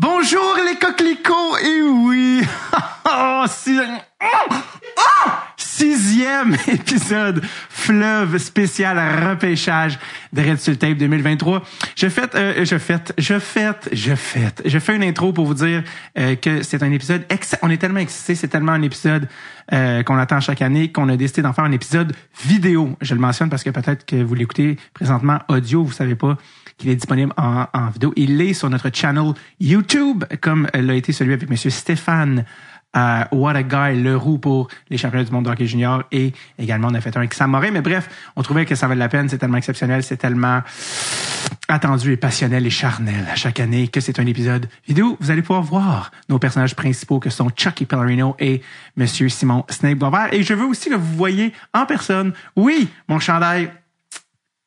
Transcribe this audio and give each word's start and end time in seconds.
Bonjour 0.00 0.56
les 0.64 0.78
coquelicots, 0.78 1.58
et 1.58 1.82
oui, 1.82 2.40
oh, 3.04 3.44
oh, 3.44 4.54
oh, 4.96 5.30
sixième 5.58 6.56
épisode 6.68 7.42
fleuve 7.68 8.38
spécial 8.38 8.98
repêchage 9.28 9.98
de 10.32 10.40
Red 10.40 10.58
le 10.66 10.76
Tape 10.76 10.96
2023. 10.96 11.62
Je 11.96 12.08
fête, 12.08 12.34
euh, 12.34 12.64
je 12.64 12.78
fête, 12.78 13.12
je 13.18 13.38
fête, 13.38 13.90
je 13.92 14.14
fête. 14.14 14.62
Je 14.64 14.78
fais 14.78 14.96
une 14.96 15.02
intro 15.02 15.34
pour 15.34 15.44
vous 15.44 15.52
dire 15.52 15.82
euh, 16.18 16.34
que 16.34 16.62
c'est 16.62 16.82
un 16.82 16.92
épisode. 16.92 17.26
On 17.60 17.68
est 17.68 17.76
tellement 17.76 18.00
excités, 18.00 18.34
c'est 18.34 18.48
tellement 18.48 18.72
un 18.72 18.82
épisode 18.82 19.28
euh, 19.74 20.02
qu'on 20.02 20.16
attend 20.16 20.40
chaque 20.40 20.62
année 20.62 20.90
qu'on 20.90 21.10
a 21.10 21.16
décidé 21.18 21.42
d'en 21.42 21.52
faire 21.52 21.64
un 21.64 21.72
épisode 21.72 22.14
vidéo. 22.46 22.96
Je 23.02 23.12
le 23.12 23.20
mentionne 23.20 23.50
parce 23.50 23.64
que 23.64 23.70
peut-être 23.70 24.06
que 24.06 24.16
vous 24.16 24.34
l'écoutez 24.34 24.78
présentement 24.94 25.40
audio, 25.48 25.84
vous 25.84 25.92
savez 25.92 26.14
pas 26.14 26.38
qu'il 26.80 26.90
est 26.90 26.96
disponible 26.96 27.32
en, 27.36 27.66
en 27.72 27.90
vidéo. 27.90 28.12
Il 28.16 28.40
est 28.40 28.54
sur 28.54 28.68
notre 28.70 28.90
channel 28.92 29.34
YouTube, 29.60 30.24
comme 30.40 30.68
l'a 30.74 30.94
été 30.94 31.12
celui 31.12 31.34
avec 31.34 31.48
Monsieur 31.48 31.70
Stéphane 31.70 32.44
euh, 32.96 33.24
What 33.30 33.54
a 33.54 33.62
Guy 33.62 34.02
Leroux 34.02 34.38
pour 34.38 34.68
les 34.88 34.96
championnats 34.96 35.24
du 35.24 35.30
monde 35.30 35.44
de 35.44 35.50
hockey 35.50 35.66
junior 35.66 36.02
et 36.10 36.32
également 36.58 36.88
on 36.88 36.94
a 36.94 37.00
fait 37.00 37.16
un 37.16 37.20
avec 37.20 37.34
Sam. 37.34 37.56
Mais 37.72 37.80
bref, 37.80 38.08
on 38.36 38.42
trouvait 38.42 38.66
que 38.66 38.74
ça 38.74 38.88
valait 38.88 38.98
la 38.98 39.08
peine. 39.08 39.28
C'est 39.28 39.38
tellement 39.38 39.58
exceptionnel, 39.58 40.02
c'est 40.02 40.16
tellement 40.16 40.60
attendu 41.68 42.12
et 42.12 42.16
passionnel 42.16 42.66
et 42.66 42.70
charnel 42.70 43.28
à 43.30 43.36
chaque 43.36 43.60
année 43.60 43.86
que 43.86 44.00
c'est 44.00 44.18
un 44.18 44.26
épisode 44.26 44.68
vidéo. 44.88 45.16
Vous 45.20 45.30
allez 45.30 45.42
pouvoir 45.42 45.62
voir 45.62 46.10
nos 46.28 46.40
personnages 46.40 46.74
principaux 46.74 47.20
que 47.20 47.30
sont 47.30 47.48
Chucky 47.54 47.84
Pellerino 47.84 48.34
et 48.40 48.60
Monsieur 48.96 49.28
Simon 49.28 49.64
Snape 49.68 49.98
Boisvert. 49.98 50.32
Et 50.32 50.42
je 50.42 50.54
veux 50.54 50.66
aussi 50.66 50.90
que 50.90 50.96
vous 50.96 51.16
voyez 51.16 51.52
en 51.72 51.86
personne, 51.86 52.32
oui, 52.56 52.88
mon 53.08 53.20
chandail 53.20 53.70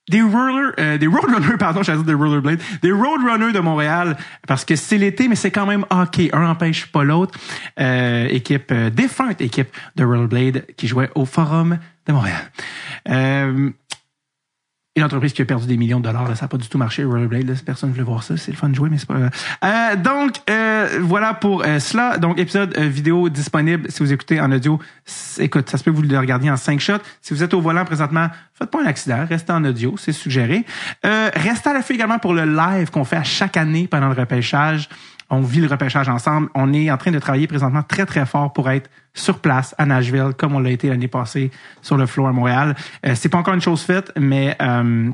des 0.10 0.22
roller, 0.22 0.74
euh, 0.80 0.98
des 0.98 1.08
roadrunners, 1.08 1.58
pardon, 1.60 1.82
j'allais 1.84 2.00
dire 2.00 2.08
des 2.08 2.14
rollerblades, 2.14 2.62
des 2.82 2.92
roadrunners 2.92 3.54
de 3.54 3.60
Montréal, 3.60 4.18
parce 4.48 4.66
que 4.66 4.76
c'est 4.76 4.98
l'été, 4.98 5.28
mais 5.28 5.36
c'est 5.36 5.52
quand 5.52 5.66
même 5.66 5.86
hockey. 5.90 6.30
Un 6.34 6.46
empêche 6.50 6.88
pas 6.88 7.04
l'autre. 7.04 7.38
Euh, 7.80 8.28
équipe 8.30 8.72
euh, 8.72 8.90
défunte, 8.90 9.42
équipe 9.42 9.70
de 9.96 10.04
rollerblade 10.04 10.66
qui 10.76 10.88
jouait 10.88 11.10
au 11.16 11.26
Forum 11.26 11.78
de 12.06 12.14
Montréal. 12.14 12.52
Euh, 14.96 15.00
une 15.00 15.04
entreprise 15.04 15.34
qui 15.34 15.42
a 15.42 15.46
perdu 15.46 15.66
des 15.66 15.78
millions 15.78 16.00
de 16.00 16.04
dollars, 16.06 16.28
là, 16.28 16.36
ça 16.36 16.46
n'a 16.46 16.50
pas 16.50 16.58
du 16.58 16.68
tout 16.68 16.78
marché, 16.78 17.04
Rollerblade, 17.04 17.48
là, 17.48 17.54
personne 17.66 17.90
ne 17.90 17.94
voulait 17.94 18.06
voir 18.06 18.24
ça, 18.24 18.38
c'est 18.38 18.52
le 18.52 18.58
fun 18.58 18.70
de 18.70 18.76
jouer, 18.76 18.90
mais 18.90 18.98
c'est 18.98 19.08
pas... 19.08 19.16
Euh, 19.16 19.96
donc, 19.96 20.38
euh, 20.50 21.00
voilà 21.02 21.34
pour 21.34 21.64
euh, 21.66 21.80
cela. 21.80 22.18
Donc, 22.18 22.40
épisode 22.40 22.76
euh, 22.78 22.88
vidéo 22.88 23.30
disponible, 23.30 23.90
si 23.92 24.00
vous 24.04 24.14
écoutez 24.14 24.40
en 24.40 24.52
audio, 24.52 24.80
écoute, 25.40 25.70
ça 25.70 25.78
se 25.78 25.84
peut 25.84 25.92
que 25.92 25.96
vous 25.96 26.04
le 26.04 26.18
regardiez 26.18 26.52
en 26.52 26.58
cinq 26.58 26.80
shots. 26.80 27.02
Si 27.22 27.34
vous 27.34 27.44
êtes 27.44 27.54
au 27.54 27.62
volant 27.62 27.86
présentement, 27.86 28.28
faites 28.54 28.70
pas 28.70 28.82
un 28.82 28.86
accident, 28.86 29.26
restez 29.28 29.52
en 29.52 29.64
audio, 29.66 29.96
c'est 29.98 30.12
suggéré. 30.12 30.66
Euh, 31.06 31.30
restez 31.34 31.70
à 31.70 31.74
l'affût 31.74 31.94
également 31.94 32.20
pour 32.20 32.34
le 32.34 32.46
live 32.46 32.92
qu'on 32.92 33.04
fait 33.04 33.18
à 33.18 33.24
chaque 33.24 33.58
année 33.58 33.88
pendant 33.88 34.10
le 34.10 34.16
repêchage. 34.16 34.90
On 35.34 35.42
vit 35.42 35.62
le 35.62 35.68
repêchage 35.68 36.10
ensemble. 36.10 36.50
On 36.54 36.74
est 36.74 36.92
en 36.92 36.98
train 36.98 37.12
de 37.12 37.18
travailler 37.18 37.48
présentement 37.48 37.82
très, 37.82 38.06
très 38.06 38.26
fort 38.26 38.54
pour 38.54 38.70
être 38.70 38.90
sur 39.16 39.40
place 39.40 39.74
à 39.80 39.86
Nashville, 39.86 40.32
comme 40.38 40.54
on 40.54 40.60
l'a 40.60 40.70
été 40.70 40.90
l'année 40.90 41.08
passée 41.08 41.50
sur 41.82 41.98
le 41.98 42.06
floor 42.06 42.28
à 42.28 42.34
Montréal. 42.34 42.76
Euh, 43.06 43.16
c'est 43.16 43.30
pas 43.30 43.40
encore 43.40 43.56
une 43.56 43.62
chose 43.62 43.82
faite, 43.82 44.12
mais 44.16 44.56
euh, 44.62 45.10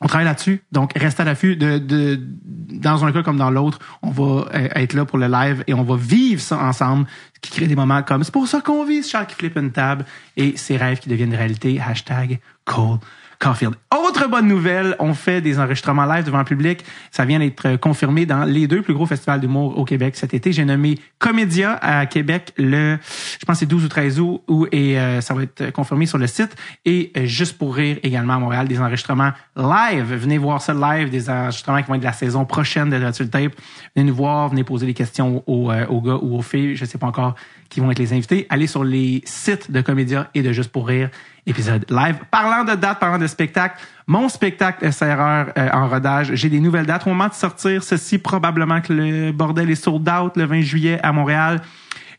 on 0.00 0.06
travaille 0.08 0.26
là-dessus. 0.26 0.62
Donc, 0.72 0.92
restez 0.96 1.22
à 1.22 1.24
l'affût. 1.24 1.56
Dans 1.56 3.04
un 3.04 3.12
cas 3.12 3.22
comme 3.22 3.36
dans 3.36 3.50
l'autre, 3.50 3.78
on 4.02 4.10
va 4.10 4.48
euh, 4.52 4.68
être 4.74 4.94
là 4.94 5.04
pour 5.04 5.18
le 5.18 5.28
live 5.28 5.62
et 5.68 5.74
on 5.74 5.84
va 5.84 5.96
vivre 5.96 6.40
ça 6.40 6.58
ensemble, 6.58 7.06
ce 7.34 7.40
qui 7.40 7.50
crée 7.50 7.66
des 7.68 7.76
moments 7.76 8.02
comme 8.02 8.24
c'est 8.24 8.32
pour 8.32 8.48
ça 8.48 8.60
qu'on 8.60 8.84
vit 8.84 9.04
Charles 9.04 9.26
qui 9.26 9.46
une 9.54 9.70
table 9.70 10.04
et 10.36 10.56
ses 10.56 10.76
rêves 10.76 10.98
qui 10.98 11.08
deviennent 11.08 11.34
réalité. 11.34 11.80
Hashtag 11.80 12.40
Cole 12.64 12.98
Caulfield. 13.38 13.74
Autre 13.94 14.28
bonne 14.28 14.48
nouvelle, 14.48 14.96
on 14.98 15.14
fait 15.14 15.40
des 15.40 15.58
enregistrements 15.58 16.06
live 16.06 16.24
devant 16.24 16.38
le 16.38 16.44
public. 16.44 16.84
Ça 17.10 17.24
vient 17.24 17.38
d'être 17.38 17.66
euh, 17.66 17.76
confirmé 17.76 18.26
dans 18.26 18.44
les 18.44 18.66
deux 18.66 18.82
plus 18.82 18.94
gros 18.94 19.06
festivals 19.06 19.40
d'humour 19.40 19.78
au 19.78 19.84
Québec 19.84 20.16
cet 20.16 20.34
été. 20.34 20.52
J'ai 20.52 20.64
nommé 20.64 20.98
Comédia 21.18 21.78
à 21.82 22.06
Québec 22.06 22.52
le, 22.56 22.98
je 23.38 23.44
pense 23.44 23.58
c'est 23.58 23.66
12 23.66 23.84
ou 23.84 23.88
13 23.88 24.20
août, 24.20 24.42
où, 24.48 24.66
et 24.72 24.98
euh, 24.98 25.20
ça 25.20 25.34
va 25.34 25.42
être 25.42 25.70
confirmé 25.70 26.06
sur 26.06 26.18
le 26.18 26.26
site. 26.26 26.56
Et 26.84 27.12
euh, 27.16 27.26
Juste 27.26 27.58
pour 27.58 27.74
rire 27.74 27.98
également 28.02 28.34
à 28.34 28.38
Montréal, 28.38 28.68
des 28.68 28.80
enregistrements 28.80 29.32
live. 29.56 30.14
Venez 30.14 30.38
voir 30.38 30.62
ça 30.62 30.72
live, 30.72 31.10
des 31.10 31.28
enregistrements 31.28 31.82
qui 31.82 31.88
vont 31.88 31.94
être 31.94 32.00
de 32.00 32.06
la 32.06 32.12
saison 32.12 32.44
prochaine 32.44 32.88
de 32.88 32.98
Tape. 33.26 33.52
Venez 33.94 34.08
nous 34.08 34.14
voir, 34.14 34.48
venez 34.48 34.64
poser 34.64 34.86
des 34.86 34.94
questions 34.94 35.42
aux, 35.46 35.70
aux 35.72 36.00
gars 36.00 36.18
ou 36.22 36.38
aux 36.38 36.42
filles, 36.42 36.76
je 36.76 36.84
sais 36.84 36.98
pas 36.98 37.06
encore 37.06 37.34
qui 37.68 37.80
vont 37.80 37.90
être 37.90 37.98
les 37.98 38.12
invités. 38.12 38.46
Allez 38.50 38.66
sur 38.66 38.84
les 38.84 39.22
sites 39.24 39.70
de 39.70 39.80
Comédia 39.80 40.30
et 40.34 40.42
de 40.42 40.52
Juste 40.52 40.70
pour 40.70 40.86
rire, 40.86 41.10
épisode 41.46 41.84
live. 41.90 42.16
Parlant 42.30 42.64
de 42.64 42.74
date, 42.74 42.98
parlant 42.98 43.18
de 43.18 43.26
spectacle, 43.26 43.80
mon 44.06 44.28
spectacle 44.28 44.90
SRR 44.92 45.52
euh, 45.56 45.68
en 45.72 45.88
rodage, 45.88 46.30
j'ai 46.34 46.48
des 46.48 46.60
nouvelles 46.60 46.86
dates. 46.86 47.06
Au 47.06 47.10
moment 47.10 47.28
de 47.28 47.34
sortir 47.34 47.82
ceci, 47.82 48.18
probablement 48.18 48.80
que 48.80 48.92
le 48.92 49.32
bordel 49.32 49.70
est 49.70 49.74
sold 49.74 50.08
out 50.08 50.36
le 50.36 50.44
20 50.44 50.60
juillet 50.62 51.00
à 51.02 51.12
Montréal. 51.12 51.60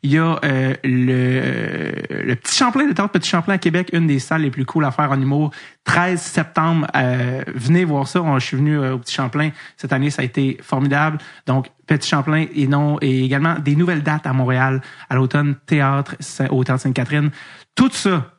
Il 0.03 0.11
y 0.11 0.17
a 0.17 0.39
euh, 0.43 0.75
le, 0.83 2.23
le 2.23 2.35
Petit 2.35 2.55
Champlain, 2.55 2.87
le 2.87 2.93
Théâtre 2.93 3.11
Petit 3.11 3.29
Champlain 3.29 3.55
à 3.55 3.57
Québec, 3.57 3.89
une 3.93 4.07
des 4.07 4.19
salles 4.19 4.41
les 4.41 4.51
plus 4.51 4.65
cool 4.65 4.85
à 4.85 4.91
faire 4.91 5.11
en 5.11 5.21
humour. 5.21 5.51
13 5.85 6.21
septembre, 6.21 6.87
euh, 6.95 7.43
venez 7.55 7.85
voir 7.85 8.07
ça. 8.07 8.21
Je 8.37 8.45
suis 8.45 8.57
venu 8.57 8.77
euh, 8.77 8.95
au 8.95 8.99
Petit 8.99 9.15
Champlain 9.15 9.51
cette 9.77 9.93
année, 9.93 10.09
ça 10.09 10.21
a 10.21 10.25
été 10.25 10.57
formidable. 10.61 11.17
Donc, 11.45 11.69
Petit 11.87 12.09
Champlain 12.09 12.45
et 12.53 12.67
non 12.67 12.97
et 13.01 13.23
également 13.23 13.55
des 13.59 13.75
nouvelles 13.75 14.03
dates 14.03 14.27
à 14.27 14.33
Montréal 14.33 14.81
à 15.09 15.15
l'automne, 15.15 15.55
théâtre 15.65 16.15
au 16.49 16.63
Théâtre 16.63 16.81
Sainte-Catherine. 16.81 17.31
Tout 17.75 17.89
ça, 17.91 18.31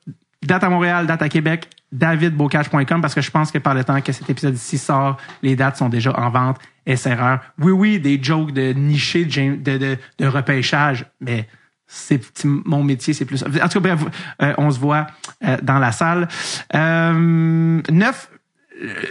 date 0.47 0.65
à 0.65 0.71
Montréal, 0.71 1.06
date 1.06 1.22
à 1.22 1.28
Québec, 1.28 1.69
davidbocage.com 1.93 3.00
parce 3.00 3.15
que 3.15 3.21
je 3.21 3.31
pense 3.31 3.50
que 3.50 3.59
par 3.59 3.75
le 3.75 3.84
temps 3.84 4.00
que 4.00 4.12
cet 4.12 4.28
épisode 4.31 4.54
ici 4.54 4.78
sort, 4.78 5.16
les 5.43 5.56
dates 5.56 5.76
sont 5.76 5.88
déjà 5.88 6.19
en 6.19 6.31
vente. 6.31 6.59
SRR. 6.88 7.38
Oui, 7.59 7.72
oui, 7.72 8.00
des 8.00 8.22
jokes 8.22 8.53
de 8.53 8.72
niché, 8.72 9.25
de, 9.25 9.76
de, 9.76 9.99
de, 10.19 10.26
repêchage, 10.26 11.04
mais 11.21 11.47
c'est 11.87 12.22
mon 12.44 12.82
métier, 12.82 13.12
c'est 13.15 13.25
plus. 13.25 13.43
En 13.43 13.69
tout 13.69 13.81
cas, 13.81 13.97
bref, 13.97 14.04
euh, 14.43 14.54
on 14.59 14.71
se 14.71 14.78
voit 14.78 15.06
euh, 15.44 15.56
dans 15.62 15.78
la 15.78 15.93
salle. 15.93 16.28
Euh, 16.75 17.82
neuf, 17.91 18.31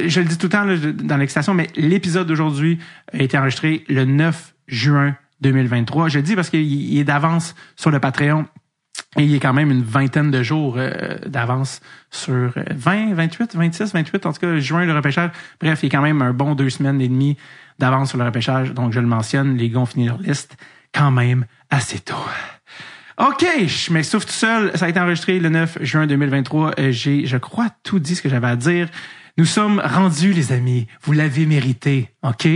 je 0.05 0.21
le 0.21 0.27
dis 0.27 0.37
tout 0.37 0.47
le 0.47 0.51
temps 0.51 0.65
dans 1.03 1.17
l'excitation, 1.17 1.53
mais 1.53 1.67
l'épisode 1.75 2.27
d'aujourd'hui 2.27 2.79
a 3.13 3.21
été 3.21 3.37
enregistré 3.37 3.83
le 3.89 4.05
9 4.05 4.55
juin 4.67 5.15
2023. 5.41 6.09
Je 6.09 6.17
le 6.17 6.23
dis 6.23 6.35
parce 6.35 6.49
qu'il 6.49 6.61
il 6.61 6.99
est 6.99 7.03
d'avance 7.03 7.55
sur 7.75 7.91
le 7.91 7.99
Patreon. 7.99 8.45
Et 9.17 9.23
il 9.23 9.31
y 9.31 9.35
a 9.35 9.39
quand 9.39 9.53
même 9.53 9.71
une 9.71 9.81
vingtaine 9.81 10.29
de 10.29 10.43
jours 10.43 10.75
euh, 10.77 11.17
d'avance 11.25 11.81
sur 12.11 12.33
euh, 12.33 12.63
20, 12.69 13.13
28, 13.15 13.55
26, 13.55 13.93
28, 13.93 14.25
en 14.27 14.33
tout 14.33 14.39
cas, 14.39 14.59
juin, 14.59 14.85
le 14.85 14.93
repêchage. 14.93 15.31
Bref, 15.59 15.79
il 15.81 15.87
y 15.87 15.95
a 15.95 15.97
quand 15.97 16.03
même 16.03 16.21
un 16.21 16.33
bon 16.33 16.53
deux 16.53 16.69
semaines 16.69 17.01
et 17.01 17.07
demie 17.07 17.35
d'avance 17.79 18.09
sur 18.09 18.19
le 18.19 18.25
repêchage. 18.25 18.73
Donc, 18.73 18.93
je 18.93 18.99
le 18.99 19.07
mentionne, 19.07 19.57
les 19.57 19.69
gars 19.69 19.79
ont 19.79 19.85
fini 19.87 20.05
leur 20.05 20.19
liste 20.19 20.55
quand 20.93 21.09
même 21.09 21.45
assez 21.71 21.99
tôt. 21.99 22.13
OK, 23.17 23.43
je 23.65 23.91
m'essouffle 23.91 24.27
tout 24.27 24.33
seul. 24.33 24.77
Ça 24.77 24.85
a 24.85 24.89
été 24.89 24.99
enregistré 24.99 25.39
le 25.39 25.49
9 25.49 25.79
juin 25.81 26.05
2023. 26.05 26.75
Euh, 26.77 26.91
J'ai, 26.91 27.25
je 27.25 27.37
crois, 27.37 27.69
tout 27.83 27.97
dit 27.97 28.15
ce 28.15 28.21
que 28.21 28.29
j'avais 28.29 28.47
à 28.47 28.55
dire. 28.55 28.87
Nous 29.39 29.45
sommes 29.45 29.81
rendus, 29.83 30.33
les 30.33 30.51
amis. 30.51 30.85
Vous 31.01 31.13
l'avez 31.13 31.47
mérité. 31.47 32.11
OK? 32.21 32.47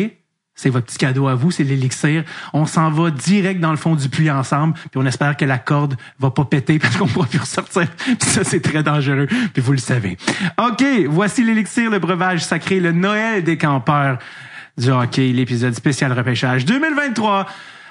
C'est 0.61 0.69
votre 0.69 0.85
petit 0.85 0.99
cadeau 0.99 1.27
à 1.27 1.33
vous, 1.33 1.49
c'est 1.49 1.63
l'élixir. 1.63 2.23
On 2.53 2.67
s'en 2.67 2.91
va 2.91 3.09
direct 3.09 3.59
dans 3.59 3.71
le 3.71 3.77
fond 3.77 3.95
du 3.95 4.09
puits 4.09 4.29
ensemble, 4.29 4.75
puis 4.75 5.01
on 5.01 5.05
espère 5.07 5.35
que 5.35 5.43
la 5.43 5.57
corde 5.57 5.95
va 6.19 6.29
pas 6.29 6.45
péter 6.45 6.77
parce 6.77 6.97
qu'on 6.97 7.07
pourra 7.07 7.25
plus 7.25 7.39
ressortir. 7.39 7.87
Ça, 8.19 8.43
c'est 8.43 8.59
très 8.59 8.83
dangereux, 8.83 9.25
puis 9.25 9.59
vous 9.63 9.71
le 9.71 9.79
savez. 9.79 10.19
OK, 10.59 10.83
voici 11.09 11.43
l'élixir, 11.43 11.89
le 11.89 11.97
breuvage 11.97 12.43
sacré, 12.43 12.79
le 12.79 12.91
Noël 12.91 13.43
des 13.43 13.57
campeurs 13.57 14.19
du 14.77 14.91
hockey, 14.91 15.31
l'épisode 15.31 15.73
spécial 15.73 16.13
repêchage 16.13 16.63
2023 16.65 17.47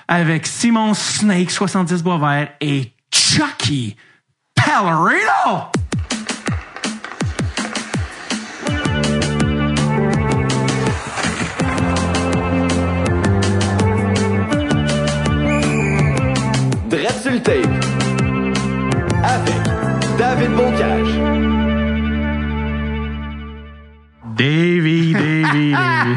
avec 0.06 0.46
Simon 0.46 0.94
Snake, 0.94 1.50
70 1.50 2.04
bois 2.04 2.18
vert, 2.18 2.50
et 2.60 2.92
Chucky 3.12 3.96
Pellerino! 4.54 5.72
Sur 17.30 17.34
le 17.34 17.42
tape. 17.42 17.84
Avec 19.22 20.18
David 20.18 20.50
Bocage. 20.56 21.20
Davy, 24.36 25.12
Davy, 25.12 25.72
Davy. 25.72 26.16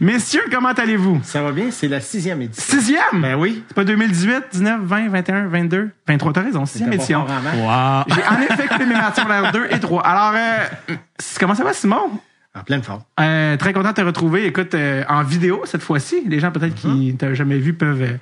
Messieurs, 0.00 0.44
comment 0.50 0.68
allez-vous? 0.68 1.20
Ça 1.24 1.42
va 1.42 1.52
bien, 1.52 1.70
c'est 1.70 1.88
la 1.88 2.00
sixième 2.00 2.40
édition. 2.42 2.78
Sixième? 2.78 3.20
Ben 3.20 3.34
oui. 3.34 3.64
C'est 3.68 3.74
pas 3.74 3.84
2018, 3.84 4.44
19, 4.52 4.80
20, 4.82 5.08
21, 5.08 5.48
22, 5.48 5.90
23, 6.06 6.32
t'as 6.32 6.42
raison, 6.42 6.64
sixième 6.64 6.92
édition. 6.92 7.26
J'ai 7.26 8.22
en 8.22 8.40
effet 8.40 8.64
écouté 8.64 8.86
mes 8.86 8.94
matchs 8.94 9.16
secondaires 9.16 9.52
2 9.52 9.68
et 9.70 9.80
3. 9.80 10.02
Alors, 10.02 10.32
euh, 10.36 10.94
comment 11.40 11.54
ça 11.54 11.64
va, 11.64 11.72
Simon? 11.72 12.10
En 12.54 12.62
pleine 12.62 12.82
forme. 12.82 13.02
Euh, 13.18 13.56
très 13.56 13.72
content 13.72 13.90
de 13.90 13.94
te 13.94 14.00
retrouver. 14.00 14.46
Écoute, 14.46 14.74
euh, 14.74 15.04
en 15.08 15.22
vidéo 15.22 15.62
cette 15.64 15.82
fois-ci. 15.82 16.24
Les 16.26 16.40
gens 16.40 16.50
peut-être 16.50 16.74
qui 16.74 17.12
ne 17.12 17.16
t'ont 17.16 17.34
jamais 17.34 17.58
vu 17.58 17.74
peuvent 17.74 18.18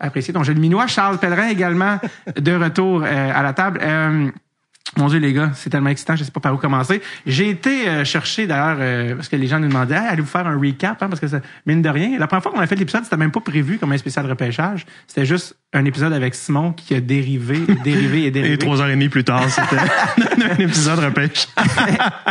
apprécier 0.00 0.32
ton 0.34 0.42
jeu 0.42 0.54
de 0.54 0.60
minois. 0.60 0.86
Charles 0.86 1.18
Pellerin 1.18 1.48
également 1.48 1.98
de 2.40 2.52
retour 2.52 3.02
euh, 3.04 3.32
à 3.34 3.42
la 3.42 3.52
table. 3.52 3.80
Euh, 3.82 4.30
Mon 4.96 5.08
Dieu, 5.08 5.18
les 5.18 5.34
gars, 5.34 5.50
c'est 5.54 5.68
tellement 5.68 5.90
excitant, 5.90 6.16
je 6.16 6.24
sais 6.24 6.30
pas 6.30 6.40
par 6.40 6.54
où 6.54 6.56
commencer. 6.56 7.02
J'ai 7.26 7.50
été 7.50 7.86
euh, 7.88 8.04
chercher, 8.06 8.46
d'ailleurs, 8.46 8.78
euh, 8.80 9.14
parce 9.16 9.28
que 9.28 9.36
les 9.36 9.46
gens 9.46 9.60
nous 9.60 9.68
demandaient, 9.68 9.94
Hey, 9.94 10.06
allez-vous 10.08 10.26
faire 10.28 10.46
un 10.46 10.58
recap, 10.58 11.02
hein, 11.02 11.08
parce 11.08 11.20
que 11.20 11.28
ça, 11.28 11.40
mine 11.66 11.82
de 11.82 11.88
rien, 11.90 12.18
la 12.18 12.26
première 12.26 12.42
fois 12.42 12.52
qu'on 12.52 12.60
a 12.60 12.66
fait 12.66 12.74
l'épisode, 12.74 13.04
c'était 13.04 13.18
même 13.18 13.30
pas 13.30 13.40
prévu 13.40 13.76
comme 13.78 13.92
un 13.92 13.98
spécial 13.98 14.24
repêchage. 14.26 14.86
C'était 15.06 15.26
juste 15.26 15.56
un 15.74 15.84
épisode 15.84 16.14
avec 16.14 16.34
Simon 16.34 16.72
qui 16.72 16.94
a 16.94 17.00
dérivé, 17.02 17.58
dérivé 17.84 18.24
et 18.24 18.30
dérivé. 18.30 18.54
Et 18.54 18.58
trois 18.58 18.80
heures 18.80 18.88
et 18.88 18.92
demie 18.94 19.10
plus 19.10 19.24
tard, 19.24 19.44
c'était 19.50 20.42
un 20.52 20.56
épisode 20.56 21.00
repêche. 21.00 21.48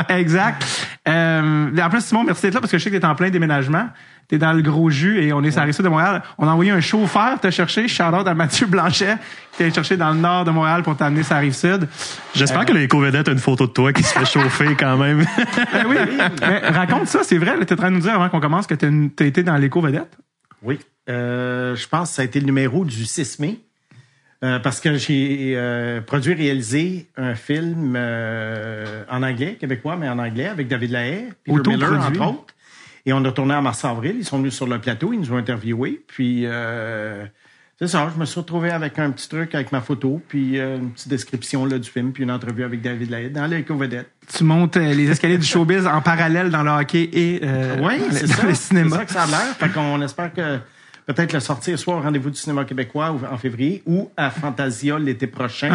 exact. 0.10 0.66
Euh, 1.08 1.70
en 1.80 1.90
plus, 1.90 2.02
Simon, 2.04 2.24
merci 2.24 2.42
d'être 2.42 2.56
là 2.56 2.60
parce 2.62 2.72
que 2.72 2.80
je 2.80 2.84
sais 2.84 2.92
que 2.92 2.98
t'es 2.98 3.06
en 3.06 3.16
plein 3.16 3.30
déménagement. 3.30 3.90
T'es 4.28 4.38
dans 4.38 4.52
le 4.52 4.62
gros 4.62 4.90
jus 4.90 5.24
et 5.24 5.32
on 5.32 5.42
est 5.44 5.52
sur 5.52 5.62
la 5.62 5.66
rive 5.66 5.74
sud 5.74 5.86
de 5.86 5.90
Montréal. 5.90 6.22
On 6.38 6.48
a 6.48 6.52
envoyé 6.52 6.72
un 6.72 6.82
chauffeur 6.82 7.40
te 7.40 7.50
chercher, 7.50 7.88
shout 7.88 8.04
out 8.04 8.28
à 8.28 8.34
Mathieu 8.34 8.68
Blanchet, 8.68 9.18
qui 9.56 9.64
est 9.64 9.74
cherché 9.74 9.96
dans 9.96 10.12
le 10.12 10.18
nord 10.18 10.44
de 10.44 10.52
Montréal 10.52 10.84
pour 10.84 10.98
t'amener 10.98 11.24
sur 11.24 11.36
la 11.36 11.42
rive 11.42 11.56
sud. 11.56 11.88
J'espère 12.36 12.66
que 12.66 12.74
l'éco-vedette 12.74 13.30
a 13.30 13.32
une 13.32 13.40
photo 13.40 13.68
de 13.68 13.72
toi 13.72 13.94
qui 13.94 14.04
se 14.04 14.18
fait 14.18 14.26
chauffer 14.40 14.76
quand 14.78 14.98
même. 14.98 15.26
Ben 15.72 15.86
oui, 15.88 15.96
mais 16.42 16.60
raconte 16.70 17.08
ça, 17.08 17.20
c'est 17.24 17.38
vrai, 17.38 17.58
t'es 17.66 17.74
en 17.74 17.78
train 17.78 17.90
de 17.90 17.96
nous 17.96 18.02
dire 18.02 18.16
avant 18.16 18.28
qu'on 18.30 18.42
commence 18.42 18.68
que 18.68 18.76
t'as 18.76 19.26
été 19.26 19.44
dans 19.44 19.56
l'éco-vedette. 19.56 20.18
Oui. 20.62 20.80
Euh, 21.10 21.76
je 21.76 21.88
pense 21.88 22.10
que 22.10 22.16
ça 22.16 22.22
a 22.22 22.26
été 22.26 22.42
le 22.42 22.48
numéro 22.48 22.84
du 22.84 23.06
6 23.06 23.40
mai. 23.40 23.60
Euh, 24.44 24.60
parce 24.60 24.80
que 24.80 24.96
j'ai 24.98 25.54
euh, 25.56 26.00
produit 26.00 26.34
et 26.34 26.36
réalisé 26.36 27.08
un 27.18 27.34
film 27.34 27.96
euh, 27.98 29.04
en 29.10 29.24
anglais, 29.24 29.56
québécois, 29.60 29.96
mais 29.98 30.08
en 30.08 30.20
anglais, 30.20 30.46
avec 30.46 30.68
David 30.68 30.92
Lahaye, 30.92 31.30
Peter 31.44 31.72
Miller, 31.72 31.94
entre 31.94 32.22
autres. 32.22 32.54
Et 33.08 33.14
on 33.14 33.24
a 33.26 33.32
tourné 33.32 33.56
en 33.56 33.62
mars-avril. 33.64 34.18
Ils 34.20 34.26
sont 34.26 34.38
venus 34.38 34.54
sur 34.54 34.68
le 34.68 34.80
plateau, 34.80 35.14
ils 35.14 35.20
nous 35.22 35.32
ont 35.32 35.38
interviewés. 35.38 36.04
Puis, 36.08 36.42
euh, 36.46 37.26
c'est 37.80 37.88
ça, 37.88 38.12
je 38.14 38.20
me 38.20 38.26
suis 38.26 38.40
retrouvé 38.40 38.70
avec 38.70 39.00
un 39.00 39.12
petit 39.12 39.30
truc 39.30 39.56
avec 39.56 39.72
ma 39.72 39.80
photo, 39.82 40.22
puis 40.28 40.60
euh, 40.60 40.76
une 40.78 40.92
petite 40.92 41.08
description 41.08 41.66
là, 41.66 41.80
du 41.80 41.90
film, 41.90 42.12
puis 42.12 42.24
une 42.24 42.32
entrevue 42.32 42.64
avec 42.66 42.82
David 42.82 43.10
Lahaye 43.10 43.30
dans 43.30 43.46
l'éco-vedette. 43.46 44.10
Tu 44.36 44.44
montes 44.44 44.76
euh, 44.78 44.94
les 44.94 45.10
escaliers 45.10 45.38
du 45.38 45.46
showbiz 45.46 45.88
en 45.88 46.02
parallèle 46.02 46.50
dans 46.50 46.64
le 46.64 46.72
hockey 46.72 47.10
et 47.14 47.40
euh, 47.44 47.78
Oui, 47.82 47.98
dans 48.00 48.06
le- 48.08 48.12
c'est 48.12 48.28
dans 48.28 48.34
ça. 48.34 48.44
le 48.44 48.54
C'est 48.56 48.68
cinéma. 48.68 48.98
ça 48.98 49.06
que 49.06 49.12
ça 49.12 49.24
a 49.24 49.28
l'air. 49.28 49.56
Fait 49.58 49.70
qu'on 49.70 50.02
espère 50.02 50.34
que 50.34 50.58
peut-être 51.08 51.34
le 51.34 51.40
sortir 51.40 51.80
soit 51.80 51.96
au 51.96 52.00
rendez-vous 52.02 52.30
du 52.30 52.38
cinéma 52.38 52.64
québécois 52.66 53.16
en 53.32 53.38
février 53.38 53.82
ou 53.88 54.12
à 54.16 54.30
Fantasia 54.30 55.00
l'été 55.00 55.26
prochain. 55.26 55.70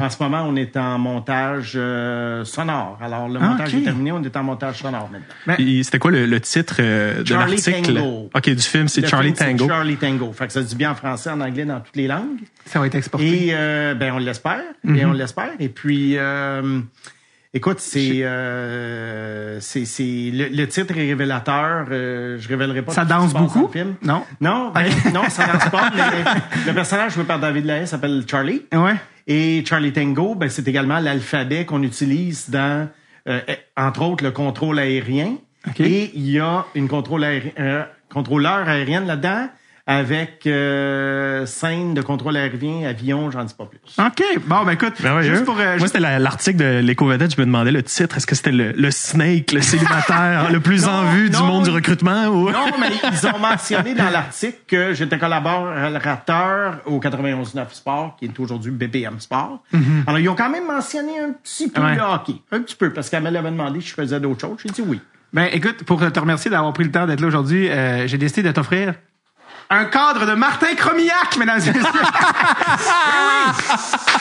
Ah. 0.00 0.04
En 0.06 0.10
ce 0.10 0.20
moment, 0.22 0.44
on 0.48 0.56
est 0.56 0.76
en 0.76 0.98
montage 0.98 1.74
euh, 1.76 2.44
sonore. 2.44 2.98
Alors, 3.00 3.28
le 3.28 3.38
Ah, 3.40 3.50
montage 3.50 3.74
est 3.74 3.82
terminé, 3.82 4.10
on 4.10 4.22
est 4.24 4.36
en 4.36 4.42
montage 4.42 4.78
sonore 4.78 5.08
maintenant. 5.12 5.56
C'était 5.84 5.98
quoi 5.98 6.10
le, 6.10 6.26
le 6.26 6.40
titre 6.40 6.76
euh, 6.80 7.22
de 7.22 7.26
Charlie 7.28 7.56
l'article? 7.56 7.94
Tango. 7.94 8.30
OK, 8.34 8.50
du 8.50 8.62
film, 8.62 8.88
c'est 8.88 9.02
Le 9.02 9.06
Charlie 9.08 9.28
film, 9.28 9.36
c'est 9.38 9.44
Tango. 9.56 9.68
Charlie 9.68 9.96
Tango. 9.96 10.32
Fait 10.32 10.46
que 10.46 10.52
ça 10.52 10.62
se 10.62 10.66
dit 10.66 10.76
bien 10.76 10.90
en 10.90 10.94
français, 10.96 11.30
en 11.30 11.40
anglais, 11.40 11.64
dans 11.64 11.80
toutes 11.80 11.96
les 11.96 12.08
langues. 12.08 12.40
Ça 12.64 12.80
va 12.80 12.86
être 12.86 12.94
exporté. 12.96 13.46
Et 13.48 13.50
euh, 13.54 13.94
ben 13.94 14.12
on 14.14 14.18
l'espère, 14.18 14.62
Mhm. 14.82 14.96
et 14.96 15.04
on 15.04 15.12
l'espère. 15.12 15.50
Et 15.58 15.68
puis, 15.68 16.14
euh, 16.16 16.80
écoute, 17.52 17.80
c'est 17.80 18.22
euh, 18.22 19.58
c'est 19.60 19.84
c'est 19.84 20.30
le, 20.32 20.48
le 20.48 20.68
titre 20.68 20.96
est 20.96 21.08
révélateur. 21.08 21.86
Euh, 21.90 22.38
je 22.38 22.48
révélerai 22.48 22.82
pas. 22.82 22.92
Ça 22.92 23.04
danse 23.04 23.32
beaucoup? 23.32 23.68
film. 23.68 23.94
Non? 24.02 24.22
Non, 24.40 24.70
ben, 24.74 24.88
non, 25.12 25.28
ça 25.28 25.46
danse 25.46 25.68
pas. 25.70 25.90
Mais 25.94 26.30
le 26.66 26.74
personnage 26.74 27.14
joué 27.14 27.24
par 27.24 27.38
David 27.38 27.64
Lahaye 27.64 27.86
s'appelle 27.86 28.24
Charlie. 28.28 28.62
Ouais. 28.72 28.96
Et 29.26 29.64
Charlie 29.64 29.92
Tango, 29.92 30.34
ben, 30.34 30.48
c'est 30.48 30.66
également 30.66 30.98
l'alphabet 30.98 31.64
qu'on 31.64 31.82
utilise 31.82 32.50
dans, 32.50 32.88
euh, 33.28 33.40
entre 33.76 34.02
autres, 34.02 34.24
le 34.24 34.30
contrôle 34.30 34.78
aérien. 34.78 35.36
OK. 35.68 35.80
Et 35.80 36.10
il 36.14 36.30
y 36.30 36.40
a 36.40 36.64
une 36.74 36.88
contrôle 36.88 37.24
euh, 37.24 37.84
contrôleur 38.12 38.68
aérienne 38.68 39.06
là-dedans 39.06 39.48
avec 39.90 40.46
euh, 40.46 41.44
scène 41.46 41.94
de 41.94 42.00
contrôle 42.00 42.36
aérien, 42.36 42.86
avion, 42.88 43.30
j'en 43.30 43.42
dis 43.42 43.54
pas 43.54 43.64
plus. 43.66 43.80
OK. 43.98 44.22
Bon, 44.46 44.62
ben 44.64 44.72
écoute, 44.72 44.92
Ben 45.02 45.16
ouais, 45.16 45.24
juste 45.24 45.42
eux. 45.42 45.44
pour... 45.44 45.58
euh, 45.58 45.64
Moi, 45.64 45.72
juste- 45.78 45.86
c'était 45.88 45.98
la- 46.00 46.18
l'article 46.20 46.58
de 46.58 46.78
l'éco-vedette, 46.78 47.34
je 47.34 47.40
me 47.40 47.44
demandais 47.46 47.72
le 47.72 47.82
titre. 47.82 48.16
Est-ce 48.16 48.26
que 48.26 48.36
c'était 48.36 48.52
le, 48.52 48.70
le 48.70 48.90
Snake, 48.92 49.52
le 49.52 49.60
célibataire, 49.60 50.50
le 50.52 50.60
plus 50.60 50.86
Non, 50.86 50.92
en 50.92 51.04
vue 51.12 51.28
du 51.28 51.36
monde 51.38 51.64
du 51.64 51.70
recrutement? 51.70 52.26
Ou... 52.28 52.50
Non, 52.50 52.66
mais 52.78 52.86
ils 53.12 53.26
ont 53.26 53.38
mentionné 53.40 53.94
dans 53.94 54.10
l'article 54.10 54.58
que 54.68 54.94
j'étais 54.94 55.18
collaborateur 55.18 56.78
au 56.86 57.00
91.9 57.00 57.64
Sport, 57.72 58.16
qui 58.18 58.26
est 58.26 58.40
aujourd'hui 58.40 58.70
BPM 58.70 59.18
Sport. 59.20 59.62
Alors, 60.06 60.18
ils 60.20 60.28
ont 60.28 60.34
quand 60.36 60.50
même 60.50 60.66
mentionné 60.66 61.18
un 61.18 61.32
petit 61.32 61.68
peu 61.68 61.80
Ouais. 61.80 61.96
le 61.96 62.02
hockey. 62.02 62.34
Un 62.52 62.60
petit 62.60 62.76
peu, 62.76 62.92
parce 62.92 63.08
qu'elle 63.10 63.22
me 63.22 63.30
l'avait 63.30 63.50
demandé 63.50 63.80
si 63.80 63.88
je 63.88 63.94
faisais 63.94 64.20
d'autres 64.20 64.40
choses. 64.40 64.58
J'ai 64.64 64.70
dit 64.70 64.82
oui. 64.86 65.00
Ben, 65.32 65.48
écoute, 65.52 65.84
pour 65.84 66.00
te 66.00 66.20
remercier 66.20 66.50
d'avoir 66.50 66.72
pris 66.72 66.84
le 66.84 66.90
temps 66.90 67.06
d'être 67.06 67.20
là 67.20 67.26
aujourd'hui, 67.28 67.68
euh, 67.68 68.06
j'ai 68.08 68.18
décidé 68.18 68.42
de 68.42 68.50
t'offrir 68.52 68.94
un 69.72 69.84
cadre 69.84 70.26
de 70.26 70.32
Martin 70.34 70.74
Cromillac, 70.76 71.36
mesdames 71.38 71.60
et 71.60 71.72
messieurs. 71.72 71.82
Oui, 72.72 73.54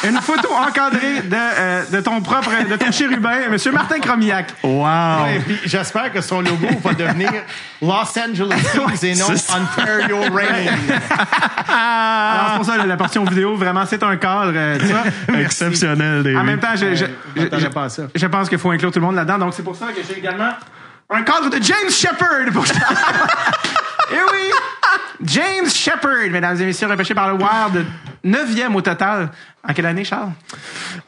oui. 0.04 0.10
Une 0.10 0.22
photo 0.22 0.50
encadrée 0.54 1.22
de, 1.22 1.36
euh, 1.36 1.84
de 1.92 2.00
ton 2.02 2.22
propre, 2.22 2.50
de 2.70 2.76
ton 2.76 2.92
chérubin, 2.92 3.50
monsieur 3.50 3.72
Martin 3.72 4.00
Cromillac. 4.00 4.54
Wow! 4.64 5.26
Et 5.36 5.40
puis, 5.40 5.60
j'espère 5.66 6.12
que 6.12 6.22
son 6.22 6.42
logo 6.42 6.68
va 6.84 6.94
devenir 6.94 7.32
Los 7.82 7.90
Angeles 7.92 8.62
Kings 8.74 9.04
et 9.06 9.16
non 9.16 9.26
C'est 9.30 9.38
ça. 9.38 9.54
Ontario 9.60 10.20
Reign. 10.34 10.70
Alors, 11.68 12.50
c'est 12.52 12.56
pour 12.58 12.66
ça, 12.66 12.86
la 12.86 12.98
portion 12.98 13.24
vidéo, 13.26 13.56
vraiment, 13.56 13.86
c'est 13.86 14.04
un 14.04 14.16
cadre, 14.18 14.54
euh, 14.56 14.78
tu 14.80 14.86
vois. 14.88 15.04
Exceptionnel, 15.42 16.24
David. 16.24 16.38
En 16.40 16.44
même 16.44 16.60
temps, 16.60 16.76
je, 16.76 16.96
je, 16.96 17.06
je, 17.36 17.58
je- 17.60 17.68
pas 17.68 17.84
à 17.86 17.90
ça. 17.90 18.04
je 18.14 18.26
pense 18.28 18.50
qu'il 18.50 18.58
faut 18.60 18.72
inclure 18.72 18.92
tout 18.92 19.00
le 19.00 19.06
monde 19.06 19.16
là-dedans. 19.16 19.38
Donc, 19.40 19.54
c'est 19.54 19.64
pour 19.64 19.76
ça 19.76 19.88
que 19.88 20.02
j'ai 20.08 20.18
également 20.20 20.52
un 21.10 21.22
cadre 21.24 21.50
de 21.50 21.62
James 21.62 21.90
Shepard. 21.90 22.52
Pour... 22.54 22.66
Et 22.66 24.18
oui! 24.32 24.52
James 25.24 25.70
Shepard, 25.70 26.30
mesdames 26.32 26.60
et 26.62 26.66
messieurs, 26.66 26.88
repêché 26.88 27.14
par 27.14 27.34
le 27.34 27.36
Wild, 27.36 27.86
neuvième 28.24 28.76
au 28.76 28.82
total. 28.82 29.32
En 29.68 29.74
quelle 29.74 29.86
année, 29.88 30.04
Charles? 30.06 30.32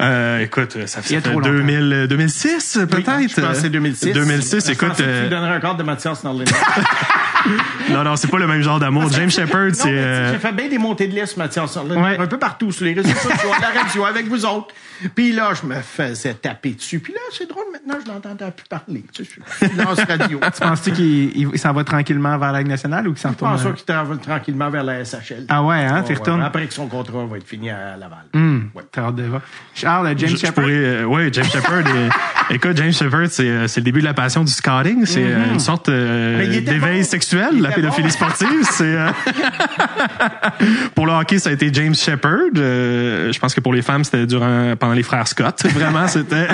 Euh, 0.01 0.39
écoute, 0.39 0.77
ça 0.85 1.01
fait 1.01 1.21
trop 1.21 1.41
2000, 1.41 1.93
euh, 1.93 2.07
2006 2.07 2.79
peut-être? 2.89 3.11
Je 3.29 3.41
pense 3.41 3.47
que 3.49 3.53
c'est 3.55 3.69
2006. 3.69 4.11
2006, 4.13 4.65
Je 4.67 4.71
écoute. 4.73 4.89
pensais 4.89 5.03
que 5.03 5.07
euh, 5.09 5.17
Tu 5.17 5.23
lui 5.23 5.29
donnerais 5.29 5.55
un 5.55 5.59
cadre 5.61 5.77
de 5.77 5.83
Mathias 5.83 6.23
Norlin. 6.23 6.43
non, 7.89 8.03
non, 8.03 8.15
c'est 8.15 8.27
pas 8.29 8.37
le 8.37 8.47
même 8.47 8.61
genre 8.61 8.79
d'amour. 8.79 9.09
James 9.11 9.29
Shepard, 9.31 9.69
c'est... 9.73 9.87
euh, 9.89 10.33
J'ai 10.33 10.39
fait 10.39 10.51
bien 10.51 10.67
des 10.67 10.77
montées 10.77 11.07
de 11.07 11.15
liste, 11.19 11.37
Mathias 11.37 11.75
Norlin. 11.75 12.01
Ouais. 12.03 12.17
Un 12.19 12.27
peu 12.27 12.37
partout, 12.37 12.71
sur 12.71 12.85
les 12.85 12.93
réseaux 12.93 13.09
sociaux, 13.09 13.49
à 13.57 13.61
la 13.73 13.81
radio, 13.81 14.05
avec 14.05 14.27
vous 14.27 14.45
autres. 14.45 14.73
Puis 15.15 15.31
là, 15.31 15.53
je 15.59 15.65
me 15.65 15.75
faisais 15.75 16.33
taper 16.35 16.71
dessus. 16.71 16.99
Puis 16.99 17.13
là, 17.13 17.19
c'est 17.35 17.49
drôle, 17.49 17.63
maintenant, 17.73 17.95
je 18.05 18.11
n'entends 18.11 18.35
plus 18.51 18.67
parler. 18.69 19.03
Tu 19.11 19.23
sais, 19.25 19.31
je 19.59 19.63
suis 19.63 19.69
silence 19.71 19.99
radio. 20.07 20.39
Penses-tu 20.59 20.91
qu'il 20.91 21.05
il- 21.37 21.49
il 21.53 21.59
s'en 21.59 21.73
va 21.73 21.83
tranquillement 21.83 22.37
vers 22.37 22.51
la 22.51 22.59
Ligue 22.59 22.67
nationale 22.67 23.07
ou 23.07 23.13
qu'il 23.13 23.21
s'en 23.21 23.29
Je 23.29 23.33
retourne? 23.33 23.51
pense 23.53 23.65
euh, 23.65 23.71
qu'il 23.71 23.85
travaille 23.85 24.19
tranquillement 24.19 24.69
vers 24.69 24.83
la 24.83 25.03
SHL. 25.03 25.45
Ah 25.49 25.63
ouais, 25.63 25.77
hein? 25.77 25.95
Ouais, 26.01 26.03
Tu 26.03 26.11
ouais. 26.13 26.19
retournes? 26.19 26.43
Après 26.43 26.67
que 26.67 26.73
son 26.73 26.87
contrat 26.87 27.25
va 27.25 27.37
être 27.37 27.47
fini 27.47 27.71
à 27.71 27.97
Laval. 27.97 28.25
Hum, 28.41 28.69
Ouais. 28.73 28.81
T'as 28.91 29.03
hâte 29.07 29.15
de 29.15 29.23
voir. 29.23 29.41
Charles, 29.75 30.07
James 30.17 30.29
je, 30.29 30.35
je 30.35 30.45
Shepard. 30.47 30.65
euh, 30.67 31.03
ouais, 31.05 31.29
James 31.31 31.45
Shepard. 31.45 31.79
est- 31.81 32.09
écoute, 32.55 32.75
James 32.75 32.91
Shepard, 32.91 33.27
c'est, 33.29 33.47
euh, 33.47 33.67
c'est 33.67 33.81
le 33.81 33.85
début 33.85 33.99
de 33.99 34.05
la 34.05 34.13
passion 34.13 34.43
du 34.43 34.51
scouting. 34.51 35.05
C'est 35.05 35.23
euh, 35.23 35.53
une 35.53 35.59
sorte 35.59 35.89
euh, 35.89 36.41
Mm-hmm. 36.41 36.63
D'éveil 36.63 37.01
bon. 37.01 37.07
sexuel, 37.07 37.49
Il 37.53 37.61
la 37.61 37.71
pédophilie 37.71 38.07
bon. 38.07 38.13
sportive. 38.13 38.63
C'est 38.71 38.83
euh, 38.95 39.09
pour 40.95 41.05
le 41.05 41.13
hockey, 41.13 41.39
ça 41.39 41.49
a 41.49 41.53
été 41.53 41.69
James 41.73 41.95
Shepard. 41.95 42.31
Euh, 42.57 43.31
je 43.31 43.39
pense 43.39 43.53
que 43.53 43.59
pour 43.61 43.73
les 43.73 43.81
femmes, 43.81 44.03
c'était 44.03 44.25
durant 44.25 44.75
pendant 44.79 44.93
les 44.93 45.03
frères 45.03 45.27
Scott. 45.27 45.63
Vraiment, 45.73 46.07
c'était. 46.07 46.47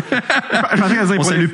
On 1.18 1.24
salue 1.24 1.42
les- 1.42 1.48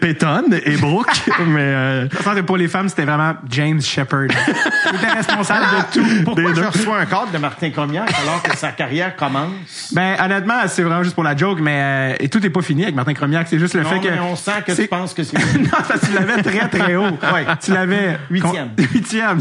et 0.65 0.77
Brooke, 0.77 1.11
mais 1.47 1.59
euh, 1.61 2.09
je 2.09 2.17
pensais 2.23 2.41
que 2.41 2.45
pour 2.45 2.57
les 2.57 2.67
femmes, 2.67 2.89
c'était 2.89 3.05
vraiment 3.05 3.35
James 3.49 3.81
Shepard. 3.81 4.23
Il 4.25 4.95
était 4.95 5.07
responsable 5.13 5.65
de 5.65 5.93
tout. 5.93 6.23
Pourquoi 6.25 6.43
Des 6.43 6.49
je 6.49 6.55
deux. 6.61 6.67
reçois 6.67 6.99
un 6.99 7.05
cadre 7.05 7.31
de 7.31 7.37
Martin 7.37 7.69
Comiac 7.71 8.11
alors 8.23 8.41
que 8.43 8.55
sa 8.57 8.71
carrière 8.71 9.15
commence? 9.15 9.91
Ben, 9.93 10.15
honnêtement, 10.25 10.55
c'est 10.67 10.81
vraiment 10.83 11.03
juste 11.03 11.15
pour 11.15 11.23
la 11.23 11.35
joke, 11.35 11.59
mais 11.61 12.13
euh, 12.13 12.15
et 12.19 12.29
tout 12.29 12.39
n'est 12.39 12.49
pas 12.49 12.61
fini 12.61 12.83
avec 12.83 12.95
Martin 12.95 13.13
Cromiac. 13.13 13.47
C'est 13.49 13.59
juste 13.59 13.73
le 13.75 13.83
Non, 13.83 13.89
fait 13.89 13.99
que. 13.99 14.07
mais 14.09 14.19
on 14.19 14.35
sent 14.35 14.51
que 14.65 14.71
tu 14.73 14.87
penses 14.87 15.13
que 15.13 15.23
c'est... 15.23 15.37
non, 15.59 15.69
parce 15.71 15.99
que 16.01 16.05
tu 16.05 16.11
l'avais 16.13 16.41
très, 16.43 16.67
très 16.69 16.95
haut. 16.95 17.03
Ouais. 17.33 17.45
Tu 17.61 17.71
l'avais. 17.71 18.17
Huitième. 18.29 18.69
Huitième. 18.93 19.39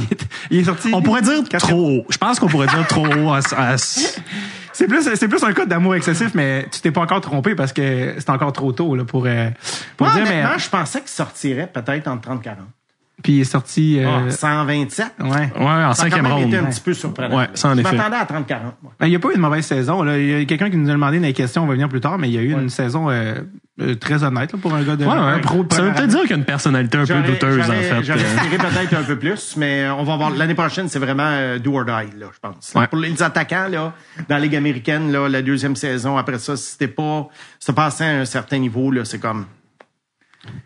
Il 0.51 0.59
est, 0.59 0.61
est 0.61 0.65
sorti. 0.65 0.91
on 0.93 1.03
pourrait 1.03 1.23
dire 1.23 1.43
trop 1.59 1.99
haut. 1.99 2.07
Je 2.11 2.17
pense 2.19 2.39
qu'on 2.39 2.49
pourrait 2.49 2.67
dire 2.69 2.87
trop 2.87 3.07
haut. 3.07 3.33
À, 3.33 3.41
à- 3.57 3.77
C'est 3.79 4.87
plus, 4.89 5.03
c'est 5.15 5.29
plus 5.29 5.43
un 5.45 5.53
cas 5.53 5.67
d'amour 5.67 5.95
excessif, 5.95 6.31
mais 6.35 6.67
tu 6.73 6.81
t'es 6.81 6.91
pas 6.91 7.03
encore 7.03 7.21
trompé 7.21 7.55
parce 7.55 7.73
que 7.73 8.15
c'est 8.19 8.31
encore 8.31 8.53
trop 8.53 8.73
tôt, 8.73 8.95
là, 8.97 9.05
pour, 9.05 9.25
euh, 9.27 9.49
pour 9.99 10.07
Moi, 10.07 10.17
dire, 10.17 10.25
mais. 10.25 10.39
honnêtement, 10.41 10.59
je 10.59 10.69
pensais 10.71 11.01
qu'il 11.01 11.11
sortirait 11.11 11.71
peut-être 11.73 12.09
entre 12.09 12.23
30 12.23 12.41
et 12.41 12.45
40. 12.45 12.59
Puis 13.23 13.35
il 13.35 13.41
est 13.43 13.45
sorti. 13.45 13.99
euh, 14.01 14.09
Ah, 14.29 14.31
127? 14.31 15.07
ouais. 15.21 15.29
ouais, 15.29 15.43
en 15.61 15.67
Ça 15.67 15.67
a 15.91 15.95
cinquième 15.95 16.25
quand 16.27 16.39
même 16.39 16.49
été 16.49 16.57
ronde. 16.59 16.67
un 16.67 16.71
petit 16.71 16.81
peu 16.81 16.93
surprenant. 16.95 17.37
Ouais, 17.39 17.49
ça, 17.55 17.69
en 17.69 17.75
je 17.75 17.81
effet. 17.81 17.97
m'attendais 17.97 18.17
à 18.17 18.25
30-40. 18.25 18.61
moi. 18.83 18.93
Ben, 18.99 19.07
il 19.07 19.11
n'y 19.11 19.17
a 19.17 19.19
pas 19.21 19.31
eu 19.31 19.35
de 19.35 19.41
mauvaise 19.41 19.65
saison. 19.65 20.03
Là. 20.03 20.19
Il 20.19 20.27
y 20.29 20.35
a 20.43 20.45
quelqu'un 20.45 20.71
qui 20.71 20.77
nous 20.77 20.89
a 20.89 20.93
demandé 20.93 21.21
les 21.21 21.33
questions, 21.33 21.63
on 21.63 21.67
va 21.67 21.75
venir 21.75 21.89
plus 21.89 22.01
tard, 22.01 22.19
mais 22.19 22.29
il 22.29 22.35
y 22.35 22.39
a 22.39 22.43
eu 22.43 22.53
une 22.53 22.69
saison 22.69 23.11
euh, 23.11 23.35
euh, 23.81 23.95
très 23.95 24.25
honnête 24.25 24.53
là, 24.53 24.59
pour 24.61 24.75
un 24.75 24.83
gars 24.83 24.97
de 24.97 25.05
Ouais, 25.05 25.13
un 25.13 25.35
ouais. 25.37 25.41
pro 25.41 25.63
de 25.63 25.73
Ça 25.73 25.83
veut 25.83 25.93
peut-être 25.93 26.09
dire 26.09 26.21
qu'il 26.23 26.31
y 26.31 26.33
a 26.33 26.37
une 26.37 26.45
personnalité 26.45 26.99
un 26.99 27.05
peu 27.07 27.23
douteuse, 27.23 27.61
en 27.61 27.65
fait. 27.73 28.03
J'aurais 28.03 28.21
Euh, 28.21 28.25
espéré 28.25 28.59
peut-être 28.59 28.95
un 28.95 29.03
peu 29.05 29.17
plus, 29.19 29.57
mais 29.57 29.89
on 29.91 30.03
va 30.03 30.17
voir. 30.17 30.31
L'année 30.31 30.55
prochaine, 30.55 30.89
c'est 30.89 30.99
vraiment 30.99 31.23
euh, 31.29 31.59
do 31.61 31.77
or 31.79 31.85
die, 31.85 32.19
là, 32.19 32.27
je 32.33 32.39
pense. 32.41 32.73
Ouais. 32.75 32.87
Pour 32.89 32.99
les 32.99 33.23
attaquants, 33.23 33.69
là, 33.71 33.93
dans 34.29 34.35
la 34.35 34.41
Ligue 34.41 34.57
américaine, 34.57 35.13
là, 35.13 35.29
la 35.29 35.43
deuxième 35.43 35.77
saison, 35.77 36.17
après 36.19 36.39
ça, 36.41 36.57
si 36.57 36.73
c'était 36.73 36.89
pas, 36.89 37.29
si 37.61 37.67
t'as 37.69 37.73
passé 37.73 38.05
à 38.05 38.09
un 38.21 38.25
certain 38.25 38.59
niveau, 38.59 38.91
là, 38.91 39.05
c'est 39.05 39.21
comme, 39.21 39.47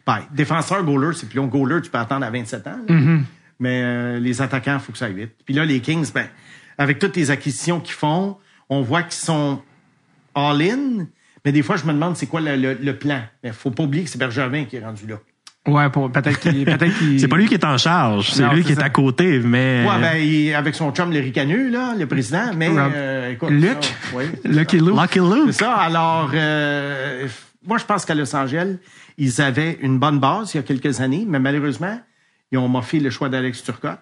bye. 0.06 0.22
Défenseur, 0.32 0.82
goaler, 0.84 1.10
c'est 1.14 1.28
plus 1.28 1.36
long. 1.36 1.46
Goaler, 1.46 1.80
tu 1.82 1.90
peux 1.90 1.98
attendre 1.98 2.24
à 2.26 2.30
27 2.30 2.66
ans. 2.66 2.78
Mm-hmm. 2.88 3.20
Mais 3.60 3.82
euh, 3.82 4.18
les 4.18 4.42
attaquants, 4.42 4.74
il 4.74 4.80
faut 4.80 4.92
que 4.92 4.98
ça 4.98 5.06
aille 5.06 5.14
vite. 5.14 5.32
Puis 5.44 5.54
là, 5.54 5.64
les 5.64 5.80
Kings, 5.80 6.10
ben, 6.12 6.26
avec 6.78 6.98
toutes 6.98 7.16
les 7.16 7.30
acquisitions 7.30 7.80
qu'ils 7.80 7.94
font, 7.94 8.36
on 8.68 8.82
voit 8.82 9.02
qu'ils 9.02 9.12
sont 9.14 9.62
all-in, 10.34 11.06
Mais 11.44 11.52
des 11.52 11.62
fois, 11.62 11.76
je 11.76 11.84
me 11.86 11.92
demande 11.92 12.16
c'est 12.16 12.26
quoi 12.26 12.40
le, 12.40 12.56
le- 12.56 12.78
le 12.80 12.96
plan. 12.96 13.20
Mais 13.42 13.52
faut 13.52 13.70
pas 13.70 13.84
oublier 13.84 14.04
que 14.04 14.10
c'est 14.10 14.18
Bergevin 14.18 14.64
qui 14.64 14.76
est 14.76 14.84
rendu 14.84 15.06
là. 15.06 15.16
Ouais, 15.68 15.88
pour, 15.90 16.10
peut-être 16.12 16.38
qu'il, 16.40 16.64
peut-être 16.66 16.98
qu'il. 16.98 17.18
C'est 17.20 17.28
pas 17.28 17.36
lui 17.36 17.46
qui 17.46 17.54
est 17.54 17.64
en 17.64 17.78
charge, 17.78 18.30
c'est 18.32 18.42
Non, 18.42 18.52
lui 18.52 18.62
c'est 18.62 18.74
qui 18.74 18.78
est 18.80 18.82
à 18.82 18.90
côté, 18.90 19.38
mais. 19.40 19.84
Ouais, 19.88 20.00
ben, 20.00 20.16
il- 20.16 20.54
avec 20.54 20.74
son 20.74 20.92
chum, 20.92 21.10
le 21.12 21.20
Ricanu, 21.20 21.70
là, 21.70 21.94
le 21.98 22.06
président, 22.06 22.50
mais, 22.54 22.68
euh, 22.70 23.32
écoute. 23.32 23.50
Luc? 23.50 23.76
ça, 23.82 23.90
oui, 24.14 24.24
c'est 24.42 24.48
Lucky 24.48 24.78
ça. 24.78 24.84
Luke. 24.84 25.00
Lucky 25.00 25.18
Luke. 25.20 25.46
C'est 25.52 25.64
ça. 25.64 25.72
Alors, 25.74 26.30
euh, 26.34 27.26
moi, 27.66 27.78
je 27.78 27.84
pense 27.84 28.04
qu'à 28.04 28.14
Los 28.14 28.34
Angeles, 28.34 28.76
ils 29.18 29.40
avaient 29.40 29.78
une 29.80 29.98
bonne 29.98 30.18
base 30.18 30.54
il 30.54 30.58
y 30.58 30.60
a 30.60 30.62
quelques 30.62 31.00
années, 31.00 31.24
mais 31.26 31.38
malheureusement, 31.38 32.00
ils 32.52 32.58
ont 32.58 32.68
moffé 32.68 33.00
le 33.00 33.10
choix 33.10 33.28
d'Alex 33.28 33.62
Turcotte. 33.62 33.98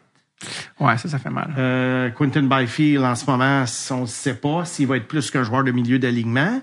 Ouais, 0.80 0.98
ça, 0.98 1.08
ça 1.08 1.18
fait 1.18 1.30
mal. 1.30 1.54
Euh, 1.56 2.10
Quentin 2.10 2.42
Byfield, 2.42 3.04
en 3.04 3.14
ce 3.14 3.24
moment, 3.30 3.64
on 3.90 4.00
ne 4.02 4.06
sait 4.06 4.34
pas 4.34 4.64
s'il 4.64 4.86
va 4.86 4.96
être 4.96 5.08
plus 5.08 5.30
qu'un 5.30 5.42
joueur 5.44 5.64
de 5.64 5.70
milieu 5.70 5.98
d'alignement. 5.98 6.60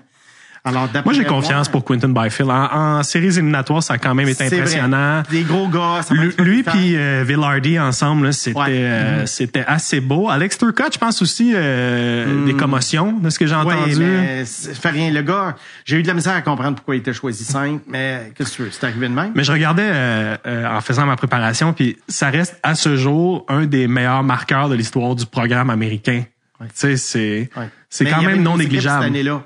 Alors, 0.64 0.84
d'après 0.86 1.02
Moi, 1.02 1.12
j'ai 1.14 1.24
confiance 1.24 1.68
pour 1.68 1.82
Quentin 1.84 2.08
Byfield. 2.10 2.48
En, 2.48 2.72
en 2.98 3.02
séries 3.02 3.26
éliminatoires, 3.36 3.82
ça 3.82 3.94
a 3.94 3.98
quand 3.98 4.14
même 4.14 4.28
été 4.28 4.44
impressionnant. 4.44 5.22
vrai. 5.22 5.30
Des 5.38 5.42
gros 5.42 5.66
gars. 5.66 6.02
ça 6.02 6.14
Lui, 6.14 6.32
lui 6.38 6.62
puis 6.62 6.96
euh, 6.96 7.24
Villardy 7.26 7.80
ensemble, 7.80 8.32
c'était 8.32 8.58
Ouais. 8.60 8.66
euh, 8.70 9.26
c'était 9.26 9.64
assez 9.66 10.00
beau. 10.00 10.28
Alex 10.30 10.58
Turcotte, 10.58 10.94
je 10.94 10.98
pense 11.00 11.20
aussi 11.20 11.52
euh, 11.52 12.44
des 12.46 12.54
commotions, 12.54 13.12
de 13.18 13.28
ce 13.30 13.40
que 13.40 13.46
j'ai 13.48 13.56
Oui, 13.56 13.74
entendu. 13.74 13.96
mais 13.98 14.44
fait 14.44 14.90
rien. 14.90 15.10
Le 15.10 15.22
gars, 15.22 15.56
j'ai 15.84 15.96
eu 15.98 16.02
de 16.04 16.06
la 16.08 16.14
misère 16.14 16.34
à 16.34 16.42
comprendre 16.42 16.76
pourquoi 16.76 16.94
il 16.94 16.98
était 16.98 17.12
choisi 17.12 17.42
5, 17.42 17.80
mais 17.88 18.30
qu'est-ce 18.36 18.50
que 18.52 18.56
tu 18.56 18.62
veux? 18.62 18.68
C'est 18.70 18.84
arrivé 18.84 19.08
de 19.08 19.14
même? 19.14 19.32
Mais 19.34 19.42
je 19.42 19.50
regardais 19.50 19.82
euh, 19.92 20.36
euh, 20.46 20.76
en 20.76 20.80
faisant 20.80 21.06
ma 21.06 21.16
préparation, 21.16 21.72
puis 21.72 21.98
ça 22.06 22.30
reste 22.30 22.56
à 22.62 22.76
ce 22.76 22.96
jour 22.96 23.44
un 23.48 23.64
des 23.66 23.88
meilleurs 23.88 24.22
marqueurs 24.22 24.68
de 24.68 24.76
l'histoire 24.76 25.16
du 25.16 25.26
programme 25.26 25.70
américain. 25.70 26.22
Tu 26.60 26.68
sais, 26.74 26.96
c'est 26.96 27.50
Ouais. 27.56 27.68
c'est 27.90 28.04
quand 28.04 28.22
même 28.22 28.44
non 28.44 28.56
négligeable. 28.56 29.02
Cette 29.02 29.10
année-là. 29.10 29.42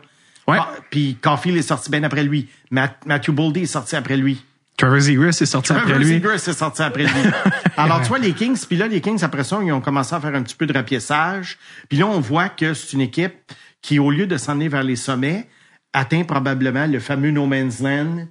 Ouais. 0.47 0.59
Ah, 0.61 0.75
puis 0.91 1.17
Caulfield 1.21 1.57
est 1.59 1.63
sorti 1.63 1.91
bien 1.91 2.03
après 2.05 2.23
lui. 2.23 2.49
Matt- 2.71 3.05
Matthew 3.07 3.31
Boldy 3.31 3.63
est 3.63 3.67
sorti 3.67 3.97
après 3.97 4.17
lui. 4.17 4.45
Trevor 4.77 5.01
Zegras 5.01 5.39
est 5.41 5.47
sorti 5.47 5.73
après 5.73 5.85
Trevor 5.85 5.99
lui. 6.01 6.07
Zegras 6.07 6.35
est 6.35 6.53
sorti 6.53 6.83
après 6.83 7.05
lui. 7.05 7.31
Alors, 7.77 8.03
tu 8.03 8.09
vois, 8.09 8.19
les 8.19 8.33
Kings, 8.33 8.59
puis 8.67 8.77
là, 8.77 8.87
les 8.87 9.01
Kings, 9.01 9.23
après 9.25 9.43
ça, 9.43 9.59
ils 9.63 9.73
ont 9.73 9.81
commencé 9.81 10.15
à 10.15 10.21
faire 10.21 10.35
un 10.35 10.43
petit 10.43 10.55
peu 10.55 10.67
de 10.67 10.73
rapiessage. 10.73 11.57
Puis 11.89 11.99
là, 11.99 12.07
on 12.07 12.21
voit 12.21 12.49
que 12.51 12.75
c'est 12.75 12.93
une 12.93 13.01
équipe 13.01 13.35
qui, 13.81 13.99
au 13.99 14.11
lieu 14.11 14.27
de 14.27 14.37
s'en 14.37 14.57
aller 14.57 14.69
vers 14.69 14.83
les 14.83 14.97
sommets, 14.97 15.49
atteint 15.93 16.25
probablement 16.25 16.87
le 16.87 17.01
fameux 17.01 17.31
No 17.31 17.47
Man's 17.47 17.81
Land 17.81 18.27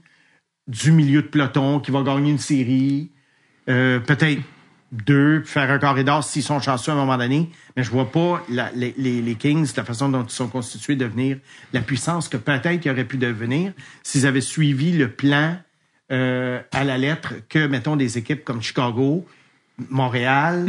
du 0.67 0.91
milieu 0.91 1.21
de 1.23 1.27
peloton, 1.27 1.79
qui 1.79 1.91
va 1.91 2.01
gagner 2.03 2.31
une 2.31 2.39
série, 2.39 3.11
euh, 3.69 3.99
peut-être 3.99 4.41
deux, 4.91 5.41
puis 5.43 5.51
faire 5.51 5.69
un 5.71 5.79
corridor 5.79 6.23
s'ils 6.23 6.43
sont 6.43 6.59
chanceux 6.61 6.91
à 6.91 6.95
un 6.95 6.97
moment 6.97 7.17
donné. 7.17 7.49
Mais 7.75 7.83
je 7.83 7.89
vois 7.91 8.11
pas 8.11 8.41
la- 8.49 8.69
les, 8.75 9.35
Kings, 9.37 9.69
la 9.75 9.83
façon 9.83 10.09
dont 10.09 10.23
ils 10.23 10.29
sont 10.29 10.47
constitués, 10.47 10.95
devenir 10.95 11.37
la 11.73 11.81
puissance 11.81 12.29
que 12.29 12.37
peut-être 12.37 12.85
ils 12.85 12.91
auraient 12.91 13.03
pu 13.03 13.17
devenir 13.17 13.73
s'ils 14.03 14.25
avaient 14.27 14.41
suivi 14.41 14.91
le 14.93 15.09
plan 15.09 15.57
euh, 16.11 16.59
à 16.71 16.83
la 16.83 16.97
lettre 16.97 17.33
que, 17.49 17.65
mettons, 17.67 17.95
des 17.95 18.17
équipes 18.17 18.43
comme 18.45 18.61
Chicago, 18.61 19.25
Montréal 19.89 20.65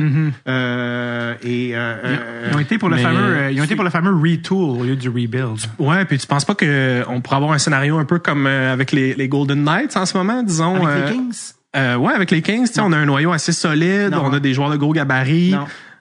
euh, 0.49 1.35
et... 1.43 1.71
euh, 1.75 2.49
Ils 2.51 2.57
ont 2.57 2.59
été 2.61 2.79
pour 2.79 2.89
le 2.89 2.97
fameux, 2.97 3.53
ils 3.53 3.61
ont 3.61 3.65
été 3.65 3.75
pour 3.77 3.85
le 3.85 3.91
fameux 3.91 4.13
retool 4.15 4.81
au 4.81 4.85
lieu 4.85 4.97
du 4.97 5.09
rebuild. 5.09 5.59
Ouais, 5.79 6.05
puis 6.05 6.19
tu 6.19 6.27
penses 6.27 6.45
pas 6.45 6.55
que 6.55 7.05
on 7.09 7.21
pourrait 7.21 7.37
avoir 7.37 7.53
un 7.53 7.59
scénario 7.59 7.99
un 7.99 8.05
peu 8.05 8.19
comme 8.19 8.47
avec 8.47 8.93
les, 8.93 9.15
les 9.15 9.29
Golden 9.29 9.63
Knights 9.63 9.97
en 9.97 10.07
ce 10.07 10.17
moment, 10.17 10.43
disons. 10.43 10.85
avec 10.87 11.07
les 11.11 11.13
Kings? 11.17 11.53
Euh, 11.77 11.97
ouais, 11.97 12.13
avec 12.15 12.31
les 12.31 12.41
Kings, 12.43 12.67
tu 12.67 12.73
sais, 12.75 12.81
on 12.81 12.93
a 12.93 12.97
un 12.97 13.05
noyau 13.05 13.33
assez 13.33 13.53
solide, 13.53 14.11
Non. 14.13 14.23
on 14.25 14.33
a 14.33 14.41
des 14.41 14.55
joueurs 14.55 14.71
de 14.71 14.77
gros 14.77 14.93
gabarit. 14.93 15.55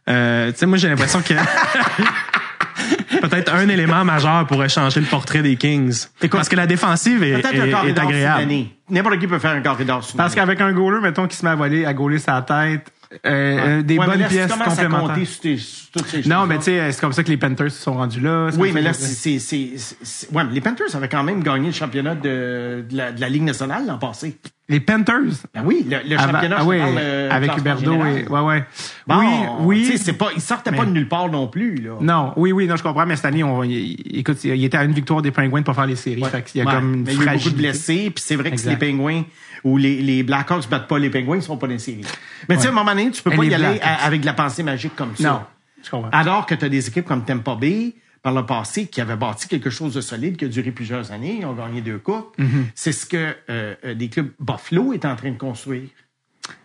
Euh, 0.08 0.52
tu 0.52 0.58
sais, 0.60 0.66
moi 0.66 0.78
j'ai 0.78 0.88
l'impression 0.88 1.22
que 1.22 1.34
peut-être 3.22 3.54
un 3.54 3.68
élément 3.70 4.04
majeur 4.06 4.46
pourrait 4.48 4.70
changer 4.70 5.00
le 5.00 5.06
portrait 5.08 5.42
des 5.42 5.56
Kings. 5.56 6.06
Parce 6.30 6.50
que 6.50 6.56
la 6.56 6.68
défensive 6.68 7.24
est, 7.24 7.42
Peut-être 7.42 7.54
est- 7.56 7.60
un 7.62 7.66
est 7.66 7.72
corridor 7.72 8.06
agréable. 8.08 8.42
année. 8.44 8.76
N'importe 8.90 9.20
qui 9.20 9.28
peut 9.28 9.40
faire 9.40 9.52
un 9.52 9.62
corridor 9.62 10.06
Parce 10.16 10.36
qu'avec 10.36 10.62
un 10.62 10.72
goaler, 10.72 11.02
mettons, 11.02 11.28
qui 11.28 11.36
se 11.36 11.44
met 11.44 11.52
à 11.52 11.56
voler, 11.56 11.86
à 11.86 11.94
gauler 11.94 12.20
sa 12.20 12.42
tête, 12.44 12.92
euh, 13.26 13.80
euh, 13.80 13.82
des 13.82 13.98
Ouais, 13.98 14.06
bonnes 14.06 14.20
là, 14.20 14.28
pièces 14.28 14.52
complémentaires. 14.52 15.08
compter 15.16 15.26
sur, 15.26 15.40
tes- 15.42 15.58
sur 15.58 15.92
toutes 15.92 16.08
ces 16.08 16.28
Non, 16.30 16.46
mais 16.46 16.58
tu 16.58 16.64
sais, 16.66 16.92
c'est 16.92 17.02
comme 17.02 17.14
ça 17.14 17.24
que 17.24 17.30
les 17.30 17.38
Panthers 17.38 17.72
se 17.72 17.82
sont 17.82 17.94
rendus 17.94 18.20
là. 18.20 18.50
Oui, 18.58 18.72
mais 18.74 18.82
là, 18.82 18.94
c'est, 18.94 19.40
c'est, 19.40 19.40
c'est, 19.40 19.96
c'est- 20.04 20.32
ouais, 20.32 20.44
mais 20.44 20.52
les 20.54 20.62
Panthers 20.62 20.96
avaient 20.96 21.08
quand 21.10 21.24
même 21.24 21.42
gagné 21.42 21.68
le 21.68 21.74
championnat 21.74 22.14
de, 22.16 22.84
de, 22.90 22.96
la, 22.98 23.12
de 23.12 23.22
la 23.22 23.30
Ligue 23.30 23.44
nationale 23.44 23.84
l'an 23.88 23.98
passé. 23.98 24.38
Les 24.68 24.80
Panthers. 24.80 25.46
Ben 25.54 25.62
oui, 25.64 25.86
le, 25.88 25.98
le 26.10 26.18
championnat, 26.18 26.56
ah 26.60 26.66
oui, 26.66 26.78
euh, 26.82 27.30
avec 27.30 27.52
général. 27.56 28.18
et, 28.18 28.28
ouais, 28.28 28.40
ouais. 28.40 28.66
Bon, 29.06 29.20
oui, 29.62 29.86
oui. 29.88 29.98
c'est 30.00 30.14
pas, 30.14 30.30
ils 30.36 30.42
sortaient 30.42 30.72
pas 30.72 30.86
de 30.86 30.90
nulle 30.90 31.08
part 31.08 31.30
non 31.30 31.48
plus, 31.48 31.76
là. 31.76 31.92
Non, 32.02 32.34
oui, 32.36 32.52
oui, 32.52 32.66
non, 32.66 32.76
je 32.76 32.82
comprends, 32.82 33.06
mais 33.06 33.16
cette 33.16 33.26
année, 33.26 33.44
on, 33.44 33.64
il- 33.64 33.96
écoute, 34.18 34.44
il 34.44 34.64
était 34.64 34.78
à 34.78 34.84
une 34.84 34.94
victoire 34.94 35.22
des 35.22 35.30
Penguins 35.30 35.62
pour 35.62 35.76
faire 35.76 35.86
les 35.86 35.96
séries. 35.96 36.24
Ouais. 36.24 36.30
Fait 36.30 36.42
qu'il 36.44 36.62
y 36.62 36.64
a 36.64 36.68
Ouais, 36.68 36.74
comme 36.74 36.94
une 36.96 37.04
mais 37.04 37.14
il 37.14 37.24
y 37.24 37.28
a 37.30 37.34
eu 37.34 37.38
beaucoup 37.38 37.50
de 37.52 37.56
blessés, 37.58 38.10
puis 38.10 38.24
c'est 38.26 38.36
vrai 38.36 38.50
que 38.52 38.58
si 38.58 38.68
les. 38.70 38.76
Penguins 38.76 39.24
ou 39.64 39.78
les, 39.78 40.02
les 40.02 40.24
Blackhawks 40.24 40.68
battent 40.68 40.88
pas 40.88 40.98
les 40.98 41.12
Penguins, 41.12 41.36
ils 41.36 41.42
sont 41.44 41.58
pas 41.58 41.68
dans 41.68 41.74
les 41.74 41.80
séries. 41.80 42.02
Mais 42.50 42.56
tu 42.56 42.62
sais, 42.64 42.68
à 42.68 42.72
un 42.72 42.74
moment 42.74 42.90
donné, 42.90 43.12
tu 43.12 43.22
peux 43.22 43.34
Et 43.34 43.38
pas 43.38 43.44
y 43.46 43.54
aller 43.54 43.80
à- 43.84 44.04
avec 44.06 44.22
de 44.22 44.26
la 44.26 44.34
pensée 44.34 44.64
magique 44.64 44.96
comme 44.96 45.16
ça. 45.16 45.30
Non, 45.30 45.42
je 45.84 45.90
comprends. 45.92 46.10
Alors 46.12 46.48
que 46.48 46.56
tu 46.56 46.66
as 46.66 46.70
des 46.70 46.88
équipes 46.88 47.06
comme 47.06 47.24
Tampa 47.24 47.54
Bay, 47.54 47.94
par 48.26 48.34
le 48.34 48.44
passé, 48.44 48.88
qui 48.88 49.02
avaient 49.02 49.16
bâti 49.16 49.48
quelque 49.48 49.70
chose 49.70 49.94
de 49.94 50.02
solide, 50.02 50.36
qui 50.36 50.46
a 50.46 50.48
duré 50.48 50.72
plusieurs 50.72 51.12
années, 51.12 51.38
ils 51.42 51.46
ont 51.46 51.54
gagné 51.54 51.82
deux 51.82 52.00
coupes. 52.00 52.36
Mm-hmm. 52.40 52.64
C'est 52.74 52.92
ce 52.92 53.06
que 53.06 53.36
euh, 53.52 53.76
euh, 53.86 53.94
des 53.94 54.10
clubs 54.10 54.32
Buffalo 54.40 54.94
est 54.94 55.06
en 55.06 55.16
train 55.16 55.30
de 55.30 55.38
construire. 55.38 55.90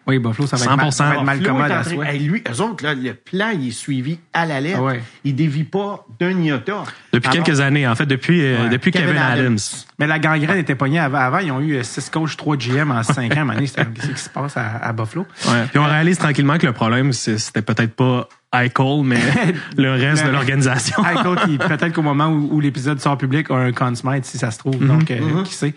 Oui, 0.06 0.18
Buffalo, 0.18 0.48
ça 0.48 0.56
va 0.56 0.64
être, 0.64 0.76
mal, 0.76 0.90
ça 0.90 1.04
va 1.04 1.14
être 1.16 1.22
mal 1.22 1.42
commode 1.42 1.70
à 1.70 1.84
soi. 1.84 2.06
Hey, 2.06 2.18
lui, 2.20 2.42
eux 2.50 2.60
autres, 2.62 2.82
là, 2.82 2.94
le 2.94 3.12
plan, 3.12 3.50
il 3.50 3.68
est 3.68 3.72
suivi 3.72 4.18
à 4.32 4.46
la 4.46 4.58
lettre. 4.62 4.78
Ah 4.80 4.84
ouais. 4.84 5.02
Il 5.22 5.34
dévie 5.34 5.64
pas 5.64 6.06
d'un 6.18 6.40
iota. 6.40 6.84
Depuis 7.12 7.28
Alors, 7.28 7.44
quelques 7.44 7.60
années, 7.60 7.86
en 7.86 7.94
fait, 7.94 8.06
depuis, 8.06 8.40
euh, 8.42 8.62
Ouais. 8.62 8.68
depuis 8.70 8.90
Kevin, 8.90 9.08
Kevin 9.08 9.20
Adams. 9.20 9.44
Adams. 9.44 9.58
Mais 9.98 10.06
la 10.06 10.18
gangrène 10.18 10.58
était 10.58 10.74
pognée 10.74 10.98
avant. 10.98 11.18
Avant, 11.18 11.38
ils 11.40 11.52
ont 11.52 11.60
eu 11.60 11.84
6 11.84 12.08
coachs, 12.08 12.38
3 12.38 12.56
GM 12.56 12.90
en 12.90 13.02
5 13.02 13.36
ans. 13.36 13.46
Qu'est-ce 13.58 14.08
qui 14.08 14.18
se 14.18 14.30
passe 14.30 14.56
à, 14.56 14.78
à 14.78 14.92
Buffalo? 14.94 15.26
Ouais. 15.46 15.66
Puis 15.68 15.78
on 15.78 15.84
réalise 15.84 16.16
tranquillement 16.16 16.56
que 16.56 16.66
le 16.66 16.72
problème, 16.72 17.12
c'était 17.12 17.60
peut-être 17.62 17.94
pas 17.94 18.28
Eichel, 18.52 19.04
mais 19.04 19.20
le 19.76 19.92
reste 19.92 20.26
de 20.26 20.30
l'organisation. 20.30 20.96
Eichel, 21.04 21.36
qui, 21.44 21.58
peut-être 21.68 21.92
qu'au 21.92 22.02
moment 22.02 22.28
où, 22.28 22.48
où 22.52 22.60
l'épisode 22.60 23.00
sort 23.00 23.16
public, 23.16 23.50
a 23.50 23.54
un 23.54 23.72
consmite, 23.72 24.24
si 24.24 24.38
ça 24.38 24.50
se 24.50 24.58
trouve. 24.58 24.84
Donc, 24.84 25.10
euh, 25.10 25.42
qui 25.44 25.54
sait. 25.54 25.74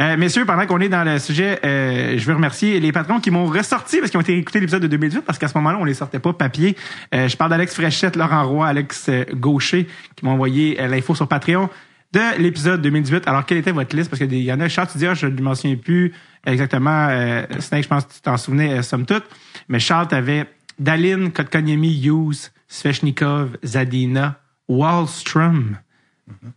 Euh, 0.00 0.16
messieurs, 0.16 0.44
pendant 0.46 0.66
qu'on 0.66 0.80
est 0.80 0.88
dans 0.88 1.04
le 1.04 1.18
sujet, 1.18 1.60
euh, 1.64 2.14
je 2.16 2.24
veux 2.24 2.34
remercier 2.34 2.80
les 2.80 2.92
patrons 2.92 3.20
qui 3.20 3.30
m'ont 3.30 3.46
ressorti 3.46 3.98
parce 3.98 4.10
qu'ils 4.10 4.18
ont 4.18 4.22
été 4.22 4.36
écoutés 4.36 4.60
l'épisode 4.60 4.82
de 4.82 4.88
2018 4.88 5.22
parce 5.22 5.38
qu'à 5.38 5.48
ce 5.48 5.58
moment-là, 5.58 5.78
on 5.80 5.84
les 5.84 5.94
sortait 5.94 6.18
pas 6.18 6.32
papier. 6.32 6.76
Euh, 7.14 7.28
je 7.28 7.36
parle 7.36 7.50
d'Alex 7.50 7.74
Fréchette, 7.74 8.16
Laurent 8.16 8.46
Roy, 8.46 8.66
Alex 8.66 9.06
euh, 9.08 9.24
Gaucher 9.34 9.86
qui 10.16 10.24
m'ont 10.24 10.32
envoyé 10.32 10.80
euh, 10.80 10.88
l'info 10.88 11.14
sur 11.14 11.28
Patreon 11.28 11.68
de 12.14 12.40
l'épisode 12.40 12.80
2018. 12.80 13.26
Alors, 13.26 13.44
quelle 13.44 13.58
était 13.58 13.72
votre 13.72 13.94
liste? 13.94 14.08
Parce 14.08 14.20
qu'il 14.20 14.32
y 14.34 14.52
en 14.52 14.60
a, 14.60 14.68
Charles, 14.68 14.88
tu 14.90 14.98
dis, 14.98 15.06
ah, 15.06 15.14
je 15.14 15.26
ne 15.26 15.40
m'en 15.42 15.54
souviens 15.54 15.76
plus 15.76 16.12
exactement. 16.46 17.08
Euh, 17.10 17.42
Snake, 17.58 17.82
je 17.82 17.88
pense 17.88 18.04
que 18.04 18.14
tu 18.14 18.20
t'en 18.20 18.36
souvenais, 18.36 18.78
euh, 18.78 18.82
somme 18.82 19.04
toute. 19.04 19.24
Mais 19.68 19.80
Charles, 19.80 20.08
t'avais 20.08 20.46
Daline, 20.78 21.30
Kotkaniemi, 21.30 21.92
Hughes, 22.04 22.50
Svechnikov, 22.68 23.56
Zadina, 23.64 24.40
Wallstrom, 24.68 25.76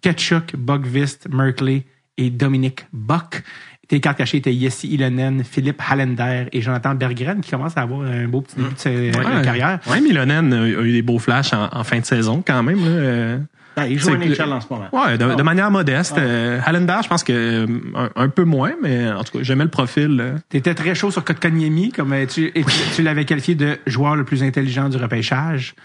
Ketchuk, 0.01 0.55
Bogvist, 0.55 1.27
Merkley 1.29 1.85
et 2.17 2.29
Dominique 2.29 2.85
Bock. 2.93 3.43
Tes 3.87 3.99
cartes 4.01 4.17
cachées 4.17 4.37
étaient 4.37 4.53
Yessi 4.53 4.87
Ilonen, 4.89 5.43
Philippe 5.45 5.81
Hallender 5.89 6.45
et 6.51 6.61
Jonathan 6.61 6.93
Berggren 6.95 7.39
qui 7.41 7.51
commencent 7.51 7.77
à 7.77 7.81
avoir 7.83 8.01
un 8.01 8.27
beau 8.27 8.41
petit 8.41 8.55
début 8.57 8.73
de 8.73 8.79
sa- 8.79 8.89
de 8.89 9.43
carrière. 9.45 9.79
Ouais, 9.89 10.01
Milonen 10.01 10.51
a 10.53 10.61
a 10.61 10.67
eu 10.67 10.91
des 10.91 11.01
beaux 11.01 11.19
flashs 11.19 11.53
en, 11.53 11.69
en 11.71 11.83
fin 11.85 11.99
de 11.99 12.05
saison 12.05 12.43
quand 12.45 12.63
même. 12.63 12.83
Là. 12.83 13.39
Ben, 13.77 13.85
il 13.85 13.97
joue 13.99 14.09
en 14.09 14.17
que- 14.19 14.25
NHL 14.25 14.51
en 14.51 14.59
ce 14.59 14.67
moment. 14.69 14.87
Ouais, 14.91 15.17
de, 15.17 15.35
de 15.35 15.43
manière 15.43 15.71
modeste. 15.71 16.17
Euh, 16.17 16.59
Hallenberg, 16.65 17.03
je 17.03 17.07
pense 17.09 17.23
que 17.23 17.31
euh, 17.31 17.67
un, 17.95 18.09
un 18.15 18.27
peu 18.29 18.43
moins, 18.43 18.73
mais 18.81 19.07
en 19.09 19.23
tout 19.23 19.37
cas, 19.37 19.43
j'aimais 19.43 19.63
le 19.65 19.69
profil. 19.69 20.17
euh. 20.19 20.35
T'étais 20.49 20.73
très 20.73 20.95
chaud 20.95 21.11
sur 21.11 21.23
Kotkaniemi, 21.23 21.91
comme 21.91 22.11
euh, 22.11 22.25
tu, 22.25 22.51
tu, 22.53 22.63
tu 22.95 23.03
l'avais 23.03 23.23
qualifié 23.25 23.53
de 23.55 23.77
joueur 23.85 24.15
le 24.15 24.23
plus 24.25 24.41
intelligent 24.43 24.89
du 24.89 24.97
repêchage. 24.97 25.75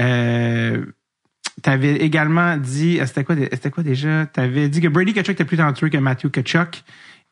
Euh, 0.00 0.84
T'avais 1.62 1.96
également 1.98 2.56
dit, 2.56 2.98
c'était 3.06 3.22
quoi, 3.22 3.36
c'était 3.36 3.70
quoi 3.70 3.84
déjà? 3.84 4.26
T'avais 4.26 4.68
dit 4.68 4.80
que 4.80 4.88
Brady 4.88 5.12
Kachuk 5.14 5.34
était 5.34 5.44
plus 5.44 5.56
talentueux 5.56 5.88
que 5.88 5.96
Matthew 5.98 6.28
Kachuk. 6.30 6.82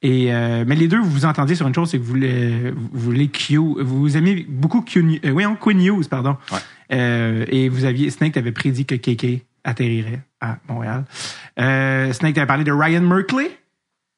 Et 0.01 0.33
euh, 0.33 0.65
mais 0.67 0.77
les 0.77 0.87
deux, 0.89 0.99
vous 1.01 1.11
vous 1.11 1.25
entendiez 1.25 1.57
sur 1.57 1.67
une 1.67 1.75
chose, 1.75 1.91
c'est 1.91 1.99
que 1.99 2.03
vous 2.03 2.09
voulez, 2.11 2.71
vous 2.93 3.01
voulez 3.01 3.29
Q, 3.29 3.57
vous 3.81 4.17
aimez 4.17 4.47
beaucoup 4.49 4.81
Q, 4.83 5.21
euh, 5.25 5.31
oui, 5.31 5.45
Quinn 5.61 5.79
News, 5.79 6.03
pardon. 6.09 6.37
Euh, 6.93 7.45
et 7.49 7.69
vous 7.69 7.85
aviez 7.85 8.11
Snake 8.11 8.37
avait 8.37 8.53
prédit 8.53 8.85
que 8.87 8.95
KK 8.95 9.43
atterrirait 9.65 10.21
à 10.41 10.57
Montréal. 10.69 11.05
Euh, 11.61 12.13
Snake 12.13 12.35
t'avait 12.35 12.47
parlé 12.47 12.65
de 12.65 12.73
Ryan 12.73 13.01
Merkley, 13.03 13.51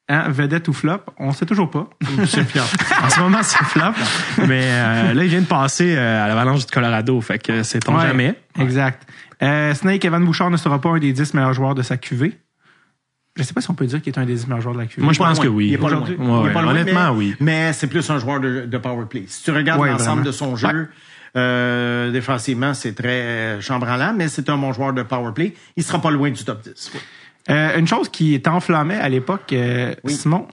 hein, 0.09 0.29
vedette 0.29 0.67
ou 0.67 0.73
flop, 0.73 1.01
on 1.19 1.31
sait 1.33 1.45
toujours 1.45 1.69
pas. 1.69 1.89
C'est 2.25 2.43
fier. 2.43 2.63
En 3.03 3.09
ce 3.09 3.19
moment, 3.19 3.43
c'est 3.43 3.63
flop. 3.65 3.93
mais 4.47 4.61
euh, 4.63 5.13
là, 5.13 5.23
il 5.23 5.29
vient 5.29 5.41
de 5.41 5.45
passer 5.45 5.95
euh, 5.95 6.23
à 6.25 6.27
l'Avalanche 6.27 6.65
du 6.65 6.71
Colorado, 6.71 7.19
fait 7.21 7.39
que 7.39 7.63
c'est 7.63 7.87
on 7.89 7.95
Ouais, 7.97 8.07
jamais. 8.07 8.35
Exact. 8.59 9.07
Euh, 9.43 9.73
Snake, 9.73 10.03
Evan 10.05 10.23
Bouchard 10.23 10.49
ne 10.49 10.57
sera 10.57 10.79
pas 10.79 10.89
un 10.89 10.97
des 10.99 11.11
10 11.13 11.33
meilleurs 11.33 11.53
joueurs 11.53 11.75
de 11.75 11.81
sa 11.81 11.97
QV. 11.97 12.33
Je 13.37 13.43
sais 13.43 13.53
pas 13.53 13.59
si 13.59 13.69
on 13.69 13.73
peut 13.73 13.85
dire 13.85 14.01
qu'il 14.01 14.13
est 14.13 14.17
un 14.17 14.25
des 14.25 14.33
10 14.33 14.47
meilleurs 14.47 14.61
joueurs 14.61 14.75
de 14.75 14.79
la 14.79 14.85
QV. 14.85 15.01
Moi, 15.03 15.11
je 15.11 15.19
pense 15.19 15.39
que 15.39 15.47
oui. 15.47 15.67
Il 15.67 15.73
est 15.73 15.77
pas 15.77 15.89
loin. 15.89 16.05
Il 16.07 16.13
est 16.13 16.17
Ouais, 16.17 16.53
pas 16.53 16.61
loin, 16.61 16.71
honnêtement, 16.71 17.11
mais- 17.11 17.17
oui. 17.17 17.35
Mais 17.41 17.73
c'est 17.73 17.87
plus 17.87 18.09
un 18.09 18.17
joueur 18.17 18.39
de, 18.39 18.61
de 18.65 18.77
power 18.77 19.05
play. 19.09 19.25
Si 19.27 19.43
tu 19.43 19.51
regardes 19.51 19.81
Ouais, 19.81 19.89
l'ensemble 19.91 20.23
de 20.23 20.31
son 20.31 20.55
jeu, 20.55 20.87
euh, 21.35 22.11
défensivement, 22.11 22.73
c'est 22.73 22.93
très 22.93 23.21
euh, 23.21 23.61
chambranlant, 23.61 24.13
mais 24.15 24.27
c'est 24.27 24.49
un 24.49 24.57
bon 24.57 24.71
joueur 24.73 24.93
de 24.93 25.03
power 25.03 25.31
play. 25.33 25.53
Il 25.75 25.83
sera 25.83 26.01
pas 26.01 26.11
loin 26.11 26.29
du 26.31 26.43
top 26.43 26.61
10. 26.63 26.91
oui. 26.93 26.99
Euh, 27.49 27.77
une 27.77 27.87
chose 27.87 28.09
qui 28.09 28.41
t'enflammait 28.41 28.97
à 28.97 29.07
l'époque, 29.07 29.53
euh, 29.53 29.93
Oui. 30.03 30.13
Simon, 30.13 30.47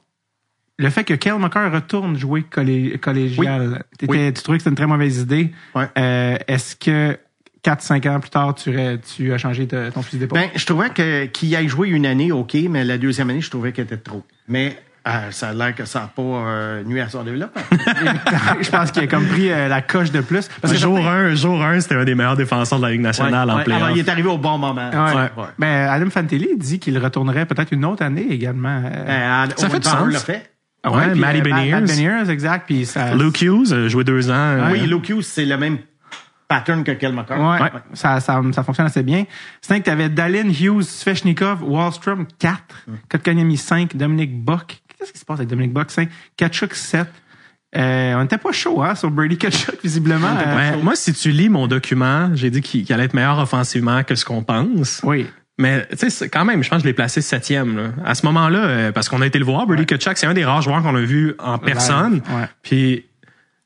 le 0.78 0.90
fait 0.90 1.04
que 1.04 1.14
Kyle 1.14 1.36
McCarr 1.38 1.72
retourne 1.72 2.18
jouer 2.18 2.42
collé- 2.42 2.98
collégial. 2.98 3.84
Tu 3.98 4.06
trouvais 4.06 4.32
que 4.32 4.38
c'était 4.62 4.68
une 4.70 4.74
très 4.76 4.86
mauvaise 4.86 5.20
idée. 5.20 5.52
Ouais. 5.74 5.86
Euh, 5.96 6.36
Est-ce 6.48 6.76
que 6.76 7.16
4-5 7.64 8.06
ans 8.08 8.20
plus 8.20 8.28
tard, 8.30 8.54
tu, 8.56 8.70
aurais- 8.70 8.98
tu 8.98 9.32
as 9.32 9.38
changé 9.38 9.64
de- 9.66 9.88
ton 9.90 10.02
fusil 10.02 10.18
d'épaule? 10.18 10.38
Ben, 10.40 10.50
je 10.54 10.66
trouvais 10.66 10.90
que 10.90 11.26
qu'il 11.26 11.54
aille 11.56 11.68
jouer 11.68 11.88
une 11.88 12.04
année, 12.04 12.30
OK, 12.32 12.54
mais 12.68 12.84
la 12.84 12.98
deuxième 12.98 13.30
année, 13.30 13.40
je 13.40 13.48
trouvais 13.50 13.72
qu'elle 13.72 13.84
était 13.86 13.96
trop. 13.96 14.22
Mais 14.48 14.76
euh, 15.08 15.30
ça 15.30 15.48
a 15.48 15.52
l'air 15.52 15.74
que 15.74 15.84
ça 15.84 16.00
n'a 16.00 16.06
pas 16.14 16.22
euh, 16.22 16.84
nuit 16.84 17.00
à 17.00 17.08
son 17.08 17.22
développement. 17.24 17.60
je 18.60 18.70
pense 18.70 18.90
qu'il 18.92 19.02
a 19.02 19.06
comme 19.06 19.26
pris 19.26 19.50
euh, 19.50 19.68
la 19.68 19.82
coche 19.82 20.10
de 20.12 20.20
plus. 20.20 20.48
Parce 20.60 20.72
que 20.74 20.78
jour 20.78 20.98
1, 20.98 21.34
jour 21.34 21.62
1, 21.62 21.80
c'était 21.80 21.96
un 21.96 22.04
des 22.04 22.14
meilleurs 22.14 22.36
défenseurs 22.36 22.78
de 22.78 22.84
la 22.84 22.92
Ligue 22.92 23.00
nationale 23.00 23.50
en 23.50 23.56
Ouais, 23.56 23.64
playoff. 23.64 23.82
Alors, 23.82 23.96
il 23.96 24.00
est 24.00 24.08
arrivé 24.08 24.28
au 24.28 24.38
bon 24.38 24.58
moment. 24.58 24.90
Ouais. 24.90 25.14
Ouais. 25.36 25.48
Ben, 25.58 25.88
Adam 25.88 26.10
Fantilli 26.10 26.56
dit 26.56 26.78
qu'il 26.78 26.96
retournerait 26.98 27.46
peut-être 27.46 27.72
une 27.72 27.84
autre 27.84 28.04
année 28.04 28.26
également. 28.30 28.82
Euh, 28.84 28.90
Euh, 29.08 29.46
Ça 29.56 29.68
fait 29.68 29.80
du 29.80 29.88
sens. 29.88 30.12
l'a 30.12 30.18
fait. 30.20 30.50
ouais, 30.86 31.10
puis, 31.12 31.20
Matty 31.20 31.38
euh, 31.38 31.42
Beniers. 31.42 31.70
Matt 31.72 31.84
Beniers, 31.86 32.30
exact. 32.30 32.66
Puis 32.66 32.86
ça, 32.86 33.14
Luke 33.14 33.40
Hughes 33.42 33.72
a 33.72 33.88
joué 33.88 34.04
deux 34.04 34.30
ans. 34.30 34.34
euh, 34.34 34.68
Oui, 34.72 34.80
Luke 34.86 35.08
Hughes, 35.08 35.22
c'est 35.22 35.44
le 35.44 35.56
même 35.56 35.78
pattern 36.48 36.84
que 36.84 36.92
Kel 36.92 37.14
McCarr. 37.14 37.40
Ouais, 37.40 37.70
Ça, 37.94 38.20
ça, 38.20 38.42
ça 38.52 38.62
fonctionne 38.62 38.86
assez 38.86 39.02
bien. 39.02 39.24
C'est 39.62 39.78
que 39.80 39.84
tu 39.84 39.90
avais 39.90 40.10
Dalin, 40.10 40.50
Hughes, 40.50 40.82
Svechnikov, 40.82 41.62
Wallstrom, 41.62 42.26
4, 42.38 42.58
Kotkaniemi, 43.10 43.56
5, 43.56 43.96
Dominic 43.96 44.38
Buck. 44.44 44.81
Qu'est-ce 45.02 45.12
qui 45.12 45.18
se 45.18 45.24
passe 45.24 45.40
avec 45.40 45.48
Dominic 45.48 45.76
5, 45.90 46.08
Kachuk, 46.36 46.74
7. 46.74 47.08
Euh, 47.74 48.14
on 48.14 48.22
n'était 48.22 48.38
pas 48.38 48.52
chaud 48.52 48.82
hein, 48.82 48.94
sur 48.94 49.10
Brady 49.10 49.36
Kachuk, 49.36 49.82
visiblement. 49.82 50.28
Euh, 50.28 50.56
Ouais, 50.56 50.76
moi, 50.80 50.94
si 50.94 51.12
tu 51.12 51.32
lis 51.32 51.48
mon 51.48 51.66
document, 51.66 52.30
j'ai 52.34 52.50
dit 52.50 52.60
qu'il 52.60 52.90
allait 52.92 53.06
être 53.06 53.14
meilleur 53.14 53.38
offensivement 53.40 54.04
que 54.04 54.14
ce 54.14 54.24
qu'on 54.24 54.44
pense. 54.44 55.00
oui. 55.02 55.26
Mais 55.58 55.86
tu 55.98 56.08
sais, 56.08 56.28
quand 56.30 56.46
même, 56.46 56.62
je 56.64 56.70
pense 56.70 56.78
que 56.78 56.84
je 56.84 56.88
l'ai 56.88 56.94
placé 56.94 57.20
septième. 57.20 57.76
Là. 57.76 57.88
À 58.06 58.14
ce 58.14 58.24
moment-là, 58.26 58.58
euh, 58.58 58.92
parce 58.92 59.08
qu'on 59.08 59.20
a 59.20 59.26
été 59.26 59.38
le 59.38 59.44
voir, 59.44 59.66
Brady 59.66 59.84
Kachuk, 59.84 60.16
c'est 60.16 60.26
un 60.26 60.32
des 60.34 60.44
rares 60.46 60.62
joueurs 60.62 60.82
qu'on 60.82 60.96
a 60.96 61.00
vu 61.00 61.34
en 61.38 61.58
personne. 61.58 62.22
Ouais. 62.30 62.48
Puis 62.62 63.04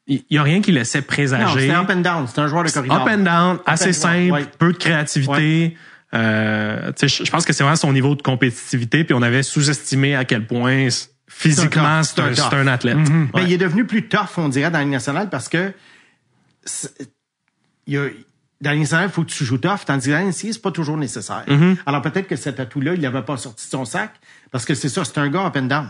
il 0.09 0.25
y, 0.31 0.39
a 0.39 0.43
rien 0.43 0.61
qui 0.61 0.73
laissait 0.73 1.03
présager. 1.03 1.61
c'était 1.61 1.75
up 1.75 1.91
and 1.91 2.01
down. 2.01 2.27
C'était 2.27 2.41
un 2.41 2.49
joueur 2.49 2.65
de 2.65 2.71
corridor. 2.71 3.03
Up 3.03 3.09
and 3.09 3.19
down, 3.19 3.59
assez 3.67 3.85
and 3.85 3.87
down, 3.87 3.93
simple, 3.93 4.33
ouais. 4.33 4.47
peu 4.59 4.73
de 4.73 4.79
créativité. 4.79 5.77
Euh, 6.15 6.93
tu 6.93 7.09
sais, 7.09 7.25
je 7.25 7.31
pense 7.31 7.45
que 7.45 7.53
c'est 7.53 7.63
vraiment 7.63 7.77
son 7.77 7.93
niveau 7.93 8.15
de 8.15 8.23
compétitivité, 8.23 9.05
puis 9.05 9.15
on 9.15 9.23
avait 9.23 9.43
sous-estimé 9.43 10.15
à 10.15 10.25
quel 10.25 10.47
point 10.47 10.89
physiquement 11.29 12.03
C'est 12.03 12.21
un 12.21 12.35
c'est 12.35 12.55
un, 12.55 12.59
un 12.61 12.67
athlète. 12.67 12.97
Mais 12.97 13.41
Ouais. 13.41 13.45
il 13.47 13.53
est 13.53 13.59
devenu 13.59 13.85
plus 13.85 14.09
tough, 14.09 14.37
on 14.39 14.49
dirait, 14.49 14.71
dans 14.71 14.79
la 14.79 14.85
Ligue 14.85 14.93
nationale 14.93 15.29
parce 15.31 15.49
que 15.49 15.73
il 17.87 17.95
y 17.95 17.97
a- 17.99 18.03
dans 18.61 18.71
la 18.71 18.73
Ligue 18.73 18.83
nationale, 18.83 19.09
il 19.11 19.13
faut 19.13 19.23
que 19.23 19.31
tu 19.31 19.45
joues 19.45 19.59
tough, 19.59 19.81
tandis 19.87 20.07
que 20.09 20.13
dans 20.13 20.25
la 20.27 20.33
c'est 20.33 20.63
pas 20.63 20.71
toujours 20.71 20.97
nécessaire. 20.97 21.45
Mm-hmm. 21.49 21.77
Alors 21.87 22.03
peut-être 22.03 22.27
que 22.27 22.37
cet 22.37 22.59
atout-là, 22.61 22.95
il 22.95 23.01
l'avait 23.01 23.23
pas 23.23 23.37
sorti 23.37 23.67
de 23.67 23.71
son 23.71 23.85
sac 23.85 24.13
parce 24.51 24.65
que 24.65 24.75
c'est 24.75 24.89
ça, 24.89 25.05
c'est 25.05 25.19
un 25.19 25.29
gars 25.29 25.47
up 25.47 25.57
and 25.57 25.63
down. 25.63 25.89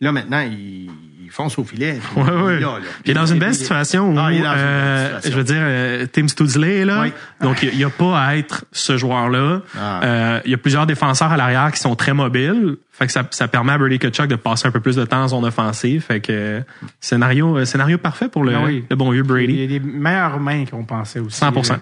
Là, 0.00 0.12
maintenant, 0.12 0.38
il, 0.40 0.88
il 1.24 1.28
fonce 1.30 1.58
au 1.58 1.64
filet. 1.64 1.98
Ouais, 2.16 2.22
il 2.24 2.28
est 2.28 2.32
ouais. 2.42 2.60
là, 2.60 2.78
là. 2.78 2.84
Il 3.04 3.10
est 3.10 3.14
dans 3.14 3.26
une 3.26 3.40
belle 3.40 3.52
situation 3.54 4.12
où, 4.12 4.16
Ah, 4.16 4.30
il 4.32 4.38
est 4.38 4.42
dans 4.44 4.50
une 4.52 4.54
belle 4.54 4.64
euh, 4.64 5.06
situation. 5.16 5.30
je 5.32 5.36
veux 5.36 5.44
dire, 5.44 5.56
euh, 5.60 6.06
Tim 6.12 6.28
Studsley 6.28 6.76
est 6.78 6.84
là. 6.84 7.02
Oui. 7.02 7.12
Donc, 7.40 7.64
il 7.64 7.76
n'y 7.76 7.82
a 7.82 7.90
pas 7.90 8.16
à 8.16 8.36
être 8.36 8.64
ce 8.70 8.96
joueur-là. 8.96 9.62
Ah. 9.76 10.00
Euh, 10.04 10.40
il 10.44 10.52
y 10.52 10.54
a 10.54 10.56
plusieurs 10.56 10.86
défenseurs 10.86 11.32
à 11.32 11.36
l'arrière 11.36 11.72
qui 11.72 11.80
sont 11.80 11.96
très 11.96 12.12
mobiles. 12.14 12.76
Fait 12.98 13.06
que 13.06 13.12
ça, 13.12 13.24
ça 13.30 13.46
permet 13.46 13.72
à 13.72 13.78
Brady 13.78 13.98
Kachuk 14.00 14.26
de 14.26 14.34
passer 14.34 14.66
un 14.66 14.72
peu 14.72 14.80
plus 14.80 14.96
de 14.96 15.04
temps 15.04 15.22
en 15.22 15.28
zone 15.28 15.44
offensive. 15.44 16.02
Fait 16.02 16.20
que 16.20 16.32
euh, 16.32 16.60
scénario, 17.00 17.56
euh, 17.58 17.64
scénario 17.64 17.96
parfait 17.96 18.28
pour 18.28 18.42
le, 18.42 18.52
Ah 18.56 18.62
oui. 18.64 18.84
le 18.90 18.96
bon 18.96 19.10
vieux 19.12 19.22
Il 19.22 19.26
Brady. 19.28 19.52
y 19.54 19.64
a 19.64 19.66
des 19.68 19.78
meilleures 19.80 20.40
mains 20.40 20.64
qu'on 20.64 20.84
pensait 20.84 21.20
aussi. 21.20 21.40
100%. 21.40 21.78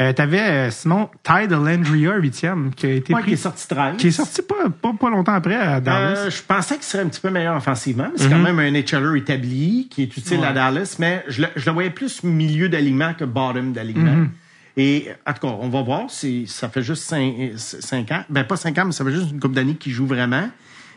Euh, 0.00 0.12
T'avais, 0.12 0.40
euh, 0.40 0.70
Simon, 0.70 1.08
Ty 1.24 1.48
Delandria, 1.48 2.18
8e, 2.18 2.70
qui 2.74 2.86
a 2.86 2.90
été 2.92 3.12
Ouais, 3.12 3.20
qui 3.20 3.24
pris, 3.24 3.32
est 3.32 3.36
sorti 3.36 3.66
13. 3.66 3.96
qui 3.96 4.06
est 4.06 4.10
sorti 4.12 4.42
pas, 4.42 4.54
pas, 4.80 4.92
pas 4.92 5.10
longtemps 5.10 5.34
après 5.34 5.56
à 5.56 5.80
Dallas. 5.80 6.14
Euh, 6.26 6.30
je 6.30 6.42
pensais 6.42 6.76
qu'il 6.76 6.84
serait 6.84 7.02
un 7.02 7.08
petit 7.08 7.20
peu 7.20 7.30
meilleur 7.30 7.56
offensivement, 7.56 8.08
mais 8.12 8.18
c'est 8.22 8.28
quand 8.30 8.38
même 8.38 8.60
un 8.60 8.70
HLer 8.70 9.16
établi 9.18 9.88
qui 9.90 10.02
est 10.02 10.16
utile 10.16 10.44
à 10.44 10.52
Dallas, 10.52 10.96
mais 11.00 11.24
je 11.28 11.42
le, 11.42 11.48
je 11.56 11.66
le 11.66 11.72
voyais 11.72 11.90
plus 11.90 12.22
milieu 12.22 12.68
d'alignement 12.68 13.14
que 13.14 13.24
bottom 13.24 13.72
d'alignement. 13.72 14.26
Et 14.80 15.08
en 15.26 15.32
tout 15.34 15.46
cas, 15.46 15.54
on 15.60 15.68
va 15.68 15.82
voir. 15.82 16.10
si 16.10 16.46
ça 16.46 16.68
fait 16.70 16.82
juste 16.82 17.02
cinq, 17.02 17.34
cinq 17.56 18.10
ans. 18.12 18.24
Ben, 18.30 18.44
pas 18.44 18.56
cinq 18.56 18.78
ans, 18.78 18.84
mais 18.86 18.92
ça 18.92 19.04
fait 19.04 19.12
juste 19.12 19.30
une 19.30 19.38
couple 19.40 19.54
d'années 19.54 19.74
qu'il 19.74 19.92
joue 19.92 20.06
vraiment. 20.06 20.48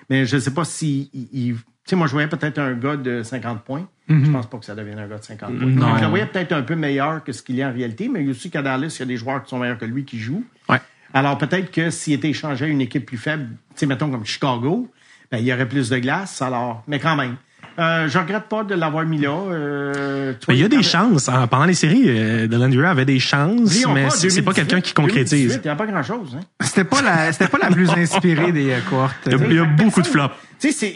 Mais 0.09 0.25
je 0.25 0.37
sais 0.37 0.53
pas 0.53 0.63
si... 0.63 1.09
il- 1.13 1.27
il- 1.33 1.55
tu 1.55 1.61
sais, 1.89 1.95
moi, 1.97 2.07
je 2.07 2.13
voyais 2.13 2.29
peut-être 2.29 2.59
un 2.59 2.73
gars 2.73 2.95
de 2.95 3.23
50 3.23 3.61
points. 3.63 3.85
Je 4.07 4.31
pense 4.31 4.47
pas 4.49 4.57
que 4.57 4.63
ça 4.63 4.73
devienne 4.73 4.99
un 4.99 5.07
gars 5.07 5.17
de 5.17 5.23
50 5.23 5.57
points. 5.57 5.65
Non. 5.67 5.87
Donc, 5.89 5.97
je 5.97 6.03
le 6.03 6.09
voyais 6.09 6.25
peut-être 6.27 6.53
un 6.53 6.61
peu 6.61 6.75
meilleur 6.75 7.23
que 7.25 7.33
ce 7.33 7.41
qu'il 7.43 7.59
est 7.59 7.65
en 7.65 7.73
réalité, 7.73 8.07
mais 8.07 8.25
aussi 8.29 8.49
qu'à 8.49 8.61
Dallas, 8.61 8.95
il 8.97 8.99
y 8.99 9.03
a 9.03 9.05
des 9.05 9.17
joueurs 9.17 9.43
qui 9.43 9.49
sont 9.49 9.59
meilleurs 9.59 9.77
que 9.77 9.83
lui 9.85 10.05
qui 10.05 10.17
jouent. 10.17 10.45
Ouais. 10.69 10.79
Alors 11.13 11.37
peut-être 11.37 11.71
que 11.71 11.89
s'il 11.89 12.13
était 12.13 12.29
échangé 12.29 12.65
à 12.65 12.67
une 12.69 12.79
équipe 12.81 13.05
plus 13.05 13.17
faible, 13.17 13.49
tu 13.51 13.57
sais, 13.75 13.85
mettons 13.85 14.09
comme 14.09 14.25
Chicago, 14.25 14.89
ben, 15.31 15.37
il 15.39 15.43
y 15.45 15.53
aurait 15.53 15.67
plus 15.67 15.89
de 15.89 15.97
glace. 15.97 16.41
Alors, 16.41 16.83
mais 16.87 16.99
quand 16.99 17.15
même, 17.17 17.35
euh, 17.79 18.07
je 18.07 18.17
regrette 18.17 18.43
pas 18.49 18.63
de 18.63 18.75
l'avoir 18.75 19.05
mis 19.05 19.17
là. 19.17 19.29
Euh, 19.29 20.33
Mais 20.47 20.55
il 20.55 20.61
y 20.61 20.63
a 20.63 20.67
des 20.69 20.83
chances. 20.83 21.29
hein. 21.29 21.47
Pendant 21.47 21.65
les 21.65 21.73
séries, 21.73 22.03
euh, 22.07 22.47
Delandria 22.47 22.89
avait 22.91 23.05
des 23.05 23.19
chances, 23.19 23.59
Oublions 23.61 23.93
mais 23.93 24.09
c'est 24.09 24.41
pas 24.41 24.51
2018, 24.51 24.53
quelqu'un 24.53 24.81
qui 24.81 24.93
concrétise. 24.93 25.29
2018, 25.31 25.61
Il 25.63 25.67
n'y 25.67 25.71
a 25.71 25.75
pas 25.75 25.85
grand-chose. 25.87 26.37
Hein? 26.39 26.43
C'était 26.61 26.83
pas 26.83 27.01
la, 27.01 27.31
c'était 27.31 27.47
pas 27.47 27.57
la 27.57 27.69
plus 27.69 27.89
inspirée 27.97 28.51
des 28.51 28.71
euh, 28.71 28.79
cohortes. 28.89 29.15
Il 29.25 29.31
y 29.31 29.35
a, 29.35 29.37
il 29.37 29.53
y 29.55 29.59
a 29.59 29.63
Fait 29.63 29.69
que 29.71 29.83
beaucoup 29.83 30.01
de 30.01 30.07
flops. 30.07 30.33
Tu 30.59 30.71
sais, 30.71 30.93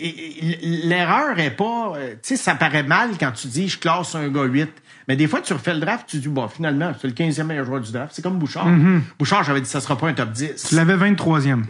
l'erreur 0.62 1.38
est 1.40 1.52
pas... 1.52 1.94
Tu 1.98 2.18
sais, 2.22 2.36
ça 2.38 2.56
paraît 2.56 2.84
mal 2.84 3.10
quand 3.20 3.32
tu 3.32 3.48
dis 3.48 3.68
«je 3.70 3.78
classe 3.78 4.16
un 4.16 4.30
gars 4.30 4.44
8». 4.44 4.70
Mais 5.10 5.16
des 5.16 5.28
fois, 5.28 5.42
tu 5.42 5.54
refais 5.54 5.74
le 5.74 5.80
draft, 5.80 6.06
tu 6.08 6.18
dis 6.20 6.28
«bon, 6.30 6.48
finalement, 6.48 6.92
c'est 7.02 7.08
le 7.08 7.14
15e 7.14 7.44
meilleur 7.44 7.66
joueur 7.66 7.82
du 7.82 7.92
draft». 7.92 8.12
C'est 8.14 8.22
comme 8.22 8.38
Bouchard. 8.40 8.68
Bouchard, 9.20 9.44
j'avais 9.44 9.62
dit 9.62 9.70
«ça 9.70 9.82
sera 9.82 9.98
pas 9.98 10.08
un 10.08 10.14
top 10.14 10.32
10 10.32 10.48
Mm-hmm. 10.48 10.70
Tu 10.70 10.76
l'avais 10.76 10.96
23e. 10.96 11.64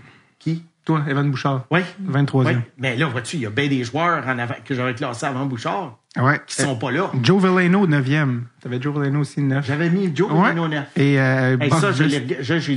Toi, 0.87 1.03
Evan 1.09 1.29
Bouchard? 1.29 1.65
Oui. 1.69 1.81
23e. 2.09 2.45
Oui. 2.47 2.53
Mais 2.77 2.95
là, 2.95 3.07
vois-tu, 3.07 3.35
il 3.35 3.41
y 3.41 3.45
a 3.45 3.49
bien 3.49 3.67
des 3.67 3.83
joueurs 3.83 4.25
en 4.25 4.39
avant, 4.39 4.53
que 4.63 4.73
j'aurais 4.73 4.95
classés 4.95 5.25
avant 5.25 5.45
Bouchard 5.45 5.97
Ouais. 6.17 6.39
qui 6.47 6.55
sont 6.55 6.77
pas 6.77 6.91
là. 6.91 7.11
Joe 7.21 7.41
Veleno, 7.41 7.85
9e. 7.85 8.43
T'avais 8.61 8.81
Joe 8.81 8.95
Veleno 8.95 9.19
aussi, 9.19 9.41
9. 9.41 9.65
J'avais 9.67 9.89
mis 9.89 10.09
Joe 10.15 10.31
Ouais. 10.31 10.47
Veleno 10.51 10.69
neuf. 10.69 10.85
Et, 10.95 11.19
euh, 11.19 11.57
Hey, 11.59 11.69
ça, 11.71 11.91
j'ai 11.91 12.07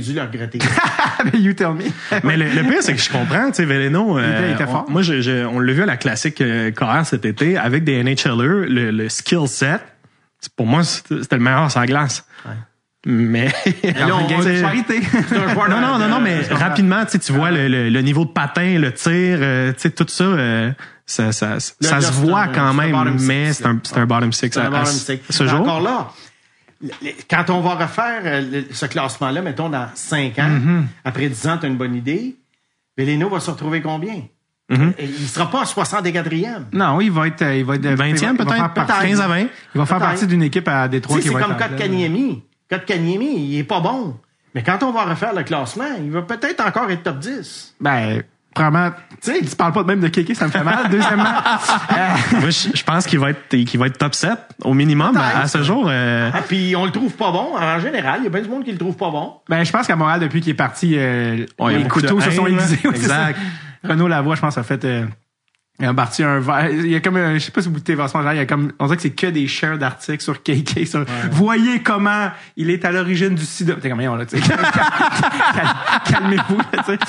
dû 0.01 0.13
le 0.13 0.21
regretter. 0.23 0.59
you 1.35 1.53
tell 1.53 1.69
me. 1.69 1.85
Mais 2.25 2.35
le, 2.35 2.49
le 2.49 2.63
pire, 2.69 2.81
c'est 2.83 2.93
que 2.95 3.01
je 3.01 3.09
comprends, 3.09 3.47
tu 3.47 3.53
sais, 3.53 3.65
Veleno, 3.65 4.19
euh, 4.19 4.47
Il 4.49 4.53
était- 4.55 4.65
on- 4.65 4.71
fort. 4.71 4.85
moi, 4.89 5.03
je- 5.03 5.21
je- 5.21 5.45
on 5.45 5.59
l'a 5.61 5.71
vu 5.71 5.83
à 5.83 5.85
la 5.85 5.95
classique 5.95 6.41
euh, 6.41 6.69
KR 6.71 7.05
cet 7.05 7.23
été, 7.23 7.57
avec 7.57 7.85
des 7.85 8.03
NHLers, 8.03 8.67
le, 8.67 8.91
le 8.91 9.07
skill 9.07 9.47
set, 9.47 9.79
pour 10.57 10.65
moi, 10.67 10.83
c'était 10.83 11.21
c'était 11.23 11.37
le 11.37 11.43
meilleur 11.43 11.71
sur 11.71 11.79
la 11.79 11.85
glace. 11.85 12.27
Mais, 13.05 13.45
là, 13.83 14.07
on- 14.15 14.27
de 14.27 14.43
c'est- 14.43 14.63
un 14.63 15.53
joueur 15.53 15.69
non, 15.69 15.81
non, 15.81 15.97
non, 15.97 16.07
non, 16.07 16.19
mais 16.21 16.41
rapidement, 16.51 17.03
tu 17.05 17.31
vois 17.33 17.49
le, 17.49 17.67
le- 17.67 17.89
le 17.89 18.01
niveau 18.01 18.25
de 18.25 18.29
patin, 18.29 18.77
le 18.77 18.91
tir, 18.93 19.11
euh, 19.41 19.73
tu 19.73 19.79
sais, 19.79 19.89
tout 19.91 20.05
ça, 20.07 20.23
euh, 20.23 20.71
ça, 21.07 21.31
ça, 21.31 21.59
ça 21.59 21.95
Le- 21.95 22.01
se 22.01 22.11
voit 22.11 22.41
un- 22.41 22.47
quand 22.49 22.61
un 22.67 22.73
même, 22.73 22.91
bottom 22.91 23.17
six, 23.17 23.25
mais 23.27 23.53
c'est 23.53 23.65
un, 23.65 23.79
c'est 23.81 23.97
un 23.97 24.05
bottom 24.05 24.31
six 24.31 24.49
C'est 24.51 24.59
un 24.59 24.63
à, 24.63 24.67
à 24.67 24.69
bottom 24.69 24.85
ce 24.85 25.13
six. 25.15 25.19
ce 25.31 25.47
jour. 25.47 25.61
Encore 25.61 25.81
là, 25.81 26.09
quand 27.29 27.49
on 27.49 27.61
va 27.61 27.75
refaire 27.75 28.21
euh, 28.25 28.61
ce 28.71 28.85
classement-là, 28.85 29.41
mettons 29.41 29.69
dans 29.69 29.87
5 29.95 30.37
ans, 30.39 30.49
Mm-hmm. 30.49 30.81
après 31.05 31.27
10 31.29 31.47
ans, 31.47 31.57
tu 31.57 31.65
as 31.65 31.69
une 31.69 31.77
bonne 31.77 31.95
idée, 31.95 32.35
Veleno 32.97 33.29
va 33.29 33.39
se 33.39 33.49
retrouver 33.51 33.81
combien? 33.81 34.21
Et 34.69 35.03
Il 35.05 35.27
sera 35.27 35.49
pas 35.51 35.63
à 35.63 35.65
64e. 35.65 36.67
Non, 36.71 37.01
il 37.01 37.11
va 37.11 37.27
être, 37.27 37.41
il 37.53 37.65
va 37.65 37.75
être 37.75 37.81
20e 37.85 37.89
il 37.89 37.97
va- 37.97 38.31
il 38.31 38.37
va 38.37 38.69
peut-être, 38.69 38.73
peut-être. 38.73 39.01
15 39.01 39.19
à 39.21 39.27
20. 39.27 39.39
Il 39.39 39.47
va 39.79 39.85
faire 39.85 39.99
partie 39.99 40.27
d'une 40.27 40.43
équipe 40.43 40.67
à 40.69 40.83
Tu 40.85 40.91
Détroit 40.91 41.17
c'est 41.21 41.29
comme 41.29 41.51
en 41.51 41.55
place. 41.55 41.71
Kotkaniemi. 42.71 43.35
Il 43.51 43.57
est 43.59 43.63
pas 43.63 43.79
bon. 43.79 44.15
Mais 44.55 44.63
quand 44.63 44.81
on 44.83 44.91
va 44.91 45.03
refaire 45.03 45.33
le 45.33 45.43
classement, 45.43 45.85
il 46.03 46.11
va 46.11 46.21
peut-être 46.23 46.65
encore 46.65 46.89
être 46.91 47.03
top 47.03 47.19
10. 47.19 47.75
Ben, 47.79 48.21
probablement, 48.53 48.91
tu 49.21 49.31
sais, 49.31 49.39
tu 49.45 49.55
parles 49.55 49.71
pas 49.71 49.83
de 49.83 49.87
même 49.87 50.01
de 50.01 50.09
Kéké, 50.09 50.33
ça 50.35 50.45
me 50.47 50.51
fait 50.51 50.63
mal. 50.63 50.87
Deuxièmement, 50.91 51.23
euh, 51.23 52.07
Moi, 52.41 52.49
je, 52.49 52.69
je 52.75 52.83
pense 52.83 53.05
qu'il 53.05 53.17
va 53.19 53.29
être, 53.29 53.47
qu'il 53.47 53.79
va 53.79 53.87
être 53.87 53.97
top 53.97 54.13
7 54.13 54.31
au 54.63 54.73
minimum 54.73 55.15
à, 55.17 55.47
ce 55.47 55.63
jour. 55.63 55.85
euh, 55.89 56.29
Ah, 56.33 56.41
puis 56.45 56.75
on 56.75 56.83
le 56.85 56.91
trouve 56.91 57.13
pas 57.13 57.31
bon. 57.31 57.55
En 57.57 57.79
général, 57.79 58.19
il 58.19 58.23
y 58.25 58.27
a 58.27 58.29
bien 58.29 58.41
du 58.41 58.49
monde 58.49 58.65
qui 58.65 58.71
le 58.73 58.77
trouve 58.77 58.97
pas 58.97 59.09
bon. 59.09 59.35
ben, 59.47 59.63
je 59.63 59.71
pense 59.71 59.87
qu'à 59.87 59.95
Montréal, 59.95 60.19
depuis 60.19 60.41
qu'il 60.41 60.51
est 60.51 60.55
parti, 60.55 60.95
euh, 60.97 61.45
Ouais, 61.59 61.77
les 61.77 61.83
beaucoup 61.83 62.01
de 62.01 62.07
couteaux 62.07 62.19
se 62.21 62.31
sont 62.31 62.45
aiguisés. 62.47 62.79
Exact. 62.85 63.39
Renaud 63.85 64.07
Lavoie, 64.09 64.35
je 64.35 64.41
pense, 64.41 64.57
a 64.57 64.63
fait, 64.63 64.83
euh, 64.83 65.05
il 65.79 65.85
a 65.85 65.93
parti 65.93 66.23
un 66.23 66.39
verre. 66.39 66.69
Il 66.69 66.87
y 66.91 66.95
a 66.95 66.99
comme, 66.99 67.17
un- 67.17 67.33
je 67.35 67.39
sais 67.39 67.51
pas 67.51 67.61
si 67.61 67.67
vous 67.69 67.75
écoutez 67.75 67.95
Vincent 67.95 68.21
il 68.31 68.37
y 68.37 68.39
a 68.39 68.45
comme, 68.45 68.71
on 68.79 68.85
dirait 68.85 68.97
que 68.97 69.01
c'est 69.01 69.09
que 69.11 69.27
des 69.27 69.47
shares 69.47 69.77
d'articles 69.79 70.21
sur 70.21 70.43
KK, 70.43 70.85
sur, 70.85 71.05
voyez 71.31 71.81
comment 71.81 72.29
il 72.55 72.69
est 72.69 72.85
à 72.85 72.91
l'origine 72.91 73.33
du 73.35 73.43
sida. 73.45 73.73
T'es 73.81 73.89
comme, 73.89 73.99
on 74.01 74.15
là, 74.15 74.25
tu 74.25 74.37
sais. 74.39 74.43
Cal- 75.55 75.75
Calmez-vous, 76.05 76.57
tu 76.71 76.83
sais. 76.85 76.99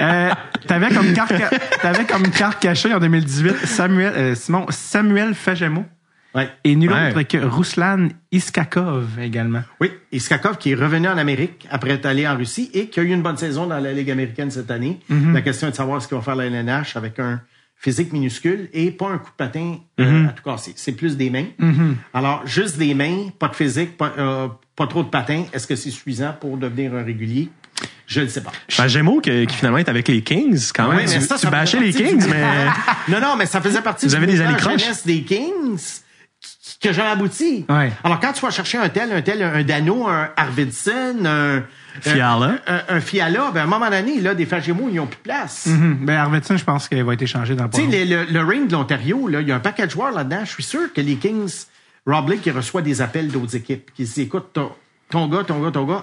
Euh, 0.00 0.30
t'avais 0.66 0.90
comme 0.90 1.12
carte, 1.14 1.32
ca- 1.36 1.50
t'avais 1.80 2.04
comme 2.04 2.28
carte 2.30 2.60
cachée 2.60 2.92
en 2.92 2.98
2018 3.00 3.66
Samuel, 3.66 4.12
euh, 4.14 4.34
Simon, 4.34 4.66
Samuel 4.68 5.34
Fagemo. 5.34 5.84
Ouais. 6.32 6.48
Et 6.62 6.76
nul 6.76 6.92
Ouais. 6.92 7.08
autre 7.10 7.22
que 7.22 7.38
Ruslan 7.38 8.08
Iskakov 8.30 9.18
également. 9.20 9.62
Oui, 9.80 9.90
Iskakov 10.12 10.58
qui 10.58 10.70
est 10.70 10.74
revenu 10.76 11.08
en 11.08 11.18
Amérique 11.18 11.66
après 11.72 11.90
être 11.90 12.06
allé 12.06 12.28
en 12.28 12.36
Russie 12.36 12.70
et 12.72 12.86
qui 12.86 13.00
a 13.00 13.02
eu 13.02 13.08
une 13.08 13.22
bonne 13.22 13.36
saison 13.36 13.66
dans 13.66 13.80
la 13.80 13.92
Ligue 13.92 14.12
américaine 14.12 14.50
cette 14.50 14.70
année. 14.70 15.00
La 15.32 15.40
question 15.42 15.66
est 15.66 15.72
de 15.72 15.76
savoir 15.76 16.00
ce 16.00 16.06
qu'il 16.06 16.16
va 16.16 16.22
faire 16.22 16.36
la 16.36 16.46
LNH 16.46 16.96
avec 16.96 17.18
un 17.18 17.40
physique 17.80 18.12
minuscule 18.12 18.68
et 18.74 18.90
pas 18.90 19.08
un 19.08 19.18
coup 19.18 19.30
de 19.30 19.36
patin 19.36 19.78
euh, 19.98 20.28
à 20.28 20.32
tout 20.32 20.42
casser. 20.42 20.74
C'est 20.76 20.92
plus 20.92 21.16
des 21.16 21.30
mains. 21.30 21.46
Alors, 22.12 22.46
juste 22.46 22.76
des 22.76 22.92
mains, 22.94 23.28
pas 23.38 23.48
de 23.48 23.56
physique, 23.56 23.96
pas, 23.96 24.12
euh, 24.18 24.48
pas 24.76 24.86
trop 24.86 25.02
de 25.02 25.08
patin. 25.08 25.44
Est-ce 25.52 25.66
que 25.66 25.74
c'est 25.74 25.90
suffisant 25.90 26.34
pour 26.38 26.58
devenir 26.58 26.94
un 26.94 27.02
régulier? 27.02 27.48
Je 28.06 28.20
ne 28.20 28.26
sais 28.26 28.42
pas. 28.42 28.52
Ben, 28.76 28.86
Gémeaux 28.86 29.20
qui, 29.20 29.46
qui 29.46 29.56
finalement 29.56 29.78
est 29.78 29.88
avec 29.88 30.08
les 30.08 30.22
Kings 30.22 30.70
quand 30.74 30.88
même. 30.88 30.98
Oui, 30.98 31.04
mais 31.06 31.18
tu 31.18 31.20
ça, 31.22 31.36
tu 31.36 31.42
ça 31.42 31.50
bâchais 31.50 31.80
les 31.80 31.92
Kings, 31.92 32.26
mais 32.28 32.66
non, 33.08 33.20
non, 33.20 33.36
mais 33.36 33.46
ça 33.46 33.62
faisait 33.62 33.80
partie 33.80 34.06
Vous 34.06 34.10
du 34.10 34.16
avez 34.16 34.26
des 34.26 34.36
jeunesse 34.36 35.06
des 35.06 35.22
Kings 35.22 36.02
a 36.88 36.92
jamais 36.92 37.10
abouti. 37.10 37.66
Ouais. 37.68 37.92
Alors, 38.02 38.20
quand 38.20 38.32
tu 38.32 38.40
vas 38.40 38.50
chercher 38.50 38.78
un 38.78 38.88
tel, 38.88 39.12
un 39.12 39.22
tel, 39.22 39.42
un 39.42 39.62
Dano, 39.62 40.06
un 40.08 40.30
Arvidsson, 40.36 41.24
un... 41.24 41.62
Fiala. 42.00 42.58
Un, 42.66 42.74
un- 42.74 42.82
un 42.96 43.00
Fiala, 43.00 43.50
ben, 43.52 43.60
à 43.60 43.64
un 43.64 43.66
moment 43.66 43.90
donné, 43.90 44.20
là, 44.20 44.34
des 44.34 44.46
Fagemo, 44.46 44.88
ils 44.90 44.96
n'ont 44.96 45.06
plus 45.06 45.16
de 45.16 45.22
place. 45.22 45.66
Mhm. 45.66 45.98
Ben, 46.02 46.16
Arvidsson, 46.16 46.56
je 46.56 46.64
pense 46.64 46.88
qu'il 46.88 47.02
va 47.02 47.14
être 47.14 47.22
échangé 47.22 47.54
dans 47.54 47.64
le 47.64 47.70
Tu 47.70 47.90
sais, 47.90 48.04
le, 48.04 48.24
le, 48.24 48.40
ring 48.44 48.66
de 48.68 48.72
l'Ontario, 48.72 49.28
là, 49.28 49.40
il 49.40 49.48
y 49.48 49.52
a 49.52 49.56
un 49.56 49.60
paquet 49.60 49.86
de 49.86 49.90
joueurs 49.90 50.12
là-dedans. 50.12 50.40
Je 50.44 50.50
suis 50.50 50.62
sûr 50.62 50.92
que 50.92 51.00
les 51.00 51.16
Kings, 51.16 51.64
Rob 52.06 52.26
Blake, 52.26 52.46
il 52.46 52.52
reçoit 52.52 52.82
des 52.82 53.00
appels 53.02 53.28
d'autres 53.28 53.56
équipes 53.56 53.90
qui 53.94 54.06
se 54.06 54.14
disent, 54.14 54.24
écoute, 54.26 54.50
ton, 54.52 54.72
ton 55.10 55.26
gars, 55.28 55.44
ton 55.44 55.60
gars, 55.62 55.70
ton 55.70 55.84
gars, 55.84 56.02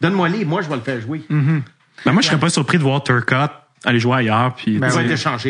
donne-moi 0.00 0.28
les, 0.28 0.44
moi, 0.44 0.62
je 0.62 0.68
vais 0.68 0.76
le 0.76 0.82
faire 0.82 1.00
jouer. 1.00 1.22
ben, 1.28 1.62
moi 2.12 2.22
je 2.22 2.26
serais 2.28 2.38
pas 2.38 2.48
surpris 2.50 2.78
de 2.78 2.82
voir 2.82 3.02
Turcotte 3.02 3.52
aller 3.86 3.98
jouer 4.00 4.16
ailleurs. 4.16 4.54
Puis, 4.54 4.78
Ben 4.78 4.90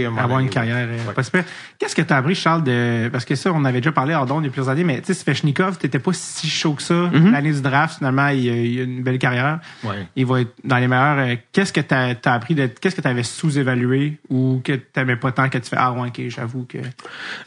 à 0.07 0.11
moment 0.11 0.23
avoir 0.23 0.39
une 0.41 0.51
carrière 0.51 0.77
ouais. 0.89 0.99
euh, 1.09 1.13
pas 1.13 1.23
super. 1.25 1.45
Qu'est-ce 1.79 1.97
que 1.97 2.03
tu 2.03 2.13
as 2.13 2.17
appris, 2.19 2.35
Charles, 2.35 2.63
de. 2.63 3.09
Parce 3.11 3.25
que 3.25 3.35
ça, 3.35 3.51
on 3.53 3.65
avait 3.65 3.81
déjà 3.81 3.93
parlé 3.93 4.15
hors 4.15 4.27
d'onde 4.27 4.45
il 4.45 4.47
y 4.47 4.49
a 4.49 4.53
plusieurs 4.53 4.69
années, 4.69 4.85
mais 4.85 5.01
tu 5.01 5.07
sais, 5.07 5.15
Svechnikov, 5.15 5.79
t'étais 5.79 5.99
pas 5.99 6.13
si 6.13 6.49
chaud 6.49 6.75
que 6.75 6.83
ça. 6.83 7.11
L'année 7.13 7.53
du 7.53 7.61
draft, 7.63 7.99
finalement, 7.99 8.29
il, 8.29 8.49
a- 8.49 8.55
il 8.55 8.81
a 8.81 8.83
une 8.85 9.03
belle 9.03 9.19
carrière. 9.19 9.59
Ouais. 9.83 10.07
Il 10.15 10.27
va 10.27 10.43
être 10.43 10.53
dans 10.65 10.77
les 10.77 10.87
meilleurs. 10.89 11.19
Euh, 11.19 11.35
Qu'est-ce 11.53 11.73
que 11.73 11.81
tu 11.81 11.95
as, 11.95 12.15
appris 12.33 12.55
de. 12.55 12.67
Qu'est-ce 12.67 12.95
que 12.95 13.01
tu 13.01 13.09
avais 13.09 13.23
sous-évalué 13.23 14.19
ou 14.29 14.61
que 14.63 14.73
tu 14.73 15.17
pas 15.17 15.33
tant 15.33 15.49
que 15.49 15.59
tu 15.59 15.69
fais? 15.71 15.77
Ah, 15.79 15.93
ouais, 15.93 16.09
ok, 16.09 16.21
j'avoue 16.29 16.65
que. 16.69 16.79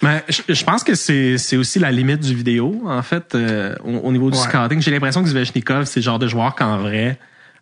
Mais 0.01 0.23
je, 0.29 0.41
je 0.53 0.63
pense 0.63 0.83
que 0.83 0.95
c'est 0.95 1.37
c'est 1.37 1.57
aussi 1.57 1.79
la 1.79 1.91
limite 1.91 2.19
du 2.21 2.33
vidéo 2.33 2.83
en 2.85 3.01
fait 3.01 3.35
euh, 3.35 3.75
au, 3.83 3.97
au 3.97 4.11
niveau 4.11 4.31
du 4.31 4.37
Ouais. 4.37 4.43
scouting. 4.43 4.81
J'ai 4.81 4.91
l'impression 4.91 5.21
que 5.23 5.29
Zvechnikov 5.29 5.85
c'est 5.85 5.99
le 5.99 6.03
genre 6.03 6.19
de 6.19 6.27
joueur 6.27 6.55
qu'en 6.55 6.77
vrai 6.77 7.17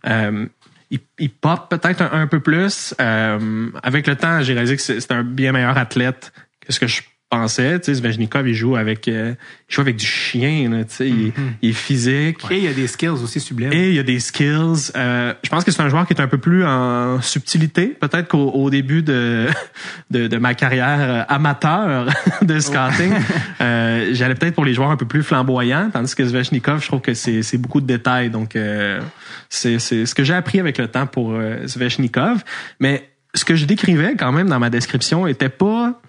euh, 0.08 0.46
il, 0.90 1.00
il 1.20 1.30
pop 1.30 1.70
peut-être 1.70 2.02
un, 2.02 2.28
peu 2.28 2.40
plus. 2.40 2.96
Euh, 3.02 3.70
avec 3.84 4.08
le 4.08 4.16
temps, 4.16 4.42
j'ai 4.42 4.54
réalisé 4.54 4.78
que 4.78 4.82
c'est 4.82 5.12
un 5.12 5.24
bien 5.24 5.52
meilleur 5.52 5.78
athlète 5.78 6.32
que 6.62 6.72
ce 6.72 6.80
que 6.80 6.88
je 6.88 7.02
pensais. 7.30 7.80
Tu 7.80 7.86
sais, 7.86 7.96
Zvechnikov, 7.96 8.48
il 8.48 8.54
joue 8.54 8.76
avec 8.76 9.08
euh, 9.08 9.34
il 9.70 9.74
joue 9.74 9.82
avec 9.82 9.96
du 9.98 10.06
chien. 10.06 10.70
Là, 10.70 10.84
tu 10.84 10.96
sais, 10.96 11.10
il, 11.10 11.34
il 11.62 11.70
est 11.70 11.74
physique. 11.74 12.40
Et 12.50 12.58
il 12.58 12.64
y 12.64 12.68
a 12.68 12.74
des 12.74 12.88
skills 12.88 13.10
aussi 13.10 13.40
sublimes. 13.40 13.74
Et 13.74 13.90
il 13.90 13.96
y 13.96 14.00
a 14.00 14.04
des 14.04 14.20
skills. 14.20 14.92
Euh, 14.96 15.34
je 15.44 15.50
pense 15.50 15.64
que 15.64 15.72
c'est 15.72 15.82
un 15.82 15.90
joueur 15.90 16.08
qui 16.08 16.14
est 16.14 16.22
un 16.22 16.28
peu 16.28 16.38
plus 16.38 16.66
en 16.66 17.22
subtilité. 17.22 17.88
Peut-être 17.88 18.28
qu'au 18.28 18.50
au 18.52 18.70
début 18.70 19.02
de, 19.02 19.48
de, 20.12 20.28
de 20.28 20.38
ma 20.38 20.54
carrière 20.54 21.00
euh, 21.00 21.24
amateur 21.28 22.08
de 22.42 22.60
scouting, 22.60 23.14
euh, 23.62 24.10
j'allais 24.14 24.36
peut-être 24.36 24.56
pour 24.56 24.66
les 24.66 24.74
joueurs 24.74 24.92
un 24.92 24.98
peu 24.98 25.06
plus 25.06 25.24
flamboyants, 25.24 25.90
tandis 25.92 26.16
que 26.16 26.26
Zvechnikov, 26.26 26.82
je 26.82 26.88
trouve 26.88 27.02
que 27.02 27.14
c'est 27.14 27.44
c'est 27.44 27.58
beaucoup 27.58 27.82
de 27.82 27.88
détails. 27.88 28.30
Donc, 28.30 28.56
euh, 28.56 29.02
c'est 29.50 29.80
c'est 29.80 30.06
ce 30.06 30.16
que 30.16 30.24
j'ai 30.24 30.34
appris 30.34 30.60
avec 30.60 30.78
le 30.78 30.88
temps 30.88 31.08
pour 31.08 31.32
euh, 31.34 31.68
Svechnikov. 31.68 32.44
Mais 32.80 33.10
ce 33.34 33.46
que 33.46 33.56
je 33.56 33.66
décrivais 33.66 34.16
quand 34.18 34.32
même 34.32 34.50
dans 34.50 34.60
ma 34.60 34.70
description 34.70 35.28
était 35.28 35.50
pas 35.50 36.00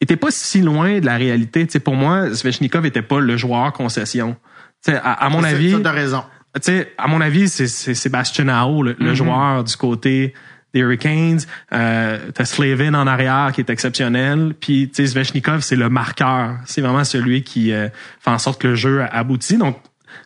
était 0.00 0.16
pas 0.16 0.30
si 0.30 0.60
loin 0.60 1.00
de 1.00 1.06
la 1.06 1.16
réalité. 1.16 1.66
Tu 1.66 1.72
sais, 1.72 1.80
pour 1.80 1.94
moi, 1.96 2.32
Svechnikov 2.34 2.86
était 2.86 3.02
pas 3.02 3.20
le 3.20 3.36
joueur 3.36 3.72
concession. 3.72 4.36
Tu 4.84 4.92
sais, 4.92 4.98
à, 5.02 5.12
à 5.12 5.28
mon 5.28 5.42
avis, 5.44 5.82
ça, 5.82 5.90
raison. 5.92 6.22
tu 6.54 6.60
sais, 6.62 6.92
à 6.98 7.08
mon 7.08 7.20
avis, 7.20 7.48
c'est 7.48 7.66
c'est 7.66 7.94
Sébastien 7.94 8.48
Aho, 8.48 8.82
le, 8.82 8.96
le 8.98 9.14
joueur 9.14 9.64
du 9.64 9.76
côté 9.76 10.34
des 10.74 10.80
Hurricanes. 10.80 11.40
Euh, 11.72 12.18
T'as 12.34 12.44
Slavin 12.44 12.94
en 12.94 13.06
arrière 13.06 13.50
qui 13.54 13.60
est 13.62 13.70
exceptionnel. 13.70 14.54
Puis, 14.60 14.88
tu 14.94 15.02
sais, 15.02 15.06
Svechnikov, 15.08 15.60
c'est 15.62 15.76
le 15.76 15.88
marqueur. 15.88 16.56
C'est 16.66 16.80
vraiment 16.82 17.04
celui 17.04 17.42
qui 17.42 17.72
euh, 17.72 17.88
fait 18.20 18.30
en 18.30 18.38
sorte 18.38 18.60
que 18.60 18.68
le 18.68 18.74
jeu 18.76 19.02
aboutit. 19.10 19.56
Donc, 19.56 19.78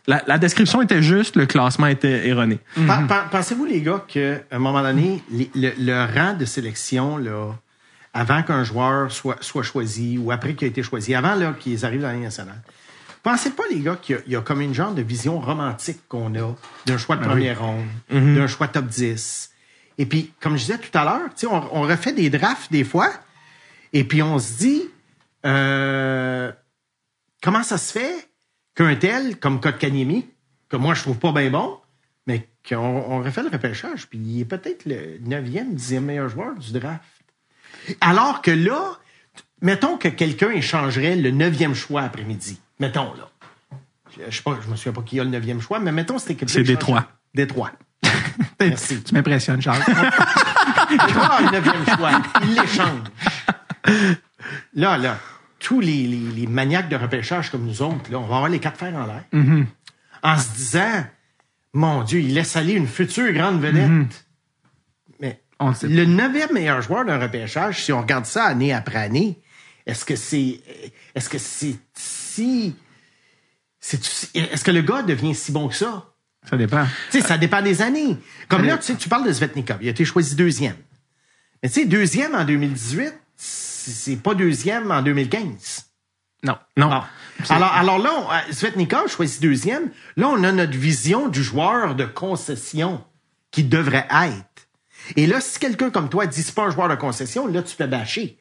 la, 0.05 0.21
la 0.27 0.37
description 0.37 0.81
était 0.81 1.01
juste, 1.01 1.35
le 1.35 1.45
classement 1.45 1.87
était 1.87 2.27
erroné. 2.27 2.59
Pen- 2.75 3.07
Pensez-vous, 3.31 3.65
les 3.65 3.81
gars, 3.81 4.03
qu'à 4.07 4.39
un 4.51 4.59
moment 4.59 4.81
donné, 4.81 5.23
les- 5.31 5.49
le, 5.55 5.71
le 5.79 6.05
rang 6.13 6.33
de 6.37 6.45
sélection, 6.45 7.17
là, 7.17 7.53
avant 8.13 8.43
qu'un 8.43 8.63
joueur 8.63 9.11
soit, 9.11 9.37
soit 9.41 9.63
choisi 9.63 10.17
ou 10.17 10.31
après 10.31 10.53
qu'il 10.53 10.65
a 10.65 10.69
été 10.69 10.83
choisi, 10.83 11.15
avant 11.15 11.35
là, 11.35 11.53
qu'ils 11.59 11.85
arrivent 11.85 12.01
dans 12.01 12.07
la 12.07 12.13
Ligue 12.13 12.23
nationale, 12.23 12.61
pensez 13.23 13.51
pas, 13.51 13.63
les 13.71 13.79
gars, 13.79 13.95
qu'il 13.95 14.21
y 14.27 14.31
y, 14.31 14.35
a 14.35 14.41
comme 14.41 14.61
une 14.61 14.73
genre 14.73 14.93
de 14.93 15.01
vision 15.01 15.39
romantique 15.39 15.99
qu'on 16.07 16.35
a 16.35 16.55
d'un 16.85 16.97
choix 16.97 17.15
de 17.15 17.23
première 17.23 17.61
ronde, 17.61 17.85
d'un 18.09 18.47
choix 18.47 18.67
top 18.67 18.85
10. 18.85 19.51
Et 19.97 20.05
puis, 20.05 20.31
comme 20.39 20.57
je 20.57 20.65
disais 20.65 20.77
tout 20.77 20.95
à 20.97 21.03
l'heure, 21.03 21.29
tu 21.35 21.41
sais, 21.41 21.47
on, 21.47 21.75
on 21.75 21.81
refait 21.81 22.13
des 22.13 22.29
drafts 22.29 22.71
des 22.71 22.83
fois, 22.83 23.11
et 23.93 24.03
puis 24.03 24.21
on 24.21 24.39
se 24.39 24.57
dit, 24.57 24.83
euh, 25.45 26.51
comment 27.41 27.63
ça 27.63 27.77
se 27.77 27.91
fait 27.91 28.29
qu'un 28.75 28.95
tel, 28.95 29.37
comme 29.39 29.59
Kotkaniemi, 29.59 30.27
que 30.69 30.77
moi 30.77 30.93
je 30.95 31.03
trouve 31.03 31.19
pas 31.19 31.31
bien 31.31 31.51
bon, 31.51 31.77
mais 32.25 32.49
qu'on 32.67 32.77
on 32.77 33.21
refait 33.21 33.43
le 33.43 33.49
repêchage, 33.49 34.07
puis 34.07 34.17
il 34.17 34.41
est 34.41 34.45
peut-être 34.45 34.85
le 34.85 35.19
9e, 35.19 35.75
10e 35.75 35.99
meilleur 35.99 36.29
joueur 36.29 36.55
du 36.55 36.71
draft. 36.71 37.03
Alors 38.01 38.41
que 38.41 38.51
là, 38.51 38.97
mettons 39.61 39.97
que 39.97 40.07
quelqu'un 40.07 40.51
échangerait 40.51 41.15
le 41.15 41.31
9e 41.31 41.73
choix 41.73 42.01
après-midi. 42.01 42.59
Mettons, 42.79 43.13
là. 43.15 43.29
Je, 44.29 44.35
sais 44.35 44.43
pas, 44.43 44.57
je 44.63 44.69
me 44.69 44.75
souviens 44.75 44.93
pas 44.93 45.01
qui 45.01 45.19
a 45.19 45.23
le 45.23 45.31
9e 45.31 45.59
choix, 45.59 45.79
mais 45.79 45.91
mettons 45.91 46.19
c'était 46.19 46.35
quelqu'un. 46.35 46.53
C'est 46.53 46.63
Détroit. 46.63 47.07
Détroit. 47.33 47.71
Merci. 48.59 49.01
Tu 49.01 49.13
m'impressionnes, 49.13 49.61
Charles. 49.61 49.83
Détroit 50.89 51.25
a 51.25 51.41
le 51.41 51.47
9e 51.47 51.95
choix. 51.97 52.11
Il 52.43 52.53
l'échange. 52.53 53.01
Là, 54.75 54.97
là, 54.97 55.17
tous 55.59 55.79
les, 55.79 56.05
les, 56.07 56.19
les 56.35 56.47
maniaques 56.47 56.89
de 56.89 56.95
repêchage 56.95 57.49
comme 57.49 57.65
nous 57.65 57.81
autres, 57.81 58.11
là, 58.11 58.19
on 58.19 58.27
va 58.27 58.35
avoir 58.35 58.49
les 58.49 58.59
quatre 58.59 58.77
fers 58.77 58.93
en 58.95 59.05
l'air. 59.05 59.23
En 60.21 60.37
se 60.37 60.53
disant, 60.55 61.05
mon 61.73 62.03
Dieu, 62.03 62.19
il 62.19 62.33
laisse 62.33 62.55
aller 62.55 62.73
une 62.73 62.87
future 62.87 63.33
grande 63.33 63.59
vedette. 63.59 63.89
Mais 63.89 64.07
On 65.63 65.69
le 65.69 65.75
sait. 65.75 65.87
le 65.87 66.05
neuvième 66.05 66.53
meilleur 66.53 66.81
joueur 66.81 67.05
d'un 67.05 67.19
repêchage, 67.19 67.83
si 67.83 67.93
on 67.93 68.01
regarde 68.01 68.25
ça 68.25 68.43
année 68.43 68.73
après 68.73 68.99
année, 68.99 69.41
est-ce 69.85 70.05
que 70.05 70.15
c'est 70.15 70.59
est-ce 71.15 71.29
que 71.29 71.37
c'est 71.37 71.75
si 71.95 72.75
est-ce 74.33 74.63
que 74.63 74.71
le 74.71 74.81
gars 74.81 75.03
devient 75.03 75.35
si 75.35 75.51
bon 75.51 75.67
que 75.67 75.75
ça? 75.75 76.13
Ça 76.49 76.57
dépend. 76.57 76.85
Tu 77.11 77.21
sais, 77.21 77.27
ça 77.27 77.37
dépend 77.37 77.61
des 77.61 77.81
années. 77.81 78.17
Comme 78.49 78.61
Ça 78.61 78.67
là, 78.67 78.77
tu 78.77 78.83
sais, 78.83 78.95
tu 78.95 79.07
parles 79.09 79.25
de 79.25 79.31
Svetnikov. 79.31 79.77
Il 79.81 79.87
a 79.87 79.91
été 79.91 80.03
choisi 80.05 80.35
deuxième. 80.35 80.75
Mais 81.61 81.69
tu 81.69 81.81
sais, 81.81 81.85
deuxième 81.85 82.35
en 82.35 82.43
2018, 82.43 83.13
c'est 83.35 84.17
pas 84.17 84.35
deuxième 84.35 84.91
en 84.91 85.01
2015. 85.01 85.85
Non. 86.43 86.57
Non. 86.75 86.89
Bon. 86.89 87.01
Alors, 87.49 87.73
alors 87.73 87.99
là, 87.99 88.11
on, 88.17 88.31
euh, 88.31 88.51
Svetnikov 88.51 89.09
choisit 89.09 89.41
deuxième. 89.41 89.89
Là, 90.17 90.27
on 90.27 90.43
a 90.43 90.51
notre 90.51 90.77
vision 90.77 91.29
du 91.29 91.41
joueur 91.41 91.95
de 91.95 92.05
concession 92.05 93.03
qui 93.51 93.63
devrait 93.63 94.07
être. 94.09 94.52
Et 95.15 95.27
là, 95.27 95.39
si 95.41 95.59
quelqu'un 95.59 95.89
comme 95.89 96.09
toi 96.09 96.25
dit 96.25 96.41
c'est 96.43 96.55
pas 96.55 96.63
un 96.63 96.71
joueur 96.71 96.89
de 96.89 96.95
concession, 96.95 97.47
là, 97.47 97.61
tu 97.61 97.75
peux 97.75 97.87
bâcher. 97.87 98.37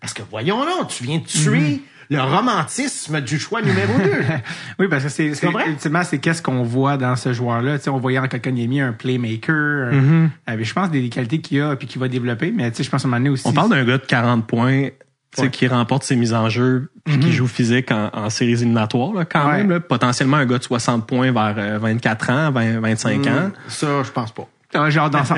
Parce 0.00 0.12
que 0.14 0.22
voyons 0.30 0.64
là, 0.64 0.84
tu 0.88 1.04
viens 1.04 1.18
de 1.18 1.24
tuer 1.24 1.82
le 2.08 2.20
romantisme 2.22 3.20
du 3.20 3.38
choix 3.38 3.62
numéro 3.62 3.92
2. 3.98 4.04
Oui, 4.80 4.88
parce 4.88 5.04
que 5.04 5.08
c'est, 5.10 5.34
c'est 5.34 5.46
ultimement, 5.66 6.02
c'est 6.02 6.18
qu'est-ce 6.18 6.42
qu'on 6.42 6.62
voit 6.64 6.96
dans 6.96 7.14
ce 7.16 7.32
joueur-là. 7.32 7.78
Tu 7.78 7.84
sais, 7.84 7.90
on 7.90 7.98
voyait 7.98 8.18
en 8.18 8.26
Kokoniemi 8.26 8.80
un 8.80 8.92
playmaker, 8.92 9.92
un- 9.92 10.30
avec, 10.46 10.64
je 10.66 10.72
pense, 10.72 10.90
des 10.90 11.08
qualités 11.08 11.40
qu'il 11.40 11.60
a 11.60 11.76
puis 11.76 11.86
qu'il 11.86 12.00
va 12.00 12.08
développer. 12.08 12.50
Mais 12.50 12.70
tu 12.70 12.78
sais, 12.78 12.82
je 12.82 12.90
pense 12.90 13.04
à 13.04 13.08
un 13.08 13.10
moment 13.10 13.18
donné 13.20 13.30
aussi. 13.30 13.46
On 13.46 13.52
parle 13.52 13.70
d'un 13.70 13.84
gars 13.84 13.98
de 13.98 14.06
40 14.06 14.46
points 14.46 14.88
tu 14.88 14.92
sais, 15.36 15.42
Ouais. 15.42 15.50
qui 15.50 15.68
remporte 15.68 16.02
ses 16.02 16.16
mises 16.16 16.34
en 16.34 16.48
jeu 16.48 16.90
puis 17.04 17.16
qui 17.20 17.30
joue 17.32 17.46
physique 17.46 17.92
en, 17.92 18.10
en 18.12 18.30
séries 18.30 18.52
éliminatoires 18.54 19.12
là, 19.12 19.24
quand 19.24 19.46
Ouais. 19.48 19.58
même. 19.58 19.70
Là. 19.70 19.78
Potentiellement 19.78 20.38
un 20.38 20.46
gars 20.46 20.58
de 20.58 20.64
60 20.64 21.06
points 21.06 21.30
vers 21.30 21.54
euh, 21.56 21.78
24 21.78 22.30
ans, 22.30 22.50
20, 22.50 22.80
25 22.80 23.26
ans. 23.28 23.50
ça, 23.68 24.02
je 24.02 24.10
pense 24.10 24.32
pas. 24.32 24.48
Ah, 24.74 24.86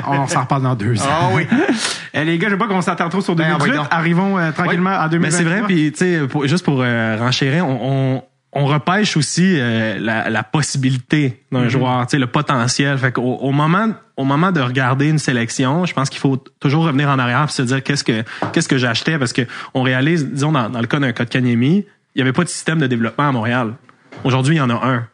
on 0.08 0.26
s'en 0.26 0.42
reparle 0.42 0.62
dans 0.62 0.74
deux 0.74 1.00
ans. 1.00 1.06
Ah 1.08 1.28
oui. 1.32 1.46
Eh, 2.14 2.26
les 2.26 2.36
gars, 2.36 2.48
je 2.48 2.52
veux 2.52 2.58
pas 2.58 2.66
qu'on 2.68 2.82
s'attarde 2.82 3.10
trop 3.10 3.22
sur 3.22 3.34
Ben, 3.34 3.44
2018. 3.44 3.54
envoyons 3.70 3.82
donc. 3.84 3.88
Arrivons 3.90 4.38
euh, 4.38 4.52
tranquillement 4.52 4.90
à 4.90 5.08
2023. 5.08 5.18
Mais 5.18 5.30
c'est 5.30 5.44
vrai, 5.44 5.62
puis 5.66 5.92
tu 5.92 5.98
sais, 5.98 6.20
juste 6.46 6.62
pour 6.62 6.82
euh, 6.82 7.16
renchérir, 7.18 7.66
on, 7.66 7.78
on, 7.80 8.22
on 8.52 8.66
repêche 8.66 9.16
aussi 9.16 9.56
euh, 9.58 9.98
la, 9.98 10.28
la 10.28 10.42
possibilité 10.42 11.42
d'un 11.50 11.68
joueur, 11.70 12.06
tu 12.06 12.10
sais, 12.10 12.18
le 12.18 12.26
potentiel. 12.26 12.98
Fait 12.98 13.12
qu'au 13.12 13.22
au 13.36 13.50
moment, 13.52 13.94
au 14.18 14.24
moment 14.24 14.52
de 14.52 14.60
regarder 14.60 15.08
une 15.08 15.18
sélection, 15.18 15.86
je 15.86 15.94
pense 15.94 16.10
qu'il 16.10 16.20
faut 16.20 16.36
toujours 16.60 16.84
revenir 16.84 17.08
en 17.08 17.18
arrière 17.18 17.44
et 17.44 17.50
se 17.50 17.62
dire 17.62 17.82
qu'est-ce 17.82 18.04
que 18.04 18.24
qu'est-ce 18.52 18.68
que 18.68 18.76
j'achetais 18.76 19.18
parce 19.18 19.32
que 19.32 19.42
on 19.72 19.80
réalise, 19.80 20.28
disons 20.30 20.52
dans, 20.52 20.68
dans 20.68 20.80
le 20.82 20.86
cas 20.86 20.98
d'un 21.00 21.12
cas 21.12 21.24
de 21.24 21.30
Kanyemi, 21.30 21.86
il 22.14 22.18
y 22.18 22.20
avait 22.20 22.34
pas 22.34 22.44
de 22.44 22.50
système 22.50 22.78
de 22.78 22.86
développement 22.86 23.30
à 23.30 23.32
Montréal. 23.32 23.72
Aujourd'hui, 24.24 24.56
il 24.56 24.58
y 24.58 24.60
en 24.60 24.68
a 24.68 24.74
un. 24.86 25.06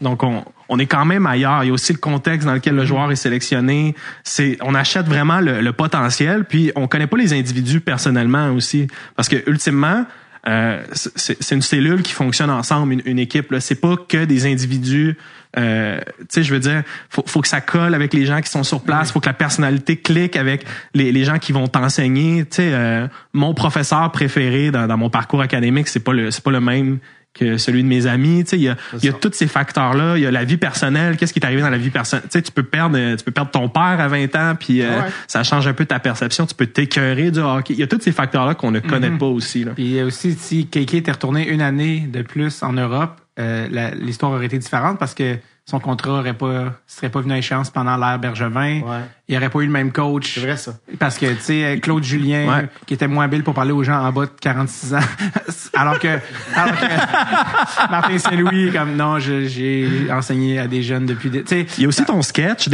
Donc 0.00 0.22
on, 0.22 0.44
on 0.68 0.78
est 0.78 0.86
quand 0.86 1.04
même 1.04 1.26
ailleurs. 1.26 1.64
Il 1.64 1.68
y 1.68 1.70
a 1.70 1.72
aussi 1.72 1.92
le 1.92 1.98
contexte 1.98 2.46
dans 2.46 2.54
lequel 2.54 2.74
le 2.74 2.84
joueur 2.84 3.10
est 3.10 3.16
sélectionné. 3.16 3.94
C'est 4.24 4.58
on 4.62 4.74
achète 4.74 5.06
vraiment 5.06 5.40
le, 5.40 5.60
le 5.60 5.72
potentiel, 5.72 6.44
puis 6.44 6.72
on 6.76 6.86
connaît 6.86 7.06
pas 7.06 7.16
les 7.16 7.32
individus 7.32 7.80
personnellement 7.80 8.50
aussi, 8.50 8.86
parce 9.14 9.28
que 9.28 9.42
ultimement 9.48 10.04
euh, 10.48 10.80
c'est 10.92 11.54
une 11.54 11.62
cellule 11.62 12.02
qui 12.02 12.12
fonctionne 12.12 12.50
ensemble, 12.50 12.92
une, 12.92 13.02
une 13.04 13.18
équipe. 13.18 13.50
Là, 13.50 13.60
c'est 13.60 13.80
pas 13.80 13.96
que 13.96 14.24
des 14.24 14.46
individus. 14.46 15.16
Euh, 15.58 15.98
tu 16.20 16.26
sais, 16.28 16.42
je 16.44 16.52
veux 16.54 16.60
dire, 16.60 16.82
faut, 17.08 17.24
faut 17.26 17.40
que 17.40 17.48
ça 17.48 17.60
colle 17.60 17.94
avec 17.94 18.12
les 18.14 18.26
gens 18.26 18.40
qui 18.40 18.50
sont 18.50 18.62
sur 18.62 18.82
place. 18.82 19.10
Faut 19.10 19.18
que 19.18 19.26
la 19.26 19.32
personnalité 19.32 19.96
clique 19.96 20.36
avec 20.36 20.64
les, 20.94 21.10
les 21.10 21.24
gens 21.24 21.38
qui 21.38 21.50
vont 21.50 21.66
t'enseigner. 21.66 22.44
Tu 22.44 22.56
sais, 22.56 22.70
euh, 22.72 23.08
mon 23.32 23.54
professeur 23.54 24.12
préféré 24.12 24.70
dans, 24.70 24.86
dans 24.86 24.96
mon 24.96 25.10
parcours 25.10 25.40
académique, 25.40 25.88
c'est 25.88 25.98
pas 25.98 26.12
le 26.12 26.30
c'est 26.30 26.44
pas 26.44 26.52
le 26.52 26.60
même 26.60 26.98
que 27.36 27.56
celui 27.58 27.82
de 27.82 27.88
mes 27.88 28.06
amis. 28.06 28.44
Tu 28.44 28.50
sais, 28.50 28.56
il 28.56 28.62
y 28.62 28.68
a, 28.68 28.76
il 28.94 29.04
y 29.04 29.08
a 29.08 29.12
tous 29.12 29.32
ces 29.32 29.46
facteurs-là. 29.46 30.16
Il 30.16 30.22
y 30.22 30.26
a 30.26 30.30
la 30.30 30.44
vie 30.44 30.56
personnelle. 30.56 31.16
Qu'est-ce 31.16 31.32
qui 31.32 31.40
est 31.40 31.44
arrivé 31.44 31.62
dans 31.62 31.70
la 31.70 31.78
vie 31.78 31.90
personnelle? 31.90 32.26
Tu 32.30 32.38
sais, 32.38 32.42
tu 32.42 32.52
peux 32.52 32.62
perdre, 32.62 32.98
tu 33.16 33.24
peux 33.24 33.32
perdre 33.32 33.50
ton 33.50 33.68
père 33.68 34.00
à 34.00 34.08
20 34.08 34.34
ans, 34.36 34.54
puis 34.58 34.82
euh, 34.82 35.00
ça 35.26 35.42
change 35.42 35.66
un 35.66 35.72
peu 35.72 35.84
ta 35.84 35.98
perception. 35.98 36.46
Tu 36.46 36.54
peux 36.54 36.66
t'écœurer 36.66 37.30
du 37.30 37.40
hockey. 37.40 37.74
Il 37.74 37.80
y 37.80 37.82
a 37.82 37.86
tous 37.86 38.00
ces 38.00 38.12
facteurs-là 38.12 38.54
qu'on 38.54 38.70
ne 38.70 38.80
connaît 38.80 39.10
pas 39.10 39.26
aussi. 39.26 39.64
Là. 39.64 39.72
Puis 39.74 39.84
il 39.84 39.92
y 39.92 40.00
a 40.00 40.04
aussi, 40.04 40.32
si 40.34 40.66
Keke 40.66 40.94
était 40.94 41.12
retourné 41.12 41.48
une 41.48 41.60
année 41.60 42.08
de 42.12 42.22
plus 42.22 42.62
en 42.62 42.72
Europe, 42.72 43.20
euh, 43.38 43.92
l'histoire 44.00 44.32
aurait 44.32 44.46
été 44.46 44.58
différente 44.58 44.98
parce 44.98 45.14
que 45.14 45.36
son 45.68 45.80
contrat 45.80 46.12
aurait 46.20 46.32
pas, 46.32 46.74
serait 46.86 47.08
pas 47.08 47.20
venu 47.20 47.32
à 47.32 47.38
échéance 47.38 47.70
pendant 47.70 47.96
l'ère 47.96 48.20
Bergevin. 48.20 48.82
Ouais. 48.82 49.00
Il 49.26 49.36
aurait 49.36 49.48
pas 49.50 49.58
eu 49.58 49.66
le 49.66 49.72
même 49.72 49.90
coach. 49.90 50.34
C'est 50.34 50.40
vrai, 50.40 50.56
ça. 50.56 50.74
Parce 51.00 51.18
que, 51.18 51.26
tu 51.26 51.40
sais, 51.40 51.80
Claude 51.82 52.04
Julien, 52.04 52.46
Ouais. 52.48 52.68
qui 52.86 52.94
était 52.94 53.08
moins 53.08 53.24
habile 53.24 53.42
pour 53.42 53.52
parler 53.52 53.72
aux 53.72 53.82
gens 53.82 53.98
en 54.00 54.12
bas 54.12 54.26
de 54.26 54.30
46 54.40 54.94
ans, 54.94 54.98
alors 55.74 55.98
que, 55.98 56.18
alors 56.54 56.76
que 56.76 57.90
Martin 57.90 58.18
Saint-Louis, 58.18 58.70
comme, 58.70 58.94
non, 58.94 59.18
j'ai 59.18 60.06
enseigné 60.12 60.60
à 60.60 60.68
des 60.68 60.84
jeunes 60.84 61.06
depuis 61.06 61.30
des, 61.30 61.42
tu 61.42 61.48
sais, 61.48 61.66
Il 61.78 61.82
y 61.82 61.84
a 61.86 61.88
aussi 61.88 62.04
ton 62.04 62.22
sketch, 62.22 62.68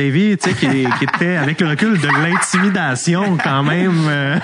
sais, 0.51 0.53
qui, 0.53 0.69
qui 0.99 1.05
était 1.05 1.37
avec 1.37 1.63
le 1.63 1.69
recul 1.69 1.99
de 1.99 2.09
l'intimidation 2.09 3.39
quand 3.43 3.63
même. 3.63 4.07
euh. 4.07 4.37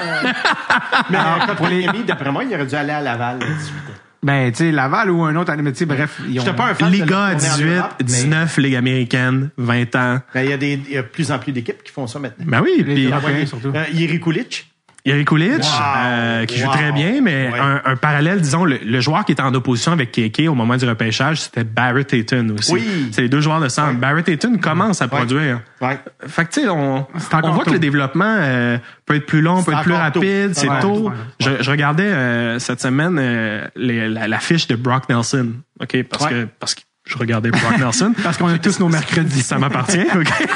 Mais 1.11 1.19
euh, 1.19 1.55
pour 1.55 1.67
les 1.69 1.87
amis, 1.87 2.03
d'après 2.05 2.33
moi, 2.33 2.45
il 2.45 2.55
aurait 2.55 2.65
dû 2.65 2.75
aller 2.75 2.93
à 2.93 3.03
Laval 3.03 3.37
à 3.43 3.47
18 3.47 3.51
ans. 3.51 4.08
Ben, 4.23 4.51
tu 4.51 4.59
sais, 4.59 4.73
Laval 4.73 5.11
ou 5.11 5.23
un 5.25 5.37
autre, 5.37 5.55
mais 5.57 5.73
tu 5.73 5.79
sais, 5.79 5.87
bref, 5.87 6.21
ils 6.29 6.39
ont, 6.41 6.45
J'étais 6.45 6.57
pas 6.57 6.67
un 6.71 6.75
fan 6.75 6.91
de 6.91 6.97
Liga 6.97 7.25
à 7.27 7.35
le 7.35 7.39
tourner 7.41 7.51
en 7.53 7.57
18, 7.57 7.77
Europe, 7.77 7.95
mais- 7.99 8.05
19 8.05 8.57
Ligue 8.59 8.75
américaine, 8.77 9.51
20 9.57 9.97
ans. 9.97 10.21
Ben, 10.35 10.43
Il 10.43 10.51
y 10.51 10.53
a 10.53 10.57
des, 10.57 10.81
il 10.89 10.93
y 10.93 10.97
a 10.99 11.03
de 11.03 11.07
plus 11.09 11.31
en 11.31 11.39
plus 11.39 11.53
d'équipes 11.53 11.83
qui 11.85 11.93
font 11.93 12.07
ça 12.07 12.19
maintenant. 12.19 12.45
Ben 12.49 12.61
oui, 12.63 12.83
puis 12.85 13.11
surtout. 13.47 13.73
Euh, 13.75 13.85
Yeri 13.93 14.21
Kulich. 14.21 14.67
Eric 15.05 15.29
Kulich, 15.29 15.59
Wow. 15.59 15.65
euh, 15.97 16.45
qui 16.45 16.59
joue 16.59 16.69
très 16.71 16.93
bien, 16.93 17.21
mais 17.23 17.49
Ouais. 17.51 17.59
un, 17.59 17.81
un 17.85 17.97
parallèle, 17.97 18.41
disons, 18.41 18.65
le, 18.65 18.79
le 18.85 19.01
joueur 19.01 19.25
qui 19.25 19.33
était 19.33 19.43
en 19.43 19.55
opposition 19.55 19.93
avec 19.93 20.13
Keke 20.13 20.49
au 20.49 20.55
moment 20.55 20.77
du 20.77 20.85
repêchage, 20.87 21.41
c'était 21.41 21.65
Barrett 21.65 22.13
Hayton 22.13 22.49
aussi. 22.59 22.73
Oui. 22.73 23.09
C'est 23.13 23.23
les 23.23 23.29
deux 23.29 23.41
joueurs 23.41 23.61
de 23.61 23.69
centre. 23.69 23.93
Ouais. 23.93 23.97
Barrett 23.97 24.29
Hayton 24.29 24.59
commence 24.59 25.01
à 25.01 25.09
produire. 25.09 25.61
Ouais. 25.81 25.99
Fait 26.27 26.45
que, 26.45 26.53
tu 26.53 26.61
sais, 26.63 26.69
on, 26.69 27.07
on 27.07 27.51
voit 27.53 27.65
tôt. 27.65 27.71
que 27.71 27.71
le 27.71 27.79
développement 27.79 28.37
euh, 28.39 28.77
peut 29.07 29.15
être 29.15 29.27
plus 29.27 29.41
long, 29.41 29.63
peut 29.63 29.73
être 29.73 29.83
plus 29.83 29.93
rapide, 29.93 30.51
c'est 30.55 30.69
tôt. 30.81 31.11
Je, 31.41 31.51
je 31.63 31.71
regardais 31.71 32.03
euh, 32.03 32.59
cette 32.59 32.81
semaine 32.83 33.17
euh, 33.19 33.67
les- 33.77 34.09
la, 34.09 34.29
la 34.29 34.39
fiche 34.41 34.67
de 34.67 34.75
Brock 34.77 35.09
Nelson, 35.09 35.53
ok, 35.81 36.03
parce 36.11 36.27
que 36.27 36.47
parce 36.59 36.75
que 36.75 36.81
je 37.09 37.17
regardais 37.17 37.51
Brock 37.51 37.79
Nelson. 37.79 38.13
parce 38.23 38.37
qu'on 38.37 38.49
a 38.49 38.59
tous 38.59 38.79
nos 38.79 38.89
mercredis. 38.89 39.43
ça 39.43 39.59
m'appartient. 39.59 40.01
ok. 40.15 40.49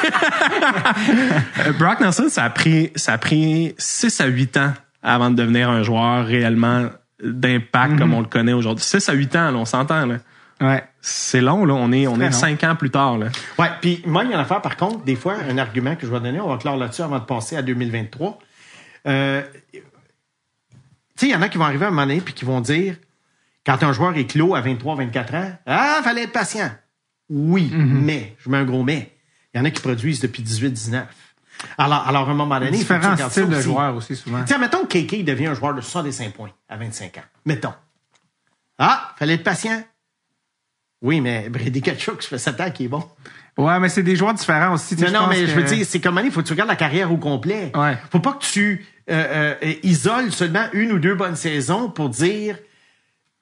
Euh, 1.67 1.73
Brock 1.79 2.01
Nelson, 2.01 2.27
ça 2.29 2.45
a 2.45 2.51
pris 2.51 2.93
ça 2.95 3.15
a 3.15 3.19
pris 3.19 3.75
6 3.79 4.21
à 4.21 4.27
8 4.27 4.57
ans 4.59 4.73
avant 5.03 5.31
de 5.31 5.37
devenir 5.37 5.71
un 5.71 5.83
joueur 5.83 6.27
réellement 6.27 6.91
d'impact 7.23 7.99
comme 7.99 8.15
on 8.15 8.21
le 8.21 8.27
connaît 8.27 8.53
aujourd'hui. 8.53 8.85
6 8.85 9.09
à 9.09 9.13
8 9.15 9.37
ans, 9.37 9.51
là, 9.51 9.59
on 9.59 9.65
s'entend 9.65 10.07
là. 10.07 10.17
Ouais. 10.61 10.85
C'est 11.01 11.41
long 11.41 11.65
là, 11.65 11.75
on 11.75 11.91
est 11.91 12.07
on 12.07 12.21
est. 12.21 12.31
5 12.31 12.63
ans 12.65 12.77
plus 12.77 12.91
tard 12.91 13.19
là. 13.19 13.27
Ouais, 13.59 13.71
puis 13.81 14.03
moi, 14.07 14.25
il 14.25 14.31
y 14.31 14.35
en 14.35 14.39
a 14.39 14.43
affaire, 14.43 14.61
par 14.61 14.77
contre, 14.77 15.05
des 15.05 15.17
fois, 15.17 15.37
un 15.49 15.59
argument 15.59 15.97
que 15.97 16.07
je 16.07 16.13
vais 16.13 16.21
donner, 16.21 16.41
on 16.41 16.49
va 16.49 16.59
clore 16.59 16.77
là-dessus 16.77 17.03
avant 17.03 17.19
de 17.19 17.25
passer 17.25 17.57
à 17.57 17.63
2023. 17.63 18.39
Euh, 19.09 19.43
tu 19.73 19.81
sais, 21.17 21.27
il 21.27 21.31
y 21.31 21.35
en 21.35 21.43
a 21.43 21.49
qui 21.49 21.59
vont 21.59 21.65
arriver 21.65 21.87
à 21.87 21.89
un 21.89 21.91
moment 21.91 22.07
donné 22.07 22.21
puis 22.21 22.35
qui 22.35 22.45
vont 22.45 22.61
dire, 22.61 22.95
quand 23.65 23.83
un 23.83 23.93
joueur 23.93 24.17
est 24.17 24.27
clos 24.27 24.55
à 24.55 24.61
23, 24.61 24.97
24 24.97 25.35
ans, 25.35 25.53
ah, 25.67 26.01
fallait 26.03 26.25
être 26.25 26.33
patient. 26.33 26.71
Oui, 27.29 27.71
mais, 27.73 28.37
je 28.39 28.51
mets 28.51 28.59
un 28.59 28.65
gros 28.65 28.83
mais. 28.83 29.13
Il 29.55 29.59
y 29.59 29.61
en 29.61 29.65
a 29.65 29.71
qui 29.71 29.81
produisent 29.81 30.21
depuis 30.21 30.43
18, 30.43 30.71
19. 30.71 31.07
Alors, 31.79 32.07
alors 32.07 32.29
à 32.29 32.33
un 32.33 32.35
moment 32.35 32.59
donné, 32.59 32.79
il 32.79 32.85
faut 32.85 32.95
que 32.95 33.33
tu 33.35 33.47
de 33.47 33.55
aussi. 33.55 33.63
joueurs 33.63 33.95
aussi, 33.95 34.17
souvent. 34.17 34.43
Tiens, 34.45 34.59
mettons 34.59 34.85
que 34.85 34.99
KK 34.99 35.25
devient 35.25 35.47
un 35.47 35.55
joueur 35.55 35.75
de 35.75 35.81
65 35.81 36.33
points 36.33 36.51
à 36.69 36.77
25 36.77 37.19
ans. 37.19 37.25
Mettons. 37.45 37.75
Ah, 38.79 39.15
fallait 39.19 39.35
être 39.35 39.45
patient. 39.45 39.83
Oui, 41.03 41.21
mais 41.21 41.49
Brady 41.49 41.83
Kachuk, 41.83 42.23
ça 42.23 42.29
fait 42.31 42.39
7 42.39 42.61
ans 42.61 42.71
qu'il 42.71 42.87
est 42.87 42.89
bon. 42.89 43.05
Ouais, 43.59 43.79
mais 43.81 43.89
c'est 43.89 44.03
des 44.03 44.17
joueurs 44.17 44.35
différents 44.35 44.75
aussi. 44.75 44.97
Non, 44.97 45.11
non, 45.11 45.27
mais 45.27 45.47
je 45.47 45.55
veux 45.55 45.65
dire, 45.65 45.85
c'est 45.87 46.01
comme 46.01 46.21
il 46.25 46.31
faut 46.31 46.41
que 46.43 46.47
tu 46.47 46.53
regardes 46.53 46.71
la 46.71 46.77
carrière 46.77 47.13
au 47.13 47.19
complet. 47.19 47.71
Ouais. 47.75 47.99
Faut 48.11 48.21
pas 48.21 48.33
que 48.33 48.45
tu 48.45 48.87
euh, 49.11 49.55
euh, 49.63 49.75
isoles 49.83 50.33
seulement 50.33 50.67
une 50.73 50.93
ou 50.93 50.99
deux 50.99 51.15
bonnes 51.15 51.37
saisons 51.37 51.91
pour 51.91 52.09
dire. 52.09 52.57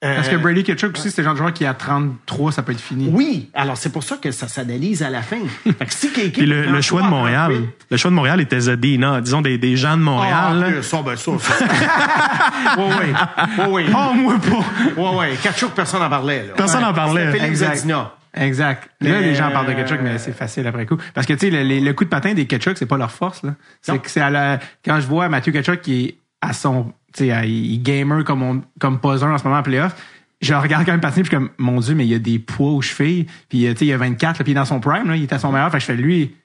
Euh, 0.03 0.15
Parce 0.15 0.29
que 0.29 0.35
Brady 0.35 0.63
Ketchuk 0.63 0.97
aussi, 0.97 1.11
c'est 1.11 1.21
le 1.21 1.25
genre 1.25 1.33
de 1.33 1.37
joueur 1.39 1.53
qui 1.53 1.65
à 1.65 1.73
33, 1.73 2.51
ça 2.51 2.63
peut 2.63 2.71
être 2.71 2.81
fini. 2.81 3.09
Oui, 3.11 3.49
alors 3.53 3.77
c'est 3.77 3.91
pour 3.91 4.03
ça 4.03 4.17
que 4.17 4.31
ça 4.31 4.47
s'analyse 4.47 5.03
à 5.03 5.09
la 5.09 5.21
fin. 5.21 5.37
fait 5.63 5.85
que 5.85 5.93
si. 5.93 6.07
Puis 6.31 6.45
le, 6.45 6.65
le 6.65 6.81
choix 6.81 7.01
de 7.03 7.07
Montréal, 7.07 7.53
le 7.89 7.97
choix 7.97 8.09
de 8.11 8.15
Montréal 8.15 8.41
était 8.41 8.59
Zadina, 8.59 9.21
disons 9.21 9.41
des, 9.41 9.57
des 9.57 9.77
gens 9.77 9.97
de 9.97 10.01
Montréal. 10.01 10.75
Ah, 10.79 10.81
ça, 10.81 11.01
ben 11.01 11.15
ça, 11.15 11.31
ça. 11.39 11.53
oui, 12.77 12.83
oui. 12.99 13.13
Oui, 13.59 13.65
oui. 13.69 13.85
Oh, 13.95 14.13
moi 14.15 14.35
pas! 14.39 14.65
Oui, 14.97 15.09
oui. 15.19 15.37
Kachuk, 15.43 15.71
personne 15.73 15.99
n'en 16.01 16.09
parlait. 16.09 16.47
Là. 16.47 16.53
Personne 16.55 16.81
n'en 16.81 16.93
parlait. 16.93 17.27
C'était 17.27 17.39
Félix. 17.39 17.59
Zadina. 17.59 18.13
Exact. 18.33 18.89
Là, 19.01 19.09
Mais, 19.11 19.21
les 19.21 19.35
gens 19.35 19.51
parlent 19.51 19.67
de 19.67 19.71
euh, 19.73 19.75
Ketchuk, 19.75 19.99
mais 20.01 20.17
c'est 20.17 20.31
facile 20.31 20.65
après 20.65 20.85
coup. 20.85 20.97
Parce 21.13 21.27
que, 21.27 21.33
tu 21.33 21.51
sais, 21.51 21.63
le, 21.63 21.79
le- 21.83 21.93
coup 21.93 22.05
de 22.05 22.09
patin 22.09 22.33
des 22.33 22.45
Ketchuk, 22.45 22.77
c'est 22.77 22.85
pas 22.85 22.97
leur 22.97 23.11
force, 23.11 23.43
là. 23.43 23.55
C'est 23.81 23.99
que 23.99 24.09
c'est 24.09 24.21
à 24.21 24.29
la, 24.29 24.59
quand 24.85 24.99
je 25.01 25.07
vois 25.07 25.27
Mathieu 25.27 25.51
Ketchuk 25.51 25.81
qui 25.81 26.05
est 26.05 26.15
à 26.39 26.53
son, 26.53 26.93
tu 27.13 27.29
sais, 27.29 27.49
il 27.49 27.81
gamer 27.81 28.23
comme 28.23 28.43
on, 28.43 28.61
comme 28.79 28.99
pas 28.99 29.23
un 29.23 29.33
en 29.33 29.37
ce 29.37 29.43
moment 29.43 29.59
en 29.59 29.63
playoff, 29.63 29.95
je 30.41 30.53
regarde 30.53 30.85
quand 30.85 30.91
même 30.91 31.01
patiner, 31.01 31.23
puis 31.23 31.31
je 31.31 31.37
suis 31.37 31.47
comme, 31.47 31.55
mon 31.57 31.79
Dieu, 31.79 31.93
mais 31.93 32.05
il 32.05 32.11
y 32.11 32.15
a 32.15 32.19
des 32.19 32.39
poids 32.39 32.71
aux 32.71 32.81
chevilles, 32.81 33.27
puis, 33.47 33.61
tu 33.61 33.67
sais, 33.67 33.85
il 33.85 33.89
y 33.89 33.93
a 33.93 33.97
24, 33.97 34.39
là, 34.39 34.43
puis 34.43 34.51
il 34.51 34.55
est 34.55 34.59
dans 34.59 34.65
son 34.65 34.79
prime, 34.79 35.07
là, 35.07 35.15
il 35.15 35.23
est 35.23 35.33
à 35.33 35.39
son 35.39 35.51
meilleur, 35.51 35.71
fait 35.71 35.77
que 35.77 35.81
je 35.81 35.85
fais, 35.85 35.95
lui, 35.95 36.35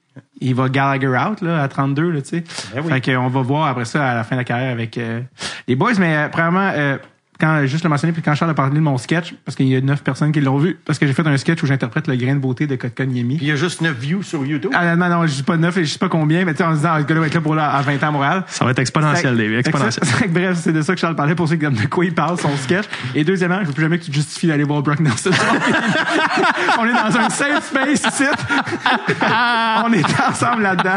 il 0.40 0.55
va 0.55 0.68
Gallagher 0.68 1.09
out, 1.09 1.40
là, 1.40 1.62
à 1.62 1.68
32, 1.68 2.11
là, 2.11 2.22
tu 2.22 2.29
sais. 2.29 2.44
Ben 2.74 2.83
oui. 2.85 2.92
Fait 2.92 3.14
qu'on 3.14 3.29
va 3.29 3.42
voir 3.42 3.68
après 3.68 3.85
ça 3.85 4.07
à 4.07 4.14
la 4.14 4.24
fin 4.24 4.37
de 4.37 4.40
la 4.40 4.44
carrière 4.44 4.72
avec 4.72 4.98
euh, 4.98 5.20
les 5.66 5.76
boys, 5.76 5.92
mais 5.98 6.16
euh, 6.16 6.29
premièrement, 6.29 6.70
euh, 6.74 6.98
quand 7.38 7.66
juste 7.66 7.85
le 7.85 7.90
mentionner 7.90 8.12
puis 8.12 8.22
quand 8.22 8.35
Charles 8.35 8.51
a 8.51 8.55
parlé 8.55 8.75
de 8.77 8.81
mon 8.81 8.99
sketch 8.99 9.35
parce 9.44 9.57
qu'il 9.57 9.66
y 9.68 9.77
a 9.77 9.81
neuf 9.81 10.03
personnes 10.03 10.33
qui 10.33 10.40
l'ont 10.40 10.59
vu 10.59 10.79
parce 10.85 10.99
que 10.99 11.07
j'ai 11.07 11.12
fait 11.12 11.27
un 11.27 11.37
sketch 11.37 11.62
où 11.62 11.66
j'interprète 11.66 12.07
le 12.09 12.16
grain 12.16 12.35
de 12.35 12.40
beauté 12.40 12.66
de 12.66 12.77
Kotkon 12.77 13.11
Yemi. 13.11 13.37
Puis 13.37 13.46
il 13.46 13.49
y 13.49 13.53
a 13.53 13.57
juste 13.57 13.81
9 13.81 13.96
views 13.96 14.22
sur 14.22 14.44
YouTube. 14.44 14.72
Ah, 14.75 14.96
non, 14.96 15.09
non, 15.09 15.27
je 15.27 15.35
dis 15.35 15.42
pas 15.42 15.57
neuf 15.57 15.77
et 15.77 15.85
je 15.85 15.92
sais 15.92 15.99
pas 15.99 16.09
combien, 16.09 16.44
mais 16.44 16.53
tu 16.53 16.59
sais, 16.59 16.64
en 16.64 16.72
se 16.72 16.77
disant, 16.77 16.90
ah, 16.94 17.01
ce 17.01 17.07
gars-là 17.07 17.20
va 17.20 17.27
être 17.27 17.35
là 17.35 17.40
pour 17.40 17.55
là, 17.55 17.70
à 17.70 17.83
20 17.83 18.03
ans 18.03 18.09
à 18.09 18.11
Montréal. 18.11 18.44
Ça 18.49 18.64
va 18.64 18.70
être 18.70 18.79
exponentiel, 18.79 19.37
David, 19.37 19.59
exponentiel. 19.59 20.05
ça- 20.07 20.27
bref, 20.29 20.59
c'est 20.61 20.72
de 20.72 20.83
ça 20.83 20.94
que 20.94 21.01
Charles 21.01 21.16
parlait 21.16 21.35
pour 21.35 21.49
ceux 21.49 21.57
qui 21.57 21.66
de 21.66 21.87
quoi 21.87 22.05
il 22.05 22.14
parle, 22.14 22.38
son 22.38 22.57
sketch. 22.57 22.87
Et 23.14 23.25
deuxièmement, 23.25 23.59
je 23.62 23.66
veux 23.66 23.72
plus 23.72 23.83
jamais 23.83 23.99
que 23.99 24.05
tu 24.05 24.11
te 24.11 24.16
justifies 24.16 24.46
d'aller 24.46 24.64
voir 24.64 24.83
Brock 24.83 25.01
Nelson. 25.01 25.31
On 26.79 26.87
est 26.87 26.92
dans 26.92 27.18
un 27.18 27.29
safe 27.29 27.66
space 27.66 28.03
ici. 28.12 28.25
On 29.85 29.92
est 29.92 30.20
ensemble 30.29 30.62
là-dedans. 30.62 30.96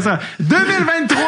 Ça. 0.00 0.18
2023, 0.38 1.26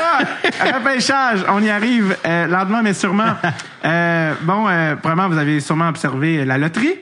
repêchage, 0.74 1.44
on 1.48 1.62
y 1.62 1.68
arrive 1.68 2.16
euh, 2.24 2.46
lentement 2.52 2.82
mais 2.82 2.94
sûrement. 2.94 3.34
Euh, 3.84 4.34
bon, 4.42 4.68
euh, 4.68 4.94
premièrement, 4.94 5.28
vous 5.28 5.38
avez 5.38 5.58
sûrement 5.58 5.88
observé 5.88 6.44
la 6.44 6.56
loterie 6.56 6.94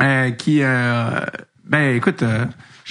euh, 0.00 0.30
qui, 0.30 0.60
euh, 0.62 1.18
ben 1.64 1.96
écoute, 1.96 2.22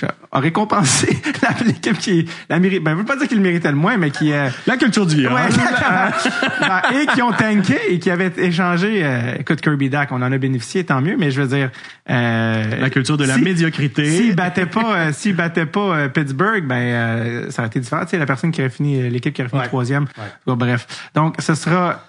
a 0.03 0.39
récompensé 0.39 1.17
l'équipe 1.65 1.97
qui 1.97 2.27
la 2.49 2.59
mérite. 2.59 2.83
Ben, 2.83 2.91
je 2.91 2.97
veux 2.97 3.05
pas 3.05 3.15
dire 3.15 3.27
qu'il 3.27 3.37
le 3.37 3.43
méritait 3.43 3.69
le 3.69 3.77
moins, 3.77 3.97
mais 3.97 4.11
qui 4.11 4.31
euh, 4.33 4.49
La 4.67 4.77
culture 4.77 5.05
du 5.05 5.15
Ouais, 5.15 5.47
virage. 5.47 5.53
exactement. 5.55 6.99
et 7.01 7.05
qui 7.07 7.21
ont 7.21 7.31
tanké 7.31 7.77
et 7.93 7.99
qui 7.99 8.09
avaient 8.11 8.31
échangé. 8.37 9.01
euh, 9.05 9.35
écoute, 9.39 9.61
Kirby 9.61 9.89
Dak, 9.89 10.11
on 10.11 10.21
en 10.21 10.31
a 10.31 10.37
bénéficié, 10.37 10.83
tant 10.83 11.01
mieux, 11.01 11.15
mais 11.17 11.31
je 11.31 11.41
veux 11.41 11.47
dire. 11.55 11.71
euh, 12.09 12.79
La 12.81 12.89
culture 12.89 13.17
de 13.17 13.25
la 13.25 13.35
si- 13.35 13.41
médiocrité. 13.41 14.05
S'ils 14.09 14.35
battaient 14.35 14.65
pas, 14.65 14.95
euh, 14.97 15.11
s'ils 15.13 15.35
battaient 15.35 15.65
pas 15.65 15.79
euh, 15.95 16.07
Pittsburgh, 16.09 16.65
ben 16.65 16.75
euh, 16.75 17.51
ça 17.51 17.61
aurait 17.61 17.67
été 17.67 17.79
différent. 17.79 18.03
Tu 18.03 18.09
sais, 18.11 18.17
la 18.17 18.25
personne 18.25 18.51
qui 18.51 18.61
aurait 18.61 18.69
fini, 18.69 19.09
l'équipe 19.09 19.33
qui 19.33 19.41
aurait 19.41 19.49
fini 19.49 19.61
Ouais. 19.61 19.67
troisième. 19.67 20.05
Bon, 20.45 20.55
bref. 20.55 20.87
Donc, 21.15 21.35
ce 21.39 21.55
sera 21.55 22.03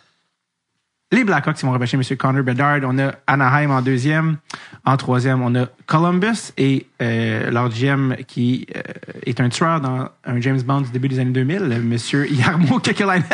les 1.13 1.25
Blackhawks 1.25 1.57
qui 1.57 1.67
vont 1.67 1.73
repêcher 1.73 1.97
M. 1.97 2.17
Connor 2.17 2.43
Bedard. 2.43 2.81
On 2.83 2.99
a 2.99 3.13
Anaheim 3.27 3.71
en 3.71 3.81
deuxième. 3.81 4.39
En 4.85 4.97
troisième, 4.97 5.41
on 5.43 5.55
a 5.55 5.67
Columbus 5.87 6.53
et 6.57 6.87
euh, 7.01 7.51
leur 7.51 7.69
GM 7.69 8.17
qui 8.27 8.67
euh, 8.75 8.81
est 9.25 9.41
un 9.41 9.49
tueur 9.49 9.81
dans 9.81 10.09
un 10.25 10.41
James 10.41 10.61
Bond 10.63 10.83
du 10.83 10.91
début 10.91 11.09
des 11.09 11.19
années 11.19 11.31
2000, 11.31 11.59
le 11.59 11.75
M. 11.77 11.97
Yarmo 12.31 12.79
Kekalainen. 12.81 13.25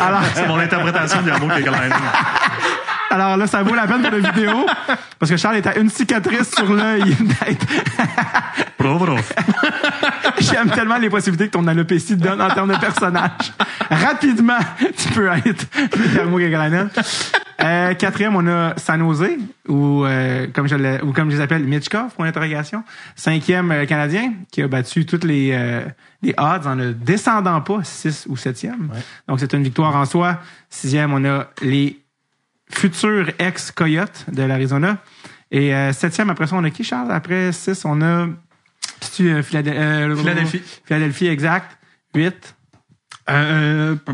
Alors, 0.00 0.22
C'est 0.34 0.46
mon 0.46 0.58
interprétation 0.58 1.22
du 1.22 1.30
mot 1.30 1.48
Kekalainen. 1.48 1.92
alors 3.12 3.36
là, 3.36 3.46
ça 3.46 3.62
vaut 3.62 3.74
la 3.74 3.86
peine 3.86 4.02
pour 4.02 4.10
la 4.10 4.30
vidéo 4.30 4.66
parce 5.18 5.30
que 5.30 5.36
Charles 5.36 5.56
est 5.56 5.66
à 5.66 5.78
une 5.78 5.90
cicatrice 5.90 6.50
sur 6.54 6.72
l'œil 6.72 7.14
d'être. 7.20 7.66
J'aime 10.38 10.70
tellement 10.70 10.98
les 10.98 11.10
possibilités 11.10 11.46
que 11.46 11.52
ton 11.52 11.66
alopécie 11.66 12.16
donne 12.16 12.40
en 12.40 12.48
termes 12.48 12.72
de 12.72 12.78
personnage. 12.78 13.52
Rapidement, 13.90 14.58
tu 14.96 15.08
peux 15.10 15.28
être. 15.28 15.66
Euh, 17.62 17.94
quatrième, 17.94 18.34
on 18.34 18.46
a 18.48 18.74
San 18.76 19.00
Jose, 19.00 19.36
ou, 19.68 20.04
euh, 20.04 20.48
comme 20.52 20.66
je 20.66 21.04
ou 21.04 21.12
comme 21.12 21.30
je 21.30 21.36
les 21.36 21.42
appelle, 21.42 21.62
Mitchkov, 21.62 22.12
pour 22.14 22.24
l'interrogation. 22.24 22.82
Cinquième, 23.14 23.70
euh, 23.70 23.86
Canadien, 23.86 24.32
qui 24.50 24.62
a 24.62 24.68
battu 24.68 25.06
toutes 25.06 25.22
les, 25.22 25.50
euh, 25.52 25.82
les 26.22 26.34
odds 26.38 26.66
en 26.66 26.74
ne 26.74 26.92
descendant 26.92 27.60
pas, 27.60 27.84
six 27.84 28.26
ou 28.28 28.36
septième. 28.36 28.88
Donc, 29.28 29.38
c'est 29.38 29.52
une 29.52 29.62
victoire 29.62 29.94
en 29.94 30.06
soi. 30.06 30.38
Sixième, 30.70 31.12
on 31.12 31.24
a 31.24 31.50
les 31.62 32.01
futurs 32.72 33.30
ex-Coyotes 33.38 34.26
de 34.30 34.42
l'Arizona. 34.42 34.98
Et 35.50 35.74
euh, 35.74 35.92
septième, 35.92 36.30
après 36.30 36.46
ça, 36.46 36.56
on 36.56 36.64
a 36.64 36.70
qui, 36.70 36.82
Charles? 36.82 37.12
Après 37.12 37.52
six, 37.52 37.84
on 37.84 38.00
a... 38.00 38.04
Euh, 38.06 38.32
euh, 39.20 39.42
Philadelphie. 39.42 40.62
Philadelphie, 40.84 41.26
exact. 41.26 41.78
Huit. 42.14 42.54
Euh, 43.30 43.94
p- 43.94 44.12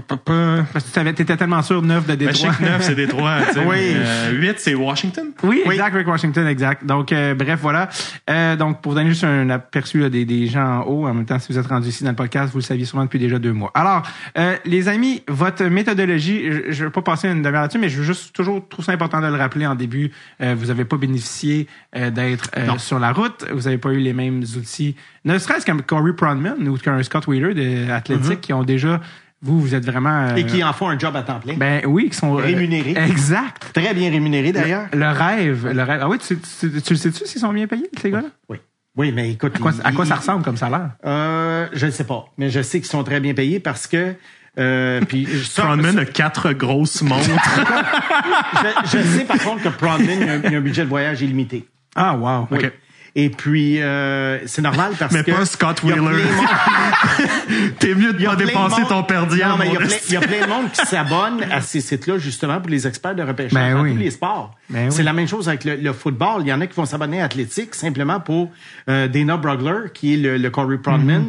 parce 0.73 0.85
que 0.85 1.11
tu 1.13 1.25
tellement 1.25 1.63
sûr 1.63 1.81
9 1.81 2.07
de 2.07 2.15
Ben, 2.15 2.29
je 2.31 2.35
sais 2.37 2.43
Détroit. 2.49 2.55
que 2.59 2.63
9, 2.73 2.83
c'est 2.83 2.95
Détroit. 2.95 3.37
tu 3.49 3.55
sais, 3.55 3.61
Oui. 3.67 3.77
mais, 3.95 3.95
euh, 3.97 4.33
8, 4.33 4.55
c'est 4.59 4.75
Washington? 4.75 5.29
Oui, 5.43 5.63
exact, 5.65 5.95
Rick 5.95 6.07
Washington, 6.09 6.47
exact. 6.47 6.85
Donc, 6.85 7.13
euh, 7.13 7.35
bref, 7.35 7.59
voilà. 7.63 7.89
Euh, 8.29 8.55
donc, 8.57 8.83
pour 8.83 8.93
vous 8.93 8.99
donner 8.99 9.09
juste 9.11 9.25
un 9.25 9.49
aperçu 9.49 10.01
là, 10.01 10.11
des, 10.11 10.25
des 10.27 10.47
gens 10.47 10.81
en 10.81 10.83
haut, 10.83 11.07
en 11.07 11.15
même 11.15 11.25
temps, 11.25 11.39
si 11.39 11.51
vous 11.53 11.59
êtes 11.59 11.67
rendu 11.67 11.89
ici 11.89 12.05
dans 12.05 12.11
le 12.11 12.17
podcast, 12.17 12.53
vous 12.53 12.59
le 12.59 12.63
saviez 12.65 12.85
sûrement 12.85 13.05
depuis 13.05 13.19
déjà 13.19 13.39
deux 13.39 13.53
mois. 13.53 13.71
Alors, 13.75 14.03
euh, 14.37 14.57
les 14.67 14.89
amis, 14.89 15.23
votre 15.27 15.65
méthodologie, 15.65 16.43
je, 16.53 16.73
je 16.73 16.85
veux 16.85 16.91
pas 16.91 17.03
passer 17.03 17.29
une 17.29 17.43
demi-heure 17.43 17.63
là-dessus, 17.63 17.79
mais 17.79 17.89
je 17.89 17.99
veux 17.99 18.05
juste 18.05 18.35
toujours 18.35 18.69
trouve 18.69 18.85
ça 18.85 18.93
important 18.93 19.21
de 19.23 19.27
le 19.27 19.37
rappeler 19.37 19.67
en 19.67 19.75
début. 19.75 20.11
Euh, 20.43 20.55
vous 20.59 20.71
avez 20.71 20.85
pas 20.85 20.99
bénéficié 20.99 21.67
euh, 21.97 22.11
d'être 22.11 22.51
euh, 22.59 22.77
sur 22.79 22.99
la 22.99 23.13
route. 23.13 23.45
Vous 23.53 23.67
avez 23.69 23.79
pas 23.79 23.91
eu 23.91 23.99
les 24.01 24.13
mêmes 24.13 24.43
outils, 24.57 24.97
ne 25.25 25.39
serait-ce 25.39 25.65
qu'un 25.67 25.77
Corey 25.79 26.13
Pronman 26.13 26.67
ou 26.69 26.77
qu'un 26.79 27.03
Scott 27.03 27.27
Wheeler 27.27 27.55
de 27.55 27.91
Athletic 27.91 28.41
qui 28.41 28.53
ont 28.53 28.63
déjà, 28.65 29.01
vous, 29.43 29.61
vous 29.61 29.75
êtes 29.75 29.85
vraiment... 29.85 30.29
euh, 30.29 30.37
Et 30.37 30.45
qui 30.47 30.63
en 30.65 30.73
font 30.73 30.89
un 30.89 30.99
job 30.99 31.15
à 31.17 31.23
temps 31.23 31.41
plein. 31.41 31.55
ben 31.55 31.83
oui, 31.87 32.09
qui 32.11 32.17
sont... 32.17 32.39
euh, 32.39 32.43
Rémunérés. 32.43 32.95
Exact. 32.97 33.71
Très 33.75 33.95
bien 33.95 34.11
rémunéré 34.11 34.53
d'ailleurs. 34.53 34.87
Le 34.93 35.09
rêve, 35.11 35.71
le 35.73 35.83
rêve. 35.83 36.01
Ah 36.03 36.09
oui, 36.09 36.19
tu, 36.19 36.39
tu, 36.39 36.71
tu 36.83 36.93
le 36.93 36.99
sais-tu 36.99 37.27
s'ils 37.27 37.41
sont 37.41 37.53
bien 37.53 37.67
payés, 37.67 37.89
ces 38.01 38.11
gars-là? 38.11 38.29
Oui. 38.49 38.59
Oui, 38.97 39.13
mais 39.15 39.31
écoute. 39.31 39.55
À 39.55 39.59
quoi, 39.61 39.73
il- 39.73 39.87
à 39.87 39.93
quoi 39.93 40.05
ça 40.07 40.17
ressemble 40.17 40.43
comme 40.43 40.57
salaire? 40.57 40.91
Euh, 41.07 41.69
je 41.73 41.87
ne 41.87 41.91
sais 41.93 42.03
pas, 42.05 42.27
mais 42.37 42.51
je 42.51 42.61
sais 42.63 42.81
qu'ils 42.81 42.89
sont 42.91 43.05
très 43.05 43.21
bien 43.21 43.33
payés 43.35 43.61
parce 43.61 43.87
que. 43.87 44.15
Euh, 44.59 45.01
puis 45.07 45.25
Frontman 45.55 45.97
a 46.01 46.05
quatre 46.05 46.53
grosses 46.53 47.03
montres. 47.03 47.31
je, 48.87 48.99
je 48.99 49.03
sais 49.05 49.25
par 49.25 49.39
contre 49.39 49.63
que 49.63 49.85
y 49.85 50.29
a 50.29 50.33
a 50.33 50.57
un 50.57 50.61
budget 50.61 50.83
de 50.83 50.89
voyage 50.89 51.23
illimité. 51.23 51.69
Ah, 51.95 52.17
wow. 52.17 52.49
Oui. 52.51 52.59
OK. 52.59 52.73
Et 53.21 53.31
puis 53.31 53.83
euh, 53.83 54.39
c'est 54.47 54.63
normal 54.63 54.93
parce 54.97 55.13
Mais 55.13 55.25
que 55.25 55.33
pas 55.33 55.45
Scott 55.45 55.83
Wheeler. 55.83 56.23
T'es 57.81 57.93
mieux 57.97 58.13
de 58.13 58.25
pas 58.25 58.37
dépenser 58.37 58.83
monde- 58.83 58.89
ton 58.89 59.03
per 59.03 59.23
diem. 59.29 59.49
Non, 59.49 59.57
mais 59.59 59.67
il 59.67 59.73
y, 59.73 59.77
a 59.77 59.81
plein, 59.81 59.87
esti. 59.89 60.07
il 60.11 60.15
y 60.15 60.17
a 60.17 60.21
plein 60.21 60.41
de 60.43 60.49
monde 60.49 60.71
qui 60.71 60.87
s'abonne 60.87 61.43
à 61.51 61.61
ces 61.61 61.81
sites-là 61.81 62.19
justement 62.19 62.61
pour 62.61 62.71
les 62.71 62.87
experts 62.87 63.17
de 63.17 63.25
repêchage 63.25 63.55
Ben 63.55 63.75
dans 63.75 63.83
oui. 63.83 63.93
tous 63.95 63.99
les 63.99 64.13
sports. 64.13 64.55
Ben 64.71 64.89
c'est 64.93 64.99
oui. 64.99 65.05
la 65.05 65.13
même 65.13 65.27
chose 65.27 65.49
avec 65.49 65.65
le, 65.65 65.75
le 65.75 65.93
football. 65.93 66.43
Il 66.43 66.47
y 66.49 66.53
en 66.53 66.61
a 66.61 66.69
qui 66.69 66.77
vont 66.77 66.87
s'abonner 66.87 67.21
à 67.21 67.25
Athlétique 67.25 67.75
simplement 67.75 68.21
pour 68.21 68.53
euh, 68.89 69.09
Dana 69.09 69.37
Brugler, 69.37 69.91
qui 69.93 70.15
est 70.15 70.17
le, 70.19 70.37
le 70.37 70.51
Corey 70.51 70.79
Prodman. 70.79 71.23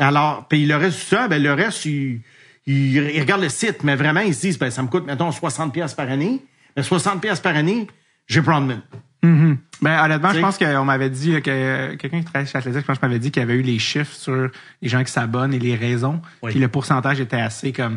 Mm-hmm. 0.00 0.02
Alors, 0.04 0.46
puis 0.48 0.66
le 0.66 0.74
reste 0.74 0.98
du 0.98 1.16
temps, 1.16 1.28
ben, 1.28 1.40
le 1.40 1.52
reste, 1.52 1.84
ils 1.84 2.22
il, 2.66 2.96
il 2.96 3.20
regardent 3.20 3.42
le 3.42 3.48
site, 3.48 3.84
mais 3.84 3.94
vraiment, 3.94 4.20
ils 4.20 4.34
se 4.34 4.40
disent, 4.40 4.58
ben, 4.58 4.70
ça 4.70 4.82
me 4.82 4.88
coûte, 4.88 5.06
mettons, 5.06 5.30
60 5.30 5.72
pièces 5.72 5.94
par 5.94 6.10
année. 6.10 6.42
Mais 6.76 6.82
60 6.82 7.20
pièces 7.20 7.40
par 7.40 7.54
année, 7.56 7.86
j'ai 8.26 8.42
Prodman. 8.42 8.80
Ben, 9.22 10.04
honnêtement, 10.04 10.28
je 10.28 10.34
T'sais. 10.34 10.40
pense 10.42 10.58
qu'on 10.58 10.84
m'avait 10.84 11.10
dit, 11.10 11.32
là, 11.32 11.40
que 11.40 11.50
euh, 11.50 11.96
quelqu'un 11.96 12.18
qui 12.20 12.24
travaille 12.26 12.46
chez 12.46 12.58
Athletic, 12.58 12.80
je 12.82 12.86
pense 12.86 12.98
que 12.98 13.06
m'avait 13.06 13.18
dit 13.18 13.30
qu'il 13.30 13.40
y 13.40 13.44
avait 13.44 13.54
eu 13.54 13.62
les 13.62 13.78
chiffres 13.78 14.14
sur 14.14 14.48
les 14.82 14.88
gens 14.88 15.02
qui 15.04 15.12
s'abonnent 15.12 15.54
et 15.54 15.58
les 15.58 15.74
raisons. 15.74 16.20
Oui. 16.42 16.50
Puis 16.52 16.60
le 16.60 16.68
pourcentage 16.68 17.20
était 17.20 17.40
assez 17.40 17.72
comme, 17.72 17.96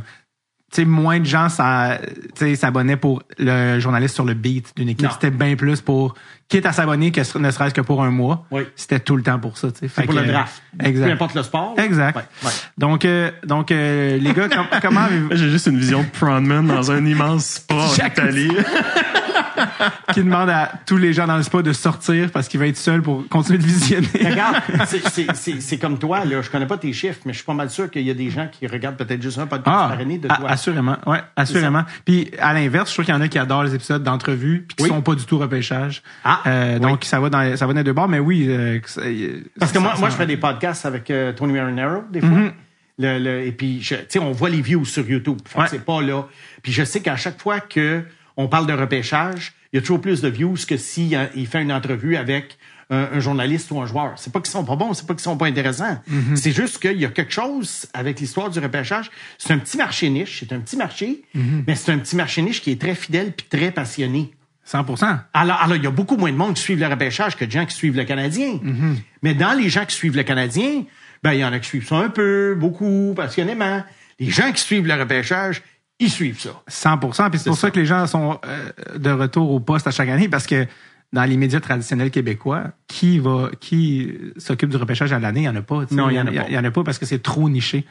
tu 0.72 0.82
sais, 0.82 0.86
moins 0.86 1.20
de 1.20 1.26
gens 1.26 1.50
ça, 1.50 2.00
tu 2.36 2.46
sais, 2.46 2.56
s'abonnaient 2.56 2.98
pour 2.98 3.22
le 3.38 3.80
journaliste 3.80 4.16
sur 4.16 4.26
le 4.26 4.34
beat 4.34 4.74
d'une 4.76 4.90
équipe. 4.90 5.10
C'était 5.12 5.30
bien 5.30 5.56
plus 5.56 5.82
pour, 5.82 6.16
quitte 6.50 6.66
à 6.66 6.72
s'abonner 6.72 7.12
que 7.12 7.20
ne 7.38 7.52
serait-ce 7.52 7.74
que 7.74 7.82
pour 7.82 8.02
un 8.04 8.10
mois. 8.12 8.46
Oui. 8.50 8.64
C'était 8.76 9.00
tout 9.00 9.16
le 9.18 9.24
temps 9.24 9.40
pour 9.40 9.58
ça, 9.58 9.72
tu 9.72 9.80
sais. 9.80 9.88
C'est 9.94 10.04
pour 10.06 10.16
que, 10.16 10.20
le 10.22 10.26
draft. 10.28 10.64
Exact. 10.84 11.06
Peu 11.06 11.12
importe 11.12 11.36
le 11.36 11.44
sport. 11.44 11.76
Exact. 11.78 12.16
Ouais, 12.16 12.24
ouais. 12.46 12.52
Donc, 12.78 13.06
euh, 13.06 13.30
donc 13.46 13.72
euh, 13.72 14.18
les 14.18 14.34
gars, 14.34 14.48
com- 14.50 14.66
comment 14.82 15.02
avez-vous- 15.06 15.30
J'ai 15.36 15.50
juste 15.50 15.68
une 15.68 15.78
vision 15.78 16.02
de 16.02 16.08
Frontman 16.18 16.66
dans 16.66 16.92
un 16.92 17.06
immense 17.06 17.46
spa 17.46 17.76
en 17.76 17.94
Italie. 18.08 18.52
qui 20.14 20.24
demande 20.24 20.50
à 20.50 20.72
tous 20.86 20.98
les 20.98 21.14
gens 21.14 21.28
dans 21.28 21.38
le 21.38 21.44
spa 21.44 21.62
de 21.62 21.74
sortir 21.74 22.30
parce 22.32 22.48
qu'il 22.48 22.60
va 22.60 22.68
être 22.68 22.78
seul 22.78 23.02
pour 23.02 23.28
continuer 23.30 23.58
de 23.60 23.64
visionner. 23.64 24.08
Regarde, 24.14 24.58
c'est- 25.36 25.78
comme 25.78 25.98
toi, 26.00 26.24
là. 26.26 26.42
Je 26.42 26.50
connais 26.50 26.66
pas 26.68 26.78
tes 26.78 26.94
chiffres, 26.94 27.20
mais 27.26 27.34
je 27.34 27.38
suis 27.40 27.46
pas 27.46 27.54
mal 27.54 27.70
sûr 27.70 27.90
qu'il 27.90 28.04
y 28.04 28.10
a 28.12 28.14
des 28.14 28.30
gens 28.30 28.48
qui 28.52 28.68
regardent 28.68 28.98
peut-être 28.98 29.22
juste 29.22 29.38
un 29.40 29.48
podcast 29.48 29.76
Ah, 29.80 29.90
par 29.90 30.00
année 30.00 30.18
de 30.18 30.28
toi. 30.28 30.38
assurément, 30.48 30.98
ouais, 31.06 31.20
assurément. 31.36 31.84
Puis 32.06 32.32
à 32.40 32.54
l'inverse, 32.54 32.90
je 32.90 32.96
trouve 32.96 33.06
qu'il 33.06 33.14
y 33.14 33.18
en 33.18 33.22
a 33.22 33.28
qui 33.28 33.40
adorent 33.40 33.64
les 33.64 33.76
épisodes 33.76 34.04
d'entrevue 34.04 34.66
puis 34.68 34.76
qui 34.78 34.84
Oui. 34.84 34.90
sont 34.90 35.02
pas 35.02 35.16
du 35.16 35.26
tout 35.26 35.38
repêchage. 35.38 36.04
Ah, 36.24 36.42
Euh, 36.46 36.74
oui. 36.76 36.80
donc 36.82 37.04
ça 37.06 37.20
va 37.20 37.30
dans 37.30 37.56
ça 37.58 37.66
va 37.68 37.74
dans 37.74 37.80
les 37.80 37.84
deux 37.84 37.94
bords, 37.94 38.08
mais 38.10 38.20
oui. 38.20 38.46
euh, 38.48 38.80
Parce 38.82 38.96
que 38.96 39.78
ça- 39.78 39.80
moi, 39.80 39.94
ça- 39.94 40.00
moi, 40.00 40.10
je 40.10 40.16
fais 40.16 40.26
des 40.26 40.38
podcasts 40.38 40.86
avec 40.86 41.10
euh, 41.12 41.34
Tony 41.34 41.54
Marinaro, 41.54 42.04
des 42.12 42.20
fois. 42.22 42.30
Mm-hmm. 42.30 42.52
Le- 43.00 43.20
le- 43.20 43.42
et 43.48 43.52
puis, 43.52 43.80
tu 43.86 43.96
sais, 44.08 44.20
on 44.20 44.32
voit 44.32 44.50
les 44.50 44.62
views 44.62 44.86
sur 44.86 45.08
YouTube. 45.10 45.40
Ouais. 45.56 45.66
C'est 45.68 45.84
pas 45.84 46.02
là. 46.02 46.24
Puis 46.62 46.72
je 46.72 46.84
sais 46.84 47.02
qu'à 47.02 47.16
chaque 47.16 47.42
fois 47.42 47.60
que 47.60 48.04
on 48.38 48.48
parle 48.48 48.68
de 48.68 48.74
repêchage, 48.74 49.54
il 49.72 49.78
y 49.78 49.80
a 49.80 49.82
toujours 49.82 50.02
plus 50.02 50.22
de 50.22 50.28
views 50.28 50.56
que 50.68 50.78
s'il 50.78 51.18
il 51.36 51.48
fait 51.48 51.62
une 51.62 51.72
entrevue 51.72 52.16
avec 52.16 52.58
un, 52.90 53.10
un 53.14 53.20
journaliste 53.20 53.72
ou 53.72 53.82
un 53.82 53.86
joueur. 53.86 54.14
C'est 54.18 54.32
pas 54.32 54.40
qu'ils 54.40 54.52
sont 54.52 54.66
pas 54.66 54.76
bons, 54.76 54.94
c'est 54.94 55.08
pas 55.08 55.14
qu'ils 55.14 55.24
sont 55.24 55.38
pas 55.38 55.48
intéressants. 55.48 56.00
Mm-hmm. 56.10 56.36
C'est 56.36 56.52
juste 56.52 56.80
qu'il 56.80 57.00
y 57.00 57.06
a 57.06 57.10
quelque 57.10 57.34
chose 57.34 57.88
avec 57.94 58.20
l'histoire 58.20 58.50
du 58.50 58.60
repêchage. 58.60 59.10
C'est 59.38 59.54
un 59.54 59.58
petit 59.58 59.78
marché 59.78 60.10
niche, 60.10 60.40
c'est 60.40 60.54
un 60.54 60.60
petit 60.60 60.78
marché, 60.78 61.24
Mm-hmm. 61.36 61.64
mais 61.66 61.76
c'est 61.76 61.92
un 61.92 61.98
petit 61.98 62.16
marché 62.16 62.42
niche 62.42 62.62
qui 62.62 62.72
est 62.72 62.80
très 62.80 62.96
fidèle 62.96 63.32
puis 63.32 63.48
très 63.50 63.72
passionné. 63.72 64.32
100%. 64.70 65.20
Alors, 65.34 65.58
alors, 65.62 65.76
il 65.76 65.84
y 65.84 65.88
a 65.88 65.92
beaucoup 65.92 66.16
moins 66.16 66.32
de 66.32 66.38
monde 66.38 66.54
qui 66.54 66.62
suivent 66.62 66.80
le 66.80 66.88
repêchage 66.88 67.36
que 67.36 67.44
de 67.44 67.52
gens 67.52 67.66
qui 67.66 67.76
suivent 67.76 67.98
le 67.98 68.06
Canadien. 68.06 68.60
Mm-hmm. 68.64 68.96
Mais 69.24 69.34
dans 69.34 69.54
les 69.54 69.70
gens 69.70 69.86
qui 69.86 69.96
suivent 69.96 70.16
le 70.16 70.24
Canadien, 70.24 70.84
ben, 71.22 71.34
il 71.34 71.40
y 71.40 71.46
en 71.46 71.52
a 71.52 71.60
qui 71.60 71.68
suivent 71.68 71.88
ça 71.88 71.98
un 71.98 72.10
peu, 72.10 72.56
beaucoup, 72.58 73.14
passionnément. 73.16 73.84
Les 74.20 74.30
gens 74.30 74.52
qui 74.52 74.62
suivent 74.62 74.86
le 74.86 74.94
repêchage, 74.94 75.64
ils 76.04 76.10
suivent 76.12 76.40
ça. 76.40 76.62
100%. 76.70 77.30
Puis 77.30 77.40
c'est 77.40 77.50
pour 77.50 77.58
ça. 77.58 77.72
que 77.72 77.80
les 77.80 77.86
gens 77.86 78.06
sont 78.08 78.40
euh, 78.46 78.98
de 78.98 79.10
retour 79.12 79.52
au 79.52 79.60
poste 79.60 79.88
à 79.88 79.92
chaque 79.92 80.10
année 80.10 80.30
parce 80.30 80.46
que 80.48 80.66
dans 81.12 81.26
les 81.26 81.38
médias 81.38 81.60
traditionnels 81.60 82.10
québécois, 82.10 82.64
qui 82.88 83.20
va, 83.20 83.52
qui 83.60 84.12
s'occupe 84.38 84.72
du 84.72 84.78
repêchage 84.78 85.14
à 85.14 85.20
l'année, 85.20 85.42
il 85.42 85.46
y 85.46 85.50
en 85.50 85.56
a 85.56 85.62
pas. 85.62 85.82
Non, 85.92 86.10
il 86.10 86.16
y 86.16 86.20
en 86.20 86.26
en 86.26 86.66
a 86.66 86.72
pas 86.72 86.84
parce 86.84 86.98
que 86.98 87.06
c'est 87.06 87.22
trop 87.22 87.50
niché. 87.50 87.86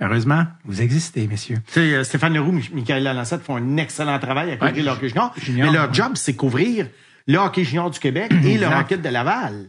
Heureusement, 0.00 0.44
vous 0.64 0.80
existez, 0.80 1.26
messieurs. 1.26 1.56
Tu 1.66 1.72
sais, 1.72 1.80
euh, 1.94 2.04
Stéphane 2.04 2.34
Leroux, 2.34 2.52
Mi- 2.52 2.70
Michael 2.72 3.02
Lalancette 3.02 3.42
font 3.42 3.56
un 3.56 3.76
excellent 3.78 4.18
travail 4.20 4.52
à 4.52 4.56
couvrir 4.58 4.84
Ouais. 4.84 4.90
hockey 4.92 5.08
junior. 5.08 5.32
Junior, 5.36 5.66
mais 5.66 5.76
leur 5.76 5.88
ouais. 5.88 5.94
job, 5.94 6.12
c'est 6.14 6.34
couvrir 6.36 6.86
le 7.26 7.38
hockey 7.38 7.64
junior 7.64 7.90
du 7.90 7.98
Québec 7.98 8.30
et 8.44 8.58
le 8.58 8.66
hockey 8.66 8.96
de 8.98 9.08
Laval. 9.08 9.66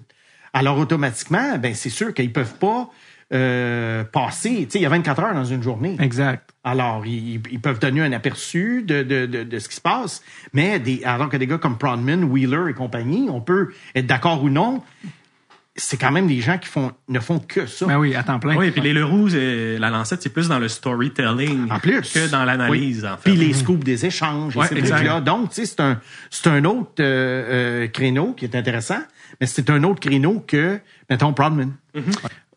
Alors, 0.53 0.77
automatiquement, 0.77 1.57
ben, 1.57 1.73
c'est 1.73 1.89
sûr 1.89 2.13
qu'ils 2.13 2.31
peuvent 2.31 2.57
pas 2.59 2.89
euh, 3.31 4.03
sais, 4.31 4.67
il 4.75 4.81
y 4.81 4.85
a 4.85 4.89
24 4.89 5.19
heures 5.21 5.33
dans 5.33 5.45
une 5.45 5.61
journée. 5.63 5.95
Exact. 5.99 6.49
Alors, 6.63 7.05
ils, 7.05 7.41
ils 7.51 7.59
peuvent 7.59 7.79
donner 7.79 8.01
un 8.01 8.11
aperçu 8.11 8.83
de, 8.83 9.03
de, 9.03 9.25
de, 9.25 9.43
de 9.43 9.59
ce 9.59 9.69
qui 9.69 9.75
se 9.75 9.81
passe, 9.81 10.21
mais 10.53 10.79
des, 10.79 11.03
alors 11.03 11.29
que 11.29 11.37
des 11.37 11.47
gars 11.47 11.57
comme 11.57 11.77
Prodman, 11.77 12.23
Wheeler 12.23 12.69
et 12.69 12.73
compagnie, 12.73 13.27
on 13.29 13.41
peut 13.41 13.69
être 13.95 14.07
d'accord 14.07 14.43
ou 14.43 14.49
non, 14.49 14.81
c'est 15.75 15.95
quand 15.97 16.11
même 16.11 16.27
des 16.27 16.41
gens 16.41 16.57
qui 16.57 16.67
font, 16.67 16.91
ne 17.07 17.19
font 17.19 17.39
que 17.39 17.65
ça. 17.65 17.85
Ben 17.85 17.97
oui, 17.97 18.13
à 18.13 18.23
temps 18.23 18.39
plein. 18.39 18.57
Oui, 18.57 18.71
puis 18.71 18.81
les 18.81 18.91
Leroux, 18.93 19.27
la 19.27 19.89
lancette, 19.89 20.21
c'est 20.21 20.33
plus 20.33 20.49
dans 20.49 20.59
le 20.59 20.67
storytelling 20.67 21.71
En 21.71 21.79
plus. 21.79 22.01
que 22.11 22.29
dans 22.29 22.43
l'analyse, 22.43 23.03
Oui. 23.03 23.09
en 23.09 23.15
fait. 23.17 23.29
Puis 23.31 23.35
les 23.39 23.53
scoops 23.53 23.83
des 23.85 24.05
échanges 24.05 24.55
et 24.55 24.59
Ouais, 24.59 24.67
trucs-là. 24.67 25.21
Donc, 25.21 25.49
tu 25.49 25.55
sais, 25.55 25.65
c'est 25.65 25.79
un, 25.79 26.01
c'est 26.29 26.47
un 26.47 26.65
autre 26.65 26.91
euh, 26.99 27.83
euh, 27.83 27.87
créneau 27.87 28.33
qui 28.33 28.45
est 28.45 28.55
intéressant, 28.55 28.99
mais 29.39 29.47
c'est 29.47 29.69
un 29.69 29.83
autre 29.83 30.01
créneau 30.01 30.43
que, 30.45 30.79
mettons, 31.09 31.31
Prodman. 31.33 31.71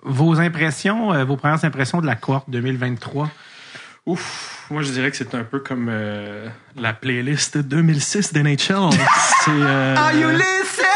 Vos 0.04 0.40
impressions, 0.40 1.12
euh, 1.12 1.24
vos 1.24 1.36
premières 1.36 1.64
impressions 1.64 2.00
de 2.00 2.06
la 2.06 2.14
cohorte 2.16 2.50
2023. 2.50 3.30
Ouf, 4.04 4.66
moi 4.70 4.82
je 4.82 4.90
dirais 4.90 5.10
que 5.12 5.16
c'est 5.16 5.32
un 5.36 5.44
peu 5.44 5.60
comme 5.60 5.86
euh, 5.88 6.48
la 6.76 6.92
playlist 6.92 7.56
2006 7.58 8.32
d'NHL. 8.32 8.56
c'est 9.44 9.50
euh, 9.50 9.94
listen? 10.32 10.86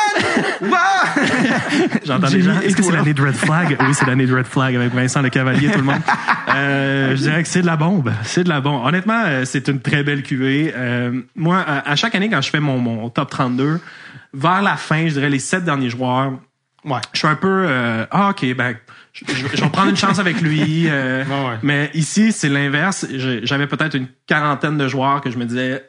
J'entends 2.05 2.27
Jimmy 2.27 2.43
des 2.43 2.49
gens. 2.53 2.61
Est-ce 2.61 2.77
que 2.77 2.83
c'est 2.83 2.93
l'année 2.93 3.15
de 3.15 3.23
Red 3.23 3.35
Flag? 3.35 3.77
Oui, 3.81 3.95
c'est 3.95 4.07
l'année 4.07 4.27
de 4.27 4.35
Red 4.35 4.47
Flag 4.47 4.75
avec 4.75 4.93
Vincent 4.93 5.23
Le 5.23 5.29
Cavalier, 5.29 5.71
tout 5.71 5.79
le 5.79 5.85
monde. 5.85 6.01
Euh, 6.57 7.15
je 7.17 7.23
dirais 7.23 7.43
que 7.43 7.49
c'est 7.51 7.61
de 7.61 7.67
la 7.67 7.77
bombe. 7.77 8.11
C'est 8.23 8.45
de 8.45 8.49
la 8.49 8.63
bombe. 8.63 8.87
Honnêtement, 8.87 9.25
euh, 9.27 9.45
c'est 9.45 9.69
une 9.69 9.81
très 9.81 10.03
belle 10.05 10.23
cuvée. 10.23 10.73
Euh, 10.75 11.21
moi, 11.35 11.59
à, 11.59 11.91
à 11.91 11.97
chaque 11.97 12.15
année, 12.15 12.31
quand 12.31 12.41
je 12.41 12.49
fais 12.49 12.61
mon, 12.61 12.79
mon 12.79 13.11
top 13.11 13.29
32, 13.29 13.79
vers 14.33 14.63
la 14.63 14.77
fin, 14.77 15.07
je 15.07 15.13
dirais 15.15 15.29
les 15.29 15.41
sept 15.41 15.65
derniers 15.65 15.91
joueurs, 15.91 16.33
Ouais. 16.87 17.01
je 17.13 17.19
suis 17.19 17.29
un 17.29 17.35
peu 17.35 17.67
euh, 17.69 18.07
ah 18.13 18.31
ok 18.31 18.55
ben 18.55 18.77
je, 19.27 19.47
vais 19.63 19.69
prendre 19.71 19.91
une 19.91 19.97
chance 19.97 20.19
avec 20.19 20.41
lui 20.41 20.87
euh, 20.89 21.25
Ouais, 21.25 21.49
ouais. 21.51 21.59
mais 21.63 21.91
ici 21.95 22.33
c'est 22.33 22.49
l'inverse. 22.49 23.07
J'avais 23.43 23.67
peut-être 23.67 23.95
une 23.95 24.09
quarantaine 24.27 24.77
de 24.77 24.89
joueurs 24.89 25.21
que 25.21 25.31
je 25.31 25.39
me 25.39 25.45
disais 25.45 25.83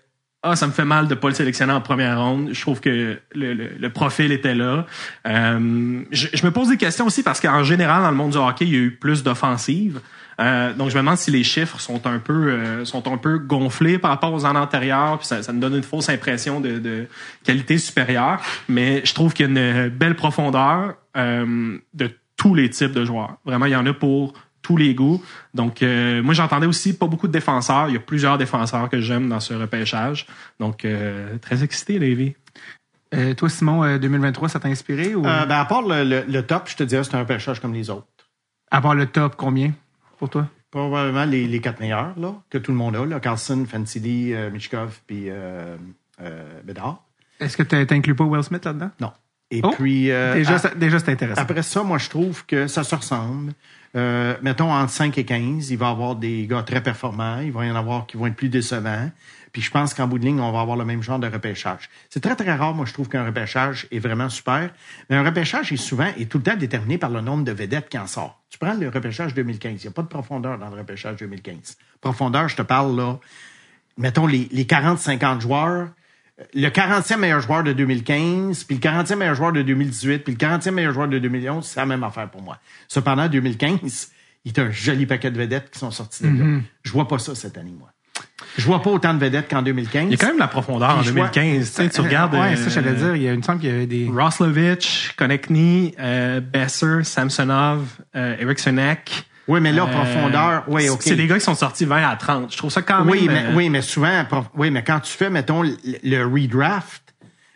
ah 0.44 0.56
ça 0.56 0.68
me 0.68 0.72
fait 0.72 0.86
mal 0.86 1.08
de 1.08 1.16
pas 1.16 1.28
le 1.30 1.34
sélectionner 1.34 1.74
en 1.74 1.82
première 1.82 2.22
ronde. 2.22 2.50
Je 2.54 2.62
trouve 2.62 2.80
que 2.80 3.20
le, 3.34 3.54
le, 3.54 3.70
le 3.78 3.90
profil 3.90 4.32
était 4.32 4.56
là. 4.56 4.86
Euh, 5.28 6.02
je, 6.12 6.28
je 6.34 6.46
me 6.46 6.52
pose 6.52 6.70
des 6.70 6.78
questions 6.78 7.06
aussi 7.06 7.24
parce 7.24 7.40
qu'en 7.42 7.64
général 7.64 8.04
dans 8.04 8.12
le 8.12 8.16
monde 8.16 8.32
du 8.32 8.38
hockey 8.38 8.66
il 8.66 8.72
y 8.74 8.76
a 8.76 8.80
eu 8.80 8.92
plus 8.92 9.24
d'offensives. 9.24 10.00
Euh, 10.40 10.72
donc 10.74 10.92
je 10.92 10.96
me 10.96 11.00
demande 11.02 11.18
si 11.18 11.32
les 11.32 11.44
chiffres 11.44 11.80
sont 11.80 12.06
un 12.06 12.20
peu 12.20 12.52
euh, 12.52 12.86
sont 12.86 13.12
un 13.12 13.18
peu 13.18 13.40
gonflés 13.40 13.98
par 13.98 14.12
rapport 14.12 14.32
aux 14.32 14.46
années 14.46 14.60
antérieures 14.60 15.18
puis 15.18 15.26
ça, 15.26 15.42
ça 15.42 15.52
me 15.52 15.60
donne 15.60 15.76
une 15.76 15.82
fausse 15.82 16.10
impression 16.10 16.62
de, 16.62 16.78
de 16.78 17.08
qualité 17.44 17.80
supérieure. 17.80 18.40
Mais 18.70 19.02
je 19.04 19.14
trouve 19.16 19.34
qu'il 19.34 19.52
y 19.52 19.58
a 19.58 19.82
une 19.86 19.90
belle 19.90 20.16
profondeur 20.16 20.94
euh, 21.18 21.78
de 21.96 22.12
tous 22.38 22.56
les 22.56 22.70
types 22.70 22.94
de 22.94 23.04
joueurs 23.04 23.38
vraiment 23.46 23.66
il 23.66 23.74
y 23.74 23.76
en 23.76 23.86
a 23.86 23.94
pour 23.94 24.34
tous 24.62 24.78
les 24.78 24.94
goûts 24.96 25.22
donc 25.54 25.82
euh, 25.84 26.22
moi 26.24 26.34
j'entendais 26.34 26.68
aussi 26.68 26.96
pas 26.98 27.08
beaucoup 27.08 27.28
de 27.28 27.32
défenseurs 27.34 27.90
il 27.90 27.94
y 27.94 27.98
a 27.98 28.00
plusieurs 28.02 28.38
défenseurs 28.38 28.90
que 28.90 29.00
j'aime 29.02 29.28
dans 29.30 29.40
ce 29.40 29.54
repêchage 29.54 30.26
donc 30.60 30.86
euh, 30.86 31.38
très 31.40 31.64
excité 31.64 32.00
Davy 32.00 32.36
Euh, 33.16 33.34
toi, 33.34 33.48
Simon, 33.50 33.84
euh, 33.86 33.98
2023, 34.00 34.50
ça 34.50 34.60
t'a 34.60 34.68
inspiré 34.68 35.16
ou? 35.16 35.26
Euh, 35.26 35.46
ben, 35.46 35.56
à 35.60 35.64
part 35.64 35.82
le, 35.82 36.04
le, 36.04 36.26
le 36.28 36.42
top, 36.42 36.68
je 36.68 36.76
te 36.76 36.84
dirais, 36.84 37.06
c'est 37.06 37.16
un 37.16 37.20
repêchage 37.20 37.62
comme 37.62 37.74
les 37.74 37.90
autres. 37.90 38.06
à 38.70 38.82
part 38.82 38.96
le 38.96 39.06
top, 39.06 39.36
combien 39.38 39.72
pour 40.20 40.30
toi? 40.30 40.46
Probablement 40.72 41.24
les, 41.24 41.48
les 41.48 41.62
quatre 41.62 41.80
meilleurs 41.80 42.20
là, 42.20 42.34
que 42.50 42.58
tout 42.58 42.72
le 42.72 42.78
monde 42.78 42.98
a. 42.98 43.06
Là. 43.06 43.22
Carlson, 43.22 43.66
Fantilli, 43.66 44.34
euh, 44.34 44.52
Michkov 44.52 45.00
puis 45.08 45.30
euh, 45.30 45.78
euh, 46.22 46.62
Bedard. 46.66 47.02
Est-ce 47.40 47.56
que 47.56 47.64
tu 47.64 47.76
n'inclus 47.78 48.14
pas 48.14 48.26
Will 48.26 48.44
Smith 48.44 48.66
là-dedans? 48.66 48.92
Non. 49.00 49.14
Et 49.50 49.62
Oh, 49.64 49.72
puis... 49.78 50.12
euh, 50.12 50.34
déjà, 50.34 50.56
à- 50.56 50.60
ça- 50.60 50.76
déjà 50.76 51.00
c'est 51.00 51.12
intéressant. 51.12 51.42
Après 51.42 51.64
ça, 51.64 51.84
moi, 51.84 51.98
je 51.98 52.10
trouve 52.10 52.46
que 52.46 52.68
ça 52.68 52.84
se 52.84 52.94
ressemble. 52.96 53.54
Euh, 53.96 54.36
mettons, 54.42 54.72
entre 54.72 54.92
5 54.92 55.18
et 55.18 55.24
15, 55.24 55.72
il 55.72 55.78
va 55.78 55.88
y 55.88 55.90
avoir 55.90 56.16
des 56.16 56.46
gars 56.48 56.64
très 56.64 56.84
performants. 56.84 57.40
Il 57.40 57.52
va 57.54 57.66
y 57.66 57.72
en 57.72 57.76
avoir 57.76 58.06
qui 58.06 58.18
vont 58.18 58.28
être 58.28 58.36
plus 58.36 58.50
décevants. 58.50 59.10
Puis 59.54 59.62
je 59.62 59.72
pense 59.72 59.94
qu'en 59.94 60.06
bout 60.08 60.20
de 60.20 60.26
ligne, 60.26 60.40
on 60.42 60.52
va 60.52 60.60
avoir 60.60 60.76
le 60.78 60.84
même 60.86 61.02
genre 61.02 61.18
de 61.18 61.28
repêchage. 61.28 61.90
C'est 62.10 62.20
très, 62.20 62.36
très 62.36 62.54
rare, 62.54 62.74
moi, 62.74 62.86
je 62.86 62.94
trouve 62.94 63.08
qu'un 63.08 63.26
repêchage 63.26 63.88
est 63.90 64.00
vraiment 64.00 64.28
super. 64.30 64.70
Mais 65.10 65.16
un 65.16 65.24
repêchage 65.24 65.72
est 65.72 65.78
souvent, 65.78 66.10
est 66.20 66.30
tout 66.30 66.38
le 66.40 66.44
temps 66.44 66.58
déterminé 66.58 66.98
par 66.98 67.10
le 67.10 67.22
nombre 67.22 67.44
de 67.46 67.54
vedettes 67.54 67.88
qui 67.90 67.98
en 67.98 68.06
sort. 68.06 68.40
Tu 68.50 68.60
prends 68.60 68.74
le 68.76 68.90
repêchage 68.90 69.34
2015. 69.34 69.82
Il 69.82 69.88
n'y 69.88 69.88
a 69.88 69.92
pas 69.92 70.02
de 70.04 70.08
profondeur 70.10 70.60
dans 70.60 70.70
le 70.70 70.76
repêchage 70.78 71.16
2015. 71.18 71.78
Profondeur, 72.02 72.50
je 72.50 72.58
te 72.58 72.62
parle, 72.62 72.96
là, 72.98 73.18
mettons, 73.98 74.28
les, 74.28 74.48
les 74.52 74.66
40-50 74.66 75.40
joueurs, 75.42 75.88
le 76.54 76.68
40e 76.70 77.18
meilleur 77.18 77.40
joueur 77.42 77.64
de 77.64 77.74
2015, 77.74 78.64
puis 78.66 78.76
le 78.76 78.82
40e 78.82 79.16
meilleur 79.16 79.36
joueur 79.36 79.52
de 79.52 79.62
2018, 79.62 80.20
puis 80.20 80.34
le 80.34 80.38
40e 80.38 80.72
meilleur 80.72 80.94
joueur 80.94 81.08
de 81.08 81.18
2011, 81.20 81.66
c'est 81.66 81.80
la 81.80 81.86
même 81.86 82.04
affaire 82.04 82.30
pour 82.30 82.42
moi. 82.42 82.58
Cependant, 82.88 83.28
2015, 83.28 84.10
il 84.46 84.56
y 84.56 84.60
a 84.60 84.64
un 84.64 84.72
joli 84.72 85.06
paquet 85.06 85.32
de 85.32 85.38
vedettes 85.38 85.72
qui 85.72 85.80
sont 85.80 85.92
sorties 85.92 86.24
de 86.24 86.30
là. 86.30 86.60
Je 86.84 86.92
vois 86.92 87.08
pas 87.08 87.20
ça 87.20 87.34
cette 87.36 87.58
année, 87.58 87.74
moi. 87.78 87.90
Je 88.58 88.66
vois 88.66 88.82
pas 88.82 88.90
autant 88.90 89.14
de 89.14 89.20
vedettes 89.20 89.48
qu'en 89.50 89.62
2015. 89.62 90.06
Il 90.06 90.12
y 90.12 90.14
a 90.14 90.18
quand 90.18 90.28
même 90.28 90.36
de 90.36 90.40
la 90.42 90.48
profondeur 90.48 90.90
en 90.92 90.98
Puis 91.00 91.08
je 91.08 91.14
vois- 91.14 91.28
2015. 91.30 91.70
Tu, 91.70 91.76
sais, 91.84 91.90
tu 91.90 92.02
regardes. 92.08 92.34
Ouais, 92.34 92.54
euh, 92.54 92.56
ça, 92.56 92.70
j'allais 92.70 92.94
dire. 92.94 93.16
Il, 93.16 93.22
y 93.24 93.30
a, 93.30 93.36
me 93.36 93.42
semble 93.42 93.60
qu'il 93.60 93.70
y 93.70 93.74
avait 93.74 93.86
des. 93.88 94.08
Roslovich, 94.12 95.14
Konechny, 95.18 95.94
euh, 96.00 96.40
Besser, 96.40 97.04
Samsonov, 97.04 97.84
euh, 98.16 98.36
Erikssonek. 98.40 99.26
Oui, 99.48 99.62
mais 99.62 99.72
là, 99.72 99.84
Euh, 99.84 99.88
profondeur, 99.88 100.64
oui, 100.68 100.90
OK. 100.90 101.02
C'est 101.02 101.16
des 101.16 101.26
gars 101.28 101.36
qui 101.38 101.46
sont 101.46 101.56
sortis 101.56 101.86
20 101.86 102.04
à 102.08 102.16
30. 102.16 102.52
Je 102.52 102.58
trouve 102.58 102.70
ça 102.72 102.82
quand 102.82 103.00
même. 103.06 103.10
Oui, 103.10 103.28
mais, 103.30 103.46
euh, 103.46 103.56
oui, 103.56 103.70
mais 103.70 103.82
souvent, 103.82 104.26
prof- 104.26 104.50
oui, 104.56 104.72
mais 104.72 104.84
quand 104.84 105.00
tu 105.00 105.12
fais, 105.14 105.30
mettons, 105.30 105.62
le, 105.64 106.24
redraft, 106.26 107.02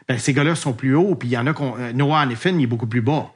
ben, 0.08 0.18
ces 0.18 0.34
gars-là 0.34 0.56
sont 0.56 0.74
plus 0.74 0.96
hauts, 0.96 1.16
puis 1.16 1.30
il 1.30 1.32
y 1.34 1.38
en 1.38 1.48
a 1.48 1.54
qu'on, 1.54 1.76
euh, 1.78 1.92
Noah 1.94 2.20
Hannifin, 2.22 2.52
il 2.52 2.64
est 2.64 2.68
beaucoup 2.68 2.88
plus 2.88 3.02
bas. 3.02 3.28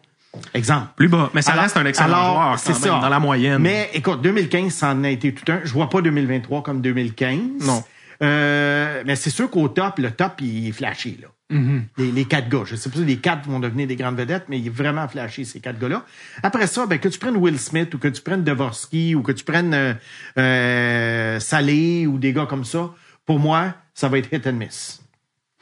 Exemple. 0.53 0.87
Plus 0.97 1.07
bas. 1.07 1.29
Mais 1.33 1.41
ça 1.41 1.51
Alors- 1.53 1.63
reste 1.63 1.77
un 1.77 1.85
excellent 1.85 2.07
alors, 2.07 2.33
joueur 2.33 2.55
quand 2.63 2.69
même, 2.73 2.81
ça. 2.81 2.99
dans 3.01 3.09
la 3.09 3.19
moyenne. 3.19 3.61
Mais 3.61 3.89
écoute, 3.93 4.21
2015, 4.21 4.73
ça 4.73 4.89
en 4.89 5.03
a 5.05 5.09
été 5.09 5.33
tout 5.33 5.49
un. 5.51 5.59
Je 5.63 5.71
vois 5.71 5.89
pas 5.89 6.01
2023 6.01 6.61
comme 6.61 6.81
2015. 6.81 7.65
Non. 7.65 7.83
Euh, 8.21 9.03
mais 9.05 9.15
c'est 9.15 9.29
sûr 9.29 9.49
qu'au 9.49 9.67
top, 9.69 9.99
le 9.99 10.11
top, 10.11 10.33
il 10.41 10.67
est 10.69 10.71
flashé, 10.71 11.17
là. 11.21 11.27
Mm-hmm. 11.51 11.81
les, 11.99 12.11
les 12.11 12.25
quatre 12.25 12.49
gars. 12.49 12.63
Je 12.65 12.75
sais 12.75 12.89
pas 12.89 12.97
si 12.97 13.05
les 13.05 13.17
quatre 13.17 13.47
vont 13.47 13.59
devenir 13.59 13.85
des 13.87 13.95
grandes 13.95 14.17
vedettes, 14.17 14.45
mais 14.49 14.57
il 14.59 14.65
est 14.65 14.69
vraiment 14.71 15.07
flashé, 15.07 15.43
ces 15.43 15.59
quatre 15.59 15.77
gars-là. 15.79 16.03
Après 16.41 16.65
ça, 16.65 16.87
ben, 16.87 16.97
que 16.97 17.07
tu 17.07 17.19
prennes 17.19 17.37
Will 17.37 17.59
Smith 17.59 17.93
ou 17.93 17.99
que 17.99 18.07
tu 18.07 18.21
prennes 18.21 18.43
Dvorsky 18.43 19.13
ou 19.13 19.21
que 19.21 19.31
tu 19.31 19.43
prennes 19.43 19.73
euh, 19.75 19.93
euh, 20.39 21.39
Salé 21.39 22.07
ou 22.07 22.17
des 22.17 22.33
gars 22.33 22.45
comme 22.47 22.65
ça, 22.65 22.91
pour 23.25 23.39
moi, 23.39 23.73
ça 23.93 24.07
va 24.09 24.17
être 24.17 24.33
hit 24.33 24.45
and 24.47 24.53
miss. 24.53 25.01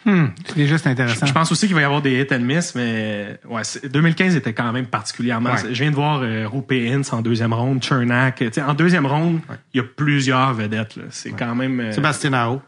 Hmm, 0.05 0.27
déjà, 0.55 0.77
c'est 0.77 0.89
intéressant. 0.89 1.25
Je 1.25 1.31
pense 1.31 1.49
aussi 1.53 1.65
qu'il 1.65 1.75
va 1.75 1.81
y 1.81 1.86
avoir 1.86 2.01
des 2.01 2.19
hit 2.21 2.31
and 2.34 2.39
miss, 2.41 2.75
mais 2.75 3.39
ouais, 3.49 3.63
c'est- 3.63 3.88
2015 3.88 4.36
était 4.36 4.53
quand 4.53 4.71
même 4.73 4.86
particulièrement. 4.88 5.51
Ouais. 5.51 5.59
Je 5.73 5.81
viens 5.81 5.91
de 5.91 5.95
voir 5.95 6.21
euh, 6.23 6.47
Hintz 6.71 7.13
en 7.13 7.21
deuxième 7.21 7.53
ronde, 7.53 7.81
Chernak. 7.81 8.36
Tu 8.38 8.49
sais, 8.51 8.61
En 8.61 8.73
deuxième 8.73 9.05
ronde, 9.05 9.39
il 9.73 9.77
y 9.77 9.79
a 9.79 9.84
plusieurs 9.84 10.53
vedettes. 10.53 10.97
là. 10.97 11.03
C'est 11.09 11.31
quand 11.31 11.55
même 11.55 11.79
euh, 11.79 11.91
Sébastien 11.93 12.34
Aho. 12.34 12.61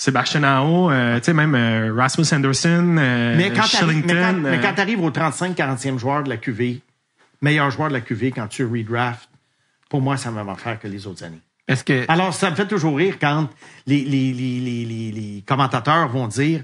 Sébastien 0.00 0.44
Aho, 0.44 0.92
euh, 0.92 1.18
tu 1.18 1.24
sais 1.24 1.32
même 1.34 1.56
euh, 1.56 1.92
Rasmus 1.92 2.24
Anderson, 2.32 2.96
euh, 3.00 3.34
Mais 3.36 3.50
quand 3.50 3.62
t'arrives- 3.68 4.04
mais 4.06 4.12
quand, 4.14 4.18
Shillington. 4.18 4.40
mais 4.48 4.60
quand 4.60 4.68
euh, 4.68 4.72
t'arrives 4.76 5.02
au 5.02 5.10
35-40e 5.10 5.98
joueur 5.98 6.22
de 6.22 6.28
la 6.28 6.36
QV, 6.36 6.80
meilleur 7.42 7.68
joueur 7.72 7.88
de 7.88 7.94
la 7.94 8.00
QV 8.00 8.30
quand 8.30 8.46
tu 8.46 8.64
redraft, 8.64 9.28
pour 9.90 10.00
moi, 10.00 10.16
ça 10.16 10.30
va 10.30 10.44
même 10.44 10.54
faire 10.54 10.78
que 10.78 10.86
les 10.86 11.04
autres 11.08 11.24
années. 11.24 11.40
Est-ce 11.66 11.82
que. 11.82 12.04
Alors, 12.06 12.32
ça 12.32 12.48
me 12.48 12.54
fait 12.54 12.68
toujours 12.68 12.96
rire 12.96 13.16
quand 13.20 13.48
les, 13.88 14.02
les, 14.04 14.32
les, 14.32 14.60
les, 14.60 14.84
les, 14.84 15.10
les 15.10 15.44
commentateurs 15.44 16.06
vont 16.08 16.28
dire 16.28 16.62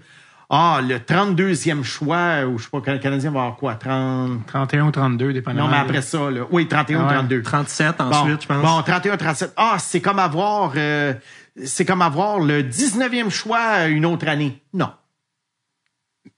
Ah, 0.48 0.80
le 0.86 0.98
32e 0.98 1.82
choix, 1.82 2.44
ou 2.46 2.56
je 2.58 2.64
sais 2.64 2.70
pas, 2.70 2.92
le 2.92 2.98
Canadien 3.00 3.32
va 3.32 3.40
avoir 3.40 3.56
quoi, 3.56 3.74
30. 3.74 4.46
31 4.46 4.86
ou 4.86 4.90
32, 4.92 5.32
dépendamment. 5.32 5.66
Non, 5.66 5.72
mais 5.72 5.78
après 5.80 6.02
ça, 6.02 6.30
là. 6.30 6.42
Oui, 6.52 6.68
31 6.68 6.98
ou 6.98 7.02
Ah 7.02 7.08
ouais. 7.08 7.14
32. 7.16 7.42
37 7.42 7.96
Bon, 7.98 8.04
ensuite, 8.04 8.42
je 8.42 8.46
pense. 8.46 8.62
Bon, 8.62 8.80
31, 8.82 9.16
37. 9.16 9.52
Ah, 9.56 9.76
c'est 9.80 10.00
comme 10.00 10.20
avoir, 10.20 10.72
euh, 10.76 11.14
c'est 11.62 11.84
comme 11.84 12.02
avoir 12.02 12.40
le 12.40 12.62
19e 12.62 13.30
choix 13.30 13.86
une 13.86 14.06
autre 14.06 14.28
année. 14.28 14.62
Non. 14.72 14.90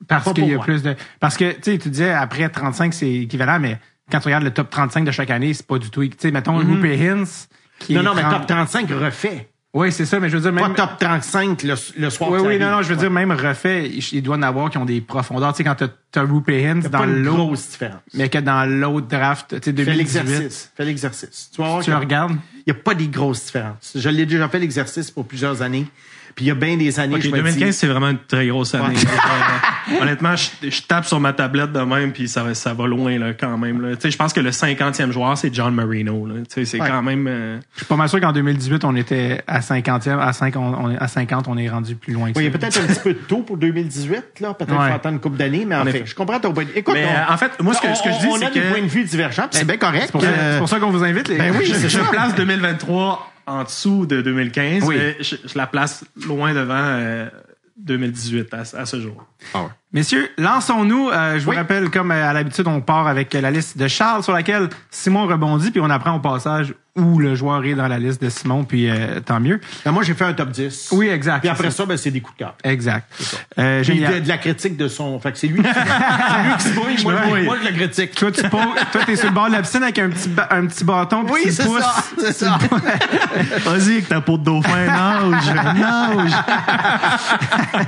Parce 0.09 0.33
qu'il 0.33 0.47
y 0.47 0.53
a 0.53 0.57
moi. 0.57 0.65
plus 0.65 0.83
de. 0.83 0.95
Parce 1.21 1.37
que, 1.37 1.53
tu 1.53 1.63
sais, 1.63 1.79
tu 1.79 1.91
disais 1.91 2.13
après 2.13 2.49
35, 2.49 2.93
c'est 2.93 3.11
équivalent, 3.11 3.59
mais 3.59 3.79
quand 4.11 4.21
tu 4.21 4.27
regardes 4.27 4.45
le 4.45 4.53
top 4.53 4.71
35 4.71 5.05
de 5.05 5.11
chaque 5.11 5.31
année, 5.31 5.55
c'est 5.55 5.67
pas 5.67 5.79
du 5.79 5.91
tout. 5.91 6.07
Tu 6.07 6.15
sais, 6.19 6.31
mettons, 6.31 6.57
Rupe 6.57 6.85
Hintz. 6.85 7.49
Qui. 7.79 7.95
Non, 7.95 8.01
est 8.01 8.05
non, 8.05 8.15
mais 8.15 8.23
30 8.23 8.33
top 8.33 8.47
35 8.47 8.91
refait. 8.91 9.51
Oui, 9.79 9.93
c'est 9.93 10.07
ça, 10.07 10.19
mais 10.21 10.31
je 10.31 10.39
veux 10.39 10.51
dire, 10.51 10.59
Pas 10.59 10.69
même. 10.69 10.75
top 10.77 10.91
35 10.99 11.63
le, 11.65 11.75
le 11.99 12.09
soir. 12.11 12.31
Oui, 12.31 12.39
oui, 12.39 12.59
non, 12.59 12.67
arrive. 12.67 12.77
non, 12.77 12.83
je 12.83 12.89
veux 12.89 12.97
dire, 12.97 13.11
même 13.11 13.31
refait, 13.31 13.89
il 13.91 14.03
il 14.13 14.23
doit 14.23 14.37
en 14.37 14.43
avoir 14.43 14.71
qui 14.71 14.79
ont 14.79 14.87
des 14.87 15.03
profondeurs. 15.03 15.53
Tu 15.53 15.59
sais, 15.59 15.65
quand 15.65 15.75
t'as- 15.75 16.23
Rupe 16.23 16.47
C'est 16.47 16.89
dans 16.89 17.01
pas 17.01 17.05
l'autre, 17.07 17.37
grosse 17.37 17.69
différence. 17.73 18.01
mais 18.15 18.31
que 18.31 18.39
dans 18.39 18.65
l'autre 18.65 19.07
draft, 19.07 19.49
tu 19.51 19.57
sais, 19.57 19.61
Fais 19.61 19.73
2018, 19.73 19.99
l'exercice. 20.23 20.73
Fais 20.75 20.85
l'exercice. 20.87 21.51
Tu 21.55 21.61
vas 21.61 21.69
voir 21.69 21.83
tu 21.83 21.91
le 21.91 21.97
regardes? 21.99 22.37
n'y 22.67 22.71
a 22.71 22.75
pas 22.75 22.95
des 22.95 23.09
grosses 23.09 23.45
différences. 23.45 23.93
Je 23.95 24.09
l'ai 24.09 24.25
déjà 24.25 24.49
fait 24.49 24.59
l'exercice 24.59 25.11
pour 25.11 25.27
plusieurs 25.27 25.61
années. 25.61 25.87
Puis 26.37 26.45
il 26.45 26.49
y 26.49 26.51
a 26.51 26.55
bien 26.55 26.77
des 26.77 27.01
années, 27.01 27.15
Ok, 27.17 27.23
je 27.23 27.29
me 27.31 27.37
2015, 27.39 27.65
dis, 27.69 27.73
c'est 27.73 27.87
vraiment 27.87 28.11
une 28.11 28.19
très 28.19 28.47
grosse 28.47 28.75
année. 28.75 28.95
Ouais. 28.95 29.95
Euh, 29.95 29.99
honnêtement, 30.03 30.37
je, 30.37 30.69
je 30.69 30.83
tape 30.83 31.07
sur 31.07 31.19
ma 31.19 31.33
tablette 31.33 31.73
de 31.73 31.81
même, 31.81 32.13
puis 32.13 32.29
ça, 32.29 32.43
va- 32.43 32.55
ça 32.55 32.75
va 32.75 32.87
loin 32.87 33.19
là, 33.19 33.33
quand 33.33 33.57
même. 33.57 33.81
là. 33.81 33.97
Tu 33.97 34.03
sais, 34.03 34.11
Je 34.11 34.19
pense 34.19 34.35
que 34.35 34.41
le 34.41 34.51
50e 34.51 35.13
joueur, 35.13 35.39
c'est 35.39 35.53
John 35.55 35.75
Marino. 35.75 36.27
là. 36.27 36.35
Tu 36.41 36.45
sais, 36.51 36.65
C'est 36.67 36.81
Ouais. 36.81 36.89
quand 36.89 37.03
même... 37.03 37.27
euh, 37.27 37.59
Je 37.73 37.79
suis 37.79 37.87
pas 37.87 37.97
mal 37.97 38.09
sûr 38.11 38.21
qu'en 38.21 38.33
2018, 38.33 38.85
on 38.85 38.95
était 38.97 39.43
à 39.47 39.61
50e. 39.61 40.19
À, 40.21 40.35
5, 40.35 40.57
on, 40.57 40.61
on 40.75 40.91
est- 40.91 40.99
à 40.99 41.09
50, 41.09 41.49
on 41.49 41.57
est 41.57 41.71
rendu 41.71 41.97
plus 41.97 42.13
loin 42.13 42.31
que 42.33 42.39
Oui, 42.39 42.45
il 42.45 42.53
y 42.53 42.55
a 42.55 42.59
peut-être 42.59 42.79
un 42.83 42.87
petit 42.87 43.01
peu 43.01 43.15
de 43.15 43.19
tôt 43.19 43.39
pour 43.39 43.57
2018, 43.57 44.41
là. 44.41 44.53
Peut-être 44.53 44.69
qu'il 44.71 44.79
Ouais. 44.79 44.89
faut 44.91 44.95
attendre 44.95 45.15
une 45.15 45.21
couple 45.21 45.39
d'années, 45.39 45.65
mais 45.67 45.77
en 45.77 45.87
fait, 45.87 46.05
je 46.05 46.15
comprends 46.15 46.39
ton 46.39 46.53
point 46.53 46.65
de 46.65 46.69
vue. 46.69 46.79
Écoute, 46.79 46.93
Mais, 46.95 47.07
on- 47.07 47.31
euh, 47.31 47.35
en 47.35 47.39
fait, 47.39 47.53
moi, 47.63 47.73
ce 47.73 47.81
que- 47.81 47.95
ce 47.95 48.03
que 48.03 48.11
je 48.13 48.19
dis, 48.19 48.27
on- 48.27 48.33
on 48.33 48.37
c'est 48.37 48.45
a 48.45 48.51
des 48.51 48.61
que- 48.61 48.69
points 48.69 48.83
de 48.83 48.89
vue 48.89 49.05
divergents, 49.05 49.47
c'est 49.51 49.67
bien 49.67 49.79
correct. 49.79 50.03
C'est 50.07 50.13
pour, 50.13 50.21
ça- 50.21 50.27
Euh, 50.29 50.53
c'est 50.53 50.59
pour 50.59 50.69
ça 50.69 50.81
qu'on 50.81 50.91
vous 50.91 51.03
invite, 51.03 51.29
les 51.29 51.39
Ben 51.39 51.55
oui, 51.59 51.65
je, 51.83 51.89
c'est 51.89 52.11
place 52.11 52.35
2023 52.35 53.33
en 53.47 53.65
dessous 53.65 54.07
de 54.07 54.21
2015, 54.23 54.83
Oui. 54.85 54.97
mais 54.99 55.17
je, 55.21 55.37
je 55.45 55.57
la 55.59 55.67
place 55.67 56.05
loin 56.27 56.53
devant 56.55 56.75
euh, 56.77 57.29
2018 57.79 58.53
à, 58.55 58.59
à 58.61 58.87
ce 58.87 59.01
jour. 59.01 59.25
Messieurs, 59.93 60.29
lançons-nous. 60.39 61.11
Euh, 61.11 61.39
je 61.39 61.45
vous 61.45 61.51
Oui. 61.51 61.57
rappelle, 61.57 61.91
comme 61.91 62.11
euh, 62.11 62.29
à 62.29 62.33
l'habitude, 62.33 62.67
on 62.67 62.81
part 62.81 63.07
avec 63.07 63.33
la 63.35 63.51
liste 63.51 63.79
de 63.79 63.87
Charles 63.89 64.23
sur 64.23 64.33
laquelle 64.33 64.69
Simon 64.91 65.27
rebondit, 65.27 65.71
puis 65.71 65.81
on 65.81 65.91
apprend 65.91 66.15
au 66.17 66.21
passage 66.21 66.75
où 66.97 67.19
le 67.19 67.35
joueur 67.35 67.65
est 67.65 67.75
dans 67.75 67.89
la 67.89 67.99
liste 67.99 68.23
de 68.23 68.29
Simon, 68.29 68.65
puis 68.65 68.89
euh, 68.91 69.21
tant 69.21 69.41
mieux. 69.41 69.61
Ben, 69.85 69.93
moi, 69.93 70.03
j'ai 70.03 70.15
fait 70.15 70.25
un 70.25 70.33
top 70.33 70.51
10. 70.51 70.89
Oui, 70.93 71.09
exact. 71.09 71.41
Puis 71.41 71.49
après 71.49 71.71
ça. 71.71 71.79
ça, 71.79 71.87
ben, 71.87 71.97
c'est 71.97 72.11
des 72.11 72.21
coups 72.21 72.37
de 72.39 72.45
cœur. 72.45 72.55
Exact. 72.65 73.07
Euh, 73.59 73.83
génial. 73.83 74.15
de, 74.15 74.19
de 74.21 74.29
la 74.29 74.39
critique 74.39 74.77
de 74.77 74.89
son. 74.89 75.19
Fait 75.21 75.33
que 75.33 75.39
c'est 75.39 75.47
lui 75.49 75.63
qui, 75.63 75.69
c'est 75.69 76.71
lui 76.71 76.95
qui 76.97 76.99
se 77.03 77.05
moi, 77.05 77.15
Ouais. 77.31 77.43
moi, 77.45 77.57
je 77.63 77.69
le 77.69 77.75
critique. 77.75 78.15
Toi, 78.15 78.31
tu 78.33 78.43
poses- 78.49 78.61
toi, 78.93 79.01
t'es 79.05 79.17
sur 79.17 79.27
le 79.29 79.35
bord 79.35 79.49
de 79.49 79.53
la 79.53 79.63
piscine 79.63 79.83
avec 79.83 79.99
un 79.99 80.09
petit, 80.11 80.29
ba- 80.29 80.49
un 80.51 80.67
petit 80.67 80.85
bâton, 80.85 81.25
puis 81.25 81.35
Oui, 81.35 81.41
tu 81.45 81.53
c'est 81.53 81.65
pousses. 81.65 81.81
ça. 81.83 82.05
C'est 82.19 82.33
ça. 82.33 82.59
Vas-y, 83.65 83.93
avec 83.93 84.09
ta 84.09 84.21
peau 84.21 84.39
de 84.39 84.45
dauphin, 84.45 84.87
nage, 84.87 85.55
nage. 85.55 86.33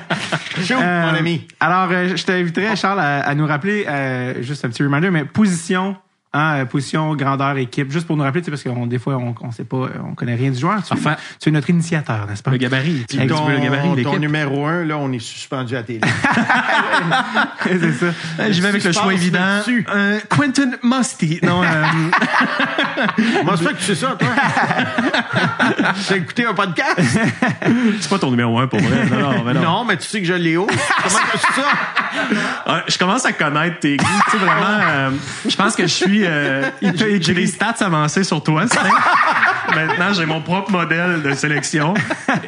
Euh, 0.70 1.02
mon 1.12 1.16
ami. 1.16 1.46
Alors, 1.60 1.88
euh, 1.92 2.16
je 2.16 2.24
t'inviterais, 2.24 2.74
Charles, 2.76 3.00
à, 3.00 3.20
à 3.20 3.34
nous 3.34 3.46
rappeler, 3.46 3.84
euh, 3.88 4.42
juste 4.42 4.64
un 4.64 4.68
petit 4.68 4.82
reminder, 4.82 5.10
mais 5.10 5.24
position, 5.24 5.96
hein, 6.32 6.58
euh, 6.60 6.64
position, 6.64 7.14
grandeur, 7.14 7.56
équipe, 7.58 7.90
juste 7.90 8.06
pour 8.06 8.16
nous 8.16 8.22
rappeler, 8.22 8.42
tu 8.42 8.46
sais, 8.46 8.50
parce 8.50 8.62
que 8.62 8.86
des 8.86 8.98
fois, 8.98 9.16
on, 9.16 9.34
on 9.40 9.50
sait 9.50 9.64
pas, 9.64 9.76
euh, 9.76 9.88
on 10.08 10.14
connaît 10.14 10.34
rien 10.34 10.50
du 10.50 10.58
joueur. 10.58 10.82
Tu, 10.82 10.92
Enfin. 10.92 11.16
tu 11.40 11.48
es 11.48 11.52
notre 11.52 11.70
initiateur, 11.70 12.26
n'est-ce 12.28 12.42
pas? 12.42 12.50
Le 12.50 12.56
gabarit. 12.56 13.04
Ton, 13.08 13.48
le 13.48 13.58
gabarit, 13.60 14.02
ton 14.02 14.18
numéro 14.18 14.66
un, 14.66 14.84
là, 14.84 14.96
on 14.98 15.10
est 15.12 15.18
suspendu 15.18 15.76
à 15.76 15.82
télé. 15.82 16.00
c'est 17.64 17.92
ça. 17.92 18.06
Euh, 18.40 18.52
J'y 18.52 18.60
vais 18.60 18.68
avec 18.68 18.84
le 18.84 18.92
choix 18.92 19.12
évident. 19.12 19.38
Euh, 19.94 20.18
Quentin 20.28 20.70
Musty. 20.82 21.40
Non, 21.42 21.62
euh, 21.62 21.66
Comment 23.38 23.56
ça 23.56 23.64
fait 23.64 23.72
que 23.74 23.78
tu 23.78 23.84
sais 23.84 23.94
ça, 23.94 24.16
toi? 24.18 24.28
T'as 26.08 26.16
écouté 26.16 26.44
un 26.46 26.54
podcast? 26.54 26.98
c'est 28.00 28.10
pas 28.10 28.18
ton 28.18 28.30
numéro 28.30 28.58
un 28.58 28.66
pour 28.66 28.80
vrai. 28.80 29.06
Non, 29.10 29.32
non, 29.32 29.44
mais 29.44 29.54
non. 29.54 29.60
Non, 29.62 29.84
mais 29.84 29.96
tu 29.96 30.06
sais 30.08 30.20
que 30.20 30.26
je 30.26 30.34
l'ai 30.34 30.56
haut. 30.56 30.66
Comment 30.66 31.18
tu 31.32 31.38
ça? 31.60 32.84
Je 32.88 32.98
commence 32.98 33.24
à 33.24 33.32
connaître 33.32 33.80
tes 33.80 33.96
goûts. 33.96 34.06
Tu 34.26 34.30
sais, 34.32 34.36
vraiment, 34.38 34.78
euh, 34.88 35.10
je 35.48 35.56
pense 35.56 35.76
que 35.76 35.82
je 35.84 35.92
suis. 35.92 36.17
Euh, 36.26 36.62
j'ai 36.82 37.20
j'ai 37.22 37.34
les 37.34 37.46
stats 37.46 37.74
avancées 37.80 38.24
sur 38.24 38.42
toi. 38.42 38.66
Snake. 38.66 38.84
Maintenant, 39.74 40.12
j'ai 40.14 40.24
mon 40.26 40.40
propre 40.40 40.70
modèle 40.70 41.22
de 41.22 41.34
sélection. 41.34 41.92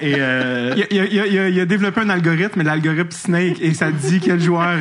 Et 0.00 0.14
euh, 0.18 0.72
Il 0.76 0.82
a, 0.82 0.86
il 0.90 1.00
a- 1.00 1.04
il 1.06 1.20
a- 1.20 1.26
il 1.26 1.38
a- 1.38 1.48
il 1.48 1.60
a 1.60 1.66
développé 1.66 2.00
un 2.00 2.08
algorithme, 2.08 2.62
l'algorithme 2.62 3.10
Snake, 3.10 3.56
et 3.60 3.74
ça 3.74 3.90
dit 3.90 4.20
quel 4.20 4.40
joueur 4.40 4.78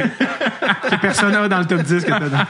que 0.90 0.96
personne 1.02 1.34
n'a 1.34 1.48
dans 1.48 1.60
le 1.60 1.66
top 1.66 1.82
10 1.84 2.04
que 2.06 2.10
t'as 2.10 2.20
dans. 2.20 2.46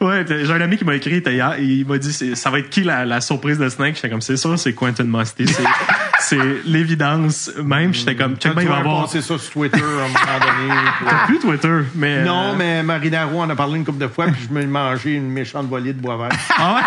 ouais, 0.06 0.24
t'as- 0.24 0.44
j'ai 0.44 0.52
un 0.52 0.60
ami 0.60 0.76
qui 0.76 0.84
m'a 0.84 0.94
écrit 0.96 1.22
t'as 1.22 1.30
hier, 1.30 1.54
et 1.58 1.62
il 1.64 1.86
m'a 1.86 1.98
dit 1.98 2.12
c'est- 2.12 2.34
ça 2.34 2.50
va 2.50 2.58
être 2.58 2.68
qui 2.70 2.82
la, 2.82 3.04
la 3.04 3.20
surprise 3.20 3.58
de 3.58 3.68
Snake? 3.68 3.94
J'étais 3.96 4.10
comme 4.10 4.20
c'est 4.20 4.36
sûr, 4.36 4.58
c'est 4.58 4.72
Quentin 4.72 5.04
Musty. 5.04 5.46
C'est- 5.46 5.62
C'est 6.20 6.36
l'évidence 6.66 7.48
même. 7.64 7.94
J'étais 7.94 8.16
comme 8.16 8.34
check 8.36 8.52
bien, 8.52 8.62
Tu 8.62 8.66
il 8.66 8.68
va 8.68 8.74
vas 8.74 8.80
avoir. 8.80 9.02
passer 9.04 9.20
ça 9.22 9.38
sur 9.38 9.50
Twitter 9.52 9.78
à 9.78 10.04
un 10.04 10.08
moment 10.08 10.68
donné? 10.68 10.74
puis- 10.98 11.26
Plus 11.26 11.38
Twitter, 11.38 11.74
mais 11.94 12.24
Non, 12.24 12.48
euh, 12.50 12.54
mais 12.58 12.82
Marinaro 12.82 13.40
en 13.40 13.48
a 13.48 13.54
parlé 13.54 13.76
une 13.76 13.84
couple 13.84 14.00
de 14.02 14.08
fois, 14.08 14.26
puis 14.26 14.48
je 14.48 14.52
me 14.52 14.66
mangeais 14.98 15.14
une 15.14 15.30
méchante 15.30 15.68
volée 15.68 15.92
de 15.92 16.00
bois 16.00 16.16
vert. 16.16 16.28
Ah 16.56 16.74
ouais? 16.74 16.82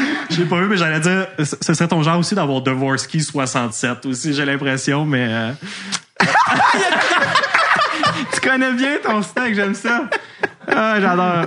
J'ai 0.30 0.44
pas 0.44 0.60
vu, 0.60 0.66
mais 0.68 0.76
j'allais 0.76 1.00
dire, 1.00 1.26
ce 1.42 1.74
serait 1.74 1.88
ton 1.88 2.02
genre 2.02 2.18
aussi 2.18 2.34
d'avoir 2.34 2.60
Dvorsky 2.60 3.20
67 3.20 4.04
aussi, 4.06 4.34
j'ai 4.34 4.44
l'impression, 4.44 5.04
mais 5.06 5.26
euh, 5.28 5.52
Tu 8.32 8.40
connais 8.40 8.72
bien 8.72 8.98
ton 9.02 9.22
stock, 9.22 9.52
j'aime 9.54 9.74
ça. 9.74 10.08
Ah, 10.70 11.00
j'adore. 11.00 11.46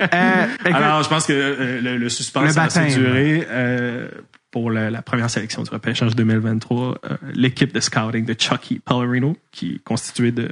Euh, 0.00 0.46
écoute, 0.64 0.74
alors 0.74 1.02
je 1.02 1.08
pense 1.08 1.26
que 1.26 1.32
euh, 1.32 1.80
le, 1.82 1.96
le 1.96 2.08
suspense 2.08 2.44
Le 2.44 2.52
va 2.52 2.62
assez 2.62 2.96
euh, 2.96 4.08
pour 4.50 4.70
la, 4.70 4.90
la 4.90 5.02
première 5.02 5.28
sélection 5.30 5.62
du 5.62 5.70
repêchage 5.70 6.16
2023. 6.16 6.98
euh, 7.04 7.16
L'équipe 7.34 7.72
de 7.72 7.80
scouting 7.80 8.24
de 8.24 8.34
Chucky 8.38 8.80
Pellerino, 8.84 9.36
qui 9.52 9.74
est 9.76 9.84
constituée 9.84 10.32
de, 10.32 10.48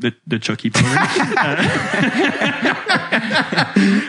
de, 0.00 0.12
de 0.26 0.42
Chucky 0.42 0.70
Pellerino, 0.70 1.00
Euh, 1.46 1.56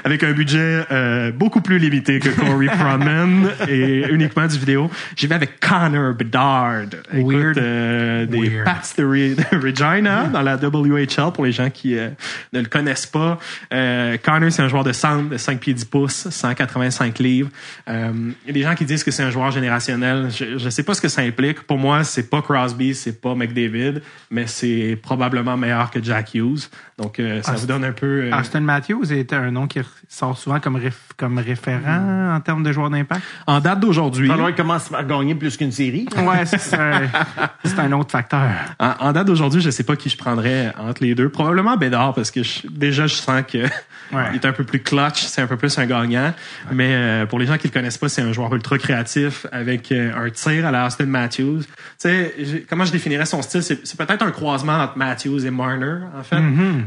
avec 0.04 0.24
un 0.24 0.32
budget 0.32 0.86
euh, 0.92 1.32
beaucoup 1.32 1.62
plus 1.62 1.78
limité 1.80 2.20
que 2.20 2.30
Corey 2.30 2.68
Froman 2.68 3.50
et 3.68 4.06
uniquement 4.10 4.48
du 4.48 4.58
vidéo. 4.58 4.90
J'y 5.16 5.28
vais 5.28 5.36
avec 5.36 5.60
Connor 5.60 6.14
Bedard, 6.14 6.84
Écoute, 7.14 7.34
Weird. 7.36 7.58
euh, 7.58 8.26
des 8.26 8.50
Weird. 8.50 8.66
Pats 8.66 8.82
de, 8.98 9.04
Re- 9.04 9.36
de 9.36 9.58
Regina 9.66 10.24
dans 10.26 10.42
la 10.42 10.56
WHL 10.58 11.32
pour 11.34 11.46
les 11.46 11.52
gens 11.52 11.70
qui 11.70 11.98
euh, 11.98 12.10
ne 12.54 12.60
le 12.60 12.66
connaissent 12.68 13.06
pas. 13.06 13.40
Euh, 13.74 14.18
Connor, 14.24 14.52
c'est 14.52 14.62
un 14.62 14.68
joueur 14.68 14.84
de 14.84 14.94
centre 14.94 15.30
de 15.30 15.38
5 15.38 15.60
pieds 15.60 15.74
10 15.74 15.86
pouces, 15.86 16.30
185 16.30 17.20
livres. 17.20 17.50
Des 17.88 18.62
gens 18.62 18.76
qui 18.78 18.86
disent 18.86 19.04
que 19.04 19.12
c'est 19.12 19.24
un 19.24 19.30
joueur 19.30 19.52
générationnel. 19.52 20.30
Je 20.32 20.64
ne 20.64 20.70
sais 20.70 20.84
pas 20.84 20.94
ce 20.94 21.02
que 21.02 21.10
ça 21.10 21.22
implique. 21.22 21.62
Pour 21.64 21.78
moi, 21.78 22.04
c'est 22.04 22.30
pas 22.30 22.42
Crosby, 22.42 22.96
c'est 22.96 23.20
pas 23.20 23.36
McDavid, 23.36 24.02
mais 24.32 24.48
c'est 24.48 24.98
probablement 25.02 25.58
meilleur 25.58 25.92
que 25.92 26.02
Jack 26.02 26.34
Hughes. 26.36 26.70
Donc, 26.98 27.20
euh, 27.20 27.44
ça 27.44 27.52
vous 27.54 27.68
donne 27.68 27.84
un 27.84 27.92
peu... 27.92 28.24
euh, 28.34 28.40
Austin 28.40 28.62
Matthews 28.62 29.12
est 29.14 29.32
un 29.32 29.52
nom 29.52 29.68
qui 29.68 29.80
sort 30.10 30.36
souvent 30.36 30.60
comme, 30.60 30.78
réf- 30.80 30.94
comme 31.16 31.38
référent 31.38 32.34
en 32.36 32.40
termes 32.42 32.64
de 32.64 32.72
joueur 32.72 32.90
d'impact? 32.90 33.22
en 33.46 33.60
date 33.60 33.80
d'aujourd'hui... 33.82 34.32
Alors, 34.32 34.50
il 34.50 34.56
commence 34.56 34.92
à 34.92 35.04
gagner 35.04 35.36
plus 35.36 35.58
qu'une 35.58 35.72
série. 35.72 36.08
Ouais, 36.18 36.46
c'est 36.48 36.74
un, 36.76 37.02
c'est 37.64 37.78
un 37.78 37.92
autre 37.92 38.12
facteur. 38.12 38.42
En, 38.80 38.94
en 39.00 39.12
date 39.14 39.28
d'aujourd'hui, 39.28 39.62
je 39.62 39.70
sais 39.70 39.84
pas 39.84 39.96
qui 39.96 40.10
je 40.10 40.18
prendrais 40.18 40.74
entre 40.80 41.04
les 41.04 41.14
deux. 41.14 41.30
Probablement 41.30 41.78
Bédard, 41.78 42.16
parce 42.16 42.32
que 42.32 42.42
je- 42.42 42.68
déjà, 42.68 43.06
je 43.06 43.14
sens 43.16 43.44
que 43.52 43.60
Ouais. 44.14 44.24
il 44.32 44.36
est 44.36 44.46
un 44.46 44.54
peu 44.54 44.64
plus 44.64 44.80
clutch, 44.80 45.26
c'est 45.26 45.42
un 45.42 45.48
peu 45.48 45.58
plus 45.58 45.78
un 45.78 45.86
gagnant. 45.86 46.34
Mais 46.72 46.94
euh, 46.96 47.26
pour 47.26 47.40
les 47.40 47.46
gens 47.46 47.58
qui 47.58 47.68
le 47.68 47.74
connaissent 47.74 47.98
pas, 47.98 48.08
c'est 48.08 48.22
un 48.22 48.32
joueur 48.32 48.56
ultra 48.56 48.78
créatif 48.78 49.46
avec 49.52 49.92
euh, 49.92 50.14
un 50.16 50.30
tir 50.30 50.66
à 50.66 50.72
la 50.72 50.86
Austin 50.88 51.08
Matthews. 51.08 51.64
Tu 51.64 51.66
sais, 51.98 52.34
comment 52.70 52.86
je 52.86 52.94
définirais 52.94 53.26
son 53.26 53.42
style? 53.42 53.62
C'est 53.64 53.86
c'est 53.86 53.98
peut-être 53.98 54.22
un 54.24 54.32
croisement 54.32 54.78
entre 54.82 54.98
Matthews 54.98 55.46
et 55.46 55.52
Marner, 55.52 55.98
en 56.18 56.24
fait. 56.24 56.38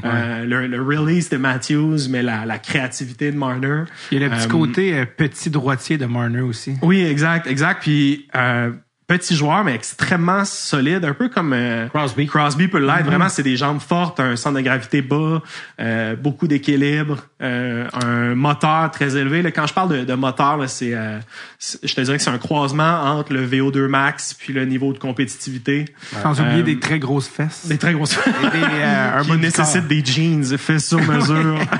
Euh, 0.04 0.44
le, 0.44 0.66
le 0.66 0.82
release 0.82 1.28
de 1.30 1.36
Matthews, 1.36 2.08
mais 2.08 2.22
la, 2.22 2.44
la 2.46 2.58
créativité 2.58 3.30
de 3.32 3.36
Marner. 3.36 3.84
Il 4.12 4.20
y 4.20 4.24
a 4.24 4.28
le 4.28 4.34
petit 4.34 4.46
Euh, 4.46 4.48
côté 4.48 4.94
euh, 4.98 5.04
petit 5.04 5.50
droitier 5.50 5.98
de 5.98 6.06
Marner 6.06 6.40
aussi. 6.40 6.74
Oui, 6.82 7.02
exact, 7.02 7.46
exact. 7.46 7.82
Puis 7.82 8.26
euh, 8.34 8.72
petit 9.10 9.34
joueur, 9.34 9.64
mais 9.64 9.74
extrêmement 9.74 10.44
solide, 10.44 11.04
un 11.04 11.14
peu 11.14 11.28
comme 11.28 11.52
euh, 11.52 11.88
Crosby. 11.88 12.28
Crosby 12.28 12.68
peut 12.68 12.78
l'être. 12.78 13.06
Vraiment, 13.06 13.28
c'est 13.28 13.42
des 13.42 13.56
jambes 13.56 13.80
fortes, 13.80 14.20
un 14.20 14.36
centre 14.36 14.54
de 14.56 14.60
gravité 14.62 15.02
bas, 15.02 15.42
euh, 15.80 16.14
beaucoup 16.14 16.46
d'équilibre, 16.46 17.18
euh, 17.42 17.88
un 18.04 18.36
moteur 18.36 18.88
très 18.92 19.16
élevé. 19.16 19.42
Là, 19.42 19.50
quand 19.50 19.66
je 19.66 19.74
parle 19.74 19.88
de, 19.88 20.04
de 20.04 20.14
moteur, 20.14 20.62
c'est, 20.68 20.94
euh, 20.94 21.18
c'est- 21.58 21.84
je 21.84 21.92
te 21.92 22.00
dirais 22.02 22.18
que 22.18 22.22
c'est 22.22 22.30
un 22.30 22.38
croisement 22.38 23.02
entre 23.02 23.32
le 23.32 23.44
VO2 23.44 23.88
max 23.88 24.32
puis 24.32 24.52
le 24.52 24.64
niveau 24.64 24.92
de 24.92 24.98
compétitivité. 24.98 25.86
Sans 26.22 26.40
oublier 26.40 26.60
Euh, 26.60 26.62
des 26.62 26.78
très 26.78 27.00
grosses 27.00 27.26
fesses. 27.28 27.66
Des 27.66 27.78
très 27.78 27.94
grosses. 27.94 28.16
Et 28.16 28.50
des, 28.50 28.62
euh, 28.64 29.18
un 29.18 29.22
qui 29.24 29.32
nécessitent 29.38 29.80
corps. 29.80 29.88
des 29.88 30.04
jeans 30.04 30.56
faits 30.56 30.78
sur 30.80 31.00
mesure. 31.02 31.58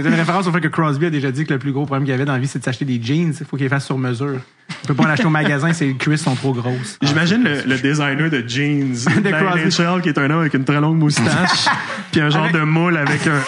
C'est 0.00 0.06
une 0.08 0.14
référence 0.14 0.46
au 0.46 0.52
fait 0.52 0.60
que 0.60 0.68
Crosby 0.68 1.06
a 1.06 1.10
déjà 1.10 1.32
dit 1.32 1.44
que 1.44 1.52
le 1.52 1.58
plus 1.58 1.72
gros 1.72 1.84
problème 1.84 2.04
qu'il 2.04 2.14
avait 2.14 2.24
dans 2.24 2.32
la 2.34 2.38
vie, 2.38 2.46
c'est 2.46 2.60
de 2.60 2.64
s'acheter 2.64 2.84
des 2.84 3.02
jeans. 3.02 3.34
Il 3.40 3.44
faut 3.46 3.56
qu'il 3.56 3.64
les 3.64 3.68
fasse 3.68 3.84
sur 3.84 3.98
mesure. 3.98 4.38
Il 4.84 4.86
peut 4.86 4.94
pas 4.94 5.02
en 5.04 5.06
acheter 5.10 5.26
au 5.26 5.30
magasin, 5.30 5.72
ses 5.72 5.92
cuisses 5.94 6.22
sont 6.22 6.36
trop 6.36 6.52
grosses. 6.52 6.98
J'imagine 7.02 7.42
le, 7.42 7.62
le 7.66 7.78
designer 7.78 8.30
de 8.30 8.44
jeans 8.46 8.92
de 9.22 9.30
Crosby. 9.30 9.64
NHL, 9.64 10.00
qui 10.02 10.08
est 10.10 10.18
un 10.18 10.30
homme 10.30 10.40
avec 10.40 10.54
une 10.54 10.64
très 10.64 10.80
longue 10.80 10.98
moustache, 10.98 11.66
puis 12.12 12.20
un 12.20 12.30
genre 12.30 12.44
Avec- 12.44 12.54
de 12.54 12.60
moule 12.60 12.96
avec 12.96 13.26
un, 13.26 13.40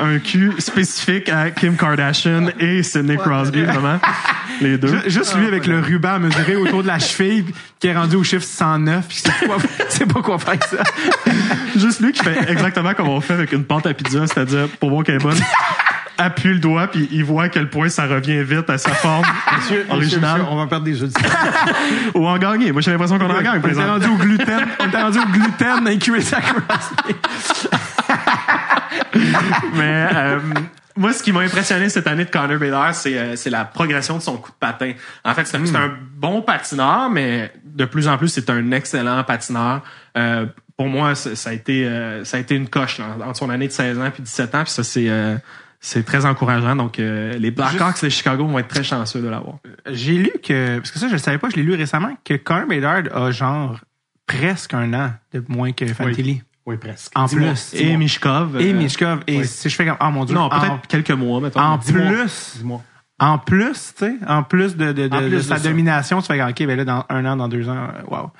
un 0.00 0.18
cul 0.18 0.52
spécifique 0.58 1.28
à 1.28 1.50
Kim 1.50 1.76
Kardashian 1.76 2.48
et 2.58 2.82
Sidney 2.82 3.16
Crosby, 3.16 3.62
vraiment. 3.62 3.98
Les 4.60 4.76
deux. 4.78 4.88
Ju- 4.88 5.10
Juste 5.10 5.36
lui 5.36 5.46
avec 5.46 5.66
le 5.66 5.80
ruban 5.80 6.18
mesuré 6.18 6.56
autour 6.56 6.82
de 6.82 6.88
la 6.88 6.98
cheville 6.98 7.44
qui 7.78 7.86
est 7.86 7.96
rendu 7.96 8.16
au 8.16 8.24
chiffre 8.24 8.44
109 8.44 9.06
puis 9.08 9.22
c'est 9.24 9.32
c'est 9.88 10.06
pas 10.12 10.20
quoi 10.20 10.38
faire 10.38 10.50
avec 10.50 10.64
ça. 10.64 10.78
Juste 11.76 12.00
lui 12.00 12.12
qui 12.12 12.22
fait 12.24 12.50
exactement 12.50 12.92
comme 12.94 13.08
on 13.08 13.20
fait 13.20 13.34
avec 13.34 13.52
une 13.52 13.64
pâte 13.64 13.86
à 13.86 13.94
pizza, 13.94 14.26
c'est-à-dire, 14.26 14.68
pour 14.78 14.90
voir 14.90 15.04
qu'elle 15.04 15.14
est 15.16 15.18
bonne, 15.22 15.38
appuie 16.18 16.50
le 16.52 16.58
doigt, 16.58 16.88
puis 16.88 17.08
il 17.12 17.24
voit 17.24 17.44
à 17.44 17.48
quel 17.48 17.70
point 17.70 17.88
ça 17.88 18.06
revient 18.06 18.42
vite 18.42 18.68
à 18.68 18.76
sa 18.76 18.90
forme 18.90 19.24
Monsieur, 19.56 19.86
originale. 19.88 20.38
monsieur, 20.40 20.52
on 20.52 20.56
va 20.56 20.66
perdre 20.66 20.84
des 20.84 21.02
auditeurs. 21.02 21.30
Ou 22.14 22.26
en 22.26 22.36
gagner. 22.36 22.72
Moi, 22.72 22.82
j'ai 22.82 22.90
l'impression 22.90 23.18
qu'on 23.18 23.30
en 23.30 23.40
gagne, 23.40 23.60
On 23.64 23.68
était 23.68 23.82
rendu 23.84 24.06
au 24.08 24.16
gluten, 24.16 24.66
on 24.80 24.86
était 24.88 25.02
rendu 25.02 25.18
au 25.18 25.26
gluten 25.32 25.86
à 25.86 25.96
Crosby. 25.96 27.14
Mais 29.74 30.08
euh, 30.14 30.40
moi, 30.96 31.12
ce 31.12 31.22
qui 31.22 31.32
m'a 31.32 31.40
impressionné 31.40 31.88
cette 31.88 32.06
année 32.06 32.24
de 32.24 32.30
Connor 32.30 32.58
Bedard, 32.58 32.94
c'est 32.94 33.18
euh, 33.18 33.34
la 33.46 33.64
progression 33.64 34.16
de 34.18 34.22
son 34.22 34.36
coup 34.36 34.50
de 34.50 34.56
patin. 34.56 34.92
En 35.24 35.34
fait, 35.34 35.46
c'est 35.46 35.56
un, 35.56 35.66
c'est 35.66 35.76
un 35.76 35.92
bon 36.16 36.42
patineur, 36.42 37.10
mais 37.10 37.52
de 37.64 37.84
plus 37.84 38.08
en 38.08 38.18
plus, 38.18 38.28
c'est 38.28 38.50
un 38.50 38.70
excellent 38.72 39.22
patineur. 39.24 39.82
Euh, 40.16 40.46
pour 40.80 40.88
moi, 40.88 41.14
ça, 41.14 41.50
a 41.50 41.52
été 41.52 41.86
euh, 41.86 42.24
ça 42.24 42.38
a 42.38 42.40
été 42.40 42.54
une 42.54 42.66
coche 42.66 42.96
là, 42.96 43.14
entre 43.22 43.36
son 43.36 43.50
année 43.50 43.68
de 43.68 43.72
16 43.72 43.98
ans 43.98 44.10
puis 44.10 44.22
17 44.22 44.54
ans, 44.54 44.62
puis 44.62 44.72
ça 44.72 44.82
c'est 44.82 45.10
euh, 45.10 45.36
c'est 45.78 46.06
très 46.06 46.24
encourageant. 46.24 46.74
Donc, 46.74 46.98
euh, 46.98 47.36
les 47.36 47.50
Blackhawks 47.50 48.02
de 48.02 48.08
Chicago 48.08 48.46
vont 48.46 48.58
être 48.58 48.68
très 48.68 48.82
chanceux 48.82 49.20
de 49.20 49.28
l'avoir. 49.28 49.56
J'ai 49.90 50.14
lu 50.14 50.32
que 50.42 50.78
parce 50.78 50.90
que 50.90 50.98
ça 50.98 51.08
je 51.08 51.12
le 51.12 51.18
savais 51.18 51.36
pas, 51.36 51.50
je 51.50 51.56
l'ai 51.56 51.64
lu 51.64 51.74
récemment 51.74 52.16
que 52.24 52.32
Connor 52.32 52.66
Bedard 52.66 53.02
a 53.14 53.30
genre 53.30 53.78
presque 54.26 54.72
un 54.72 54.94
an 54.94 55.12
de 55.34 55.44
moins 55.48 55.72
que 55.72 55.86
Fantilli. 55.86 56.32
Oui, 56.32 56.42
presque. 56.78 57.12
En 57.14 57.26
plus. 57.28 57.70
Et 57.74 57.96
Mishkov. 57.96 58.60
Et 58.60 58.70
euh, 58.70 58.74
Mishkov 58.76 59.20
et 59.26 59.44
si 59.44 59.68
je 59.68 59.74
fais 59.74 59.86
comme 59.86 59.96
ah 60.00 60.10
mon 60.10 60.24
dieu. 60.24 60.34
Non, 60.34 60.42
en- 60.42 60.60
peut-être 60.60 60.86
quelques 60.88 61.10
mois, 61.10 61.40
mettons. 61.40 61.60
en 61.60 61.78
plus 61.78 62.54
Dis-moi. 62.56 62.82
En 63.22 63.36
plus, 63.36 63.92
tu 63.98 64.06
sais, 64.06 64.14
en 64.26 64.42
plus 64.42 64.76
de, 64.76 64.92
de, 64.92 65.06
de, 65.08 65.14
En 65.14 65.18
plus 65.18 65.28
de 65.30 65.36
de 65.36 65.40
sa 65.42 65.58
ça. 65.58 65.68
domination, 65.68 66.22
tu 66.22 66.28
fais 66.28 66.42
OK, 66.42 66.56
ben 66.66 66.74
là, 66.74 66.84
dans 66.86 67.04
un 67.10 67.26
an, 67.26 67.36
dans 67.36 67.48
deux 67.48 67.68
ans, 67.68 67.76
euh, 67.76 68.02
wow. 68.16 68.30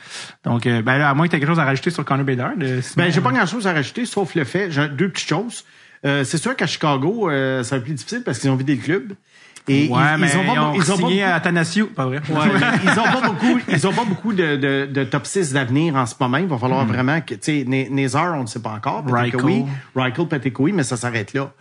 Donc, 0.45 0.67
euh, 0.67 0.81
ben 0.81 0.97
là, 0.97 1.11
à 1.11 1.15
moins 1.15 1.27
que 1.27 1.33
tu 1.33 1.37
aies 1.37 1.41
quelque 1.41 1.51
chose 1.51 1.59
à 1.59 1.67
rajouter 1.67 1.91
sur 1.91 2.03
euh, 2.11 2.81
sinon- 2.81 3.05
Ben, 3.05 3.13
j'ai 3.13 3.21
pas 3.21 3.31
grand-chose 3.31 3.67
à 3.67 3.75
rajouter, 3.75 4.07
sauf 4.07 4.35
le 4.35 4.45
fait, 4.45 4.71
j'ai 4.71 4.89
deux 4.89 5.11
petites 5.11 5.29
choses. 5.29 5.67
Euh, 6.07 6.25
c'est 6.25 6.39
sûr 6.39 6.57
qu'à 6.57 6.67
Chicago, 6.67 7.29
euh, 7.29 7.63
ça 7.63 7.77
va 7.77 7.81
être 7.81 7.85
plus 7.85 7.93
difficile 7.93 8.23
parce 8.25 8.39
qu'ils 8.39 8.49
ont 8.49 8.57
vidé 8.57 8.75
le 8.75 8.81
club. 8.83 9.13
Et 9.69 9.89
Ouais, 9.89 9.99
ils, 10.17 10.21
mais 10.21 10.29
ils 10.33 10.37
ont 10.39 10.45
pas, 10.45 10.53
ils 10.55 10.59
ont 10.61 10.73
ils 10.75 10.81
ont 10.81 10.85
pas 10.85 10.97
signé 10.97 11.23
beaucoup- 11.23 11.31
pas 11.95 12.07
vrai? 12.07 12.17
Ouais, 12.29 12.35
ils 12.83 12.91
ont 12.91 13.21
pas 13.21 13.21
beaucoup, 13.29 13.59
ils 13.69 13.87
ont 13.87 13.93
pas 13.93 14.05
beaucoup 14.05 14.33
de, 14.33 14.57
de, 14.57 14.89
de 14.93 15.05
top 15.05 15.27
6 15.27 15.53
d'avenir 15.53 15.95
en 15.97 16.07
ce 16.07 16.15
moment. 16.19 16.39
Il 16.39 16.47
va 16.47 16.59
falloir 16.59 16.85
vraiment 16.87 17.21
que, 17.21 17.35
tu 17.35 17.65
sais, 17.65 17.65
Nezar, 17.91 18.35
on 18.39 18.43
ne 18.43 18.47
sait 18.47 18.61
pas 18.63 18.71
encore. 18.73 19.05
Peut-être 19.05 19.15
que 19.33 19.37
oui. 19.45 19.65
Reichel, 19.95 20.27
peut-être 20.27 20.49
que 20.55 20.63
oui, 20.63 20.73
mais 20.73 20.83
ça 20.83 20.97
s'arrête 20.97 21.33
là. 21.35 21.53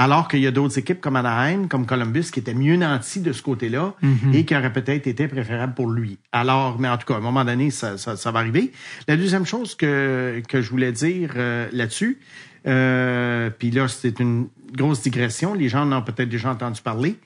Alors 0.00 0.28
qu'il 0.28 0.38
y 0.38 0.46
a 0.46 0.52
d'autres 0.52 0.78
équipes 0.78 1.00
comme 1.00 1.16
Anaheim, 1.16 1.66
comme 1.66 1.84
Columbus, 1.84 2.30
qui 2.32 2.38
étaient 2.38 2.54
mieux 2.54 2.76
nantis 2.76 3.18
de 3.20 3.32
ce 3.32 3.42
côté-là 3.42 3.94
et 4.32 4.44
qui 4.44 4.56
auraient 4.56 4.72
peut-être 4.72 5.08
été 5.08 5.26
préférables 5.26 5.74
pour 5.74 5.90
lui. 5.90 6.18
Alors, 6.30 6.78
mais 6.78 6.88
en 6.88 6.96
tout 6.98 7.06
cas, 7.06 7.14
à 7.14 7.16
un 7.16 7.20
moment 7.20 7.44
donné, 7.44 7.70
ça, 7.72 7.98
ça, 7.98 8.16
ça 8.16 8.30
va 8.30 8.38
arriver. 8.38 8.70
La 9.08 9.16
deuxième 9.16 9.44
chose 9.44 9.74
que, 9.74 10.40
que 10.48 10.62
je 10.62 10.70
voulais 10.70 10.92
dire 10.92 11.32
euh, 11.36 11.66
là-dessus, 11.72 12.20
euh, 12.66 13.50
puis 13.58 13.70
là, 13.72 13.88
c'est 13.88 14.20
une 14.20 14.46
grosse 14.76 15.02
digression. 15.02 15.54
Les 15.54 15.68
gens 15.68 15.82
en 15.82 15.92
ont 15.92 16.02
peut-être 16.02 16.28
déjà 16.28 16.50
entendu 16.50 16.80
parler. 16.80 17.16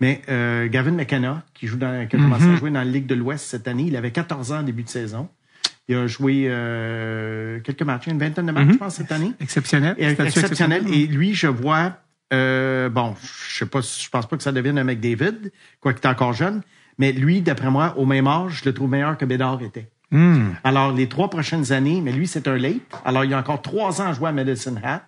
Mais 0.00 0.20
euh, 0.28 0.68
Gavin 0.68 0.92
McKenna, 0.92 1.42
qui, 1.54 1.66
joue 1.66 1.76
dans, 1.76 2.06
qui 2.06 2.16
a 2.16 2.18
commencé 2.18 2.44
à 2.44 2.56
jouer 2.56 2.70
dans 2.70 2.80
la 2.80 2.84
Ligue 2.84 3.06
de 3.06 3.14
l'Ouest 3.14 3.46
cette 3.46 3.66
année, 3.68 3.84
il 3.86 3.96
avait 3.96 4.10
14 4.10 4.52
ans 4.52 4.58
en 4.58 4.62
début 4.62 4.82
de 4.82 4.88
saison. 4.88 5.28
Il 5.88 5.96
a 5.96 6.06
joué 6.06 6.46
euh, 6.48 7.60
quelques 7.60 7.82
matchs, 7.82 8.08
une 8.08 8.18
vingtaine 8.18 8.46
de 8.46 8.52
matchs, 8.52 8.72
je 8.72 8.76
pense, 8.78 8.94
cette 8.96 9.12
année. 9.12 9.32
Exceptionnel. 9.40 9.94
Et, 9.98 10.14
Statut 10.14 10.38
exceptionnel. 10.40 10.84
Et 10.92 11.06
lui, 11.06 11.32
je 11.32 11.46
vois, 11.46 11.98
euh, 12.32 12.88
bon, 12.88 13.14
je 13.22 13.58
sais 13.58 13.66
pas, 13.66 13.82
si- 13.82 14.04
je 14.04 14.10
pense 14.10 14.26
pas 14.26 14.36
que 14.36 14.42
ça 14.42 14.52
devienne 14.52 14.78
un 14.78 14.84
McDavid, 14.84 15.52
quoi 15.80 15.92
qu'il 15.94 16.04
est 16.04 16.10
encore 16.10 16.32
jeune, 16.32 16.62
mais 16.98 17.12
lui, 17.12 17.40
d'après 17.40 17.70
moi, 17.70 17.94
au 17.98 18.04
même 18.04 18.26
âge, 18.26 18.60
je 18.62 18.68
le 18.68 18.74
trouve 18.74 18.90
meilleur 18.90 19.16
que 19.16 19.24
Bédard 19.24 19.62
était. 19.62 19.88
Hmm. 20.10 20.50
Alors, 20.64 20.92
les 20.92 21.08
trois 21.08 21.30
prochaines 21.30 21.72
années, 21.72 22.00
mais 22.00 22.12
lui, 22.12 22.26
c'est 22.26 22.48
un 22.48 22.56
late. 22.56 22.80
Alors, 23.04 23.24
il 23.24 23.30
y 23.30 23.34
a 23.34 23.38
encore 23.38 23.62
trois 23.62 24.00
ans 24.00 24.08
à 24.08 24.12
jouer 24.12 24.28
à 24.28 24.32
Medicine 24.32 24.80
Hat. 24.82 25.02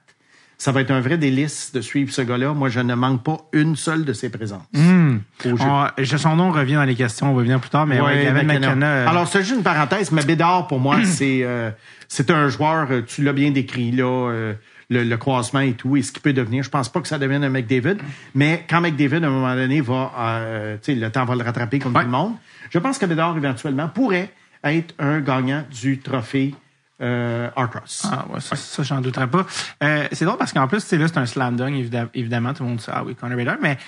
Ça 0.60 0.72
va 0.72 0.80
être 0.80 0.90
un 0.90 1.00
vrai 1.00 1.18
délice 1.18 1.70
de 1.72 1.80
suivre 1.80 2.12
ce 2.12 2.20
gars-là. 2.20 2.52
Moi, 2.52 2.68
je 2.68 2.80
ne 2.80 2.94
manque 2.96 3.22
pas 3.22 3.38
une 3.52 3.76
seule 3.76 4.04
de 4.04 4.12
ses 4.12 4.28
présences. 4.28 4.64
Au 4.74 5.56
jeu. 5.56 5.64
On- 5.64 5.86
je- 5.96 6.16
son 6.16 6.34
nom 6.34 6.50
revient 6.50 6.74
dans 6.74 6.84
les 6.84 6.96
questions, 6.96 7.30
on 7.30 7.34
va 7.34 7.42
venir 7.42 7.60
plus 7.60 7.70
tard, 7.70 7.86
mais 7.86 8.00
ouais, 8.00 8.32
McKenna. 8.32 8.58
McKenna. 8.58 8.86
euh, 8.86 9.08
Alors, 9.08 9.28
c'est 9.28 9.40
juste 9.42 9.54
une 9.56 9.62
parenthèse, 9.62 10.10
mais 10.10 10.24
Bédard, 10.24 10.66
pour 10.66 10.80
moi, 10.80 10.98
c'est 11.04 11.40
euh, 11.44 11.70
c'est 12.08 12.30
un 12.32 12.48
joueur, 12.48 12.88
euh, 12.90 13.02
tu 13.06 13.22
l'as 13.22 13.32
bien 13.32 13.52
décrit, 13.52 13.92
là, 13.92 14.04
euh, 14.30 14.54
le, 14.90 15.04
le 15.04 15.16
croisement 15.16 15.60
et 15.60 15.74
tout, 15.74 15.96
et 15.96 16.02
ce 16.02 16.10
qu'il 16.10 16.22
peut 16.22 16.32
devenir. 16.32 16.64
Je 16.64 16.70
pense 16.70 16.88
pas 16.88 17.00
que 17.00 17.06
ça 17.08 17.18
devienne 17.20 17.44
un 17.44 17.50
McDavid, 17.50 17.98
mais 18.34 18.64
quand 18.68 18.80
McDavid, 18.80 19.22
à 19.22 19.28
un 19.28 19.30
moment 19.30 19.54
donné, 19.54 19.80
va, 19.80 20.10
euh, 20.18 20.76
tu 20.82 20.92
sais, 20.92 20.98
le 20.98 21.08
temps 21.10 21.24
va 21.24 21.36
le 21.36 21.44
rattraper 21.44 21.78
comme 21.78 21.94
Ouais. 21.94 22.00
tout 22.02 22.06
le 22.06 22.12
monde, 22.16 22.32
je 22.70 22.78
pense 22.80 22.98
que 22.98 23.06
Bédard, 23.06 23.36
éventuellement, 23.36 23.88
pourrait 23.88 24.30
être 24.64 24.92
un 24.98 25.20
gagnant 25.20 25.62
du 25.70 25.98
trophée 26.00 26.52
euh. 27.00 27.48
Ah, 27.56 28.26
ouais, 28.30 28.40
ça, 28.40 28.56
ça 28.56 28.82
j'en 28.82 29.00
douterais 29.00 29.28
pas. 29.28 29.46
Euh, 29.82 30.08
c'est 30.12 30.24
drôle 30.24 30.38
parce 30.38 30.52
qu'en 30.52 30.66
plus, 30.66 30.90
là, 30.92 31.08
c'est 31.08 31.18
un 31.18 31.26
slam 31.26 31.56
dunk, 31.56 31.74
évidemment, 32.14 32.54
tout 32.54 32.62
le 32.62 32.70
monde 32.70 32.78
dit, 32.78 32.86
ah 32.88 33.04
oui, 33.04 33.14
Conor 33.14 33.36
Bader, 33.36 33.54
mais 33.62 33.78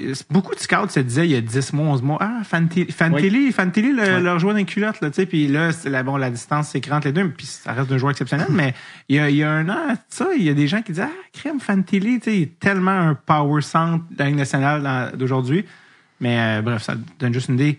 euh, 0.00 0.14
beaucoup 0.30 0.54
de 0.54 0.60
scouts 0.60 0.88
se 0.88 1.00
disaient 1.00 1.26
il 1.26 1.32
y 1.32 1.36
a 1.36 1.40
10 1.40 1.72
mois, 1.72 1.86
11 1.88 2.02
mois, 2.02 2.18
ah, 2.20 2.44
Fantilli, 2.44 2.92
Fantilli, 2.92 3.50
Fantilli 3.52 3.92
le, 3.92 4.20
leur 4.20 4.38
joueur 4.38 4.54
dans 4.54 4.58
les 4.58 4.64
culottes, 4.64 5.00
là, 5.00 5.10
tu 5.10 5.16
sais, 5.16 5.26
puis 5.26 5.48
là, 5.48 5.72
c'est 5.72 5.90
la, 5.90 6.02
bon, 6.02 6.16
la 6.16 6.30
distance 6.30 6.68
s'écran 6.68 6.96
entre 6.96 7.08
les 7.08 7.12
deux, 7.12 7.28
puis 7.30 7.46
ça 7.46 7.72
reste 7.72 7.90
un 7.90 7.98
joueur 7.98 8.12
exceptionnel, 8.12 8.48
mais 8.50 8.74
il 9.08 9.16
y 9.16 9.18
a, 9.18 9.30
il 9.30 9.36
y 9.36 9.42
a 9.42 9.50
un 9.50 9.68
an, 9.68 9.96
ça, 10.08 10.28
il 10.36 10.44
y 10.44 10.48
a 10.48 10.54
des 10.54 10.68
gens 10.68 10.82
qui 10.82 10.92
disent, 10.92 11.04
ah, 11.04 11.10
crème 11.32 11.60
Fantilli, 11.60 12.20
tu 12.20 12.30
sais, 12.30 12.36
il 12.36 12.42
est 12.42 12.58
tellement 12.60 12.90
un 12.90 13.14
power 13.14 13.62
centre 13.62 14.04
de 14.10 14.18
la 14.18 14.26
Ligue 14.26 14.36
nationale 14.36 15.12
d'aujourd'hui. 15.16 15.64
Mais 16.20 16.38
euh, 16.38 16.62
bref, 16.62 16.82
ça 16.82 16.94
donne 17.18 17.32
juste 17.32 17.48
une 17.48 17.54
idée 17.54 17.78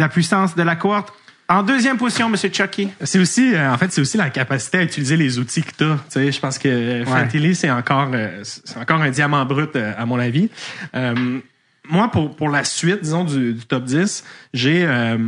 la 0.00 0.08
puissance 0.08 0.56
de 0.56 0.62
la 0.62 0.76
cohorte. 0.76 1.12
En 1.50 1.64
deuxième 1.64 1.96
position, 1.98 2.28
Monsieur 2.28 2.48
Chucky. 2.52 2.88
C'est 3.02 3.18
aussi, 3.18 3.54
euh, 3.54 3.72
en 3.72 3.76
fait, 3.76 3.90
c'est 3.90 4.00
aussi 4.00 4.16
la 4.16 4.30
capacité 4.30 4.78
à 4.78 4.82
utiliser 4.84 5.16
les 5.16 5.38
outils 5.40 5.62
que 5.62 5.72
t'as. 5.76 5.94
Tu 5.96 6.00
sais, 6.10 6.30
je 6.32 6.38
pense 6.40 6.58
que 6.58 6.68
euh, 6.68 7.04
Fantilli, 7.04 7.56
c'est 7.56 7.70
encore, 7.70 8.08
euh, 8.14 8.40
c'est 8.44 8.76
encore 8.78 9.02
un 9.02 9.10
diamant 9.10 9.44
brut, 9.44 9.74
euh, 9.74 9.92
à 9.98 10.06
mon 10.06 10.18
avis. 10.20 10.48
Euh, 10.94 11.40
moi, 11.88 12.08
pour, 12.10 12.36
pour 12.36 12.50
la 12.50 12.62
suite, 12.62 13.00
disons, 13.02 13.24
du, 13.24 13.54
du 13.54 13.66
top 13.66 13.82
10, 13.82 14.24
j'ai, 14.54 14.84
euh, 14.86 15.18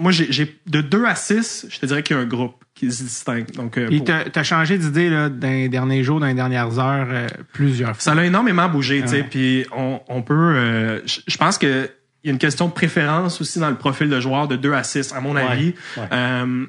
moi, 0.00 0.10
j'ai, 0.10 0.26
j'ai, 0.32 0.58
de 0.66 0.80
2 0.80 1.04
à 1.04 1.14
6, 1.14 1.66
je 1.70 1.78
te 1.78 1.86
dirais 1.86 2.02
qu'il 2.02 2.16
y 2.16 2.18
a 2.18 2.22
un 2.22 2.26
groupe 2.26 2.64
qui 2.74 2.90
se 2.90 3.04
distingue. 3.04 3.52
Donc, 3.52 3.78
euh, 3.78 3.86
Puis 3.86 3.98
pour- 3.98 4.06
t'as 4.06 4.24
t'as 4.24 4.42
changé 4.42 4.76
d'idée 4.76 5.08
là, 5.08 5.28
dans 5.28 5.48
les 5.48 5.68
derniers 5.68 6.02
jours, 6.02 6.18
dans 6.18 6.26
les 6.26 6.34
dernières 6.34 6.80
heures, 6.80 7.06
euh, 7.10 7.28
plusieurs 7.52 7.90
fois. 7.92 8.00
ça 8.00 8.14
l'a 8.16 8.24
énormément 8.24 8.68
bougé, 8.68 9.02
tu 9.02 9.08
sais. 9.08 9.16
Ouais. 9.18 9.26
Puis 9.30 9.66
on, 9.70 10.00
on 10.08 10.22
peut, 10.22 10.34
euh, 10.34 11.00
je 11.06 11.36
pense 11.36 11.58
que 11.58 11.88
il 12.26 12.30
y 12.30 12.30
a 12.30 12.32
une 12.32 12.38
question 12.40 12.66
de 12.66 12.72
préférence 12.72 13.40
aussi 13.40 13.60
dans 13.60 13.70
le 13.70 13.76
profil 13.76 14.08
de 14.10 14.18
joueur 14.20 14.48
de 14.48 14.56
2 14.56 14.72
à 14.72 14.82
6, 14.82 15.12
à 15.14 15.20
mon 15.20 15.36
avis. 15.36 15.74
ouais. 15.96 16.02
Euh, 16.12 16.66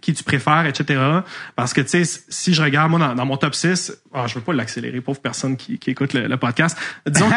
qui- 0.00 0.14
tu 0.14 0.24
préfères, 0.24 0.64
etc. 0.64 0.98
Parce 1.54 1.74
que, 1.74 1.82
tu 1.82 2.02
sais, 2.04 2.20
si 2.30 2.54
je 2.54 2.62
regarde, 2.62 2.90
moi, 2.90 2.98
dans, 2.98 3.14
dans 3.14 3.26
mon 3.26 3.36
top 3.36 3.54
6, 3.54 3.92
ah, 4.14 4.26
je 4.26 4.34
veux 4.34 4.40
pas 4.40 4.54
l'accélérer, 4.54 5.02
pauvre 5.02 5.20
personne 5.20 5.56
qui, 5.58 5.78
qui 5.78 5.90
écoute 5.90 6.14
le, 6.14 6.26
le 6.28 6.36
podcast. 6.38 6.78
Disons 7.06 7.28
que 7.28 7.34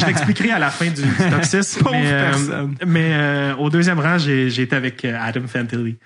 je 0.00 0.06
l'expliquerai 0.10 0.50
à 0.50 0.58
la 0.58 0.70
fin 0.70 0.86
du, 0.86 1.02
du 1.02 1.30
top 1.30 1.44
6. 1.44 1.78
Pauvre 1.80 1.92
mais, 1.92 2.12
euh, 2.12 2.30
personne. 2.30 2.74
mais 2.86 3.10
euh, 3.12 3.54
au 3.56 3.70
deuxième 3.70 4.00
rang, 4.00 4.18
j'ai 4.18 4.48
été 4.60 4.74
avec 4.74 5.04
euh, 5.04 5.16
Adam 5.20 5.46
Fantilli, 5.46 5.96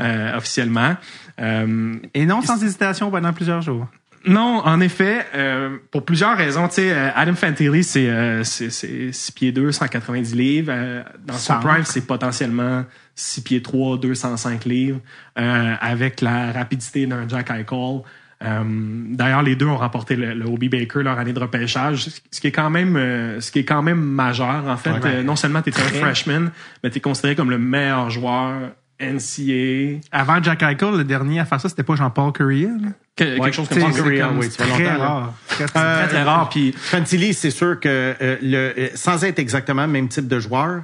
euh, 0.00 0.36
officiellement. 0.36 0.96
Euh, 1.40 1.94
Et 2.14 2.24
non 2.24 2.40
sans 2.42 2.62
hésitation 2.62 3.10
pendant 3.10 3.32
plusieurs 3.32 3.62
jours. 3.62 3.86
Non, 4.26 4.60
en 4.64 4.80
effet, 4.80 5.24
euh, 5.34 5.78
pour 5.92 6.04
plusieurs 6.04 6.36
raisons. 6.36 6.66
Tu 6.66 6.74
sais, 6.74 6.92
euh, 6.92 7.10
Adam 7.14 7.34
Fantilli, 7.34 7.84
c'est 7.84 8.08
euh, 8.08 8.42
c'est 8.42 8.70
c'est 8.70 9.12
6 9.12 9.32
pieds 9.32 9.52
2, 9.52 9.70
190 9.70 10.34
livres. 10.34 10.72
Euh, 10.74 11.02
dans 11.24 11.34
son 11.34 11.60
prime, 11.60 11.84
c'est 11.84 12.06
potentiellement 12.06 12.84
6 13.14 13.42
pieds 13.42 13.62
3, 13.62 13.98
205 13.98 14.64
livres, 14.64 15.00
euh, 15.38 15.74
avec 15.80 16.20
la 16.20 16.50
rapidité 16.50 17.06
d'un 17.06 17.28
Jack 17.28 17.50
Eichel. 17.50 18.00
Euh, 18.44 18.62
D'ailleurs, 19.10 19.42
les 19.42 19.54
deux 19.54 19.66
ont 19.66 19.78
remporté 19.78 20.16
le, 20.16 20.34
le 20.34 20.44
Hobie 20.44 20.68
Baker 20.68 21.02
leur 21.02 21.18
année 21.18 21.32
de 21.32 21.40
repêchage, 21.40 22.08
ce 22.30 22.40
qui 22.40 22.48
est 22.48 22.52
quand 22.52 22.68
même, 22.68 22.96
ce 23.40 23.50
qui 23.50 23.60
est 23.60 23.64
quand 23.64 23.82
même 23.82 24.00
majeur. 24.00 24.66
En 24.66 24.76
fait, 24.76 25.22
non 25.22 25.36
seulement 25.36 25.62
tu 25.62 25.70
un 25.70 25.72
freshman, 25.72 26.50
mais 26.82 26.90
tu 26.90 26.98
es 26.98 27.00
considéré 27.00 27.36
comme 27.36 27.50
le 27.50 27.58
meilleur 27.58 28.10
joueur 28.10 28.72
NCAA, 29.00 30.00
Avant 30.12 30.42
Jack 30.42 30.62
Eichel, 30.62 30.96
le 30.96 31.04
dernier 31.04 31.40
à 31.40 31.44
faire 31.44 31.60
ça, 31.60 31.68
c'était 31.68 31.82
pas 31.82 31.96
Jean-Paul 31.96 32.32
Correa. 32.32 32.68
là? 32.80 32.88
que- 33.16 33.24
quelque 33.38 33.52
chose 33.52 33.68
comme 33.68 33.92
Correa, 33.92 34.26
comme- 34.28 34.38
oui, 34.38 34.46
c'est 34.50 34.58
ça 34.58 34.64
fait 34.64 34.72
très 34.84 34.92
longtemps, 34.92 34.98
rare. 35.04 35.34
Très, 35.48 35.64
très- 35.66 35.80
Très, 35.98 36.08
très 36.08 36.22
rare. 36.22 36.48
Puis 36.50 36.72
Fantilli, 36.76 37.32
c'est 37.34 37.50
sûr 37.50 37.80
que 37.80 37.88
euh, 37.88 38.36
le, 38.42 38.74
euh, 38.78 38.88
sans 38.94 39.24
être 39.24 39.38
exactement 39.38 39.82
le 39.86 39.92
même 39.92 40.08
type 40.08 40.28
de 40.28 40.38
joueur, 40.38 40.82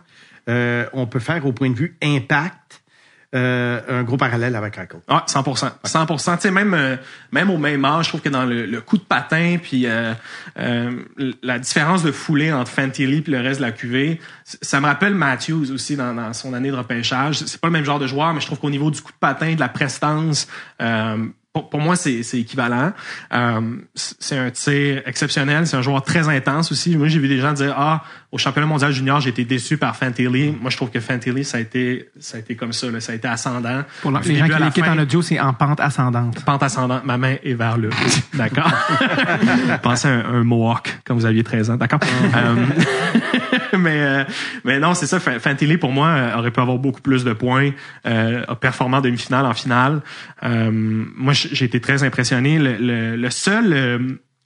euh, 0.48 0.86
on 0.94 1.06
peut 1.06 1.20
faire 1.20 1.44
au 1.46 1.52
point 1.52 1.70
de 1.70 1.76
vue 1.76 1.96
impact 2.02 2.54
euh, 3.34 3.80
un 3.88 4.02
gros 4.02 4.16
parallèle 4.16 4.54
avec 4.56 4.74
Eichel. 4.78 5.00
Ouais, 5.08 5.16
100%. 5.26 5.70
100%. 5.84 6.34
Tu 6.36 6.40
sais, 6.42 6.50
même, 6.50 6.74
euh, 6.74 6.96
même 7.32 7.50
au 7.50 7.56
même 7.58 7.84
âge, 7.84 8.04
je 8.04 8.08
trouve 8.10 8.20
que 8.20 8.28
dans 8.28 8.44
le, 8.44 8.80
coup 8.80 8.98
de 8.98 9.02
patin, 9.02 9.56
puis 9.62 9.86
euh, 9.86 10.12
euh, 10.58 10.90
la 11.42 11.58
différence 11.58 12.02
de 12.02 12.12
foulée 12.12 12.52
entre 12.52 12.70
Fantilli 12.70 13.24
et 13.26 13.30
le 13.30 13.40
reste 13.40 13.60
de 13.60 13.64
la 13.66 13.72
QV, 13.72 14.20
c- 14.44 14.58
ça 14.60 14.80
me 14.80 14.86
rappelle 14.86 15.14
Matthews 15.14 15.70
aussi 15.72 15.96
dans, 15.96 16.14
dans 16.14 16.32
son 16.32 16.52
année 16.52 16.70
de 16.70 16.76
repêchage. 16.76 17.38
C'est 17.38 17.60
pas 17.60 17.68
le 17.68 17.72
même 17.72 17.84
genre 17.84 17.98
de 17.98 18.06
joueur, 18.06 18.32
mais 18.34 18.40
je 18.40 18.46
trouve 18.46 18.58
qu'au 18.58 18.70
niveau 18.70 18.90
du 18.90 19.00
coup 19.00 19.12
de 19.12 19.18
patin, 19.18 19.54
de 19.54 19.60
la 19.60 19.68
prestance, 19.68 20.46
pour, 21.52 21.68
pour 21.68 21.80
moi, 21.80 21.96
c'est 21.96 22.22
c'est 22.22 22.40
équivalent. 22.40 22.92
Euh, 23.32 23.60
c'est 23.94 24.38
un 24.38 24.50
tir 24.50 25.02
exceptionnel. 25.04 25.66
C'est 25.66 25.76
un 25.76 25.82
joueur 25.82 26.02
très 26.02 26.28
intense 26.28 26.72
aussi. 26.72 26.96
Moi, 26.96 27.08
j'ai 27.08 27.18
vu 27.18 27.28
des 27.28 27.38
gens 27.38 27.52
dire 27.52 27.74
ah 27.76 28.02
au 28.30 28.38
championnat 28.38 28.66
mondial 28.66 28.90
junior, 28.92 29.20
j'ai 29.20 29.28
été 29.28 29.44
déçu 29.44 29.76
par 29.76 29.94
Fantilli. 29.94 30.56
Moi, 30.58 30.70
je 30.70 30.76
trouve 30.76 30.90
que 30.90 31.00
Fantilli, 31.00 31.44
ça 31.44 31.58
a 31.58 31.60
été 31.60 32.08
ça 32.18 32.38
a 32.38 32.40
été 32.40 32.56
comme 32.56 32.72
ça. 32.72 32.90
Là. 32.90 33.00
Ça 33.00 33.12
a 33.12 33.14
été 33.14 33.28
ascendant. 33.28 33.82
Pour 34.00 34.10
les 34.10 34.36
gens 34.36 34.48
qui 34.48 34.62
l'écoutent 34.62 34.88
en 34.88 34.98
audio, 34.98 35.20
c'est 35.20 35.38
en 35.38 35.52
pente 35.52 35.80
ascendante. 35.80 36.42
Pente 36.44 36.62
ascendante, 36.62 37.04
ma 37.04 37.18
main 37.18 37.36
est 37.44 37.54
vers 37.54 37.76
le. 37.76 37.90
D'accord. 38.34 38.72
Pensez 39.82 40.08
à 40.08 40.12
un, 40.12 40.34
un 40.36 40.44
mohawk 40.44 41.00
quand 41.04 41.14
vous 41.14 41.26
aviez 41.26 41.44
13 41.44 41.70
ans. 41.70 41.76
D'accord. 41.76 42.00
Euh, 42.34 42.66
mais, 43.78 44.00
euh, 44.02 44.24
mais 44.64 44.78
non, 44.78 44.94
c'est 44.94 45.06
ça. 45.06 45.20
Fa- 45.20 45.38
Fantilli, 45.38 45.76
pour 45.76 45.92
moi, 45.92 46.08
euh, 46.08 46.38
aurait 46.38 46.50
pu 46.50 46.60
avoir 46.60 46.78
beaucoup 46.78 47.00
plus 47.02 47.24
de 47.24 47.32
points, 47.32 47.70
euh, 48.06 48.44
en 48.48 49.00
demi-finale, 49.00 49.46
en 49.46 49.54
finale. 49.54 50.00
Euh, 50.42 50.70
moi, 50.72 51.32
j'ai 51.32 51.64
été 51.64 51.80
très 51.80 52.02
impressionné. 52.02 52.58
Le, 52.58 52.76
le, 52.76 53.16
le 53.16 53.30
seul... 53.30 53.72
euh, 53.72 53.98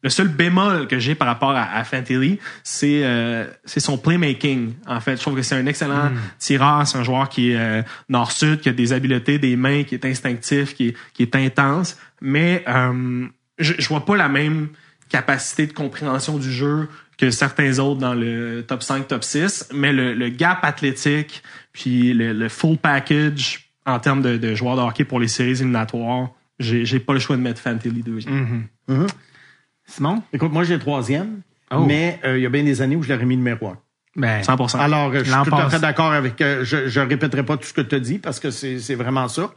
le 0.02 0.10
seul 0.10 0.28
bémol 0.28 0.86
que 0.86 1.00
j'ai 1.00 1.16
par 1.16 1.26
rapport 1.26 1.50
à, 1.50 1.62
à 1.64 1.82
Fantilli, 1.82 2.38
c'est 2.62 3.00
euh, 3.02 3.44
c'est 3.64 3.80
son 3.80 3.98
playmaking. 3.98 4.74
En 4.86 5.00
fait, 5.00 5.16
je 5.16 5.22
trouve 5.22 5.34
que 5.34 5.42
c'est 5.42 5.56
un 5.56 5.66
excellent 5.66 6.12
tireur, 6.38 6.86
c'est 6.86 6.98
un 6.98 7.02
joueur 7.02 7.28
qui 7.28 7.50
est 7.50 7.56
euh, 7.56 7.82
nord-sud, 8.08 8.60
qui 8.60 8.68
a 8.68 8.72
des 8.72 8.92
habiletés, 8.92 9.40
des 9.40 9.56
mains, 9.56 9.82
qui 9.82 9.96
est 9.96 10.04
instinctif, 10.04 10.74
qui 10.74 10.88
est, 10.88 10.96
qui 11.12 11.22
est 11.24 11.34
intense. 11.34 11.98
Mais 12.20 12.62
euh, 12.68 13.26
je, 13.58 13.72
je 13.78 13.88
vois 13.88 14.04
pas 14.04 14.16
la 14.16 14.28
même 14.28 14.68
capacité 15.08 15.66
de 15.66 15.72
compréhension 15.72 16.36
du 16.38 16.52
jeu 16.52 16.88
que 17.18 17.30
certains 17.30 17.78
autres 17.78 18.00
dans 18.00 18.14
le 18.14 18.62
top 18.66 18.82
5, 18.82 19.08
top 19.08 19.24
6. 19.24 19.70
Mais 19.74 19.92
le, 19.92 20.12
le 20.14 20.28
gap 20.28 20.58
athlétique, 20.62 21.42
puis 21.72 22.12
le, 22.12 22.32
le 22.32 22.48
full 22.48 22.76
package 22.76 23.70
en 23.86 23.98
termes 24.00 24.22
de, 24.22 24.36
de 24.36 24.54
joueurs 24.54 24.76
de 24.76 24.82
hockey 24.82 25.04
pour 25.04 25.20
les 25.20 25.28
séries 25.28 25.52
éliminatoires, 25.52 26.30
j'ai 26.58 26.84
j'ai 26.84 26.98
pas 27.00 27.12
le 27.12 27.18
choix 27.20 27.36
de 27.36 27.42
mettre 27.42 27.60
Fantilli 27.60 28.02
deuxième. 28.02 28.66
Simon? 29.86 30.22
Écoute, 30.32 30.52
moi, 30.52 30.64
j'ai 30.64 30.74
le 30.74 30.80
troisième, 30.80 31.42
Oh. 31.72 31.84
mais 31.84 32.20
euh, 32.24 32.38
il 32.38 32.42
y 32.42 32.46
a 32.46 32.48
bien 32.48 32.62
des 32.62 32.80
années 32.80 32.94
où 32.94 33.02
je 33.02 33.12
l'aurais 33.12 33.24
mis 33.24 33.36
numéro 33.36 33.66
un. 33.66 33.76
Ben, 34.14 34.40
100%. 34.40 34.78
Alors, 34.78 35.10
euh, 35.10 35.18
je 35.24 35.24
suis 35.24 35.50
tout 35.50 35.54
à 35.56 35.68
fait 35.68 35.80
d'accord 35.80 36.12
avec... 36.12 36.40
euh, 36.40 36.64
je 36.64 36.86
je 36.88 37.00
répéterai 37.00 37.44
pas 37.44 37.56
tout 37.56 37.64
ce 37.66 37.72
que 37.72 37.80
tu 37.80 37.96
as 37.96 37.98
dit 37.98 38.18
parce 38.18 38.38
que 38.38 38.50
c'est 38.52 38.78
c'est 38.78 38.94
vraiment 38.94 39.26
ça. 39.26 39.52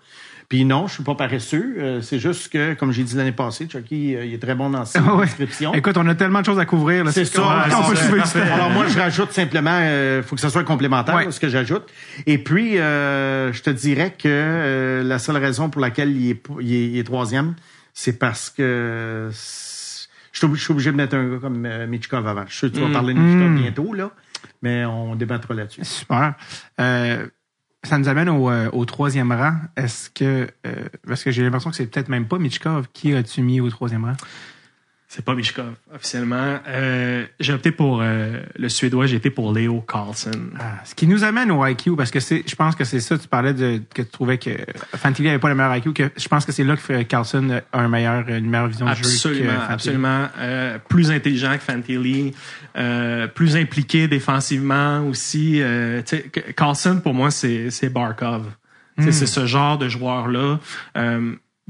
Puis 0.50 0.66
non, 0.66 0.88
je 0.88 0.94
suis 0.96 1.04
pas 1.04 1.14
paresseux. 1.14 1.76
euh, 1.78 2.02
c'est 2.02 2.18
juste 2.18 2.52
que, 2.52 2.74
comme 2.74 2.92
j'ai 2.92 3.04
dit 3.04 3.16
l'année 3.16 3.32
passée, 3.32 3.68
Chucky, 3.72 4.16
euh, 4.16 4.26
il 4.26 4.34
est 4.34 4.40
très 4.42 4.56
bon 4.56 4.72
dans 4.72 4.84
ses 4.84 5.00
ouais. 5.00 5.26
descriptions. 5.26 5.76
Écoute, 5.76 5.96
on 5.98 6.08
a 6.08 6.16
tellement 6.16 6.42
de 6.42 6.46
choses 6.48 6.58
à 6.58 6.66
couvrir. 6.66 7.04
là. 7.04 7.12
C'est 7.12 7.24
ça. 7.26 7.68
On 7.78 7.90
peut 8.10 8.20
ça. 8.26 8.40
temps. 8.48 8.54
Alors 8.56 8.72
moi, 8.72 8.88
je 8.88 8.98
rajoute 8.98 9.32
simplement, 9.32 9.78
euh, 9.80 10.24
faut 10.24 10.34
que 10.34 10.42
ça 10.42 10.50
soit 10.50 10.64
complémentaire, 10.64 11.16
Ouais. 11.16 11.32
ce 11.32 11.40
que 11.40 11.50
j'ajoute. 11.50 11.84
Et 12.26 12.40
puis, 12.40 12.80
euh, 12.80 13.54
je 13.54 13.62
te 13.62 13.70
dirais 13.70 14.12
que 14.18 14.28
euh, 14.28 15.04
la 15.04 15.20
seule 15.20 15.38
raison 15.38 15.70
pour 15.70 15.82
laquelle 15.82 16.10
il 16.20 16.32
est, 16.32 16.44
il 16.62 16.74
est, 16.74 16.88
il 16.88 16.98
est 16.98 17.04
troisième, 17.04 17.54
c'est 17.94 18.18
parce 18.18 18.50
que 18.50 19.30
je 19.32 20.40
suis 20.40 20.72
obligé- 20.74 20.92
de 20.92 20.96
mettre 20.98 21.16
un 21.16 21.30
gars 21.30 21.38
comme 21.40 21.86
Michkov 21.86 22.28
avant. 22.28 22.46
Je 22.48 22.52
suis 22.54 22.60
sûr 22.60 22.72
que 22.72 22.76
tu 22.76 22.82
vas 22.82 22.92
parler 22.92 23.14
de 23.14 23.20
Michkov 23.20 23.54
bientôt, 23.62 23.94
là, 23.94 24.10
mais 24.64 24.84
on 24.86 25.16
débattra 25.16 25.54
là-dessus. 25.54 25.84
Super. 25.84 26.34
Euh, 26.80 27.28
ça 27.84 27.98
nous 27.98 28.10
amène 28.10 28.30
au, 28.30 28.50
euh, 28.50 28.70
au 28.74 28.86
troisième 28.86 29.32
rang. 29.32 29.54
Est-ce 29.76 30.10
que, 30.10 30.48
euh, 30.66 30.90
parce 31.08 31.24
que 31.24 31.32
j'ai 31.32 31.44
l'impression 31.44 31.70
que 31.70 31.76
c'est 31.76 31.88
peut-être 31.88 32.10
même 32.10 32.28
pas 32.28 32.38
Michkov. 32.38 32.88
Qui 32.94 33.14
as-tu 33.14 33.42
mis 33.42 33.62
au 33.62 33.70
troisième 33.70 34.06
rang? 34.06 34.16
C'est 35.12 35.26
pas 35.26 35.34
Mishkov, 35.34 35.74
officiellement. 35.92 36.60
Euh, 36.68 37.26
j'ai 37.40 37.54
opté 37.54 37.72
pour 37.72 38.00
euh, 38.00 38.44
le 38.56 38.70
Suédois, 38.70 39.08
j'ai 39.08 39.16
été 39.16 39.32
pour 39.32 39.52
Leo 39.52 39.82
Carlson. 39.82 40.30
Ah, 40.60 40.76
ce 40.86 40.94
qui 40.94 41.08
nous 41.08 41.24
amène 41.24 41.50
au 41.50 41.66
IQ, 41.66 41.96
parce 41.96 42.12
que 42.12 42.20
c'est, 42.20 42.44
je 42.48 42.56
pense 42.56 42.76
que 42.76 42.84
c'est 42.84 43.00
ça, 43.00 43.18
tu 43.18 43.28
parlais 43.28 43.56
de, 43.56 43.82
que 43.92 44.04
tu 44.04 44.08
trouvais 44.08 44.38
que 44.38 44.52
Fantilli 44.96 45.30
avait 45.30 45.40
pas 45.40 45.50
le 45.50 45.56
meilleur 45.56 45.76
IQ, 45.76 45.94
que 45.94 46.12
je 46.16 46.28
pense 46.28 46.46
que 46.46 46.52
c'est 46.52 46.64
là 46.64 46.78
que 46.78 47.02
Carlson 47.02 47.60
a 47.74 47.80
un 47.80 47.88
meilleur, 47.88 48.30
une 48.30 48.52
meilleure 48.52 48.68
vision 48.68 48.86
du 48.86 48.98
jeu 48.98 49.02
que 49.02 49.08
Absolument, 49.10 49.62
absolument. 49.68 50.28
Euh, 50.38 50.78
plus 50.88 51.10
intelligent 51.10 51.54
que 51.54 51.64
Fantilli, 51.64 52.36
euh, 52.78 53.26
plus 53.26 53.56
impliqué 53.56 54.08
défensivement 54.08 55.08
aussi. 55.08 55.60
Euh, 55.60 56.04
Carlson, 56.56 57.02
pour 57.04 57.16
moi, 57.16 57.32
c'est 57.32 57.72
c'est 57.72 57.90
Barkov. 57.90 58.46
Sais, 59.00 59.12
C'est 59.12 59.26
ce 59.26 59.48
genre 59.48 59.80
de 59.80 59.90
joueur-là. 59.90 60.60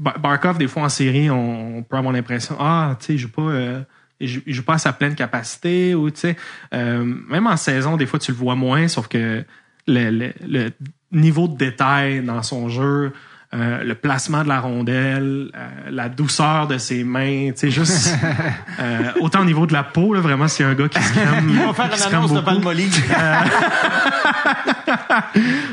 Bar- 0.00 0.18
Barkov, 0.18 0.58
des 0.58 0.66
fois 0.66 0.84
en 0.84 0.88
série, 0.88 1.30
on, 1.30 1.82
peut 1.82 1.96
avoir 1.96 2.12
l'impression, 2.12 2.56
ah, 2.58 2.96
tu 2.98 3.06
sais, 3.06 3.12
il 3.14 3.18
joue 3.18 3.30
pas... 3.30 3.42
euh, 3.42 3.82
il 4.22 4.28
joue, 4.28 4.62
pas 4.62 4.74
à 4.74 4.78
sa 4.78 4.92
pleine 4.92 5.14
capacité 5.14 5.94
ou 5.94 6.10
tu 6.10 6.20
sais 6.20 6.36
euh, 6.74 7.02
même 7.02 7.46
en 7.46 7.56
saison 7.56 7.96
des 7.96 8.04
fois 8.04 8.18
tu 8.18 8.32
le 8.32 8.36
vois 8.36 8.54
moins 8.54 8.86
sauf 8.86 9.08
que 9.08 9.46
le 9.86 10.70
niveau 11.10 11.48
de 11.48 11.56
détail 11.56 12.22
dans 12.22 12.42
son 12.42 12.68
jeu 12.68 13.12
euh, 13.52 13.82
le 13.82 13.94
placement 13.96 14.44
de 14.44 14.48
la 14.48 14.60
rondelle, 14.60 15.50
euh, 15.56 15.68
la 15.90 16.08
douceur 16.08 16.68
de 16.68 16.78
ses 16.78 17.02
mains, 17.04 17.48
tu 17.50 17.56
sais, 17.56 17.70
juste 17.70 18.14
euh, 18.80 19.10
autant 19.20 19.40
au 19.40 19.44
niveau 19.44 19.66
de 19.66 19.72
la 19.72 19.82
peau, 19.82 20.14
là, 20.14 20.20
vraiment, 20.20 20.46
c'est 20.48 20.62
un 20.64 20.74
gars 20.74 20.88
qui 20.88 21.02
se 21.02 21.12
crème. 21.12 21.58
On 21.64 21.66
va 21.68 21.74
faire 21.74 21.90
qui 21.90 21.98
se 21.98 22.08
une 22.08 22.14
annonce 22.14 22.30
de 22.32 22.36
beaucoup. 22.40 22.46
Palmolive. 22.46 23.02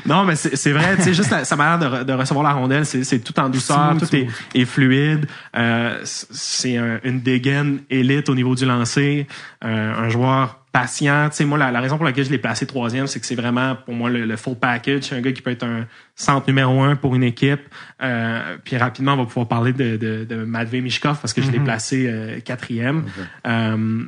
Non, 0.06 0.24
mais 0.24 0.36
c'est 0.36 0.56
c'est 0.56 0.72
vrai, 0.72 0.96
tu 0.98 1.04
sais, 1.04 1.14
juste 1.14 1.30
la- 1.32 1.44
sa 1.46 1.56
manière 1.56 1.80
de, 1.80 1.86
re- 1.98 2.04
de 2.04 2.14
recevoir 2.14 2.44
la 2.44 2.54
rondelle, 2.54 2.86
c'est 2.86 3.04
c'est 3.04 3.20
tout 3.20 3.38
en 3.40 3.50
douceur, 3.50 3.96
tout 4.00 4.16
est, 4.16 4.28
est 4.54 4.66
fluide. 4.66 5.28
Euh, 5.56 6.00
c'est 6.04 6.78
un- 6.78 7.00
une 7.04 7.22
dégaine 7.22 7.80
élite 7.90 8.30
au 8.30 8.36
niveau 8.36 8.56
du 8.56 8.66
lancer, 8.66 9.28
euh, 9.66 9.94
un 10.06 10.10
joueur 10.10 10.60
patient. 10.72 11.30
Tu 11.30 11.38
sais, 11.38 11.45
moi, 11.45 11.57
la, 11.57 11.72
la 11.72 11.82
raison 11.82 11.97
pour 11.97 12.05
laquelle 12.05 12.26
je 12.26 12.30
l'ai 12.30 12.38
placé 12.38 12.65
troisième, 12.65 13.07
c'est 13.07 13.20
que 13.20 13.26
c'est 13.26 13.36
vraiment, 13.36 13.76
pour 13.76 13.93
moi, 13.93 14.09
le, 14.09 14.26
le 14.26 14.36
full 14.36 14.55
package. 14.55 15.03
C'est 15.03 15.15
un 15.15 15.22
gars 15.22 15.32
qui 15.32 15.41
peut 15.41 15.51
être 15.51 15.63
un 15.63 15.88
centre 16.15 16.47
numéro 16.47 16.82
un 16.82 16.95
pour 16.95 17.15
une 17.15 17.24
équipe. 17.24 17.61
Euh, 18.01 18.57
puis 18.63 18.78
rapidement, 18.78 19.13
on 19.13 19.18
va 19.18 19.26
pouvoir 19.26 19.47
parler 19.47 19.74
de, 19.74 19.97
de, 19.97 20.26
de 20.26 20.43
Matvey 20.43 20.82
Mishkov 20.82 21.20
parce 21.20 21.34
que 21.34 21.41
je 21.41 21.51
l'ai 21.51 21.59
placé 21.59 22.07
euh, 22.07 22.39
quatrième. 22.41 23.05
Euh, 23.45 24.03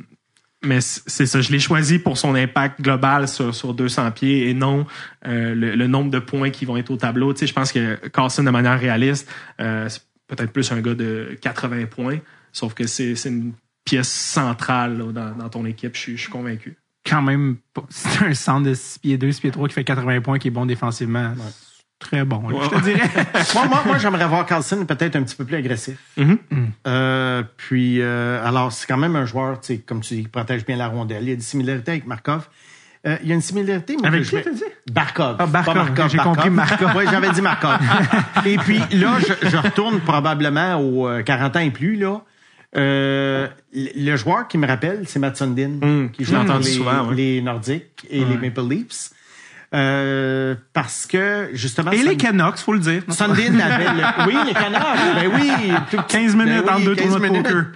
mais 0.62 0.80
c'est 0.82 1.24
ça, 1.24 1.40
je 1.40 1.50
l'ai 1.50 1.58
choisi 1.58 1.98
pour 1.98 2.18
son 2.18 2.34
impact 2.34 2.82
global 2.82 3.28
sur, 3.28 3.54
sur 3.54 3.72
200 3.72 4.10
pieds 4.10 4.50
et 4.50 4.54
non 4.54 4.84
le, 5.24 5.54
le 5.54 5.86
nombre 5.86 6.10
de 6.10 6.18
points 6.18 6.50
qui 6.50 6.66
vont 6.66 6.76
être 6.76 6.90
au 6.90 6.98
tableau. 6.98 7.32
Tu 7.32 7.40
sais, 7.40 7.46
je 7.46 7.54
pense 7.54 7.72
que 7.72 7.94
Carlson, 8.08 8.44
de 8.44 8.50
manière 8.50 8.78
réaliste, 8.78 9.26
c'est 9.58 10.02
peut-être 10.28 10.52
plus 10.52 10.70
un 10.70 10.82
gars 10.82 10.92
de 10.92 11.38
80 11.40 11.86
points, 11.86 12.18
sauf 12.52 12.74
que 12.74 12.86
c'est 12.86 13.14
une 13.24 13.54
pièce 13.84 14.08
centrale 14.10 14.98
là, 14.98 15.12
dans, 15.12 15.30
dans 15.36 15.48
ton 15.48 15.64
équipe, 15.64 15.94
je 15.94 16.00
suis, 16.00 16.16
je 16.16 16.22
suis 16.22 16.30
convaincu. 16.30 16.76
Quand 17.08 17.22
même, 17.22 17.56
pas- 17.74 17.82
c'est 17.88 18.24
un 18.24 18.34
centre 18.34 18.66
de 18.68 18.74
6 18.74 18.98
pieds 18.98 19.18
2, 19.18 19.32
6 19.32 19.40
pieds 19.40 19.50
3 19.50 19.68
qui 19.68 19.74
fait 19.74 19.84
80 19.84 20.20
points, 20.20 20.38
qui 20.38 20.48
est 20.48 20.52
bon 20.52 20.66
défensivement. 20.66 21.32
Très 21.98 22.24
bon, 22.24 22.48
là, 22.48 22.58
je 22.64 22.68
te 22.78 22.82
dirais. 22.82 23.10
moi, 23.54 23.66
moi, 23.66 23.82
moi, 23.84 23.98
j'aimerais 23.98 24.26
voir 24.26 24.46
Carlson 24.46 24.86
peut-être 24.86 25.16
un 25.16 25.22
petit 25.22 25.36
peu 25.36 25.44
plus 25.44 25.56
agressif. 25.56 25.98
Mhm. 26.16 26.38
Euh, 26.86 27.42
puis, 27.58 28.00
euh, 28.00 28.42
alors, 28.46 28.72
c'est 28.72 28.86
quand 28.86 28.96
même 28.96 29.16
un 29.16 29.26
joueur, 29.26 29.60
tu 29.60 29.66
sais, 29.74 29.78
comme 29.80 30.00
tu 30.00 30.14
dis, 30.14 30.22
qui 30.22 30.28
protège 30.28 30.64
bien 30.64 30.76
la 30.76 30.88
rondelle. 30.88 31.22
Il 31.24 31.28
y 31.28 31.32
a 31.32 31.36
des 31.36 31.42
similarités 31.42 31.90
avec 31.92 32.06
Markov. 32.06 32.48
Euh, 33.06 33.16
il 33.22 33.28
y 33.28 33.32
a 33.32 33.34
une 33.34 33.40
similarité. 33.42 33.96
moi, 33.98 34.08
Avec 34.08 34.24
qui, 34.24 34.34
vais- 34.34 34.42
t'as 34.42 34.50
dit? 34.50 34.62
Barkov. 34.90 35.36
Ah, 35.38 35.46
Barkov. 35.46 35.74
Pas 35.74 35.84
Markov, 35.84 36.10
J'ai 36.10 36.18
compris 36.18 36.50
Markov. 36.50 36.90
oui, 36.96 37.04
j'avais 37.10 37.30
dit 37.32 37.42
Markov. 37.42 37.78
et 38.46 38.56
puis 38.58 38.78
là, 38.92 39.18
je, 39.20 39.48
je 39.48 39.56
retourne 39.58 40.00
probablement 40.00 40.76
aux 40.80 41.06
euh, 41.06 41.22
40 41.22 41.56
ans 41.56 41.60
et 41.60 41.70
plus, 41.70 41.96
là. 41.96 42.22
Euh, 42.76 43.48
le 43.74 44.16
joueur 44.16 44.46
qui 44.48 44.56
me 44.58 44.66
rappelle, 44.66 45.02
c'est 45.06 45.18
Matt 45.18 45.36
Sundin, 45.36 45.78
Hum, 45.82 46.10
qui 46.12 46.24
joue 46.24 46.36
entendu 46.36 46.68
les, 46.68 46.74
souvent, 46.74 47.08
ouais. 47.08 47.14
les 47.16 47.42
Nordiques 47.42 48.06
et 48.08 48.24
les 48.24 48.36
Maple 48.36 48.68
Leafs. 48.68 49.10
Euh, 49.72 50.54
parce 50.72 51.06
que, 51.06 51.48
justement... 51.52 51.92
Et 51.92 52.02
les 52.02 52.16
Canucks, 52.16 52.58
faut 52.58 52.72
le 52.72 52.80
dire. 52.80 53.02
Sundin 53.08 53.58
avait 53.60 53.84
le... 53.84 54.02
Oui, 54.26 54.34
les 54.46 54.52
Canucks, 54.52 54.82
ben 55.14 55.30
oui. 55.34 55.50
tout 55.90 55.96
petit- 55.98 56.18
15 56.18 56.34
minutes 56.36 56.64
ben 56.66 56.74
entre 56.74 56.84
deux 56.84 56.94
15 56.96 57.04
tournois 57.08 57.28
de 57.28 57.32
minutes. 57.32 57.46
poker. 57.46 57.66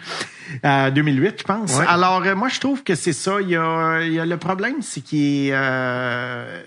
Euh, 0.65 0.91
2008, 0.91 1.35
je 1.39 1.45
pense. 1.45 1.77
Ouais. 1.79 1.85
Alors, 1.89 2.23
euh, 2.25 2.35
moi, 2.35 2.49
je 2.49 2.59
trouve 2.61 2.83
que 2.85 2.95
c'est 2.97 3.13
ça. 3.13 3.41
Il 3.41 3.49
y 3.49 3.57
a, 3.57 4.01
il 4.03 4.13
y 4.13 4.19
a 4.21 4.27
le 4.27 4.37
problème, 4.37 4.77
c'est 4.81 5.01
qu'il 5.03 5.51
euh, 5.53 6.63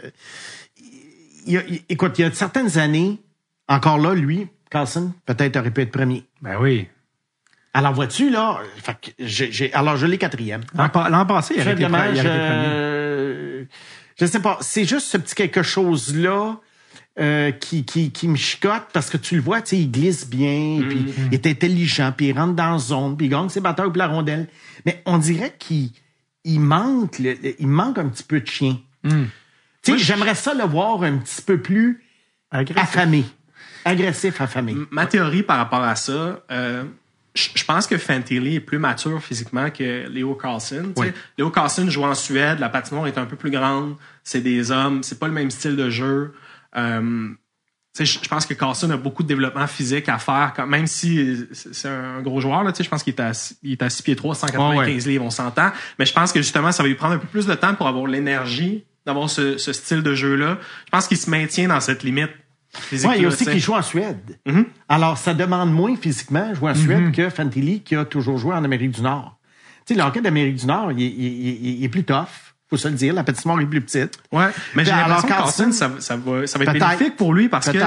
il 1.46 1.54
y 1.54 1.58
a- 1.58 1.64
il- 1.68 1.82
écoute, 1.90 2.18
il 2.20 2.22
y 2.22 2.26
a 2.26 2.32
certaines 2.32 2.78
années, 2.78 3.20
encore 3.68 3.98
là, 3.98 4.14
lui, 4.14 4.48
Carlson, 4.70 5.14
peut-être 5.26 5.58
aurait 5.58 5.72
pu 5.72 5.82
être 5.82 5.92
premier. 5.92 6.24
Ben 6.42 6.58
oui. 6.60 6.88
Alors, 7.78 7.94
vois-tu, 7.94 8.30
là, 8.32 8.60
fait 8.82 8.98
que 9.00 9.12
j'ai, 9.20 9.52
j'ai- 9.52 9.74
alors, 9.74 9.98
je 9.98 10.06
l'ai 10.08 10.18
quatrième. 10.18 10.62
L'an 10.74 10.90
pa- 10.90 11.10
l'an 11.10 11.26
passé, 11.26 11.54
il 11.58 11.62
aurait 11.62 11.74
été 11.74 11.86
premier. 11.86 12.16
je, 14.20 14.26
sais 14.26 14.40
pas. 14.42 14.58
C'est 14.62 14.86
juste 14.86 15.08
ce 15.08 15.18
petit 15.18 15.36
quelque 15.36 15.62
chose-là 15.64 16.58
euh, 17.20 17.52
qui, 17.52 17.84
qui, 17.86 18.12
qui 18.12 18.28
me 18.28 18.36
chicote 18.36 18.88
parce 18.94 19.10
que 19.10 19.18
tu 19.18 19.36
le 19.36 19.42
vois, 19.42 19.62
tu 19.62 19.70
sais, 19.70 19.78
il 19.80 19.92
glisse 19.92 20.28
bien, 20.28 20.82
puis 20.88 21.14
il 21.28 21.34
est 21.34 21.46
intelligent, 21.48 22.12
puis 22.16 22.28
il 22.28 22.38
rentre 22.38 22.54
dans 22.54 22.72
la 22.74 22.78
zone, 22.80 23.16
puis 23.18 23.28
il 23.28 23.30
gagne 23.30 23.50
ses 23.50 23.60
batailles 23.62 23.88
pour 23.90 23.98
la 23.98 24.08
rondelle. 24.08 24.48
Mais 24.86 25.02
on 25.06 25.18
dirait 25.20 25.54
qu'il 25.60 25.92
il 26.44 26.60
manque, 26.60 27.20
le- 27.20 27.34
le- 27.44 27.56
il 27.62 27.68
manque 27.68 27.98
un 28.00 28.08
petit 28.10 28.24
peu 28.24 28.40
de 28.42 28.48
chien. 28.48 28.78
Tu 29.04 29.12
sais, 29.84 29.98
j'aimerais 29.98 30.36
ça 30.36 30.54
le 30.54 30.64
voir 30.64 31.04
un 31.04 31.18
petit 31.18 31.42
peu 31.42 31.62
plus 31.62 32.04
Agressif. 32.52 32.84
affamé. 32.84 33.24
Agressif, 33.86 34.42
affamé. 34.42 34.76
Ma 34.92 35.06
théorie 35.06 35.44
par 35.44 35.58
rapport 35.58 35.84
à 35.84 35.96
ça, 35.96 36.42
euh, 36.52 36.84
je 37.38 37.64
pense 37.66 37.88
que 37.88 37.98
Fantilli 37.98 38.56
est 38.56 38.60
plus 38.60 38.80
mature 38.80 39.22
physiquement 39.22 39.70
que 39.70 40.08
Léo 40.08 40.36
Carlson. 40.36 40.94
Oui. 40.96 41.08
Léo 41.38 41.50
Carlson 41.50 41.90
joue 41.90 42.04
en 42.04 42.16
Suède, 42.16 42.60
la 42.60 42.70
patinoire 42.70 43.08
est 43.08 43.18
un 43.18 43.26
peu 43.26 43.36
plus 43.36 43.52
grande, 43.52 43.96
c'est 44.24 44.42
des 44.42 44.72
hommes, 44.72 45.04
c'est 45.04 45.20
pas 45.20 45.28
le 45.28 45.34
même 45.34 45.52
style 45.52 45.76
de 45.76 45.90
jeu. 45.90 46.34
Euh, 46.76 47.30
je 48.00 48.28
pense 48.28 48.46
que 48.46 48.54
Carlson 48.54 48.90
a 48.92 48.98
beaucoup 48.98 49.24
de 49.24 49.28
développement 49.28 49.68
physique 49.68 50.08
à 50.10 50.20
faire, 50.20 50.54
quand, 50.56 50.68
même 50.68 50.88
si 50.88 51.48
c'est 51.52 51.88
un 51.88 52.22
gros 52.22 52.40
joueur. 52.40 52.64
Là, 52.64 52.72
je 52.80 52.88
pense 52.88 53.04
qu'il 53.04 53.14
est 53.14 53.22
à, 53.22 53.32
il 53.64 53.72
est 53.72 53.82
à 53.82 53.90
6 53.90 54.04
pieds 54.04 54.16
3, 54.16 54.36
195 54.36 54.78
Ouais, 54.78 54.86
ouais. 54.86 55.12
livres, 55.12 55.26
on 55.26 55.32
s'entend. 55.32 55.72
Mais 55.98 56.06
je 56.06 56.14
pense 56.14 56.32
que 56.32 56.42
justement, 56.42 56.72
ça 56.72 56.84
va 56.84 56.90
lui 56.90 56.96
prendre 56.96 57.16
un 57.16 57.18
peu 57.18 57.28
plus 57.28 57.48
de 57.48 57.56
temps 57.56 57.74
pour 57.74 57.88
avoir 57.88 58.06
l'énergie 58.06 58.84
d'avoir 59.06 59.30
ce, 59.30 59.58
ce 59.58 59.74
style 59.74 60.04
de 60.04 60.14
jeu-là. 60.14 60.60
Je 60.86 60.92
pense 60.92 61.08
qu'il 61.08 61.18
se 61.18 61.30
maintient 61.30 61.70
dans 61.70 61.80
cette 61.80 62.04
limite 62.04 62.32
Ouais, 62.92 63.18
il 63.18 63.22
y 63.22 63.26
a 63.26 63.28
aussi 63.28 63.46
qu'il 63.46 63.60
joue 63.60 63.74
en 63.74 63.82
Suède. 63.82 64.40
Alors, 64.90 65.18
ça 65.18 65.34
demande 65.34 65.72
moins 65.74 65.96
physiquement 65.96 66.54
jouer 66.54 66.72
en 66.72 66.76
Suède 66.76 67.12
que 67.12 67.30
Fantilli, 67.30 67.82
qui 67.82 67.96
a 67.96 68.06
toujours 68.06 68.38
joué 68.38 68.54
en 68.54 68.64
Amérique 68.64 68.92
du 68.92 69.02
Nord. 69.02 69.38
Tu 69.86 69.94
sais, 69.94 70.00
le 70.00 70.06
hockey 70.06 70.22
d'Amérique 70.22 70.56
du 70.58 70.66
Nord, 70.66 70.92
il, 70.92 71.02
est- 71.02 71.06
il 71.18 71.48
est- 71.50 71.76
il 71.80 71.84
est 71.84 71.90
plus 71.90 72.04
tough. 72.04 72.26
Faut 72.70 72.76
se 72.76 72.88
le 72.90 72.96
dire. 72.96 73.14
La 73.14 73.24
patinoire 73.24 73.62
est 73.62 73.66
plus 73.66 73.80
petite. 73.82 74.20
Ouais, 74.34 74.48
mais 74.76 74.84
j'ai 74.84 74.92
l'impression 74.92 75.22
que 75.22 75.28
Carlson, 75.34 75.72
ça, 75.72 75.92
ça 76.00 76.18
va, 76.18 76.46
ça 76.46 76.60
va 76.60 76.66
être 76.66 76.74
bénéfique 76.74 77.16
pour 77.16 77.34
lui 77.34 77.48
parce 77.48 77.70
que 77.70 77.78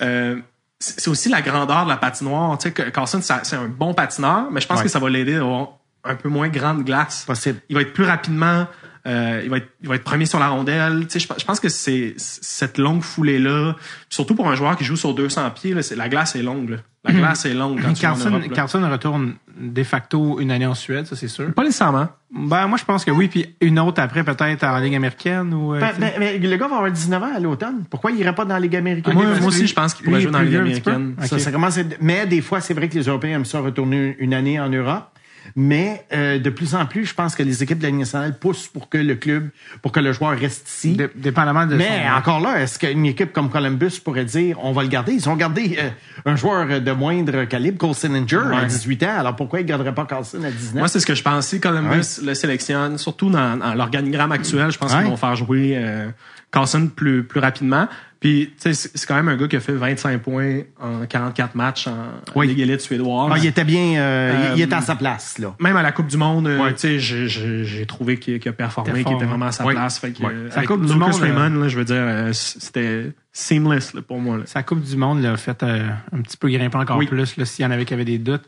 euh, 0.00 0.36
c'est 0.78 1.08
aussi 1.08 1.28
la 1.28 1.42
grandeur 1.42 1.82
de 1.84 1.88
la 1.88 1.96
patinoire. 1.96 2.56
Tu 2.58 2.68
sais, 2.68 2.90
Carlson, 2.92 3.20
c'est 3.20 3.56
un 3.56 3.66
bon 3.66 3.94
patineur, 3.94 4.48
mais 4.52 4.60
je 4.60 4.68
pense 4.68 4.78
Ouais. 4.78 4.84
que 4.84 4.88
ça 4.90 5.00
va 5.00 5.10
l'aider 5.10 5.34
à 5.34 5.40
avoir 5.40 5.70
un 6.04 6.14
peu 6.14 6.28
moins 6.28 6.48
grande 6.48 6.84
glace. 6.84 7.24
Possible. 7.26 7.58
Il 7.68 7.74
va 7.74 7.82
être 7.82 7.92
plus 7.92 8.04
rapidement, 8.04 8.68
euh, 9.08 9.40
il, 9.42 9.48
va 9.50 9.56
être, 9.56 9.68
il 9.82 9.88
va 9.88 9.94
être 9.94 10.04
premier 10.04 10.26
sur 10.26 10.38
la 10.38 10.48
rondelle. 10.48 11.06
Tu 11.08 11.18
sais, 11.18 11.26
je, 11.26 11.40
je 11.40 11.44
pense 11.44 11.58
que 11.60 11.68
c'est 11.68 12.14
c'est 12.18 12.44
cette 12.44 12.78
longue 12.78 13.02
foulée-là, 13.02 13.74
surtout 14.10 14.34
pour 14.34 14.48
un 14.48 14.54
joueur 14.54 14.76
qui 14.76 14.84
joue 14.84 14.96
sur 14.96 15.14
200 15.14 15.50
pieds, 15.50 15.72
là, 15.74 15.82
c'est- 15.82 15.96
la 15.96 16.08
glace 16.08 16.36
est 16.36 16.42
longue. 16.42 16.70
là. 16.70 16.76
La 17.04 17.12
glace 17.14 17.46
est 17.46 17.54
longue 17.54 17.80
quand 17.80 17.92
tu 17.94 18.02
vas 18.02 18.08
en 18.10 18.14
Carlson, 18.14 18.28
Europe, 18.30 18.42
là. 18.42 18.48
Carlson 18.54 18.90
retourne 18.90 19.34
de 19.58 19.82
facto 19.84 20.40
une 20.40 20.50
année 20.50 20.66
en 20.66 20.74
Suède, 20.74 21.06
ça 21.06 21.16
c'est 21.16 21.28
sûr. 21.28 21.54
Pas 21.54 21.62
nécessairement. 21.64 22.08
Ben 22.30 22.66
moi 22.66 22.76
je 22.76 22.84
pense 22.84 23.04
que 23.04 23.10
oui, 23.10 23.28
puis 23.28 23.54
une 23.62 23.78
autre 23.78 24.02
après 24.02 24.24
peut-être 24.24 24.64
en 24.64 24.78
Ligue 24.78 24.94
américaine 24.96 25.54
ou. 25.54 25.74
euh, 25.74 25.80
Ben, 25.80 25.92
ben, 25.98 26.12
mais 26.18 26.36
le 26.38 26.56
gars 26.56 26.66
va 26.68 26.76
avoir 26.76 26.90
19 26.92 27.22
ans 27.22 27.30
à 27.34 27.38
l'automne. 27.40 27.84
Pourquoi 27.88 28.10
il 28.10 28.18
irait 28.18 28.34
pas 28.34 28.44
dans 28.44 28.54
la 28.54 28.60
Ligue 28.60 28.76
américaine? 28.76 29.14
moi, 29.14 29.22
parce 29.24 29.36
moi 29.36 29.44
que 29.48 29.54
aussi, 29.54 29.60
lui- 29.62 29.68
je 29.68 29.74
pense 29.74 29.94
qu'il 29.94 30.04
pourrait 30.04 30.20
jouer 30.20 30.32
dans 30.32 30.38
la 30.40 30.44
Ligue 30.44 30.56
américaine. 30.56 31.14
Ça, 31.24 31.38
ça 31.38 31.50
commence 31.52 31.78
à 31.78 31.80
être- 31.82 31.96
Mais 32.02 32.26
des 32.26 32.42
fois, 32.42 32.60
c'est 32.60 32.74
vrai 32.74 32.88
que 32.90 32.94
les 32.96 33.04
Européens 33.04 33.36
aiment 33.36 33.44
ça 33.46 33.60
retourner 33.60 34.16
une 34.18 34.34
année 34.34 34.60
en 34.60 34.68
Europe. 34.68 35.08
Mais 35.56 36.04
euh, 36.12 36.38
de 36.38 36.50
plus 36.50 36.74
en 36.74 36.86
plus, 36.86 37.06
je 37.06 37.14
pense 37.14 37.34
que 37.34 37.42
les 37.42 37.62
équipes 37.62 37.78
de 37.78 37.82
la 37.84 37.90
Ligue 37.90 37.98
nationale 38.00 38.38
poussent 38.38 38.68
pour 38.68 38.88
que 38.88 38.98
le 38.98 39.14
club, 39.14 39.48
pour 39.82 39.92
que 39.92 40.00
le 40.00 40.12
joueur 40.12 40.38
reste 40.38 40.68
ici. 40.68 40.92
Dé- 40.92 41.08
dépendamment 41.14 41.66
de 41.66 41.76
Mais 41.76 42.04
son- 42.08 42.16
encore 42.18 42.40
là, 42.40 42.60
est-ce 42.60 42.78
qu'une 42.78 43.06
équipe 43.06 43.32
comme 43.32 43.50
Columbus 43.50 44.00
pourrait 44.04 44.24
dire 44.24 44.56
on 44.62 44.72
va 44.72 44.82
le 44.82 44.88
garder? 44.88 45.12
Ils 45.12 45.28
ont 45.28 45.36
gardé 45.36 45.78
euh, 45.80 45.88
un 46.26 46.36
joueur 46.36 46.80
de 46.80 46.92
moindre 46.92 47.44
calibre, 47.44 47.78
Cole 47.78 47.94
Sininger, 47.94 48.40
à 48.54 48.64
18 48.64 49.02
ans. 49.04 49.18
Alors 49.18 49.36
pourquoi 49.36 49.60
ils 49.60 49.64
ne 49.64 49.68
garderaient 49.68 49.94
pas 49.94 50.04
Carlson 50.06 50.42
à 50.44 50.50
19? 50.50 50.74
Moi, 50.74 50.88
c'est 50.88 51.00
ce 51.00 51.06
que 51.06 51.14
je 51.14 51.22
pense. 51.22 51.46
Si 51.48 51.60
Columbus 51.60 52.20
le 52.24 52.34
sélectionne, 52.34 52.98
surtout 52.98 53.30
dans, 53.30 53.56
dans 53.56 53.74
l'organigramme 53.74 54.32
actuel, 54.32 54.70
je 54.70 54.78
pense 54.78 54.92
Ouais. 54.92 55.00
qu'ils 55.00 55.10
vont 55.10 55.16
faire 55.16 55.34
jouer 55.36 55.74
euh, 55.76 56.08
Carlson 56.52 56.88
plus, 56.94 57.24
plus 57.24 57.40
rapidement. 57.40 57.88
Puis, 58.20 58.50
tu 58.60 58.74
sais, 58.74 58.90
c'est 58.94 59.06
quand 59.06 59.14
même 59.14 59.28
un 59.28 59.36
gars 59.36 59.46
qui 59.46 59.54
a 59.54 59.60
fait 59.60 59.72
25 59.74 60.20
points 60.22 60.62
en 60.80 61.06
44 61.06 61.54
matchs 61.54 61.86
en 61.86 61.94
Oui. 62.34 62.48
Ligue 62.48 62.58
élite 62.58 62.80
suédoise. 62.80 63.30
Ah, 63.32 63.38
il 63.38 63.46
était 63.46 63.62
bien, 63.62 64.00
euh, 64.00 64.48
il- 64.54 64.58
il 64.58 64.62
Euh, 64.62 64.64
était 64.66 64.74
à 64.74 64.80
sa 64.80 64.96
place, 64.96 65.38
là. 65.38 65.54
Même 65.60 65.76
à 65.76 65.82
la 65.82 65.92
Coupe 65.92 66.08
du 66.08 66.16
Monde, 66.16 66.48
euh, 66.48 66.70
tu 66.72 66.98
sais, 66.98 66.98
j'ai- 66.98 67.86
trouvé 67.86 68.18
qu'il 68.18 68.40
a 68.48 68.52
performé, 68.52 69.04
qu'il 69.04 69.12
était 69.14 69.24
vraiment 69.24 69.46
à 69.46 69.52
sa 69.52 69.62
place. 69.64 70.00
Fait 70.00 70.10
que, 70.10 70.24
euh, 70.24 70.50
Sa 70.50 70.64
Coupe 70.64 70.84
du 70.84 70.94
Monde, 70.94 71.14
Raymond, 71.14 71.60
là, 71.60 71.68
je 71.68 71.76
veux 71.78 71.84
dire, 71.84 71.94
euh, 71.96 72.32
c'était 72.32 73.12
seamless 73.32 73.94
là, 73.94 74.02
pour 74.02 74.18
moi. 74.20 74.38
là. 74.38 74.42
Sa 74.46 74.64
Coupe 74.64 74.82
du 74.82 74.96
Monde 74.96 75.22
l'a 75.22 75.36
fait 75.36 75.62
euh, 75.62 75.88
un 76.12 76.20
petit 76.22 76.36
peu 76.36 76.48
grimper 76.50 76.76
encore 76.76 76.98
plus 76.98 77.36
là, 77.36 77.44
s'il 77.44 77.62
y 77.62 77.66
en 77.66 77.70
avait 77.70 77.84
qui 77.84 77.94
avaient 77.94 78.04
des 78.04 78.18
doutes. 78.18 78.44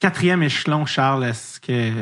Quatrième 0.00 0.42
échelon, 0.42 0.86
Charles, 0.86 1.24
est-ce 1.24 1.60
que 1.60 1.92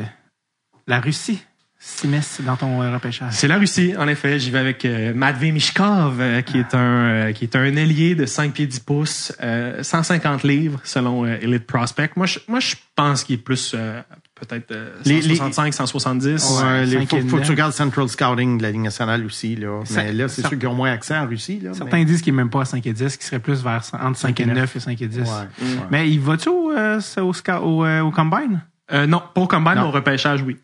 la 0.87 0.99
Russie? 1.01 1.43
S'immisce 1.83 2.41
dans 2.45 2.55
ton 2.55 2.81
euh, 2.81 2.93
repêchage? 2.93 3.33
C'est 3.33 3.47
la 3.47 3.57
Russie, 3.57 3.93
en 3.97 4.07
effet. 4.07 4.37
J'y 4.39 4.51
vais 4.51 4.59
avec 4.59 4.85
euh, 4.85 5.13
Matvey 5.15 5.51
Mishkov, 5.51 6.21
euh, 6.21 6.41
qui 6.41 6.59
est 6.59 6.75
un 6.75 6.79
euh, 6.79 7.31
qui 7.33 7.45
est 7.45 7.55
un 7.55 7.75
ailier 7.75 8.13
de 8.13 8.25
5 8.27 8.53
pieds 8.53 8.67
10 8.67 8.79
pouces, 8.81 9.33
euh, 9.41 9.81
150 9.81 10.43
livres 10.43 10.79
selon 10.83 11.25
euh, 11.25 11.37
Elite 11.41 11.65
Prospect. 11.65 12.11
Moi, 12.15 12.27
je, 12.27 12.37
moi, 12.47 12.59
je 12.59 12.75
pense 12.95 13.23
qu'il 13.23 13.35
est 13.35 13.37
plus 13.39 13.73
euh, 13.75 13.99
peut-être 14.35 14.71
euh, 14.71 14.91
Les- 15.05 15.21
les- 15.21 15.35
165, 15.35 15.73
170. 15.73 16.27
Ouais, 16.61 16.63
Ouais, 16.63 17.05
faut, 17.07 17.17
faut 17.27 17.37
que 17.37 17.43
tu 17.45 17.51
regardes 17.51 17.73
Central 17.73 18.07
Scouting 18.07 18.59
de 18.59 18.63
la 18.63 18.71
Ligue 18.71 18.81
nationale 18.81 19.25
aussi, 19.25 19.55
là. 19.55 19.81
Ça- 19.85 20.03
mais 20.03 20.13
là, 20.13 20.27
c'est 20.27 20.43
ça- 20.43 20.49
ceux 20.49 20.57
qui 20.57 20.67
ont 20.67 20.75
moins 20.75 20.91
accès 20.91 21.17
en 21.17 21.25
Russie, 21.27 21.59
là. 21.63 21.73
Certains 21.73 22.03
disent 22.03 22.21
qu'il 22.21 22.33
n'est 22.33 22.37
même 22.37 22.49
pas 22.51 22.61
à 22.61 22.65
5 22.65 22.85
et 22.85 22.93
10, 22.93 23.17
qu'il 23.17 23.25
serait 23.25 23.39
plus 23.39 23.63
vers 23.63 23.81
entre 23.99 24.17
5 24.19 24.39
et 24.39 24.45
9 24.45 24.75
et 24.75 24.79
5 24.79 25.01
et 25.01 25.07
10. 25.07 25.17
mais- 25.19 25.25
Ouais. 25.25 25.75
Mais 25.89 26.09
il 26.11 26.19
va-tu 26.19 26.49
au, 26.49 26.71
euh, 26.71 26.99
au, 27.17 27.31
au, 27.63 27.85
euh, 27.85 28.01
au 28.01 28.11
combine? 28.11 28.61
Euh, 28.91 29.07
non, 29.07 29.21
pas 29.33 29.41
au 29.41 29.47
combine, 29.47 29.75
Non. 29.75 29.81
mais 29.83 29.87
au 29.87 29.91
repêchage, 29.91 30.41
oui. 30.43 30.57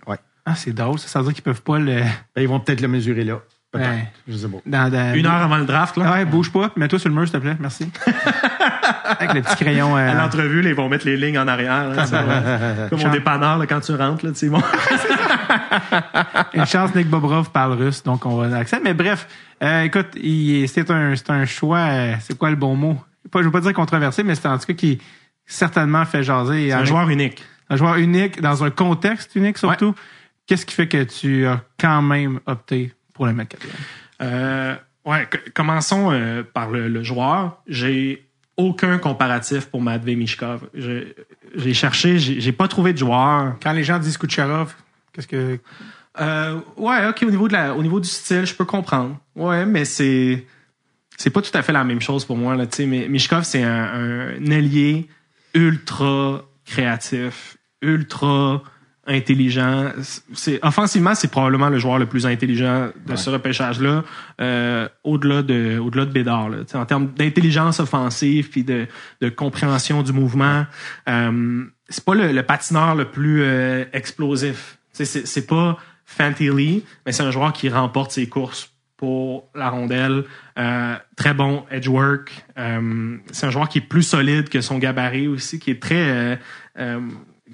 Ah, 0.49 0.55
c'est 0.55 0.71
drôle. 0.73 0.97
Ça, 0.97 1.07
ça 1.09 1.19
veut 1.19 1.25
dire 1.25 1.33
qu'ils 1.33 1.43
peuvent 1.43 1.61
pas 1.61 1.77
le. 1.77 1.95
Ben, 2.35 2.41
ils 2.41 2.47
vont 2.47 2.59
peut-être 2.61 2.79
le 2.81 2.87
mesurer 2.87 3.23
là. 3.25 3.39
Peut-être. 3.69 3.89
Ouais. 3.89 4.07
Je 4.29 4.37
sais 4.37 4.47
pas. 4.47 4.57
Dans, 4.65 4.89
dans- 4.89 5.13
Une 5.13 5.25
heure 5.25 5.33
avant 5.43 5.57
le 5.57 5.65
draft, 5.65 5.97
là. 5.97 6.05
Ah 6.07 6.11
ouais, 6.13 6.25
bouge 6.25 6.51
pas, 6.53 6.71
mets-toi 6.77 6.99
sur 6.99 7.09
le 7.09 7.15
mur, 7.15 7.25
s'il 7.27 7.33
te 7.33 7.37
plaît. 7.39 7.57
Merci. 7.59 7.91
avec 9.19 9.33
le 9.33 9.41
petit 9.41 9.55
crayon. 9.57 9.97
euh, 9.97 10.09
À 10.09 10.13
l'entrevue, 10.13 10.61
là, 10.61 10.69
ils 10.69 10.75
vont 10.75 10.87
mettre 10.87 11.05
les 11.05 11.17
lignes 11.17 11.37
en 11.37 11.49
arrière. 11.49 11.89
là, 11.89 12.05
ça 12.05 12.21
va. 12.23 12.87
Comme 12.89 12.99
au 12.99 13.01
Chant- 13.01 13.09
dépanneur, 13.11 13.57
là, 13.57 13.67
quand 13.67 13.81
tu 13.81 13.93
rentres, 13.93 14.25
là, 14.25 14.31
tu 14.31 14.37
sais, 14.37 14.47
bon. 14.49 14.61
Une 16.53 16.65
chance, 16.65 16.95
Nick 16.95 17.09
Bobrov 17.09 17.51
parle 17.51 17.73
russe, 17.73 18.03
donc 18.03 18.25
on 18.25 18.37
va 18.37 18.47
l'accepter. 18.47 18.83
Mais 18.83 18.93
bref, 18.93 19.27
euh, 19.61 19.83
écoute, 19.83 20.07
il- 20.15 20.67
c'est 20.69 20.89
un, 20.91 21.15
c'est 21.15 21.29
un 21.29 21.45
choix, 21.45 21.79
euh, 21.79 22.13
c'est 22.21 22.37
quoi 22.37 22.49
le 22.49 22.55
bon 22.55 22.75
mot? 22.75 22.97
Pas, 23.31 23.39
je 23.39 23.45
veux 23.45 23.51
pas 23.51 23.59
dire 23.61 23.73
controversé, 23.73 24.23
mais 24.23 24.35
c'est 24.35 24.47
en 24.47 24.57
tout 24.57 24.65
cas 24.67 24.73
qui 24.73 24.99
certainement 25.45 26.05
fait 26.05 26.23
jaser. 26.23 26.67
C'est 26.69 26.73
un 26.73 26.85
joueur 26.85 27.09
unique. 27.09 27.43
un 27.69 27.75
joueur 27.75 27.95
unique, 27.97 28.41
dans 28.41 28.63
un 28.63 28.69
contexte 28.69 29.35
unique 29.35 29.57
surtout. 29.57 29.93
Qu'est-ce 30.47 30.65
qui 30.65 30.73
fait 30.73 30.87
que 30.87 31.03
tu 31.03 31.45
as 31.45 31.61
quand 31.77 32.01
même 32.01 32.39
opté 32.45 32.93
pour 33.13 33.25
le 33.25 33.33
mettre? 33.33 33.57
Euh, 34.21 34.75
ouais, 35.05 35.27
commençons 35.53 36.09
euh, 36.11 36.41
par 36.41 36.71
le, 36.71 36.87
le 36.87 37.03
joueur. 37.03 37.61
J'ai 37.67 38.27
aucun 38.55 38.97
comparatif 38.97 39.65
pour 39.67 39.81
Matvey 39.81 40.15
Mishkov. 40.15 40.69
J'ai 40.73 41.73
cherché, 41.73 42.17
j'ai 42.17 42.51
pas 42.51 42.67
trouvé 42.67 42.93
de 42.93 42.97
joueur. 42.97 43.55
Quand 43.61 43.73
les 43.73 43.83
gens 43.83 43.99
disent 43.99 44.17
Kucherov, 44.17 44.73
qu'est-ce 45.13 45.27
que. 45.27 45.59
Euh, 46.19 46.59
ouais, 46.77 47.07
ok, 47.07 47.23
au 47.27 47.29
niveau 47.29 47.47
de 47.47 47.53
la, 47.53 47.75
au 47.75 47.83
niveau 47.83 47.99
du 47.99 48.07
style, 48.09 48.45
je 48.45 48.55
peux 48.55 48.65
comprendre. 48.65 49.19
Ouais, 49.35 49.65
mais 49.67 49.85
c'est, 49.85 50.47
c'est 51.15 51.29
pas 51.29 51.43
tout 51.43 51.55
à 51.55 51.61
fait 51.61 51.73
la 51.73 51.83
même 51.83 52.01
chose 52.01 52.25
pour 52.25 52.37
moi 52.37 52.55
là. 52.55 52.65
Tu 52.65 52.77
sais, 52.77 52.85
mais 52.87 53.07
Mishkov 53.07 53.43
c'est 53.43 53.61
un, 53.61 54.39
un 54.39 54.45
ailier 54.49 55.07
ultra 55.53 56.41
créatif, 56.65 57.57
ultra 57.83 58.63
intelligent. 59.07 59.91
C'est 60.33 60.59
offensivement, 60.63 61.15
c'est 61.15 61.31
probablement 61.31 61.69
le 61.69 61.79
joueur 61.79 61.97
le 61.97 62.05
plus 62.05 62.25
intelligent 62.25 62.89
de 63.05 63.15
ce 63.15 63.29
repêchage-là, 63.29 64.03
euh, 64.41 64.87
au-delà 65.03 65.41
de, 65.41 65.79
au-delà 65.79 66.05
de 66.05 66.11
Bédard. 66.11 66.49
Là. 66.49 66.57
En 66.73 66.85
termes 66.85 67.13
d'intelligence 67.13 67.79
offensive 67.79 68.49
puis 68.49 68.63
de, 68.63 68.85
de 69.21 69.29
compréhension 69.29 70.03
du 70.03 70.11
mouvement, 70.11 70.65
euh, 71.07 71.63
c'est 71.89 72.03
pas 72.03 72.15
le, 72.15 72.31
le 72.33 72.43
patineur 72.43 72.95
le 72.95 73.05
plus 73.05 73.43
euh, 73.43 73.85
explosif. 73.93 74.77
C'est, 74.91 75.05
c'est 75.05 75.47
pas 75.47 75.77
Fantilli, 76.05 76.83
mais 77.05 77.11
c'est 77.11 77.23
un 77.23 77.31
joueur 77.31 77.53
qui 77.53 77.69
remporte 77.69 78.11
ses 78.11 78.27
courses 78.27 78.71
pour 78.97 79.49
la 79.53 79.69
rondelle. 79.69 80.23
Euh, 80.57 80.95
très 81.15 81.33
bon 81.33 81.65
edge 81.69 81.87
work. 81.87 82.45
Euh, 82.57 83.17
c'est 83.31 83.45
un 83.45 83.51
joueur 83.51 83.69
qui 83.69 83.77
est 83.77 83.87
plus 83.87 84.03
solide 84.03 84.49
que 84.49 84.59
son 84.59 84.79
gabarit 84.79 85.27
aussi, 85.27 85.59
qui 85.59 85.71
est 85.71 85.81
très... 85.81 86.39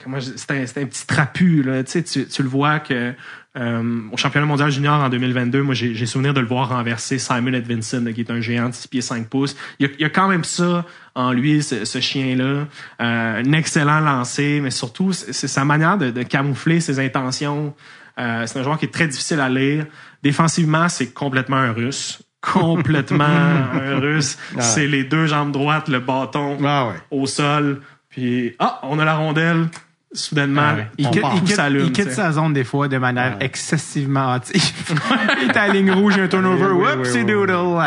euh, 0.07 0.11
euh, 0.15 0.19
c'est 0.35 0.51
un, 0.51 0.81
un 0.81 0.85
petit 0.85 1.05
trapu 1.07 1.63
là. 1.63 1.83
Tu 1.83 1.91
sais 1.91 2.03
tu, 2.03 2.27
tu 2.27 2.43
le 2.43 2.49
vois 2.49 2.79
que 2.79 3.13
euh, 3.55 3.99
au 4.11 4.17
championnat 4.17 4.47
mondial 4.47 4.71
junior 4.71 4.99
en 4.99 5.09
2022 5.09 5.61
moi 5.61 5.75
j'ai 5.75 6.05
souvenir 6.07 6.33
de 6.33 6.39
le 6.39 6.47
voir 6.47 6.69
renverser 6.69 7.19
Simon 7.19 7.53
Edvinson 7.53 8.01
là, 8.03 8.11
qui 8.11 8.21
est 8.21 8.31
un 8.31 8.41
géant 8.41 8.69
de 8.69 8.73
6 8.73 8.87
pieds 8.87 9.01
5 9.01 9.27
pouces. 9.27 9.55
Il 9.79 9.85
y 9.87 9.89
a, 9.89 9.93
il 9.93 10.01
y 10.01 10.05
a 10.05 10.09
quand 10.09 10.27
même 10.27 10.43
ça 10.43 10.85
en 11.13 11.31
lui 11.31 11.61
ce, 11.61 11.85
ce 11.85 11.99
chien 11.99 12.35
là 12.35 12.67
un 12.99 13.51
excellent 13.53 13.99
lancé 13.99 14.59
mais 14.61 14.71
surtout 14.71 15.13
c'est 15.13 15.47
sa 15.47 15.65
manière 15.65 15.97
de, 15.97 16.09
de 16.09 16.23
camoufler 16.23 16.79
ses 16.79 16.99
intentions. 16.99 17.75
Euh, 18.19 18.45
c'est 18.47 18.59
un 18.59 18.63
joueur 18.63 18.77
qui 18.77 18.85
est 18.85 18.93
très 18.93 19.07
difficile 19.07 19.39
à 19.39 19.49
lire. 19.49 19.85
Défensivement 20.23 20.89
c'est 20.89 21.13
complètement 21.13 21.57
un 21.57 21.71
russe. 21.73 22.21
Complètement 22.41 23.23
un 23.73 23.99
russe. 23.99 24.37
C'est 24.59 24.87
les 24.87 25.03
deux 25.03 25.27
jambes 25.27 25.51
droites 25.51 25.87
le 25.87 25.99
bâton 25.99 26.57
Ah 26.65 26.87
ouais. 26.87 26.95
au 27.11 27.25
sol, 27.25 27.81
puis 28.13 28.55
ah, 28.59 28.79
on 28.83 28.99
a 28.99 29.05
la 29.05 29.15
rondelle. 29.15 29.67
Soudainement, 30.15 30.61
Ah 30.63 30.75
ouais. 30.75 30.87
il, 30.99 31.09
quitte, 31.09 31.23
il 31.33 31.91
quitte- 31.91 32.05
il 32.05 32.11
sa 32.11 32.31
zone 32.31 32.53
des 32.53 32.63
fois 32.63 32.87
de 32.87 32.99
manière 32.99 33.37
excessivement 33.39 34.29
hâtive. 34.33 34.61
il 35.41 35.49
est 35.49 35.57
à 35.57 35.67
la 35.67 35.73
ligne 35.73 35.89
rouge, 35.91 36.13
il 36.15 36.19
y 36.19 36.21
a 36.21 36.25
un 36.25 36.27
turnover. 36.27 36.65
Oui, 36.65 36.71
oui, 36.71 36.87
Oups, 36.91 36.97
oui, 36.99 37.05
c'est 37.11 37.23
oui, 37.23 37.25
doodle. 37.25 37.81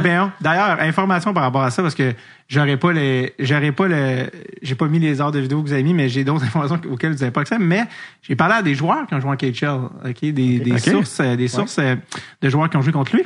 Ben, 0.00 0.30
d'ailleurs, 0.40 0.78
information 0.80 1.34
par 1.34 1.42
rapport 1.42 1.62
à 1.64 1.72
ça, 1.72 1.82
parce 1.82 1.96
que 1.96 2.14
j'aurais 2.46 2.76
pas 2.76 2.92
les, 2.92 3.34
j'aurais 3.40 3.72
pas 3.72 3.88
le, 3.88 4.30
j'ai 4.62 4.76
pas 4.76 4.86
mis 4.86 5.00
les 5.00 5.20
heures 5.20 5.32
de 5.32 5.40
vidéo 5.40 5.60
que 5.60 5.66
vous 5.66 5.72
avez 5.72 5.82
mis, 5.82 5.94
mais 5.94 6.08
j'ai 6.08 6.22
d'autres 6.22 6.44
informations 6.46 6.80
auxquelles 6.88 7.10
vous 7.14 7.18
n'avez 7.18 7.32
pas 7.32 7.40
accès. 7.40 7.58
Mais 7.58 7.82
j'ai 8.22 8.36
parlé 8.36 8.54
à 8.54 8.62
des 8.62 8.76
joueurs 8.76 9.04
qui 9.08 9.14
ont 9.14 9.20
joué 9.20 9.30
en 9.32 9.36
KHL, 9.36 10.08
ok, 10.10 10.20
des, 10.20 10.60
des 10.60 10.78
sources, 10.78 11.18
euh, 11.18 11.34
des 11.34 11.48
sources 11.48 11.80
euh, 11.80 11.96
de 12.40 12.48
joueurs 12.48 12.70
qui 12.70 12.76
ont 12.76 12.82
joué 12.82 12.92
contre 12.92 13.16
lui. 13.16 13.24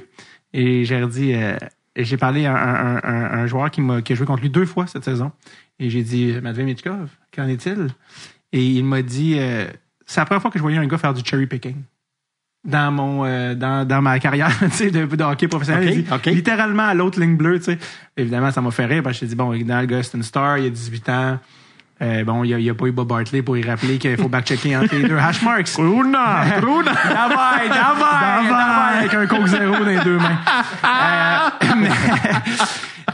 Et 0.54 0.86
j'ai 0.86 1.06
dit, 1.06 1.34
euh, 1.34 1.58
j'ai 1.96 2.16
parlé 2.16 2.46
à 2.46 2.54
un, 2.54 2.96
un, 2.96 3.00
un, 3.02 3.38
un 3.40 3.46
joueur 3.46 3.70
qui 3.70 3.80
m'a, 3.80 4.02
qui 4.02 4.12
a 4.12 4.16
joué 4.16 4.26
contre 4.26 4.42
lui 4.42 4.50
deux 4.50 4.66
fois 4.66 4.86
cette 4.86 5.04
saison. 5.04 5.32
Et 5.78 5.90
j'ai 5.90 6.02
dit, 6.02 6.34
Matvey 6.42 6.64
Michkov, 6.64 7.10
qu'en 7.34 7.48
est-il? 7.48 7.88
Et 8.52 8.64
il 8.64 8.84
m'a 8.84 9.02
dit, 9.02 9.36
euh, 9.38 9.66
c'est 10.06 10.20
la 10.20 10.26
première 10.26 10.42
fois 10.42 10.50
que 10.50 10.58
je 10.58 10.62
voyais 10.62 10.78
un 10.78 10.86
gars 10.86 10.98
faire 10.98 11.14
du 11.14 11.22
cherry 11.24 11.46
picking 11.46 11.76
dans 12.64 12.92
mon 12.92 13.24
euh, 13.24 13.54
dans, 13.54 13.86
dans 13.86 14.00
ma 14.00 14.18
carrière 14.20 14.50
de, 14.60 15.16
de 15.16 15.24
hockey 15.24 15.48
professionnel 15.48 16.04
dit, 16.04 16.30
littéralement 16.30 16.84
à 16.84 16.94
l'autre 16.94 17.20
ligne 17.20 17.36
bleue 17.36 17.58
tu 17.58 17.64
sais 17.64 17.78
évidemment 18.16 18.52
ça 18.52 18.60
m'a 18.60 18.70
fait 18.70 18.86
rire 18.86 19.02
parce 19.02 19.18
que 19.18 19.26
j'ai 19.26 19.30
dit 19.30 19.34
bon 19.34 19.52
évidemment 19.52 19.80
le 19.80 19.86
gars 19.86 20.02
c'est 20.02 20.16
une 20.16 20.22
star 20.22 20.58
il 20.58 20.66
a 20.66 20.70
18 20.70 21.08
ans 21.08 21.38
Euh, 22.02 22.24
bon, 22.24 22.42
il 22.42 22.56
n'y 22.56 22.68
a, 22.68 22.72
a 22.72 22.74
pas 22.74 22.86
eu 22.86 22.90
Bob 22.92 23.06
Bartley 23.08 23.42
pour 23.42 23.56
y 23.56 23.62
rappeler 23.62 23.96
qu'il 23.98 24.16
faut 24.16 24.28
backchecker 24.28 24.76
entre 24.76 24.94
les 24.96 25.08
deux 25.08 25.16
hash 25.16 25.40
marks. 25.42 25.68
Runa! 25.78 26.42
Runa! 26.60 26.92
Davai! 26.92 27.68
Davai! 27.68 28.48
Davai! 28.48 28.98
Avec 28.98 29.14
un 29.14 29.26
coke 29.26 29.46
zéro 29.46 29.72
dans 29.76 29.84
les 29.84 30.00
deux 30.00 30.18
mains. 30.18 30.38
Euh, 30.84 31.48
mais, 31.76 31.90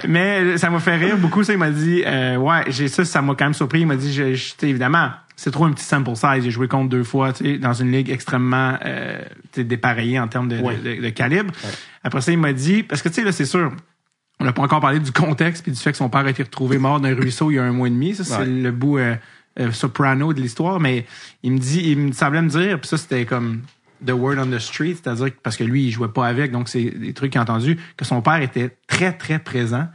mais 0.09 0.59
ça 0.59 0.71
m'a 0.71 0.79
fait 0.81 0.97
rire 0.97 1.17
beaucoup. 1.19 1.45
Ça, 1.45 1.53
il 1.53 1.59
m'a 1.59 1.71
dit, 1.71 2.03
euh, 2.07 2.37
ouais, 2.37 2.65
j'ai 2.69 2.89
ça, 2.89 3.05
ça 3.05 3.21
m'a 3.23 3.35
quand 3.35 3.45
même 3.47 3.55
surpris. 3.55 3.81
Il 3.81 3.87
m'a 3.87 3.97
dit, 3.97 4.13
je, 4.13 4.35
je- 4.35 4.55
évidemment, 4.63 5.11
c'est 5.37 5.51
trop 5.51 5.67
un 5.67 5.73
petit 5.73 5.85
sample 5.85 6.15
size. 6.17 6.45
J'ai 6.45 6.51
joué 6.51 6.67
contre 6.69 6.89
deux 6.89 7.05
fois, 7.05 7.33
tu 7.33 7.45
sais, 7.45 7.59
dans 7.59 7.75
une 7.75 7.93
ligue 7.93 8.11
extrêmement 8.11 8.75
euh, 8.85 9.19
dépareillée 9.57 10.19
en 10.19 10.29
termes 10.29 10.49
de, 10.49 10.59
Ouais. 10.59 10.77
de- 10.77 11.03
de 11.03 11.09
calibre. 11.11 11.53
Après 12.05 12.21
ça, 12.21 12.33
il 12.33 12.39
m'a 12.39 12.53
dit, 12.53 12.83
parce 12.83 13.03
que 13.03 13.09
tu 13.09 13.17
sais, 13.17 13.25
là, 13.25 13.33
c'est 13.33 13.45
sûr, 13.45 13.71
on 14.41 14.45
n'a 14.45 14.53
pas 14.53 14.63
encore 14.63 14.81
parlé 14.81 15.01
du 15.01 15.13
contexte 15.13 15.63
puis 15.63 15.73
du 15.73 15.79
fait 15.79 15.91
que 15.93 15.97
son 15.99 16.09
père 16.09 16.25
a 16.25 16.31
été 16.31 16.43
retrouvé 16.43 16.79
mort 16.79 17.01
d'un 17.01 17.15
ruisseau 17.15 17.51
il 17.51 17.55
y 17.55 17.59
a 17.59 17.65
un 17.65 17.73
mois 17.73 17.89
et 17.89 17.91
demi. 17.91 18.15
Ça, 18.15 18.25
c'est 18.25 18.39
Ouais. 18.39 18.47
le 18.47 18.71
bout 18.71 18.99
euh, 18.99 19.17
euh, 19.59 19.73
soprano 19.73 20.33
de 20.33 20.41
l'histoire. 20.41 20.79
Mais 20.81 21.07
il 21.43 21.53
me 21.53 21.59
dit, 21.59 21.83
il 21.91 21.99
me 21.99 22.13
semblait 22.13 22.43
me 22.43 22.49
dire, 22.49 22.79
puis 22.81 22.89
ça, 22.89 22.97
c'était 22.97 23.25
comme 23.25 23.63
the 24.07 24.11
word 24.13 24.37
on 24.39 24.47
the 24.47 24.61
street, 24.61 24.97
c'est-à-dire 25.03 25.31
parce 25.43 25.57
que 25.57 25.65
lui, 25.65 25.87
il 25.87 25.91
jouait 25.91 26.07
pas 26.09 26.27
avec, 26.29 26.53
donc 26.53 26.69
c'est 26.69 26.85
des 26.85 27.13
trucs 27.13 27.33
qu'il 27.33 27.41
a 27.41 27.43
entendu, 27.43 27.79
que 27.97 28.05
son 28.05 28.23
père 28.23 28.41
était 28.41 28.77
très, 28.87 29.13
très 29.13 29.41
présent, 29.41 29.89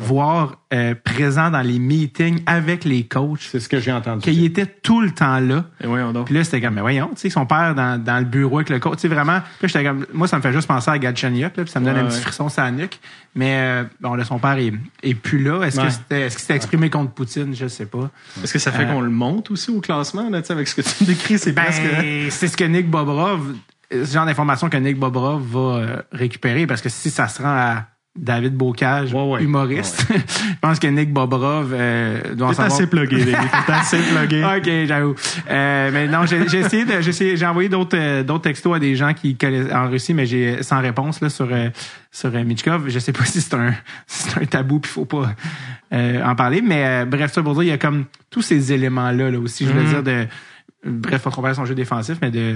voire 0.00 0.58
euh, 0.72 0.94
présent 0.94 1.50
dans 1.50 1.60
les 1.60 1.78
meetings 1.78 2.42
avec 2.46 2.84
les 2.84 3.04
coachs, 3.06 3.40
C'est 3.50 3.58
ce 3.58 3.68
que 3.68 3.80
j'ai 3.80 3.90
entendu. 3.92 4.20
qu'il 4.22 4.44
était 4.44 4.66
tout 4.66 5.00
le 5.00 5.10
temps 5.10 5.40
là. 5.40 5.64
Et 5.82 5.86
voyons 5.86 6.12
donc. 6.12 6.26
Puis 6.26 6.34
là, 6.36 6.44
c'était 6.44 6.60
comme, 6.60 6.74
mais 6.74 6.80
voyons, 6.80 7.08
tu 7.14 7.16
sais, 7.22 7.30
son 7.30 7.46
père 7.46 7.74
dans, 7.74 8.02
dans 8.02 8.18
le 8.18 8.24
bureau 8.24 8.58
avec 8.58 8.70
le 8.70 8.78
coach, 8.78 8.96
tu 8.96 9.00
sais, 9.02 9.08
vraiment. 9.08 9.40
Puis 9.58 9.66
là, 9.66 9.68
j'étais 9.68 9.84
comme, 9.84 10.06
moi, 10.14 10.28
ça 10.28 10.36
me 10.36 10.42
fait 10.42 10.52
juste 10.52 10.68
penser 10.68 10.90
à 10.90 10.98
Galchenyuk, 10.98 11.56
là, 11.56 11.64
puis 11.64 11.68
ça 11.72 11.80
me 11.80 11.84
donne 11.86 11.94
Ouais, 11.96 12.02
un 12.02 12.06
petit 12.06 12.20
frisson 12.20 12.48
sur 12.48 12.62
la 12.62 12.70
nuque. 12.70 13.00
Mais, 13.34 13.56
euh, 13.58 13.84
bon, 14.00 14.14
là, 14.14 14.24
son 14.24 14.38
père 14.38 14.56
est, 14.58 14.72
est 15.02 15.14
plus 15.14 15.42
là. 15.42 15.62
Est-ce 15.64 15.78
Ouais. 15.80 15.86
que 15.86 15.92
c'était, 15.92 16.20
est-ce 16.22 16.36
qu'il 16.36 16.42
s'était 16.42 16.56
exprimé 16.56 16.90
contre 16.90 17.12
Poutine? 17.12 17.54
Je 17.54 17.66
sais 17.66 17.86
pas. 17.86 18.10
Est-ce 18.42 18.52
que 18.52 18.58
ça 18.58 18.70
fait 18.72 18.84
Euh, 18.84 18.92
qu'on 18.92 19.00
le 19.00 19.10
monte 19.10 19.50
aussi 19.50 19.70
au 19.70 19.80
classement, 19.80 20.30
là, 20.30 20.40
tu 20.42 20.46
sais, 20.46 20.52
avec 20.52 20.68
ce 20.68 20.76
que 20.76 20.82
tu 20.82 21.04
me 21.04 21.06
décris, 21.08 21.38
c'est 21.38 21.52
Ben, 21.52 21.62
presque. 21.64 21.82
c'est 22.30 22.48
ce 22.48 22.56
que 22.56 22.64
Nick 22.64 22.88
Bobrov, 22.88 23.40
c'est 23.90 24.04
ce 24.04 24.12
genre 24.14 24.26
d'information 24.26 24.68
que 24.68 24.76
Nick 24.76 24.96
Bobrov 24.98 25.42
va 25.42 25.58
euh, 25.60 25.96
récupérer 26.12 26.66
parce 26.66 26.82
que 26.82 26.88
si 26.88 27.10
ça 27.10 27.26
se 27.26 27.42
rend 27.42 27.48
à 27.48 27.86
David 28.16 28.54
Bocage, 28.56 29.12
Ouais, 29.14 29.22
ouais. 29.22 29.42
humoriste, 29.44 30.04
je 30.12 30.54
pense 30.60 30.80
que 30.80 30.88
Nick 30.88 31.12
Bobrov 31.12 31.72
euh, 31.72 32.34
doit 32.34 32.48
en 32.48 32.52
savoir 32.52 32.74
assez 32.74 32.88
plugué, 32.88 33.18
David. 33.24 33.48
T'es 33.66 33.72
assez 33.72 33.98
plugué. 34.14 34.44
OK, 34.44 34.86
j'avoue. 34.88 35.14
Euh, 35.48 35.90
mais 35.92 36.08
non, 36.08 36.26
j'ai 36.26 36.48
j'ai 36.48 36.58
essayé 36.60 36.84
de, 36.84 37.00
j'ai 37.00 37.10
essayé- 37.10 37.36
j'ai 37.36 37.46
envoyé 37.46 37.68
d'autres 37.68 37.96
euh, 37.96 38.24
d'autres 38.24 38.42
textos 38.42 38.74
à 38.74 38.80
des 38.80 38.96
gens 38.96 39.14
qui 39.14 39.36
connaissent 39.36 39.72
en 39.72 39.88
Russie, 39.88 40.14
mais 40.14 40.26
j'ai 40.26 40.62
sans 40.64 40.80
réponse 40.80 41.20
là 41.20 41.28
sur 41.28 41.46
euh, 41.52 41.68
sur 42.10 42.34
euh, 42.34 42.42
Michkov. 42.42 42.88
Je 42.88 42.98
sais 42.98 43.12
pas 43.12 43.24
si 43.24 43.40
c'est 43.40 43.54
un 43.54 43.70
si 44.08 44.28
c'est 44.30 44.42
un 44.42 44.46
tabou 44.46 44.80
puis 44.80 44.90
faut 44.90 45.04
pas 45.04 45.30
euh, 45.92 46.24
en 46.24 46.34
parler, 46.34 46.60
mais 46.60 46.84
euh, 46.86 47.04
bref, 47.04 47.32
ça 47.32 47.42
pour 47.42 47.54
dire 47.54 47.62
il 47.62 47.68
y 47.68 47.72
a 47.72 47.78
comme 47.78 48.06
tous 48.30 48.42
ces 48.42 48.72
éléments 48.72 49.12
là 49.12 49.30
là 49.30 49.38
aussi, 49.38 49.64
je 49.64 49.70
veux 49.70 49.84
dire 49.84 50.02
de 50.02 50.26
bref, 50.84 51.22
on 51.26 51.30
compare 51.30 51.54
son 51.54 51.64
jeu 51.66 51.74
défensif, 51.76 52.18
mais 52.20 52.30
de 52.32 52.54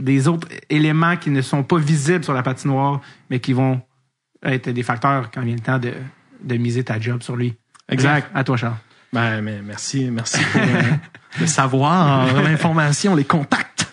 des 0.00 0.26
autres 0.26 0.48
éléments 0.68 1.16
qui 1.16 1.30
ne 1.30 1.42
sont 1.42 1.62
pas 1.62 1.78
visibles 1.78 2.24
sur 2.24 2.32
la 2.34 2.42
patinoire, 2.42 3.00
mais 3.28 3.38
qui 3.38 3.52
vont 3.52 3.80
être 4.42 4.70
des 4.70 4.82
facteurs 4.82 5.30
quand 5.30 5.42
vient 5.42 5.54
le 5.54 5.60
temps 5.60 5.78
de 5.78 5.92
de 6.42 6.56
miser 6.56 6.84
ta 6.84 6.98
job 6.98 7.22
sur 7.22 7.36
lui. 7.36 7.54
Exact. 7.88 8.28
Bref, 8.30 8.40
à 8.40 8.44
toi 8.44 8.56
Charles. 8.56 8.76
Ben, 9.12 9.40
mais 9.42 9.60
merci, 9.62 10.08
merci 10.10 10.38
pour 10.52 10.60
euh, 10.60 10.82
le 11.40 11.46
savoir, 11.46 12.32
l'information, 12.42 13.16
les 13.16 13.24
contacts. 13.24 13.92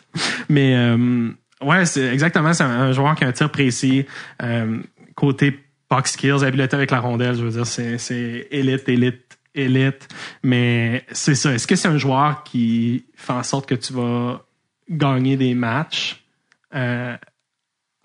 Mais 0.50 0.76
euh, 0.76 1.30
ouais, 1.62 1.86
c'est 1.86 2.06
exactement, 2.14 2.54
c'est 2.54 2.64
un, 2.64 2.92
joueur 2.92 3.16
qui 3.16 3.24
a 3.24 3.28
un 3.28 3.32
tir 3.32 3.52
précis. 3.52 4.06
Euh, 4.44 4.80
côté 5.16 5.60
puck 5.90 6.08
skills, 6.08 6.44
habileté 6.46 6.76
avec 6.76 6.92
la 6.92 7.00
rondelle, 7.00 7.36
je 7.36 7.44
veux 7.44 7.52
dire, 7.52 7.66
c'est, 7.66 7.98
c'est 7.98 8.48
élite, 8.52 8.88
élite, 8.88 9.40
élite. 9.56 10.08
Mais 10.44 11.04
c'est 11.12 11.36
ça. 11.36 11.54
Est-ce 11.54 11.66
que 11.66 11.76
c'est 11.76 11.88
un 11.88 11.98
joueur 11.98 12.44
qui 12.44 13.06
fait 13.16 13.34
en 13.34 13.44
sorte 13.44 13.68
que 13.68 13.76
tu 13.76 13.94
vas 13.94 14.46
gagner 14.88 15.36
des 15.36 15.56
matchs? 15.56 16.24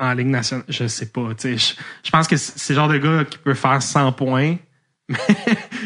En 0.03 0.15
Ligue 0.15 0.27
nationale, 0.27 0.65
je 0.69 0.89
sais 0.89 1.07
pas. 1.07 1.29
tu 1.39 1.57
sais, 1.57 1.57
Je, 1.57 1.75
je 2.05 2.11
pense 2.11 2.27
que 2.27 2.37
c'est 2.37 2.73
le 2.73 2.75
genre 2.75 2.89
de 2.89 2.99
gars 2.99 3.25
qui 3.25 3.39
peut 3.39 3.55
faire 3.55 3.81
100 3.81 4.13
points, 4.13 4.57
mais 5.09 5.17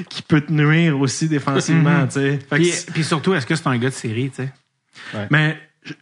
qui 0.09 0.23
peut 0.23 0.41
te 0.41 0.51
nuire 0.51 0.99
aussi 0.99 1.29
défensivement. 1.29 2.07
tu 2.07 2.13
sais. 2.15 2.39
Fait 2.49 2.59
que 2.59 2.93
Puis, 2.93 3.05
surtout, 3.05 3.35
est-ce 3.35 3.45
que 3.47 3.55
c'est 3.55 3.67
un 3.67 3.77
gars 3.77 3.91
de 3.91 3.95
série, 3.95 4.31
tu 4.31 4.43
sais? 4.43 5.29
mais 5.31 5.59
je, 5.83 5.93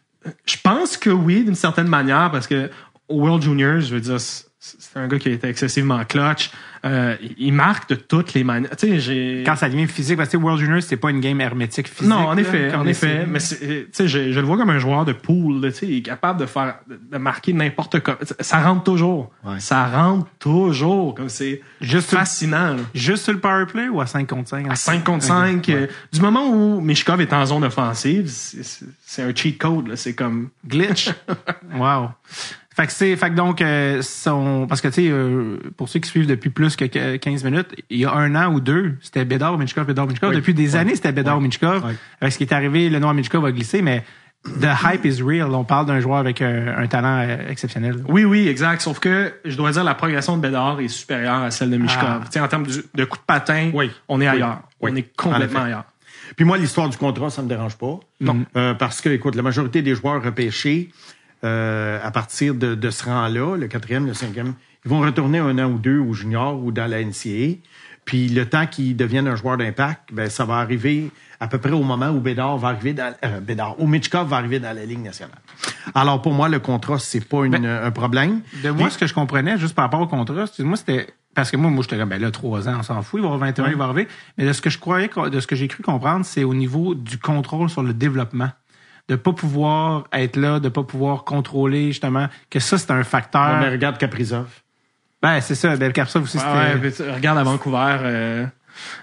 je 0.47 0.57
pense 0.63 0.97
que 0.97 1.11
oui, 1.11 1.45
d'une 1.45 1.57
certaine 1.57 1.89
manière, 1.89 2.31
parce 2.31 2.47
que 2.47 2.71
au 3.09 3.21
World 3.21 3.43
Juniors, 3.43 3.81
je 3.81 3.95
veux 3.95 4.01
dire, 4.01 4.19
c'est 4.79 4.99
un 4.99 5.07
gars 5.09 5.19
qui 5.19 5.29
a 5.29 5.33
été 5.33 5.47
excessivement 5.49 6.03
clutch. 6.05 6.51
Euh, 6.87 7.17
il- 7.39 7.53
marque 7.53 7.89
de 7.89 7.95
toutes 7.95 8.35
les 8.35 8.45
manières. 8.45 8.71
Tu 8.77 8.89
sais, 8.89 8.99
j'ai. 9.01 9.43
Quand 9.47 9.57
ça 9.57 9.69
devient 9.71 9.87
physique, 9.87 10.17
parce 10.19 10.29
que 10.29 10.37
World 10.37 10.61
Junior, 10.61 10.83
c'est 10.83 10.97
pas 10.99 11.11
une 11.11 11.21
game 11.21 11.41
hermétique 11.41 11.89
physique. 11.89 12.09
Non, 12.11 12.27
en 12.29 12.37
effet, 12.37 12.75
en 12.75 12.87
effet. 12.87 13.25
Mais 13.27 13.39
tu 13.39 13.87
sais, 13.93 14.09
je, 14.09 14.33
je 14.33 14.41
le 14.41 14.45
vois 14.47 14.57
comme 14.59 14.69
un 14.71 14.79
joueur 14.79 15.05
de 15.07 15.13
pool. 15.15 15.61
tu 15.63 15.73
sais, 15.79 15.87
Il 15.87 15.97
est 15.99 16.03
capable 16.03 16.41
de 16.41 16.47
faire, 16.47 16.77
de, 16.87 17.17
marquer 17.19 17.53
n'importe 17.55 18.01
quoi. 18.01 18.19
Ça 18.41 18.61
rentre 18.61 18.85
toujours. 18.85 19.31
Ouais. 19.45 19.61
Ça 19.61 19.87
rentre 19.87 20.27
toujours. 20.39 21.15
Comme 21.15 21.29
c'est 21.31 21.63
Juste 21.81 22.11
fascinant. 22.11 22.77
Juste 22.95 23.25
sur 23.25 23.33
le 23.33 23.41
power 23.41 23.65
play 23.67 23.89
ou 23.89 24.01
à 24.03 24.07
5 24.07 24.27
contre 24.29 24.49
5? 24.51 24.71
À 24.71 24.77
5 24.77 25.05
contre 25.05 25.25
5, 25.25 25.67
euh, 25.71 25.87
du 26.13 26.21
moment 26.21 26.47
où 26.51 26.81
Mishkov 26.81 27.21
est 27.21 27.33
en 27.33 27.47
zone 27.47 27.65
offensive, 27.65 28.29
c'est- 28.29 29.23
un 29.23 29.35
cheat 29.35 29.57
code. 29.59 29.89
là. 29.89 29.97
C'est 29.97 30.15
comme 30.15 30.49
Glitch. 30.67 31.09
wow. 31.77 32.09
Fait 32.77 32.87
que 32.87 32.93
c'est, 32.93 33.15
fait 33.17 33.31
que 33.31 33.35
donc, 33.37 33.61
euh, 33.63 34.03
son, 34.03 34.67
parce 34.69 34.81
que 34.81 34.89
tu 34.89 34.95
sais, 34.95 35.09
euh, 35.09 35.59
pour 35.77 35.89
ceux 35.89 36.01
qui 36.01 36.09
suivent 36.11 36.27
depuis 36.27 36.51
plus 36.51 36.75
que 36.75 36.85
que 36.87 37.17
15 37.17 37.45
minutes, 37.45 37.69
il 37.89 37.99
y 38.01 38.05
a 38.05 38.13
un 38.13 38.35
an 38.35 38.53
ou 38.53 38.59
deux, 38.61 38.97
c'était 39.01 39.25
Bédard, 39.25 39.57
Minchkov, 39.59 39.87
Bédard, 39.87 40.07
Minchkov. 40.09 40.31
Oui. 40.31 40.37
Depuis 40.37 40.55
des 40.55 40.73
Oui. 40.73 40.77
années, 40.77 40.97
c'était 40.97 41.13
Bédard, 41.13 41.37
Oui. 41.39 41.45
Minchkov. 41.45 41.85
Oui. 41.87 41.93
Avec 42.21 42.33
ce 42.33 42.39
qui 42.39 42.45
est 42.45 42.53
arrivé, 42.53 42.89
le 42.91 42.99
noir 42.99 43.15
Minchkov 43.15 43.45
a 43.45 43.53
glissé, 43.53 43.81
mais 43.81 44.03
the 44.61 44.67
hype 44.83 45.05
is 45.05 45.23
real. 45.23 45.55
On 45.55 45.63
parle 45.63 45.87
d'un 45.87 46.01
joueur 46.01 46.19
avec 46.19 46.43
un, 46.43 46.75
un 46.77 46.87
talent 46.89 47.21
euh, 47.27 47.49
exceptionnel. 47.49 48.03
Oui, 48.09 48.25
oui, 48.25 48.49
exact. 48.49 48.81
Sauf 48.83 48.99
que 48.99 49.33
je 49.45 49.57
dois 49.57 49.71
dire 49.71 49.85
la 49.85 49.95
progression 49.95 50.37
de 50.37 50.43
Bédard 50.43 50.81
est 50.81 50.89
supérieure 50.89 51.43
à 51.43 51.53
celle 51.53 51.71
de 51.71 51.77
Mishkov. 51.77 52.05
Ah. 52.05 52.21
Tu 52.25 52.33
sais, 52.33 52.41
en 52.41 52.49
termes 52.49 52.67
du- 52.67 52.83
de 52.93 53.05
coup 53.05 53.19
de 53.19 53.23
patin, 53.25 53.71
Oui. 53.73 53.91
on 54.09 54.21
est 54.21 54.27
ailleurs. 54.27 54.63
Oui. 54.81 54.91
On 54.93 54.97
est 54.97 55.11
En 55.21 55.31
complètement 55.31 55.63
ailleurs. 55.63 55.85
Puis 56.35 56.45
moi, 56.45 56.59
l'histoire 56.59 56.89
du 56.89 56.97
contrat, 56.97 57.31
ça 57.31 57.41
me 57.43 57.49
dérange 57.49 57.77
pas. 57.77 58.01
Non. 58.21 58.45
Euh, 58.57 58.75
parce 58.75 59.01
que, 59.01 59.11
écoute, 59.11 59.37
la 59.37 59.43
majorité 59.43 59.81
des 59.83 59.95
joueurs 59.95 60.21
repêchés, 60.23 60.91
euh, 61.45 61.99
à 62.03 62.11
partir 62.11 62.55
de, 62.55 62.75
de 62.75 62.91
ce 62.91 63.05
rang-là, 63.05 63.57
le 63.57 63.67
quatrième, 63.69 64.07
le 64.07 64.15
cinquième, 64.15 64.55
ils 64.85 64.91
vont 64.91 65.01
retourner 65.01 65.39
un 65.39 65.59
an 65.59 65.71
ou 65.71 65.79
deux 65.79 65.99
au 65.99 66.13
junior 66.13 66.59
ou 66.63 66.73
dans 66.73 66.87
la 66.91 67.03
NCAA. 67.03 67.59
Puis 68.05 68.29
le 68.29 68.47
temps 68.47 68.67
qu'ils 68.67 68.97
deviennent 68.97 69.29
un 69.29 69.37
joueur 69.37 69.57
d'impact, 69.57 70.11
ben 70.13 70.29
ça 70.29 70.45
va 70.45 70.57
arriver 70.57 71.11
à 71.41 71.49
peu 71.49 71.57
près 71.59 71.71
au 71.73 71.83
moment 71.83 72.11
où 72.11 72.21
Bédard 72.21 72.59
va 72.59 72.69
arriver 72.69 72.93
dans 72.93 73.15
euh, 73.25 73.41
Bédard, 73.41 73.77
où 73.81 73.87
Mitchkov 73.87 74.29
va 74.29 74.37
arriver 74.37 74.61
dans 74.61 74.75
la 74.77 74.85
Ligue 74.85 75.03
nationale. 75.03 75.39
Alors 75.95 76.21
pour 76.21 76.33
moi, 76.35 76.49
le 76.51 76.59
contrat, 76.59 76.99
c'est 76.99 77.27
pas 77.27 77.45
une- 77.47 77.65
un 77.67 77.91
problème. 77.91 78.41
De 78.63 78.71
moi, 78.71 78.91
ce 78.91 78.99
que 78.99 79.07
je 79.07 79.15
comprenais, 79.15 79.57
juste 79.59 79.75
par 79.75 79.87
rapport 79.87 80.01
au 80.01 80.07
contrat, 80.07 80.43
excuse-moi, 80.43 80.77
c'était. 80.77 81.07
Parce 81.35 81.51
que 81.51 81.57
moi, 81.57 81.69
moi, 81.71 81.83
j'étais 81.83 81.99
comme, 81.99 82.11
ben 82.11 82.21
là, 82.21 82.31
trois 82.31 82.69
ans, 82.69 82.77
on 82.79 82.83
s'en 82.85 83.03
fout, 83.03 83.19
il 83.19 83.23
va 83.23 83.33
avoir 83.33 83.41
21, 83.41 83.69
il 83.71 83.75
va 83.77 83.85
arriver. 83.85 84.07
Mais 84.39 84.47
de 84.47 84.53
ce 84.53 84.63
que 84.63 84.71
je 84.71 84.79
croyais, 84.79 85.11
de 85.33 85.41
ce 85.41 85.47
que 85.49 85.57
j'ai 85.57 85.67
cru 85.67 85.83
comprendre, 85.83 86.25
c'est 86.25 86.45
au 86.45 86.55
niveau 86.55 86.95
du 86.95 87.19
contrôle 87.19 87.69
sur 87.69 87.83
le 87.83 87.93
développement. 87.93 88.51
De 89.09 89.17
pas 89.17 89.33
pouvoir 89.33 90.05
être 90.13 90.37
là, 90.37 90.61
de 90.61 90.69
pas 90.71 90.83
pouvoir 90.83 91.25
contrôler, 91.25 91.89
justement, 91.89 92.29
que 92.49 92.59
ça, 92.59 92.79
c'est 92.79 92.91
un 92.91 93.05
facteur. 93.05 93.59
Mais 93.61 93.69
regarde 93.69 93.99
Kaprizov. 93.99 94.47
Ben, 95.23 95.41
c'est 95.41 95.55
ça. 95.55 95.77
Ben, 95.77 95.93
Kapsov 95.93 96.23
aussi, 96.25 96.39
Ouais, 96.39 96.43
c'était. 96.43 96.57
ouais, 96.75 96.81
mais 96.83 96.91
tu- 96.93 97.11
regarde 97.15 97.39
à 97.39 97.43
Vancouver, 97.43 97.97
euh, 98.03 98.47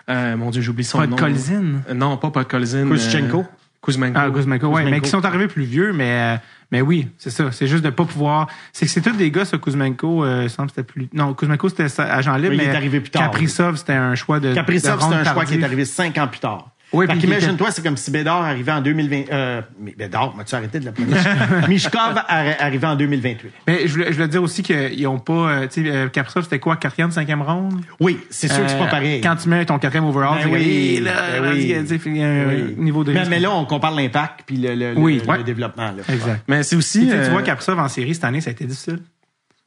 euh, 0.09 0.37
mon 0.37 0.49
Dieu, 0.49 0.61
j'oublie 0.61 0.83
son 0.83 0.97
Pas 0.99 1.05
de 1.05 1.11
nom. 1.11 1.17
Colzin. 1.17 1.63
Euh, 1.89 1.93
Non, 1.93 2.17
pas 2.17 2.31
Podkolzin. 2.31 2.87
Kuzchenko. 2.89 3.39
euh, 3.39 3.43
Kuzmenko. 3.83 4.19
Ah, 4.19 4.29
Kuzmenko, 4.29 4.67
ouais, 4.67 4.73
Kuzmenko. 4.73 4.89
mais 4.91 5.01
qui 5.01 5.09
sont 5.09 5.25
arrivés 5.25 5.47
plus 5.47 5.63
vieux, 5.63 5.91
mais, 5.93 6.35
euh, 6.35 6.37
mais 6.71 6.81
oui, 6.81 7.07
c'est 7.17 7.31
ça. 7.31 7.51
C'est 7.51 7.65
juste 7.67 7.83
de 7.83 7.89
pas 7.89 8.05
pouvoir. 8.05 8.47
C'est 8.73 8.85
que 8.85 8.91
c'est 8.91 9.01
tous 9.01 9.11
des 9.15 9.31
gars, 9.31 9.45
ça, 9.45 9.57
Kuzmenko, 9.57 10.23
euh, 10.23 10.41
il 10.43 10.49
semble 10.51 10.69
que 10.69 10.75
c'était 10.75 10.87
plus. 10.91 11.09
Non, 11.13 11.33
Kuzmenko, 11.33 11.69
c'était 11.69 11.87
agent 12.01 12.35
libre, 12.37 12.49
Oui, 12.49 12.57
il 12.61 12.67
mais. 12.67 12.73
est 12.73 12.75
arrivé 12.75 12.99
plus 13.01 13.09
tard, 13.11 13.23
Caprizov, 13.23 13.77
c'était 13.77 13.93
un 13.93 14.13
choix 14.15 14.39
de. 14.39 14.53
Kaprizov, 14.53 14.95
de 14.97 14.99
c'est 14.99 15.05
ronde 15.05 15.13
un 15.15 15.23
choix 15.33 15.45
qui 15.45 15.55
est 15.55 15.63
arrivé 15.63 15.85
cinq 15.85 16.17
ans 16.17 16.27
plus 16.27 16.39
tard. 16.39 16.70
Oui, 16.93 17.07
fait 17.07 17.17
qu'imagine-toi, 17.17 17.71
c'est 17.71 17.81
comme 17.81 17.95
si 17.95 18.11
Bédard 18.11 18.43
arrivait 18.43 18.71
en 18.73 18.81
2020. 18.81 19.31
Euh, 19.31 19.61
mais 19.79 19.93
Bédard, 19.97 20.35
m'as-tu 20.35 20.53
arrêté 20.55 20.79
de 20.79 20.85
l'appeler? 20.85 21.05
Mishkov 21.69 22.15
arri- 22.27 22.55
arrivait 22.59 22.87
en 22.87 22.95
2028. 22.95 23.51
Mais 23.67 23.87
je 23.87 23.93
voulais, 23.93 24.07
je 24.09 24.13
voulais 24.13 24.27
dire 24.27 24.43
aussi 24.43 24.61
qu'ils 24.61 25.07
ont 25.07 25.19
pas. 25.19 25.33
euh, 25.33 25.67
tu 25.67 25.83
sais, 25.85 25.89
euh, 25.89 26.09
Kaprizov, 26.09 26.43
c'était 26.43 26.59
quoi, 26.59 26.75
quatrième, 26.75 27.11
cinquième 27.11 27.41
ronde? 27.41 27.79
Oui, 28.01 28.19
c'est 28.29 28.47
sûr 28.51 28.61
que 28.63 28.67
c'est 28.69 28.75
Euh, 28.75 28.79
pas 28.79 28.87
pareil. 28.87 29.21
Quand 29.21 29.35
tu 29.37 29.47
mets 29.47 29.63
ton 29.65 29.79
quatrième 29.79 30.05
overall, 30.05 30.39
Ben 30.39 30.47
tu 30.49 30.53
oui, 30.53 30.99
là, 31.01 31.11
ben 31.39 31.43
là, 31.45 31.51
oui. 31.53 31.73
tu 31.87 31.87
sais, 31.87 31.99
il 32.07 32.17
y 32.17 32.23
a 32.23 32.27
un 32.27 32.45
Oui. 32.47 32.75
niveau 32.77 33.03
de 33.05 33.13
mais, 33.13 33.23
mais 33.29 33.39
là, 33.39 33.51
on 33.51 33.63
compare 33.65 33.95
l'impact 33.95 34.41
puis 34.45 34.57
le, 34.57 34.75
le, 34.75 34.93
Oui, 34.97 35.21
le- 35.23 35.29
ouais. 35.31 35.37
le 35.37 35.43
développement. 35.43 35.91
Là. 35.95 36.03
Exact. 36.13 36.43
Mais 36.49 36.63
c'est 36.63 36.75
aussi. 36.75 37.07
Tu 37.07 37.13
euh, 37.13 37.29
vois 37.31 37.41
Kaprizov 37.41 37.79
en 37.79 37.87
série 37.87 38.13
cette 38.15 38.25
année, 38.25 38.41
ça 38.41 38.49
a 38.49 38.51
été 38.53 38.65
difficile. 38.65 38.99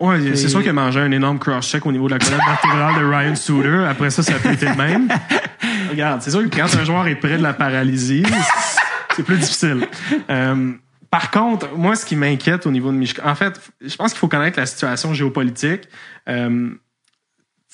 Ouais, 0.00 0.16
c'est 0.20 0.36
C'est- 0.36 0.48
sûr 0.48 0.60
qu'il 0.60 0.70
a 0.70 0.72
mangé 0.74 1.00
un 1.00 1.10
énorme 1.12 1.38
cross-check 1.38 1.86
au 1.86 1.92
niveau 1.92 2.08
de 2.08 2.12
la 2.14 2.18
colonne 2.18 2.40
vertébrale 2.46 3.00
de 3.00 3.06
Ryan 3.08 3.34
Suter. 3.36 3.86
Après 3.88 4.10
ça, 4.10 4.22
ça 4.22 4.34
a 4.34 4.38
plus 4.38 4.52
été 4.52 4.66
le 4.66 4.74
même. 4.74 5.08
Regarde, 5.94 6.22
c'est 6.22 6.32
sûr 6.32 6.42
que 6.42 6.56
quand 6.56 6.66
un 6.74 6.84
joueur 6.84 7.06
est 7.06 7.14
près 7.14 7.38
de 7.38 7.42
la 7.42 7.52
paralysie, 7.52 8.24
c'est 9.14 9.22
plus 9.22 9.38
difficile. 9.38 9.86
Euh, 10.28 10.72
par 11.08 11.30
contre, 11.30 11.68
moi, 11.76 11.94
ce 11.94 12.04
qui 12.04 12.16
m'inquiète 12.16 12.66
au 12.66 12.72
niveau 12.72 12.90
de 12.90 12.96
Mishka, 12.96 13.22
en 13.24 13.36
fait, 13.36 13.60
je 13.80 13.94
pense 13.94 14.10
qu'il 14.10 14.18
faut 14.18 14.26
connaître 14.26 14.58
la 14.58 14.66
situation 14.66 15.14
géopolitique. 15.14 15.82
Euh, 16.28 16.70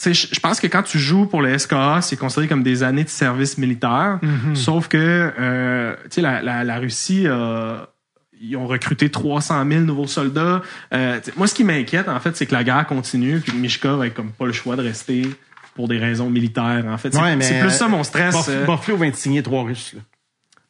je 0.04 0.40
pense 0.40 0.60
que 0.60 0.66
quand 0.66 0.82
tu 0.82 0.98
joues 0.98 1.24
pour 1.24 1.40
le 1.40 1.56
SKA, 1.56 2.02
c'est 2.02 2.16
considéré 2.16 2.48
comme 2.48 2.62
des 2.62 2.82
années 2.82 3.04
de 3.04 3.08
service 3.08 3.56
militaire. 3.56 4.20
Sauf 4.54 4.88
que, 4.88 5.32
euh, 5.38 5.96
la, 6.18 6.42
la, 6.42 6.64
la 6.64 6.78
Russie 6.78 7.26
a 7.26 7.88
ils 8.40 8.56
ont 8.56 8.66
recruté 8.66 9.10
300 9.10 9.64
000 9.68 9.80
nouveaux 9.82 10.06
soldats. 10.06 10.62
Euh, 10.94 11.20
moi, 11.36 11.46
ce 11.46 11.54
qui 11.54 11.62
m'inquiète, 11.62 12.08
en 12.08 12.18
fait, 12.20 12.36
c'est 12.36 12.46
que 12.46 12.54
la 12.54 12.64
guerre 12.64 12.86
continue, 12.86 13.40
puis 13.40 13.52
que 13.52 13.56
Mishkov 13.56 14.00
a 14.00 14.10
comme 14.10 14.32
pas 14.32 14.46
le 14.46 14.52
choix 14.52 14.76
de 14.76 14.82
rester 14.82 15.28
pour 15.74 15.88
des 15.88 15.98
raisons 15.98 16.30
militaires. 16.30 16.84
En 16.88 16.98
fait, 16.98 17.12
c'est 17.12 17.20
Ouais, 17.20 17.36
mais, 17.36 17.44
c'est 17.44 17.58
plus 17.60 17.68
euh, 17.68 17.70
ça 17.70 17.88
mon 17.88 18.02
stress. 18.04 18.48
Euh. 18.48 18.64
Buffalo 18.66 18.98
vient 18.98 19.10
de 19.10 19.14
signer 19.16 19.42
trois 19.42 19.62
Russes. 19.64 19.94
là. 19.94 20.00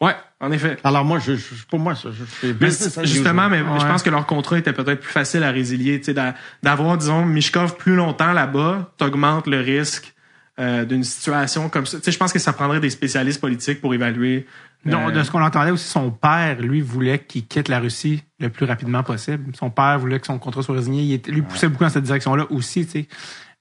Ouais, 0.07 0.15
en 0.41 0.51
effet. 0.51 0.79
Alors 0.83 1.05
moi, 1.05 1.19
je, 1.19 1.37
je, 1.37 1.67
pour 1.69 1.79
moi, 1.79 1.95
ça, 1.95 2.09
je, 2.11 2.25
je- 2.49 2.55
Mais 2.59 2.71
justement, 3.07 3.51
mais 3.51 3.59
je 3.59 3.87
pense 3.87 4.03
que 4.03 4.09
leur 4.09 4.25
contrat 4.25 4.57
était 4.59 4.73
peut-être 4.73 5.01
plus 5.01 5.13
facile 5.13 5.43
à 5.43 5.51
résilier. 5.51 5.99
tu 5.99 6.07
sais, 6.07 6.15
d'a- 6.15 6.35
D'avoir, 6.63 6.97
disons, 6.97 7.27
Mishkov 7.27 7.77
plus 7.77 7.97
longtemps 7.97 8.33
là-bas, 8.33 8.93
t'augmentes 8.97 9.47
le 9.47 9.61
risque 9.61 10.15
euh, 10.59 10.85
d'une 10.87 11.05
situation 11.05 11.69
comme 11.69 11.85
ça. 11.85 11.99
Tu 11.99 12.05
sais, 12.05 12.13
je 12.13 12.19
pense 12.19 12.33
que 12.33 12.39
ça 12.39 12.53
prendrait 12.55 12.81
des 12.81 12.89
spécialistes 12.91 13.41
politiques 13.43 13.81
pour 13.83 13.93
évaluer. 13.93 14.47
Non, 14.87 15.09
euh, 15.09 15.11
de 15.11 15.23
ce 15.23 15.31
qu'on 15.31 15.43
entendait 15.43 15.71
aussi, 15.71 15.87
son 15.89 16.11
père, 16.11 16.59
lui, 16.61 16.81
voulait 16.81 17.19
qu'il 17.19 17.47
quitte 17.47 17.69
la 17.69 17.79
Russie 17.81 18.23
le 18.39 18.49
plus 18.49 18.65
rapidement 18.65 19.03
possible. 19.03 19.55
Son 19.55 19.69
père 19.69 19.99
voulait 19.99 20.19
que 20.19 20.27
son 20.27 20.39
contrat 20.39 20.63
soit 20.63 20.77
résigné. 20.77 21.03
Il 21.03 21.13
était- 21.13 21.31
lui 21.31 21.43
poussait 21.43 21.69
beaucoup 21.69 21.85
dans 21.85 21.91
cette 21.91 22.05
direction-là 22.05 22.47
aussi, 22.51 22.87
tu 22.87 22.93
sais. 22.93 23.09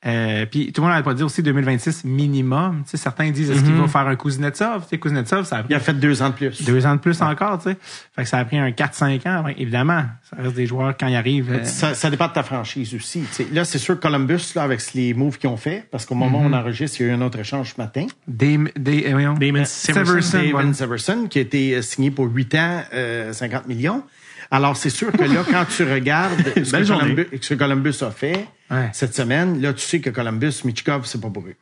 Euh, 0.06 0.46
puis 0.46 0.72
tout 0.72 0.80
le 0.80 0.88
monde 0.88 0.94
n'avait 0.94 1.04
pas 1.04 1.14
dit 1.14 1.24
aussi 1.24 1.44
2026 1.44 2.06
minimum. 2.06 2.84
Tu 2.86 2.92
sais, 2.92 2.98
certains 2.98 3.32
disent 3.32 3.52
est-ce 3.52 3.64
qu'il 3.64 3.74
va 3.74 3.88
faire 3.90 4.08
un 4.08 4.16
Kuznetsov? 4.16 4.84
Tu 4.84 4.90
sais, 4.92 4.98
Kuznetsov, 4.98 5.44
ça 5.46 5.58
a 5.58 5.64
pris 5.64 5.74
Il 5.74 5.76
a 5.76 5.80
fait 5.82 5.94
deux 5.94 6.22
ans 6.22 6.30
de 6.30 6.36
plus. 6.36 6.64
deux 6.64 6.86
ans 6.86 6.96
de 6.96 7.02
plus 7.02 7.22
encore, 7.22 7.58
tu 7.62 7.72
sais. 7.72 7.78
Fait 8.16 8.24
que 8.24 8.30
ça 8.30 8.38
a 8.38 8.46
pris 8.46 8.58
un 8.58 8.70
4-5 8.72 9.28
ans. 9.28 9.44
Ouais, 9.44 9.56
évidemment, 9.58 10.06
ça 10.30 10.38
reste 10.42 10.56
des 10.56 10.66
joueurs 10.68 10.96
quand 10.98 11.08
ils 11.08 11.18
arrivent. 11.18 11.52
euh, 11.52 11.66
Ça, 11.66 11.96
ça 11.96 12.10
dépend 12.10 12.28
de 12.30 12.34
ta 12.34 12.44
franchise 12.44 12.96
aussi. 12.96 13.20
tu 13.22 13.44
sais. 13.44 13.48
Là, 13.52 13.66
c'est 13.66 13.78
sûr 13.78 13.96
que 13.96 14.02
Columbus, 14.02 14.54
là, 14.56 14.64
avec 14.64 14.82
les 14.94 15.14
moves 15.14 15.38
qu'ils 15.38 15.50
ont 15.50 15.58
fait, 15.58 15.86
parce 15.92 16.06
qu'au 16.06 16.16
moment 16.16 16.40
où 16.40 16.46
on 16.46 16.54
enregistre, 16.54 17.02
il 17.02 17.08
y 17.08 17.10
a 17.10 17.12
eu 17.12 17.16
un 17.16 17.22
autre 17.22 17.40
échange 17.40 17.74
ce 17.76 17.82
matin. 17.82 18.08
Dame- 18.26 18.70
Dame- 18.78 19.02
euh, 19.06 19.12
voyons. 19.12 19.34
Damon 19.34 19.66
Severson, 19.66 20.74
Severson. 20.74 21.28
qui 21.30 21.40
a 21.40 21.42
été 21.42 21.76
euh, 21.76 21.82
signé 21.82 22.10
pour 22.10 22.26
8 22.34 22.56
ans, 22.56 22.82
euh, 22.94 23.34
50 23.34 23.68
millions. 23.68 24.04
Alors, 24.52 24.76
c'est 24.78 24.90
sûr 24.90 25.12
que 25.12 25.24
là, 25.24 25.44
quand 25.50 25.66
tu 25.66 25.84
regardes 25.84 26.42
ce 26.64 26.76
que. 26.78 26.88
Columbus, 26.88 27.28
ce 27.42 27.54
que 27.54 27.60
Columbus 27.60 27.96
a 28.02 28.12
fait 28.12 28.48
Ouais. 28.72 28.90
cette 28.94 29.16
semaine, 29.16 29.60
là, 29.62 29.74
tu 29.74 29.82
sais 29.82 30.00
que 30.00 30.10
Columbus, 30.12 30.62
Michkov, 30.64 31.06
c'est 31.06 31.20
pas 31.22 31.30
pour 31.30 31.44
eux. 31.44 31.56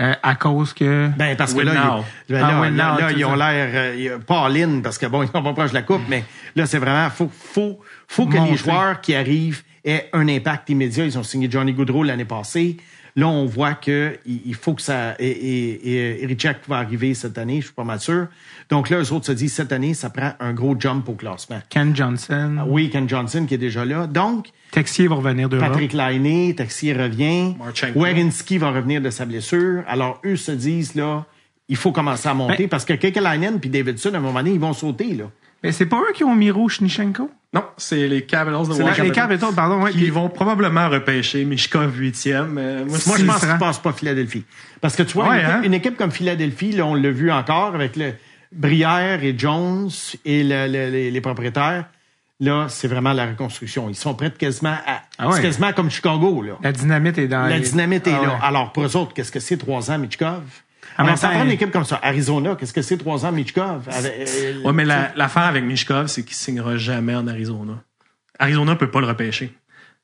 Euh, 0.00 0.12
à 0.22 0.34
cause 0.34 0.72
que. 0.72 1.08
Ben, 1.16 1.36
parce 1.36 1.54
que 1.54 1.60
là, 1.60 1.72
now. 1.74 2.04
ils, 2.28 2.32
ben, 2.34 2.44
Ah, 2.44 2.68
là, 2.70 2.70
now, 3.10 3.16
ils 3.16 3.24
ont 3.24 3.36
l'air 3.36 3.68
euh, 3.72 4.18
pas 4.18 4.46
all-in 4.46 4.80
parce 4.80 4.98
que 4.98 5.06
bon, 5.06 5.22
ils 5.22 5.28
sont 5.30 5.42
pas 5.42 5.52
proches 5.52 5.70
de 5.70 5.74
la 5.74 5.82
coupe, 5.82 6.02
mais 6.08 6.24
là, 6.56 6.66
c'est 6.66 6.78
vraiment, 6.78 7.08
faut, 7.10 7.30
faut, 7.32 7.80
faut 8.08 8.26
que 8.26 8.36
les 8.36 8.56
joueurs 8.56 9.00
qui 9.00 9.14
arrivent 9.14 9.62
aient 9.84 10.08
un 10.12 10.26
impact 10.28 10.70
immédiat. 10.70 11.04
Ils 11.04 11.16
ont 11.16 11.22
signé 11.22 11.48
Johnny 11.50 11.72
Goodrow 11.72 12.02
l'année 12.02 12.24
passée. 12.24 12.76
Là, 13.16 13.28
on 13.28 13.46
voit 13.46 13.74
que 13.74 14.18
il 14.26 14.40
il 14.44 14.54
faut 14.56 14.74
que 14.74 14.82
ça, 14.82 15.14
et, 15.20 15.28
et, 15.28 16.22
et 16.22 16.26
Richak 16.26 16.68
va 16.68 16.78
arriver 16.78 17.14
cette 17.14 17.38
année, 17.38 17.60
je 17.60 17.66
suis 17.66 17.74
pas 17.74 17.84
mal 17.84 18.00
sûr. 18.00 18.26
Donc 18.70 18.90
là, 18.90 18.98
eux 19.00 19.12
autres 19.12 19.26
se 19.26 19.32
disent, 19.32 19.52
cette 19.52 19.70
année, 19.70 19.94
ça 19.94 20.10
prend 20.10 20.32
un 20.40 20.52
gros 20.52 20.74
jump 20.78 21.08
au 21.08 21.12
classement. 21.12 21.60
Ken 21.68 21.94
Johnson. 21.94 22.64
Oui, 22.66 22.90
Ken 22.90 23.08
Johnson 23.08 23.46
qui 23.46 23.54
est 23.54 23.58
déjà 23.58 23.84
là. 23.84 24.08
Donc, 24.08 24.48
Texier 24.72 25.06
va 25.06 25.14
revenir 25.14 25.48
d'Europe. 25.48 25.68
Patrick 25.68 25.92
Lainé, 25.92 26.54
Taxier 26.56 26.92
revient. 26.92 27.54
Marchenko. 27.56 28.00
Werinski 28.00 28.58
va 28.58 28.72
revenir 28.72 29.00
de 29.00 29.10
sa 29.10 29.24
blessure. 29.26 29.84
Alors, 29.86 30.20
eux 30.24 30.34
se 30.36 30.50
disent, 30.50 30.96
là, 30.96 31.24
il 31.68 31.76
faut 31.76 31.92
commencer 31.92 32.28
à 32.28 32.34
monter 32.34 32.64
Ben- 32.64 32.68
parce 32.68 32.84
que 32.84 32.94
Kekalainen 32.94 33.60
puis 33.60 33.70
Davidson, 33.70 34.12
à 34.14 34.16
un 34.16 34.20
moment 34.20 34.40
donné, 34.40 34.54
ils 34.54 34.60
vont 34.60 34.72
sauter, 34.72 35.14
là. 35.14 35.30
Mais 35.64 35.72
c'est 35.72 35.86
pas 35.86 35.96
eux 35.98 36.12
qui 36.14 36.22
ont 36.24 36.34
Miro 36.34 36.68
Shnichenko? 36.68 37.30
Non, 37.52 37.64
c'est 37.76 38.06
les 38.08 38.22
Capitals 38.26 38.62
de 38.64 38.68
Washington. 38.82 39.04
les 39.06 39.10
Capitals, 39.12 39.54
pardon. 39.54 39.82
Ouais, 39.82 39.92
Qui 39.92 40.10
vont 40.10 40.28
probablement 40.28 40.88
repêcher 40.88 41.44
Mishkov 41.44 41.96
huitième. 41.98 42.58
Euh, 42.58 42.84
moi, 42.84 42.98
je 42.98 43.24
pense 43.24 43.40
qu'ils 43.40 43.58
passent 43.58 43.78
pas 43.78 43.92
Philadelphie. 43.92 44.44
Parce 44.80 44.94
que 44.96 45.02
tu 45.02 45.14
vois, 45.14 45.28
Ouais, 45.28 45.36
une, 45.36 45.40
équipe, 45.40 45.54
hein? 45.54 45.62
une 45.64 45.74
équipe 45.74 45.96
comme 45.96 46.10
Philadelphie, 46.10 46.72
là, 46.72 46.84
on 46.84 46.94
l'a 46.94 47.10
vu 47.10 47.30
encore 47.32 47.74
avec 47.74 47.96
le 47.96 48.12
Brière 48.52 49.24
et 49.24 49.34
Jones 49.36 49.88
et 50.24 50.42
le- 50.44 50.66
le- 50.66 50.90
les, 50.90 51.10
les 51.10 51.20
propriétaires. 51.20 51.86
Là, 52.40 52.66
c'est 52.68 52.88
vraiment 52.88 53.12
la 53.12 53.26
reconstruction. 53.26 53.88
Ils 53.88 53.94
sont 53.94 54.14
prêts 54.14 54.32
quasiment 54.32 54.76
à. 54.86 55.02
Ah 55.18 55.28
ouais. 55.30 55.40
Quasiment 55.40 55.72
comme 55.72 55.90
Chicago, 55.90 56.42
là. 56.42 56.54
La 56.62 56.72
dynamite 56.72 57.16
est 57.18 57.28
dans 57.28 57.42
La 57.42 57.56
les- 57.58 57.60
dynamite 57.60 58.06
est 58.08 58.12
Ah 58.20 58.26
là. 58.26 58.38
Alors, 58.42 58.72
pour 58.72 58.84
eux 58.84 58.96
autres, 58.96 59.14
qu'est-ce 59.14 59.30
que 59.32 59.38
c'est 59.40 59.56
trois 59.56 59.90
ans, 59.90 59.98
Michkov? 59.98 60.42
En 60.96 61.02
Alors, 61.02 61.06
même 61.08 61.16
ça 61.16 61.28
temps, 61.28 61.34
prend 61.34 61.44
une 61.44 61.50
équipe 61.50 61.70
comme 61.72 61.84
ça. 61.84 61.98
Arizona, 62.02 62.54
qu'est-ce 62.54 62.72
que 62.72 62.82
c'est 62.82 62.96
trois 62.98 63.26
ans, 63.26 63.32
Michkov? 63.32 63.88
Euh, 63.92 64.62
Ouais, 64.64 64.72
mais 64.72 64.84
la- 64.84 65.12
l'affaire 65.16 65.42
avec 65.44 65.64
Mishkov, 65.64 66.06
c'est 66.06 66.22
qu'il 66.24 66.36
signera 66.36 66.76
jamais 66.76 67.14
en 67.14 67.26
Arizona. 67.26 67.82
Arizona 68.38 68.76
peut 68.76 68.90
pas 68.90 69.00
le 69.00 69.06
repêcher. 69.06 69.52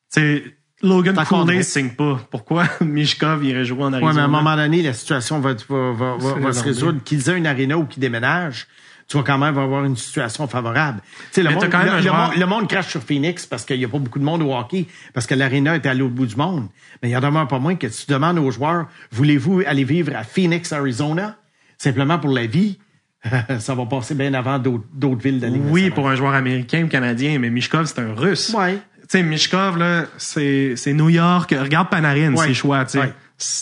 Sais, 0.08 0.42
Logan. 0.82 1.14
Cooley 1.28 1.62
signe 1.62 1.90
pas. 1.90 2.20
Pourquoi 2.30 2.64
Mishkov 2.80 3.44
irait 3.44 3.64
jouer 3.64 3.82
en 3.84 3.92
Arizona? 3.92 4.10
Oui, 4.10 4.14
mais 4.16 4.22
à 4.22 4.24
un 4.24 4.28
moment 4.28 4.56
donné, 4.56 4.82
la 4.82 4.92
situation 4.92 5.38
va, 5.40 5.52
va, 5.68 5.92
va, 5.92 6.16
va, 6.16 6.34
va 6.40 6.52
se 6.52 6.64
résoudre. 6.64 7.02
Qu'ils 7.04 7.28
aient 7.28 7.36
une 7.38 7.46
arena 7.46 7.76
ou 7.78 7.84
qu'ils 7.84 8.00
déménagent, 8.00 8.66
tu 9.10 9.16
vas 9.16 9.24
quand 9.24 9.38
même 9.38 9.58
avoir 9.58 9.84
une 9.84 9.96
situation 9.96 10.46
favorable. 10.46 11.00
Le, 11.36 11.42
monde, 11.50 11.68
quand 11.68 11.82
même 11.82 12.04
le, 12.04 12.12
monde, 12.12 12.30
le 12.38 12.46
monde 12.46 12.68
crache 12.68 12.90
sur 12.90 13.02
Phoenix 13.02 13.44
parce 13.44 13.64
qu'il 13.64 13.78
n'y 13.78 13.84
a 13.84 13.88
pas 13.88 13.98
beaucoup 13.98 14.20
de 14.20 14.24
monde 14.24 14.40
au 14.40 14.54
hockey, 14.54 14.86
parce 15.12 15.26
que 15.26 15.34
l'arena 15.34 15.74
est 15.74 15.84
à 15.84 15.94
l'autre 15.94 16.14
bout 16.14 16.26
du 16.26 16.36
monde. 16.36 16.68
Mais 17.02 17.08
il 17.08 17.12
y 17.12 17.16
en 17.16 17.20
demeure 17.20 17.48
pas 17.48 17.58
moins 17.58 17.74
que 17.74 17.88
tu 17.88 18.06
demandes 18.06 18.38
aux 18.38 18.52
joueurs, 18.52 18.86
voulez-vous 19.10 19.62
aller 19.66 19.82
vivre 19.82 20.14
à 20.14 20.22
Phoenix, 20.22 20.72
Arizona? 20.72 21.36
Simplement 21.76 22.20
pour 22.20 22.30
la 22.30 22.46
vie. 22.46 22.78
ça 23.58 23.74
va 23.74 23.84
passer 23.84 24.14
bien 24.14 24.32
avant 24.32 24.60
d'autres 24.60 25.22
villes 25.22 25.40
de 25.40 25.48
Oui, 25.48 25.90
pour 25.90 26.08
un 26.08 26.14
joueur 26.14 26.34
américain 26.34 26.84
ou 26.84 26.88
canadien, 26.88 27.40
mais 27.40 27.50
Mishkov, 27.50 27.86
c'est 27.86 27.98
un 27.98 28.14
russe. 28.14 28.54
Ouais. 28.56 28.74
Tu 28.74 29.06
sais, 29.08 29.22
Mishkov, 29.24 29.76
là, 29.76 30.04
c'est 30.18 30.92
New 30.94 31.08
York. 31.08 31.52
Regarde 31.60 31.90
Panarin, 31.90 32.32
Ouais. 32.34 32.46
ses 32.46 32.54
choix, 32.54 32.84
tu 32.84 32.92
sais. 32.92 33.00
Ouais. 33.00 33.12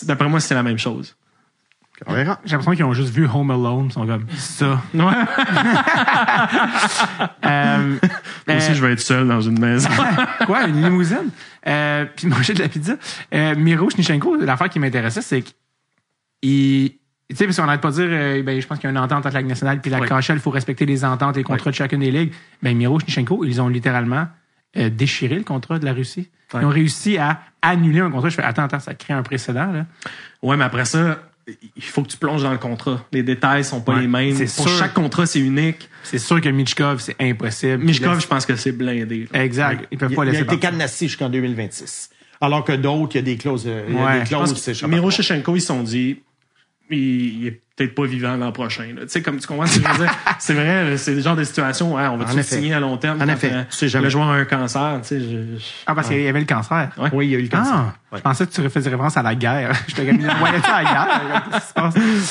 D'après 0.03 0.29
moi, 0.29 0.39
c'est 0.39 0.53
la 0.53 0.63
même 0.63 0.77
chose. 0.77 1.15
On 2.07 2.13
verra. 2.13 2.39
J'ai 2.45 2.51
l'impression 2.51 2.71
qu'ils 2.75 2.85
ont 2.85 2.93
juste 2.93 3.13
vu 3.13 3.27
Home 3.27 3.51
Alone. 3.51 3.87
Ils 3.87 3.91
sont 3.93 4.05
comme 4.07 4.25
ça. 4.35 4.81
Ouais. 4.93 5.03
Euh, 7.45 7.95
Moi 8.47 8.57
aussi, 8.57 8.71
euh, 8.71 8.73
je 8.73 8.85
vais 8.85 8.93
être 8.93 8.99
seul 8.99 9.27
dans 9.27 9.41
une 9.41 9.59
maison. 9.59 9.89
Quoi, 10.45 10.67
une 10.67 10.83
limousine? 10.83 11.29
Euh, 11.67 12.05
puis 12.15 12.27
manger 12.27 12.53
de 12.53 12.61
la 12.61 12.69
pizza. 12.69 12.93
Euh, 13.33 13.55
Miro 13.55 13.89
Shnichenko, 13.89 14.37
l'affaire 14.37 14.69
qui 14.69 14.79
m'intéressait, 14.79 15.21
c'est 15.21 15.43
qu'il. 16.41 16.91
Tu 17.29 17.35
sais, 17.35 17.45
parce 17.45 17.57
qu'on 17.57 17.65
n'arrête 17.65 17.81
pas 17.81 17.91
de 17.91 17.95
dire, 17.95 18.07
euh, 18.09 18.43
ben, 18.43 18.59
je 18.59 18.65
pense 18.65 18.79
qu'il 18.79 18.85
y 18.85 18.87
a 18.87 18.91
une 18.91 18.97
entente 18.97 19.25
entre 19.25 19.33
la 19.35 19.41
Ligue 19.41 19.49
nationale 19.49 19.81
puis 19.81 19.91
la 19.91 19.99
Oui. 19.99 20.07
KHL, 20.07 20.33
il 20.35 20.39
faut 20.39 20.49
respecter 20.49 20.85
les 20.85 21.05
ententes 21.05 21.35
et 21.35 21.39
les 21.39 21.43
contrats 21.43 21.69
de 21.69 21.75
chacune 21.75 21.99
des 21.99 22.11
ligues. 22.11 22.33
Ben, 22.63 22.75
Miro 22.75 22.99
Shnichenko, 22.99 23.43
ils 23.45 23.61
ont 23.61 23.67
littéralement 23.67 24.27
euh, 24.77 24.89
déchiré 24.89 25.35
le 25.35 25.43
contrat 25.43 25.77
de 25.79 25.85
la 25.85 25.93
Russie. 25.93 26.29
Ils 26.55 26.65
ont 26.65 26.69
réussi 26.69 27.17
à 27.19 27.41
annuler 27.61 27.99
un 27.99 28.09
contrat. 28.09 28.29
Je 28.29 28.35
fais, 28.35 28.43
attends, 28.43 28.63
attends, 28.63 28.79
ça 28.79 28.95
crée 28.95 29.13
un 29.13 29.21
précédent, 29.21 29.71
là. 29.71 29.85
ouais, 30.41 30.57
mais 30.57 30.63
après 30.63 30.85
ça, 30.85 31.19
il 31.75 31.83
faut 31.83 32.01
que 32.03 32.07
tu 32.09 32.17
plonges 32.17 32.43
dans 32.43 32.51
le 32.51 32.57
contrat. 32.57 33.05
Les 33.11 33.23
détails 33.23 33.63
sont 33.63 33.81
pas 33.81 33.93
Ouais, 33.95 34.01
les 34.01 34.07
mêmes. 34.07 34.35
c'est 34.35 34.53
Pour 34.55 34.67
sûr. 34.67 34.77
chaque 34.77 34.93
contrat, 34.93 35.25
c'est 35.25 35.39
unique. 35.39 35.89
C'est 36.03 36.17
sûr 36.19 36.39
que 36.41 36.49
Michkov, 36.49 36.99
c'est 36.99 37.15
impossible. 37.19 37.83
Mishkov, 37.83 38.17
Il 38.17 38.21
je 38.21 38.27
pense 38.27 38.45
que 38.45 38.55
c'est 38.55 38.71
blindé. 38.71 39.27
là. 39.31 39.43
Exact. 39.43 39.85
Ils 39.91 39.97
peuvent 39.97 40.11
Il, 40.11 40.15
pas 40.15 40.23
il 40.25 40.29
a 40.29 40.31
laisser 40.31 40.43
été 40.45 40.59
cadenassé 40.59 41.07
jusqu'en 41.07 41.29
2026. 41.29 42.09
Alors 42.41 42.63
que 42.63 42.71
d'autres, 42.73 43.15
il 43.15 43.19
y 43.19 43.19
a 43.19 43.23
des 43.23 43.37
clauses. 43.37 43.65
euh, 43.67 43.85
il 43.89 43.95
y 43.95 43.97
a 43.97 44.05
Ouais, 44.05 44.19
des 44.19 44.25
clauses, 44.25 44.83
Miro 44.87 45.11
Shevchenko, 45.11 45.55
ils 45.55 45.61
se 45.61 45.67
sont 45.67 45.83
dit, 45.83 46.21
il, 46.89 46.97
il 46.97 47.47
est 47.47 47.61
peut-être 47.79 47.95
pas 47.95 48.05
vivant 48.05 48.35
l'an 48.35 48.51
prochain. 48.51 48.83
Tu 49.01 49.07
sais, 49.07 49.21
comme 49.21 49.37
tu 49.39 49.47
comprends 49.47 49.65
ce 49.65 49.79
que 49.79 49.87
je 49.87 49.91
veux 49.93 50.05
dire? 50.05 50.13
C'est 50.39 50.53
vrai, 50.53 50.89
là, 50.89 50.97
c'est 50.97 51.13
le 51.15 51.21
genre 51.21 51.35
de 51.35 51.43
situation, 51.43 51.95
ouais, 51.95 52.05
on 52.07 52.17
va 52.17 52.25
effet. 52.33 52.43
signer 52.55 52.73
à 52.73 52.79
long 52.79 52.97
terme. 52.97 53.21
En 53.21 53.25
quand, 53.25 53.31
effet, 53.31 53.51
euh, 53.53 53.63
tu 53.69 53.75
sais 53.77 53.87
jamais. 53.87 54.05
Le 54.05 54.09
joueur 54.09 54.27
a 54.29 54.35
un 54.35 54.45
cancer, 54.45 54.99
tu 55.01 55.07
sais. 55.07 55.19
je- 55.19 55.57
je- 55.57 55.63
Ah, 55.87 55.95
parce 55.95 56.07
qu'il 56.09 56.21
y 56.21 56.27
avait 56.27 56.39
le 56.39 56.45
cancer. 56.45 56.89
Ouais. 56.97 57.09
Oui, 57.13 57.27
il 57.27 57.31
y 57.31 57.35
a 57.35 57.39
eu 57.39 57.43
le 57.43 57.47
cancer. 57.49 57.73
Ah, 57.73 57.93
Ouais. 58.11 58.17
je 58.17 58.23
pensais 58.23 58.45
que 58.47 58.51
tu 58.51 58.69
faisais 58.69 58.89
référence 58.89 59.15
à 59.17 59.21
la 59.23 59.35
guerre. 59.35 59.71
Je 59.87 59.95
te 59.95 60.01
ça 60.01 60.75
à 60.75 60.83
la 60.83 60.89
guerre. 60.91 61.61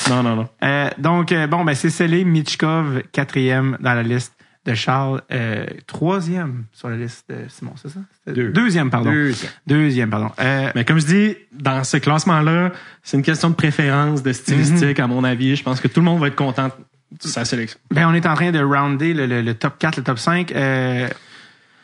Non, 0.09 0.23
non, 0.23 0.35
non. 0.35 0.49
Euh, 0.63 0.89
donc, 0.97 1.31
euh, 1.31 1.47
bon, 1.47 1.63
ben, 1.63 1.73
c'est 1.75 1.89
scellé. 1.89 2.23
Michkov, 2.25 3.03
quatrième 3.11 3.77
dans 3.79 3.93
la 3.93 4.03
liste 4.03 4.33
de 4.65 4.73
Charles. 4.73 5.21
Euh, 5.31 5.65
troisième 5.87 6.65
sur 6.71 6.89
la 6.89 6.97
liste 6.97 7.25
de 7.29 7.47
Simon, 7.47 7.73
c'est 7.81 7.89
ça? 7.89 7.99
Deux. 8.27 8.49
Deuxième, 8.49 8.89
pardon. 8.89 9.11
Deuxième. 9.11 9.51
Deuxième, 9.67 10.09
pardon. 10.09 10.29
Euh, 10.39 10.71
Mais 10.75 10.85
comme 10.85 10.99
je 10.99 11.05
dis, 11.05 11.35
dans 11.51 11.83
ce 11.83 11.97
classement-là, 11.97 12.71
c'est 13.03 13.17
une 13.17 13.23
question 13.23 13.49
de 13.49 13.55
préférence, 13.55 14.21
de 14.23 14.31
stylistique, 14.33 14.99
à 14.99 15.07
mon 15.07 15.23
avis. 15.23 15.55
Je 15.55 15.63
pense 15.63 15.79
que 15.79 15.87
tout 15.87 15.99
le 16.01 16.05
monde 16.05 16.19
va 16.19 16.27
être 16.27 16.35
content 16.35 16.67
de 16.67 17.27
sa 17.27 17.43
sélection. 17.45 17.79
ben, 17.91 18.07
on 18.07 18.13
est 18.13 18.25
en 18.27 18.35
train 18.35 18.51
de 18.51 18.59
rounder 18.59 19.13
le, 19.13 19.25
le- 19.25 19.41
le 19.41 19.53
top 19.55 19.77
4, 19.79 19.97
le 19.97 20.03
top 20.03 20.19
5. 20.19 20.51
Euh, 20.51 21.07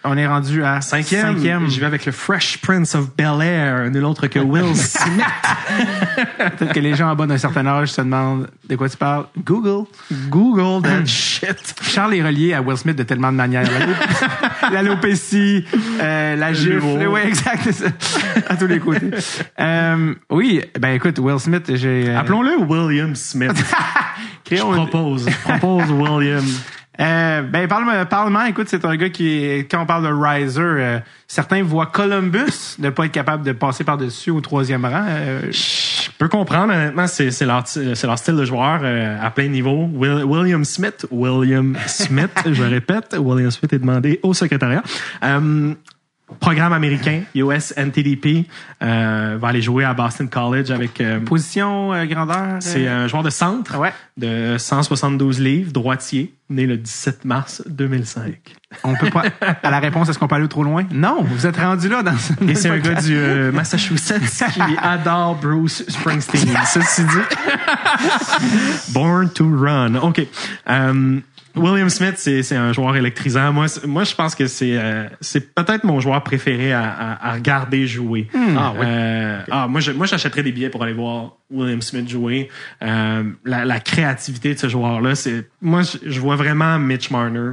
on 0.05 0.15
est 0.17 0.27
rendu 0.27 0.63
à 0.63 0.81
Cinquième, 0.81 1.35
cinquième. 1.35 1.69
je 1.69 1.79
vais 1.79 1.85
avec 1.85 2.05
le 2.05 2.11
Fresh 2.11 2.59
Prince 2.59 2.95
of 2.95 3.15
Bel-Air, 3.15 3.89
nul 3.91 4.03
autre 4.05 4.27
que 4.27 4.39
Will 4.39 4.75
Smith. 4.75 5.23
Peut-être 6.37 6.73
que 6.73 6.79
les 6.79 6.95
gens 6.95 7.09
en 7.09 7.15
bas 7.15 7.25
d'un 7.27 7.37
certain 7.37 7.65
âge 7.67 7.89
se 7.91 8.01
demandent 8.01 8.47
de 8.69 8.75
quoi 8.75 8.89
tu 8.89 8.97
parles. 8.97 9.25
Google. 9.43 9.85
Google 10.29 10.81
that 10.87 11.05
shit. 11.05 11.75
Charles 11.81 12.15
est 12.15 12.23
relié 12.23 12.53
à 12.53 12.61
Will 12.61 12.77
Smith 12.77 12.95
de 12.97 13.03
tellement 13.03 13.31
de 13.31 13.37
manières. 13.37 13.63
L'alop- 13.63 14.71
L'alopécie, 14.73 15.65
euh, 16.01 16.35
la 16.35 16.53
gifle. 16.53 17.07
Oui, 17.07 17.19
exact, 17.25 17.61
c'est 17.63 17.71
ça. 17.73 17.85
À 18.47 18.55
tous 18.55 18.67
les 18.67 18.79
côtés. 18.79 19.11
Euh, 19.59 20.13
oui, 20.29 20.61
ben 20.79 20.89
écoute, 20.95 21.19
Will 21.19 21.39
Smith, 21.39 21.71
j'ai... 21.75 22.09
euh, 22.09 22.19
Appelons-le 22.19 22.57
William 22.67 23.15
Smith. 23.15 23.51
Je 24.51 24.57
propose. 24.61 25.27
Je 25.27 25.49
propose 25.57 25.89
William. 25.91 26.43
Euh, 26.99 27.41
ben, 27.41 27.67
parle- 27.67 28.05
Parlement, 28.07 28.45
écoute, 28.45 28.67
c'est 28.69 28.85
un 28.85 28.95
gars 28.95 29.09
qui, 29.09 29.65
quand 29.69 29.81
on 29.81 29.85
parle 29.85 30.03
de 30.03 30.13
riser, 30.13 30.61
euh, 30.61 30.99
certains 31.27 31.61
voient 31.63 31.87
Columbus 31.87 32.77
ne 32.79 32.89
pas 32.89 33.05
être 33.05 33.11
capable 33.11 33.43
de 33.43 33.51
passer 33.51 33.83
par-dessus 33.83 34.31
au 34.31 34.39
troisième 34.41 34.85
rang. 34.85 35.05
Euh, 35.07 35.51
Je 35.51 36.09
peux 36.17 36.27
comprendre, 36.29 36.73
honnêtement, 36.73 37.07
c'est 37.07 37.31
c'est 37.31 37.45
leur, 37.45 37.67
c'est 37.67 38.03
leur 38.03 38.17
style 38.17 38.35
de 38.37 38.45
joueur 38.45 38.79
euh, 38.83 39.17
à 39.21 39.29
plein 39.31 39.47
niveau. 39.49 39.89
Will- 39.93 40.23
William 40.23 40.63
Smith, 40.63 41.05
William 41.11 41.75
Smith, 41.87 42.31
je 42.51 42.63
répète, 42.63 43.15
William 43.19 43.51
Smith 43.51 43.73
est 43.73 43.79
demandé 43.79 44.19
au 44.23 44.33
secrétariat. 44.33 44.83
Programme 46.39 46.73
américain, 46.73 47.21
US 47.35 47.71
NTDP, 47.77 48.47
euh, 48.81 49.37
va 49.39 49.47
aller 49.49 49.61
jouer 49.61 49.83
à 49.83 49.93
Boston 49.93 50.27
College 50.27 50.71
avec... 50.71 50.99
euh, 50.99 51.19
position, 51.19 51.93
euh, 51.93 52.05
grandeur. 52.05 52.57
c'est 52.61 52.87
euh, 52.87 53.03
un 53.03 53.07
joueur 53.07 53.21
de 53.21 53.29
centre 53.29 53.77
Ouais. 53.77 53.93
de 54.17 54.57
172 54.57 55.39
livres, 55.39 55.71
droitier, 55.71 56.33
né 56.49 56.65
le 56.65 56.77
17 56.77 57.25
mars 57.25 57.61
2005. 57.67 58.33
On 58.83 58.95
peut 58.95 59.11
pas. 59.11 59.23
À 59.61 59.69
la 59.69 59.79
réponse, 59.79 60.09
est-ce 60.09 60.17
qu'on 60.17 60.27
peut 60.27 60.35
aller 60.35 60.47
trop 60.47 60.63
loin? 60.63 60.85
Non, 60.91 61.21
vous 61.21 61.45
êtes 61.45 61.57
rendu 61.57 61.89
là 61.89 62.01
dans 62.01 62.17
ce. 62.17 62.33
Et 62.49 62.55
c'est 62.55 62.69
un 62.69 62.79
gars 62.79 62.99
du 63.01 63.15
euh, 63.15 63.51
Massachusetts 63.51 64.19
qui 64.53 64.61
adore 64.81 65.35
Bruce 65.35 65.83
Springsteen. 65.87 66.57
Ceci 66.65 67.03
dit. 67.03 68.93
Born 68.93 69.29
to 69.29 69.45
Run. 69.47 69.95
OK. 69.95 70.21
William 71.55 71.89
Smith, 71.89 72.15
c'est 72.17 72.43
c'est 72.43 72.55
un 72.55 72.73
joueur 72.73 72.95
électrisant. 72.95 73.51
Moi, 73.53 73.65
moi 73.85 74.03
je 74.03 74.13
pense 74.15 74.35
que 74.35 74.47
c'est 74.47 74.77
euh, 74.77 75.07
c'est 75.21 75.53
peut-être 75.55 75.83
mon 75.83 75.99
joueur 75.99 76.23
préféré 76.23 76.73
à, 76.73 76.83
à- 76.89 77.29
à 77.29 77.33
regarder 77.33 77.87
jouer. 77.87 78.27
Ah 78.57 78.73
oui. 78.77 78.85
Euh, 78.85 79.41
ah, 79.51 79.67
moi, 79.67 79.79
je- 79.81 79.91
moi, 79.91 80.05
j'achèterais 80.05 80.43
des 80.43 80.51
billets 80.51 80.69
pour 80.69 80.83
aller 80.83 80.93
voir 80.93 81.33
William 81.51 81.81
Smith 81.81 82.09
jouer. 82.09 82.49
Euh, 82.81 83.23
la, 83.45 83.65
la 83.65 83.79
créativité 83.79 84.53
de 84.53 84.59
ce 84.59 84.67
joueur-là, 84.69 85.15
c'est 85.15 85.47
moi, 85.61 85.81
je, 85.83 85.97
je 86.09 86.19
vois 86.19 86.35
vraiment 86.35 86.77
Mitch 86.79 87.09
Marner 87.11 87.51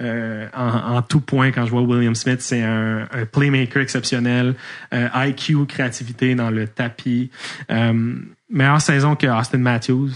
euh, 0.00 0.46
en, 0.56 0.96
en 0.96 1.02
tout 1.02 1.20
point 1.20 1.50
quand 1.52 1.64
je 1.66 1.70
vois 1.70 1.82
William 1.82 2.14
Smith. 2.14 2.40
C'est 2.40 2.62
un, 2.62 3.06
un 3.12 3.24
playmaker 3.30 3.82
exceptionnel, 3.82 4.54
euh, 4.92 5.08
IQ, 5.14 5.66
créativité 5.66 6.34
dans 6.34 6.50
le 6.50 6.66
tapis. 6.66 7.30
Euh, 7.70 8.14
meilleure 8.50 8.80
saison 8.80 9.14
que 9.16 9.26
Austin 9.26 9.58
Matthews 9.58 10.10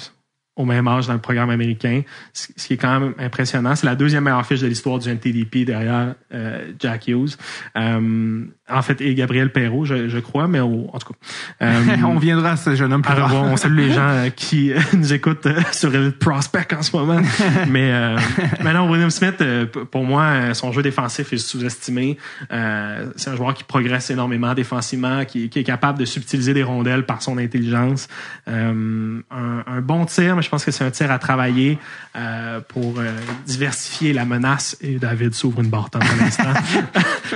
au 0.59 0.67
même 0.67 0.87
âge 0.89 1.07
dans 1.07 1.15
le 1.15 1.19
programme 1.21 1.49
américain, 1.49 2.03
ce 2.35 2.49
qui 2.67 2.75
est 2.75 2.77
quand 2.77 3.01
même 3.01 3.15
impressionnant. 3.19 3.75
C'est 3.77 3.87
la 3.87 3.95
deuxième 3.95 4.25
meilleure 4.25 4.45
fiche 4.45 4.61
de 4.61 4.67
l'histoire 4.67 4.99
du 4.99 5.09
NTDP 5.09 5.65
derrière 5.65 6.15
euh, 6.35 6.73
Jack 6.79 7.09
Hughes. 7.09 7.37
Euh, 7.79 8.45
en 8.71 8.83
fait, 8.83 9.01
et 9.01 9.15
Gabriel 9.15 9.51
Perrault, 9.51 9.87
je, 9.87 10.09
je 10.11 10.19
crois, 10.19 10.47
mais 10.47 10.61
au- 10.61 10.91
en 10.93 10.99
tout 10.99 11.15
cas. 11.15 11.19
euh, 11.63 11.97
on 12.05 12.19
viendra 12.19 12.51
à 12.51 12.57
ce 12.57 12.75
jeune 12.75 12.93
homme 12.93 13.01
plus 13.03 13.15
tard. 13.15 13.33
On 13.35 13.57
salue 13.57 13.79
les 13.79 13.93
gens 13.93 14.01
euh, 14.09 14.29
qui 14.29 14.73
euh, 14.73 14.79
nous 14.95 15.13
écoutent 15.15 15.49
sur 15.73 15.91
le 15.91 16.11
Prospect 16.11 16.75
en 16.77 16.83
ce 16.83 16.95
moment. 16.95 17.21
mais, 17.71 17.91
euh, 17.93 18.19
non, 18.65 18.91
William 18.91 19.11
Smith, 19.11 19.43
pour 19.91 20.05
moi, 20.05 20.53
son 20.55 20.73
jeu 20.73 20.83
défensif 20.83 21.33
est 21.33 21.39
sous-estimé. 21.39 22.19
Euh, 22.53 23.11
c'est 23.17 23.31
un 23.31 23.37
joueur 23.37 23.55
qui 23.55 23.65
progresse 23.65 24.11
énormément 24.11 24.53
défensivement, 24.55 25.25
qui, 25.25 25.49
qui 25.49 25.61
est 25.61 25.65
capable 25.65 25.99
de 25.99 26.05
subtiliser 26.05 26.53
des 26.53 26.63
rondelles 26.65 27.07
par 27.07 27.23
son 27.23 27.39
intelligence. 27.39 28.09
Euh, 28.49 29.21
un, 29.31 29.65
un 29.67 29.81
bon 29.81 30.05
tir, 30.05 30.35
mais 30.37 30.43
je 30.49 30.51
pense 30.51 30.64
que 30.64 30.70
c'est 30.70 30.82
un 30.82 30.90
tir 30.90 31.11
à 31.11 31.18
travailler 31.18 31.78
euh, 32.16 32.61
pour 32.66 32.94
euh, 32.99 33.12
diversifier 33.44 34.14
la 34.14 34.24
menace. 34.24 34.78
Et 34.80 34.99
David 34.99 35.34
s'ouvre 35.34 35.61
une 35.61 35.68
barre 35.68 35.91
à 35.92 35.99
l'instant 36.25 36.54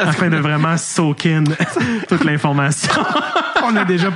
afin 0.00 0.30
de 0.30 0.38
vraiment 0.38 0.78
soak 0.78 1.26
in 1.26 1.44
toute 2.08 2.24
l'information. 2.24 2.90
on 3.64 3.76
a 3.76 3.84
déjà, 3.84 4.10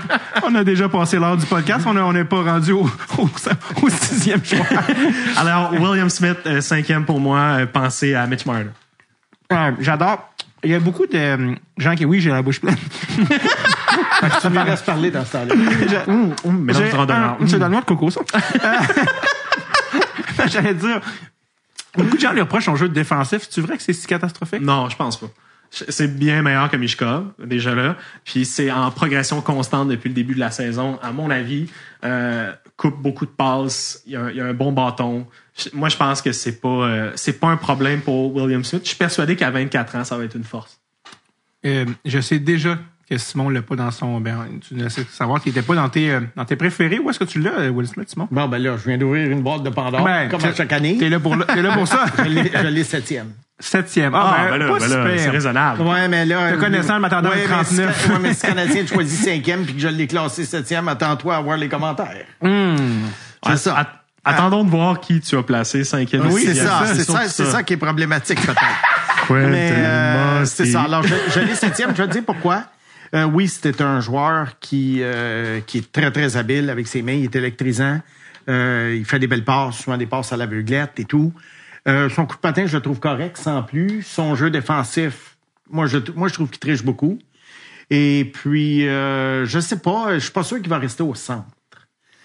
on 0.45 0.55
a 0.55 0.65
déjà 0.65 0.89
passé 0.89 1.19
l'heure 1.19 1.37
du 1.37 1.45
podcast. 1.45 1.87
On 1.87 2.13
n'est 2.15 2.25
pas 2.25 2.43
rendu 2.43 2.73
au, 2.73 2.89
au, 3.19 3.29
au 3.83 3.89
sixième 3.91 4.43
choix. 4.43 4.65
Alors, 5.37 5.75
William 5.75 6.09
Smith, 6.09 6.39
euh, 6.47 6.63
cinquième 6.63 7.05
pour 7.05 7.21
moi, 7.21 7.39
euh, 7.39 7.67
pensez 7.67 8.15
à 8.15 8.27
Mitch 8.27 8.47
Marner. 8.47 8.71
Euh, 9.53 9.73
J'adore. 9.81 10.31
Il 10.65 10.71
y 10.71 10.75
a 10.75 10.81
beaucoup 10.81 11.07
de 11.07 11.55
gens 11.77 11.95
qui, 11.95 12.07
oui, 12.07 12.21
j'ai 12.21 12.31
la 12.31 12.41
bouche 12.41 12.63
pleine. 12.63 12.79
Tu 14.41 14.49
me 14.49 14.65
laisses 14.65 14.83
parler 14.83 15.11
dans 15.11 15.25
ce 15.25 15.33
temps-là. 15.33 15.55
mais 15.57 16.73
non, 16.73 16.79
J'ai 16.79 16.91
du 16.91 16.95
randonneur. 16.97 17.37
un- 17.41 17.47
C'est 17.47 17.59
dans 17.59 17.67
le 17.67 17.73
noix 17.73 17.81
de 17.81 17.87
coco, 17.87 18.11
ça. 18.11 18.21
Euh, 18.35 20.47
J'allais 20.49 20.75
dire, 20.75 21.01
beaucoup 21.97 22.17
de 22.17 22.21
gens 22.21 22.33
lui 22.33 22.41
reprochent 22.41 22.67
son 22.67 22.77
jeu 22.77 22.89
de 22.89 22.95
défensif. 22.95 23.47
C'est 23.51 23.61
vrai 23.61 23.77
que 23.77 23.83
c'est 23.83 23.93
si 23.93 24.07
catastrophique? 24.07 24.61
Non, 24.63 24.89
je 24.89 24.97
pense 24.97 25.19
pas. 25.19 25.27
C'est 25.71 26.17
bien 26.17 26.43
meilleur 26.43 26.71
que 26.71 26.77
Mishkov, 26.77 27.25
déjà 27.45 27.75
là. 27.75 27.97
Puis 28.25 28.45
c'est 28.45 28.71
en 28.71 28.91
progression 28.93 29.41
constante 29.41 29.89
depuis 29.89 30.09
le 30.09 30.15
début 30.15 30.35
de 30.35 30.41
la 30.41 30.51
saison. 30.53 30.99
À 31.03 31.11
mon 31.13 31.29
avis, 31.29 31.69
euh, 32.05 32.53
coupe 32.77 33.01
beaucoup 33.03 33.27
de 33.27 33.31
passes. 33.31 34.01
Il 34.07 34.13
y 34.13 34.17
a, 34.17 34.21
un- 34.23 34.31
il 34.31 34.37
y 34.37 34.41
a 34.41 34.45
un 34.47 34.55
bon 34.55 34.71
bâton. 34.73 35.27
Moi, 35.73 35.89
je 35.89 35.97
pense 35.97 36.23
que 36.23 36.33
c'est 36.33 36.61
pas 36.61 36.69
euh, 36.69 37.13
c'est 37.17 37.41
pas 37.41 37.49
un 37.49 37.57
problème 37.57 38.01
pour 38.01 38.35
William 38.37 38.63
Smith. 38.63 38.83
Je 38.85 38.89
suis 38.89 38.97
persuadé 38.97 39.35
qu'à 39.37 39.51
24 39.51 39.97
ans, 39.97 40.05
ça 40.05 40.17
va 40.17 40.25
être 40.25 40.37
une 40.37 40.45
force. 40.45 40.79
Euh, 41.65 41.85
je 42.05 42.21
sais 42.21 42.39
déjà 42.39 42.79
que 43.09 43.17
Simon 43.19 43.49
l'a 43.51 43.63
pas 43.63 43.77
dans 43.77 43.91
son. 43.91 44.21
Ben, 44.21 44.37
tu 44.67 44.75
laissais 44.75 45.05
savoir 45.11 45.41
qu'il 45.41 45.51
était 45.51 45.63
pas 45.63 45.75
dans 45.75 45.89
tes, 45.89 46.11
euh, 46.11 46.21
dans 46.37 46.45
tes 46.45 46.57
préférés. 46.57 46.99
Où 46.99 47.09
est-ce 47.11 47.19
que 47.21 47.25
tu 47.25 47.39
l'as, 47.41 47.59
euh, 47.61 47.69
Will 47.71 47.87
Smith, 47.87 48.09
Simon? 48.11 48.27
Bon, 48.31 48.49
ben 48.49 48.59
là, 48.63 48.77
je 48.77 48.89
viens 48.89 48.99
d'ouvrir 48.99 49.31
une 49.31 49.43
boîte 49.43 49.63
de 49.63 49.71
Pandore, 49.71 50.03
Ben, 50.05 50.29
comme 50.29 50.45
à 50.45 50.53
chaque 50.55 50.73
année. 50.73 50.97
T'es 50.99 51.09
là 51.09 51.21
pour, 51.21 51.37
t'es 51.47 51.63
là 51.63 51.73
pour 51.73 51.87
ça? 51.87 52.05
Je 52.19 52.23
l'ai- 52.25 52.51
je 52.53 52.67
l'ai 52.67 52.85
septième. 52.85 53.29
Septième. 53.59 54.15
Ah, 54.15 54.37
Ah, 54.39 54.47
ben 54.51 54.59
là, 54.59 54.67
pas 54.69 54.79
ben 54.81 54.89
là, 54.89 54.97
super. 55.07 55.19
c'est 55.21 55.31
raisonnable. 55.31 55.81
Ouais, 55.83 56.09
mais 56.09 56.27
là. 56.27 56.53
Te 56.53 56.57
connaissant, 56.59 56.97
je 56.97 57.01
m'attendais 57.01 57.29
à 57.29 57.31
ouais, 57.31 57.45
un 57.51 57.57
mais 57.59 57.65
si- 57.65 57.77
39. 57.77 58.09
ouais, 58.11 58.19
mais 58.21 58.35
si 58.35 58.41
Canadien 58.47 58.83
a 58.83 58.87
choisi 58.87 59.17
cinquième 59.17 59.65
puis 59.65 59.75
que 59.75 59.81
je 59.81 59.89
l'ai 59.89 60.07
classé 60.07 60.45
septième, 60.45 60.89
attends-toi 60.89 61.37
à 61.37 61.41
voir 61.41 61.57
les 61.57 61.69
commentaires. 61.69 62.27
C'est 63.47 63.57
ça. 63.57 63.79
At- 63.79 63.93
Attendons 64.29 64.65
de 64.65 64.71
voir 64.71 64.99
qui 65.01 65.21
tu 65.21 65.37
as 65.39 65.43
placé 65.45 65.85
cinquième. 65.85 66.27
Oui, 66.27 66.43
c'est 66.45 66.49
sixième. 66.55 66.67
ça. 66.67 66.83
C'est 66.93 67.05
ça, 67.05 67.29
c'est 67.29 67.45
ça 67.45 67.63
qui 67.63 67.75
est 67.75 67.77
problématique, 67.79 68.41
peut-être. 68.45 68.61
Ouais, 69.31 69.45
Mais 69.49 69.73
euh, 69.75 70.45
c'est 70.45 70.67
ça. 70.67 70.83
Alors, 70.83 71.03
je, 71.03 71.13
je 71.35 71.41
l'ai 71.41 71.57
septième. 71.57 71.91
Je 71.97 72.03
vais 72.03 72.07
te 72.07 72.13
dire 72.13 72.23
pourquoi. 72.25 72.63
Euh, 73.15 73.25
oui, 73.25 73.49
c'était 73.49 73.83
un 73.83 74.01
joueur 74.01 74.59
qui, 74.59 74.99
euh, 75.01 75.61
qui 75.61 75.79
est 75.79 75.93
très, 75.93 76.11
très 76.11 76.37
habile 76.37 76.71
avec 76.71 76.87
ses 76.87 77.03
mains. 77.03 77.13
Il 77.13 77.25
est 77.25 77.37
électrisant. 77.37 78.01
Euh, 78.49 78.95
il 78.97 79.05
fait 79.05 79.19
des 79.19 79.27
belles 79.27 79.45
passes, 79.45 79.79
souvent 79.79 79.97
des 79.97 80.07
passes 80.07 80.33
à 80.33 80.37
l'aveuglette 80.37 80.99
et 80.99 81.05
tout. 81.05 81.33
Euh, 81.89 82.09
son 82.09 82.27
coup 82.27 82.37
de 82.37 82.41
patin, 82.41 82.67
je 82.67 82.77
le 82.77 82.83
trouve 82.83 82.99
correct, 82.99 83.37
sans 83.37 83.63
plus. 83.63 84.03
Son 84.03 84.35
jeu 84.35 84.51
défensif, 84.51 85.37
moi, 85.71 85.87
je, 85.87 85.99
moi, 86.15 86.29
je 86.29 86.35
trouve 86.35 86.51
qu'il 86.51 86.59
triche 86.59 86.83
beaucoup. 86.83 87.19
Et 87.91 88.31
puis, 88.35 88.89
euh, 88.89 89.47
je 89.47 89.61
sais 89.61 89.79
pas, 89.79 90.15
je 90.15 90.19
suis 90.19 90.33
pas 90.33 90.43
sûr 90.43 90.59
qu'il 90.59 90.69
va 90.69 90.79
rester 90.79 91.03
au 91.03 91.15
centre. 91.15 91.47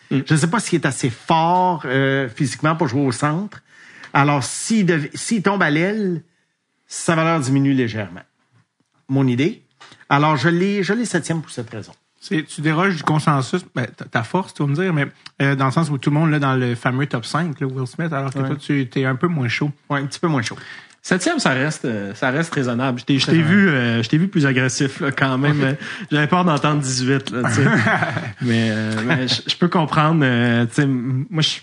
Je 0.10 0.34
ne 0.34 0.38
sais 0.38 0.50
pas 0.50 0.60
s'il 0.60 0.82
est 0.82 0.86
assez 0.86 1.10
fort 1.10 1.84
euh, 1.86 2.28
physiquement 2.28 2.76
pour 2.76 2.88
jouer 2.88 3.06
au 3.06 3.12
centre. 3.12 3.64
Alors, 4.14 4.44
s'il 4.44 4.86
tombe 5.42 5.64
à 5.64 5.70
l'aile, 5.70 6.24
sa 6.86 7.16
valeur 7.16 7.40
diminue 7.40 7.74
légèrement. 7.74 8.24
Mon 9.08 9.26
idée? 9.28 9.64
Alors, 10.12 10.36
je 10.38 10.50
l'ai, 10.50 10.84
je 10.84 10.94
l'ai 10.94 11.06
septième 11.06 11.42
pour 11.42 11.50
cette 11.52 11.70
raison. 11.72 11.94
C'est- 12.20 12.44
tu 12.44 12.62
déroges 12.62 12.98
du 12.98 13.02
consensus, 13.04 13.62
ben, 13.74 13.88
ta- 14.12 14.22
force, 14.24 14.54
tu 14.54 14.62
vas 14.62 14.70
me 14.70 14.76
dire, 14.76 14.94
mais 14.94 15.08
euh, 15.42 15.56
dans 15.56 15.66
le 15.66 15.72
sens 15.72 15.90
où 15.90 15.98
tout 15.98 16.12
le 16.12 16.16
monde 16.20 16.30
là 16.30 16.38
dans 16.38 16.54
le 16.56 16.76
fameux 16.76 17.08
top 17.08 17.26
5, 17.26 17.60
là, 17.60 17.66
Will 17.66 17.88
Smith, 17.88 18.14
alors 18.14 18.32
que 18.32 18.38
toi, 18.40 18.56
tu 18.58 18.88
es 18.96 19.06
un 19.06 19.16
peu 19.16 19.28
moins 19.28 19.48
chaud. 19.48 19.72
Ouais, 19.90 20.00
un 20.00 20.06
petit 20.06 20.20
peu 20.20 20.28
moins 20.28 20.44
chaud. 20.44 20.56
Septième, 21.02 21.40
ça 21.40 21.50
reste, 21.50 21.86
euh, 21.86 22.14
ça 22.14 22.30
reste 22.30 22.54
raisonnable. 22.54 23.00
Je 23.00 23.06
t'ai, 23.06 23.18
je 23.18 23.26
t'ai 23.26 23.42
vu, 23.42 23.70
euh, 23.70 24.04
je 24.04 24.10
t'ai 24.10 24.20
vu 24.20 24.28
plus 24.28 24.46
agressif 24.46 25.00
là, 25.00 25.12
quand 25.12 25.36
même. 25.40 25.64
Euh, 25.64 25.74
J'avais 26.12 26.28
peur 26.28 26.46
d'entendre 26.46 26.80
18 26.80 27.32
là, 27.32 27.42
tu 27.50 27.56
sais. 27.56 27.64
mais 28.44 28.68
euh, 28.70 28.92
mais 29.08 29.28
je 29.28 29.42
je 29.48 29.56
peux 29.56 29.68
comprendre. 29.68 30.20
euh, 30.24 30.68
tu 30.68 30.74
sais, 30.76 30.84
m- 30.84 31.26
moi, 31.32 31.42
je, 31.42 31.58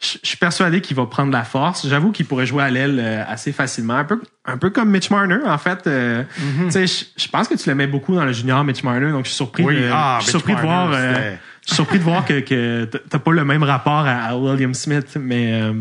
je 0.00 0.18
suis 0.22 0.36
persuadé 0.36 0.80
qu'il 0.80 0.96
va 0.96 1.06
prendre 1.06 1.32
la 1.32 1.42
force. 1.42 1.86
J'avoue 1.88 2.12
qu'il 2.12 2.24
pourrait 2.26 2.46
jouer 2.46 2.62
à 2.62 2.70
l'aile 2.70 3.00
euh, 3.02 3.24
assez 3.26 3.50
facilement, 3.52 3.94
un 3.96 4.04
peu, 4.04 4.20
un 4.44 4.56
peu 4.56 4.70
comme 4.70 4.90
Mitch 4.90 5.10
Marner 5.10 5.38
en 5.44 5.58
fait. 5.58 5.86
euh, 5.88 6.22
Tu 6.66 6.70
sais, 6.70 6.86
je, 7.16 7.28
pense 7.28 7.48
que 7.48 7.54
tu 7.54 7.68
l'aimais 7.68 7.88
beaucoup 7.88 8.14
dans 8.14 8.24
le 8.24 8.32
junior 8.32 8.62
Mitch 8.64 8.82
Marner, 8.84 9.10
donc 9.10 9.24
je 9.24 9.30
suis 9.30 9.36
surpris. 9.36 9.64
Oui, 9.64 9.74
de, 9.76 9.88
ah, 9.92 10.18
je 10.20 10.24
suis 10.24 10.30
surpris 10.30 10.54
de 10.54 10.60
voir. 10.60 10.90
euh, 10.92 11.34
je 11.62 11.66
suis 11.66 11.74
surpris 11.74 11.98
de 11.98 12.04
voir 12.04 12.24
que, 12.24 12.40
que 12.40 12.84
t'as 12.84 13.18
pas 13.18 13.32
le 13.32 13.44
même 13.44 13.62
rapport 13.64 14.06
à, 14.06 14.12
à 14.26 14.36
William 14.36 14.72
Smith, 14.72 15.16
mais 15.20 15.52
euh, 15.62 15.74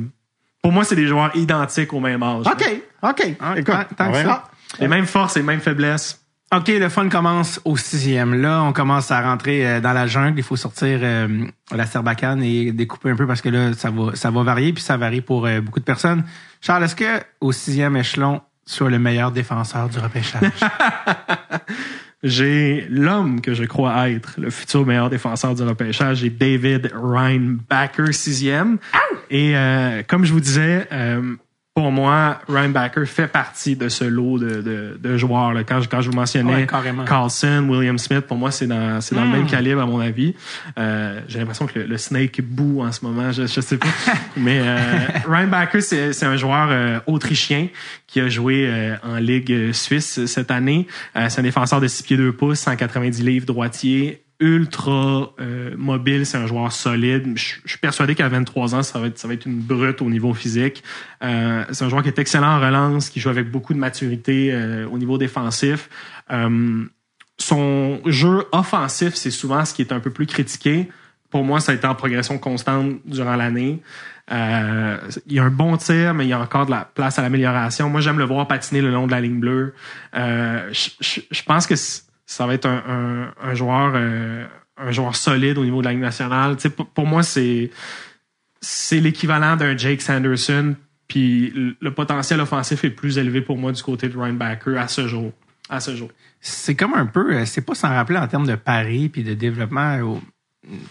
pour 0.63 0.71
moi, 0.71 0.83
c'est 0.83 0.95
des 0.95 1.07
joueurs 1.07 1.33
identiques 1.35 1.93
au 1.93 1.99
même 1.99 2.23
âge. 2.23 2.45
OK, 2.47 2.81
OK. 3.03 3.35
Ah, 3.39 3.53
Écoute, 3.55 3.75
tant- 3.95 4.07
que 4.11 4.17
verra. 4.17 4.43
Les 4.79 4.87
mêmes 4.87 5.05
forces 5.05 5.37
et 5.37 5.41
les 5.41 5.45
mêmes 5.45 5.61
faiblesses. 5.61 6.19
OK, 6.55 6.69
le 6.69 6.87
fun 6.87 7.09
commence 7.09 7.59
au 7.65 7.75
sixième. 7.75 8.33
Là, 8.41 8.63
on 8.63 8.71
commence 8.71 9.11
à 9.11 9.21
rentrer 9.21 9.67
euh, 9.67 9.81
dans 9.81 9.91
la 9.91 10.07
jungle. 10.07 10.39
Il 10.39 10.43
faut 10.43 10.55
sortir 10.55 10.99
euh, 11.01 11.45
la 11.75 11.85
serbacane 11.85 12.41
et 12.41 12.71
découper 12.71 13.09
un 13.09 13.17
peu 13.17 13.27
parce 13.27 13.41
que 13.41 13.49
là, 13.49 13.73
ça 13.73 13.91
va, 13.91 14.15
ça 14.15 14.31
va 14.31 14.43
varier, 14.43 14.71
puis 14.71 14.81
ça 14.81 14.95
varie 14.95 15.19
pour 15.19 15.45
euh, 15.45 15.59
beaucoup 15.59 15.81
de 15.81 15.85
personnes. 15.85 16.23
Charles, 16.61 16.85
est-ce 16.85 16.95
que 16.95 17.21
au 17.41 17.51
sixième 17.51 17.97
échelon, 17.97 18.41
tu 18.65 18.85
es 18.85 18.89
le 18.89 18.97
meilleur 18.97 19.31
défenseur 19.31 19.89
du 19.89 19.99
repêchage? 19.99 20.51
J'ai 22.23 22.87
l'homme 22.89 23.41
que 23.41 23.53
je 23.53 23.63
crois 23.63 24.09
être 24.09 24.35
le 24.39 24.49
futur 24.49 24.85
meilleur 24.85 25.09
défenseur 25.09 25.53
du 25.53 25.61
repêchage. 25.61 26.17
J'ai 26.17 26.31
David 26.31 26.91
Reinbacker, 26.95 28.11
sixième. 28.11 28.79
Et 29.29 29.55
euh, 29.55 30.01
comme 30.07 30.25
je 30.25 30.33
vous 30.33 30.39
disais, 30.39 30.87
euh, 30.91 31.35
pour 31.77 31.91
moi, 31.91 32.39
Reinbacker 32.49 33.05
fait 33.05 33.27
partie 33.27 33.75
de 33.75 33.87
ce 33.87 34.03
lot 34.03 34.39
de, 34.39 34.63
de, 34.63 34.97
de 34.99 35.15
joueurs. 35.15 35.53
Là. 35.53 35.63
Quand, 35.63 35.79
je, 35.79 35.87
quand 35.87 36.01
je 36.01 36.09
vous 36.09 36.15
mentionnais 36.15 36.65
Ouais. 36.65 36.67
Carlson, 37.05 37.67
William 37.69 37.99
Smith, 37.99 38.21
pour 38.21 38.35
moi, 38.37 38.49
c'est 38.49 38.65
dans, 38.65 38.99
c'est 38.99 39.13
dans 39.13 39.23
le 39.23 39.29
même 39.29 39.45
calibre, 39.45 39.79
à 39.81 39.85
mon 39.85 39.99
avis. 39.99 40.33
Euh, 40.79 41.19
J'ai 41.27 41.37
l'impression 41.37 41.67
que 41.67 41.77
le, 41.77 41.85
le 41.85 41.97
Snake 41.99 42.41
boue 42.41 42.81
en 42.81 42.91
ce 42.91 43.05
moment, 43.05 43.31
je, 43.31 43.45
je 43.45 43.61
sais 43.61 43.77
pas. 43.77 43.85
Mais 44.37 44.59
euh, 44.59 44.77
Reinbacker, 45.27 45.81
c'est 45.81 46.13
c'est 46.13 46.25
un 46.25 46.35
joueur 46.35 46.69
euh, 46.71 46.99
autrichien 47.05 47.67
qui 48.07 48.21
a 48.21 48.27
joué 48.27 48.65
euh, 48.67 48.95
en 49.03 49.17
Ligue 49.17 49.51
euh, 49.51 49.71
suisse 49.71 50.25
cette 50.25 50.49
année. 50.49 50.87
Euh, 51.15 51.27
c'est 51.29 51.41
un 51.41 51.43
défenseur 51.43 51.79
de 51.79 51.85
6 51.87 52.01
pieds 52.01 52.17
2 52.17 52.31
pouces, 52.31 52.59
190 52.61 53.21
livres, 53.23 53.45
droitier, 53.45 54.23
ultra 54.39 55.33
euh, 55.39 55.73
mobile, 55.77 56.25
c'est 56.25 56.37
un 56.37 56.45
joueur 56.45 56.71
solide. 56.71 57.33
Je, 57.35 57.55
suis 57.65 57.79
persuadé 57.79 58.13
qu'à 58.13 58.27
23 58.29 58.75
ans, 58.75 58.83
ça 58.83 58.99
va 58.99 59.07
être, 59.07 59.45
une 59.45 59.59
brute 59.59 60.01
au 60.01 60.09
niveau 60.09 60.33
physique. 60.33 60.83
Euh, 61.23 61.65
c'est 61.71 61.83
un 61.85 61.89
joueur 61.89 62.03
qui 62.03 62.09
est 62.09 62.19
excellent 62.19 62.57
en 62.57 62.59
relance, 62.59 63.09
qui 63.09 63.19
joue 63.19 63.29
avec 63.29 63.49
beaucoup 63.49 63.73
de 63.73 63.79
maturité 63.79 64.49
euh, 64.51 64.87
au 64.87 64.97
niveau 64.97 65.17
défensif. 65.17 65.89
Son 67.39 67.99
jeu 68.05 68.45
offensif, 68.51 69.13
c'est 69.13 69.29
souvent 69.31 69.63
ce 69.63 69.73
qui 69.73 69.81
est 69.83 69.91
un 69.91 69.99
peu 69.99 70.09
plus 70.09 70.25
critiqué. 70.25 70.89
Pour 71.29 71.43
moi, 71.43 71.59
ça 71.59 71.71
a 71.71 71.75
été 71.75 71.85
en 71.85 71.93
progression 71.93 72.39
constante 72.39 72.95
durant 73.05 73.35
l'année. 73.35 73.81
Il 74.31 74.33
y 75.33 75.39
a 75.39 75.43
un 75.43 75.49
bon 75.51 75.77
tir, 75.77 76.13
mais 76.15 76.25
il 76.25 76.29
y 76.29 76.33
a 76.33 76.39
encore 76.39 76.65
de 76.65 76.71
la 76.71 76.89
place 76.93 77.19
à 77.19 77.21
l'amélioration. 77.21 77.89
Moi, 77.89 78.01
j'aime 78.01 78.17
le 78.17 78.25
voir 78.25 78.47
patiner 78.47 78.81
le 78.81 78.89
long 78.91 79.05
de 79.05 79.11
la 79.11 79.21
ligne 79.21 79.39
bleue. 79.39 79.73
Je, 80.13 80.89
je- 80.99 81.21
je 81.29 81.43
pense 81.43 81.67
que 81.67 81.75
ça 82.27 82.45
va 82.45 82.53
être 82.53 82.67
un, 82.67 82.83
un- 82.87 83.33
un 83.49 83.53
joueur 83.55 83.93
euh, 83.95 84.45
un 84.77 84.91
joueur 84.91 85.15
solide 85.15 85.57
au 85.57 85.63
niveau 85.63 85.79
de 85.81 85.85
la 85.85 85.91
ligne 85.93 86.01
nationale. 86.01 86.55
Tu 86.57 86.63
sais, 86.63 86.69
pour, 86.69 86.85
pour 86.85 87.07
moi, 87.07 87.23
c'est 87.23 87.71
c'est 88.61 88.99
l'équivalent 88.99 89.55
d'un 89.55 89.75
Jake 89.75 90.01
Sanderson. 90.01 90.75
Puis 91.07 91.53
le, 91.79 91.91
potentiel 91.91 92.41
offensif 92.41 92.83
est 92.83 92.89
plus 92.89 93.17
élevé 93.17 93.39
pour 93.41 93.57
moi 93.57 93.71
du 93.71 93.81
côté 93.81 94.09
de 94.09 94.17
Ryan 94.17 94.33
Backer 94.33 94.77
à 94.77 94.87
ce 94.89 95.07
jour. 95.07 95.31
À 95.69 95.79
ce 95.79 95.95
jour. 95.95 96.09
c'est 96.41 96.75
comme 96.75 96.93
un 96.93 97.05
peu, 97.05 97.33
euh, 97.33 97.45
c'est 97.45 97.61
pas 97.61 97.75
sans 97.75 97.89
rappeler 97.89 98.17
en 98.17 98.27
termes 98.27 98.45
de 98.47 98.55
pari 98.55 99.07
puis 99.09 99.23
de 99.23 99.33
développement. 99.33 99.99
au- 100.01 100.21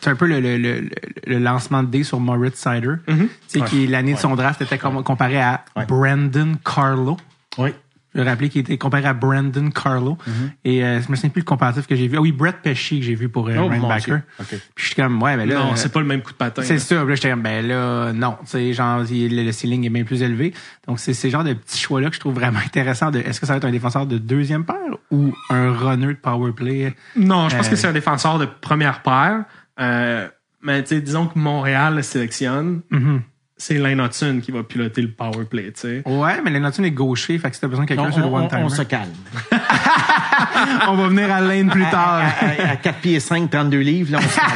C'est 0.01 0.09
un 0.11 0.17
peu 0.17 0.27
le, 0.27 0.41
le, 0.41 0.57
le, 0.57 0.89
le 1.27 1.39
lancement 1.39 1.83
de 1.83 1.89
dés 1.91 2.03
sur 2.03 2.19
Moritz 2.19 2.57
Sider, 2.57 2.95
tu 3.07 3.29
sais, 3.49 3.61
qui 3.63 3.87
l'année 3.87 4.15
de 4.15 4.19
son 4.19 4.37
draft 4.37 4.61
était 4.63 4.79
com- 4.79 5.03
comparé 5.05 5.39
à 5.41 5.65
Brandon 5.87 6.55
Carlo. 6.65 7.19
Oui. 7.59 7.71
Je 8.17 8.23
vais 8.23 8.29
rappeler 8.31 8.49
qu'il 8.49 8.63
était 8.63 8.79
comparé 8.79 9.05
à 9.05 9.13
Brandon 9.13 9.71
Carlo. 9.71 10.17
Et 10.65 10.83
euh, 10.85 11.01
je 11.03 11.11
me 11.11 11.17
souviens 11.17 11.31
plus 11.31 11.41
le 11.41 11.45
comparatif 11.45 11.87
que 11.87 11.95
j'ai 11.95 12.09
vu. 12.09 12.17
Ah 12.17 12.21
oui, 12.21 12.33
Brett 12.33 12.57
Pesci 12.63 12.99
que 13.01 13.05
j'ai 13.07 13.15
vu 13.15 13.29
pour 13.29 13.49
euh, 13.49 13.55
Oh, 13.59 13.69
Ryan 13.69 13.81
mon 13.83 13.89
Backer. 13.89 14.05
Dieu. 14.17 14.23
OK. 14.41 14.47
Puis 14.49 14.61
je 14.77 14.85
suis 14.87 14.95
comme, 14.95 15.23
ouais, 15.23 15.37
ben 15.37 15.49
là. 15.49 15.55
non, 15.57 15.73
euh, 15.73 15.77
c'est 15.77 15.93
pas 15.93 16.01
le 16.01 16.07
même 16.07 16.23
coup 16.23 16.33
de 16.33 16.37
patin. 16.37 16.63
c'est 16.63 16.79
ça. 16.79 16.97
Puis 17.01 17.09
là, 17.11 17.15
j'étais 17.15 17.31
comme, 17.31 17.43
ben 17.43 17.67
là, 17.67 18.13
non. 18.13 18.37
Tu 18.41 18.47
sais, 18.47 18.73
genre, 18.73 19.03
il- 19.11 19.37
le, 19.37 19.45
le 19.45 19.53
ceiling 19.53 19.85
est 19.85 19.91
bien 19.91 20.05
plus 20.05 20.23
élevé. 20.23 20.55
Donc, 20.89 20.99
c'est 20.99 21.15
ces 21.15 21.31
genres 21.31 21.45
de 21.45 21.53
petits 21.53 21.79
choix-là 21.79 22.09
que 22.09 22.15
je 22.15 22.21
trouve 22.21 22.35
vraiment 22.35 22.59
intéressants. 22.65 23.11
De, 23.11 23.19
est-ce 23.21 23.39
que 23.41 23.47
ça 23.47 23.53
va 23.53 23.59
être 23.59 23.65
un 23.67 23.71
défenseur 23.71 24.07
de 24.07 24.19
deuxième 24.19 24.65
paire 24.65 24.77
ou 25.11 25.35
un 25.51 25.73
runner 25.73 26.09
de 26.09 26.13
power 26.15 26.53
play? 26.53 26.95
Non, 27.17 27.49
je 27.49 27.57
pense 27.57 27.67
Euh, 27.67 27.71
que 27.71 27.77
c'est 27.77 27.87
un 27.89 27.93
défenseur 27.93 28.39
de 28.39 28.47
première 28.47 29.03
paire. 29.03 29.45
Euh, 29.79 30.29
mais 30.63 30.83
tu 30.83 30.89
sais, 30.95 31.01
disons 31.01 31.27
que 31.27 31.39
Montréal 31.39 31.97
le 31.97 32.03
sélectionne. 32.03 32.81
Mhm. 32.91 33.21
C'est 33.59 33.79
Lane 33.79 34.01
Hudson 34.01 34.41
qui 34.43 34.51
va 34.53 34.63
piloter 34.63 35.01
le 35.01 35.09
power 35.11 35.45
play, 35.49 35.73
tu 35.73 35.81
sais. 35.81 36.03
Ouais, 36.05 36.41
mais 36.45 36.51
Lennox 36.51 36.79
est 36.79 36.91
gaucher, 36.91 37.39
fait 37.39 37.49
que 37.49 37.55
si 37.55 37.61
t'as 37.63 37.69
besoin 37.69 37.85
de 37.85 37.89
quelqu'un 37.89 38.13
sur 38.13 38.21
le 38.21 38.27
on- 38.27 38.35
one-timer. 38.37 38.63
on 38.65 38.69
se 38.69 38.83
calme. 38.83 39.09
on 40.89 40.95
va 40.97 41.09
venir 41.09 41.33
à 41.33 41.41
Lane 41.41 41.71
plus 41.71 41.85
tard. 41.91 42.23
À, 42.41 42.71
à 42.73 42.77
4 42.77 42.99
pieds 43.01 43.19
5, 43.21 43.51
32 43.51 43.79
livres, 43.79 44.13
là, 44.13 44.19
on 44.23 44.29
se 44.29 44.37
calme. 44.37 44.51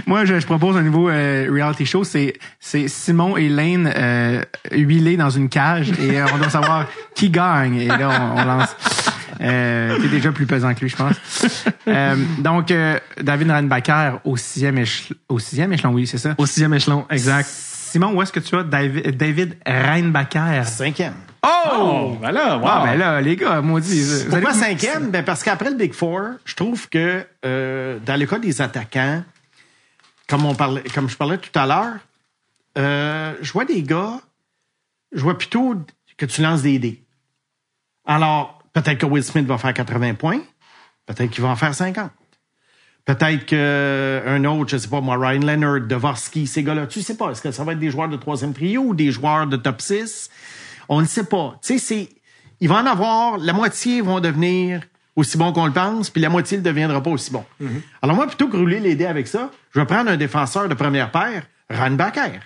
Moi, 0.06 0.24
je, 0.24 0.38
je 0.40 0.46
propose 0.46 0.76
un 0.76 0.82
nouveau 0.82 1.08
euh, 1.10 1.48
reality 1.50 1.86
show. 1.86 2.04
C'est 2.04 2.34
c'est 2.58 2.88
Simon 2.88 3.36
et 3.36 3.48
Lane 3.48 3.92
euh, 3.96 4.42
huilés 4.72 5.16
dans 5.16 5.30
une 5.30 5.48
cage 5.48 5.90
et 6.00 6.20
euh, 6.20 6.26
on 6.34 6.38
doit 6.38 6.50
savoir 6.50 6.86
qui 7.14 7.30
gagne. 7.30 7.76
Et 7.76 7.86
là, 7.88 8.32
on, 8.36 8.40
on 8.40 8.44
lance. 8.44 8.74
Euh, 9.40 9.98
T'es 10.00 10.08
déjà 10.08 10.32
plus 10.32 10.46
pesant 10.46 10.74
que 10.74 10.80
lui, 10.80 10.88
je 10.88 10.96
pense. 10.96 11.16
Euh, 11.88 12.16
donc, 12.38 12.70
euh, 12.70 12.98
David 13.20 13.50
Reinbacker 13.50 14.20
au 14.24 14.36
sixième, 14.36 14.78
échelon, 14.78 15.16
au 15.28 15.38
sixième 15.38 15.72
échelon, 15.72 15.92
oui, 15.92 16.06
c'est 16.06 16.18
ça? 16.18 16.34
Au 16.38 16.46
sixième 16.46 16.74
échelon, 16.74 17.06
exact. 17.10 17.48
Simon, 17.48 18.12
où 18.14 18.22
est-ce 18.22 18.32
que 18.32 18.40
tu 18.40 18.54
as 18.56 18.62
David, 18.62 19.16
David 19.16 19.56
Reinbacker? 19.66 20.64
Cinquième. 20.66 21.14
Oh, 21.42 22.16
voilà, 22.20 22.58
wow. 22.58 22.64
Ah, 22.66 22.82
ben 22.86 22.98
là, 22.98 23.20
les 23.20 23.34
gars, 23.36 23.60
maudit. 23.60 24.02
vous 24.02 24.20
allez- 24.20 24.30
Pourquoi 24.30 24.52
cinquième? 24.52 25.10
Ben 25.10 25.24
parce 25.24 25.42
qu'après 25.42 25.70
le 25.70 25.76
Big 25.76 25.92
Four, 25.94 26.20
je 26.44 26.54
trouve 26.54 26.88
que 26.88 27.24
euh, 27.46 27.98
dans 28.04 28.18
le 28.20 28.26
cas 28.26 28.38
des 28.38 28.60
attaquants, 28.60 29.24
comme 30.28 30.44
on 30.44 30.54
parlait, 30.54 30.82
comme 30.94 31.08
je 31.08 31.16
parlais 31.16 31.38
tout 31.38 31.58
à 31.58 31.66
l'heure, 31.66 31.94
euh, 32.78 33.32
je 33.40 33.52
vois 33.52 33.64
des 33.64 33.82
gars, 33.82 34.20
je 35.12 35.20
vois 35.22 35.36
plutôt 35.38 35.74
que 36.18 36.26
tu 36.26 36.42
lances 36.42 36.62
des 36.62 36.78
dés. 36.78 37.02
Alors, 38.06 38.59
peut-être 38.72 38.98
que 38.98 39.06
Will 39.06 39.22
Smith 39.22 39.46
va 39.46 39.58
faire 39.58 39.74
80 39.74 40.14
points, 40.14 40.40
peut-être 41.06 41.30
qu'il 41.30 41.42
va 41.42 41.48
en 41.48 41.56
faire 41.56 41.74
50. 41.74 42.10
Peut-être 43.04 43.46
qu'un 43.46 44.44
autre, 44.44 44.70
je 44.70 44.76
sais 44.76 44.88
pas 44.88 45.00
moi, 45.00 45.16
Ryan 45.16 45.40
Leonard, 45.40 45.80
Dvorsky, 45.80 46.46
ces 46.46 46.62
gars-là, 46.62 46.86
tu 46.86 47.02
sais 47.02 47.16
pas, 47.16 47.30
est-ce 47.30 47.42
que 47.42 47.50
ça 47.50 47.64
va 47.64 47.72
être 47.72 47.78
des 47.78 47.90
joueurs 47.90 48.08
de 48.08 48.16
troisième 48.16 48.52
trio 48.52 48.82
ou 48.82 48.94
des 48.94 49.10
joueurs 49.10 49.46
de 49.46 49.56
top 49.56 49.80
6? 49.80 50.30
On 50.88 51.00
ne 51.00 51.06
sait 51.06 51.24
pas. 51.24 51.58
Tu 51.62 51.78
sais, 51.78 51.78
c'est, 51.78 52.08
il 52.60 52.68
va 52.68 52.76
en 52.76 52.86
avoir, 52.86 53.38
la 53.38 53.52
moitié 53.52 54.00
vont 54.00 54.20
devenir 54.20 54.82
aussi 55.16 55.36
bon 55.38 55.52
qu'on 55.52 55.66
le 55.66 55.72
pense, 55.72 56.10
puis 56.10 56.20
la 56.20 56.28
moitié 56.28 56.58
ne 56.58 56.62
deviendra 56.62 57.02
pas 57.02 57.10
aussi 57.10 57.30
bon. 57.30 57.44
Alors 58.02 58.16
moi, 58.16 58.26
plutôt 58.26 58.48
que 58.48 58.56
rouler 58.56 58.80
les 58.80 58.94
dés 58.94 59.06
avec 59.06 59.26
ça, 59.26 59.50
je 59.74 59.80
vais 59.80 59.86
prendre 59.86 60.10
un 60.10 60.16
défenseur 60.16 60.68
de 60.68 60.74
première 60.74 61.10
paire, 61.10 61.44
Ranbacker. 61.70 62.40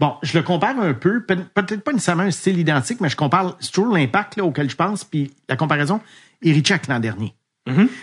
Bon, 0.00 0.14
je 0.22 0.36
le 0.36 0.42
compare 0.44 0.78
un 0.80 0.94
peu, 0.94 1.22
peut- 1.24 1.36
peut-être 1.54 1.82
pas 1.82 1.92
nécessairement 1.92 2.22
un 2.24 2.30
style 2.30 2.58
identique, 2.58 3.00
mais 3.00 3.08
je 3.08 3.16
compare, 3.16 3.56
c'est 3.60 3.72
toujours 3.72 3.94
l'impact 3.96 4.36
là, 4.36 4.44
auquel 4.44 4.68
je 4.70 4.76
pense, 4.76 5.04
puis 5.04 5.32
la 5.48 5.56
comparaison, 5.56 6.00
Irichek 6.42 6.86
l'an 6.88 7.00
dernier. 7.00 7.34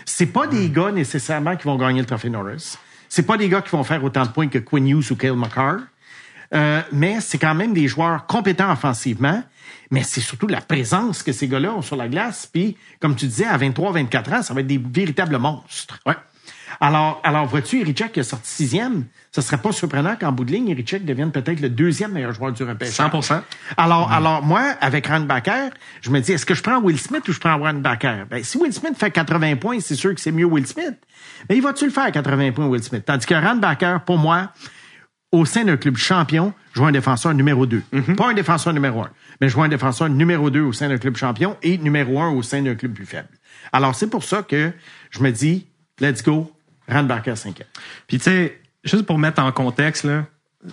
C'est 0.05 0.27
pas 0.27 0.45
des 0.45 0.69
gars 0.69 0.91
nécessairement 0.91 1.55
qui 1.55 1.63
vont 1.63 1.75
gagner 1.75 1.99
le 1.99 2.05
trophée 2.05 2.29
Norris. 2.29 2.77
C'est 3.09 3.23
pas 3.25 3.35
des 3.37 3.49
gars 3.49 3.61
qui 3.61 3.69
vont 3.71 3.83
faire 3.83 4.03
autant 4.03 4.23
de 4.23 4.29
points 4.29 4.47
que 4.47 4.59
Quinn 4.59 4.87
Hughes 4.87 5.11
ou 5.11 5.15
Kale 5.15 5.35
McCarr. 5.35 5.77
Euh, 6.53 6.81
mais 6.91 7.19
c'est 7.21 7.39
quand 7.39 7.55
même 7.55 7.73
des 7.73 7.87
joueurs 7.87 8.27
compétents 8.27 8.71
offensivement. 8.71 9.43
Mais 9.89 10.03
c'est 10.03 10.21
surtout 10.21 10.45
la 10.47 10.61
présence 10.61 11.23
que 11.23 11.31
ces 11.31 11.47
gars-là 11.47 11.73
ont 11.73 11.81
sur 11.81 11.95
la 11.95 12.07
glace. 12.07 12.47
Puis, 12.51 12.77
comme 12.99 13.15
tu 13.15 13.25
disais, 13.25 13.45
à 13.45 13.57
23, 13.57 13.91
24 13.93 14.33
ans, 14.33 14.41
ça 14.43 14.53
va 14.53 14.61
être 14.61 14.67
des 14.67 14.77
véritables 14.77 15.37
monstres. 15.39 15.99
Ouais. 16.05 16.13
Alors, 16.79 17.21
alors 17.23 17.45
vois-tu, 17.45 17.79
Irichek 17.79 18.11
qui 18.11 18.19
a 18.19 18.23
sorti 18.23 18.49
sixième, 18.49 19.05
ce 19.31 19.41
serait 19.41 19.57
pas 19.57 19.71
surprenant 19.71 20.15
qu'en 20.15 20.31
bout 20.31 20.45
de 20.45 20.51
ligne, 20.51 20.69
Irichek 20.69 21.05
devienne 21.05 21.31
peut-être 21.31 21.59
le 21.59 21.69
deuxième 21.69 22.11
meilleur 22.11 22.33
joueur 22.33 22.51
du 22.51 22.63
repêchage. 22.63 23.11
100%. 23.11 23.41
Alors, 23.77 24.11
alors 24.11 24.43
moi, 24.43 24.61
avec 24.81 25.09
Backer, 25.09 25.71
je 26.01 26.09
me 26.09 26.19
dis, 26.19 26.33
est-ce 26.33 26.45
que 26.45 26.53
je 26.53 26.63
prends 26.63 26.79
Will 26.79 26.99
Smith 26.99 27.27
ou 27.27 27.31
je 27.31 27.39
prends 27.39 27.57
Backer? 27.57 28.25
Ben, 28.29 28.43
si 28.43 28.57
Will 28.57 28.73
Smith 28.73 28.95
fait 28.97 29.11
80 29.11 29.55
points, 29.57 29.79
c'est 29.79 29.95
sûr 29.95 30.13
que 30.13 30.21
c'est 30.21 30.31
mieux 30.31 30.45
Will 30.45 30.67
Smith. 30.67 30.95
Mais 31.49 31.57
il 31.57 31.61
va-tu 31.61 31.85
le 31.85 31.91
faire 31.91 32.11
80 32.11 32.51
points, 32.51 32.67
Will 32.67 32.83
Smith? 32.83 33.03
Tandis 33.05 33.25
que 33.25 33.59
Backer, 33.59 34.01
pour 34.01 34.17
moi, 34.17 34.51
au 35.31 35.45
sein 35.45 35.65
d'un 35.65 35.77
club 35.77 35.97
champion, 35.97 36.53
je 36.73 36.79
vois 36.79 36.89
un 36.89 36.93
défenseur 36.93 37.33
numéro 37.33 37.65
2. 37.65 37.83
Pas 38.15 38.29
un 38.29 38.33
défenseur 38.33 38.73
numéro 38.73 39.01
1, 39.01 39.09
mais 39.41 39.49
je 39.49 39.55
vois 39.55 39.65
un 39.65 39.69
défenseur 39.69 40.09
numéro 40.09 40.49
2 40.49 40.61
au 40.61 40.73
sein 40.73 40.87
d'un 40.87 40.97
club 40.97 41.17
champion 41.17 41.57
et 41.61 41.77
numéro 41.77 42.21
1 42.21 42.29
au 42.29 42.41
sein 42.41 42.61
d'un 42.61 42.75
club 42.75 42.93
plus 42.93 43.05
faible. 43.05 43.29
Alors, 43.73 43.95
c'est 43.95 44.07
pour 44.07 44.23
ça 44.23 44.43
que 44.43 44.71
je 45.09 45.19
me 45.21 45.31
dis, 45.31 45.67
let's 45.99 46.23
go, 46.23 46.54
Backer 46.87 47.37
5 47.37 47.63
Puis 48.07 48.17
tu 48.17 48.23
sais, 48.23 48.59
juste 48.83 49.05
pour 49.05 49.17
mettre 49.17 49.41
en 49.41 49.51
contexte, 49.51 50.03
là, 50.03 50.25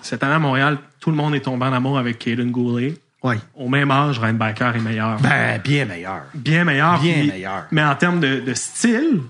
cette 0.02 0.22
année 0.22 0.34
à 0.34 0.38
Montréal, 0.38 0.78
tout 1.00 1.10
le 1.10 1.16
monde 1.16 1.34
est 1.34 1.40
tombé 1.40 1.66
en 1.66 1.72
amour 1.72 1.98
avec 1.98 2.18
Caden 2.18 2.50
Goulet. 2.50 2.94
Oui. 3.24 3.36
Au 3.54 3.68
même 3.68 3.90
âge, 3.90 4.18
Reinbacker 4.18 4.74
est 4.76 4.80
meilleur. 4.80 5.20
Ben, 5.20 5.60
bien 5.62 5.84
meilleur. 5.84 6.22
bien 6.34 6.64
meilleur. 6.64 6.98
Bien 7.00 7.12
puis- 7.14 7.28
meilleur. 7.30 7.64
Mais 7.70 7.84
en 7.84 7.94
termes 7.94 8.18
de, 8.18 8.40
de 8.40 8.54
style, 8.54 9.20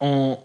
on, 0.00 0.38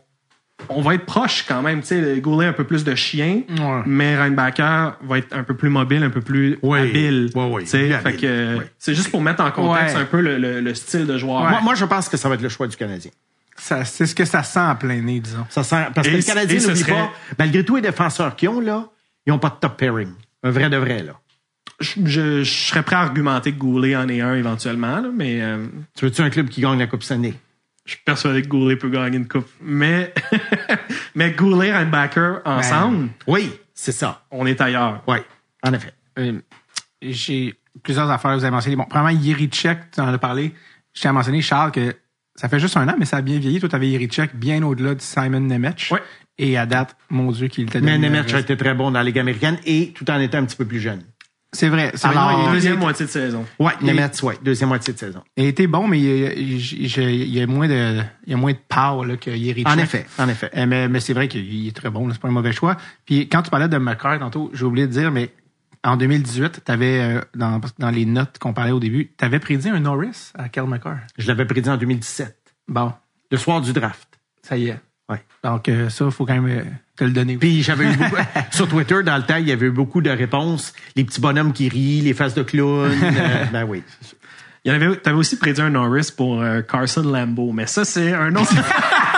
on 0.67 0.81
va 0.81 0.95
être 0.95 1.05
proche 1.05 1.45
quand 1.47 1.61
même. 1.61 1.79
Tu 1.81 1.87
sais, 1.87 2.19
Goulet 2.19 2.47
un 2.47 2.53
peu 2.53 2.65
plus 2.65 2.83
de 2.83 2.95
chien, 2.95 3.43
Ouais. 3.49 3.81
mais 3.85 4.17
Reinbacker 4.17 4.97
va 5.03 5.17
être 5.19 5.33
un 5.33 5.43
peu 5.43 5.55
plus 5.55 5.69
mobile, 5.69 6.03
un 6.03 6.09
peu 6.09 6.21
plus 6.21 6.59
Oui. 6.61 6.79
habile. 6.79 7.29
Oui, 7.33 7.45
oui, 7.51 7.63
Tu 7.63 7.69
sais, 7.69 7.77
plus 7.83 7.89
fait 7.93 8.07
habile. 8.07 8.19
que, 8.19 8.57
Oui. 8.57 8.63
C'est 8.77 8.93
juste 8.93 9.09
pour 9.11 9.21
mettre 9.21 9.41
en 9.43 9.51
contexte 9.51 9.95
Ouais. 9.95 10.01
un 10.01 10.05
peu 10.05 10.19
le, 10.19 10.37
le- 10.37 10.59
le 10.59 10.73
style 10.73 11.05
de 11.07 11.17
joueur. 11.17 11.41
Moi, 11.49 11.61
moi, 11.61 11.75
je 11.75 11.85
pense 11.85 12.09
que 12.09 12.17
ça 12.17 12.27
va 12.27 12.35
être 12.35 12.41
le 12.41 12.49
choix 12.49 12.67
du 12.67 12.75
Canadien. 12.75 13.11
Ça- 13.59 13.85
C'est 13.85 14.05
ce 14.05 14.15
que 14.15 14.25
ça 14.25 14.41
sent 14.43 14.59
en 14.59 14.75
plein 14.75 15.01
nez, 15.01 15.19
disons. 15.19 15.45
Ça 15.49 15.63
sent, 15.63 15.87
parce 15.93 16.07
Et 16.07 16.11
que 16.11 16.15
le 16.15 16.21
c- 16.21 16.27
Canadien 16.27 16.55
et 16.57 16.59
ce 16.59 16.67
n'oublie 16.67 16.79
serait- 16.81 16.91
pas, 16.93 17.11
malgré 17.37 17.63
tous 17.65 17.75
les 17.75 17.81
défenseurs 17.81 18.35
qu'ils 18.35 18.49
ont, 18.49 18.59
là, 18.61 18.87
ils 19.25 19.29
n'ont 19.31 19.39
pas 19.39 19.49
de 19.49 19.55
top 19.59 19.77
pairing. 19.77 20.11
Un 20.43 20.51
vrai 20.51 20.69
de 20.69 20.77
vrai, 20.77 21.03
là. 21.03 21.13
Je, 21.79 21.91
je- 22.05 22.43
je 22.43 22.51
serais 22.51 22.83
prêt 22.83 22.95
à 22.95 23.01
argumenter 23.01 23.51
que 23.53 23.57
Goulet 23.57 23.95
en 23.95 24.07
est 24.09 24.21
un 24.21 24.35
éventuellement, 24.35 24.99
là, 25.01 25.09
mais 25.13 25.41
euh, 25.41 25.67
Tu 25.95 26.05
veux-tu 26.05 26.21
un 26.21 26.29
club 26.29 26.49
qui 26.49 26.61
gagne 26.61 26.79
la 26.79 26.87
Coupe 26.87 27.03
Stanley? 27.03 27.33
je 27.85 27.95
suis 27.95 28.03
persuadé 28.03 28.43
que 28.43 28.47
Goulet 28.47 28.75
peut 28.75 28.89
gagner 28.89 29.17
une 29.17 29.27
coupe. 29.27 29.47
Mais, 29.61 30.13
mais 31.15 31.31
Goulet 31.31 31.69
et 31.69 31.71
Reinbacker 31.73 32.39
ensemble, 32.45 33.09
Oui, 33.27 33.51
c'est 33.73 33.91
ça. 33.91 34.25
on 34.31 34.45
est 34.45 34.59
ailleurs. 34.61 35.01
Oui, 35.07 35.17
en 35.63 35.73
effet. 35.73 35.93
Euh, 36.19 36.39
j'ai 37.01 37.55
plusieurs 37.83 38.09
affaires, 38.11 38.35
vous 38.37 38.43
avez 38.43 38.51
mentionné. 38.51 38.75
Bon, 38.75 38.85
premièrement, 38.89 39.17
Yerichek, 39.19 39.91
tu 39.91 40.01
en 40.01 40.07
as 40.13 40.17
parlé. 40.17 40.53
Je 40.93 41.01
tiens 41.01 41.11
à 41.11 41.13
mentionner, 41.13 41.41
Charles, 41.41 41.71
que 41.71 41.95
ça 42.39 42.47
fait 42.47 42.59
juste 42.59 42.77
un 42.77 42.87
an, 42.87 42.95
mais 42.97 43.03
ça 43.03 43.17
a 43.17 43.21
bien 43.21 43.37
vieilli. 43.37 43.59
Toi, 43.59 43.67
tu 43.67 43.75
avais 43.75 43.89
Yerichek 43.89 44.33
bien 44.33 44.63
au-delà 44.63 44.95
de 44.95 45.01
Simon 45.01 45.41
Nemec. 45.41 45.89
Ouais. 45.91 46.01
Et 46.37 46.57
à 46.57 46.65
date, 46.65 46.95
mon 47.09 47.33
Dieu, 47.33 47.49
qu'il 47.49 47.65
était 47.65 47.81
Mais 47.81 47.97
le 47.97 48.33
a 48.33 48.39
été 48.39 48.55
très 48.55 48.73
bon 48.73 48.91
dans 48.91 48.99
la 48.99 49.03
Ligue 49.03 49.19
américaine 49.19 49.57
et 49.65 49.91
tout 49.93 50.09
en 50.09 50.17
étant 50.21 50.37
un 50.37 50.45
petit 50.45 50.55
peu 50.55 50.63
plus 50.63 50.79
jeune. 50.79 51.01
C'est 51.51 51.67
vrai. 51.67 51.91
C'est 51.95 52.07
Alors, 52.07 52.43
vrai, 52.43 52.53
Deuxième 52.53 52.79
moitié 52.79 53.05
de 53.07 53.11
saison. 53.11 53.43
Oui, 53.59 53.73
Il- 53.81 53.87
Nemeth, 53.87 54.21
oui, 54.23 54.35
deuxième 54.41 54.69
moitié 54.69 54.93
de 54.93 54.99
saison. 54.99 55.21
Il 55.35 55.45
été 55.47 55.67
bon, 55.67 55.85
mais 55.85 55.99
il 55.99 56.05
y 56.05 56.25
a, 56.27 57.09
il 57.09 57.35
y 57.35 57.41
a 57.41 57.47
moins 57.47 57.67
de, 57.67 57.99
il 58.25 58.31
y 58.31 58.33
a 58.33 58.37
moins 58.37 58.53
de 58.53 58.59
power 58.69 59.05
là, 59.05 59.17
que 59.17 59.31
Yerichek. 59.31 59.67
En 59.67 59.77
effet, 59.77 60.05
en 60.17 60.29
effet. 60.29 60.49
Euh, 60.55 60.65
mais 60.65 60.87
mais 60.87 61.01
c'est 61.01 61.13
vrai 61.13 61.27
qu'il 61.27 61.67
est 61.67 61.75
très 61.75 61.89
bon, 61.89 62.07
là, 62.07 62.13
c'est 62.13 62.21
pas 62.21 62.29
un 62.29 62.31
mauvais 62.31 62.53
choix. 62.53 62.77
Puis 63.05 63.27
quand 63.27 63.41
tu 63.41 63.49
parlais 63.49 63.67
de 63.67 63.77
McCarr 63.77 64.19
tantôt, 64.19 64.49
j'ai 64.53 64.63
oublié 64.63 64.87
de 64.87 64.93
dire, 64.93 65.11
mais 65.11 65.31
en 65.83 65.97
2018, 65.97 66.61
tu 66.65 66.71
avais, 66.71 67.21
dans, 67.35 67.61
dans 67.77 67.89
les 67.89 68.05
notes 68.05 68.37
qu'on 68.39 68.53
parlait 68.53 68.71
au 68.71 68.79
début, 68.79 69.11
tu 69.17 69.25
avais 69.25 69.39
prédit 69.39 69.69
un 69.69 69.79
Norris 69.79 70.31
à 70.35 70.49
Kel 70.49 70.65
McCarr. 70.65 70.97
Je 71.17 71.27
l'avais 71.27 71.45
prédit 71.45 71.69
en 71.69 71.77
2017, 71.77 72.35
Bon, 72.67 72.93
le 73.31 73.37
soir 73.37 73.61
du 73.61 73.73
draft. 73.73 74.07
ça 74.43 74.57
y 74.57 74.67
est. 74.69 74.79
Ouais. 75.09 75.23
Donc 75.43 75.67
euh, 75.69 75.89
ça, 75.89 76.05
il 76.05 76.11
faut 76.11 76.25
quand 76.25 76.39
même 76.39 76.45
euh, 76.47 76.63
te 76.95 77.03
le 77.03 77.09
donner. 77.11 77.35
Puis 77.37 77.63
j'avais 77.63 77.91
eu 77.91 77.95
beaucoup, 77.97 78.15
sur 78.51 78.67
Twitter, 78.67 79.01
dans 79.03 79.17
le 79.17 79.23
temps, 79.23 79.37
il 79.37 79.47
y 79.47 79.51
avait 79.51 79.65
eu 79.65 79.71
beaucoup 79.71 80.01
de 80.01 80.09
réponses. 80.11 80.73
Les 80.95 81.03
petits 81.03 81.19
bonhommes 81.19 81.51
qui 81.51 81.67
rient, 81.67 82.01
les 82.01 82.13
faces 82.13 82.35
de 82.35 82.43
clown. 82.43 82.91
euh, 82.91 83.45
ben 83.51 83.63
oui. 83.63 83.81
Il 84.65 84.71
y 84.71 84.75
en 84.75 84.75
avait, 84.75 84.97
t'avais 84.97 85.17
aussi 85.17 85.39
prédit 85.39 85.61
un 85.61 85.71
Norris 85.71 86.11
pour 86.15 86.41
euh, 86.41 86.61
Carson 86.61 87.01
Lambeau, 87.01 87.53
mais 87.53 87.65
ça, 87.65 87.85
c'est 87.85 88.13
un 88.13 88.35
autre. 88.35 88.53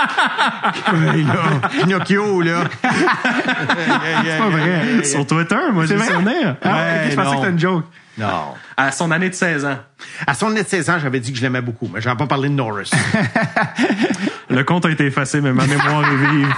Hey, 1.13 1.23
là, 1.23 1.69
Pinocchio, 1.69 2.41
là. 2.41 2.63
c'est 2.81 4.37
pas 4.37 4.49
vrai. 4.49 5.03
Sur 5.03 5.25
Twitter, 5.27 5.55
moi, 5.73 5.85
j'ai 5.85 5.97
C'est 5.97 6.03
vrai? 6.03 6.13
souvenir. 6.13 6.55
Ah, 6.63 6.69
Ouais, 6.73 7.09
je 7.11 7.15
pensais 7.15 7.29
que 7.29 7.35
c'était 7.37 7.49
une 7.51 7.59
joke. 7.59 7.85
Non. 8.17 8.27
À 8.75 8.91
son 8.91 9.09
année 9.11 9.29
de 9.29 9.33
16 9.33 9.65
ans. 9.65 9.77
À 10.27 10.33
son 10.33 10.49
net 10.49 10.65
de 10.65 10.69
16 10.69 10.89
ans, 10.89 10.99
j'avais 11.01 11.19
dit 11.19 11.31
que 11.31 11.37
je 11.37 11.43
l'aimais 11.43 11.61
beaucoup, 11.61 11.89
mais 11.93 12.01
j'avais 12.01 12.17
pas 12.17 12.27
parlé 12.27 12.49
de 12.49 12.53
Norris. 12.53 12.91
Le 14.49 14.63
compte 14.63 14.85
a 14.85 14.89
été 14.89 15.05
effacé, 15.05 15.39
mais 15.39 15.53
ma 15.53 15.65
mémoire 15.65 16.03
est 16.11 16.15
vive. 16.31 16.53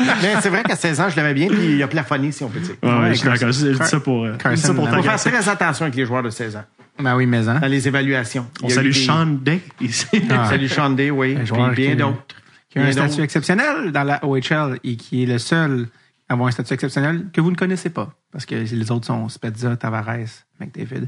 mais 0.22 0.34
c'est 0.40 0.48
vrai 0.48 0.62
qu'à 0.62 0.76
16 0.76 1.00
ans, 1.00 1.08
je 1.10 1.16
l'aimais 1.16 1.34
bien, 1.34 1.48
puis 1.48 1.74
il 1.76 1.82
a 1.82 1.88
plafonné, 1.88 2.32
si 2.32 2.42
on 2.42 2.48
peut 2.48 2.60
dire. 2.60 2.74
Ouais, 2.82 2.90
Ouais, 2.90 3.08
je 3.10 3.14
suis 3.18 3.28
d'accord. 3.28 3.52
Je 3.52 3.66
dis 3.72 3.86
ça 3.86 4.00
pour, 4.00 4.26
je 4.26 4.32
dis 4.32 4.38
Carson 4.38 4.66
ça 4.68 4.74
pour 4.74 4.88
faut 4.88 5.02
faire 5.02 5.16
très 5.20 5.48
attention 5.48 5.84
avec 5.84 5.96
les 5.96 6.06
joueurs 6.06 6.22
de 6.22 6.30
16 6.30 6.56
ans, 6.56 6.64
Ben 6.98 7.16
oui, 7.16 7.26
mais 7.26 7.48
hein. 7.48 7.58
dans 7.60 7.66
les 7.66 7.88
évaluations. 7.88 8.46
On 8.62 8.68
salue 8.68 8.92
Sean 8.92 9.26
Day 9.26 9.60
ici. 9.80 10.06
Ah. 10.30 10.48
Salut 10.48 10.68
Sean 10.68 10.90
Day, 10.90 11.10
oui. 11.10 11.36
Un 11.36 11.44
Puis 11.44 11.82
bien 11.82 11.90
qui- 11.90 11.96
d'autres. 11.96 12.24
qui 12.70 12.78
a 12.78 12.82
un 12.84 12.92
statut 12.92 13.22
exceptionnel 13.22 13.90
dans 13.92 14.04
la 14.04 14.24
OHL 14.24 14.78
et 14.84 14.96
qui 14.96 15.22
est 15.24 15.26
le 15.26 15.38
seul 15.38 15.88
à 16.28 16.34
avoir 16.34 16.48
un 16.48 16.52
statut 16.52 16.74
exceptionnel 16.74 17.26
que 17.32 17.40
vous 17.40 17.50
ne 17.50 17.56
connaissez 17.56 17.90
pas. 17.90 18.12
Parce 18.32 18.46
que 18.46 18.54
les 18.54 18.90
autres 18.90 19.06
sont 19.06 19.28
Spezza, 19.28 19.76
Tavares, 19.76 20.16
McDavid 20.60 21.06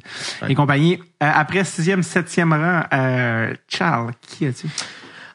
et 0.48 0.54
compagnie. 0.54 0.98
Euh, 1.22 1.30
après 1.34 1.64
sixième, 1.64 2.02
septième 2.02 2.52
rang, 2.52 2.82
euh, 2.92 3.54
Charles, 3.68 4.12
qui 4.20 4.46
as-tu? 4.46 4.68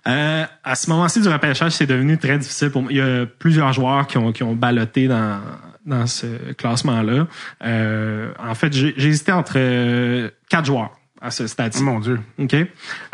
Euh, 0.07 0.45
à 0.63 0.75
ce 0.75 0.89
moment-ci 0.89 1.21
du 1.21 1.27
repêchage, 1.29 1.73
c'est 1.73 1.85
devenu 1.85 2.17
très 2.17 2.37
difficile 2.37 2.71
pour 2.71 2.81
moi. 2.83 2.91
Il 2.91 2.97
y 2.97 3.01
a 3.01 3.25
plusieurs 3.25 3.71
joueurs 3.73 4.07
qui 4.07 4.17
ont, 4.17 4.31
qui 4.31 4.41
ont 4.43 4.55
ballotté 4.55 5.07
dans, 5.07 5.39
dans 5.85 6.07
ce 6.07 6.53
classement-là. 6.53 7.27
Euh, 7.63 8.31
en 8.39 8.55
fait, 8.55 8.73
j'ai 8.73 8.93
j'ai 8.97 9.09
hésité 9.09 9.31
entre 9.31 9.53
euh, 9.57 10.29
quatre 10.51 10.65
joueurs 10.65 10.91
à 11.21 11.31
ce 11.31 11.47
stade-ci. 11.47 11.81
Mon 11.81 11.99
Dieu. 11.99 12.19
OK? 12.37 12.55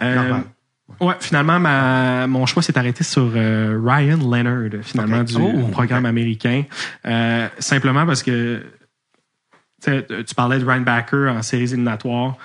Euh, 0.02 0.34
ouais, 1.00 1.16
finalement, 1.20 1.60
ma, 1.60 2.26
mon 2.26 2.46
choix 2.46 2.64
s'est 2.64 2.78
arrêté 2.78 3.04
sur 3.04 3.32
euh, 3.36 3.80
Ryan 3.84 4.18
Leonard, 4.18 4.84
finalement, 4.84 5.24
du 5.24 5.36
Oh, 5.38 5.68
programme 5.72 6.06
américain. 6.06 6.64
Euh, 7.06 7.48
simplement 7.60 8.06
parce 8.06 8.24
que 8.24 8.64
tu 9.84 9.92
sais, 9.92 10.08
tu 10.26 10.34
parlais 10.34 10.58
de 10.58 10.66
Ryan 10.66 10.82
Backer 10.82 11.32
en 11.32 11.44
séries 11.44 11.66
éliminatoires. 11.66 12.36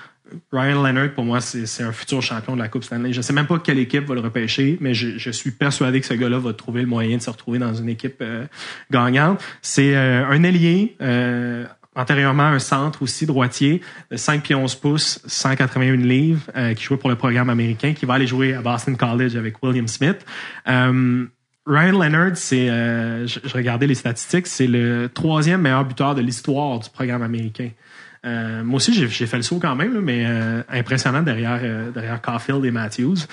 Ryan 0.51 0.83
Leonard, 0.83 1.11
pour 1.13 1.25
moi, 1.25 1.41
c'est 1.41 1.83
un 1.83 1.91
futur 1.91 2.21
champion 2.21 2.55
de 2.55 2.61
la 2.61 2.67
Coupe 2.67 2.83
Stanley. 2.83 3.13
Je 3.13 3.21
sais 3.21 3.33
même 3.33 3.47
pas 3.47 3.59
quelle 3.59 3.79
équipe 3.79 4.05
va 4.05 4.15
le 4.15 4.21
repêcher, 4.21 4.77
mais 4.79 4.93
je, 4.93 5.17
je 5.17 5.29
suis 5.31 5.51
persuadé 5.51 5.99
que 6.01 6.05
ce 6.05 6.13
gars-là 6.13 6.39
va 6.39 6.53
trouver 6.53 6.81
le 6.81 6.87
moyen 6.87 7.17
de 7.17 7.21
se 7.21 7.29
retrouver 7.29 7.59
dans 7.59 7.73
une 7.73 7.89
équipe 7.89 8.17
euh, 8.21 8.45
gagnante. 8.91 9.43
C'est 9.61 9.95
euh, 9.95 10.27
un 10.27 10.43
ailier, 10.43 10.95
euh, 11.01 11.65
antérieurement 11.95 12.43
un 12.43 12.59
centre 12.59 13.01
aussi, 13.01 13.25
droitier, 13.25 13.81
de 14.11 14.17
5 14.17 14.43
pieds 14.43 14.55
11 14.55 14.75
pouces, 14.75 15.21
181 15.25 15.95
livres, 15.97 16.41
euh, 16.55 16.73
qui 16.73 16.83
jouait 16.83 16.97
pour 16.97 17.09
le 17.09 17.15
programme 17.15 17.49
américain, 17.49 17.93
qui 17.93 18.05
va 18.05 18.15
aller 18.15 18.27
jouer 18.27 18.53
à 18.53 18.61
Boston 18.61 18.97
College 18.97 19.35
avec 19.35 19.61
William 19.63 19.87
Smith. 19.87 20.25
Euh, 20.67 21.25
Ryan 21.65 21.97
Leonard, 21.97 22.35
c'est, 22.35 22.69
euh, 22.69 23.25
je, 23.25 23.39
regardais 23.53 23.87
les 23.87 23.95
statistiques, 23.95 24.47
c'est 24.47 24.67
le 24.67 25.09
troisième 25.13 25.61
meilleur 25.61 25.85
buteur 25.85 26.13
de 26.13 26.21
l'histoire 26.21 26.79
du 26.79 26.89
programme 26.89 27.21
américain. 27.21 27.69
Euh, 28.25 28.63
moi 28.63 28.77
aussi, 28.77 28.93
j'ai 28.93 29.27
fait 29.27 29.37
le 29.37 29.43
saut 29.43 29.59
quand 29.59 29.75
même, 29.75 29.99
mais 30.01 30.25
impressionnant 30.69 31.21
derrière, 31.21 31.59
euh, 31.61 31.91
derrière 31.91 32.21
Caulfield 32.21 32.63
et 32.65 32.71
Matthews. 32.71 33.27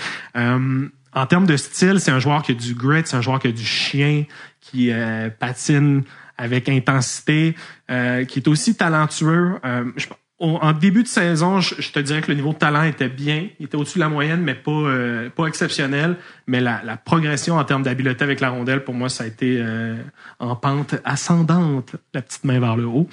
En 1.13 1.27
termes 1.27 1.47
de 1.47 1.57
style, 1.57 1.99
c'est 1.99 2.13
un 2.13 2.21
joueur 2.21 2.43
qui 2.43 2.53
a 2.53 2.55
du 2.55 2.75
grit, 2.75 3.03
c'est 3.05 3.17
un 3.17 3.21
joueur 3.21 3.41
qui 3.41 3.49
a 3.49 3.53
du 3.53 3.65
chien, 3.65 4.25
qui 4.61 4.93
patine 5.41 6.05
avec 6.41 6.69
intensité, 6.69 7.55
euh, 7.91 8.25
qui 8.25 8.39
est 8.41 8.49
aussi 8.49 8.75
talentueux. 8.75 9.53
Euh, 9.65 9.85
je- 9.97 10.07
au- 10.41 10.57
en 10.63 10.73
début 10.73 11.03
de 11.03 11.09
saison, 11.09 11.61
je, 11.61 11.75
je 11.81 11.91
te 11.93 11.99
dirais 12.01 12.23
que 12.23 12.29
le 12.29 12.35
niveau 12.35 12.55
de 12.55 12.59
talent 12.59 12.85
était 12.85 13.11
bien. 13.11 13.49
Il 13.59 13.67
était 13.67 13.77
au-dessus 13.77 13.99
de 13.99 14.05
la 14.05 14.09
moyenne, 14.09 14.41
mais 14.41 14.55
pas, 14.55 14.71
euh, 14.71 15.29
pas 15.29 15.45
exceptionnel. 15.45 16.17
Mais 16.47 16.61
la, 16.63 16.81
la 16.83 16.97
progression 16.97 17.57
en 17.59 17.65
termes 17.65 17.83
d'habileté 17.83 18.25
avec 18.25 18.41
la 18.41 18.49
rondelle, 18.49 18.83
pour 18.83 18.95
moi, 18.95 19.11
ça 19.11 19.25
a 19.25 19.27
été 19.27 19.59
euh, 19.61 19.97
en 20.39 20.57
pente 20.57 20.95
ascendante, 21.05 21.95
la 22.15 22.23
petite 22.23 22.45
main 22.45 22.59
vers 22.59 22.75
le 22.77 22.87
haut. 22.87 23.07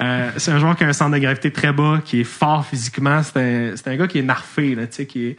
Euh, 0.00 0.30
c'est 0.38 0.50
un 0.50 0.58
joueur 0.58 0.74
qui 0.74 0.82
a 0.82 0.88
un 0.88 0.92
centre 0.92 1.12
de 1.14 1.18
gravité 1.18 1.52
très 1.52 1.72
bas, 1.72 2.00
qui 2.04 2.22
est 2.22 2.24
fort 2.24 2.66
physiquement. 2.66 3.22
C'est 3.22 3.38
un, 3.38 3.76
c'est 3.76 3.86
un 3.86 3.96
gars 3.96 4.08
qui 4.08 4.18
est 4.18 4.22
narfé, 4.22 4.74
là, 4.74 4.88
tu 4.88 4.94
sais, 4.96 5.06
qui 5.06 5.26
est, 5.26 5.36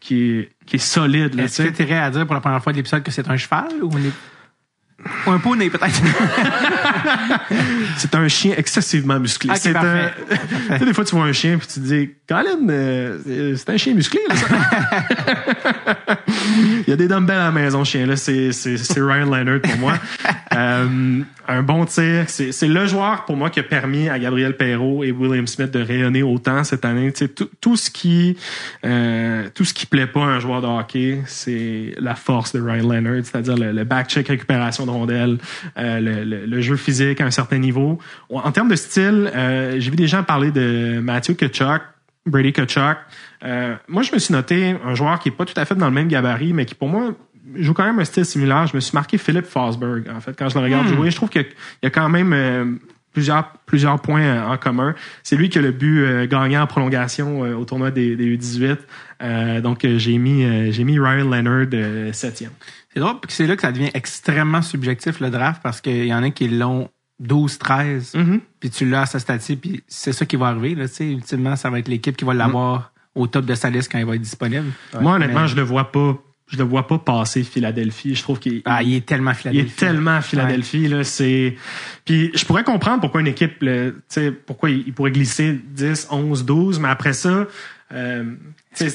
qui 0.00 0.30
est, 0.30 0.48
qui 0.64 0.76
est 0.76 0.78
solide. 0.78 1.34
Là, 1.34 1.42
Est-ce 1.44 1.62
que 1.62 1.68
tu 1.68 1.92
à 1.92 2.10
dire 2.10 2.24
pour 2.24 2.34
la 2.34 2.40
première 2.40 2.62
fois 2.62 2.72
de 2.72 2.78
l'épisode 2.78 3.02
que 3.02 3.10
c'est 3.10 3.28
un 3.28 3.36
cheval 3.36 3.68
ou, 3.82 3.90
on 3.92 3.98
est... 3.98 4.12
un 5.26 5.38
poney, 5.38 5.70
peut-être? 5.70 6.00
C'est 7.98 8.14
un 8.14 8.28
chien 8.28 8.54
excessivement 8.56 9.18
musclé. 9.18 9.50
C'est 9.56 9.74
un- 9.76 10.10
tu 10.30 10.78
sais, 10.78 10.84
des 10.84 10.92
fois, 10.94 11.04
tu 11.04 11.14
vois 11.16 11.24
un 11.24 11.32
chien 11.32 11.58
puis 11.58 11.66
tu 11.66 11.74
te 11.74 11.80
dis, 11.80 12.10
Colin, 12.28 12.68
euh, 12.68 13.54
c'est- 13.56 13.70
un 13.70 13.76
chien 13.76 13.94
musclé, 13.94 14.20
là, 14.28 14.34
ça. 14.36 14.46
Il 16.86 16.90
y 16.90 16.92
a 16.92 16.96
des 16.96 17.08
dumbbells 17.08 17.36
à 17.36 17.44
la 17.46 17.52
maison, 17.52 17.84
ce 17.84 17.92
chien-là. 17.92 18.16
C'est, 18.16 18.50
Ryan 18.96 19.26
Leonard 19.26 19.60
pour 19.62 19.76
moi. 19.78 19.94
Euh, 20.54 21.20
un 21.48 21.62
bon 21.62 21.84
tir. 21.84 22.24
C'est, 22.28 22.66
le 22.68 22.86
joueur 22.86 23.24
pour 23.24 23.36
moi 23.36 23.50
qui 23.50 23.60
a 23.60 23.62
permis 23.62 24.08
à 24.08 24.18
Gabriel 24.18 24.56
Perrault 24.56 25.04
et 25.04 25.12
William 25.12 25.46
Smith 25.46 25.70
de 25.70 25.80
rayonner 25.80 26.22
autant 26.22 26.64
cette 26.64 26.84
année. 26.84 27.12
Tout, 27.12 27.48
tout 27.60 27.76
ce 27.76 27.90
qui, 27.90 28.36
euh, 28.84 29.48
tout 29.54 29.64
ce 29.64 29.72
qui 29.74 29.86
plaît 29.86 30.06
pas 30.06 30.22
à 30.24 30.28
un 30.28 30.40
joueur 30.40 30.60
de 30.62 30.66
hockey, 30.66 31.20
c'est 31.26 31.94
la 31.98 32.14
force 32.14 32.54
de 32.54 32.60
Ryan 32.60 32.88
Leonard, 32.88 33.24
c'est-à-dire 33.24 33.56
le, 33.56 33.72
le 33.72 33.84
back-check 33.84 34.28
récupération 34.28 34.86
de 34.86 34.90
rondelles, 34.90 35.38
euh, 35.78 36.00
le, 36.00 36.24
le- 36.24 36.46
le 36.46 36.60
jeu 36.60 36.76
physique 36.76 37.20
à 37.20 37.24
un 37.26 37.30
certain 37.30 37.58
niveau. 37.58 37.98
En 38.30 38.52
termes 38.52 38.68
de 38.68 38.76
style, 38.76 39.30
euh, 39.34 39.76
j'ai 39.78 39.90
vu 39.90 39.96
des 39.96 40.06
gens 40.08 40.22
parler 40.22 40.50
de 40.50 41.00
Matthew 41.02 41.34
Kachuk, 41.36 41.82
Brady 42.26 42.52
Kachuk. 42.52 42.96
Euh, 43.44 43.74
moi, 43.86 44.02
je 44.02 44.12
me 44.12 44.18
suis 44.18 44.32
noté 44.32 44.74
un 44.84 44.94
joueur 44.94 45.18
qui 45.20 45.28
est 45.28 45.32
pas 45.32 45.44
tout 45.44 45.54
à 45.56 45.64
fait 45.64 45.74
dans 45.74 45.86
le 45.86 45.92
même 45.92 46.08
gabarit, 46.08 46.52
mais 46.52 46.64
qui 46.64 46.74
pour 46.74 46.88
moi 46.88 47.12
joue 47.54 47.72
quand 47.74 47.84
même 47.84 47.98
un 47.98 48.04
style 48.04 48.24
similaire. 48.24 48.66
Je 48.66 48.74
me 48.76 48.80
suis 48.80 48.94
marqué 48.94 49.18
Philippe 49.18 49.46
Fosberg, 49.46 50.08
en 50.14 50.20
fait, 50.20 50.36
quand 50.38 50.48
je 50.48 50.58
le 50.58 50.64
regarde 50.64 50.88
jouer. 50.88 51.10
Je 51.10 51.16
trouve 51.16 51.28
qu'il 51.28 51.46
y 51.82 51.86
a- 51.86 51.90
quand 51.90 52.08
même 52.08 52.32
euh, 52.32 52.64
plusieurs, 53.12 53.52
plusieurs 53.66 54.00
points 54.00 54.22
euh, 54.22 54.46
en 54.46 54.56
commun. 54.56 54.94
C'est 55.22 55.36
lui 55.36 55.48
qui 55.48 55.58
a 55.58 55.62
le 55.62 55.70
but 55.72 56.00
euh, 56.04 56.26
gagnant 56.26 56.62
en 56.62 56.66
prolongation 56.66 57.44
euh, 57.44 57.54
au 57.54 57.64
tournoi 57.64 57.90
des, 57.90 58.16
des 58.16 58.36
U18. 58.36 58.76
Euh, 59.22 59.60
donc, 59.60 59.86
j'ai 59.96 60.18
mis, 60.18 60.72
j'ai 60.72 60.84
mis 60.84 60.98
Ryan 60.98 61.24
Leonard 61.30 62.12
septième. 62.14 62.50
C'est 62.92 63.00
drôle, 63.00 63.20
puis 63.20 63.30
c'est 63.32 63.46
là 63.46 63.56
que 63.56 63.62
ça 63.62 63.72
devient 63.72 63.90
extrêmement 63.94 64.62
subjectif, 64.62 65.20
le 65.20 65.28
draft, 65.30 65.60
parce 65.62 65.80
qu'il 65.80 66.06
y 66.06 66.14
en 66.14 66.22
a 66.22 66.30
qui 66.30 66.48
l'ont 66.48 66.88
12, 67.18 67.58
13, 67.58 68.14
Mhm. 68.14 68.40
puis 68.60 68.70
tu 68.70 68.84
l'as 68.88 69.02
à 69.02 69.06
sa 69.06 69.18
statue, 69.18 69.56
puis 69.56 69.82
c'est 69.86 70.12
ça 70.12 70.26
qui 70.26 70.36
va 70.36 70.48
arriver. 70.48 70.74
Là, 70.74 70.84
ultimement, 71.00 71.56
ça 71.56 71.70
va 71.70 71.78
être 71.78 71.88
l'équipe 71.88 72.16
qui 72.16 72.24
va 72.26 72.34
l'avoir 72.34 72.92
au 73.14 73.26
top 73.26 73.46
de 73.46 73.54
sa 73.54 73.70
liste 73.70 73.90
quand 73.90 73.98
il 73.98 74.04
va 74.04 74.14
être 74.16 74.20
disponible. 74.22 74.66
Moi, 75.00 75.14
honnêtement, 75.14 75.42
Mais- 75.42 75.48
je 75.48 75.56
le 75.56 75.62
vois 75.62 75.90
pas. 75.92 76.18
Je 76.48 76.58
le 76.58 76.64
vois 76.64 76.86
pas 76.86 76.98
passer 76.98 77.42
Philadelphie. 77.42 78.14
Je 78.14 78.22
trouve 78.22 78.38
qu'il 78.38 78.62
Ah, 78.64 78.82
il 78.82 78.94
est 78.94 79.06
tellement 79.06 79.32
Il 79.32 79.36
Philadelphie. 79.36 79.72
est 79.72 79.76
tellement 79.76 80.20
Philadelphie 80.22 80.88
là, 80.88 81.04
c'est 81.04 81.56
puis 82.04 82.30
je 82.34 82.44
pourrais 82.44 82.64
comprendre 82.64 83.00
pourquoi 83.00 83.20
une 83.20 83.26
équipe 83.26 83.58
tu 83.60 83.92
sais 84.08 84.30
pourquoi 84.30 84.70
il 84.70 84.84
il 84.86 84.92
pourrait 84.92 85.10
glisser 85.10 85.58
10, 85.70 86.08
11, 86.10 86.44
12 86.44 86.78
mais 86.80 86.88
après 86.88 87.12
ça 87.12 87.46
euh, 87.92 88.24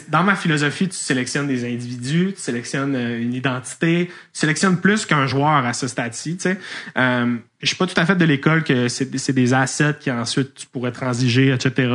dans 0.09 0.23
ma 0.23 0.35
philosophie, 0.35 0.89
tu 0.89 0.95
sélectionnes 0.95 1.47
des 1.47 1.63
individus, 1.65 2.33
tu 2.35 2.41
sélectionnes 2.41 2.95
euh, 2.95 3.21
une 3.21 3.33
identité, 3.33 4.07
tu 4.07 4.13
sélectionnes 4.33 4.79
plus 4.79 5.05
qu'un 5.05 5.25
joueur 5.27 5.65
à 5.65 5.73
ce 5.73 5.87
stade-ci. 5.87 6.35
Tu 6.35 6.41
sais. 6.41 6.57
Euh, 6.97 7.37
je 7.61 7.67
suis 7.67 7.77
pas 7.77 7.87
tout 7.87 7.99
à 7.99 8.05
fait 8.05 8.15
de 8.15 8.25
l'école 8.25 8.63
que 8.63 8.89
c'est 8.89 9.17
c'est 9.17 9.33
des 9.33 9.53
assets 9.53 9.95
qui 9.99 10.11
ensuite 10.11 10.53
tu 10.55 10.67
pourrais 10.67 10.91
transiger, 10.91 11.51
etc. 11.53 11.89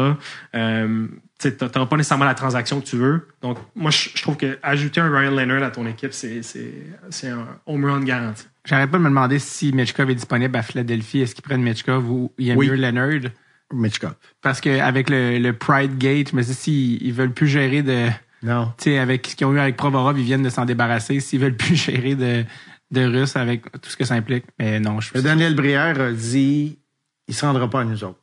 Euh, 0.54 1.06
tu 1.50 1.64
n'auras 1.64 1.86
pas 1.86 1.96
nécessairement 1.96 2.24
la 2.24 2.34
transaction 2.34 2.80
que 2.80 2.86
tu 2.86 2.96
veux. 2.96 3.28
Donc, 3.42 3.58
moi, 3.74 3.90
je, 3.90 4.10
je 4.14 4.22
trouve 4.22 4.36
que 4.36 4.58
ajouter 4.62 5.00
un 5.00 5.10
Ryan 5.10 5.30
Leonard 5.30 5.62
à 5.62 5.70
ton 5.70 5.86
équipe, 5.86 6.12
c'est 6.12 6.42
c'est- 6.42 6.72
c'est 7.10 7.28
un 7.28 7.46
home 7.66 7.84
run 7.84 8.00
garanti. 8.04 8.44
J'arrête 8.64 8.90
pas 8.90 8.98
de 8.98 9.02
me 9.02 9.08
demander 9.08 9.38
si 9.38 9.72
Mitchkov 9.72 10.10
est 10.10 10.14
disponible 10.16 10.56
à 10.56 10.62
Philadelphie. 10.62 11.20
Est-ce 11.20 11.34
qu'ils 11.34 11.44
prennent 11.44 11.62
Mitchkov 11.62 12.10
ou 12.10 12.32
il 12.38 12.46
y 12.46 12.52
a 12.52 12.54
Oui. 12.56 12.68
mieux 12.68 12.74
Leonard? 12.76 13.30
Mitchkov. 13.72 14.14
Parce 14.42 14.60
qu'avec 14.60 15.10
le, 15.10 15.38
le 15.38 15.52
Pride 15.52 15.98
Gate, 15.98 16.30
je 16.30 16.36
me 16.36 16.42
dis 16.42 16.54
s'ils 16.54 17.02
ils 17.02 17.12
veulent 17.12 17.32
plus 17.32 17.48
gérer 17.48 17.82
de. 17.82 18.06
Non. 18.42 18.72
Tu 18.78 18.84
sais, 18.90 18.98
avec 18.98 19.26
ce 19.26 19.34
qu'ils 19.34 19.46
ont 19.46 19.52
eu 19.54 19.58
avec 19.58 19.76
Provorov, 19.76 20.18
ils 20.18 20.24
viennent 20.24 20.42
de 20.42 20.50
s'en 20.50 20.64
débarrasser. 20.64 21.18
S'ils 21.20 21.40
veulent 21.40 21.56
plus 21.56 21.74
gérer 21.90 22.14
de, 22.14 22.44
de 22.92 23.04
Russes 23.04 23.34
avec 23.36 23.62
tout 23.80 23.90
ce 23.90 23.96
que 23.96 24.04
ça 24.04 24.14
implique. 24.14 24.44
Mais 24.58 24.78
non, 24.78 25.00
je 25.00 25.10
Le 25.14 25.22
Daniel 25.22 25.54
Brière 25.56 26.00
a 26.00 26.12
dit 26.12 26.78
il 27.26 27.32
ne 27.32 27.34
se 27.36 27.44
rendra 27.44 27.68
pas 27.68 27.80
à 27.80 27.84
nous 27.84 28.04
autres. 28.04 28.20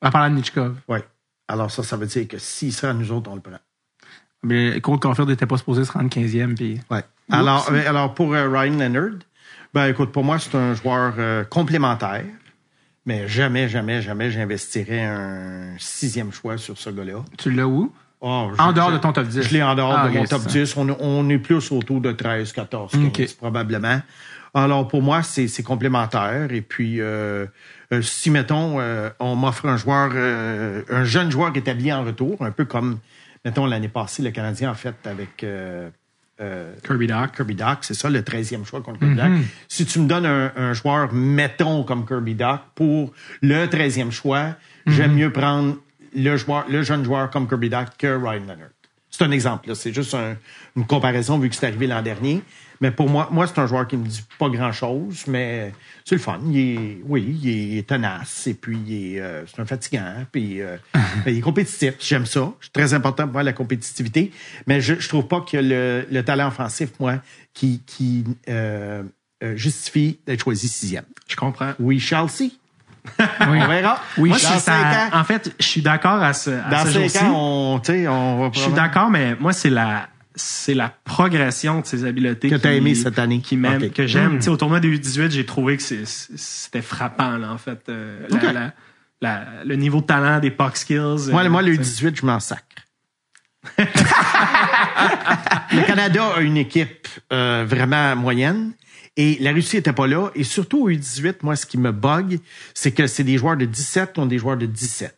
En 0.00 0.10
parlant 0.10 0.30
de 0.30 0.36
Mitchkov. 0.36 0.76
Oui. 0.86 0.98
Alors 1.54 1.70
ça, 1.70 1.82
ça 1.84 1.96
veut 1.96 2.06
dire 2.06 2.26
que 2.26 2.36
s'il 2.38 2.72
sera 2.72 2.90
à 2.90 2.94
nous 2.94 3.12
autres, 3.12 3.30
on 3.30 3.36
le 3.36 3.40
prend. 3.40 3.52
Mais 4.42 4.80
Cole 4.80 4.98
Caulfield 4.98 5.28
n'était 5.30 5.46
pas 5.46 5.56
supposé 5.56 5.84
se 5.84 5.92
rendre 5.92 6.08
15e. 6.10 6.54
Puis... 6.56 6.80
Ouais. 6.90 7.02
Alors, 7.30 7.70
alors 7.86 8.12
pour 8.14 8.34
euh, 8.34 8.48
Ryan 8.50 8.76
Leonard, 8.76 9.18
ben 9.72 9.86
écoute, 9.86 10.10
pour 10.12 10.24
moi, 10.24 10.38
c'est 10.38 10.54
un 10.56 10.74
joueur 10.74 11.14
euh, 11.18 11.44
complémentaire, 11.44 12.24
mais 13.06 13.26
jamais, 13.28 13.68
jamais, 13.68 14.02
jamais 14.02 14.30
j'investirais 14.30 15.04
un 15.04 15.74
sixième 15.78 16.32
choix 16.32 16.58
sur 16.58 16.76
ce 16.76 16.90
gars-là. 16.90 17.24
Tu 17.38 17.50
l'as 17.52 17.66
où? 17.66 17.92
Oh, 18.20 18.50
je- 18.56 18.60
En 18.60 18.72
dehors 18.72 18.90
de 18.92 18.98
ton 18.98 19.12
top 19.12 19.26
10. 19.28 19.42
Je 19.42 19.52
l'ai 19.54 19.62
en 19.62 19.74
dehors 19.74 19.94
Ah, 19.96 20.08
de 20.08 20.14
mon 20.14 20.24
top 20.24 20.42
ça. 20.42 20.48
10. 20.48 20.76
On, 20.76 20.96
on 20.98 21.28
est 21.28 21.38
plus 21.38 21.70
autour 21.72 22.00
de 22.00 22.10
13, 22.12 22.52
14, 22.52 22.92
15 22.92 23.04
Ok. 23.06 23.36
probablement. 23.38 24.00
Alors 24.54 24.86
pour 24.88 25.02
moi, 25.02 25.22
c'est 25.22 25.62
complémentaire. 25.62 26.52
Et 26.52 26.60
puis, 26.62 27.00
euh, 27.00 27.46
si, 28.02 28.30
mettons, 28.30 28.80
euh, 28.80 29.10
on 29.20 29.34
m'offre 29.36 29.66
un 29.66 29.76
joueur, 29.76 30.10
euh, 30.14 30.82
un 30.90 31.04
jeune 31.04 31.30
joueur 31.30 31.52
établi 31.56 31.92
en 31.92 32.04
retour, 32.04 32.36
un 32.40 32.50
peu 32.50 32.64
comme, 32.64 32.98
mettons, 33.44 33.66
l'année 33.66 33.88
passée, 33.88 34.22
le 34.22 34.30
Canadien 34.30 34.70
a 34.70 34.74
fait 34.74 34.94
avec... 35.06 35.44
euh, 35.44 35.88
euh, 36.40 36.72
Kirby 36.84 37.06
Doc. 37.06 37.36
Kirby 37.36 37.54
Doc, 37.54 37.78
c'est 37.82 37.94
ça 37.94 38.10
le 38.10 38.20
13e 38.22 38.64
choix 38.64 38.80
contre 38.80 38.98
Kirby 38.98 39.14
Doc. 39.14 39.26
Si 39.68 39.86
tu 39.86 40.00
me 40.00 40.08
donnes 40.08 40.26
un, 40.26 40.50
un 40.56 40.72
joueur, 40.72 41.12
mettons, 41.12 41.84
comme 41.84 42.04
Kirby 42.06 42.34
Doc, 42.34 42.60
pour 42.74 43.12
le 43.40 43.66
13e 43.66 44.10
choix, 44.10 44.56
j'aime 44.86 45.14
mieux 45.14 45.30
prendre 45.30 45.76
le, 46.16 46.36
joueur, 46.36 46.64
le 46.68 46.82
jeune 46.82 47.04
joueur 47.04 47.30
comme 47.30 47.46
Kirby 47.48 47.70
Doc 47.70 47.86
que 47.98 48.08
Ryan 48.08 48.40
Leonard. 48.40 48.68
C'est 49.10 49.22
un 49.22 49.30
exemple, 49.30 49.68
là. 49.68 49.76
c'est 49.76 49.92
juste 49.94 50.12
un- 50.14 50.34
une 50.76 50.86
comparaison 50.86 51.38
vu 51.38 51.48
que 51.48 51.54
c'est 51.54 51.68
arrivé 51.68 51.86
l'an 51.86 52.02
dernier. 52.02 52.42
Mais 52.80 52.90
pour 52.90 53.08
moi, 53.08 53.28
moi 53.30 53.46
c'est 53.46 53.58
un 53.60 53.66
joueur 53.66 53.86
qui 53.86 53.96
me 53.96 54.04
dit 54.06 54.24
pas 54.38 54.48
grand-chose, 54.48 55.24
mais 55.28 55.72
c'est 56.04 56.16
le 56.16 56.20
fun. 56.20 56.38
Il 56.50 56.58
est, 56.58 56.98
oui, 57.06 57.38
il 57.42 57.78
est 57.78 57.88
tenace 57.88 58.46
et 58.46 58.54
puis 58.54 58.78
il 58.86 59.16
est, 59.16 59.20
euh, 59.20 59.44
c'est 59.46 59.60
un 59.60 59.64
fatigant, 59.66 60.24
puis 60.32 60.60
euh, 60.60 60.76
il 61.26 61.38
est 61.38 61.40
compétitif. 61.40 61.94
J'aime 62.00 62.26
ça. 62.26 62.52
C'est 62.60 62.72
très 62.72 62.92
important 62.94 63.24
pour 63.24 63.32
moi 63.34 63.42
la 63.42 63.52
compétitivité, 63.52 64.32
mais 64.66 64.80
je, 64.80 64.94
je 64.98 65.08
trouve 65.08 65.26
pas 65.28 65.40
que 65.40 65.56
le, 65.56 66.06
le 66.10 66.22
talent 66.24 66.48
offensif, 66.48 66.90
moi, 67.00 67.18
qui, 67.52 67.82
qui 67.86 68.24
euh, 68.48 69.02
euh, 69.42 69.56
justifie 69.56 70.18
d'être 70.26 70.42
choisi 70.42 70.68
sixième. 70.68 71.04
Je 71.28 71.36
comprends. 71.36 71.72
Oui, 71.78 71.98
Chelsea. 72.00 72.50
On 73.40 73.68
verra. 73.68 74.00
Oui, 74.16 74.30
Moi, 74.30 74.38
je 74.38 74.46
suis 74.46 74.70
à- 74.70 75.10
en 75.20 75.24
fait, 75.24 75.54
je 75.60 75.66
suis 75.66 75.82
d'accord 75.82 76.22
à 76.22 76.32
ce, 76.32 76.48
à 76.50 76.70
dans 76.70 76.86
ce 76.86 76.98
jour-ci. 77.00 77.18
on, 77.22 77.80
on 78.08 78.38
va 78.40 78.50
Je 78.52 78.60
suis 78.60 78.72
d'accord, 78.72 79.10
mais 79.10 79.36
moi, 79.36 79.52
c'est 79.52 79.68
la, 79.68 80.08
c'est 80.34 80.74
la 80.74 80.88
progression 81.04 81.80
de 81.80 81.86
ses 81.86 82.04
habiletés 82.04 82.48
Que 82.50 82.56
qui- 82.56 82.60
t'as 82.60 82.72
aimé 82.72 82.94
cette 82.94 83.18
année. 83.18 83.40
qui 83.40 83.56
m'aime, 83.56 83.90
que 83.90 84.06
j'aime. 84.06 84.40
Sais, 84.40 84.50
au 84.50 84.56
tournoi 84.56 84.80
des 84.80 84.88
U18, 84.98 85.30
j'ai 85.30 85.46
trouvé 85.46 85.76
que 85.76 85.82
c'était 85.84 86.82
frappant, 86.82 87.36
là, 87.38 87.52
en 87.52 87.58
fait. 87.58 87.88
euh, 87.88 88.26
la- 88.30 88.36
Ok. 88.36 88.42
la- 88.52 88.72
la- 89.20 89.64
le 89.64 89.76
niveau 89.76 90.00
de 90.00 90.06
talent 90.06 90.40
des 90.40 90.50
puck 90.50 90.76
skills. 90.76 91.30
Moi, 91.30 91.44
euh, 91.44 91.48
moi, 91.48 91.62
le 91.62 91.76
tu 91.76 91.84
sais. 91.84 92.04
U18, 92.06 92.16
je 92.20 92.26
m'en 92.26 92.40
sacre. 92.40 92.64
le 95.72 95.86
Canada 95.86 96.24
a 96.36 96.40
une 96.40 96.56
équipe 96.56 97.08
euh, 97.32 97.64
vraiment 97.66 98.14
moyenne 98.16 98.72
et 99.16 99.38
la 99.40 99.52
Russie 99.52 99.76
était 99.78 99.92
pas 99.92 100.06
là. 100.06 100.30
Et 100.34 100.44
surtout 100.44 100.82
au 100.84 100.90
U18, 100.90 101.36
moi, 101.42 101.56
ce 101.56 101.66
qui 101.66 101.78
me 101.78 101.92
bug, 101.92 102.38
c'est 102.74 102.92
que 102.92 103.06
c'est 103.06 103.24
des 103.24 103.38
joueurs 103.38 103.56
de 103.56 103.64
17 103.64 104.14
contre 104.14 104.28
des 104.28 104.38
joueurs 104.38 104.56
de 104.56 104.66
17. 104.66 105.16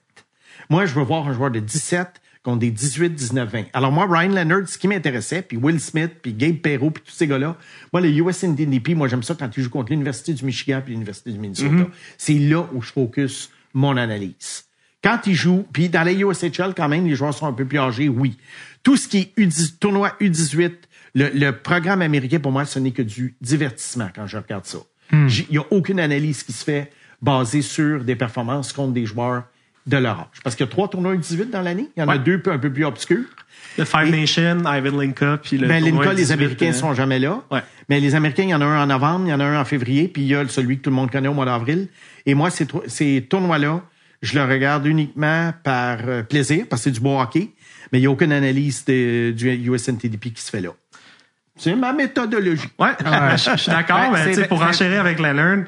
Moi, 0.71 0.87
je 0.87 0.95
veux 0.95 1.03
voir 1.03 1.27
un 1.29 1.33
joueur 1.33 1.51
de 1.51 1.61
17 1.61 2.09
contre 2.47 2.61
des 2.61 2.71
18, 2.71 3.15
19, 3.15 3.51
20. 3.53 3.65
Alors 3.75 3.93
moi, 3.93 4.07
Ryan 4.09 4.31
Leonard, 4.33 4.67
ce 4.69 4.79
qui 4.79 4.89
m'intéressait, 4.89 5.43
puis 5.43 5.59
Will 5.59 5.79
Smith, 5.81 6.13
puis 6.23 6.33
Gabe 6.33 6.57
Perrault, 6.57 6.91
puis 6.91 7.03
tous 7.05 7.13
ces 7.13 7.27
gars-là, 7.27 7.57
moi, 7.93 8.01
le 8.01 8.09
US 8.09 8.43
NDP, 8.45 8.95
moi, 8.95 9.09
j'aime 9.09 9.23
ça 9.23 9.35
quand 9.39 9.51
ils 9.57 9.63
jouent 9.63 9.69
contre 9.71 9.91
l'Université 9.93 10.33
du 10.33 10.45
Michigan 10.45 10.81
puis 10.83 10.93
l'Université 10.95 11.31
du 11.33 11.39
Minnesota. 11.39 11.69
C'est 12.17 12.35
là 12.39 12.67
où 12.73 12.81
je 12.81 12.91
focus 12.93 13.51
mon 13.75 13.97
analyse. 13.99 14.65
Quand 15.05 15.21
ils 15.27 15.35
jouent, 15.35 15.67
puis 15.73 15.89
dans 15.89 16.03
les 16.03 16.15
USHL, 16.15 16.73
quand 16.77 16.89
même, 16.89 17.07
les 17.07 17.15
joueurs 17.15 17.35
sont 17.35 17.47
un 17.47 17.53
peu 17.53 17.65
plus 17.67 17.79
âgés, 17.79 18.09
oui. 18.09 18.37
Tout 18.83 18.97
ce 18.97 19.07
qui 19.07 19.19
est 19.19 19.39
U10 19.39 19.79
tournoi 19.79 20.13
U18, 20.21 20.73
le, 21.15 21.29
le 21.35 21.53
programme 21.53 22.03
américain, 22.03 22.39
pour 22.41 22.51
moi, 22.53 22.65
ce 22.65 22.79
n'est 22.79 22.91
que 22.93 23.03
du 23.03 23.37
divertissement 23.41 24.09
quand 24.15 24.27
je 24.27 24.37
regarde 24.39 24.65
ça. 24.65 24.79
J'ai- 25.29 25.47
Il 25.51 25.53
n'y 25.53 25.59
a 25.59 25.65
aucune 25.71 26.01
analyse 26.01 26.43
qui 26.43 26.53
se 26.53 26.65
fait 26.65 26.91
basée 27.23 27.63
sur 27.63 28.05
des 28.05 28.17
performances 28.17 28.73
contre 28.73 28.93
des 28.93 29.07
joueurs 29.07 29.45
de 29.87 29.97
leur 29.97 30.19
âge. 30.21 30.27
Parce 30.43 30.57
qu'il 30.57 30.67
y 30.67 30.69
a 30.69 30.71
trois 30.71 30.89
tournois 30.89 31.15
U18 31.15 31.51
dans 31.51 31.63
l'année. 31.63 31.89
Il 31.97 32.01
y 32.01 32.03
en 32.03 32.09
a 32.09 32.19
deux 32.19 32.43
un 32.47 32.59
peu 32.59 32.73
plus 32.73 32.85
obscurs. 32.85 33.25
Le 33.79 33.85
Five 33.85 34.11
Nation, 34.11 34.59
Ivan 34.67 34.99
Linka, 34.99 35.39
puis 35.43 35.59
le 35.59 35.69
Ben, 35.69 35.85
l'INCA, 35.85 36.11
les 36.13 36.23
18, 36.23 36.33
Américains 36.33 36.69
euh, 36.69 36.73
sont 36.73 36.95
jamais 36.95 37.19
là. 37.19 37.43
Ouais. 37.51 37.61
Mais 37.89 38.01
les 38.01 38.15
Américains, 38.15 38.45
il 38.45 38.49
y 38.51 38.55
en 38.55 38.61
a 38.61 38.65
un 38.65 38.83
en 38.83 38.87
novembre, 38.87 39.27
il 39.27 39.31
y 39.31 39.35
en 39.35 39.41
a 39.41 39.45
un 39.45 39.61
en 39.61 39.65
février, 39.65 40.09
puis 40.09 40.23
il 40.23 40.29
y 40.29 40.35
a 40.35 40.47
celui 40.49 40.79
que 40.79 40.83
tout 40.83 40.91
le 40.91 40.97
monde 40.97 41.11
connaît 41.11 41.29
au 41.29 41.35
mois 41.35 41.45
d'avril. 41.45 41.89
Et 42.25 42.35
moi, 42.35 42.51
ces, 42.51 42.67
ces 42.87 43.27
tournois-là, 43.29 43.83
Je 44.23 44.35
le 44.39 44.45
regarde 44.45 44.87
uniquement 44.87 45.53
par 45.63 45.99
euh, 46.09 46.23
plaisir, 46.23 46.65
parce 46.71 46.81
que 46.83 46.85
c'est 46.85 46.91
du 46.93 47.01
beau 47.01 47.21
hockey, 47.21 47.51
mais 47.93 47.99
il 47.99 48.01
n'y 48.01 48.07
a 48.07 48.11
aucune 48.11 48.33
analyse 48.33 48.83
de- 48.87 49.33
du 49.33 49.51
USNTDP 49.51 50.33
qui 50.33 50.41
se 50.43 50.51
fait 50.51 50.63
là. 50.63 50.71
C'est 51.55 51.75
ma 51.77 51.93
méthodologie. 51.93 52.69
Ouais, 52.79 52.91
je, 52.99 53.51
je 53.53 53.57
suis 53.57 53.71
d'accord, 53.71 53.99
Ouais, 53.99 54.11
mais 54.13 54.25
c'est- 54.25 54.31
tu 54.31 54.41
sais, 54.43 54.49
pour 54.49 54.63
enchérir 54.63 55.01
avec 55.03 55.19
Leonard, 55.19 55.65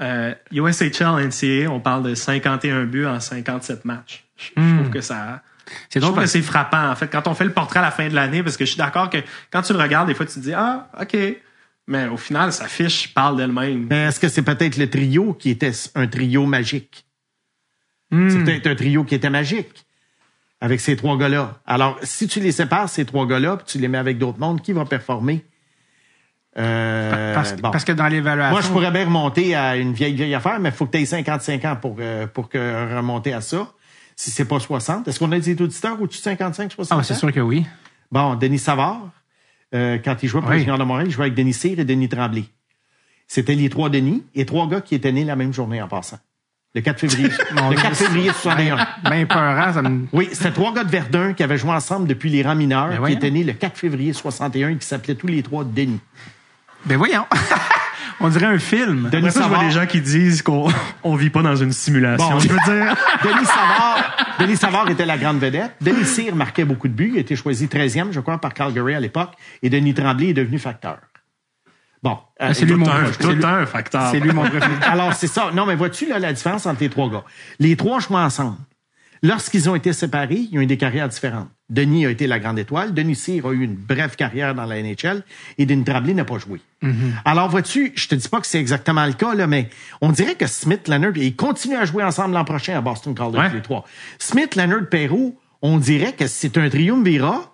euh, 0.00 0.34
USHL, 0.52 1.28
NCAA, 1.28 1.70
on 1.70 1.80
parle 1.80 2.02
de 2.02 2.14
51 2.14 2.84
buts 2.84 3.06
en 3.06 3.20
57 3.20 3.84
matchs. 3.84 4.24
Je, 4.36 4.50
je 4.56 4.76
trouve 4.76 4.90
que 4.90 5.00
ça... 5.00 5.42
C'est 5.88 5.98
Je 6.00 6.04
trouve 6.04 6.18
que 6.18 6.26
c'est 6.26 6.42
frappant, 6.42 6.90
en 6.90 6.94
fait, 6.94 7.08
quand 7.08 7.26
on 7.26 7.34
fait 7.34 7.44
le 7.44 7.52
portrait 7.52 7.80
à 7.80 7.82
la 7.82 7.90
fin 7.90 8.08
de 8.08 8.14
l'année, 8.14 8.42
parce 8.42 8.56
que 8.56 8.64
je 8.64 8.70
suis 8.70 8.78
d'accord 8.78 9.10
que 9.10 9.18
quand 9.50 9.62
tu 9.62 9.72
le 9.72 9.80
regardes, 9.80 10.06
des 10.06 10.14
fois, 10.14 10.26
tu 10.26 10.34
te 10.34 10.38
dis, 10.40 10.52
ah, 10.54 10.88
OK. 11.00 11.16
Mais 11.88 12.06
au 12.08 12.16
final, 12.16 12.52
sa 12.52 12.66
fiche 12.66 13.14
parle 13.14 13.36
d'elle-même. 13.36 13.86
Mais 13.90 14.06
est-ce 14.06 14.20
que 14.20 14.28
c'est 14.28 14.42
peut-être 14.42 14.76
le 14.76 14.90
trio 14.90 15.34
qui 15.34 15.50
était 15.50 15.72
un 15.94 16.06
trio 16.06 16.46
magique? 16.46 17.06
C'est 18.12 18.44
peut-être 18.44 18.66
un 18.68 18.74
trio 18.74 19.04
qui 19.04 19.14
était 19.14 19.30
magique 19.30 19.86
avec 20.60 20.80
ces 20.80 20.96
trois 20.96 21.18
gars-là. 21.18 21.60
Alors, 21.66 21.98
si 22.02 22.28
tu 22.28 22.40
les 22.40 22.52
sépares, 22.52 22.88
ces 22.88 23.04
trois 23.04 23.26
gars-là, 23.26 23.56
puis 23.56 23.66
tu 23.66 23.78
les 23.78 23.88
mets 23.88 23.98
avec 23.98 24.18
d'autres 24.18 24.38
mondes, 24.38 24.62
qui 24.62 24.72
va 24.72 24.84
performer? 24.84 25.44
Euh, 26.58 27.34
parce, 27.34 27.54
bon. 27.56 27.70
parce 27.70 27.84
que 27.84 27.92
dans 27.92 28.08
l'évaluation. 28.08 28.52
Moi, 28.52 28.60
je 28.62 28.68
pourrais 28.68 28.90
bien 28.90 29.04
remonter 29.04 29.54
à 29.54 29.76
une 29.76 29.92
vieille, 29.92 30.14
vieille 30.14 30.34
affaire, 30.34 30.58
mais 30.58 30.70
il 30.70 30.74
faut 30.74 30.86
que 30.86 30.92
tu 30.92 31.02
aies 31.02 31.06
55 31.06 31.64
ans 31.66 31.76
pour, 31.76 31.96
euh, 32.00 32.26
pour 32.26 32.48
que 32.48 32.96
remonter 32.96 33.32
à 33.32 33.40
ça. 33.40 33.68
Si 34.14 34.30
c'est 34.30 34.46
pas 34.46 34.58
60. 34.58 35.06
Est-ce 35.06 35.18
qu'on 35.18 35.30
a 35.32 35.38
des 35.38 35.60
auditeurs 35.60 36.00
au-dessus 36.00 36.20
de 36.20 36.24
55, 36.24 36.72
60 36.72 36.98
Ah, 36.98 37.02
c'est 37.02 37.14
sûr 37.14 37.30
que 37.30 37.40
oui. 37.40 37.66
Bon, 38.10 38.34
Denis 38.34 38.58
Savard, 38.58 39.02
euh, 39.74 39.98
quand 40.02 40.22
il 40.22 40.28
jouait 40.28 40.40
pour 40.40 40.50
Oui. 40.50 40.64
les 40.64 40.78
de 40.78 40.82
Montréal, 40.84 41.08
il 41.08 41.12
jouait 41.12 41.24
avec 41.26 41.34
Denis 41.34 41.52
Cyr 41.52 41.78
et 41.78 41.84
Denis 41.84 42.08
Tremblay. 42.08 42.44
C'était 43.28 43.54
les 43.54 43.68
trois 43.68 43.90
Denis 43.90 44.24
et 44.34 44.46
trois 44.46 44.66
gars 44.68 44.80
qui 44.80 44.94
étaient 44.94 45.12
nés 45.12 45.24
la 45.24 45.36
même 45.36 45.52
journée 45.52 45.82
en 45.82 45.88
passant. 45.88 46.18
Le 46.74 46.80
4 46.80 47.00
février. 47.00 47.28
Le 47.50 47.68
Dieu. 47.74 47.82
4 47.82 47.94
février 47.96 48.30
61. 48.32 48.86
Ben 49.04 49.26
peurant, 49.26 49.72
ça 49.72 49.82
me. 49.82 50.06
Oui, 50.12 50.28
c'était 50.32 50.52
trois 50.52 50.72
gars 50.72 50.84
de 50.84 50.90
Verdun 50.90 51.32
qui 51.32 51.42
avaient 51.42 51.58
joué 51.58 51.70
ensemble 51.72 52.06
depuis 52.06 52.30
les 52.30 52.42
rangs 52.42 52.54
mineurs, 52.54 53.00
Ben 53.00 53.06
qui 53.06 53.12
étaient 53.12 53.30
nés 53.30 53.44
le 53.44 53.52
4 53.54 53.76
février 53.76 54.12
61 54.12 54.70
et 54.70 54.76
qui 54.76 54.86
s'appelaient 54.86 55.14
tous 55.14 55.26
les 55.26 55.42
trois 55.42 55.64
Denis. 55.64 56.00
Ben 56.86 56.96
voyons. 56.96 57.26
On 58.20 58.28
dirait 58.30 58.46
un 58.46 58.58
film. 58.58 59.10
Denis 59.10 59.28
Après 59.28 59.30
ça, 59.30 59.42
je 59.42 59.48
vois 59.48 59.56
Savard, 59.58 59.64
des 59.64 59.70
gens 59.72 59.86
qui 59.86 60.00
disent 60.00 60.40
qu'on 60.40 60.68
on 61.04 61.16
vit 61.16 61.28
pas 61.28 61.42
dans 61.42 61.54
une 61.56 61.72
simulation. 61.72 62.30
Bon. 62.30 62.38
je 62.38 62.48
veux 62.48 62.54
dire. 62.64 62.96
Denis 63.24 63.44
Savard, 63.44 64.16
Denis 64.40 64.56
Savard 64.56 64.88
était 64.90 65.04
la 65.04 65.18
grande 65.18 65.38
vedette. 65.38 65.72
Denis 65.82 66.06
Cyr 66.06 66.34
marquait 66.34 66.64
beaucoup 66.64 66.88
de 66.88 66.94
buts. 66.94 67.10
Il 67.12 67.18
a 67.18 67.20
été 67.20 67.36
choisi 67.36 67.66
13e, 67.66 68.12
je 68.12 68.20
crois, 68.20 68.38
par 68.38 68.54
Calgary 68.54 68.94
à 68.94 69.00
l'époque. 69.00 69.32
Et 69.62 69.68
Denis 69.68 69.92
Tremblay 69.92 70.28
est 70.28 70.34
devenu 70.34 70.58
facteur. 70.58 70.98
Bon. 72.02 72.18
Euh, 72.40 72.54
c'est 72.54 72.64
lui 72.64 72.74
mon 72.76 72.88
un, 72.88 73.04
tout 73.04 73.12
C'est 73.20 73.32
lui- 73.34 73.44
un 73.44 73.66
facteur. 73.66 74.10
C'est 74.10 74.20
lui 74.20 74.32
mon 74.32 74.42
préféré. 74.48 74.72
Alors, 74.82 75.12
c'est 75.12 75.26
ça. 75.26 75.50
Non, 75.52 75.66
mais 75.66 75.74
vois-tu 75.74 76.06
là, 76.08 76.18
la 76.18 76.32
différence 76.32 76.64
entre 76.66 76.80
les 76.80 76.88
trois 76.88 77.10
gars? 77.10 77.24
Les 77.58 77.76
trois 77.76 78.00
jouaient 78.00 78.16
ensemble. 78.16 78.56
Lorsqu'ils 79.22 79.68
ont 79.68 79.74
été 79.74 79.92
séparés, 79.92 80.46
ils 80.50 80.58
ont 80.58 80.62
eu 80.62 80.66
des 80.66 80.76
carrières 80.78 81.08
différentes. 81.08 81.48
Denis 81.68 82.06
a 82.06 82.10
été 82.10 82.26
la 82.28 82.38
grande 82.38 82.58
étoile. 82.60 82.94
Denis 82.94 83.16
Cyr 83.16 83.44
a 83.46 83.52
eu 83.52 83.62
une 83.64 83.74
brève 83.74 84.14
carrière 84.14 84.54
dans 84.54 84.66
la 84.66 84.80
NHL 84.80 85.24
et 85.58 85.66
Denis 85.66 85.82
Tremblay 85.84 86.14
n'a 86.14 86.24
pas 86.24 86.38
joué. 86.38 86.60
Alors, 87.24 87.48
vois-tu, 87.48 87.92
je 87.96 88.06
te 88.06 88.14
dis 88.14 88.28
pas 88.28 88.40
que 88.40 88.46
c'est 88.46 88.60
exactement 88.60 89.04
le 89.04 89.14
cas, 89.14 89.34
là, 89.34 89.46
mais 89.48 89.68
on 90.00 90.12
dirait 90.12 90.36
que 90.36 90.46
Smith, 90.46 90.86
Leonard, 90.86 91.16
ils 91.16 91.34
continuent 91.34 91.76
à 91.78 91.84
jouer 91.84 92.04
ensemble 92.04 92.34
l'an 92.34 92.44
prochain 92.44 92.76
à 92.76 92.80
Boston 92.80 93.14
College, 93.16 93.36
Ouais. 93.36 93.52
les 93.52 93.62
trois. 93.62 93.84
Smith, 94.18 94.54
Leonard, 94.54 94.88
Perrault, 94.88 95.36
on 95.62 95.78
dirait 95.78 96.12
que 96.12 96.28
c'est 96.28 96.56
un 96.58 96.68
triumvirat 96.68 97.52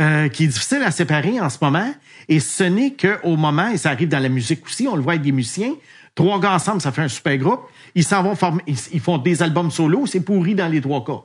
euh, 0.00 0.28
qui 0.28 0.44
est 0.44 0.46
difficile 0.46 0.82
à 0.84 0.92
séparer 0.92 1.40
en 1.40 1.50
ce 1.50 1.58
moment. 1.60 1.92
Et 2.28 2.38
ce 2.38 2.62
n'est 2.62 2.94
qu'au 2.94 3.36
moment, 3.36 3.68
et 3.68 3.76
ça 3.78 3.90
arrive 3.90 4.08
dans 4.08 4.20
la 4.20 4.28
musique 4.28 4.64
aussi, 4.64 4.86
on 4.86 4.94
le 4.94 5.02
voit 5.02 5.14
avec 5.14 5.22
des 5.22 5.32
musiciens, 5.32 5.74
trois 6.14 6.38
gars 6.38 6.52
ensemble, 6.54 6.80
ça 6.80 6.92
fait 6.92 7.02
un 7.02 7.08
super 7.08 7.36
groupe. 7.36 7.62
Ils 7.96 8.04
s'en 8.04 8.22
vont 8.22 8.36
former, 8.36 8.62
ils, 8.68 8.76
ils 8.92 9.00
font 9.00 9.18
des 9.18 9.42
albums 9.42 9.72
solo, 9.72 10.06
c'est 10.06 10.20
pourri 10.20 10.54
dans 10.54 10.68
les 10.68 10.80
trois 10.80 11.04
cas. 11.04 11.22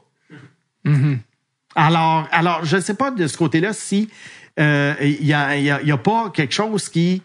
Alors, 1.76 2.27
alors, 2.31 2.64
je 2.65 2.77
ne 2.77 2.81
sais 2.81 2.93
pas 2.93 3.11
de 3.11 3.27
ce 3.27 3.38
côté-là 3.38 3.73
si 3.73 4.10
euh, 4.60 4.93
il 5.02 5.26
y, 5.26 5.34
a, 5.34 5.56
il 5.57 5.64
y 5.65 5.72
a- 5.72 5.81
y 5.81 5.91
a 5.91 5.97
pas 5.97 6.30
quelque 6.34 6.53
chose 6.53 6.88
qui... 6.89 7.22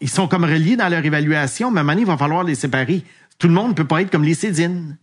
Ils 0.00 0.10
sont 0.10 0.28
comme 0.28 0.44
reliés 0.44 0.76
dans 0.76 0.88
leur 0.88 1.04
évaluation, 1.04 1.70
mais 1.70 1.78
à 1.78 1.80
un 1.80 1.84
moment 1.84 1.92
donné, 1.94 2.02
il 2.02 2.06
va 2.06 2.16
falloir 2.18 2.44
les 2.44 2.54
séparer. 2.54 3.02
Tout 3.38 3.48
le 3.48 3.54
monde 3.54 3.74
peut 3.74 3.86
pas 3.86 4.02
être 4.02 4.10
comme 4.10 4.24
les 4.24 4.34
Cédines, 4.34 4.96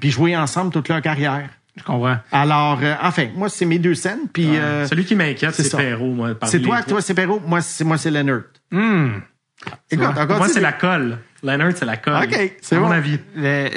puis 0.00 0.10
jouer 0.10 0.36
ensemble 0.36 0.70
toute 0.72 0.88
leur 0.88 1.02
carrière. 1.02 1.48
Je 1.76 1.82
comprends. 1.82 2.16
Alors, 2.30 2.78
euh, 2.82 2.94
enfin, 3.02 3.28
moi, 3.34 3.48
c'est 3.48 3.64
mes 3.64 3.78
deux 3.78 3.94
scènes, 3.94 4.28
puis... 4.32 4.56
euh, 4.56 4.86
Celui 4.86 5.04
qui 5.04 5.14
m'inquiète, 5.16 5.54
c'est. 5.54 5.76
Perrault, 5.76 6.14
c'est 6.44 6.60
toi, 6.60 6.82
toi, 6.82 7.00
c'est 7.02 7.14
Perrault. 7.14 7.42
Moi, 7.46 7.60
c'est 7.62 7.82
moi, 7.84 7.98
c'est 7.98 8.10
Leonard. 8.10 8.42
Écoute, 9.90 10.06
vois? 10.06 10.22
encore 10.22 10.38
Moi, 10.38 10.48
c'est 10.48 10.54
dis- 10.54 10.60
la 10.60 10.72
colle. 10.72 11.18
Leonard, 11.42 11.72
c'est 11.74 11.84
la 11.84 11.96
colle. 11.96 12.22
OK, 12.24 12.56
c'est 12.60 12.78
mon 12.78 12.86
bon. 12.86 12.92
avis. 12.92 13.18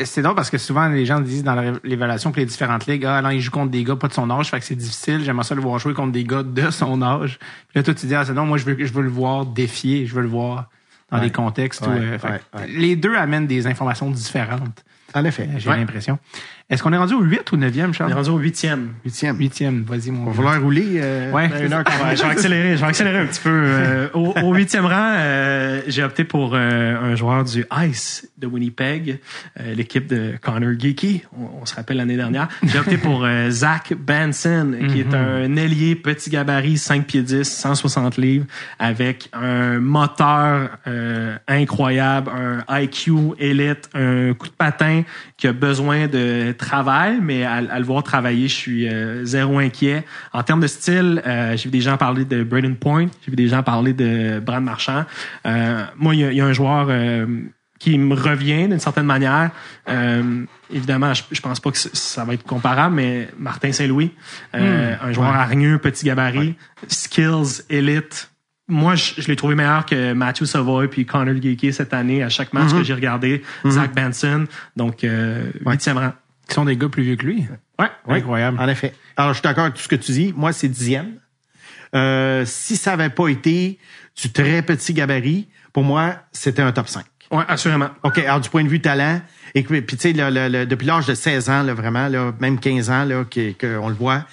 C'est 0.06 0.22
drôle 0.22 0.36
parce 0.36 0.50
que 0.50 0.58
souvent, 0.58 0.88
les 0.88 1.06
gens 1.06 1.20
disent 1.20 1.44
dans 1.44 1.56
l'évaluation 1.84 2.32
pour 2.32 2.40
les 2.40 2.46
différentes 2.46 2.86
ligues, 2.86 3.06
ah, 3.06 3.22
non, 3.22 3.30
il 3.32 3.42
joue 3.42 3.52
contre 3.52 3.72
des 3.72 3.84
gars 3.84 3.96
pas 3.96 4.08
de 4.08 4.14
son 4.14 4.30
âge, 4.30 4.50
fait 4.52 4.60
que 4.60 4.66
c'est 4.66 4.76
difficile. 4.76 5.22
J'aimerais 5.24 5.44
ça 5.46 5.56
le 5.56 5.62
voir 5.62 5.80
jouer 5.80 5.94
contre 5.94 6.12
des 6.12 6.24
gars 6.24 6.44
de 6.44 6.70
son 6.70 7.02
âge. 7.02 7.40
Puis 7.40 7.78
là, 7.80 7.84
toi, 7.84 7.94
tu 7.94 8.06
dis, 8.06 8.14
ah, 8.16 8.24
c'est 8.24 8.34
non, 8.34 8.46
moi, 8.46 8.58
je 8.58 8.66
veux, 8.66 8.78
je 8.80 8.94
veux 8.94 9.02
le 9.04 9.10
voir 9.10 9.46
défier, 9.46 10.06
je 10.06 10.14
veux 10.14 10.22
le 10.22 10.28
voir 10.28 10.70
dans 11.12 11.20
des 11.20 11.32
contextes 11.32 11.86
où, 11.86 11.90
Ouais, 11.90 11.98
euh, 12.00 12.20
fait 12.20 12.28
ouais, 12.28 12.40
que 12.54 12.58
ouais. 12.60 12.68
les 12.68 12.96
deux 12.96 13.16
amènent 13.16 13.48
des 13.48 13.68
informations 13.68 14.10
différentes. 14.12 14.84
En 15.14 15.24
effet. 15.24 15.48
J'ai 15.58 15.70
Ouais. 15.70 15.78
l'impression. 15.78 16.20
Est-ce 16.68 16.82
qu'on 16.82 16.92
est 16.94 16.98
rendu 16.98 17.14
au 17.14 17.22
8 17.22 17.52
ou 17.52 17.58
9e, 17.58 17.86
On 17.86 17.90
est 17.90 17.94
Charles? 17.94 18.14
rendu 18.14 18.30
au 18.32 18.38
huitième. 18.40 18.94
Huitième. 19.04 19.38
Huitième, 19.38 19.84
vas-y, 19.84 20.10
mon 20.10 20.24
Il 20.24 20.28
va 20.30 20.34
falloir 20.34 20.60
rouler 20.62 20.94
euh, 20.96 21.32
Ouais. 21.32 21.46
une 21.64 21.72
heure 21.74 21.84
je 22.16 22.24
vais 22.24 22.28
accélérer, 22.30 22.76
je 22.76 22.82
vais 22.82 22.88
accélérer 22.88 23.20
un 23.20 23.26
petit 23.28 23.42
peu. 23.42 23.52
Euh, 23.54 24.08
au, 24.16 24.34
au 24.42 24.54
huitième 24.56 24.86
rang, 24.88 25.14
euh, 25.18 25.82
j'ai 25.88 26.04
opté 26.04 26.24
pour 26.24 26.54
euh, 26.56 26.96
un 27.00 27.16
joueur 27.16 27.44
du 27.44 27.66
Ice 27.88 28.28
de 28.40 28.48
Winnipeg, 28.48 29.20
euh, 29.60 29.76
l'équipe 29.76 30.08
de 30.08 30.34
Connor 30.42 30.72
Geeky. 30.80 31.22
On, 31.40 31.62
on 31.62 31.66
se 31.68 31.76
rappelle 31.76 31.98
l'année 31.98 32.18
dernière. 32.18 32.48
J'ai 32.64 32.80
opté 32.80 32.98
pour 32.98 33.26
euh, 33.26 33.52
Zach 33.52 33.94
Benson, 33.96 34.74
qui 34.90 35.02
est 35.02 35.14
un 35.14 35.56
ailier 35.58 35.94
petit 35.96 36.32
gabarit, 36.32 36.80
5 36.80 37.06
pieds 37.06 37.22
10, 37.22 37.44
160 37.48 38.18
livres, 38.18 38.46
avec 38.80 39.30
un 39.34 39.78
moteur 39.80 40.72
euh, 40.88 41.38
incroyable, 41.48 42.32
un 42.36 42.82
IQ 42.82 43.12
élite, 43.38 43.88
un 43.94 44.34
coup 44.34 44.48
de 44.48 44.54
patin 44.54 45.04
qui 45.38 45.48
a 45.48 45.54
besoin 45.54 46.08
de 46.08 46.55
travail, 46.58 47.20
mais 47.22 47.44
à, 47.44 47.56
à 47.56 47.80
le 47.80 47.86
voir 47.86 48.04
travailler, 48.04 48.48
je 48.48 48.54
suis 48.54 48.88
euh, 48.88 49.26
zéro 49.26 49.60
inquiet. 49.60 50.04
En 50.34 50.44
termes 50.44 50.62
de 50.62 50.68
style, 50.68 51.22
euh, 51.26 51.56
j'ai 51.58 51.66
vu 51.66 51.72
des 51.72 51.82
gens 51.82 51.98
parler 51.98 52.26
de 52.26 52.44
Braden 52.44 52.76
Point, 52.76 53.08
j'ai 53.24 53.32
vu 53.32 53.36
des 53.36 53.48
gens 53.48 53.64
parler 53.64 53.94
de 53.94 54.40
Brad 54.40 54.64
Marchand. 54.64 55.06
Euh, 55.46 55.84
moi, 55.98 56.16
il 56.16 56.22
y, 56.22 56.36
y 56.36 56.42
a 56.42 56.46
un 56.46 56.54
joueur 56.54 56.88
euh, 56.90 57.26
qui 57.80 57.98
me 57.98 58.16
revient 58.16 58.68
d'une 58.68 58.80
certaine 58.80 59.06
manière. 59.06 59.52
Euh, 59.90 60.46
évidemment, 60.74 61.14
je, 61.14 61.24
je 61.32 61.42
pense 61.42 61.60
pas 61.60 61.72
que 61.72 61.78
ça 61.78 62.24
va 62.24 62.34
être 62.34 62.44
comparable, 62.44 62.96
mais 62.96 63.28
Martin 63.38 63.72
Saint-Louis, 63.72 64.12
euh, 64.56 64.96
un 65.02 65.12
joueur 65.12 65.30
hargneux, 65.36 65.78
petit 65.78 66.06
gabarit, 66.06 66.56
skills, 66.88 67.64
élite. 67.70 68.32
Moi, 68.68 68.96
je, 68.96 69.22
je 69.22 69.28
l'ai 69.28 69.36
trouvé 69.36 69.54
meilleur 69.54 69.86
que 69.86 70.14
Matthew 70.14 70.46
Savoy 70.46 70.88
puis 70.88 71.06
Connor 71.06 71.36
Geeky 71.40 71.72
cette 71.72 71.94
année 71.94 72.24
à 72.24 72.30
chaque 72.30 72.52
match 72.52 72.74
que 72.74 72.84
j'ai 72.84 72.96
regardé. 72.96 73.44
Zach 73.68 73.94
Benson, 73.94 74.46
donc 74.76 75.04
euh, 75.04 75.52
rang. 75.64 76.14
Qui 76.48 76.54
sont 76.56 76.66
des 76.66 76.78
gars 76.78 76.90
plus 76.90 77.04
vieux 77.04 77.16
que 77.16 77.26
lui. 77.26 77.48
Ouais, 77.80 77.88
Oui, 78.08 78.18
Incroyable. 78.20 78.60
En 78.60 78.68
effet. 78.68 78.94
Alors, 79.18 79.34
je 79.34 79.40
suis 79.40 79.44
d'accord 79.44 79.64
avec 79.66 79.76
tout 79.76 79.82
ce 79.82 79.88
que 79.88 79.96
tu 79.96 80.12
dis. 80.12 80.34
Moi, 80.36 80.54
c'est 80.54 80.68
dixième. 80.68 81.14
Euh, 81.96 82.44
si 82.46 82.76
ça 82.78 82.94
avait 82.94 83.10
pas 83.10 83.28
été 83.30 83.80
du 84.22 84.32
très 84.32 84.62
petit 84.62 84.94
gabarit, 84.94 85.48
pour 85.74 85.84
moi, 85.84 86.16
c'était 86.32 86.62
un 86.62 86.72
top 86.72 86.88
5. 86.88 87.06
ouais, 87.32 87.44
assurément. 87.48 87.90
OK, 88.04 88.18
alors 88.20 88.40
du 88.40 88.50
point 88.50 88.64
de 88.64 88.70
vue 88.70 88.82
talent, 88.82 89.22
et 89.56 89.64
puis 89.64 89.84
tu 89.86 89.98
sais, 89.98 90.14
le- 90.14 90.30
le- 90.30 90.48
le- 90.50 90.66
depuis 90.66 90.86
l'âge 90.86 91.06
de 91.08 91.14
16 91.16 91.50
ans, 91.50 91.64
là, 91.64 91.74
vraiment, 91.74 92.08
là, 92.08 92.34
même 92.40 92.60
15 92.60 92.90
ans, 92.90 93.04
là, 93.06 93.24
qu'on 93.26 93.90
le 93.90 93.96
voit, 93.96 94.26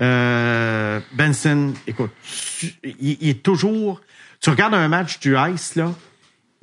euh, 0.00 1.00
Benson, 1.12 1.72
écoute, 1.86 2.10
tu- 2.58 2.74
il, 2.84 3.18
il 3.20 3.28
est 3.30 3.42
toujours... 3.42 4.00
Tu 4.40 4.50
regardes 4.50 4.74
un 4.74 4.88
match 4.88 5.18
du 5.20 5.34
Ice, 5.54 5.74
là, 5.74 5.92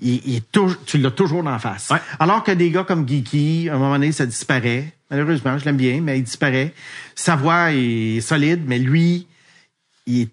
il, 0.03 0.21
il 0.25 0.35
est 0.35 0.59
tu 0.85 0.97
l'as 0.97 1.11
toujours 1.11 1.45
en 1.45 1.59
face. 1.59 1.89
Ouais. 1.89 1.97
Alors 2.19 2.43
que 2.43 2.51
des 2.51 2.69
gars 2.69 2.83
comme 2.83 3.07
Geeky, 3.07 3.69
à 3.69 3.75
un 3.75 3.77
moment 3.77 3.93
donné, 3.93 4.11
ça 4.11 4.25
disparaît. 4.25 4.93
Malheureusement, 5.09 5.57
je 5.57 5.65
l'aime 5.65 5.77
bien, 5.77 6.01
mais 6.01 6.19
il 6.19 6.23
disparaît. 6.23 6.73
Sa 7.15 7.35
voix 7.35 7.71
est 7.71 8.21
solide, 8.21 8.63
mais 8.65 8.79
lui, 8.79 9.27
il 10.05 10.21
est 10.21 10.29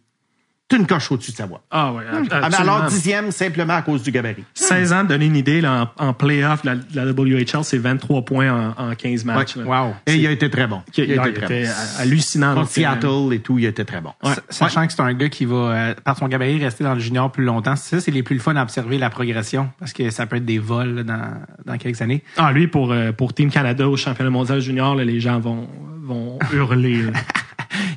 une 0.76 0.86
coche 0.86 1.10
au-dessus 1.10 1.32
de 1.32 1.36
sa 1.36 1.46
voix. 1.46 1.62
Ah 1.70 1.92
ouais, 1.92 2.02
mais 2.12 2.32
absolument. 2.32 2.74
alors, 2.76 2.88
dixième, 2.88 3.30
simplement 3.32 3.74
à 3.74 3.82
cause 3.82 4.02
du 4.02 4.10
gabarit. 4.10 4.44
16 4.54 4.92
ans, 4.92 5.04
donner 5.04 5.26
une 5.26 5.36
idée, 5.36 5.60
là, 5.60 5.92
en, 5.98 6.08
en 6.08 6.12
playoff, 6.12 6.64
la, 6.64 6.74
la 6.94 7.06
WHL, 7.12 7.62
c'est 7.64 7.78
23 7.78 8.24
points 8.24 8.74
en, 8.76 8.90
en 8.90 8.94
15 8.94 9.24
matchs. 9.24 9.56
Ouais. 9.56 9.64
Wow. 9.64 9.94
Et 10.06 10.14
il 10.16 10.26
a 10.26 10.30
été 10.30 10.48
très 10.50 10.66
bon. 10.66 10.82
Il, 10.96 11.04
Il 11.04 11.18
a 11.18 11.24
il 11.26 11.30
été 11.30 11.40
très 11.40 11.60
était 11.62 11.68
bon. 11.68 11.74
hallucinant. 11.98 12.54
Contre 12.54 12.68
euh, 12.70 12.72
Seattle 12.72 13.32
et 13.34 13.38
tout, 13.40 13.58
il 13.58 13.64
était 13.64 13.84
très 13.84 14.00
bon. 14.00 14.12
Sa- 14.22 14.36
Sachant 14.48 14.86
que 14.86 14.92
c'est 14.92 15.00
un 15.02 15.14
gars 15.14 15.28
qui 15.28 15.44
va, 15.44 15.56
euh, 15.56 15.94
par 16.04 16.16
son 16.16 16.28
gabarit, 16.28 16.62
rester 16.62 16.84
dans 16.84 16.94
le 16.94 17.00
junior 17.00 17.30
plus 17.32 17.44
longtemps. 17.44 17.76
Ça, 17.76 18.00
c'est 18.00 18.10
les 18.10 18.22
plus 18.22 18.34
le 18.36 18.40
fun 18.40 18.54
à 18.56 18.62
observer 18.62 18.98
la 18.98 19.10
progression. 19.10 19.70
Parce 19.78 19.92
que 19.92 20.10
ça 20.10 20.26
peut 20.26 20.36
être 20.36 20.44
des 20.44 20.58
vols 20.58 20.94
là, 20.94 21.02
dans, 21.02 21.32
dans 21.66 21.78
quelques 21.78 22.00
années. 22.02 22.22
Ah, 22.36 22.52
lui, 22.52 22.66
pour, 22.68 22.92
euh, 22.92 23.12
pour 23.12 23.34
Team 23.34 23.50
Canada 23.50 23.88
au 23.88 23.96
championnat 23.96 24.30
mondial 24.30 24.60
junior, 24.60 24.94
là, 24.94 25.04
les 25.04 25.20
gens 25.20 25.38
vont, 25.40 25.68
vont 26.02 26.38
hurler. 26.52 27.04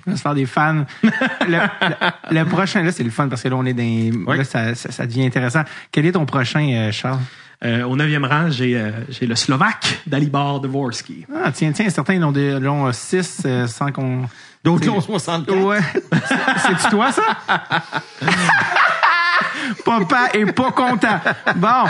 là. 0.06 0.08
Il 0.08 0.12
va 0.12 0.18
se 0.18 0.22
faire 0.22 0.34
des 0.34 0.46
fans. 0.46 0.86
le, 1.04 1.12
le- 1.48 2.36
le 2.40 2.46
prochain, 2.46 2.84
là, 2.84 2.92
c'est 2.92 3.04
le 3.04 3.10
fun 3.10 3.28
parce 3.28 3.42
que 3.42 3.48
là, 3.50 3.56
on 3.56 3.66
est 3.66 3.74
dans. 3.74 3.84
Oui. 3.84 4.38
Là, 4.38 4.44
ça, 4.44 4.76
ça, 4.76 4.92
ça 4.92 5.06
devient 5.06 5.26
intéressant. 5.26 5.64
Quel 5.92 6.06
est 6.06 6.12
ton 6.14 6.26
prochain, 6.26 6.68
euh, 6.74 6.92
Charles? 6.92 7.20
Euh, 7.64 7.84
au 7.84 7.96
neuvième 7.96 8.26
rang, 8.26 8.50
j'ai 8.50 8.76
euh, 8.78 8.92
j'ai 9.08 9.26
le 9.26 9.36
Slovaque 9.36 10.02
Dalibor 10.06 10.60
Dvorsky. 10.60 11.26
Ah, 11.44 11.50
tiens, 11.54 11.72
tiens, 11.72 11.90
certains 11.90 12.16
ils 12.16 12.24
ont 12.24 12.34
des 12.34 12.60
l'ont 12.60 12.92
6 12.92 13.48
sans 13.68 13.92
qu'on. 13.94 14.24
D'autres 14.66 14.86
l'ont 14.88 15.00
64. 15.02 15.58
Ouais. 15.64 15.80
C'est-tu 16.58 16.90
toi, 16.90 17.12
ça? 17.12 17.22
Papa 19.86 20.30
est 20.34 20.52
pas 20.52 20.72
content. 20.72 21.20
Bon. 21.56 21.86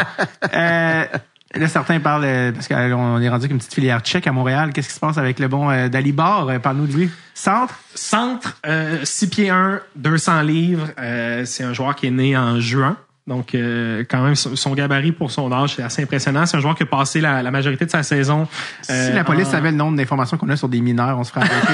Euh, 1.55 1.59
là, 1.59 1.67
certains 1.67 1.99
parlent, 1.99 2.23
euh, 2.25 2.51
parce 2.51 2.67
qu'on 2.67 3.19
est 3.21 3.29
rendu 3.29 3.45
avec 3.45 3.51
une 3.51 3.57
petite 3.57 3.73
filière 3.73 4.01
tchèque 4.01 4.27
à 4.27 4.31
Montréal. 4.31 4.71
Qu'est-ce 4.73 4.89
qui 4.89 4.93
se 4.95 4.99
passe 4.99 5.17
avec 5.17 5.39
le 5.39 5.47
bon 5.47 5.69
euh, 5.69 5.89
Dalibor? 5.89 6.49
Euh, 6.49 6.59
Parle-nous 6.59 6.87
de 6.87 6.93
lui. 6.93 7.09
Centre? 7.33 7.75
Centre, 7.95 8.57
euh, 8.65 8.99
6 9.03 9.27
pieds 9.27 9.49
1, 9.49 9.81
200 9.95 10.41
livres. 10.41 10.87
Euh, 10.99 11.45
c'est 11.45 11.63
un 11.63 11.73
joueur 11.73 11.95
qui 11.95 12.07
est 12.07 12.11
né 12.11 12.37
en 12.37 12.59
juin. 12.59 12.97
Donc, 13.25 13.55
euh, 13.55 14.03
quand 14.09 14.21
même, 14.21 14.35
son 14.35 14.73
gabarit 14.73 15.13
pour 15.13 15.31
son 15.31 15.49
âge, 15.53 15.75
c'est 15.75 15.81
assez 15.83 16.03
impressionnant. 16.03 16.45
C'est 16.45 16.57
un 16.57 16.59
joueur 16.59 16.75
qui 16.75 16.83
a 16.83 16.85
passé 16.85 17.21
la, 17.21 17.41
la 17.41 17.51
majorité 17.51 17.85
de 17.85 17.89
sa 17.89 18.03
saison. 18.03 18.47
Si 18.81 18.91
euh, 18.91 19.13
la 19.13 19.23
police 19.23 19.47
en- 19.47 19.51
savait 19.51 19.71
le 19.71 19.77
nombre 19.77 19.95
d'informations 19.95 20.35
qu'on 20.37 20.49
a 20.49 20.57
sur 20.57 20.67
des 20.67 20.81
mineurs, 20.81 21.17
on 21.17 21.23
se 21.23 21.31
ferait 21.31 21.45
arrêter. 21.49 21.73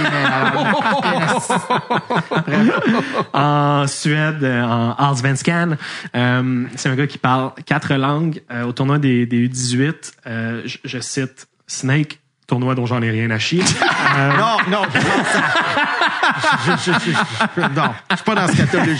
mais 2.47 2.59
en 3.34 3.88
Suède, 3.88 4.43
euh, 4.43 4.63
en 4.63 4.93
Allsvenskan. 4.93 5.71
Euh, 6.15 6.65
c'est 6.76 6.89
un 6.89 6.95
gars 6.95 7.07
qui 7.07 7.17
parle 7.17 7.51
quatre 7.65 7.93
langues. 7.95 8.41
Euh, 8.51 8.65
au 8.65 8.71
tournoi 8.71 8.99
des, 8.99 9.26
des 9.26 9.47
U18, 9.49 9.93
euh, 10.27 10.61
je, 10.65 10.77
je 10.85 10.99
cite 10.99 11.47
Snake, 11.65 12.19
tournoi 12.45 12.76
dont 12.76 12.85
j'en 12.85 13.01
ai 13.01 13.09
rien 13.09 13.30
à 13.31 13.39
chier. 13.39 13.63
Euh, 14.17 14.38
Non, 14.38 14.57
non, 14.69 14.81
je. 14.93 14.99
Je, 16.65 16.71
je, 16.77 16.91
je, 16.93 17.11
je- 17.11 17.61
non, 17.76 17.89
je 18.11 18.15
suis 18.15 18.26
pas 18.26 18.35
dans 18.35 18.47
cette 18.47 18.69
catégorie. 18.69 18.97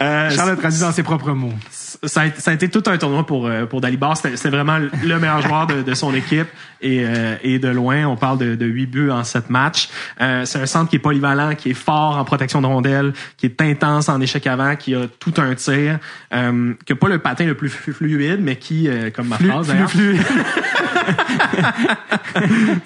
euh, 0.00 0.30
Charles 0.30 0.50
a 0.50 0.56
traduit 0.56 0.80
dans 0.80 0.92
ses 0.92 1.02
propres 1.02 1.32
mots. 1.32 1.52
ça 1.70 2.22
a, 2.22 2.26
été- 2.26 2.40
ça 2.40 2.50
a 2.50 2.54
été 2.54 2.68
tout 2.68 2.82
un 2.86 2.98
tournoi 2.98 3.24
pour 3.26 3.46
euh, 3.46 3.66
pour 3.66 3.80
Dalibor. 3.80 4.16
C'était 4.16 4.50
vraiment 4.50 4.78
le 4.78 5.18
meilleur 5.18 5.40
joueur 5.46 5.66
de, 5.66 5.82
de 5.82 5.94
son 5.94 6.14
équipe 6.14 6.48
et, 6.80 7.04
euh, 7.06 7.36
et 7.42 7.58
de 7.58 7.68
loin. 7.68 8.04
On 8.06 8.16
parle 8.16 8.38
de, 8.38 8.54
de 8.56 8.66
8 8.66 8.86
buts 8.86 9.10
en 9.10 9.24
7 9.24 9.50
matchs. 9.50 9.88
Euh, 10.20 10.44
c'est 10.44 10.60
un 10.60 10.66
centre 10.66 10.90
qui 10.90 10.96
est 10.96 11.00
polyvalent, 11.00 11.54
qui 11.54 11.70
est 11.70 11.74
fort 11.74 12.18
en 12.18 12.24
protection 12.24 12.60
de 12.60 12.66
rondelles, 12.66 13.12
qui 13.36 13.46
est 13.46 13.60
intense 13.62 14.08
en 14.08 14.20
échec 14.20 14.46
avant, 14.46 14.76
qui 14.76 14.94
a 14.94 15.06
tout 15.18 15.34
un 15.38 15.54
tir, 15.54 15.98
euh, 16.34 16.74
qui 16.84 16.92
a 16.92 16.96
pas 16.96 17.08
le 17.08 17.18
patin 17.18 17.44
le 17.44 17.54
plus 17.54 17.68
flu- 17.70 17.92
fluide, 17.92 18.40
mais 18.42 18.56
qui, 18.56 18.88
euh, 18.88 19.10
comme 19.10 19.28
ma 19.28 19.38
phrase 19.38 19.68
d'ailleurs, 19.68 19.90
Flux, 19.90 20.16
flux. 20.18 20.40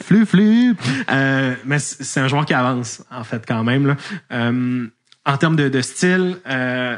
flux, 0.05 0.27
flux. 0.27 0.77
Euh, 1.11 1.55
mais 1.65 1.79
c'est 1.79 2.21
un 2.21 2.29
joueur 2.29 2.45
qui 2.47 2.55
avance, 2.55 3.03
en 3.11 3.25
fait, 3.25 3.45
quand 3.47 3.65
même. 3.65 3.87
Là. 3.87 3.97
Euh, 5.29 5.33
en 5.33 5.37
termes 5.37 5.57
de, 5.57 5.69
de 5.69 5.81
style, 5.83 6.37
euh, 6.49 6.97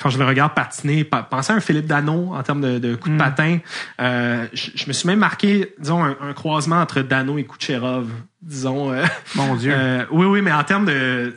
quand 0.00 0.10
je 0.10 0.18
le 0.18 0.24
regarde 0.24 0.54
patiner, 0.54 1.04
pa- 1.04 1.22
pensez 1.22 1.52
à 1.52 1.56
un 1.56 1.60
Philippe 1.60 1.86
Dano 1.86 2.32
en 2.34 2.42
termes 2.42 2.60
de, 2.60 2.78
de 2.78 2.94
coups 2.94 3.12
de 3.14 3.18
patin. 3.18 3.58
Euh, 4.00 4.46
je, 4.52 4.70
je 4.74 4.86
me 4.86 4.92
suis 4.92 5.06
même 5.06 5.18
marqué, 5.18 5.74
disons, 5.78 6.02
un, 6.04 6.16
un 6.20 6.32
croisement 6.32 6.80
entre 6.80 7.02
Dano 7.02 7.36
et 7.38 7.44
Kucherov, 7.44 8.08
disons. 8.42 8.92
euh, 8.92 9.04
Mon 9.34 9.56
Dieu. 9.56 9.72
euh, 9.74 10.04
oui, 10.10 10.26
oui, 10.26 10.42
mais 10.42 10.52
en 10.52 10.64
termes 10.64 10.86
de... 10.86 11.34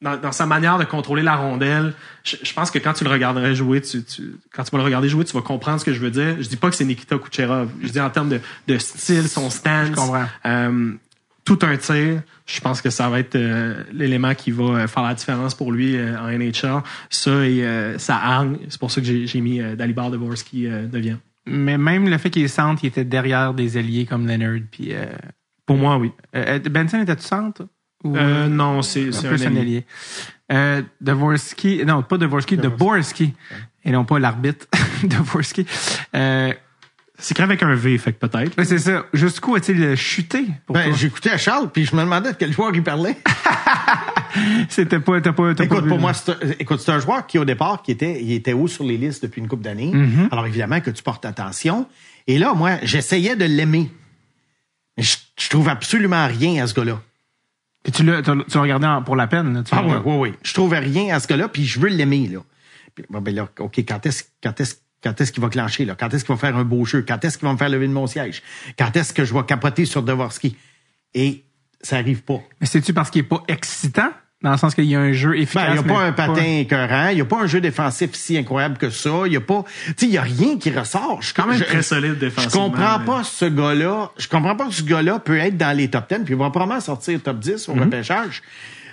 Dans, 0.00 0.16
dans 0.16 0.30
sa 0.30 0.46
manière 0.46 0.78
de 0.78 0.84
contrôler 0.84 1.22
la 1.22 1.34
rondelle, 1.34 1.92
je, 2.22 2.36
je 2.40 2.52
pense 2.54 2.70
que 2.70 2.78
quand 2.78 2.92
tu 2.92 3.02
le 3.02 3.10
regarderais 3.10 3.56
jouer, 3.56 3.80
tu, 3.80 4.04
tu- 4.04 4.36
quand 4.54 4.62
tu 4.62 4.70
vas 4.70 4.78
le 4.78 4.84
regarder 4.84 5.08
jouer, 5.08 5.24
tu 5.24 5.32
vas 5.34 5.42
comprendre 5.42 5.80
ce 5.80 5.84
que 5.84 5.92
je 5.92 5.98
veux 5.98 6.12
dire. 6.12 6.36
Je 6.40 6.48
dis 6.48 6.54
pas 6.56 6.70
que 6.70 6.76
c'est 6.76 6.84
Nikita 6.84 7.18
Kucherov. 7.18 7.68
Je 7.82 7.88
dis 7.88 8.00
en 8.00 8.08
termes 8.08 8.28
de, 8.28 8.40
de 8.68 8.78
style, 8.78 9.28
son 9.28 9.50
stance, 9.50 9.90
comprends. 9.90 10.26
Tout 11.48 11.58
un 11.62 11.76
tir. 11.78 12.22
Je 12.46 12.60
pense 12.60 12.82
que 12.82 12.90
ça 12.90 13.08
va 13.08 13.20
être 13.20 13.34
euh, 13.34 13.82
l'élément 13.90 14.34
qui 14.34 14.50
va 14.50 14.64
euh, 14.64 14.86
faire 14.86 15.02
la 15.02 15.14
différence 15.14 15.54
pour 15.54 15.72
lui 15.72 15.96
euh, 15.96 16.20
en 16.20 16.28
NHL. 16.28 16.82
Ça 17.08 17.30
et 17.46 17.64
euh, 17.64 17.96
sa 17.98 18.16
hargne. 18.16 18.58
C'est 18.68 18.78
pour 18.78 18.90
ça 18.90 19.00
que 19.00 19.06
j'ai 19.06 19.40
mis 19.40 19.58
Dalibor 19.74 20.10
Dvorsky 20.10 20.66
euh, 20.66 20.86
devient. 20.86 21.16
Mais 21.46 21.78
même 21.78 22.06
le 22.06 22.18
fait 22.18 22.28
qu'il 22.28 22.42
est 22.42 22.48
centre, 22.48 22.84
il 22.84 22.88
était 22.88 23.06
derrière 23.06 23.54
des 23.54 23.78
alliés 23.78 24.04
comme 24.04 24.26
Leonard. 24.26 24.60
Puis, 24.70 24.92
Pour 25.64 25.78
moi, 25.78 25.96
oui. 25.96 26.12
Benson 26.70 27.00
était-tu 27.00 27.22
centre? 27.22 27.66
Ou, 28.04 28.14
non, 28.14 28.82
c'est 28.82 29.08
un 29.08 29.32
un 29.32 29.56
allié. 29.56 29.86
allié. 30.50 30.84
Dvorsky, 31.00 31.86
non, 31.86 32.02
pas 32.02 32.18
Dvorsky, 32.18 32.58
Dvorsky. 32.58 33.34
Et 33.82 33.90
non 33.90 34.04
pas 34.04 34.18
l'arbitre 34.18 34.66
Dvorsky. 35.04 35.64
C'est 37.20 37.32
écrit 37.32 37.42
avec 37.42 37.62
un 37.64 37.74
V, 37.74 37.98
fait 37.98 38.12
que 38.12 38.24
peut-être. 38.26 38.56
ouais, 38.56 38.64
c'est 38.64 38.78
ça. 38.78 39.04
Jusqu'où 39.12 39.56
a-t-il 39.56 39.96
chuté 39.96 40.44
pour 40.66 40.74
Ben, 40.74 40.94
j'écoutais 40.94 41.30
à 41.30 41.36
Charles, 41.38 41.68
puis 41.70 41.84
je 41.84 41.96
me 41.96 42.02
demandais 42.02 42.30
de 42.32 42.36
quel 42.36 42.52
joueur 42.52 42.70
il 42.74 42.82
parlait. 42.82 43.16
C'était 44.68 45.00
pas, 45.00 45.20
t'as 45.20 45.32
pas, 45.32 45.54
t'as 45.54 45.56
pas 45.56 45.64
Écoute, 45.64 45.82
vu, 45.84 45.88
pour 45.88 45.96
là. 45.98 46.02
moi, 46.02 46.14
c'est 46.14 46.30
un, 46.30 46.36
écoute, 46.60 46.80
c'est 46.80 46.92
un 46.92 47.00
joueur 47.00 47.26
qui, 47.26 47.38
au 47.38 47.44
départ, 47.44 47.82
qui 47.82 47.90
était, 47.90 48.22
il 48.22 48.32
était 48.32 48.52
haut 48.52 48.68
sur 48.68 48.84
les 48.84 48.96
listes 48.96 49.22
depuis 49.22 49.40
une 49.40 49.48
couple 49.48 49.64
d'années. 49.64 49.90
Mm-hmm. 49.92 50.28
Alors, 50.30 50.46
évidemment, 50.46 50.80
que 50.80 50.90
tu 50.90 51.02
portes 51.02 51.24
attention. 51.24 51.86
Et 52.26 52.38
là, 52.38 52.54
moi, 52.54 52.76
j'essayais 52.82 53.36
de 53.36 53.44
l'aimer. 53.46 53.90
Mais 54.96 55.02
Je, 55.02 55.16
je 55.40 55.48
trouve 55.48 55.68
absolument 55.68 56.26
rien 56.26 56.62
à 56.62 56.66
ce 56.66 56.74
gars-là. 56.74 57.00
Puis 57.82 57.92
tu 57.92 58.04
l'as, 58.04 58.22
tu 58.22 58.30
l'as 58.30 58.60
regardé 58.60 58.86
pour 59.04 59.16
la 59.16 59.26
peine, 59.26 59.54
là, 59.54 59.62
tu 59.62 59.74
Ah 59.74 59.82
oui, 59.84 59.94
oui, 60.04 60.14
oui. 60.30 60.34
Je 60.42 60.52
trouvais 60.52 60.78
rien 60.78 61.14
à 61.14 61.20
ce 61.20 61.26
gars-là, 61.26 61.48
puis 61.48 61.64
je 61.64 61.80
veux 61.80 61.88
l'aimer, 61.88 62.28
là. 62.28 62.40
Puis, 62.94 63.04
bon, 63.08 63.20
ben 63.20 63.34
là, 63.34 63.48
OK, 63.60 63.78
quand 63.78 64.04
est-ce, 64.06 64.24
quand 64.42 64.60
est-ce, 64.60 64.76
quand 65.02 65.20
est-ce 65.20 65.32
qu'il 65.32 65.42
va 65.42 65.48
clencher, 65.48 65.84
là? 65.84 65.94
Quand 65.98 66.12
est-ce 66.12 66.24
qu'il 66.24 66.34
va 66.34 66.38
faire 66.40 66.56
un 66.56 66.64
beau 66.64 66.84
jeu? 66.84 67.04
Quand 67.06 67.24
est-ce 67.24 67.38
qu'il 67.38 67.46
va 67.46 67.52
me 67.52 67.58
faire 67.58 67.68
lever 67.68 67.86
de 67.88 67.92
mon 67.92 68.06
siège? 68.06 68.42
Quand 68.78 68.96
est-ce 68.96 69.12
que 69.12 69.24
je 69.24 69.32
vais 69.34 69.42
capoter 69.44 69.84
sur 69.84 70.02
Dvorsky? 70.02 70.56
Et 71.14 71.44
ça 71.80 71.96
arrive 71.96 72.22
pas. 72.22 72.40
Mais 72.60 72.66
c'est-tu 72.66 72.92
parce 72.92 73.10
qu'il 73.10 73.20
est 73.20 73.24
pas 73.28 73.42
excitant? 73.48 74.10
Dans 74.40 74.52
le 74.52 74.56
sens 74.56 74.76
qu'il 74.76 74.84
y 74.84 74.94
a 74.94 75.00
un 75.00 75.12
jeu 75.12 75.32
Ben, 75.32 75.40
efficace. 75.42 75.64
il 75.70 75.72
n'y 75.72 75.78
a 75.78 75.82
pas 75.94 76.00
un 76.00 76.12
patin 76.12 76.44
écœurant, 76.60 77.08
il 77.08 77.16
n'y 77.16 77.20
a 77.20 77.24
pas 77.24 77.40
un 77.42 77.48
jeu 77.48 77.60
défensif 77.60 78.10
si 78.14 78.38
incroyable 78.38 78.78
que 78.78 78.88
ça, 78.88 79.10
il 79.26 79.32
y 79.32 79.36
a 79.36 79.40
pas, 79.40 79.64
tu 79.64 79.94
sais, 79.96 80.06
il 80.06 80.12
y 80.12 80.16
a 80.18 80.22
rien 80.22 80.58
qui 80.58 80.70
ressort. 80.70 81.20
Je, 81.22 81.34
Quand 81.34 81.48
même 81.48 81.58
je- 81.58 81.64
très 81.64 81.82
solide 81.82 82.14
Je 82.20 82.26
défensivement. 82.26 82.68
comprends 82.70 82.98
mais- 83.00 83.04
pas 83.04 83.24
ce 83.24 83.46
gars-là, 83.46 84.12
je 84.16 84.28
comprends 84.28 84.54
pas 84.54 84.68
que 84.68 84.74
ce 84.74 84.84
gars-là 84.84 85.18
peut 85.18 85.38
être 85.38 85.56
dans 85.56 85.76
les 85.76 85.88
top 85.90 86.08
10, 86.08 86.20
puis 86.24 86.34
il 86.34 86.38
va 86.38 86.50
probablement 86.50 86.80
sortir 86.80 87.20
top 87.20 87.40
10 87.40 87.68
au 87.68 87.74
Mhm. 87.74 87.82
repêchage. 87.82 88.42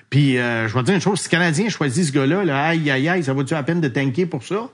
Puis, 0.10 0.40
euh, 0.40 0.68
je 0.68 0.74
vais 0.74 0.80
te 0.80 0.86
dire 0.88 0.96
une 0.96 1.02
chose, 1.02 1.20
si 1.20 1.28
le 1.28 1.32
Canadien 1.32 1.70
choisit 1.70 2.06
ce 2.06 2.12
gars-là, 2.12 2.44
là, 2.44 2.64
aïe, 2.66 2.90
aïe, 2.90 3.08
aïe, 3.08 3.24
ça 3.24 3.34
vaut-tu 3.34 3.54
la 3.54 3.62
peine 3.62 3.82
de 3.82 3.88
tanker 3.88 4.26
pour 4.26 4.44
ça? 4.44 4.70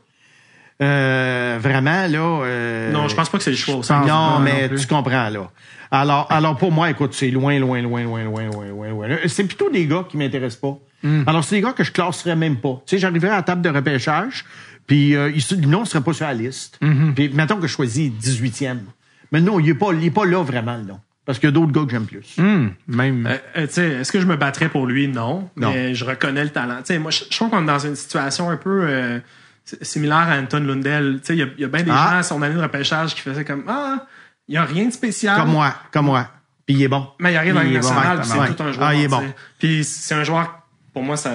Euh, 0.81 1.57
vraiment, 1.59 2.07
là... 2.07 2.43
euh, 2.45 2.91
Non, 2.91 3.07
je 3.07 3.15
pense 3.15 3.29
pas 3.29 3.37
que 3.37 3.43
c'est 3.43 3.51
le 3.51 3.57
choix 3.57 3.75
au 3.75 3.77
pense- 3.77 3.87
centre. 3.87 4.07
non, 4.07 4.31
non, 4.31 4.39
mais 4.39 4.67
non 4.67 4.75
tu 4.77 4.87
comprends, 4.87 5.29
là. 5.29 5.49
Alors, 5.91 6.25
alors 6.31 6.57
pour 6.57 6.71
moi, 6.71 6.89
écoute, 6.89 7.13
c'est 7.13 7.29
loin, 7.31 7.59
loin, 7.59 7.81
loin, 7.81 8.03
loin, 8.03 8.23
loin, 8.23 8.45
loin, 8.45 8.65
loin, 8.67 9.07
loin. 9.07 9.17
C'est 9.27 9.43
plutôt 9.43 9.69
des 9.69 9.85
gars 9.85 10.05
qui 10.09 10.17
m'intéressent 10.17 10.61
pas. 10.61 10.77
Hmm. 11.03 11.23
Alors, 11.27 11.43
c'est 11.43 11.55
des 11.55 11.61
gars 11.61 11.73
que 11.73 11.83
je 11.83 11.91
classerais 11.91 12.35
même 12.35 12.57
pas. 12.57 12.81
Tu 12.85 12.95
sais, 12.95 12.97
j'arriverais 12.97 13.31
à 13.31 13.37
la 13.37 13.41
table 13.43 13.61
de 13.61 13.69
repêchage, 13.69 14.45
puis 14.87 15.15
euh, 15.15 15.29
le 15.51 15.67
nom 15.67 15.83
serait 15.85 16.03
pas 16.03 16.13
sur 16.13 16.25
la 16.25 16.33
liste. 16.33 16.79
Mm-hmm. 16.81 17.13
Puis 17.13 17.29
mettons 17.33 17.57
que 17.57 17.67
je 17.67 17.73
choisis 17.73 18.09
18e. 18.11 18.77
Mais 19.31 19.41
non, 19.41 19.59
il 19.59 19.69
est 19.69 19.73
pas, 19.73 19.91
il 19.93 20.03
est 20.05 20.11
pas 20.11 20.25
là 20.25 20.43
vraiment, 20.43 20.77
le 20.77 20.83
nom. 20.83 20.99
Parce 21.25 21.37
qu'il 21.39 21.47
y 21.47 21.51
a 21.51 21.53
d'autres 21.53 21.71
gars 21.71 21.83
que 21.85 21.91
j'aime 21.91 22.05
plus. 22.05 22.35
Hum, 22.39 22.71
même. 22.87 23.27
Euh, 23.27 23.37
euh, 23.57 23.67
tu 23.67 23.73
sais, 23.73 23.87
est-ce 23.89 24.11
que 24.11 24.19
je 24.19 24.25
me 24.25 24.35
battrais 24.37 24.69
pour 24.69 24.85
lui? 24.87 25.07
Non. 25.07 25.49
Non. 25.55 25.71
Mais 25.71 25.93
je 25.93 26.03
reconnais 26.05 26.43
le 26.43 26.49
talent. 26.49 26.77
Tu 26.77 26.93
sais, 26.93 26.99
moi, 26.99 27.11
je, 27.11 27.23
je 27.29 27.35
trouve 27.35 27.49
qu'on 27.49 27.63
est 27.63 27.67
dans 27.67 27.79
une 27.79 27.95
situation 27.95 28.49
un 28.49 28.57
peu 28.57 28.83
euh, 28.87 29.19
similaire 29.81 30.27
à 30.29 30.37
Anton 30.37 30.59
Lundell. 30.59 31.19
Tu 31.21 31.27
sais, 31.27 31.33
il 31.35 31.39
y 31.39 31.43
a, 31.43 31.47
il 31.57 31.61
y 31.61 31.65
a 31.65 31.67
bien 31.67 31.83
des 31.83 31.91
Ah. 31.91 32.09
gens 32.11 32.17
à 32.17 32.23
son 32.23 32.41
année 32.41 32.55
de 32.55 32.61
repêchage 32.61 33.15
qui 33.15 33.21
faisaient 33.21 33.45
comme 33.45 33.63
Ah, 33.67 34.05
il 34.47 34.55
y 34.55 34.57
a 34.57 34.63
rien 34.65 34.85
de 34.85 34.91
spécial. 34.91 35.37
Comme 35.39 35.51
moi, 35.51 35.73
comme 35.91 36.05
moi. 36.05 36.27
Puis 36.65 36.75
il 36.75 36.83
est 36.83 36.87
bon. 36.87 37.07
Mais 37.19 37.33
il 37.33 37.37
arrive 37.37 37.53
dans 37.53 37.61
la 37.61 37.67
est 37.69 37.79
bon, 37.79 37.81
c'est 38.23 38.55
tout 38.55 38.63
un 38.63 38.71
joueur. 38.71 38.87
Ah, 38.87 38.95
il 38.95 39.03
est 39.03 39.07
bon. 39.07 39.23
Puis 39.59 39.83
c'est 39.83 40.13
un 40.15 40.23
joueur, 40.23 40.61
pour 40.93 41.03
moi, 41.03 41.17
ça, 41.17 41.31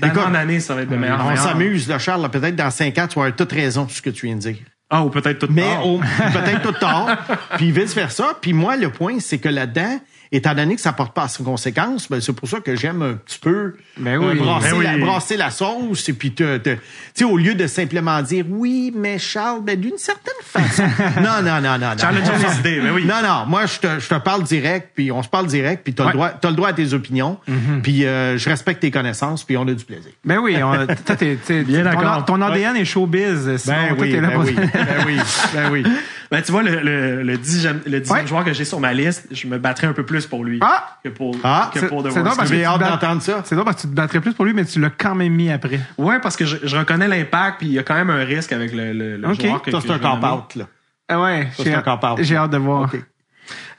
d'année 0.00 0.12
Écoute, 0.12 0.26
en 0.26 0.34
année, 0.34 0.60
ça 0.60 0.74
va 0.74 0.82
être 0.82 0.88
de 0.90 0.96
meilleur. 0.96 1.24
On 1.24 1.36
s'amuse, 1.36 1.88
là, 1.88 1.98
Charles. 1.98 2.28
Peut-être 2.30 2.56
dans 2.56 2.70
5 2.70 2.96
ans, 2.98 3.06
tu 3.06 3.14
vas 3.18 3.24
avoir 3.26 3.36
toute 3.36 3.52
raison 3.52 3.86
sur 3.88 3.96
ce 3.96 4.02
que 4.02 4.10
tu 4.10 4.26
viens 4.26 4.36
de 4.36 4.40
dire. 4.40 4.56
Ah, 4.90 5.02
ou 5.04 5.10
peut-être 5.10 5.38
tout 5.40 5.48
Mais 5.50 5.62
tard. 5.62 5.86
au- 5.86 5.98
peut-être 5.98 6.62
tout 6.62 6.72
tard, 6.80 7.16
puis 7.56 7.72
vice-versa. 7.72 8.36
Puis 8.40 8.52
moi, 8.52 8.76
le 8.76 8.90
point, 8.90 9.18
c'est 9.18 9.38
que 9.38 9.48
là-dedans, 9.48 9.98
étant 10.36 10.54
donné 10.54 10.74
que 10.74 10.80
ça 10.80 10.92
porte 10.92 11.14
pas 11.14 11.24
à 11.24 11.28
ses 11.28 11.42
conséquences, 11.44 12.08
ben, 12.10 12.20
c'est 12.20 12.32
pour 12.32 12.48
ça 12.48 12.60
que 12.60 12.74
j'aime 12.76 13.02
un 13.02 13.14
petit 13.14 13.38
peu 13.38 13.74
Ben 13.96 14.18
oui. 14.18 14.26
euh, 14.26 14.34
brasser, 14.42 14.70
Ben 14.70 14.76
oui. 14.78 14.84
la, 14.84 14.98
brasser 14.98 15.36
la 15.36 15.50
sauce. 15.50 16.08
Et 16.08 16.12
puis, 16.12 16.32
te- 16.32 16.56
te- 16.58 17.24
au 17.24 17.36
lieu 17.36 17.54
de 17.54 17.66
simplement 17.66 18.20
dire 18.22 18.44
oui, 18.48 18.92
mais 18.94 19.18
Charles, 19.18 19.62
ben, 19.62 19.78
d'une 19.78 19.98
certaine 19.98 20.34
façon. 20.42 20.82
non, 21.22 21.42
non, 21.42 21.60
non, 21.60 21.78
non. 21.78 21.90
non. 21.90 21.98
Charles 21.98 22.16
a 22.18 22.58
idées, 22.58 22.80
ben 22.80 22.92
oui. 22.94 23.04
Non, 23.04 23.22
non, 23.22 23.46
moi, 23.46 23.66
je 23.66 23.78
te, 23.78 23.98
je 24.00 24.08
te 24.08 24.14
parle 24.16 24.42
direct, 24.42 24.90
puis 24.94 25.10
on 25.12 25.22
se 25.22 25.28
parle 25.28 25.46
direct, 25.46 25.82
puis 25.84 25.94
t'as 25.94 26.04
Ouais. 26.04 26.10
le 26.10 26.14
droit, 26.14 26.30
t'as 26.30 26.50
le 26.50 26.56
droit 26.56 26.68
à 26.68 26.72
tes 26.72 26.92
opinions, 26.94 27.38
puis 27.82 28.04
euh, 28.04 28.36
je 28.38 28.48
respecte 28.48 28.80
tes 28.80 28.90
connaissances, 28.90 29.44
puis 29.44 29.56
on 29.56 29.62
a 29.68 29.72
du 29.72 29.84
plaisir. 29.84 30.10
Ben 30.24 30.38
oui, 30.38 30.56
on, 30.62 30.86
toi, 31.06 31.16
t'es- 31.16 31.36
t'es- 31.36 31.62
Bien 31.64 31.78
ton- 31.84 31.90
d'accord. 31.90 32.24
Ton, 32.24 32.40
ADN 32.42 32.76
est 32.76 32.84
showbiz. 32.84 33.56
Sinon, 33.56 33.74
Ben 33.76 33.88
toi, 33.88 33.96
oui, 34.00 34.10
t'es 34.12 34.20
là 34.20 34.28
ben 34.28 34.34
pour- 34.34 34.44
oui, 34.44 34.54
ben 34.54 35.04
oui, 35.06 35.16
ben 35.54 35.70
oui. 35.70 35.82
Ben, 36.34 36.42
tu 36.42 36.50
vois, 36.52 36.62
le, 36.64 36.80
le, 36.80 37.22
le 37.22 37.36
dixième, 37.38 37.80
le 37.86 38.00
dixième 38.00 38.20
Ouais. 38.22 38.26
joueur 38.26 38.44
que 38.44 38.52
j'ai 38.52 38.64
sur 38.64 38.80
ma 38.80 38.92
liste, 38.92 39.28
je 39.30 39.46
me 39.46 39.56
battrais 39.58 39.86
un 39.86 39.92
peu 39.92 40.04
plus 40.04 40.26
pour 40.26 40.44
lui 40.44 40.58
Ah! 40.62 40.98
que 41.04 41.08
pour, 41.10 41.36
Ah! 41.44 41.70
que 41.72 41.78
pour 41.86 42.02
The 42.02 42.10
c'est 42.10 42.22
drôle 42.22 42.36
parce 42.36 42.50
que 42.50 42.64
hâte 42.64 42.80
d'entendre 42.80 43.22
ça. 43.22 43.42
C'est 43.44 43.54
drôle 43.54 43.64
parce 43.66 43.76
que 43.76 43.82
tu 43.82 43.88
te 43.88 43.94
battrais 43.94 44.20
plus 44.20 44.34
pour 44.34 44.44
lui, 44.44 44.52
mais 44.52 44.64
tu 44.64 44.80
l'as 44.80 44.90
quand 44.90 45.14
même 45.14 45.32
mis 45.32 45.50
après. 45.52 45.78
Ouais, 45.96 46.18
parce 46.20 46.36
que 46.36 46.44
je, 46.44 46.56
je 46.64 46.76
reconnais 46.76 47.06
l'impact, 47.06 47.58
puis 47.58 47.68
il 47.68 47.72
y 47.74 47.78
a 47.78 47.82
quand 47.84 47.94
même 47.94 48.10
un 48.10 48.24
risque 48.24 48.52
avec 48.52 48.72
le, 48.74 48.92
le, 48.92 49.16
le 49.16 49.28
Ok. 49.28 49.40
joueur 49.40 49.62
que 49.62 49.70
c'est 49.70 49.90
un 49.90 49.98
camp-out, 50.00 50.56
là. 50.56 50.64
Ah 51.08 51.20
ouais, 51.22 51.48
j'ai 51.56 51.64
c'est 51.64 51.74
un 51.74 51.82
cop-out. 51.82 52.18
j'ai 52.22 52.34
hâte 52.36 52.50
de 52.50 52.56
voir. 52.56 52.82
OK. 52.92 53.00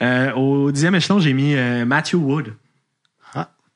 Euh, 0.01 0.31
au 0.33 0.71
dixième 0.71 0.95
échelon, 0.95 1.19
j'ai 1.19 1.33
mis 1.33 1.55
euh, 1.55 1.83
Matthew 1.85 2.15
Wood. 2.15 2.53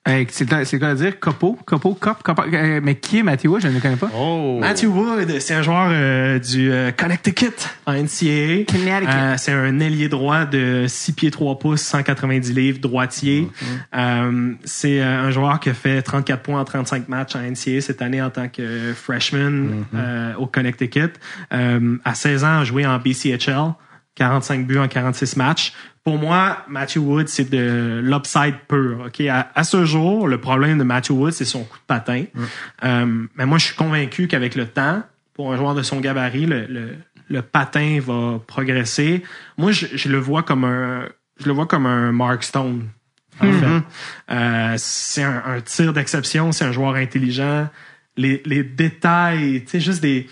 C'est 0.07 0.65
c'est 0.65 0.80
quoi 0.80 0.88
à 0.88 0.95
dire? 0.95 1.19
Copo? 1.19 1.59
Copo? 1.65 1.93
Cop? 1.93 2.23
Cop- 2.23 2.41
euh, 2.51 2.80
mais 2.81 2.95
qui 2.95 3.19
est 3.19 3.23
Matthew 3.23 3.47
Wood? 3.47 3.61
Je 3.61 3.67
ne 3.67 3.73
le 3.73 3.80
connais 3.80 3.95
pas. 3.97 4.09
Oh! 4.15 4.57
Matthew 4.59 4.85
Wood, 4.85 5.39
c'est 5.39 5.53
un 5.53 5.61
joueur 5.61 5.89
euh, 5.91 6.39
du 6.39 6.71
euh, 6.71 6.91
Connecticut 6.91 7.51
en 7.85 7.93
NCAA. 7.93 8.63
Connecticut. 8.65 9.07
Euh, 9.13 9.35
c'est 9.38 9.51
un 9.51 9.80
ailier 9.80 10.07
droit 10.09 10.45
de 10.45 10.85
6 10.88 11.13
pieds 11.13 11.31
3 11.31 11.59
pouces, 11.59 11.81
190 11.81 12.53
livres, 12.53 12.80
droitier. 12.80 13.49
Euh, 13.95 14.53
c'est 14.63 15.01
euh, 15.01 15.19
un 15.27 15.31
joueur 15.31 15.59
qui 15.59 15.69
a 15.69 15.73
fait 15.73 16.01
34 16.01 16.41
points 16.41 16.59
en 16.61 16.65
35 16.65 17.07
matchs 17.09 17.35
en 17.35 17.41
NCAA 17.41 17.81
cette 17.81 18.01
année 18.01 18.21
en 18.21 18.30
tant 18.31 18.47
que 18.47 18.93
freshman 18.95 19.84
euh, 19.93 20.34
au 20.38 20.47
Connecticut. 20.47 21.11
Euh, 21.53 21.97
à 22.05 22.15
16 22.15 22.43
ans, 22.45 22.59
a 22.59 22.63
joué 22.63 22.85
en 22.85 22.97
BCHL. 22.97 23.73
45 24.20 24.68
buts 24.68 24.78
en 24.78 24.88
46 24.88 25.38
matchs. 25.38 25.74
Pour 26.04 26.18
moi, 26.18 26.58
Matthew 26.68 26.98
Wood, 26.98 27.28
c'est 27.30 27.50
de 27.50 28.02
l'upside 28.04 28.56
pur. 28.68 29.06
Ok, 29.08 29.22
à, 29.22 29.50
à 29.56 29.64
ce 29.64 29.86
jour, 29.86 30.28
le 30.28 30.40
problème 30.40 30.78
de 30.78 30.84
Matthew 30.84 31.12
Wood, 31.12 31.32
c'est 31.34 31.46
son 31.46 31.64
coup 31.64 31.78
de 31.78 31.84
patin. 31.88 32.26
Euh, 32.84 33.26
mais 33.36 33.46
moi, 33.46 33.58
je 33.58 33.66
suis 33.66 33.76
convaincu 33.76 34.28
qu'avec 34.28 34.56
le 34.56 34.68
temps, 34.68 35.04
pour 35.34 35.52
un 35.54 35.58
joueur 35.58 35.74
de 35.74 35.82
son 35.84 36.00
gabarit, 36.00 36.46
le, 36.46 36.66
le, 36.68 36.96
le 37.30 37.41
patin 37.41 38.00
va 38.06 38.40
progresser. 38.46 39.24
Moi, 39.58 39.72
je, 39.72 39.88
je 39.94 40.10
le 40.10 40.18
vois 40.20 40.44
comme 40.44 40.64
un, 40.66 41.08
je 41.40 41.46
le 41.48 41.54
vois 41.54 41.66
comme 41.66 41.86
un 41.86 42.12
Mark 42.12 42.44
Stone. 42.44 42.88
En 43.40 43.46
fait, 43.46 43.66
Euh, 44.32 44.74
c'est 44.78 45.24
un, 45.24 45.41
un 45.46 45.62
tir 45.62 45.94
d'exception. 45.94 46.52
C'est 46.52 46.66
un 46.66 46.72
joueur 46.74 46.96
intelligent. 46.96 47.70
Les, 48.18 48.41
les 48.46 48.64
détails, 48.64 49.64
tu 49.64 49.70
sais, 49.72 49.80
juste 49.80 50.02
des 50.02 50.28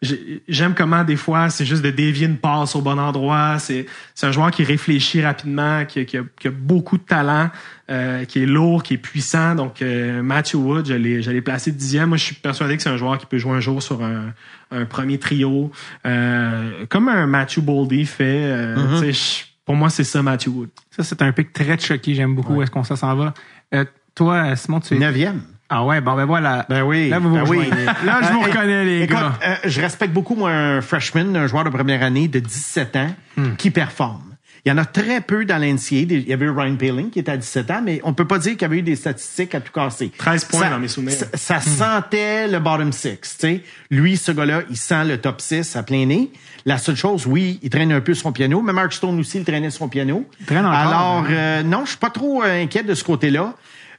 J'aime 0.00 0.74
comment 0.76 1.02
des 1.02 1.16
fois 1.16 1.50
c'est 1.50 1.64
juste 1.64 1.82
de 1.82 1.90
dévier 1.90 2.26
une 2.28 2.36
passe 2.36 2.76
au 2.76 2.80
bon 2.80 2.98
endroit. 3.00 3.58
C'est 3.58 3.86
c'est 4.14 4.26
un 4.26 4.30
joueur 4.32 4.52
qui 4.52 4.62
réfléchit 4.62 5.22
rapidement, 5.24 5.84
qui, 5.86 5.98
a- 6.00 6.04
qui 6.04 6.16
a, 6.18 6.22
qui 6.38 6.46
a 6.46 6.50
beaucoup 6.52 6.98
de 6.98 7.02
talent, 7.02 7.50
euh, 7.90 8.24
qui 8.24 8.40
est 8.42 8.46
lourd, 8.46 8.84
qui 8.84 8.94
est 8.94 8.98
puissant. 8.98 9.56
Donc 9.56 9.82
euh, 9.82 10.22
Matthew 10.22 10.54
Wood, 10.54 10.86
je 10.86 10.94
l'ai 10.94 11.20
je 11.20 11.32
l'ai 11.32 11.40
placé 11.40 11.72
dixième. 11.72 12.10
Moi, 12.10 12.16
je 12.16 12.24
suis 12.26 12.36
persuadé 12.36 12.76
que 12.76 12.82
c'est 12.84 12.90
un 12.90 12.96
joueur 12.96 13.18
qui 13.18 13.26
peut 13.26 13.38
jouer 13.38 13.54
un 13.56 13.60
jour 13.60 13.82
sur 13.82 14.04
un, 14.04 14.32
un 14.70 14.84
premier 14.84 15.18
trio, 15.18 15.72
euh, 16.06 16.84
comme 16.88 17.08
un 17.08 17.26
Matthew 17.26 17.58
Boldy 17.60 18.06
fait. 18.06 18.44
euh, 18.44 18.76
tu 19.00 19.06
sais, 19.06 19.12
je- 19.12 19.44
pour 19.64 19.74
moi, 19.74 19.90
c'est 19.90 20.04
ça 20.04 20.22
Matthew 20.22 20.48
Wood. 20.48 20.68
Ça, 20.90 21.02
c'est 21.02 21.20
un 21.22 21.32
pic 21.32 21.52
très 21.52 21.76
choqué. 21.78 22.14
J'aime 22.14 22.34
beaucoup 22.36 22.62
est-ce 22.62 22.70
qu'on 22.70 22.84
s'en 22.84 23.14
va. 23.16 23.34
Euh, 23.74 23.84
toi, 24.14 24.54
Simon, 24.56 24.78
tu 24.80 24.94
es... 24.94 24.98
Neuvième. 24.98 25.42
Ah 25.70 25.84
ouais, 25.84 26.00
bon, 26.00 26.14
ben 26.14 26.24
voilà. 26.24 26.64
Ben 26.68 26.82
oui. 26.82 27.08
Là, 27.10 27.18
vous 27.18 27.28
vous 27.28 27.34
ben 27.36 27.44
oui. 27.46 27.58
rejoignez. 27.58 27.84
Là, 27.84 28.20
je 28.22 28.32
vous 28.32 28.40
reconnais, 28.42 28.84
les 28.84 29.02
écoute, 29.02 29.16
gars. 29.16 29.38
euh, 29.46 29.54
je 29.64 29.80
respecte 29.82 30.14
beaucoup, 30.14 30.34
moi, 30.34 30.50
un 30.50 30.80
freshman, 30.80 31.34
un 31.34 31.46
joueur 31.46 31.64
de 31.64 31.70
première 31.70 32.02
année 32.02 32.26
de 32.28 32.38
17 32.38 32.96
ans 32.96 33.10
Hmm. 33.36 33.54
qui 33.56 33.70
performe. 33.70 34.22
Il 34.64 34.70
y 34.70 34.72
en 34.72 34.78
a 34.78 34.84
très 34.84 35.20
peu 35.20 35.44
dans 35.44 35.56
l'NCA. 35.58 35.96
Il 35.96 36.28
y 36.28 36.32
avait 36.32 36.46
eu 36.46 36.50
Ryan 36.50 36.74
Paling 36.76 37.10
qui 37.10 37.20
était 37.20 37.30
à 37.30 37.36
17 37.36 37.70
ans, 37.70 37.80
mais 37.84 38.00
on 38.02 38.12
peut 38.12 38.26
pas 38.26 38.38
dire 38.38 38.52
qu'il 38.52 38.62
y 38.62 38.64
avait 38.64 38.78
eu 38.78 38.82
des 38.82 38.96
statistiques 38.96 39.54
à 39.54 39.60
tout 39.60 39.72
casser. 39.72 40.10
13 40.18 40.44
points 40.46 40.60
Ça- 40.62 40.70
dans 40.70 40.78
mes 40.78 40.88
souvenirs. 40.88 41.14
Ça, 41.16 41.26
ça 41.34 41.60
sentait 41.60 42.48
le 42.48 42.58
bottom 42.58 42.90
six. 42.92 43.18
tu 43.20 43.28
sais. 43.38 43.62
Lui, 43.90 44.16
ce 44.16 44.32
gars-là, 44.32 44.62
il 44.68 44.76
sent 44.76 45.04
le 45.04 45.18
top 45.18 45.40
6 45.40 45.76
à 45.76 45.82
plein 45.84 46.04
nez. 46.06 46.30
La 46.66 46.76
seule 46.76 46.96
chose, 46.96 47.26
oui, 47.26 47.60
il 47.62 47.70
traîne 47.70 47.92
un 47.92 48.00
peu 48.00 48.14
son 48.14 48.32
piano, 48.32 48.60
mais 48.60 48.72
Mark 48.72 48.92
Stone 48.92 49.18
aussi, 49.20 49.38
il 49.38 49.44
traînait 49.44 49.70
son 49.70 49.88
piano. 49.88 50.26
traîne 50.46 50.66
encore, 50.66 50.72
Alors, 50.78 51.18
hein. 51.18 51.26
euh, 51.30 51.62
non, 51.62 51.84
je 51.84 51.90
suis 51.90 51.98
pas 51.98 52.10
trop 52.10 52.42
euh, 52.42 52.62
inquiet 52.62 52.82
de 52.82 52.94
ce 52.94 53.04
côté-là. 53.04 53.54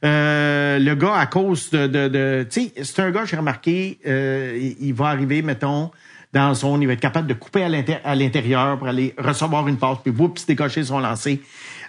Euh, 0.05 0.79
le 0.79 0.95
gars, 0.95 1.15
à 1.15 1.25
cause 1.25 1.69
de... 1.71 1.87
de, 1.87 2.07
de 2.07 2.47
tu 2.49 2.61
sais, 2.61 2.73
c'est 2.83 3.01
un 3.01 3.11
gars, 3.11 3.25
j'ai 3.25 3.37
remarqué, 3.37 3.99
euh, 4.07 4.57
il, 4.59 4.87
il 4.87 4.93
va 4.93 5.07
arriver, 5.07 5.41
mettons, 5.41 5.91
dans 6.31 6.49
la 6.49 6.53
zone, 6.53 6.81
il 6.81 6.85
va 6.87 6.93
être 6.93 6.99
capable 6.99 7.27
de 7.27 7.33
couper 7.33 7.63
à 7.63 7.69
l'inté- 7.69 7.97
à 8.03 8.15
l'intérieur 8.15 8.77
pour 8.77 8.87
aller 8.87 9.13
recevoir 9.17 9.67
une 9.67 9.77
passe, 9.77 9.97
puis 10.03 10.13
whoops, 10.15 10.45
décocher 10.45 10.83
son 10.83 10.99
lancer. 10.99 11.41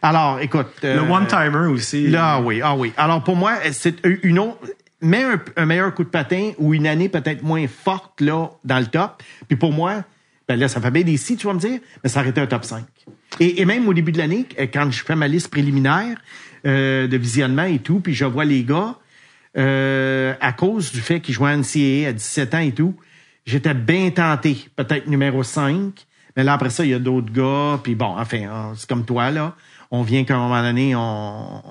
Alors, 0.03 0.41
écoute... 0.41 0.69
Le 0.82 0.89
euh, 0.89 1.03
one-timer 1.03 1.69
aussi. 1.70 2.09
Là, 2.09 2.41
oui, 2.41 2.61
ah 2.65 2.74
oui. 2.74 2.93
Alors 2.97 3.23
pour 3.23 3.37
moi, 3.37 3.53
c'est 3.73 3.97
une 4.23 4.39
autre. 4.39 4.59
Mets 5.03 5.23
un, 5.23 5.41
un 5.57 5.65
meilleur 5.66 5.95
coup 5.95 6.05
de 6.05 6.11
patin 6.11 6.53
ou 6.59 6.74
une 6.74 6.87
année 6.87 7.09
peut-être 7.09 7.43
moins 7.43 7.66
forte 7.69 8.20
là 8.20 8.51
dans 8.65 8.78
le 8.78 8.87
top. 8.87 9.23
Puis 9.49 9.57
pour 9.57 9.73
moi, 9.73 10.05
ben 10.47 10.59
là, 10.59 10.69
ça 10.69 10.78
fait 10.81 10.91
bien 10.91 11.05
des 11.05 11.16
si, 11.16 11.37
tu 11.37 11.47
vas 11.47 11.55
me 11.55 11.59
dire, 11.59 11.78
mais 12.03 12.11
ça 12.11 12.20
aurait 12.20 12.31
été 12.31 12.41
un 12.41 12.47
top 12.47 12.65
5. 12.65 12.85
Et, 13.39 13.62
et 13.62 13.65
même 13.65 13.89
au 13.89 13.95
début 13.95 14.12
de 14.12 14.19
l'année, 14.19 14.47
quand 14.73 14.91
je 14.91 15.03
fais 15.03 15.16
ma 15.16 15.27
liste 15.28 15.49
préliminaire 15.49 16.19
euh, 16.66 17.07
de 17.07 17.16
visionnement 17.16 17.65
et 17.65 17.78
tout, 17.78 18.01
puis 18.01 18.15
je 18.15 18.24
vois 18.24 18.45
les 18.45 18.65
gars, 18.65 18.97
euh, 19.57 20.35
à 20.41 20.53
cause 20.53 20.93
du 20.93 21.01
fait 21.01 21.20
qu'ils 21.20 21.35
jouaient 21.35 21.51
à 21.51 21.57
NCAA 21.57 22.09
à 22.09 22.12
17 22.12 22.55
ans 22.55 22.59
et 22.61 22.73
tout, 22.73 22.95
j'étais 23.47 23.74
bien 23.74 24.11
tenté, 24.11 24.69
peut-être 24.77 25.07
numéro 25.09 25.43
5. 25.43 25.93
Mais 26.37 26.45
là, 26.45 26.53
après 26.53 26.70
ça, 26.70 26.85
il 26.85 26.91
y 26.91 26.95
a 26.95 26.99
d'autres 27.01 27.32
gars. 27.32 27.81
Puis 27.82 27.95
bon, 27.97 28.15
enfin, 28.16 28.43
hein, 28.49 28.73
c'est 28.77 28.89
comme 28.89 29.05
toi, 29.05 29.31
là. 29.31 29.57
On 29.91 30.03
vient 30.03 30.23
qu'à 30.23 30.37
un 30.37 30.39
moment 30.39 30.62
donné, 30.62 30.95
on, 30.95 31.01
on- 31.01 31.62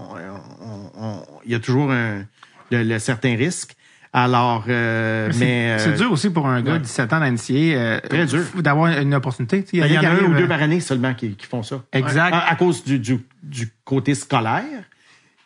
on- 0.62 0.92
on- 1.02 1.22
il 1.46 1.52
y 1.52 1.56
a 1.56 1.60
toujours 1.60 1.92
un, 1.92 2.26
le, 2.70 2.84
le 2.84 3.00
certain 3.00 3.36
risque. 3.38 3.76
Alors, 4.12 4.66
euh, 4.68 5.30
C'est- 5.32 5.40
mais... 5.40 5.76
c'est 5.80 5.90
euh, 5.90 5.98
dur 5.98 6.12
aussi 6.12 6.30
pour 6.32 6.48
un 6.48 6.62
gars 6.62 6.72
de 6.74 6.78
ouais. 6.78 6.84
17 6.84 7.14
ans 7.14 7.20
d'NCA 7.20 7.54
euh, 7.54 8.00
Très 8.10 8.26
dur. 8.26 8.40
f- 8.40 8.62
d'avoir 8.62 8.88
une 9.00 9.14
opportunité. 9.14 9.64
Tu 9.64 9.78
sais, 9.78 9.80
ben, 9.82 9.86
il 9.88 9.94
y 9.94 9.98
en 10.00 10.04
a 10.04 10.10
un 10.14 10.24
ou 10.24 10.34
deux 10.34 10.44
euh, 10.46 10.48
par 10.48 10.62
année 10.62 10.80
seulement 10.80 11.14
qui, 11.14 11.36
qui 11.36 11.46
font 11.46 11.62
ça. 11.62 11.84
Exact. 11.94 12.34
À, 12.34 12.50
à 12.50 12.56
cause 12.56 12.84
du, 12.84 12.98
du, 12.98 13.20
du 13.44 13.70
côté 13.86 14.16
scolaire, 14.16 14.64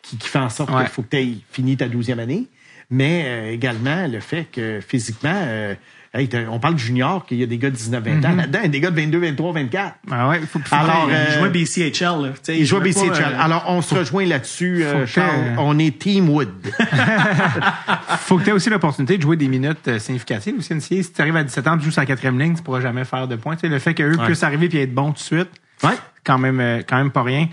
qui, 0.00 0.16
qui 0.16 0.28
fait 0.28 0.38
en 0.38 0.48
sorte 0.48 0.70
Ouais. 0.70 0.80
qu'il 0.80 0.88
faut 0.90 1.02
que 1.02 1.08
tu 1.10 1.16
aies 1.18 1.36
fini 1.50 1.76
ta 1.76 1.88
douzième 1.88 2.18
année, 2.20 2.46
mais 2.88 3.24
euh, 3.26 3.52
également 3.52 4.06
le 4.06 4.20
fait 4.20 4.44
que 4.50 4.80
physiquement, 4.80 5.32
euh, 5.34 5.74
hey, 6.14 6.28
on 6.50 6.58
parle 6.60 6.74
de 6.74 6.78
junior, 6.78 7.26
qu'il 7.26 7.38
y 7.38 7.42
a 7.42 7.46
des 7.46 7.58
gars 7.58 7.70
de 7.70 7.76
19-20 7.76 8.02
Mm-hmm. 8.02 8.26
ans 8.26 8.36
là-dedans, 8.36 8.58
des 8.68 8.80
gars 8.80 8.90
de 8.90 8.96
22, 9.00 9.18
23, 9.18 9.52
24. 9.52 9.94
Ah 10.10 10.28
ouais, 10.28 10.40
faut, 10.40 10.58
faut- 10.64 10.74
Alors, 10.74 11.06
il 11.08 11.14
euh, 11.14 11.38
jouait 11.38 11.48
BCHL. 11.50 12.22
Là, 12.22 12.28
Tu 12.30 12.38
sais, 12.42 12.58
Il 12.58 12.64
joue 12.66 12.76
à 12.76 12.80
jouait 12.80 12.92
pas, 12.92 13.00
BCHL. 13.00 13.22
euh, 13.34 13.42
Alors, 13.42 13.64
on 13.68 13.82
se 13.82 13.94
rejoint 13.94 14.24
là-dessus, 14.24 14.84
euh, 14.84 15.06
Charles. 15.06 15.54
On 15.58 15.78
est 15.78 15.98
Team 15.98 16.28
Wood. 16.30 16.48
faut 18.18 18.38
que 18.38 18.44
tu 18.44 18.50
aies 18.50 18.52
aussi 18.52 18.70
l'opportunité 18.70 19.16
de 19.16 19.22
jouer 19.22 19.36
des 19.36 19.48
minutes 19.48 19.88
euh, 19.88 19.98
significatives 19.98 20.54
aussi. 20.58 20.80
Si 20.80 21.12
tu 21.12 21.20
arrives 21.20 21.36
à 21.36 21.42
17 21.44 21.66
ans, 21.68 21.76
tu 21.78 21.84
joues 21.84 21.90
sur 21.90 22.00
la 22.02 22.06
quatrième 22.06 22.38
ligne, 22.38 22.54
tu 22.54 22.62
pourras 22.62 22.80
jamais 22.80 23.04
faire 23.04 23.28
de 23.28 23.36
points. 23.36 23.56
Le 23.62 23.78
fait 23.78 23.94
qu'eux 23.94 24.16
Ouais. 24.16 24.24
puissent 24.26 24.42
arriver 24.42 24.68
et 24.72 24.82
être 24.82 24.94
bons 24.94 25.08
tout 25.08 25.14
de 25.14 25.18
suite, 25.18 25.48
Ouais. 25.82 25.94
quand 26.24 26.38
même, 26.38 26.60
euh, 26.60 26.82
quand 26.88 26.96
même 26.96 27.10
pas 27.10 27.22
rien. 27.22 27.48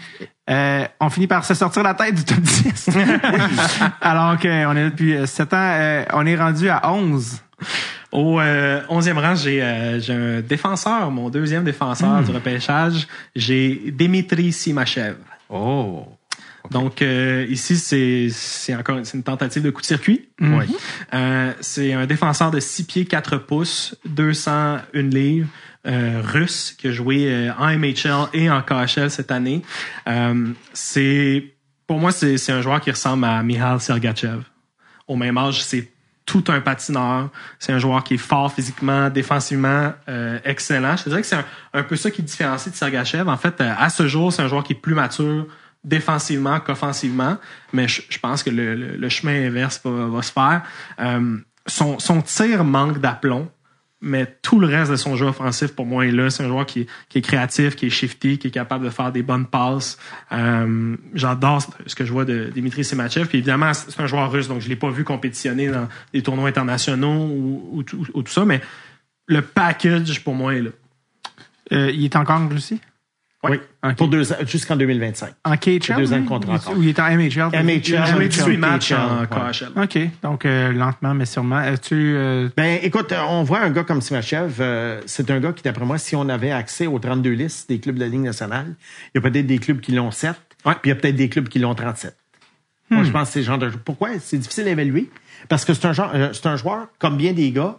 Euh, 0.49 0.85
on 0.99 1.09
finit 1.09 1.27
par 1.27 1.45
se 1.45 1.53
sortir 1.53 1.81
la 1.83 1.93
tête 1.93 2.15
du 2.15 2.23
top 2.23 2.39
10. 2.39 2.89
Alors 4.01 4.38
qu'on 4.38 4.47
est 4.47 4.65
là 4.83 4.89
depuis 4.89 5.15
7 5.25 5.53
ans, 5.53 5.57
euh, 5.57 6.03
on 6.13 6.25
est 6.25 6.35
rendu 6.35 6.69
à 6.69 6.91
11. 6.91 7.41
Au 8.11 8.39
euh, 8.39 8.81
11e 8.89 9.17
rang, 9.19 9.35
j'ai 9.35 9.63
euh, 9.63 9.99
j'ai 9.99 10.13
un 10.13 10.41
défenseur, 10.41 11.11
mon 11.11 11.29
deuxième 11.29 11.63
défenseur 11.63 12.23
du 12.23 12.31
repêchage. 12.31 13.07
J'ai 13.35 13.91
Dimitri 13.91 14.51
Simachev. 14.51 15.15
Oh. 15.49 16.05
Donc 16.69 17.01
euh, 17.01 17.45
ici, 17.49 17.77
c'est 18.29 18.75
encore 18.75 18.97
une 18.97 19.23
tentative 19.23 19.63
de 19.63 19.71
coup 19.71 19.81
de 19.81 19.85
circuit. 19.85 20.29
Oui. 20.39 20.65
Euh, 21.13 21.53
c'est 21.59 21.93
un 21.93 22.05
défenseur 22.05 22.51
de 22.51 22.59
6 22.59 22.83
pieds 22.83 23.05
4 23.05 23.38
pouces, 23.38 23.95
201 24.05 24.83
livres, 24.93 25.47
euh, 25.88 26.21
russe, 26.23 26.75
qui 26.77 26.88
a 26.88 26.91
joué 26.91 27.49
en 27.57 27.67
MHL 27.77 28.29
et 28.33 28.49
en 28.49 28.61
KHL 28.61 29.09
cette 29.09 29.31
année. 29.31 29.63
Euh, 30.07 30.49
c'est 30.73 31.53
pour 31.88 31.99
moi, 31.99 32.11
c'est 32.11 32.51
un 32.51 32.61
joueur 32.61 32.79
qui 32.79 32.91
ressemble 32.91 33.25
à 33.25 33.41
Mihal 33.43 33.81
Sergachev. 33.81 34.43
Au 35.07 35.17
même 35.17 35.38
âge, 35.38 35.63
c'est 35.63 35.91
tout 36.26 36.43
un 36.48 36.61
patineur. 36.61 37.30
C'est 37.60 37.73
un 37.73 37.80
joueur 37.80 38.03
qui 38.03 38.15
est 38.15 38.18
fort 38.18 38.53
physiquement, 38.53 39.10
défensivement, 39.10 39.93
euh, 40.07 40.39
excellent. 40.43 40.95
Je 40.98 41.03
te 41.03 41.10
dirais 41.10 41.22
que 41.22 41.27
c'est 41.27 41.43
un, 41.73 41.84
peu 41.84 41.95
ça 41.95 42.11
qui 42.11 42.23
différencie 42.23 42.72
de 42.72 42.77
Sergachev. 42.77 43.30
En 43.30 43.38
fait, 43.38 43.60
euh, 43.61 43.73
à 43.77 43.89
ce 43.89 44.07
jour, 44.07 44.31
c'est 44.31 44.41
un 44.41 44.48
joueur 44.48 44.64
qui 44.64 44.73
est 44.73 44.81
plus 44.81 44.95
mature 44.95 45.48
défensivement 45.84 46.60
qu'offensivement, 46.60 47.38
mais 47.73 47.88
je, 47.88 48.19
pense 48.19 48.43
que 48.43 48.52
le 48.52 49.10
chemin 49.10 49.48
inverse 49.48 49.81
va, 49.84 50.06
va 50.06 50.22
se 50.22 50.31
faire. 50.31 50.61
Euh, 50.99 51.38
son, 51.65 51.99
son 51.99 52.22
tir 52.22 52.64
manque 52.64 52.99
d'aplomb, 52.99 53.49
mais 54.02 54.26
tout 54.41 54.60
le 54.60 54.65
reste 54.68 54.90
de 54.91 54.95
son 54.95 55.15
jeu 55.15 55.28
offensif, 55.28 55.73
pour 55.76 55.86
moi, 55.86 56.06
est 56.07 56.11
là. 56.11 56.30
C'est 56.32 56.44
un 56.44 56.48
joueur 56.48 56.65
qui, 56.65 56.88
est- 57.15 57.22
créatif, 57.22 57.76
qui 57.76 57.86
est 57.86 57.90
shifty, 57.91 58.38
qui 58.40 58.48
est 58.48 58.52
capable 58.52 58.84
de 58.86 58.90
faire 58.90 59.11
des 59.11 59.22
bonnes 59.22 59.45
passes. 59.45 59.98
Euh, 60.32 60.95
J'adore 61.14 61.61
ce 61.86 61.94
que 61.95 62.03
je 62.06 62.11
vois 62.11 62.26
de 62.26 62.49
Dimitri 62.53 62.84
Simachev. 62.84 63.28
Puis 63.28 63.38
évidemment, 63.38 63.73
c'est 63.73 63.99
un 63.99 64.07
joueur 64.07 64.32
russe, 64.32 64.48
donc 64.48 64.61
je 64.61 64.69
l'ai 64.69 64.76
pas 64.76 64.90
vu 64.90 65.03
compétitionner 65.03 65.68
dans 65.68 65.88
des 66.14 66.22
tournois 66.23 66.49
internationaux 66.49 67.28
ou, 67.28 67.69
ou 67.73 67.84
tout- 67.84 68.06
ou 68.14 68.23
tout 68.23 68.32
ça, 68.32 68.44
mais 68.44 68.60
le 69.28 69.41
package, 69.41 70.23
pour 70.23 70.34
moi, 70.34 70.56
est 70.56 70.61
là. 70.61 70.72
Euh, 71.73 71.91
il 71.94 72.03
est 72.03 72.15
encore 72.15 72.41
en 72.41 72.48
Russie? 72.49 72.82
Oui. 73.43 73.59
Pour 73.97 74.07
deux 74.07 74.31
ans, 74.31 74.35
jusqu'en 74.45 74.76
2025. 74.76 75.34
En 75.45 75.57
KHL? 75.57 75.95
Deux 75.97 76.13
ans 76.13 76.19
de 76.19 76.27
contrat 76.27 76.51
Ou- 76.53 76.55
encore. 76.57 76.77
Ou 76.77 76.84
il 76.84 76.89
est 76.89 76.99
en 76.99 77.07
MHL? 77.09 77.49
MHL. 77.63 77.81
Il 77.88 77.95
a 77.95 78.05
joué 78.05 78.19
oui, 78.26 78.30
18 78.30 78.43
oui, 78.51 78.57
matchs 78.57 78.91
oui, 78.91 78.97
en 78.97 79.22
ouais. 79.22 79.51
KHL. 79.51 79.72
OK. 79.81 80.09
Donc, 80.22 80.45
euh, 80.45 80.72
lentement, 80.72 81.15
mais 81.15 81.26
sûrement. 81.26 81.55
As-tu... 81.57 81.95
euh, 82.15 82.49
Ben, 82.55 82.80
écoute, 82.84 83.11
on 83.27 83.41
voit 83.41 83.61
un 83.61 83.72
gars 83.72 83.84
comme 83.84 84.01
Simachev, 84.01 84.53
euh, 84.59 85.01
c'est 85.07 85.31
un 85.31 85.39
gars 85.39 85.53
qui, 85.53 85.63
d'après 85.63 85.85
moi, 85.85 85.97
si 85.97 86.15
on 86.15 86.30
avait 86.30 86.51
accès 86.51 86.85
aux 86.85 86.99
32 86.99 87.31
listes 87.31 87.68
des 87.68 87.80
clubs 87.80 87.95
de 87.95 88.01
la 88.01 88.07
Ligue 88.09 88.22
nationale, 88.22 88.76
il 89.15 89.22
y 89.22 89.26
a 89.26 89.30
peut-être 89.30 89.47
des 89.47 89.57
clubs 89.57 89.80
qui 89.80 89.91
l'ont 89.93 90.11
7, 90.11 90.35
puis 90.63 90.73
il 90.85 90.89
y 90.89 90.91
a 90.91 90.95
peut-être 90.95 91.15
des 91.15 91.30
clubs 91.30 91.47
qui 91.49 91.57
l'ont 91.57 91.73
37. 91.73 92.15
Moi, 92.91 93.03
je 93.05 93.09
pense 93.11 93.30
que 93.30 93.34
c'est 93.34 93.39
le 93.39 93.45
genre 93.45 93.57
de... 93.57 93.69
Pourquoi? 93.69 94.09
C'est 94.19 94.38
difficile 94.38 94.68
à 94.68 94.72
évaluer. 94.72 95.09
Parce 95.47 95.63
que 95.65 95.73
c'est 95.73 95.85
un, 95.88 95.93
genre, 95.93 96.11
euh, 96.13 96.30
c'est 96.34 96.45
un 96.45 96.57
joueur, 96.57 96.88
comme 96.99 97.15
bien 97.18 97.31
des 97.34 97.49
gars, 97.51 97.77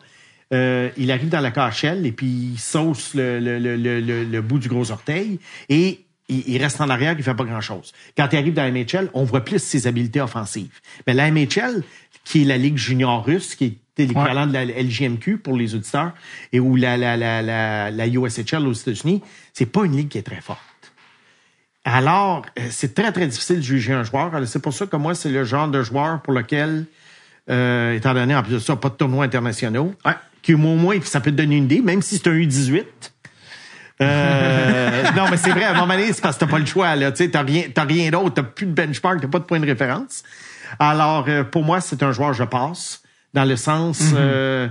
euh, 0.53 0.91
il 0.97 1.11
arrive 1.11 1.29
dans 1.29 1.41
la 1.41 1.51
KHL 1.51 2.05
et 2.07 2.13
puis 2.13 2.27
il 2.55 2.59
sauce 2.59 3.15
le, 3.15 3.41
le, 3.41 3.59
le, 3.59 3.77
le, 3.77 4.01
le- 4.01 4.25
le 4.25 4.41
bout 4.43 4.59
du 4.59 4.69
gros 4.69 4.91
orteil 4.91 5.39
et 5.69 6.05
il, 6.29 6.43
il 6.47 6.63
reste 6.63 6.81
en 6.81 6.89
arrière, 6.91 7.15
il 7.17 7.23
fait 7.25 7.35
pas 7.35 7.45
grand-chose. 7.45 7.93
Quand 8.17 8.29
il 8.33 8.37
arrive 8.39 8.55
dans 8.55 8.63
la 8.63 8.71
NHL, 8.71 9.11
on 9.15 9.25
voit 9.25 9.45
plus 9.45 9.59
ses 9.63 9.87
habiletés 9.87 10.21
offensives. 10.21 10.79
Mais 11.07 11.15
la 11.15 11.31
NHL, 11.31 11.83
qui 12.25 12.43
est 12.43 12.45
la 12.45 12.59
Ligue 12.59 12.77
junior 12.77 13.25
russe, 13.25 13.55
qui 13.55 13.65
est 13.65 13.77
l'équivalent 13.99 14.47
de 14.47 14.53
la 14.53 14.65
LGMQ 14.65 15.39
pour 15.39 15.57
les 15.57 15.75
auditeurs, 15.75 16.13
et 16.53 16.61
ou 16.61 16.77
la, 16.77 16.97
la, 16.97 17.17
la, 17.17 17.43
la, 17.43 17.91
la 17.91 18.07
USHL 18.07 18.67
aux 18.67 18.73
États-Unis, 18.73 19.21
c'est 19.53 19.67
pas 19.67 19.85
une 19.85 19.97
ligue 19.97 20.09
qui 20.09 20.19
est 20.19 20.23
très 20.23 20.41
forte. 20.41 20.61
Alors, 21.85 22.47
euh, 22.59 22.63
c'est 22.71 22.95
très, 22.95 23.11
très 23.13 23.27
difficile 23.27 23.57
de 23.57 23.63
juger 23.63 23.93
un 23.93 24.05
joueur. 24.05 24.31
C'est 24.47 24.63
pour 24.63 24.73
ça 24.73 24.87
que 24.87 24.97
moi, 24.97 25.15
c'est 25.15 25.31
le 25.31 25.45
genre 25.45 25.69
de 25.69 25.83
joueur 25.83 26.23
pour 26.23 26.33
lequel, 26.33 26.87
euh, 27.51 27.95
étant 27.95 28.15
donné 28.15 28.35
en 28.35 28.43
plus 28.43 28.53
de 28.55 28.59
ça, 28.61 28.77
pas 28.77 28.89
de 28.89 28.95
tournois 28.95 29.25
internationaux, 29.25 29.95
Ouais. 30.05 30.13
Qui 30.43 30.55
au 30.55 30.59
moins, 30.59 30.97
ça 31.03 31.21
peut 31.21 31.31
te 31.31 31.37
donner 31.37 31.57
une 31.57 31.65
idée, 31.65 31.81
même 31.81 32.03
si 32.03 32.17
c'est 32.19 32.29
un 32.29 32.33
U18. 32.35 32.85
Euh, 34.01 35.03
non, 35.17 35.27
mais 35.31 35.37
c'est 35.37 35.51
vrai, 35.51 35.65
à 35.65 35.71
un 35.71 35.75
moment 35.75 35.95
donné, 35.95 36.13
c'est 36.13 36.21
parce 36.23 36.37
que 36.37 36.41
t'as 36.45 36.51
pas 36.51 36.59
le 36.59 36.67
choix, 36.67 36.97
là. 36.97 37.13
Tu 37.13 37.25
sais, 37.25 37.31
t'as 37.31 37.43
rien, 37.43 37.65
t'as 37.73 37.85
rien 37.85 38.11
d'autre, 38.11 38.35
t'as 38.35 38.43
plus 38.43 38.67
de 38.67 38.73
benchmark, 38.73 39.21
t'as 39.21 39.29
pas 39.29 39.39
de 39.39 39.45
point 39.45 39.61
de 39.61 39.67
référence. 39.67 40.23
Alors, 40.79 41.27
euh, 41.29 41.45
pour 41.45 41.63
moi, 41.65 41.81
c'est 41.81 42.03
un 42.03 42.13
joueur, 42.13 42.33
je 42.33 42.45
passe, 42.45 43.03
dans 43.35 43.45
le 43.45 43.57
sens, 43.57 44.01
euh, 44.17 44.69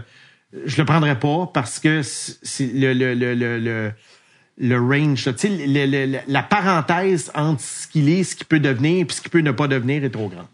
je 0.65 0.77
le 0.77 0.85
prendrais 0.85 1.17
pas 1.17 1.49
parce 1.53 1.79
que 1.79 2.01
c'est 2.03 2.71
le, 2.73 2.93
le, 2.93 3.13
le, 3.13 3.33
le, 3.35 3.59
le, 3.59 3.91
le 4.57 4.77
range, 4.79 5.23
tu 5.23 5.31
sais, 5.37 5.47
le- 5.49 5.85
le- 5.85 6.05
le- 6.11 6.19
la 6.27 6.43
parenthèse 6.43 7.31
entre 7.35 7.61
ce 7.61 7.87
qu'il 7.87 8.09
est, 8.09 8.23
ce 8.23 8.35
qu'il 8.35 8.47
peut 8.47 8.59
devenir, 8.59 9.05
puis 9.07 9.15
ce 9.15 9.21
qu'il 9.21 9.31
peut 9.31 9.39
ne 9.39 9.51
pas 9.51 9.67
devenir 9.67 10.03
est 10.03 10.09
trop 10.09 10.27
grande. 10.27 10.47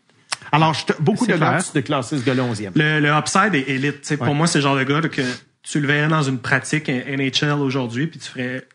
Alors, 0.51 0.73
je 0.73 0.85
te- 0.85 1.01
beaucoup 1.01 1.25
de 1.27 1.35
gars 1.35 1.59
de 1.73 1.79
classer 1.81 2.17
ce 2.17 2.23
gars-là 2.25 2.43
11e. 2.43 2.71
Le, 2.75 2.99
le 2.99 3.09
upside 3.09 3.53
est 3.55 3.69
élite. 3.69 4.01
Tu 4.01 4.07
sais, 4.07 4.17
Pour 4.17 4.33
moi, 4.35 4.47
c'est 4.47 4.59
le 4.59 4.63
genre 4.63 4.77
de 4.77 4.83
gars 4.83 5.01
là, 5.01 5.09
que 5.09 5.21
tu 5.63 5.79
le 5.79 5.87
verrais 5.87 6.07
dans 6.07 6.23
une 6.23 6.39
pratique 6.39 6.87
NHL 6.89 7.59
aujourd'hui, 7.59 8.07
puis 8.07 8.19
tu 8.19 8.29
ferais. 8.29 8.67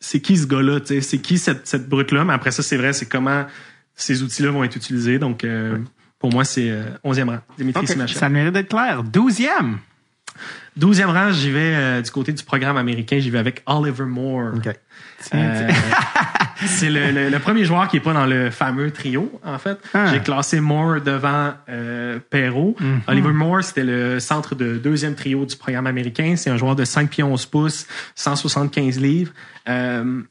C'est 0.00 0.20
qui 0.20 0.36
ce 0.36 0.46
gars-là? 0.46 0.80
tu 0.80 0.86
sais? 0.88 1.00
C'est 1.00 1.18
qui 1.18 1.38
cette, 1.38 1.66
cette 1.66 1.88
brute-là? 1.88 2.24
Mais 2.24 2.32
après 2.32 2.50
ça, 2.50 2.62
c'est 2.62 2.76
vrai, 2.76 2.92
c'est 2.92 3.06
comment 3.06 3.44
ces 3.94 4.22
outils-là 4.22 4.50
vont 4.50 4.64
être 4.64 4.76
utilisés. 4.76 5.18
Donc, 5.18 5.44
euh, 5.44 5.78
pour 6.18 6.30
moi, 6.32 6.44
c'est 6.44 6.70
euh, 6.70 6.84
11e 7.04 7.28
rang. 7.30 7.38
Dimitri 7.58 7.82
Ok. 7.82 7.88
Simachev. 7.90 8.18
Ça 8.18 8.28
mérite 8.28 8.52
d'être 8.54 8.68
clair. 8.68 9.02
Douzième. 9.02 9.78
12e 10.78 11.06
rang, 11.06 11.32
j'y 11.32 11.50
vais 11.50 11.74
euh, 11.74 12.02
du 12.02 12.10
côté 12.10 12.32
du 12.32 12.42
programme 12.44 12.76
américain, 12.76 13.18
j'y 13.18 13.30
vais 13.30 13.38
avec 13.38 13.62
Oliver 13.66 14.04
Moore. 14.04 14.52
OK. 14.56 14.68
Euh, 15.34 15.68
c'est 16.66 16.90
le, 16.90 17.10
le- 17.10 17.28
le 17.30 17.38
premier 17.38 17.64
joueur 17.64 17.88
qui 17.88 17.96
est 17.96 18.00
pas 18.00 18.12
dans 18.12 18.26
le 18.26 18.50
fameux 18.50 18.90
trio, 18.90 19.40
en 19.44 19.58
fait. 19.58 19.78
Ah. 19.94 20.06
J'ai 20.12 20.20
classé 20.20 20.60
Moore 20.60 21.00
devant 21.00 21.52
euh, 21.68 22.18
Perrault. 22.30 22.76
Oliver 23.06 23.32
Moore, 23.32 23.62
c'était 23.62 23.84
le 23.84 24.20
centre 24.20 24.54
de 24.54 24.76
deuxième 24.76 25.14
trio 25.14 25.44
du 25.44 25.56
programme 25.56 25.86
américain. 25.86 26.34
C'est 26.36 26.50
un 26.50 26.56
joueur 26.56 26.76
de 26.76 26.84
5 26.84 27.10
pieds 27.10 27.24
11 27.24 27.46
pouces, 27.46 27.86
175 28.14 29.00
livres. 29.00 29.32
Euh, 29.68 30.22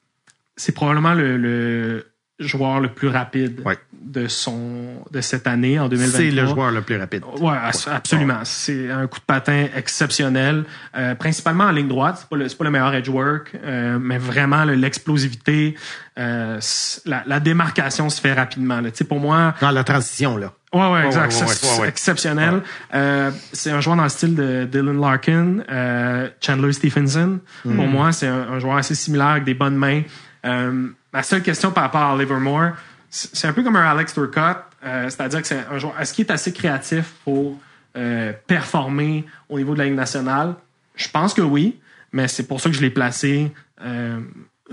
c'est 0.58 0.72
probablement 0.74 1.14
le, 1.14 1.38
le 1.38 2.08
joueur 2.40 2.80
le 2.82 2.90
plus 2.90 3.08
rapide 3.08 3.62
Ouais. 3.66 3.78
de 3.94 4.28
son 4.28 5.04
de 5.12 5.22
cette 5.22 5.48
année 5.48 5.80
en 5.80 5.88
2023. 5.88 6.20
C'est 6.20 6.32
le 6.32 6.46
joueur 6.48 6.72
le 6.72 6.82
plus 6.82 6.98
rapide. 6.98 7.24
Ouais, 7.40 7.56
absolument. 7.92 8.40
C'est 8.44 8.92
un 8.92 9.08
coup 9.08 9.20
de 9.20 9.26
patin 9.26 9.68
exceptionnel, 9.76 10.66
euh, 10.98 11.16
principalement 11.16 11.64
en 11.66 11.72
ligne 11.72 11.88
droite. 11.88 12.18
C'est 12.20 12.30
pas 12.30 12.36
le, 12.36 12.50
c'est 12.50 12.58
pas 12.58 12.66
le 12.66 12.72
meilleur 12.72 12.94
edge 12.94 13.08
work, 13.10 13.52
euh, 13.64 13.98
mais 14.00 14.18
vraiment 14.18 14.66
l'explosivité, 14.66 15.76
euh, 16.20 16.60
la, 17.06 17.24
la 17.26 17.40
démarcation 17.40 18.10
se 18.10 18.20
fait 18.20 18.34
rapidement. 18.34 18.82
là. 18.82 18.92
Tu 18.92 18.98
sais, 18.98 19.04
pour 19.06 19.20
moi, 19.20 19.54
Dans 19.62 19.72
la 19.72 19.84
transition, 19.84 20.38
là. 20.38 20.52
Ouais, 20.74 20.92
ouais, 20.92 21.06
exact. 21.06 21.32
ouais, 21.34 21.40
ouais, 21.42 21.54
C'est 21.54 21.82
ouais. 21.82 21.88
exceptionnel. 21.88 22.62
Euh, 22.94 23.32
c'est 23.54 23.72
un 23.72 23.80
joueur 23.80 23.96
dans 23.96 24.04
le 24.04 24.10
style 24.10 24.36
de 24.36 24.66
Dylan 24.66 25.00
Larkin, 25.00 25.60
euh, 25.72 26.28
Chandler 26.42 26.74
Stephenson. 26.74 27.40
Mm. 27.64 27.76
Pour 27.78 27.88
moi, 27.88 28.12
c'est 28.12 28.28
un, 28.28 28.48
un 28.52 28.60
joueur 28.60 28.76
assez 28.76 28.94
similaire 28.96 29.28
avec 29.28 29.46
des 29.46 29.54
bonnes 29.54 29.78
mains. 29.78 30.02
Euh, 30.46 30.90
ma 31.16 31.24
seule 31.24 31.42
question 31.42 31.72
par 31.72 31.84
rapport 31.84 32.02
à 32.02 32.18
Livermore, 32.18 32.72
c'est 33.10 33.36
c'est 33.36 33.48
un 33.48 33.54
peu 33.54 33.64
comme 33.64 33.78
un 33.78 33.90
Alex 33.90 34.14
Turcotte, 34.14 34.64
euh, 34.84 35.10
c'est-à-dire 35.10 35.42
que 35.42 35.48
c'est 35.48 35.64
un 35.72 35.78
joueur. 35.80 36.00
Est-ce 36.00 36.14
qu'il 36.14 36.26
est 36.26 36.32
assez 36.32 36.52
créatif 36.52 37.14
pour 37.24 37.58
euh, 37.96 38.34
performer 38.48 39.26
au 39.48 39.58
niveau 39.58 39.74
de 39.74 39.80
la 39.80 39.86
Ligue 39.86 39.96
nationale? 39.96 40.56
Je 40.96 41.08
pense 41.08 41.34
que 41.34 41.42
oui, 41.42 41.80
mais 42.12 42.28
c'est 42.28 42.48
pour 42.48 42.60
ça 42.60 42.70
que 42.70 42.76
je 42.76 42.82
l'ai 42.82 42.90
placé. 42.90 43.52
Euh, 43.82 44.20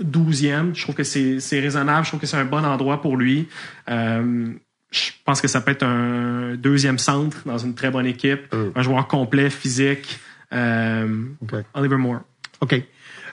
12e, 0.01 0.75
je 0.75 0.81
trouve 0.81 0.95
que 0.95 1.03
c'est 1.03 1.59
raisonnable, 1.59 2.03
je 2.03 2.09
trouve 2.09 2.19
que 2.19 2.25
c'est 2.25 2.37
un 2.37 2.45
bon 2.45 2.65
endroit 2.65 3.01
pour 3.01 3.15
lui. 3.15 3.47
Euh, 3.89 4.51
je 4.91 5.11
pense 5.23 5.39
que 5.39 5.47
ça 5.47 5.61
peut 5.61 5.71
être 5.71 5.83
un 5.83 6.55
deuxième 6.55 6.99
centre 6.99 7.37
dans 7.45 7.57
une 7.57 7.73
très 7.73 7.89
bonne 7.89 8.05
équipe, 8.05 8.53
un 8.75 8.81
joueur 8.81 9.07
complet, 9.07 9.49
physique. 9.49 10.19
Euh, 10.51 11.25
OK. 11.41 11.53
Oliver 11.73 11.97
Moore. 11.97 12.21
OK. 12.61 12.83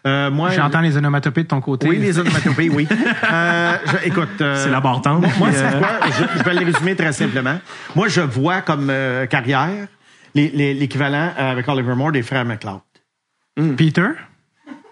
Euh, 0.06 0.31
moi, 0.31 0.51
J'entends 0.51 0.81
les 0.81 0.97
onomatopées 0.97 1.43
de 1.43 1.48
ton 1.48 1.60
côté. 1.60 1.89
Oui, 1.89 1.98
les 1.98 2.18
onomatopées, 2.18 2.70
oui. 2.70 2.89
Euh, 3.32 3.77
je- 3.86 4.09
écoute. 4.09 4.40
euh, 4.40 4.56
C'est 4.64 4.70
la 4.70 4.81
barre 4.81 5.02
tendre. 5.02 5.28
Moi, 5.39 5.48
c'est 5.52 5.62
euh, 5.64 5.78
quoi? 5.78 5.89
Je, 6.09 6.39
je 6.39 6.43
vais 6.44 6.55
le 6.55 6.64
résumer 6.72 6.97
très 6.97 7.12
simplement. 7.12 7.59
Moi, 7.94 8.09
je 8.09 8.20
vois 8.22 8.62
comme 8.62 8.89
euh, 8.90 9.27
carrière 9.27 9.86
l'équivalent 10.35 11.32
avec 11.36 11.68
Oliver 11.68 11.94
Moore 11.94 12.12
des 12.12 12.22
frères 12.22 12.44
McLeod. 12.44 12.81
Peter? 13.77 14.06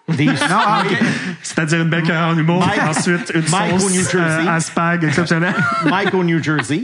Des, 0.08 0.24
non, 0.26 0.32
ah. 0.50 0.82
C'est-à-dire 1.42 1.82
une 1.82 1.90
belle 1.90 2.02
carrière 2.02 2.28
en 2.28 2.38
humour, 2.38 2.64
Mike- 2.66 2.88
ensuite 2.88 3.30
une 3.34 3.42
Mike 3.50 3.74
au 3.74 3.78
sauce 3.78 3.92
New 3.92 4.02
Jersey. 4.02 4.18
euh, 4.18 4.50
à 4.50 4.60
spag 4.60 5.04
exceptionnelle. 5.04 5.54
Mike 5.84 6.14
au 6.14 6.24
New 6.24 6.42
Jersey. 6.42 6.80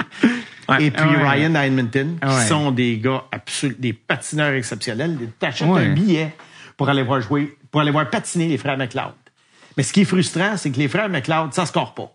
Ouais. 0.68 0.84
Et 0.84 0.90
puis 0.90 1.04
Ouais. 1.08 1.28
Ryan 1.28 1.54
à 1.54 1.66
Edmonton, 1.66 2.16
qui 2.22 2.46
sont 2.46 2.70
des 2.70 2.98
gars 2.98 3.24
absolument, 3.32 3.78
des 3.80 3.92
patineurs 3.94 4.52
exceptionnels. 4.54 5.16
T'achètes 5.38 5.68
Ouais. 5.68 5.86
un 5.86 5.92
billet 5.94 6.34
pour 6.76 6.88
aller 6.90 7.02
voir 7.02 7.20
jouer, 7.22 7.56
pour 7.74 7.80
aller 7.80 7.90
voir 7.90 8.08
patiner 8.08 8.46
les 8.46 8.56
frères 8.56 8.78
McLeod. 8.78 9.14
Mais 9.76 9.82
ce 9.82 9.92
qui 9.92 10.02
est 10.02 10.04
frustrant, 10.04 10.56
c'est 10.56 10.70
que 10.70 10.78
les 10.78 10.86
frères 10.86 11.08
McLeod, 11.08 11.52
ça 11.52 11.66
score 11.66 11.92
pas. 11.92 12.14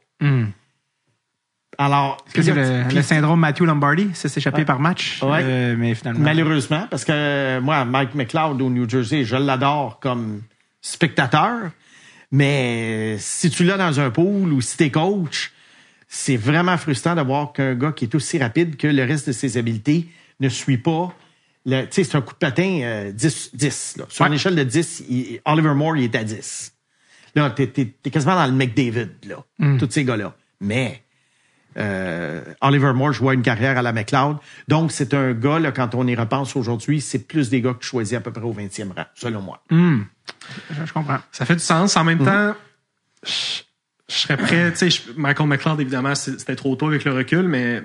Alors, 1.78 2.16
Est-ce 2.28 2.34
que 2.34 2.42
c'est 2.42 2.94
le, 2.96 3.02
syndrome 3.02 3.42
Matthew 3.42 3.64
Lombardi? 3.64 4.10
Ça 4.14 4.30
s'échapper 4.30 4.60
Ouais. 4.60 4.66
par 4.66 4.80
match? 4.80 5.22
Ouais. 5.22 5.42
Euh, 5.44 5.76
mais 5.78 5.96
finalement. 5.96 6.22
Malheureusement, 6.22 6.88
parce 6.90 7.04
que 7.04 7.12
euh, 7.12 7.60
moi, 7.60 7.84
Mike 7.84 8.16
McLeod 8.16 8.62
au 8.62 8.70
New 8.70 8.88
Jersey, 8.88 9.26
je 9.26 9.36
l'adore 9.36 10.00
comme 10.00 10.44
spectateur, 10.82 11.72
mais 12.32 13.16
euh, 13.16 13.18
si 13.20 13.50
tu 13.50 13.66
l'as 13.66 13.76
dans 13.76 14.00
un 14.00 14.12
pool 14.12 14.54
ou 14.54 14.62
si 14.62 14.78
t'es 14.78 14.92
coach, 14.92 15.52
c'est 16.08 16.38
vraiment 16.38 16.78
frustrant 16.78 17.16
de 17.16 17.22
voir 17.22 17.52
qu'un 17.52 17.76
gars 17.76 17.92
qui 17.92 18.06
est 18.06 18.16
aussi 18.16 18.40
rapide 18.40 18.78
que 18.78 18.88
le 18.88 19.04
reste 19.04 19.28
de 19.28 19.34
ses 19.34 19.58
habiletés 19.58 20.08
ne 20.40 20.48
suit 20.48 20.78
pas. 20.78 21.14
C'est 21.66 22.16
un 22.16 22.22
coup 22.22 22.34
de 22.34 22.40
patin 22.40 22.80
euh, 22.84 23.12
10, 23.12 23.52
10. 23.56 23.98
Là. 23.98 24.06
Sur 24.10 24.26
une 24.26 24.34
échelle 24.34 24.56
de 24.56 24.64
10, 24.64 25.04
il- 25.10 25.42
Oliver 25.46 25.74
Moore, 25.74 25.98
il 25.98 26.04
est 26.06 26.16
à 26.16 26.24
10. 26.24 26.74
Là, 27.36 27.50
t'es, 27.52 27.68
quasiment 28.12 28.36
dans 28.36 28.46
le 28.48 28.52
McDavid, 28.54 29.10
là. 29.28 29.44
Tous 29.78 29.88
ces 29.92 30.04
gars-là. 30.04 30.36
Mais 30.62 31.04
euh, 31.78 32.42
Oliver 32.62 32.94
Moore 32.94 33.14
jouait 33.14 33.36
une 33.36 33.44
carrière 33.44 33.78
à 33.78 33.82
la 33.84 33.94
McLeod. 33.94 34.38
Donc, 34.68 34.92
c'est 34.92 35.14
un 35.14 35.34
gars, 35.34 35.60
là, 35.60 35.72
quand 35.72 35.94
on 35.96 36.08
y 36.08 36.16
repense 36.16 36.56
aujourd'hui, 36.56 37.02
c'est 37.02 37.20
plus 37.28 37.50
des 37.50 37.62
gars 37.62 37.74
que 37.74 37.80
tu 37.80 37.88
choisis 37.88 38.18
à 38.18 38.22
peu 38.22 38.32
près 38.32 38.42
au 38.44 38.54
20e 38.54 38.92
rang, 38.96 39.06
selon 39.14 39.42
moi. 39.42 39.62
Je, 40.72 40.86
je 40.86 40.92
comprends. 40.94 41.20
Ça 41.32 41.46
fait 41.46 41.54
du 41.56 41.62
sens. 41.62 41.96
En 41.98 42.04
même 42.04 42.18
temps, 42.26 42.56
je, 43.24 43.32
je 44.10 44.14
serais 44.16 44.38
prêt. 44.38 44.74
Tu 44.74 44.90
sais, 44.90 45.02
Michael 45.16 45.48
McLeod, 45.48 45.80
évidemment, 45.80 46.16
c'était 46.16 46.56
trop 46.56 46.76
tôt 46.76 46.88
avec 46.88 47.06
le 47.06 47.14
recul, 47.14 47.48
mais 47.48 47.84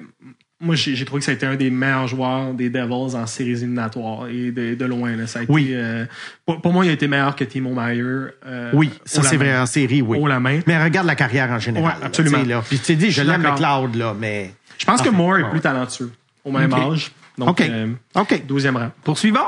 moi, 0.60 0.76
j'ai 0.76 1.04
trouvé 1.04 1.18
que 1.20 1.24
ça 1.26 1.32
a 1.32 1.34
été 1.34 1.44
un 1.46 1.56
des 1.56 1.68
meilleurs 1.70 2.06
joueurs 2.08 2.54
des 2.54 2.70
Devils 2.70 3.16
en 3.16 3.26
séries 3.26 3.50
éliminatoires 3.52 4.28
et 4.28 4.50
de, 4.50 4.74
de 4.74 4.84
loin. 4.84 5.14
Là. 5.16 5.26
Ça 5.26 5.40
a 5.40 5.42
été, 5.42 5.52
Oui. 5.52 5.70
euh, 5.72 6.06
pour, 6.46 6.60
pour 6.62 6.72
moi, 6.72 6.84
il 6.86 6.90
a 6.90 6.92
été 6.92 7.06
meilleur 7.08 7.34
que 7.36 7.44
Timo 7.44 7.74
Meyer. 7.74 8.02
euh, 8.46 8.70
Oui, 8.72 8.90
ça 9.04 9.22
c'est 9.22 9.36
vrai 9.36 9.56
en 9.58 9.66
série, 9.66 10.00
oui. 10.00 10.16
Haut 10.18 10.26
la 10.28 10.40
main. 10.40 10.60
Mais 10.66 10.82
regarde 10.82 11.06
la 11.06 11.16
carrière 11.16 11.50
en 11.50 11.58
général. 11.58 11.96
Ouais, 11.98 12.06
absolument. 12.06 12.42
là. 12.42 12.62
Puis 12.66 12.78
tu 12.78 12.94
dit, 12.94 13.10
je 13.10 13.20
suis 13.20 13.28
l'aime 13.28 13.42
d'accord. 13.42 13.82
McLeod, 13.82 13.96
là, 13.96 14.14
mais. 14.18 14.54
Je 14.78 14.84
pense 14.86 15.02
que 15.02 15.10
Moore 15.10 15.38
est 15.38 15.42
ouais, 15.42 15.50
plus 15.50 15.60
talentueux 15.60 16.12
au 16.44 16.50
même 16.52 16.72
âge. 16.72 17.10
Donc, 17.36 17.48
OK. 17.50 17.60
euh, 17.62 17.88
OK. 18.14 18.42
12e 18.48 18.76
rang. 18.76 18.90
Poursuivons. 19.02 19.40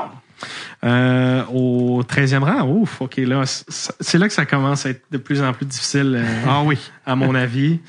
Euh, 0.83 1.43
au 1.51 2.03
13e 2.03 2.43
rang, 2.43 2.67
ouf, 2.67 3.01
OK, 3.01 3.17
là, 3.17 3.41
c'est 3.45 4.17
là 4.19 4.27
que 4.27 4.33
ça 4.33 4.45
commence 4.45 4.85
à 4.85 4.89
être 4.91 5.01
de 5.09 5.17
plus 5.17 5.41
en 5.41 5.51
plus 5.51 5.65
difficile, 5.65 6.21
Ah 6.47 6.61
oui. 6.63 6.77
à 7.07 7.15
mon 7.15 7.33
avis. 7.33 7.79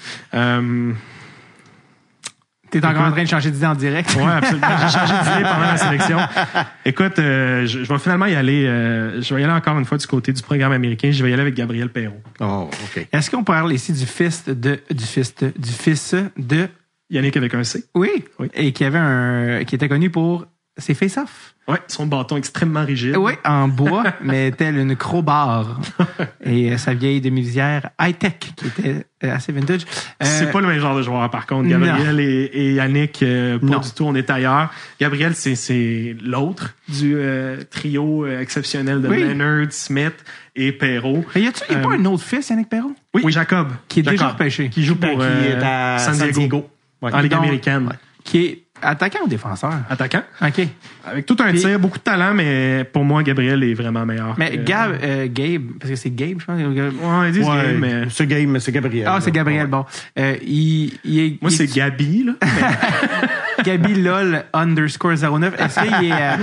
T'es 2.71 2.85
encore 2.85 3.03
en 3.05 3.11
train 3.13 3.23
de 3.23 3.29
changer 3.29 3.51
d'idée 3.51 3.67
en 3.67 3.75
direct. 3.75 4.15
Ouais, 4.15 4.25
absolument. 4.25 4.67
J'ai 4.81 4.99
changé 4.99 5.13
d'idée 5.15 5.43
pendant 5.49 5.61
la 5.61 5.77
sélection. 5.77 6.19
Écoute, 6.85 7.19
euh, 7.19 7.67
je, 7.67 7.85
je 7.85 7.93
vais 7.93 7.99
finalement 7.99 8.27
y 8.27 8.35
aller. 8.35 8.65
euh, 8.67 9.21
je 9.23 9.35
vais 9.35 9.41
y 9.41 9.45
aller 9.45 9.53
encore 9.53 9.79
une 9.79 9.85
fois 9.85 9.99
du 9.99 10.07
côté 10.07 10.33
du 10.33 10.43
programme 10.43 10.73
américain. 10.73 11.11
Je 11.11 11.23
vais 11.25 11.31
y 11.31 11.33
aller 11.33 11.43
avec 11.43 11.55
Gabriel 11.55 11.89
Perrault. 11.91 12.21
Oh, 12.41 12.69
OK. 12.85 13.07
Est-ce 13.13 13.31
qu'on 13.31 13.45
parle 13.45 13.73
ici 13.73 13.93
du 13.93 14.07
fils 14.07 14.45
de, 14.47 14.81
du 14.91 15.05
fils 15.05 15.35
de, 15.37 15.53
du 15.59 15.71
fils 15.71 16.15
de, 16.37 16.69
Yannick 17.11 17.37
avec 17.39 17.55
un 17.55 17.65
C? 17.65 17.85
oui, 17.95 18.25
Oui. 18.39 18.49
et 18.55 18.73
qui 18.73 18.85
avait 18.85 18.99
un, 18.99 19.65
qui 19.65 19.75
était 19.75 19.89
connu 19.89 20.11
pour 20.11 20.47
ses 20.79 20.95
face-off. 20.95 21.55
Ouais, 21.67 21.77
son 21.87 22.07
bâton 22.07 22.39
extrêmement 22.39 22.83
rigide. 22.85 23.15
Oui, 23.19 23.33
en 23.45 23.69
bois, 23.69 24.05
mais 24.23 24.51
tel 24.53 24.79
une 24.79 24.97
crowbar. 24.97 25.79
Et 26.43 26.73
euh, 26.73 26.79
sa 26.79 26.95
vieille 26.95 27.21
demi-lisière 27.21 27.91
high-tech, 28.01 28.39
qui 28.57 28.67
était 28.69 29.05
euh, 29.25 29.35
assez 29.35 29.53
vintage. 29.53 29.83
Euh, 29.83 30.25
C'est 30.25 30.51
pas 30.51 30.63
le 30.63 30.67
même 30.69 30.79
genre 30.81 30.97
de 30.97 31.03
joueur, 31.03 31.29
par 31.31 31.47
contre. 31.47 31.69
Gabriel 31.69 32.21
et, 32.21 32.45
et 32.55 32.73
Yannick, 32.75 33.23
euh, 33.23 33.59
pas 33.59 33.67
Non. 33.67 33.79
du 33.81 33.91
tout, 33.91 34.05
on 34.05 34.15
est 34.15 34.31
ailleurs. 34.31 34.71
Gabriel, 34.99 35.35
c'est, 35.35 35.57
c'est 35.57 36.17
l'autre 36.23 36.75
du 36.89 37.17
euh, 37.17 37.59
trio 37.71 38.27
exceptionnel 38.27 39.03
de 39.03 39.09
Oui. 39.09 39.21
Leonard, 39.25 39.67
Smith 39.71 40.15
et 40.57 40.73
Perrault. 40.73 41.27
Mais 41.35 41.43
y 41.43 41.49
a-tu 41.49 41.65
pas 41.67 41.89
un 41.93 42.05
autre 42.07 42.23
fils, 42.25 42.49
Yannick 42.49 42.71
Perrault? 42.71 42.95
Oui, 43.13 43.31
Jacob. 43.31 43.69
Qui 43.89 44.01
est 44.01 44.05
déjà 44.05 44.17
Jacob, 44.17 44.33
repêché. 44.33 44.71
Qui 44.71 44.85
joue 44.85 44.97
pour 44.97 45.19
qui 45.19 45.25
est 45.27 45.63
à 45.63 45.99
San 45.99 46.31
Diego, 46.31 46.67
Ouais. 47.03 47.13
en 47.13 47.21
Ligue 47.21 47.35
américaine. 47.35 47.91
Qui 48.25 48.39
est 48.45 48.63
attaquant 48.83 49.21
ou 49.25 49.29
défenseur? 49.29 49.73
Attaquant. 49.91 50.23
OK. 50.43 50.61
Avec 51.07 51.27
tout 51.27 51.37
un 51.41 51.51
Puis- 51.51 51.61
tir, 51.61 51.79
beaucoup 51.79 51.99
de 51.99 52.03
talent, 52.03 52.35
mais 52.35 52.85
pour 52.93 53.05
moi, 53.05 53.23
Gabriel 53.23 53.63
est 53.65 53.75
vraiment 53.75 54.05
meilleur. 54.05 54.35
Mais 54.39 54.51
que- 54.59 54.65
Gab, 54.65 54.99
euh, 55.03 55.27
Gabe, 55.31 55.63
parce 55.79 55.91
que 55.91 55.97
c'est 55.97 56.11
Gabe, 56.15 56.39
je 56.41 56.45
pense. 56.45 56.61
Ouais, 56.61 57.29
ils 57.29 57.33
disent 57.33 57.47
Ouais, 57.49 57.57
Gabe, 57.57 57.77
mais 57.79 58.03
c'est 58.11 58.61
c'est 58.61 58.73
Gabriel. 58.73 59.07
Ah, 59.09 59.19
c'est. 59.21 59.31
Gabriel, 59.31 59.63
Ouais. 59.63 59.67
bon. 59.69 59.85
Euh, 60.19 60.37
il, 60.43 60.99
il 61.05 61.19
est, 61.21 61.39
moi, 61.43 61.51
il 61.51 61.57
c'est 61.57 61.65
est- 61.65 61.77
Gabi, 61.77 62.25
là. 62.25 62.33
Gabi 63.65 63.95
LOL 64.03 64.45
underscore 64.53 65.15
09. 65.17 65.55
Est-ce 65.61 65.81
qu'il 65.81 66.11
est, 66.11 66.13
euh, 66.13 66.37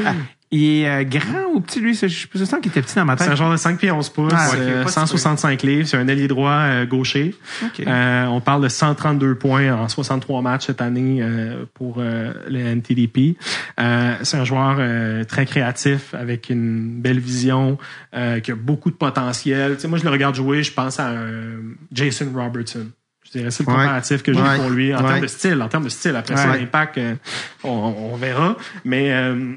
il 0.52 0.64
est 0.82 0.88
euh, 0.90 1.04
grand 1.04 1.46
ou 1.54 1.60
petit, 1.60 1.80
lui? 1.80 1.94
Je, 1.96 2.08
je, 2.08 2.44
sens 2.46 2.60
qu'il 2.62 2.72
était 2.72 2.82
petit 2.82 2.96
dans 2.96 3.04
ma 3.06 3.18
C'est 3.18 3.24
tête. 3.26 3.34
un 3.34 3.36
genre 3.36 3.52
de 3.52 3.58
5 3.58 3.78
pieds 3.80 3.92
11 3.92 4.10
pouces, 4.10 4.32
Ah, 4.36 4.50
ok, 4.54 4.58
euh, 4.60 4.84
pas 4.84 4.90
si 4.90 4.94
165 4.96 5.64
livres. 5.64 5.88
C'est 5.88 5.98
un 5.98 6.08
ailier 6.08 6.28
droit 6.28 6.52
euh, 6.52 6.86
gaucher. 6.86 7.36
Ok. 7.64 7.86
Euh, 7.86 8.26
on 8.28 8.40
parle 8.42 8.62
de 8.64 8.68
132 8.70 9.36
points 9.36 9.74
en 9.74 9.90
63 9.90 10.42
matchs 10.42 10.68
cette 10.68 10.82
année 10.82 11.20
euh, 11.22 11.66
pour 11.74 11.96
euh, 12.00 12.34
le 12.48 12.60
NTDP. 12.60 13.38
Euh, 13.80 14.16
c'est 14.24 14.38
un 14.38 14.46
joueur 14.46 14.78
euh, 14.80 15.24
très 15.24 15.46
créatif 15.46 16.14
avec 16.14 16.50
une 16.50 17.02
belle 17.02 17.20
vision, 17.20 17.78
euh, 18.16 18.40
qui 18.40 18.52
a 18.52 18.56
beaucoup 18.56 18.92
de 18.92 18.96
potentiel. 18.96 19.76
Tu 19.76 19.82
sais, 19.82 19.88
moi, 19.88 19.98
je 19.98 20.04
le 20.04 20.10
regarde 20.12 20.36
jouer, 20.36 20.64
je 20.64 20.72
pense 20.72 21.00
à 21.00 21.12
Jason 21.92 22.28
Robertson. 22.34 22.88
Je 23.26 23.40
dirais 23.40 23.50
c'est 23.52 23.64
le 23.64 23.70
Ouais. 23.72 23.76
comparatif 23.80 24.22
que 24.22 24.32
j'ai 24.32 24.40
Ouais. 24.40 24.56
pour 24.58 24.70
lui 24.70 24.94
en 24.94 25.02
Ouais. 25.02 25.08
termes 25.08 25.22
de 25.22 25.28
style. 25.28 25.60
En 25.62 25.68
termes 25.68 25.86
de 25.86 25.90
style, 25.90 26.16
après 26.16 26.38
ça, 26.38 26.56
l'impact, 26.56 27.00
euh, 27.00 27.16
on, 27.64 27.70
on 28.14 28.16
verra. 28.18 28.56
Mais 28.84 29.12
euh, 29.12 29.56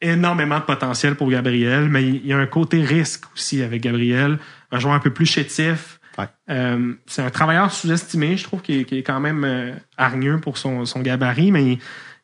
énormément 0.00 0.58
de 0.58 0.64
potentiel 0.64 1.14
pour 1.14 1.30
Gabriel, 1.30 1.88
mais 1.88 2.06
il 2.06 2.26
y 2.26 2.32
a 2.32 2.38
un 2.38 2.46
côté 2.46 2.82
risque 2.82 3.24
aussi 3.34 3.62
avec 3.62 3.82
Gabriel, 3.82 4.38
un 4.70 4.78
joueur 4.78 4.94
un 4.94 5.00
peu 5.00 5.10
plus 5.10 5.26
chétif. 5.26 5.98
Ouais. 6.18 6.26
Euh, 6.50 6.94
c'est 7.06 7.22
un 7.22 7.30
travailleur 7.30 7.72
sous-estimé, 7.72 8.36
je 8.36 8.44
trouve, 8.44 8.60
qui 8.60 8.80
est, 8.80 8.84
qui 8.84 8.98
est 8.98 9.02
quand 9.02 9.20
même 9.20 9.44
euh, 9.44 9.72
hargneux 9.96 10.38
pour 10.38 10.58
son, 10.58 10.84
son 10.84 11.00
gabarit, 11.00 11.50
mais 11.50 11.64
il, 11.64 11.78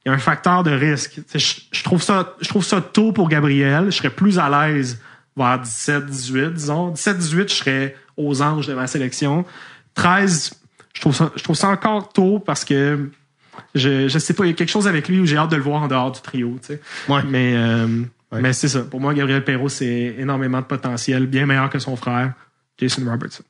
il 0.05 0.09
y 0.09 0.11
a 0.11 0.15
un 0.15 0.19
facteur 0.19 0.63
de 0.63 0.71
risque. 0.71 1.21
Je, 1.35 1.61
je 1.71 1.85
trouve 1.85 2.03
ça, 2.03 2.35
je 2.41 2.49
trouve 2.49 2.65
ça 2.65 2.81
tôt 2.81 3.13
pour 3.13 3.29
Gabriel. 3.29 3.87
Je 3.87 3.97
serais 3.97 4.11
plus 4.11 4.39
à 4.39 4.49
l'aise 4.49 5.01
vers 5.37 5.63
17-18, 5.63 6.53
disons. 6.55 6.93
17-18, 6.93 7.49
je 7.49 7.55
serais 7.55 7.97
aux 8.17 8.41
anges 8.43 8.67
de 8.67 8.75
ma 8.75 8.87
sélection. 8.87 9.45
13, 9.95 10.53
je 10.95 11.01
trouve 11.01 11.15
ça, 11.15 11.31
je 11.37 11.43
trouve 11.43 11.57
ça 11.57 11.69
encore 11.69 12.13
tôt 12.13 12.39
parce 12.39 12.65
que 12.65 13.11
je, 13.75 14.09
je 14.09 14.19
sais 14.19 14.35
pas, 14.35 14.45
il 14.45 14.49
y 14.49 14.53
a 14.53 14.55
quelque 14.55 14.71
chose 14.71 14.89
avec 14.89 15.09
lui 15.09 15.19
où 15.21 15.27
j'ai 15.27 15.37
hâte 15.37 15.51
de 15.51 15.57
le 15.57 15.63
voir 15.63 15.83
en 15.83 15.89
dehors 15.89 16.13
du 16.13 16.21
trio, 16.21 16.59
tu 16.61 16.69
sais. 16.75 16.81
Ouais. 17.09 17.23
Mais, 17.29 17.55
euh, 17.55 17.87
Ouais. 18.33 18.41
mais 18.43 18.53
c'est 18.53 18.69
ça. 18.69 18.83
Pour 18.83 19.01
moi, 19.01 19.13
Gabriel 19.13 19.43
Perrault, 19.45 19.69
c'est 19.69 20.15
énormément 20.19 20.61
de 20.61 20.65
potentiel, 20.67 21.27
bien 21.27 21.47
meilleur 21.47 21.69
que 21.69 21.81
son 21.81 21.97
frère, 21.97 22.33
Jason 22.79 23.03
Robertson. 23.05 23.43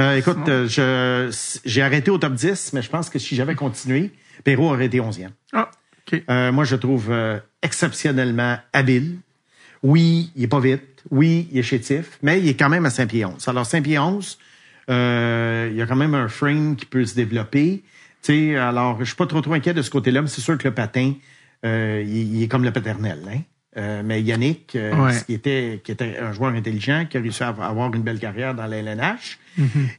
Euh, 0.00 0.16
écoute, 0.16 0.48
euh, 0.48 1.30
j'ai 1.64 1.82
arrêté 1.82 2.10
au 2.10 2.18
top 2.18 2.34
10, 2.34 2.72
mais 2.74 2.82
je 2.82 2.88
pense 2.90 3.10
que 3.10 3.18
si 3.18 3.34
j'avais 3.34 3.54
continué, 3.56 4.12
Perrault 4.44 4.70
aurait 4.72 4.86
été 4.86 5.00
11e. 5.00 5.30
Ah, 5.52 5.70
OK. 6.06 6.22
Moi, 6.28 6.64
je 6.64 6.74
le 6.76 6.80
trouve 6.80 7.12
exceptionnellement 7.62 8.58
habile. 8.72 9.16
Oui, 9.82 10.30
il 10.36 10.44
est 10.44 10.48
pas 10.48 10.60
vite. 10.60 10.82
Oui, 11.10 11.48
il 11.52 11.58
est 11.58 11.62
chétif, 11.62 12.18
mais 12.22 12.40
il 12.40 12.48
est 12.48 12.54
quand 12.54 12.68
même 12.68 12.84
à 12.86 12.90
5 12.90 13.08
pieds 13.08 13.24
11. 13.24 13.48
Alors, 13.48 13.64
5 13.64 13.82
pieds 13.82 13.98
11, 13.98 14.38
euh, 14.90 15.68
il 15.70 15.76
y 15.76 15.82
a 15.82 15.86
quand 15.86 15.96
même 15.96 16.14
un 16.14 16.28
frame 16.28 16.76
qui 16.76 16.86
peut 16.86 17.04
se 17.04 17.14
développer. 17.14 17.82
Tu 18.22 18.50
sais, 18.52 18.56
alors, 18.56 18.98
je 19.00 19.04
suis 19.04 19.14
pas 19.16 19.26
trop 19.26 19.40
trop 19.40 19.54
inquiet 19.54 19.74
de 19.74 19.82
ce 19.82 19.90
côté-là, 19.90 20.22
mais 20.22 20.28
c'est 20.28 20.40
sûr 20.40 20.58
que 20.58 20.66
le 20.68 20.74
patin, 20.74 21.12
euh, 21.64 22.02
il, 22.06 22.36
il 22.36 22.42
est 22.42 22.48
comme 22.48 22.64
le 22.64 22.70
paternel. 22.72 23.18
Hein? 23.32 23.38
Euh, 23.76 24.02
mais 24.04 24.20
Yannick, 24.22 24.74
euh, 24.74 24.92
Ouais. 24.96 25.12
qui, 25.26 25.34
était, 25.34 25.80
qui 25.84 25.92
était 25.92 26.18
un 26.18 26.32
joueur 26.32 26.52
intelligent, 26.52 27.04
qui 27.08 27.16
a 27.16 27.20
réussi 27.20 27.42
à 27.44 27.48
avoir 27.48 27.94
une 27.94 28.02
belle 28.02 28.18
carrière 28.18 28.54
dans 28.54 28.66
la 28.66 28.78
LNH. 28.78 29.38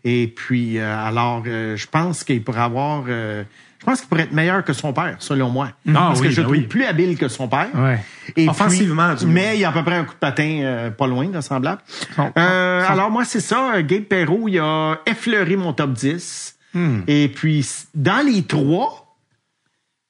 Et 0.03 0.27
puis, 0.35 0.77
euh, 0.79 0.97
alors, 1.07 1.43
euh, 1.47 1.75
je 1.77 1.87
pense 1.87 2.23
qu'il 2.23 2.43
pourrait 2.43 2.61
avoir... 2.61 3.03
euh, 3.07 3.43
je 3.79 3.85
pense 3.85 3.99
qu'il 4.01 4.09
pourrait 4.09 4.23
être 4.23 4.33
meilleur 4.33 4.65
que 4.65 4.73
son 4.73 4.91
père, 4.91 5.15
selon 5.19 5.49
moi. 5.49 5.69
Ah 5.87 5.93
Parce 5.93 6.19
oui, 6.19 6.27
que 6.27 6.33
je 6.33 6.41
le 6.41 6.47
ben 6.47 6.51
trouve 6.53 6.61
oui. 6.63 6.67
plus 6.67 6.83
habile 6.83 7.17
que 7.17 7.29
son 7.29 7.47
père. 7.47 7.69
Ouais. 7.73 7.99
Et 8.35 8.49
Offensivement, 8.49 9.09
puis- 9.15 9.19
du 9.19 9.25
moins. 9.27 9.33
mais 9.35 9.55
il 9.55 9.61
y 9.61 9.63
a 9.65 9.69
à 9.69 9.71
peu 9.71 9.83
près 9.83 9.95
un 9.95 10.03
coup 10.03 10.13
de 10.13 10.19
patin 10.19 10.59
euh, 10.63 10.89
pas 10.91 11.07
loin 11.07 11.27
de 11.27 11.39
semblable. 11.39 11.81
Son- 12.15 12.31
Euh, 12.37 12.85
son- 12.85 12.91
alors 12.91 13.09
moi, 13.11 13.23
c'est 13.23 13.39
ça. 13.39 13.81
Gabe 13.81 14.03
Perrault, 14.03 14.49
il 14.49 14.59
a 14.59 14.99
effleuré 15.05 15.55
mon 15.55 15.71
top 15.71 15.93
10. 15.93 16.57
Hmm. 16.73 17.01
Et 17.07 17.29
puis, 17.29 17.67
dans 17.95 18.25
les 18.25 18.43
trois, 18.43 19.17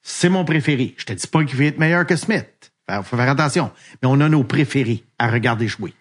c'est 0.02 0.30
mon 0.30 0.46
préféré. 0.46 0.96
Je 0.98 1.06
te 1.06 1.14
dis 1.14 1.28
pas 1.28 1.44
qu'il 1.44 1.58
va 1.58 1.66
être 1.66 1.78
meilleur 1.78 2.06
que 2.06 2.16
Smith. 2.16 2.72
Il 2.90 3.04
faut 3.04 3.18
faire 3.18 3.30
attention. 3.30 3.72
Mais 4.02 4.10
on 4.10 4.20
a 4.20 4.30
nos 4.30 4.44
préférés 4.44 5.04
à 5.20 5.30
regarder 5.30 5.68
jouer. 5.68 5.94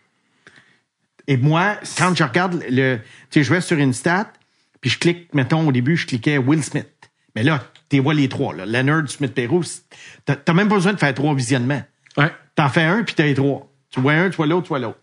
Et 1.26 1.36
moi, 1.36 1.76
quand 1.98 2.16
je 2.16 2.24
regarde 2.24 2.64
le... 2.70 2.98
Tu 3.30 3.40
sais, 3.40 3.44
je 3.44 3.52
vais 3.52 3.60
sur 3.60 3.76
une 3.76 3.92
stat, 3.92 4.32
puis 4.80 4.90
je 4.90 4.98
clique, 4.98 5.32
mettons, 5.34 5.68
au 5.68 5.72
début, 5.72 5.96
je 5.96 6.06
cliquais 6.06 6.38
Will 6.38 6.64
Smith. 6.64 6.88
Mais 7.36 7.42
là, 7.42 7.62
tu 7.90 8.00
vois 8.00 8.14
les 8.14 8.28
trois, 8.28 8.54
là. 8.54 8.64
Leonard, 8.64 9.08
Smith, 9.08 9.34
Perrault. 9.34 9.62
t'as 10.24 10.54
même 10.54 10.68
pas 10.68 10.76
besoin 10.76 10.94
de 10.94 10.98
faire 10.98 11.12
trois 11.12 11.34
visionnements. 11.34 11.82
Ouais. 12.16 12.32
T'en 12.54 12.68
fais 12.68 12.82
un, 12.82 13.02
puis 13.02 13.14
t'as 13.14 13.24
les 13.24 13.34
trois. 13.34 13.70
Tu 13.90 14.00
vois 14.00 14.14
un, 14.14 14.30
tu 14.30 14.36
vois 14.36 14.46
l'autre, 14.46 14.64
tu 14.64 14.68
vois 14.68 14.78
l'autre. 14.78 15.00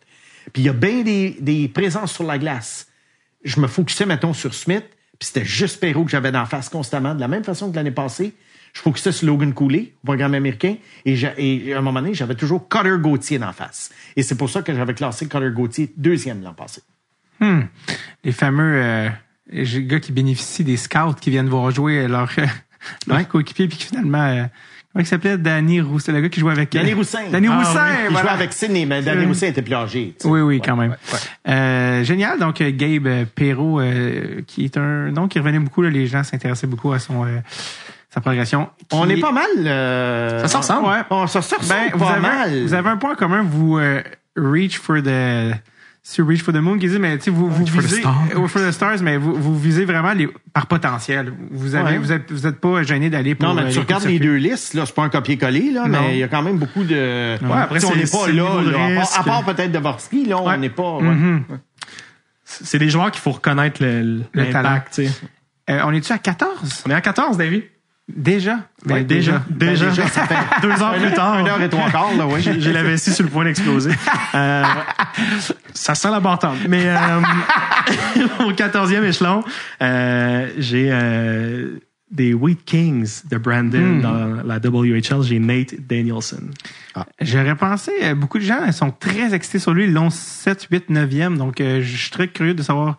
Puis 0.52 0.64
il 0.64 0.66
y 0.66 0.70
a 0.70 0.74
bien 0.74 1.02
des, 1.04 1.38
des 1.40 1.68
présences 1.68 2.14
sur 2.14 2.24
la 2.24 2.38
glace. 2.38 2.88
Je 3.44 3.60
me 3.60 3.68
focusais, 3.68 4.06
mettons, 4.06 4.34
sur 4.34 4.54
Smith, 4.54 4.86
puis 5.20 5.28
c'était 5.28 5.46
juste 5.46 5.80
Perrault 5.80 6.06
que 6.06 6.12
j'avais 6.12 6.32
d'en 6.32 6.46
face 6.46 6.70
constamment. 6.70 7.16
De 7.16 7.20
la 7.20 7.28
même 7.28 7.44
façon 7.44 7.70
que 7.72 7.76
l'année 7.76 7.92
passée, 7.92 8.34
je 8.74 8.82
focusais 8.82 9.12
sur 9.12 9.28
Logan 9.28 9.54
Cooley, 9.54 9.94
au 10.04 10.06
programme 10.08 10.34
américain, 10.34 10.76
et, 11.06 11.74
à 11.74 11.78
un 11.78 11.82
moment 11.82 12.02
donné, 12.02 12.14
j'avais 12.14 12.36
toujours 12.36 12.68
Cutter 12.68 12.98
Gauthier 13.00 13.40
d'en 13.40 13.54
face. 13.54 13.90
Et 14.16 14.24
c'est 14.24 14.36
pour 14.36 14.50
ça 14.50 14.62
que 14.62 14.74
j'avais 14.76 14.94
classé 14.94 15.28
Cutter 15.28 15.52
Gauthier 15.54 15.94
deuxième 15.98 16.42
l'an 16.44 16.54
passé. 16.54 16.82
Les 18.24 18.32
fameux 18.32 18.82
euh, 18.82 19.10
les 19.50 19.84
gars 19.84 20.00
qui 20.00 20.12
bénéficient 20.12 20.64
des 20.64 20.78
scouts 20.78 21.14
qui 21.20 21.30
viennent 21.30 21.50
voir 21.50 21.70
jouer 21.72 22.08
leur, 22.08 22.32
leur 23.08 23.18
Ouais. 23.18 23.26
coéquipier 23.26 23.68
puis 23.68 23.78
qui 23.78 23.86
finalement 23.86 24.24
euh, 24.24 24.44
comment 24.96 25.04
il 25.04 25.06
s'appelait? 25.06 25.38
Danny 25.38 25.82
Roussin 25.82 26.14
le 26.14 26.22
gars 26.22 26.30
qui 26.30 26.40
jouait 26.40 26.54
avec 26.54 26.72
Danny 26.72 26.94
euh, 26.94 26.96
Roussin. 26.96 27.20
Danny 27.30 27.48
Ah 27.52 27.58
Roussin 27.58 27.86
oui, 27.86 28.08
Il 28.12 28.18
jouait 28.18 28.30
avec 28.30 28.54
Sidney, 28.54 28.86
mais 28.86 29.02
Danny 29.02 29.26
Euh, 29.26 29.28
Roussin 29.28 29.48
était 29.48 29.62
plus 29.62 29.74
âgé. 29.76 30.16
tu 30.18 30.24
sais. 30.24 30.28
oui 30.30 30.40
oui 30.42 30.56
Ouais, 30.56 30.62
quand 30.66 30.78
même 30.78 30.92
ouais, 30.92 30.98
ouais. 31.14 31.52
Euh, 31.54 32.04
génial 32.06 32.40
donc 32.40 32.62
euh, 32.62 32.72
Gabe 32.74 33.26
Perrault 33.36 33.82
euh, 33.82 34.42
qui 34.48 34.64
est 34.64 34.78
un 34.78 35.12
nom 35.12 35.28
qui 35.28 35.38
revenait 35.40 35.60
beaucoup 35.60 35.82
là, 35.82 35.90
les 35.90 36.08
gens 36.08 36.24
s'intéressaient 36.24 36.68
beaucoup 36.68 36.94
à 36.94 37.00
son 37.00 37.26
euh, 37.26 37.40
sa 38.10 38.22
progression 38.22 38.70
qui 38.88 38.96
On 38.98 39.10
est 39.10 39.20
pas 39.20 39.34
mal. 39.34 39.46
euh, 39.66 40.40
Ça 40.42 40.48
se 40.48 40.58
ressemble. 40.58 40.88
Ouais, 40.88 41.02
on 41.10 41.28
se 41.28 41.38
ressemble 41.40 41.66
ben, 41.68 41.92
pas 41.92 41.98
vous 41.98 42.06
avez, 42.12 42.22
mal. 42.22 42.62
vous 42.64 42.74
avez 42.74 42.90
un 42.90 42.98
point 42.98 43.16
commun 43.16 43.44
vous 43.44 43.78
euh, 43.78 44.02
reach 44.38 44.78
for 44.80 45.02
the 45.04 45.56
sur 46.08 46.28
Reach 46.28 46.44
for 46.44 46.54
the 46.54 46.58
Moon 46.58 46.78
qui 46.78 46.88
dit 46.88 47.00
mais 47.00 47.18
tu 47.18 47.24
sais 47.26 47.32
vous 47.32 47.50
vous 47.50 47.66
for 47.66 47.82
the 47.82 47.86
visez 47.86 48.02
stars. 48.02 48.24
euh, 48.36 48.48
for 48.48 48.62
the 48.62 48.70
stars 48.72 48.98
mais 49.02 49.18
vous, 49.18 49.34
vous 49.34 49.58
visez 49.58 49.86
vraiment 49.86 50.14
les 50.14 50.30
par 50.54 50.68
potentiel 50.68 51.34
vous 51.50 51.74
avez 51.74 51.94
Ouais. 51.94 51.98
vous 51.98 52.12
êtes 52.12 52.32
vous 52.32 52.46
êtes 52.46 52.60
pas 52.62 52.84
gêné 52.84 53.10
d'aller 53.10 53.34
pour 53.34 53.50
Non, 53.50 53.56
mais 53.56 53.64
euh, 53.64 53.72
tu 53.72 53.80
regardes 53.80 54.04
de 54.04 54.10
les 54.10 54.20
deux 54.20 54.36
listes, 54.36 54.76
là, 54.76 54.86
c'est 54.86 54.94
pas 54.94 55.02
un 55.04 55.10
copier-coller, 55.10 55.72
là, 55.72 55.88
Non. 55.88 56.00
mais 56.04 56.14
il 56.14 56.20
y 56.20 56.24
a 56.24 56.28
quand 56.28 56.44
même 56.44 56.60
beaucoup 56.60 56.84
de. 56.84 56.94
Ouais, 57.44 57.52
après, 57.60 57.80
sais, 57.80 57.88
on 57.88 57.94
c'est- 57.94 57.96
n'est 57.98 58.06
pas 58.06 58.28
le 58.28 58.34
là, 58.34 58.44
là, 58.44 58.86
à 58.86 58.90
part- 58.90 59.00
risque. 59.02 59.20
à 59.20 59.24
part, 59.24 59.44
peut-être 59.46 59.72
de 59.72 59.80
Varsky, 59.80 60.26
là, 60.26 60.38
on 60.42 60.58
n'est 60.58 60.70
pas. 60.70 60.98
ouais. 60.98 61.02
Mhm. 61.04 61.44
C'est 62.44 62.78
des 62.78 62.90
joueurs 62.92 63.10
qu'il 63.10 63.22
faut 63.22 63.32
reconnaître 63.32 63.82
le- 63.84 64.22
Le 64.32 64.50
talent. 64.52 64.80
tu 64.94 65.08
sais. 65.08 65.12
Euh, 65.72 65.82
on 65.86 65.92
est-tu 65.92 66.12
à 66.14 66.20
14 66.20 66.84
On 66.86 66.92
est 66.92 66.94
à 66.94 67.02
14, 67.02 67.38
David. 67.38 67.64
Déjà? 68.08 68.54
Ouais, 68.54 68.60
Ben, 68.86 69.04
déjà. 69.08 69.44
Ben, 69.50 69.70
Déjà. 69.70 69.90
déjà, 69.90 70.08
ça 70.08 70.26
fait 70.28 70.36
Deux 70.62 70.82
heures 70.82 70.96
plus 70.96 71.14
tard. 71.14 71.40
une 71.40 71.48
heure 71.48 71.62
et 71.62 71.70
trois 71.70 71.90
quarts, 71.90 72.16
là, 72.18 72.28
oui. 72.28 72.42
J'ai 72.42 72.72
la 72.74 72.84
vessie 72.84 73.12
sur 73.12 73.24
le 73.24 73.30
point 73.30 73.46
d'exploser. 73.46 73.92
Euh, 74.34 74.64
ça 75.74 75.96
sent 75.96 76.10
la 76.12 76.20
bâtonne. 76.20 76.58
Mais 76.68 76.84
euh, 76.88 77.22
au 78.46 78.52
14e 78.52 79.04
échelon, 79.06 79.46
euh, 79.82 80.50
j'ai 80.58 80.92
des 82.12 82.34
Wheat 82.34 82.66
Kings 82.66 83.22
de 83.30 83.38
Brandon 83.38 84.00
dans 84.02 84.44
la 84.44 84.58
WHL. 84.58 85.22
J'ai 85.24 85.40
Nate 85.40 85.76
Danielson. 85.88 86.42
J'aurais 87.22 87.56
pensé, 87.56 87.92
beaucoup 88.14 88.40
de 88.40 88.44
gens 88.44 88.70
sont 88.74 88.92
très 88.92 89.34
excités 89.34 89.60
sur 89.60 89.74
lui, 89.74 89.86
ils 89.86 89.94
l'ont 89.94 90.10
7, 90.10 90.68
8, 90.70 90.90
9e, 90.90 91.38
donc 91.38 91.56
je 91.60 91.82
suis 91.82 92.12
très 92.12 92.28
curieux 92.28 92.54
de 92.56 92.64
savoir 92.64 92.98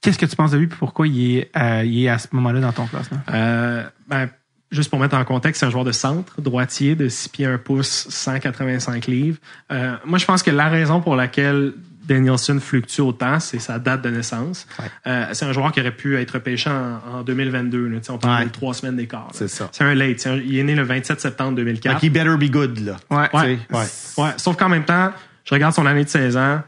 qu'est-ce 0.00 0.18
que 0.18 0.26
tu 0.26 0.36
penses 0.36 0.50
de 0.52 0.58
lui 0.58 0.64
et 0.64 0.68
pourquoi 0.68 1.06
il 1.06 1.36
est, 1.38 1.50
euh, 1.56 1.82
il 1.84 2.04
est 2.04 2.08
à 2.08 2.18
ce 2.18 2.28
moment-là 2.32 2.60
dans 2.60 2.72
ton 2.72 2.86
classement? 2.86 3.18
Euh, 3.32 3.84
ben, 4.08 4.28
juste 4.70 4.90
pour 4.90 4.98
mettre 4.98 5.16
en 5.16 5.24
contexte, 5.24 5.60
c'est 5.60 5.66
un 5.66 5.70
joueur 5.70 5.84
de 5.84 5.92
centre, 5.92 6.40
droitier, 6.40 6.94
de 6.94 7.08
6 7.08 7.28
pieds 7.28 7.46
1 7.46 7.58
pouce, 7.58 8.06
185 8.10 9.06
livres. 9.06 9.38
Euh, 9.72 9.96
moi, 10.04 10.18
je 10.18 10.24
pense 10.24 10.42
que 10.42 10.50
la 10.50 10.68
raison 10.68 11.00
pour 11.00 11.16
laquelle 11.16 11.72
Danielson 12.06 12.58
fluctue 12.60 13.02
autant, 13.02 13.38
c'est 13.38 13.58
sa 13.60 13.78
date 13.78 14.02
de 14.02 14.10
naissance. 14.10 14.66
Euh, 15.06 15.26
c'est 15.32 15.44
un 15.44 15.52
joueur 15.52 15.70
qui 15.70 15.80
aurait 15.80 15.94
pu 15.94 16.16
être 16.18 16.38
pêché 16.40 16.68
en, 16.68 17.18
en 17.18 17.22
2022. 17.22 17.86
Là, 17.88 17.98
Tu 17.98 18.04
sais, 18.06 18.10
on 18.10 18.18
parle 18.18 18.40
Ouais. 18.40 18.46
de 18.46 18.50
trois 18.50 18.74
semaines 18.74 18.96
d'écart. 18.96 19.28
C'est 19.32 19.46
ça. 19.48 19.68
C'est 19.70 19.84
un 19.84 19.94
late. 19.94 20.26
Un- 20.26 20.38
il 20.38 20.58
est 20.58 20.64
né 20.64 20.74
le 20.74 20.82
27 20.82 21.20
septembre 21.20 21.56
2004. 21.56 21.94
Fait 21.94 22.00
qu'il 22.00 22.12
better 22.12 22.36
be 22.36 22.50
good, 22.50 22.78
là. 22.80 22.96
Ouais. 23.10 23.28
Ouais. 23.32 23.58
Ouais. 23.70 23.84
Ouais, 24.24 24.30
sauf 24.38 24.56
qu'en 24.56 24.68
même 24.68 24.84
temps, 24.84 25.12
je 25.44 25.54
regarde 25.54 25.72
son 25.74 25.86
année 25.86 26.02
de 26.04 26.08
16 26.08 26.36
ans, 26.36 26.62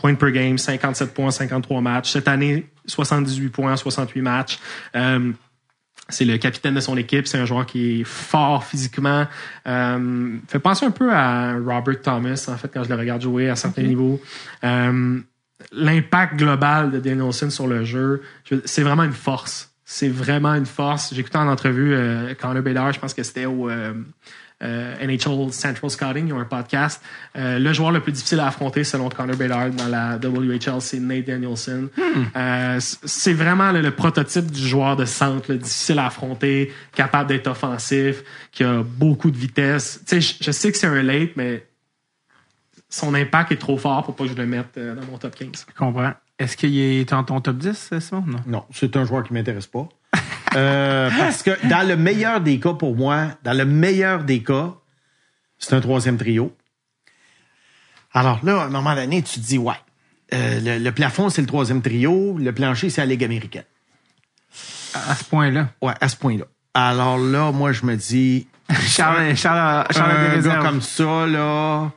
points 0.00 0.14
per 0.14 0.30
game, 0.32 0.56
57 0.56 1.12
points, 1.12 1.30
53 1.30 1.80
matchs. 1.80 2.12
Cette 2.12 2.26
année, 2.26 2.66
78 2.86 3.50
points, 3.50 3.76
68 3.76 4.22
matchs. 4.22 4.58
Euh, 4.96 5.32
c'est 6.08 6.24
le 6.24 6.38
capitaine 6.38 6.74
de 6.74 6.80
son 6.80 6.96
équipe. 6.96 7.26
C'est 7.26 7.38
un 7.38 7.44
joueur 7.44 7.66
qui 7.66 8.00
est 8.00 8.04
fort 8.04 8.64
physiquement. 8.64 9.26
Euh, 9.66 10.36
fait 10.48 10.58
penser 10.58 10.86
un 10.86 10.90
peu 10.90 11.12
à 11.12 11.54
Robert 11.54 12.00
Thomas, 12.02 12.48
en 12.48 12.56
fait, 12.56 12.70
quand 12.72 12.82
je 12.82 12.88
le 12.88 12.96
regarde 12.96 13.20
jouer 13.20 13.50
à 13.50 13.56
certains 13.56 13.82
niveaux. 13.82 14.20
Euh, 14.64 15.20
L'impact 15.72 16.36
global 16.36 16.90
de 16.90 16.98
Danielson 17.00 17.50
sur 17.50 17.66
le 17.66 17.84
jeu, 17.84 18.22
c'est 18.64 18.82
vraiment 18.82 19.04
une 19.04 19.12
force. 19.12 19.70
C'est 19.84 20.08
vraiment 20.08 20.54
une 20.54 20.64
force. 20.64 21.12
J'ai 21.12 21.20
écouté 21.20 21.36
en 21.36 21.48
entrevue 21.48 21.92
euh, 21.92 22.34
Connor 22.34 22.62
Bedard, 22.62 22.94
je 22.94 22.98
pense 22.98 23.12
que 23.12 23.22
c'était 23.22 23.44
au 23.44 23.68
NHL 24.62 25.52
Central 25.52 25.90
Scouting, 25.90 26.28
ils 26.28 26.32
ont 26.32 26.38
un 26.40 26.44
podcast. 26.44 27.02
Euh, 27.36 27.58
le 27.58 27.72
joueur 27.72 27.92
le 27.92 28.00
plus 28.00 28.12
difficile 28.12 28.40
à 28.40 28.46
affronter 28.48 28.84
selon 28.84 29.08
Connor 29.08 29.36
Bedard 29.36 29.70
dans 29.70 29.88
la 29.88 30.16
WHL, 30.16 30.80
c'est 30.80 31.00
Nate 31.00 31.24
Danielson. 31.26 31.88
Euh, 32.36 32.78
c- 32.80 32.98
c'est 33.04 33.32
vraiment 33.32 33.72
le, 33.72 33.80
le 33.80 33.90
prototype 33.90 34.50
du 34.50 34.60
joueur 34.66 34.96
de 34.96 35.04
centre, 35.06 35.50
là, 35.52 35.56
difficile 35.58 35.98
à 35.98 36.06
affronter, 36.06 36.72
capable 36.94 37.28
d'être 37.30 37.46
offensif, 37.46 38.22
qui 38.52 38.64
a 38.64 38.82
beaucoup 38.82 39.30
de 39.30 39.36
vitesse. 39.38 40.00
Tu 40.06 40.20
sais, 40.20 40.36
je, 40.38 40.44
je 40.44 40.50
sais 40.50 40.70
que 40.72 40.78
c'est 40.78 40.86
un 40.88 41.02
late, 41.02 41.30
mais 41.36 41.66
son 42.88 43.14
impact 43.14 43.52
est 43.52 43.56
trop 43.56 43.78
fort 43.78 44.04
pour 44.04 44.16
pas 44.16 44.24
que 44.24 44.30
je 44.30 44.34
le 44.36 44.46
mette 44.46 44.76
euh, 44.76 44.94
dans 44.94 45.06
mon 45.06 45.16
top 45.16 45.34
15. 45.36 45.66
Je 45.68 45.74
comprends. 45.78 46.12
Est-ce 46.38 46.56
qu'il 46.56 46.76
est 46.78 47.08
dans 47.10 47.22
ton 47.22 47.40
top 47.40 47.56
10, 47.58 47.94
Simon? 48.00 48.24
Non. 48.26 48.38
Non, 48.46 48.64
c'est 48.72 48.96
un 48.96 49.04
joueur 49.04 49.22
qui 49.22 49.32
m'intéresse 49.32 49.66
pas. 49.66 49.88
Euh, 50.54 51.10
parce 51.16 51.42
que 51.42 51.66
dans 51.68 51.86
le 51.86 51.96
meilleur 51.96 52.40
des 52.40 52.58
cas 52.58 52.74
pour 52.74 52.96
moi, 52.96 53.28
dans 53.44 53.52
le 53.52 53.64
meilleur 53.64 54.24
des 54.24 54.42
cas, 54.42 54.74
c'est 55.58 55.74
un 55.74 55.80
troisième 55.80 56.16
trio. 56.16 56.56
Alors 58.12 58.40
là, 58.44 58.62
à 58.62 58.64
un 58.64 58.70
moment 58.70 58.94
donné, 58.94 59.22
tu 59.22 59.40
te 59.40 59.46
dis, 59.46 59.58
ouais, 59.58 59.74
euh, 60.34 60.60
le, 60.60 60.82
le 60.82 60.92
plafond, 60.92 61.28
c'est 61.28 61.40
le 61.40 61.46
troisième 61.46 61.82
trio, 61.82 62.36
le 62.38 62.52
plancher, 62.52 62.90
c'est 62.90 63.00
la 63.00 63.06
Ligue 63.06 63.24
américaine. 63.24 63.64
À 64.94 65.14
ce 65.14 65.24
point-là? 65.24 65.68
Ouais, 65.80 65.94
à 66.00 66.08
ce 66.08 66.16
point-là. 66.16 66.44
Alors 66.74 67.18
là, 67.18 67.52
moi, 67.52 67.72
je 67.72 67.84
me 67.84 67.96
dis, 67.96 68.48
Charles, 68.86 69.36
Charles, 69.36 69.86
Charles 69.92 70.10
un 70.10 70.40
gars 70.40 70.56
comme 70.56 70.80
ça, 70.80 71.26
là, 71.26 71.90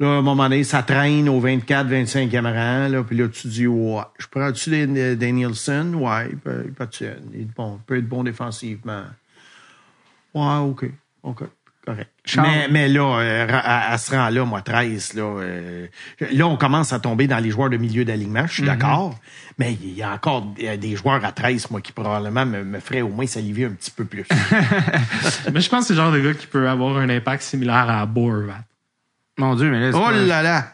là, 0.00 0.08
à 0.08 0.18
un 0.18 0.22
moment 0.22 0.44
donné, 0.48 0.64
ça 0.64 0.82
traîne 0.82 1.28
au 1.28 1.40
24, 1.40 1.88
25e 1.88 2.44
rang, 2.44 2.88
là, 2.88 3.02
puis 3.02 3.16
là, 3.16 3.28
tu 3.28 3.48
dis, 3.48 3.66
ouais, 3.66 4.02
je 4.18 4.26
prends-tu 4.26 4.86
Danielson? 5.16 5.94
Ouais, 5.94 6.28
il 6.30 6.38
peut, 6.38 6.62
il 6.66 6.72
peut 6.72 6.84
être 6.84 7.04
il 7.32 7.40
est 7.42 7.54
bon, 7.56 7.78
il 7.80 7.84
peut 7.86 7.98
être 7.98 8.08
bon 8.08 8.24
défensivement. 8.24 9.04
Ouais, 10.34 10.56
OK, 10.56 10.90
OK, 11.22 11.44
correct. 11.84 12.10
Mais, 12.36 12.68
mais 12.68 12.88
là, 12.88 13.20
euh, 13.20 13.46
à, 13.50 13.92
à 13.92 13.98
ce 13.98 14.14
rang-là, 14.14 14.44
moi, 14.44 14.60
13, 14.60 15.14
là, 15.14 15.22
euh, 15.22 15.86
là, 16.20 16.46
on 16.46 16.56
commence 16.56 16.92
à 16.92 16.98
tomber 16.98 17.26
dans 17.26 17.38
les 17.38 17.50
joueurs 17.50 17.70
de 17.70 17.78
milieu 17.78 18.04
d'alignement, 18.04 18.46
je 18.46 18.54
suis 18.54 18.62
d'accord, 18.64 19.18
mais 19.58 19.78
il 19.80 19.94
y 19.94 20.02
a 20.02 20.12
encore 20.12 20.42
des 20.42 20.76
des 20.76 20.94
joueurs 20.96 21.24
à 21.24 21.32
13, 21.32 21.70
moi, 21.70 21.80
qui 21.80 21.92
probablement 21.92 22.44
me, 22.44 22.64
me 22.64 22.80
feraient 22.80 23.00
au 23.00 23.08
moins 23.08 23.26
saliver 23.26 23.64
un 23.64 23.70
petit 23.70 23.90
peu 23.90 24.04
plus. 24.04 24.26
Mais 25.52 25.60
je 25.60 25.70
pense 25.70 25.80
que 25.80 25.86
c'est 25.86 25.94
le 25.94 26.00
genre 26.00 26.12
de 26.12 26.20
gars 26.20 26.34
qui 26.34 26.46
peut 26.46 26.68
avoir 26.68 26.98
un 26.98 27.08
impact 27.08 27.42
similaire 27.42 27.88
à 27.88 28.04
Boervat. 28.04 28.64
Mon 29.38 29.54
Dieu, 29.54 29.70
mais 29.70 29.80
là, 29.80 29.92
c'est 29.92 29.98
oh 29.98 30.02
pas- 30.02 30.12
là 30.12 30.42
là! 30.42 30.64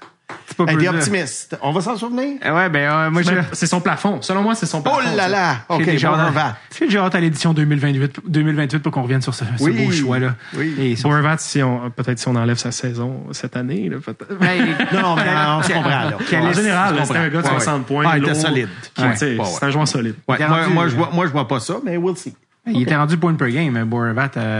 c'est 0.47 0.57
pas 0.57 0.67
ça. 0.67 0.91
optimistes. 0.91 1.59
On 1.63 1.73
va 1.73 1.81
s'en 1.81 1.97
souvenir? 1.97 2.39
Eh 2.45 2.51
Ouais, 2.51 2.69
ben, 2.69 2.91
euh, 2.91 3.11
moi, 3.11 3.23
je. 3.23 3.31
C'est 3.53 3.67
son 3.67 3.81
plafond. 3.81 4.21
Selon 4.23 4.43
moi, 4.43 4.55
c'est 4.55 4.67
son 4.67 4.79
Oh 4.79 4.83
plafond. 4.83 5.01
là 5.17 5.23
ça. 5.25 5.29
là! 5.29 5.57
OK, 5.69 5.83
J'ai 5.97 6.07
hâte-. 6.07 6.55
J'ai 6.89 6.99
hâte 6.99 7.15
à 7.15 7.21
l'édition 7.21 7.53
2028, 7.55 8.21
2028 8.27 8.79
pour 8.81 8.93
qu'on 8.93 9.03
revienne 9.03 9.21
sur 9.23 9.35
ce, 9.35 9.45
ce 9.59 9.63
Oui, 9.65 9.85
beau 9.85 9.91
choix-là. 9.93 10.35
oui. 10.55 10.75
Et 10.79 10.97
sur- 10.97 11.11
si 11.39 11.63
on, 11.63 11.91
peut-être 11.91 12.19
si 12.19 12.29
on 12.29 12.37
enlève 12.37 12.57
sa 12.57 12.71
saison 12.71 13.25
cette 13.33 13.57
année, 13.57 13.89
là, 13.89 13.97
peut-être. 14.05 14.39
Ben, 14.39 14.77
Non, 14.93 15.01
non, 15.03 15.17
mais 15.17 15.23
on 15.59 15.63
se 15.63 15.73
comprend, 15.73 15.89
là. 15.91 16.13
En 16.17 16.53
général, 16.53 16.95
on 16.95 16.97
là, 16.99 17.05
c'était 17.05 17.19
un 17.19 17.29
gars 17.29 17.39
de 17.39 17.43
comprend. 17.43 17.59
60 17.61 17.87
points. 17.87 18.05
Ah, 18.07 18.19
il 18.19 18.23
était 18.25 18.35
solide. 18.35 18.69
C'est 19.17 19.37
un 19.65 19.71
joueur 19.71 19.89
solide. 19.89 20.15
Moi, 20.29 20.89
je 20.89 20.95
vois, 20.97 21.11
moi, 21.13 21.27
je 21.27 21.33
vois 21.33 21.49
pas 21.49 21.59
ça, 21.61 21.75
mais 21.85 21.97
we'll 21.97 22.17
see. 22.17 22.35
Il 22.67 22.83
était 22.83 22.95
rendu 22.97 23.17
point 23.17 23.35
per 23.35 23.51
game, 23.51 23.77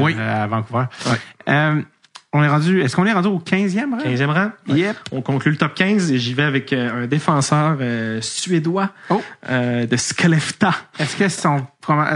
Oui. 0.01 0.17
à 0.19 0.47
Vancouver. 0.49 0.87
On 2.35 2.43
est 2.43 2.49
rendu, 2.49 2.81
est-ce 2.81 2.97
qu'on 2.97 3.05
est 3.05 3.13
rendu 3.13 3.29
au 3.29 3.39
15e 3.39 3.91
rang? 3.91 3.99
15e 3.99 4.27
rang? 4.31 4.51
Yep. 4.69 4.97
On 5.13 5.21
conclut 5.21 5.51
le 5.51 5.59
top 5.59 5.75
15 5.75 6.11
et 6.13 6.19
j'y 6.19 6.33
vais 6.33 6.45
avec 6.45 6.73
euh, 6.73 7.03
un 7.05 7.07
défenseur 7.07 7.77
euh, 7.81 8.21
suédois 8.23 8.91
Oh. 9.11 9.21
euh, 9.51 9.87
de 9.87 9.97
Skellefteå. 9.97 10.71
Est-ce 10.99 11.17
que 11.17 11.29
son, 11.29 11.59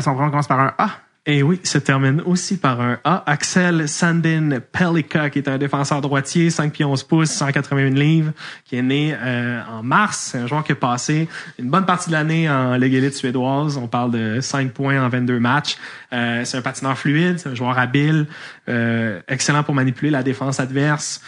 son 0.00 0.14
prénom 0.14 0.30
commence 0.30 0.46
par 0.48 0.60
un 0.60 0.72
A? 0.78 0.88
Et 1.28 1.42
oui, 1.42 1.58
se 1.64 1.78
termine 1.78 2.22
aussi 2.24 2.56
par 2.56 2.80
un 2.80 2.98
A. 3.02 3.24
Axel 3.26 3.88
Sandin 3.88 4.60
Pelika, 4.70 5.28
qui 5.28 5.40
est 5.40 5.48
un 5.48 5.58
défenseur 5.58 6.00
droitier, 6.00 6.50
5 6.50 6.72
pieds 6.72 6.84
11 6.84 7.02
pouces, 7.02 7.30
181 7.30 7.90
livres, 7.90 8.32
qui 8.64 8.76
est 8.76 8.82
né 8.82 9.12
euh, 9.12 9.60
en 9.68 9.82
mars. 9.82 10.28
C'est 10.30 10.38
un 10.38 10.46
joueur 10.46 10.62
qui 10.62 10.70
a 10.70 10.76
passé 10.76 11.28
une 11.58 11.68
bonne 11.68 11.84
partie 11.84 12.10
de 12.10 12.12
l'année 12.12 12.48
en 12.48 12.76
Ligue 12.76 12.94
élite 12.94 13.14
suédoise. 13.14 13.76
On 13.76 13.88
parle 13.88 14.12
de 14.12 14.40
5 14.40 14.70
points 14.70 15.04
en 15.04 15.08
22 15.08 15.40
matchs. 15.40 15.76
Euh, 16.12 16.44
c'est 16.44 16.58
un 16.58 16.62
patineur 16.62 16.96
fluide, 16.96 17.40
c'est 17.40 17.48
un 17.48 17.56
joueur 17.56 17.76
habile, 17.76 18.26
euh, 18.68 19.20
excellent 19.26 19.64
pour 19.64 19.74
manipuler 19.74 20.12
la 20.12 20.22
défense 20.22 20.60
adverse, 20.60 21.22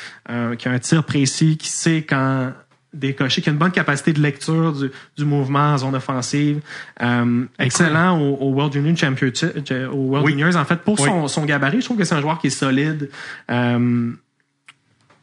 qui 0.59 0.69
a 0.69 0.71
un 0.71 0.79
tir 0.79 1.03
précis, 1.03 1.57
qui 1.57 1.69
sait 1.69 2.07
quand 2.09 2.53
décocher, 2.95 3.43
qui 3.43 3.49
a 3.49 3.53
une 3.53 3.59
bonne 3.59 3.71
capacité 3.73 4.13
de 4.13 4.21
lecture 4.21 4.73
du, 4.73 4.91
du 5.17 5.25
mouvement 5.25 5.73
en 5.75 5.79
zone 5.79 5.95
offensive. 5.95 6.61
Euh, 7.03 7.45
excellent 7.59 8.19
au, 8.21 8.37
au 8.37 8.51
World 8.53 8.73
Junior 8.73 8.97
Championship, 8.97 9.51
au 9.93 9.97
World 9.97 10.25
Oui. 10.27 10.33
Juniors. 10.33 10.57
En 10.57 10.65
fait, 10.65 10.81
pour 10.83 10.99
Oui. 11.01 11.07
son, 11.07 11.29
son 11.29 11.45
gabarit, 11.45 11.81
je 11.81 11.85
trouve 11.85 11.99
que 11.99 12.05
c'est 12.05 12.15
un 12.15 12.21
joueur 12.21 12.39
qui 12.39 12.47
est 12.47 12.51
solide. 12.51 13.11
Euh, 13.51 14.11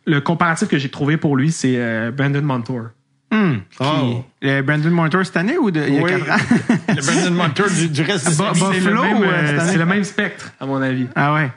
le 0.06 0.22
comparatif 0.22 0.68
que 0.68 0.78
j'ai 0.78 0.90
trouvé 0.90 1.18
pour 1.18 1.36
lui, 1.36 1.52
c'est 1.52 1.78
euh, 1.78 2.12
Brandon 2.12 2.42
Montour. 2.44 2.84
Hmm. 3.32 3.56
Oh. 3.80 4.24
Le 4.44 4.62
Brandon 4.62 4.92
Montour 4.92 5.26
cette 5.26 5.36
année 5.38 5.58
ou 5.58 5.72
de, 5.72 5.82
il 5.88 5.96
y 5.96 5.98
a 5.98 6.04
Oui. 6.04 6.12
4 6.12 6.30
ans? 6.32 6.46
Le 6.90 7.02
Brandon 7.02 7.32
Montour 7.44 7.66
du, 7.70 7.90
du 7.90 8.02
reste 8.04 8.38
Bah, 8.38 8.54
bah, 8.54 8.70
euh, 8.72 8.88
euh, 8.88 9.60
année? 9.60 9.72
c'est 9.72 9.78
le 9.80 9.86
même 9.88 10.04
spectre, 10.04 10.52
à 10.60 10.68
mon 10.68 10.80
avis. 10.82 11.08
Ah 11.16 11.34
ouais. 11.34 11.50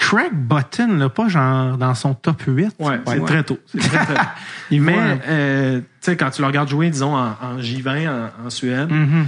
Craig 0.00 0.32
Button, 0.32 0.96
là, 0.96 1.08
pas 1.08 1.28
genre 1.28 1.76
dans 1.76 1.94
son 1.94 2.14
top 2.14 2.42
8. 2.46 2.74
Ouais, 2.78 3.00
c'est 3.06 3.24
très 3.24 3.44
tôt. 3.44 3.58
C'est 3.66 3.78
très, 3.80 4.78
Mais, 4.78 5.20
euh, 5.28 5.78
tu 5.80 5.86
sais, 6.00 6.16
quand 6.16 6.30
tu 6.30 6.40
le 6.40 6.46
regardes 6.48 6.68
jouer, 6.70 6.88
disons, 6.90 7.14
en, 7.14 7.36
en 7.40 7.58
J20 7.58 8.08
en, 8.08 8.46
en 8.46 8.50
Suède, 8.50 8.90
Mhm. 8.90 9.26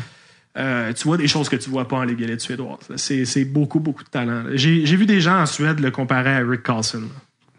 euh, 0.59 0.93
tu 0.95 1.05
vois 1.05 1.17
des 1.19 1.29
choses 1.29 1.49
que 1.49 1.57
tu 1.57 1.71
vois 1.71 1.87
pas 1.87 1.97
en 1.97 2.03
Ligue 2.05 2.23
élite 2.23 2.41
suédoise. 2.41 2.79
C'est 2.97 3.25
c'est 3.27 3.45
beaucoup, 3.45 3.81
beaucoup 3.81 4.03
de 4.03 4.09
talent. 4.09 4.45
J'ai 4.55 4.85
j'ai 4.87 4.97
vu 4.97 5.07
des 5.07 5.21
gens 5.21 5.41
en 5.43 5.47
Suède 5.47 5.79
le 5.79 5.91
comparer 5.91 6.35
à 6.37 6.39
Rick 6.39 6.63
Carlson. 6.63 7.03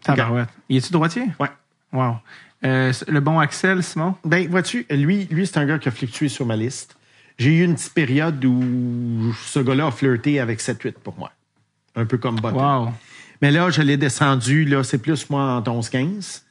Tabarouette. 0.02 0.48
Il 0.68 0.76
est-tu 0.76 0.92
droitier? 0.92 1.24
Ouais. 1.40 1.48
Wow. 1.92 2.16
Euh, 2.64 2.92
le 3.08 3.20
bon 3.20 3.38
Axel, 3.38 3.82
Simon? 3.82 4.16
Ben, 4.24 4.48
vois-tu, 4.48 4.86
lui, 4.90 5.26
lui 5.30 5.46
c'est 5.46 5.58
un 5.58 5.66
gars 5.66 5.78
qui 5.78 5.88
a 5.88 5.92
fluctué 5.92 6.28
sur 6.28 6.46
ma 6.46 6.56
liste. 6.56 6.96
J'ai 7.38 7.50
eu 7.58 7.64
une 7.64 7.74
petite 7.74 7.94
période 7.94 8.44
où 8.44 9.34
ce 9.44 9.60
gars-là 9.60 9.86
a 9.86 9.90
flirté 9.90 10.40
avec 10.40 10.60
7-8 10.60 10.92
pour 11.02 11.16
moi. 11.18 11.30
Un 11.96 12.04
peu 12.06 12.18
comme 12.18 12.36
Button. 12.36 12.56
Wow. 12.86 12.92
Mais 13.42 13.50
là, 13.50 13.70
je 13.70 13.82
l'ai 13.82 13.96
descendu, 13.96 14.64
là, 14.64 14.82
c'est 14.82 14.98
plus 14.98 15.28
moi 15.30 15.62
en 15.66 15.80
11-15. 15.80 16.42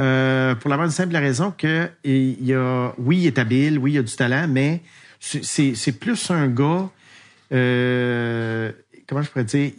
Euh, 0.00 0.54
pour 0.56 0.68
la 0.70 0.76
bonne 0.76 0.90
simple 0.90 1.14
raison 1.16 1.52
que 1.56 1.88
il 2.02 2.44
y 2.44 2.52
a, 2.52 2.92
oui, 2.98 3.18
il 3.18 3.26
est 3.26 3.38
habile, 3.38 3.78
oui, 3.78 3.92
il 3.92 3.98
a 3.98 4.02
du 4.02 4.14
talent, 4.14 4.46
mais 4.48 4.82
c'est- 5.20 5.98
plus 5.98 6.30
un 6.30 6.48
gars, 6.48 6.88
euh, 7.52 8.72
comment 9.06 9.22
je 9.22 9.30
pourrais 9.30 9.44
dire, 9.44 9.70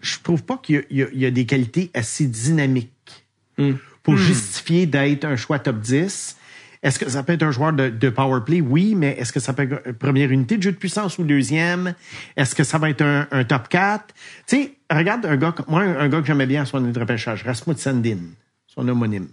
je 0.00 0.16
trouve 0.22 0.42
pas 0.44 0.58
qu'il 0.62 0.84
y 0.90 1.02
a- 1.02 1.08
y, 1.12 1.32
des 1.32 1.46
qualités 1.46 1.90
assez 1.94 2.26
dynamiques 2.26 2.90
pour 4.02 4.16
justifier 4.16 4.86
d'être 4.86 5.24
un 5.24 5.36
choix 5.36 5.58
top 5.58 5.80
10. 5.80 6.36
Est-ce 6.84 6.98
que 6.98 7.08
ça 7.08 7.22
peut 7.22 7.32
être 7.32 7.42
un 7.42 7.50
joueur 7.50 7.72
de, 7.72 7.88
de 7.88 8.10
power 8.10 8.42
play? 8.44 8.60
Oui, 8.60 8.94
mais 8.94 9.16
est-ce 9.18 9.32
que 9.32 9.40
ça 9.40 9.54
peut 9.54 9.62
être 9.62 9.82
une 9.86 9.94
première 9.94 10.30
unité 10.30 10.58
de 10.58 10.62
jeu 10.62 10.70
de 10.70 10.76
puissance 10.76 11.18
ou 11.18 11.24
deuxième? 11.24 11.94
Est-ce 12.36 12.54
que 12.54 12.62
ça 12.62 12.76
va 12.76 12.90
être 12.90 13.00
un, 13.02 13.26
un 13.30 13.42
top 13.44 13.68
4? 13.68 14.14
Tu 14.46 14.56
sais, 14.56 14.74
regarde 14.92 15.24
un 15.24 15.36
gars, 15.36 15.54
moi, 15.66 15.80
un 15.80 16.08
gars 16.08 16.20
que 16.20 16.26
j'aimais 16.26 16.46
bien 16.46 16.62
à 16.62 16.64
son 16.66 16.76
année 16.76 16.92
de 16.92 17.00
repêchage, 17.00 17.42
Rasmus 17.42 17.76
Sandin, 17.78 18.18
son 18.66 18.86
homonyme. 18.86 19.28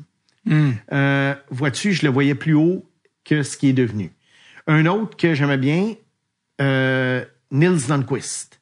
Euh, 0.93 1.35
Vois-tu, 1.49 1.91
je 1.91 2.05
le 2.05 2.11
voyais 2.11 2.35
plus 2.35 2.53
haut 2.53 2.85
que 3.25 3.43
ce 3.43 3.57
qui 3.57 3.67
est 3.69 3.73
devenu. 3.73 4.11
Un 4.65 4.85
autre 4.85 5.17
que 5.17 5.33
j'aimais 5.33 5.57
bien, 5.57 5.93
euh, 6.61 7.25
Nils 7.51 7.89
Lundqvist, 7.89 8.61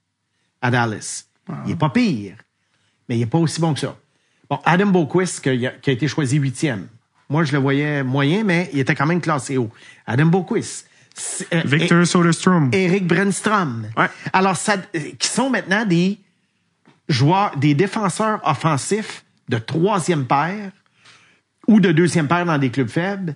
à 0.62 0.72
Dallas. 0.72 1.26
Il 1.66 1.72
est 1.74 1.76
pas 1.80 1.90
pire, 1.90 2.36
mais 3.08 3.18
il 3.18 3.22
est 3.22 3.28
pas 3.28 3.38
aussi 3.38 3.62
bon 3.62 3.74
que 3.76 3.80
ça. 3.80 3.98
Bon, 4.50 4.60
Adam 4.66 4.88
Boquist, 4.88 5.42
qui 5.42 5.68
a, 5.68 5.72
qui 5.72 5.90
a 5.92 5.94
été 5.94 6.08
choisi 6.08 6.38
huitième. 6.38 6.88
Moi, 7.30 7.44
je 7.44 7.52
le 7.52 7.60
voyais 7.60 8.04
moyen, 8.04 8.44
mais 8.44 8.70
il 8.74 8.80
était 8.80 8.96
quand 8.96 9.06
même 9.06 9.22
classé 9.22 9.58
haut. 9.58 9.70
Adam 10.08 10.26
Boquist. 10.26 10.88
Euh, 11.54 11.62
Victor 11.66 12.06
Soderstrom. 12.06 12.70
Eric 12.74 13.06
Brenstrom. 13.06 13.88
Ouais. 13.96 14.08
Alors, 14.34 14.56
ça, 14.56 14.78
euh, 14.96 15.00
qui 15.18 15.28
sont 15.28 15.50
maintenant 15.50 15.86
des 15.86 16.18
joueurs, 17.08 17.56
des 17.58 17.76
défenseurs 17.76 18.40
offensifs 18.44 19.26
de 19.48 19.58
troisième 19.58 20.26
paire 20.26 20.72
ou 21.68 21.80
de 21.80 21.92
deuxième 21.92 22.28
paire 22.28 22.46
dans 22.46 22.58
des 22.58 22.70
clubs 22.70 22.90
faibles 22.90 23.36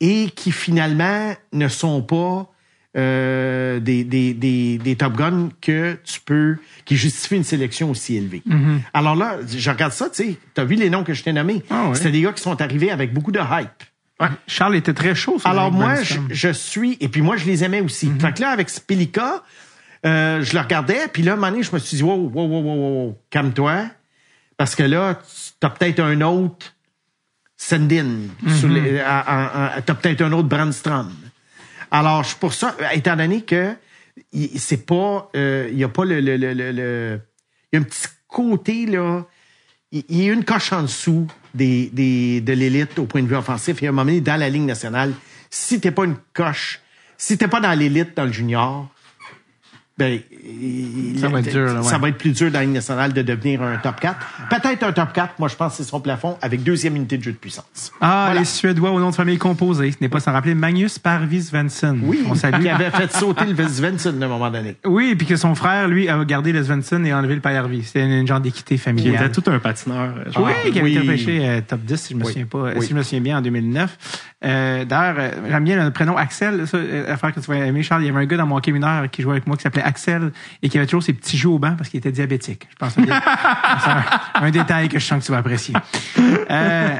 et 0.00 0.30
qui 0.30 0.52
finalement 0.52 1.34
ne 1.52 1.68
sont 1.68 2.02
pas 2.02 2.48
euh, 2.96 3.80
des, 3.80 4.04
des, 4.04 4.34
des, 4.34 4.78
des 4.78 4.96
Top 4.96 5.14
Guns 5.16 5.48
que 5.60 5.98
tu 6.04 6.20
peux, 6.20 6.56
qui 6.84 6.96
justifient 6.96 7.36
une 7.36 7.44
sélection 7.44 7.90
aussi 7.90 8.16
élevée. 8.16 8.42
Alors 8.92 9.16
là, 9.16 9.38
je 9.48 9.70
regarde 9.70 9.92
ça, 9.92 10.08
tu 10.10 10.22
sais, 10.22 10.38
t'as 10.54 10.64
vu 10.64 10.76
les 10.76 10.90
noms 10.90 11.02
que 11.04 11.12
je 11.12 11.22
t'ai 11.22 11.32
nommés. 11.32 11.62
Ah 11.70 11.88
ouais. 11.88 11.94
C'était 11.96 12.12
des 12.12 12.20
gars 12.20 12.32
qui 12.32 12.42
sont 12.42 12.60
arrivés 12.60 12.90
avec 12.90 13.12
beaucoup 13.12 13.32
de 13.32 13.40
hype. 13.40 13.82
Ouais, 14.20 14.28
Charles 14.46 14.76
était 14.76 14.94
très 14.94 15.14
chaud. 15.16 15.38
sur 15.40 15.50
Alors 15.50 15.72
moi, 15.72 15.96
je, 16.30 16.48
suis, 16.52 16.96
et 17.00 17.08
puis 17.08 17.20
moi, 17.20 17.36
je 17.36 17.46
les 17.46 17.64
aimais 17.64 17.80
aussi. 17.80 18.06
Mhm. 18.06 18.20
Fait 18.20 18.32
que 18.32 18.42
là, 18.42 18.50
avec 18.50 18.70
Spilica, 18.70 19.42
euh, 20.06 20.40
je 20.42 20.54
le 20.54 20.60
regardais, 20.60 21.08
puis 21.12 21.22
là, 21.24 21.32
à 21.32 21.34
un 21.34 21.36
moment 21.36 21.50
donné, 21.50 21.64
je 21.64 21.72
me 21.72 21.78
suis 21.80 21.96
dit, 21.96 22.02
wow, 22.04 22.14
wow, 22.32 22.46
wow, 22.46 22.62
wow, 22.62 22.74
wow, 23.06 23.18
calme-toi, 23.30 23.86
parce 24.56 24.76
que 24.76 24.84
là, 24.84 25.18
tu 25.60 25.66
as 25.66 25.70
peut-être 25.70 25.98
un 26.00 26.20
autre 26.20 26.74
à- 29.00 29.18
à- 29.18 29.74
à- 29.76 29.82
t'as 29.82 29.94
peut-être 29.94 30.22
un 30.22 30.32
autre 30.32 30.48
Brandstrom. 30.48 31.10
Alors, 31.94 32.24
je- 32.24 32.34
pour 32.34 32.52
ça, 32.52 32.74
étant 32.92 33.14
donné 33.14 33.42
que 33.42 33.76
il- 34.32 34.58
c'est 34.58 34.84
pas, 34.84 35.30
euh, 35.36 35.68
il 35.70 35.78
y 35.78 35.84
a 35.84 35.88
pas 35.88 36.04
le, 36.04 36.20
le, 36.20 36.36
le, 36.36 36.52
le- 36.52 37.20
il 37.72 37.76
y 37.76 37.78
a 37.78 37.80
un 37.80 37.84
petit 37.84 38.08
côté 38.26 38.86
là, 38.86 39.24
il 39.92 40.04
il 40.08 40.24
y 40.24 40.28
a 40.28 40.32
une 40.32 40.44
coche 40.44 40.72
en 40.72 40.82
dessous 40.82 41.28
des, 41.54 41.90
des, 41.92 42.40
de 42.40 42.52
l'élite 42.52 42.98
au 42.98 43.06
point 43.06 43.22
de 43.22 43.28
vue 43.28 43.36
offensif. 43.36 43.80
Et 43.80 43.86
à 43.86 43.90
un 43.90 43.92
moment 43.92 44.06
donné, 44.06 44.20
dans 44.20 44.36
la 44.40 44.48
Ligue 44.48 44.64
nationale, 44.66 45.12
si 45.50 45.78
t'es 45.80 45.92
pas 45.92 46.04
une 46.04 46.16
coche, 46.32 46.80
si 47.16 47.38
t'es 47.38 47.46
pas 47.46 47.60
dans 47.60 47.72
l'élite 47.78 48.16
dans 48.16 48.24
le 48.24 48.32
junior, 48.32 48.88
ben, 49.96 50.18
il- 50.42 51.18
Ça 51.20 51.28
va 51.28 51.38
être 51.40 51.50
dur, 51.50 51.72
là, 51.72 51.82
ça 51.82 51.98
va 51.98 52.08
être 52.08 52.18
plus 52.18 52.32
dur 52.32 52.50
dans 52.50 52.58
la 52.58 52.64
Ligue 52.64 52.74
nationale 52.74 53.12
de 53.12 53.22
devenir 53.22 53.62
un 53.62 53.76
top 53.76 54.00
4. 54.00 54.16
Peut-être 54.50 54.82
un 54.82 54.92
top 54.92 55.12
4, 55.12 55.34
moi 55.38 55.48
je 55.48 55.54
pense 55.54 55.76
que 55.76 55.82
c'est 55.84 55.88
son 55.88 56.00
plafond 56.00 56.36
avec 56.42 56.62
deuxième 56.64 56.96
unité 56.96 57.16
de 57.16 57.22
jeu 57.22 57.32
de 57.32 57.36
puissance. 57.36 57.92
Ah, 58.00 58.24
Voilà. 58.26 58.40
les 58.40 58.44
Suédois 58.44 58.90
au 58.90 58.98
nom 59.00 59.10
de 59.10 59.14
famille 59.14 59.38
composé. 59.38 59.92
Ce 59.92 59.98
n'est 60.00 60.08
pas 60.08 60.20
sans 60.20 60.32
rappeler 60.32 60.54
Magnus 60.54 60.98
Parvis 60.98 61.42
Svensson. 61.44 61.96
Oui, 62.02 62.24
On 62.28 62.34
salue. 62.34 62.62
qui 62.62 62.68
avait 62.68 62.90
fait 62.90 63.10
sauter 63.12 63.44
le 63.46 63.68
Svensson 63.68 64.14
à 64.20 64.24
un 64.24 64.28
moment 64.28 64.50
donné. 64.50 64.76
Oui, 64.84 65.10
et 65.12 65.16
puis 65.16 65.26
que 65.26 65.36
son 65.36 65.54
frère, 65.54 65.86
lui, 65.88 66.08
a 66.08 66.22
gardé 66.24 66.52
le 66.52 66.64
Svensson 66.64 67.04
et 67.04 67.14
enlevé 67.14 67.36
le 67.36 67.40
Paillarvi. 67.40 67.84
C'était 67.84 68.04
une, 68.04 68.12
une 68.12 68.26
genre 68.26 68.40
d'équité 68.40 68.74
Il 68.74 68.78
familiale. 68.78 69.26
était 69.26 69.40
tout 69.40 69.48
un 69.50 69.58
patineur. 69.60 70.14
genre. 70.32 70.44
Oui, 70.44 70.72
qui 70.72 70.78
avait 70.80 70.88
oui. 70.88 70.96
été 70.96 71.00
repêché 71.06 71.48
euh, 71.48 71.60
top 71.66 71.80
10, 71.82 71.96
si 72.00 72.14
je 72.14 72.18
me 72.18 72.24
Oui. 72.24 72.32
souviens 72.32 72.46
pas, 72.46 72.72
Oui. 72.76 72.82
si 72.82 72.90
je 72.90 72.94
me 72.96 73.02
souviens 73.02 73.20
bien, 73.20 73.38
en 73.38 73.42
2009. 73.42 73.96
Euh, 74.44 74.84
D'ailleurs, 74.84 75.16
euh, 75.18 75.30
j'aime 75.48 75.64
bien 75.64 75.82
le 75.84 75.90
prénom 75.90 76.16
Axel, 76.16 76.66
ça, 76.66 76.76
euh, 76.76 77.12
affaire 77.12 77.32
que 77.32 77.40
tu 77.40 77.46
vas 77.46 77.56
aimer, 77.58 77.82
Charles. 77.82 78.02
Il 78.02 78.06
y 78.06 78.08
avait 78.10 78.20
un 78.20 78.26
gars 78.26 78.36
dans 78.36 78.46
mon 78.46 78.56
hockey 78.56 78.72
mineur 78.72 79.08
qui 79.10 79.22
jouait 79.22 79.32
avec 79.32 79.46
moi 79.46 79.56
qui 79.56 79.62
s'appelait 79.62 79.83
Axel 79.84 80.32
et 80.62 80.68
qui 80.68 80.78
avait 80.78 80.86
toujours 80.86 81.02
ses 81.02 81.12
petits 81.12 81.36
joues 81.36 81.54
au 81.54 81.58
banc 81.58 81.74
parce 81.76 81.90
qu'il 81.90 81.98
était 81.98 82.12
diabétique. 82.12 82.66
Je 82.70 82.76
pense 82.76 82.94
que 82.94 83.02
c'est 83.04 83.10
un, 83.10 84.04
un 84.34 84.50
détail 84.50 84.88
que 84.88 84.98
je 84.98 85.04
sens 85.04 85.20
que 85.20 85.26
tu 85.26 85.32
vas 85.32 85.38
apprécier. 85.38 85.74
Euh, 86.50 86.98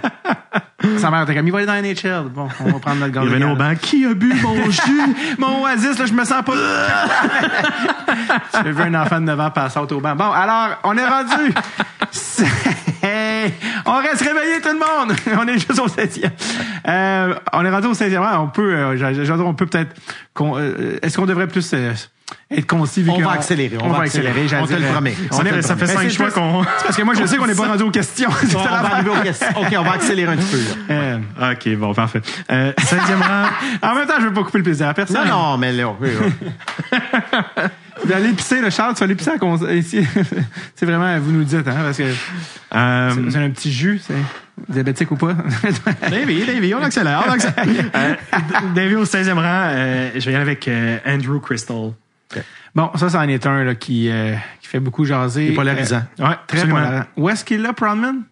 sa 0.98 1.10
mère 1.10 1.22
était 1.22 1.34
comme, 1.34 1.46
il 1.46 1.52
va 1.52 1.58
aller 1.58 1.66
dans 1.66 1.74
la 1.74 1.82
NHL. 1.82 2.28
Bon, 2.34 2.48
on 2.60 2.64
va 2.64 2.78
prendre 2.78 2.96
notre 3.00 3.06
Il 3.06 3.12
gars. 3.12 3.20
venait 3.34 3.44
au 3.44 3.56
banc. 3.56 3.74
Qui 3.80 4.04
a 4.06 4.14
bu 4.14 4.32
mon 4.42 4.70
jus? 4.70 5.14
Mon 5.38 5.62
oasis, 5.62 5.98
là, 5.98 6.06
je 6.06 6.12
me 6.12 6.24
sens 6.24 6.42
pas. 6.44 6.54
J'ai 8.64 8.72
vu 8.72 8.82
un 8.82 8.94
enfant 8.94 9.20
de 9.20 9.26
9 9.26 9.40
ans 9.40 9.50
passer 9.50 9.78
au 9.78 10.00
banc. 10.00 10.14
Bon, 10.16 10.30
alors, 10.30 10.78
on 10.84 10.96
est 10.96 11.06
rendu. 11.06 11.52
Hey, 13.02 13.52
on 13.84 13.96
reste 13.98 14.22
réveillé 14.22 14.60
tout 14.62 14.68
le 14.68 14.78
monde. 14.78 15.14
On 15.38 15.46
est 15.46 15.54
juste 15.58 15.78
au 15.78 15.88
16e. 15.88 16.30
Euh, 16.88 17.34
on 17.52 17.62
est 17.64 17.70
rendu 17.70 17.88
au 17.88 17.92
16e. 17.92 18.18
Ouais, 18.18 18.26
on 18.38 18.46
peut, 18.48 18.72
euh, 18.74 19.34
on 19.44 19.54
peut 19.54 19.66
peut-être. 19.66 19.94
qu'on- 20.32 20.56
euh, 20.56 20.98
Est-ce 21.02 21.18
qu'on 21.18 21.26
devrait 21.26 21.46
plus 21.46 21.70
euh, 21.74 21.92
être 22.50 22.66
concis 22.66 23.02
vu 23.02 23.10
On 23.10 23.20
va 23.20 23.32
accélérer, 23.32 23.76
on 23.82 23.90
va 23.90 24.04
accélérer. 24.04 24.48
j'allais 24.48 24.62
On 24.62 24.66
te 24.66 24.72
le 24.72 24.78
dire, 24.78 24.88
euh, 24.88 24.92
promet. 24.92 25.14
On 25.30 25.36
Ça 25.36 25.42
est, 25.42 25.50
te 25.50 25.54
le 25.56 25.62
ça 25.62 25.76
fait 25.76 25.86
cinq 25.86 26.10
c'est 26.10 26.32
qu'on. 26.32 26.64
Parce 26.64 26.96
que 26.96 27.02
moi, 27.02 27.12
je 27.14 27.26
sais 27.26 27.36
qu'on 27.36 27.46
n'est 27.46 27.54
pas 27.54 27.66
rendu 27.68 27.82
aux 27.82 27.90
questions. 27.90 28.30
On 28.54 28.58
va 28.62 28.94
arriver 28.94 29.10
aux 29.10 29.22
questions. 29.22 29.48
OK, 29.56 29.74
on 29.78 29.82
va 29.82 29.92
accélérer 29.92 30.32
un 30.32 30.36
petit 30.36 30.56
peu. 30.56 30.62
Là. 30.88 30.94
Euh, 30.94 31.52
OK, 31.52 31.76
bon, 31.76 31.94
parfait. 31.94 32.20
Euh, 32.50 32.72
16e 32.78 33.20
rang. 33.22 33.46
en 33.90 33.94
même 33.94 34.06
temps, 34.06 34.14
je 34.20 34.26
veux 34.26 34.32
pas 34.32 34.42
couper 34.44 34.58
le 34.58 34.64
plaisir 34.64 34.88
à 34.88 34.94
personne. 34.94 35.26
Non, 35.28 35.50
non, 35.52 35.58
mais 35.58 35.72
là, 35.72 35.94
oui, 36.00 36.08
vas 38.04 38.16
aller 38.16 38.32
pisser, 38.32 38.60
le 38.60 38.70
Charles, 38.70 38.94
tu 38.94 39.00
vas 39.00 39.04
aller 39.04 39.14
pisser 39.14 39.30
à 39.30 39.38
cons- 39.38 39.66
ici. 39.70 40.06
c'est 40.74 40.86
vraiment, 40.86 41.18
vous 41.20 41.32
nous 41.32 41.38
le 41.40 41.44
dites, 41.44 41.66
hein, 41.66 41.76
parce 41.82 41.96
que 41.98 42.02
Euh, 42.74 43.30
c'est 43.30 43.38
un 43.38 43.50
petit 43.50 43.72
jus, 43.72 44.00
c'est 44.04 44.14
diabétique 44.68 45.10
ou 45.10 45.16
pas. 45.16 45.34
Davy, 46.10 46.44
Davy, 46.44 46.74
on 46.74 46.82
accélère. 46.82 47.24
On 47.26 47.30
accélère. 47.30 47.64
Euh, 47.94 48.14
Davy 48.74 48.94
au 48.96 49.04
16e 49.04 49.34
rang, 49.34 49.42
euh, 49.44 50.10
je 50.14 50.20
vais 50.24 50.32
y 50.32 50.34
aller 50.34 50.42
avec 50.42 50.66
euh, 50.68 50.98
Andrew 51.06 51.38
Crystal. 51.40 51.92
bon, 52.74 52.90
ça, 52.96 53.08
c'en 53.08 53.22
est 53.22 53.46
un 53.46 53.64
là, 53.64 53.74
qui, 53.74 54.08
euh, 54.10 54.34
qui 54.60 54.68
fait 54.68 54.80
beaucoup 54.80 55.04
jaser. 55.04 55.46
Il 55.46 55.52
est 55.52 55.54
polarisant. 55.54 56.02
Euh, 56.20 56.28
ouais, 56.28 56.34
très 56.46 56.66
polarisant. 56.66 57.04
Où 57.16 57.28
est-ce 57.28 57.44
qu'il 57.44 57.62
l'a, 57.62 57.72
Proudman? 57.72 58.22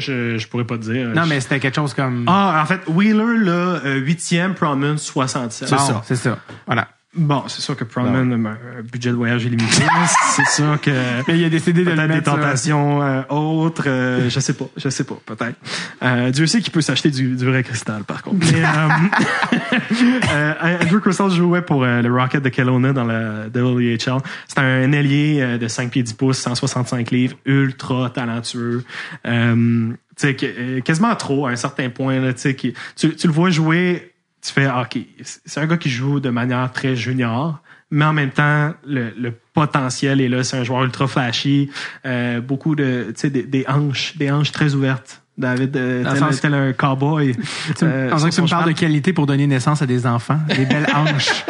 Je, 0.00 0.38
je 0.38 0.48
pourrais 0.48 0.64
pas 0.64 0.76
te 0.78 0.82
dire. 0.90 1.08
Non, 1.08 1.26
mais 1.26 1.40
c'était 1.40 1.60
quelque 1.60 1.76
chose 1.76 1.94
comme... 1.94 2.24
Ah, 2.26 2.60
en 2.62 2.66
fait, 2.66 2.80
Wheeler, 2.88 3.38
là, 3.44 3.80
euh, 3.84 4.00
8e, 4.00 4.54
Proman, 4.54 4.96
67. 4.98 5.70
Bon, 5.70 5.76
ça. 5.78 6.02
C'est 6.06 6.16
ça. 6.16 6.38
Voilà. 6.66 6.88
Bon, 7.18 7.42
c'est 7.48 7.60
sûr 7.60 7.76
que 7.76 7.82
Proman, 7.84 8.32
un 8.32 8.82
budget 8.82 9.10
de 9.10 9.16
voyage 9.16 9.44
est 9.44 9.48
limité. 9.48 9.82
c'est 10.36 10.46
sûr 10.46 10.80
que... 10.80 10.90
Mais 11.26 11.36
il 11.38 11.44
a 11.44 11.48
décidé 11.50 11.82
de 11.84 11.90
le 11.90 11.96
Peut-être 11.96 12.08
des 12.08 12.14
mettre. 12.14 12.32
euh, 12.32 12.36
tentations 12.36 13.02
euh, 13.02 13.22
autres, 13.28 13.84
euh, 13.88 14.30
je 14.30 14.38
sais 14.40 14.52
pas, 14.54 14.66
je 14.76 14.88
sais 14.88 15.04
pas, 15.04 15.16
peut-être. 15.26 15.56
Euh, 16.02 16.30
Dieu 16.30 16.46
sait 16.46 16.60
qu'il 16.60 16.72
peut 16.72 16.80
s'acheter 16.80 17.10
du, 17.10 17.34
du 17.34 17.44
vrai 17.44 17.62
cristal, 17.64 18.04
par 18.04 18.22
contre. 18.22 18.46
Mais, 18.52 18.62
euh, 20.32 20.52
euh, 20.62 20.78
Andrew 20.82 21.00
Crystal 21.00 21.30
jouait 21.30 21.62
pour 21.62 21.84
euh, 21.84 22.02
le 22.02 22.12
Rocket 22.14 22.42
de 22.42 22.48
Kelowna 22.48 22.92
dans 22.92 23.04
la 23.04 23.46
WHL. 23.54 24.18
C'est 24.46 24.58
un 24.58 24.92
ailier 24.92 25.38
euh, 25.40 25.58
de 25.58 25.68
5 25.68 25.90
pieds 25.90 26.02
10 26.02 26.14
pouces, 26.14 26.38
165 26.38 27.10
livres, 27.10 27.36
ultra 27.46 28.10
talentueux. 28.10 28.84
Euh, 29.26 29.88
tu 29.90 29.94
sais, 30.16 30.34
que- 30.34 30.46
euh, 30.46 30.80
quasiment 30.80 31.14
trop 31.16 31.46
à 31.46 31.50
un 31.50 31.56
certain 31.56 31.90
point. 31.90 32.20
Là, 32.20 32.32
tu, 32.32 32.40
sais, 32.40 32.54
qui- 32.54 32.74
tu, 32.96 33.14
tu 33.14 33.26
le 33.26 33.32
vois 33.32 33.50
jouer, 33.50 34.12
tu 34.48 34.60
fais 34.60 34.66
OK, 34.68 34.98
c'est 35.44 35.60
un 35.60 35.66
gars 35.66 35.76
qui 35.76 35.90
joue 35.90 36.20
de 36.20 36.30
manière 36.30 36.70
très 36.72 36.96
junior, 36.96 37.60
mais 37.90 38.04
en 38.04 38.12
même 38.12 38.30
temps, 38.30 38.72
le, 38.86 39.12
le 39.18 39.32
potentiel 39.54 40.20
est 40.20 40.28
là. 40.28 40.44
C'est 40.44 40.58
un 40.58 40.64
joueur 40.64 40.84
ultra 40.84 41.06
flashy, 41.06 41.70
euh, 42.06 42.40
beaucoup 42.40 42.74
de, 42.74 43.06
tu 43.08 43.12
sais, 43.22 43.30
des, 43.30 43.42
des 43.44 43.64
hanches, 43.68 44.16
des 44.16 44.30
hanches 44.30 44.52
très 44.52 44.74
ouvertes. 44.74 45.22
David, 45.38 45.76
euh, 45.76 46.02
tel, 46.02 46.18
sens- 46.18 46.40
tel 46.40 46.52
un 46.52 46.72
cowboy. 46.72 47.32
Tu 47.78 47.84
Euh, 47.84 48.10
on 48.12 48.16
dirait 48.16 48.30
que 48.30 48.34
tu 48.34 48.42
me 48.42 48.48
parles 48.48 48.72
de 48.74 48.76
qualité 48.76 49.12
pour 49.12 49.24
donner 49.26 49.46
naissance 49.46 49.80
à 49.82 49.86
des 49.86 50.04
enfants. 50.04 50.40
Des 50.48 50.64
belles 50.66 50.86
hanches. 50.94 51.44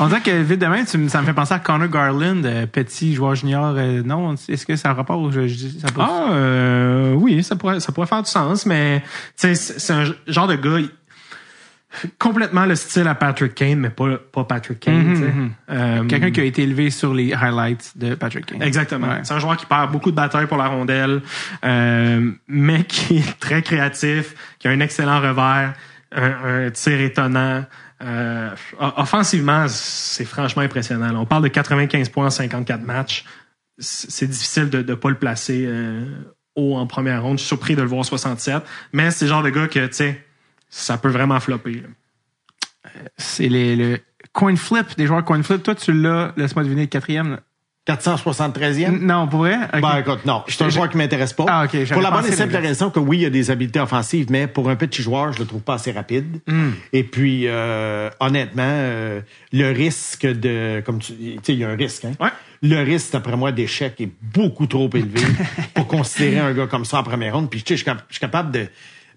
On 0.00 0.08
dirait 0.08 0.20
que 0.20 0.42
vite 0.42 0.60
demain, 0.60 0.84
tu 0.84 1.08
ça 1.08 1.20
me 1.20 1.26
fait 1.26 1.32
penser 1.32 1.54
à 1.54 1.60
Connor 1.60 1.86
Garland, 1.88 2.44
euh, 2.44 2.66
petit 2.66 3.14
joueur 3.14 3.36
junior. 3.36 3.74
euh, 3.76 4.02
non, 4.02 4.34
est-ce 4.48 4.66
que 4.66 4.74
ça 4.74 4.90
a 4.90 4.94
rapport 4.94 5.20
ou 5.20 5.30
je, 5.30 5.46
je 5.46 5.54
dis 5.54 5.78
ça 5.80 5.88
pas- 5.92 6.26
Ah, 6.28 6.32
euh, 6.32 7.12
oui, 7.14 7.44
ça 7.44 7.54
pourrait, 7.54 7.78
ça 7.78 7.92
pourrait 7.92 8.08
faire 8.08 8.22
du 8.24 8.30
sens, 8.30 8.66
mais 8.66 9.04
c'est 9.36 9.92
un 9.92 10.04
genre 10.26 10.48
de 10.48 10.56
gars 10.56 10.78
complètement 12.18 12.66
le 12.66 12.74
style 12.76 13.06
à 13.08 13.14
Patrick 13.14 13.54
Kane, 13.54 13.78
mais 13.78 13.90
pas, 13.90 14.16
pas 14.32 14.44
Patrick 14.44 14.80
Kane. 14.80 15.14
tu 15.14 15.20
sais. 15.20 15.32
Euh, 15.70 16.04
Quelqu'un 16.04 16.30
qui 16.30 16.40
a 16.40 16.44
été 16.44 16.62
élevé 16.62 16.90
sur 16.90 17.12
les 17.14 17.32
highlights 17.32 17.92
de 17.96 18.14
Patrick 18.14 18.46
Kane. 18.46 18.62
Exactement. 18.62 19.08
Ouais. 19.08 19.20
C'est 19.22 19.34
un 19.34 19.38
joueur 19.38 19.56
qui 19.56 19.66
perd 19.66 19.90
beaucoup 19.90 20.10
de 20.10 20.16
batailles 20.16 20.46
pour 20.46 20.56
la 20.58 20.68
rondelle, 20.68 21.22
euh, 21.64 22.30
mais 22.48 22.84
qui 22.84 23.18
est 23.18 23.38
très 23.40 23.62
créatif, 23.62 24.34
qui 24.58 24.68
a 24.68 24.70
un 24.70 24.80
excellent 24.80 25.20
revers, 25.20 25.74
un, 26.12 26.66
un 26.66 26.70
tir 26.70 27.00
étonnant. 27.00 27.64
Euh, 28.02 28.50
offensivement, 28.78 29.66
c'est 29.68 30.24
franchement 30.24 30.62
impressionnant. 30.62 31.14
On 31.20 31.26
parle 31.26 31.42
de 31.42 31.48
95 31.48 32.08
points 32.08 32.26
en 32.26 32.30
54 32.30 32.82
matchs. 32.82 33.24
C'est 33.78 34.26
difficile 34.26 34.70
de 34.70 34.82
ne 34.82 34.94
pas 34.94 35.08
le 35.10 35.16
placer 35.16 35.64
euh, 35.66 36.04
haut 36.54 36.76
en 36.76 36.86
première 36.86 37.22
ronde. 37.22 37.38
Je 37.38 37.42
suis 37.42 37.48
surpris 37.48 37.76
de 37.76 37.82
le 37.82 37.88
voir 37.88 38.04
67, 38.04 38.62
mais 38.92 39.10
c'est 39.10 39.24
le 39.26 39.28
genre 39.30 39.42
de 39.42 39.50
gars 39.50 39.68
que, 39.68 39.86
tu 39.86 39.92
sais, 39.92 40.24
ça 40.70 40.96
peut 40.96 41.10
vraiment 41.10 41.38
flopper. 41.40 41.74
là. 41.82 41.88
C'est 43.18 43.48
les, 43.48 43.76
le 43.76 43.98
coin 44.32 44.56
flip, 44.56 44.96
des 44.96 45.06
joueurs 45.06 45.24
coin 45.24 45.42
flip. 45.42 45.62
Toi, 45.62 45.74
tu 45.74 45.92
l'as, 45.92 46.32
laisse-moi 46.36 46.64
deviner, 46.64 46.82
le 46.82 46.86
quatrième. 46.86 47.32
là. 47.32 47.40
473e? 47.88 49.00
Non, 49.00 49.26
pour 49.26 49.40
vrai? 49.40 49.56
Ok. 49.74 49.80
Ben, 49.80 49.96
écoute, 49.98 50.24
non. 50.24 50.44
C'est 50.46 50.62
un 50.62 50.68
Je- 50.68 50.74
joueur 50.74 50.88
qui 50.90 50.96
m'intéresse 50.96 51.32
pas. 51.32 51.46
Ah, 51.48 51.64
ok, 51.64 51.70
j'avais 51.72 51.86
Pour 51.92 52.02
la 52.02 52.10
bonne 52.10 52.26
et 52.26 52.32
simple 52.32 52.54
raison 52.56 52.90
que 52.90 53.00
oui, 53.00 53.18
il 53.18 53.20
y 53.22 53.26
a 53.26 53.30
des 53.30 53.50
habiletés 53.50 53.80
offensives, 53.80 54.26
mais 54.30 54.46
pour 54.46 54.68
un 54.70 54.76
petit 54.76 55.02
joueur, 55.02 55.32
je 55.32 55.40
le 55.40 55.46
trouve 55.46 55.62
pas 55.62 55.74
assez 55.74 55.90
rapide. 55.90 56.40
Hmm. 56.46 56.70
Et 56.92 57.02
puis, 57.04 57.44
euh, 57.46 58.10
honnêtement, 58.20 58.62
euh, 58.66 59.20
le 59.52 59.72
risque 59.72 60.26
de, 60.26 60.82
comme 60.86 61.00
tu, 61.00 61.14
tu 61.14 61.38
sais, 61.42 61.52
il 61.54 61.58
y 61.58 61.64
a 61.64 61.70
un 61.70 61.76
risque, 61.76 62.04
hein. 62.04 62.12
Ouais. 62.20 62.30
Le 62.62 62.76
risque, 62.82 63.12
d'après 63.12 63.36
moi, 63.36 63.50
d'échec 63.50 63.98
est 64.00 64.10
beaucoup 64.20 64.66
trop 64.66 64.90
élevé 64.92 65.20
pour 65.74 65.86
considérer 65.88 66.38
un 66.38 66.52
gars 66.52 66.66
comme 66.66 66.84
ça 66.84 66.98
en 66.98 67.02
première 67.02 67.34
ronde. 67.34 67.48
Puis, 67.50 67.62
tu 67.62 67.74
sais, 67.74 67.76
je 67.78 67.82
suis 67.90 67.98
je 68.08 68.14
suis 68.14 68.20
capable 68.20 68.52
de, 68.52 68.66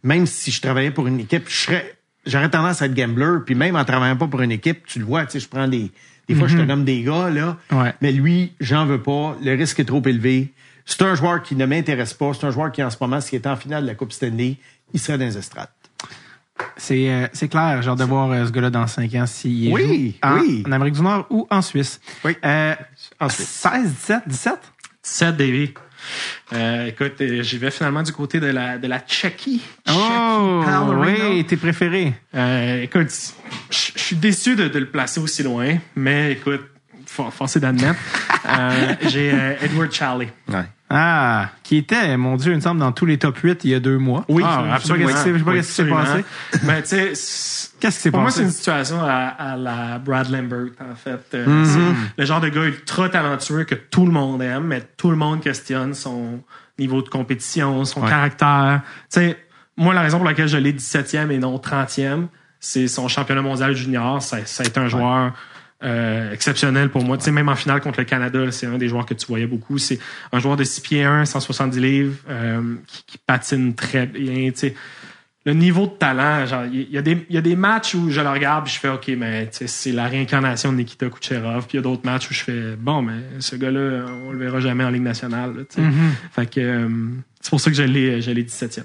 même 0.04 0.26
si 0.26 0.52
je 0.52 0.62
travaillais 0.62 0.92
pour 0.92 1.08
une 1.08 1.20
équipe, 1.20 1.46
je 1.48 1.56
serais, 1.56 1.98
j'aurais 2.26 2.50
tendance 2.50 2.82
à 2.82 2.86
être 2.86 2.94
gambler. 2.96 3.40
Puis 3.46 3.56
même 3.56 3.76
en 3.76 3.86
travaillant 3.86 4.18
pas 4.18 4.28
pour 4.28 4.42
une 4.42 4.52
équipe, 4.52 4.86
tu 4.86 5.00
le 5.00 5.06
vois, 5.06 5.26
tu 5.26 5.32
sais, 5.34 5.40
je 5.40 5.48
prends 5.48 5.68
des, 5.68 5.92
des 6.28 6.36
fois, 6.36 6.48
je 6.48 6.58
te 6.58 6.62
nomme 6.62 6.86
des 6.86 7.02
gars, 7.04 7.30
là. 7.30 7.58
Ouais. 7.72 7.94
Mais 8.02 8.12
lui, 8.12 8.54
j'en 8.60 8.86
veux 8.86 9.02
pas. 9.02 9.36
Le 9.44 9.56
risque 9.56 9.80
est 9.80 9.86
trop 9.86 10.02
élevé. 10.06 10.54
C'est 10.86 11.02
un 11.02 11.16
joueur 11.16 11.42
qui 11.42 11.56
ne 11.56 11.66
m'intéresse 11.66 12.14
pas. 12.14 12.32
C'est 12.34 12.46
un 12.46 12.52
joueur 12.52 12.72
qui, 12.72 12.84
en 12.84 12.90
ce 12.90 12.98
moment, 13.00 13.20
s'il 13.22 13.40
était 13.40 13.50
en 13.50 13.56
finale 13.56 13.84
de 13.84 13.88
la 13.88 13.96
Coupe 13.96 14.12
Stanley, 14.12 14.58
il 14.94 15.00
serait 15.00 15.18
dans 15.18 15.26
les 15.26 15.38
estrades. 15.38 15.70
C'est, 16.78 17.10
euh, 17.10 17.28
c'est 17.34 17.48
clair, 17.48 17.82
genre 17.82 17.96
de 17.96 18.04
voir 18.04 18.30
euh, 18.32 18.46
ce 18.46 18.52
gars-là 18.52 18.70
dans 18.70 18.86
5 18.88 19.14
ans 19.16 19.26
s'il 19.26 19.74
Oui, 19.74 20.16
joue 20.24 20.30
en, 20.30 20.40
oui. 20.40 20.64
en 20.68 20.72
Amérique 20.72 20.94
du 20.96 21.02
Nord 21.02 21.26
ou 21.30 21.48
en 21.50 21.62
Suisse. 21.62 22.00
Oui. 22.24 22.38
Euh, 22.46 22.76
En 23.20 23.28
Suisse. 23.30 23.48
16, 23.50 23.94
17, 23.94 24.22
17? 24.28 24.54
7 25.02 25.36
Davy. 25.38 25.74
Euh, 26.54 26.88
écoute, 26.88 27.14
euh, 27.22 27.42
j'y 27.44 27.58
vais 27.58 27.72
finalement 27.72 28.04
du 28.04 28.12
côté 28.12 28.40
de 28.40 28.48
la, 28.48 28.78
de 28.78 28.88
la 28.88 29.00
Tchéquie. 29.00 29.62
Oh, 29.90 30.64
oui, 30.98 31.44
tes 31.46 31.58
préférés. 31.58 32.14
Euh, 32.36 32.84
écoute, 32.84 33.10
je 33.70 33.92
suis 34.00 34.16
déçu 34.16 34.56
de, 34.56 34.68
de 34.68 34.80
le 34.80 34.88
placer 34.88 35.20
aussi 35.20 35.44
loin, 35.44 35.78
mais 35.96 36.34
écoute, 36.34 36.62
for- 37.06 37.34
force 37.34 37.56
est 37.56 37.60
d'admettre. 37.62 38.00
Euh, 38.48 38.96
J'ai 39.10 39.34
Edward 39.62 39.92
Charlie. 39.92 40.28
Ah, 40.96 41.50
qui 41.64 41.78
était, 41.78 42.16
mon 42.18 42.36
Dieu, 42.36 42.52
il 42.52 42.58
me 42.58 42.62
semble, 42.62 42.80
dans 42.80 42.92
tous 42.92 43.08
les 43.08 43.18
top 43.18 43.36
8 43.40 43.64
il 43.64 43.72
y 43.72 43.74
a 43.74 43.80
deux 43.80 43.98
mois. 43.98 44.26
Oui, 44.30 44.44
ah, 44.46 44.76
absolument. 44.76 45.10
Je 45.10 45.16
sais 45.16 45.32
pas 45.44 45.54
qu'est-ce 45.54 45.68
qui 45.70 45.74
s'est 45.74 45.90
passé. 45.90 46.26
Mais 46.64 46.82
tu 46.84 46.88
sais, 46.90 47.70
Qu'est-ce 47.80 47.98
qui 47.98 48.02
s'est 48.04 48.12
pour 48.12 48.20
moi, 48.20 48.28
passé? 48.30 48.38
c'est 48.42 48.44
une 48.46 48.52
situation 48.52 49.02
à, 49.02 49.28
à 49.38 49.58
la 49.58 49.98
Brad 49.98 50.30
Lambert, 50.30 50.68
en 50.80 50.96
fait. 50.96 51.20
Euh, 51.34 51.46
Mhm. 51.48 51.66
C'est 51.66 52.22
le 52.22 52.26
genre 52.26 52.40
de 52.42 52.50
gars 52.50 52.64
ultra 52.66 53.10
talentueux 53.10 53.64
que 53.64 53.76
tout 53.76 54.06
le 54.06 54.12
monde 54.12 54.42
aime, 54.44 54.66
mais 54.66 54.82
tout 54.96 55.10
le 55.10 55.18
monde 55.18 55.42
questionne 55.42 55.94
son 55.96 56.42
niveau 56.78 57.02
de 57.02 57.10
compétition, 57.10 57.84
son 57.86 58.02
caractère. 58.02 58.82
Tu 59.12 59.20
sais, 59.20 59.38
moi, 59.76 59.94
la 59.96 60.02
raison 60.02 60.18
pour 60.18 60.28
laquelle 60.28 60.48
je 60.48 60.58
l'ai 60.58 60.74
17e 60.74 61.32
et 61.32 61.40
non 61.40 61.58
30e, 61.58 62.28
c'est 62.60 62.88
son 62.88 63.08
championnat 63.08 63.42
mondial 63.42 63.76
junior. 63.76 64.22
Ça, 64.22 64.46
ça 64.46 64.64
a 64.64 64.68
été 64.68 64.80
un 64.80 64.88
joueur 64.88 65.34
euh, 65.84 66.32
exceptionnel 66.32 66.90
pour 66.90 67.04
moi. 67.04 67.18
Tu 67.18 67.24
sais, 67.26 67.32
même 67.32 67.50
en 67.50 67.56
finale 67.56 67.82
contre 67.82 68.00
le 68.00 68.06
Canada, 68.06 68.52
c'est 68.52 68.68
un 68.68 68.78
des 68.78 68.88
joueurs 68.88 69.06
que 69.06 69.14
tu 69.14 69.26
voyais 69.28 69.48
beaucoup. 69.48 69.78
C'est 69.78 70.00
un 70.32 70.40
joueur 70.40 70.56
de 70.56 70.64
6 70.64 70.82
pieds 70.82 71.04
1, 71.04 71.26
170 71.26 71.80
livres, 71.80 72.16
euh, 72.30 72.76
qui, 72.88 73.04
qui 73.06 73.18
patine 73.18 73.74
très 73.76 74.06
bien. 74.06 74.50
Tu 74.52 74.58
sais, 74.58 74.76
le 75.46 75.54
niveau 75.54 75.88
de 75.88 75.92
talent, 75.92 76.46
genre, 76.46 76.64
il 76.72 76.90
y, 76.90 76.98
a 76.98 77.02
des- 77.02 77.26
il 77.30 77.36
y 77.36 77.38
a 77.38 77.42
des 77.42 77.58
matchs 77.58 77.96
où 77.96 78.10
je 78.10 78.22
le 78.22 78.30
regarde 78.30 78.66
et 78.66 78.70
je 78.70 78.80
fais 78.80 78.88
OK, 78.88 79.10
mais 79.18 79.48
tu 79.50 79.58
sais, 79.58 79.68
c'est 79.68 79.92
la 79.92 80.08
réincarnation 80.08 80.72
de 80.72 80.78
Nikita 80.78 81.10
Kucherov. 81.10 81.68
Puis 81.68 81.74
il 81.74 81.76
y 81.76 81.80
a 81.80 81.82
d'autres 81.84 82.06
matchs 82.06 82.30
où 82.32 82.34
je 82.34 82.40
fais 82.44 82.76
bon, 82.78 83.02
mais 83.02 83.16
ce 83.40 83.58
gars-là, 83.58 84.06
on 84.26 84.32
le 84.32 84.38
verra 84.38 84.62
jamais 84.62 84.86
en 84.86 84.90
Ligue 84.90 85.02
nationale. 85.04 85.54
là, 85.54 85.64
sais. 85.68 85.82
Fait 86.32 86.46
que 86.50 86.60
euh, 86.62 86.88
c'est 87.42 87.50
pour 87.50 87.60
ça 87.60 87.70
que 87.70 87.76
je 87.76 87.84
l'ai 87.84 88.22
17e. 88.22 88.84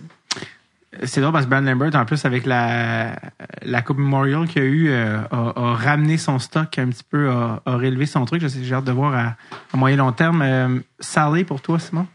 C'est 1.04 1.20
drôle 1.20 1.32
parce 1.34 1.44
que 1.44 1.50
Brad 1.50 1.64
Lambert, 1.64 1.94
en 1.96 2.04
plus, 2.06 2.24
avec 2.24 2.46
la, 2.46 3.14
la 3.62 3.82
Coupe 3.82 3.98
Memorial 3.98 4.48
qu'il 4.48 4.62
a 4.62 4.64
eu, 4.64 4.88
euh, 4.88 5.18
a, 5.30 5.52
a 5.54 5.74
ramené 5.74 6.16
son 6.16 6.38
stock 6.38 6.78
un 6.78 6.88
petit 6.88 7.04
peu, 7.08 7.28
a, 7.30 7.60
a 7.66 7.76
relevé 7.76 8.06
son 8.06 8.24
truc. 8.24 8.40
Je 8.40 8.48
sais, 8.48 8.60
J'ai 8.64 8.74
hâte 8.74 8.84
de 8.84 8.92
voir 8.92 9.14
à, 9.14 9.36
à 9.72 9.76
moyen 9.76 9.96
long 9.96 10.12
terme. 10.12 10.40
Euh, 10.42 10.78
Salé 10.98 11.44
pour 11.44 11.60
toi, 11.60 11.78
Simon? 11.78 12.06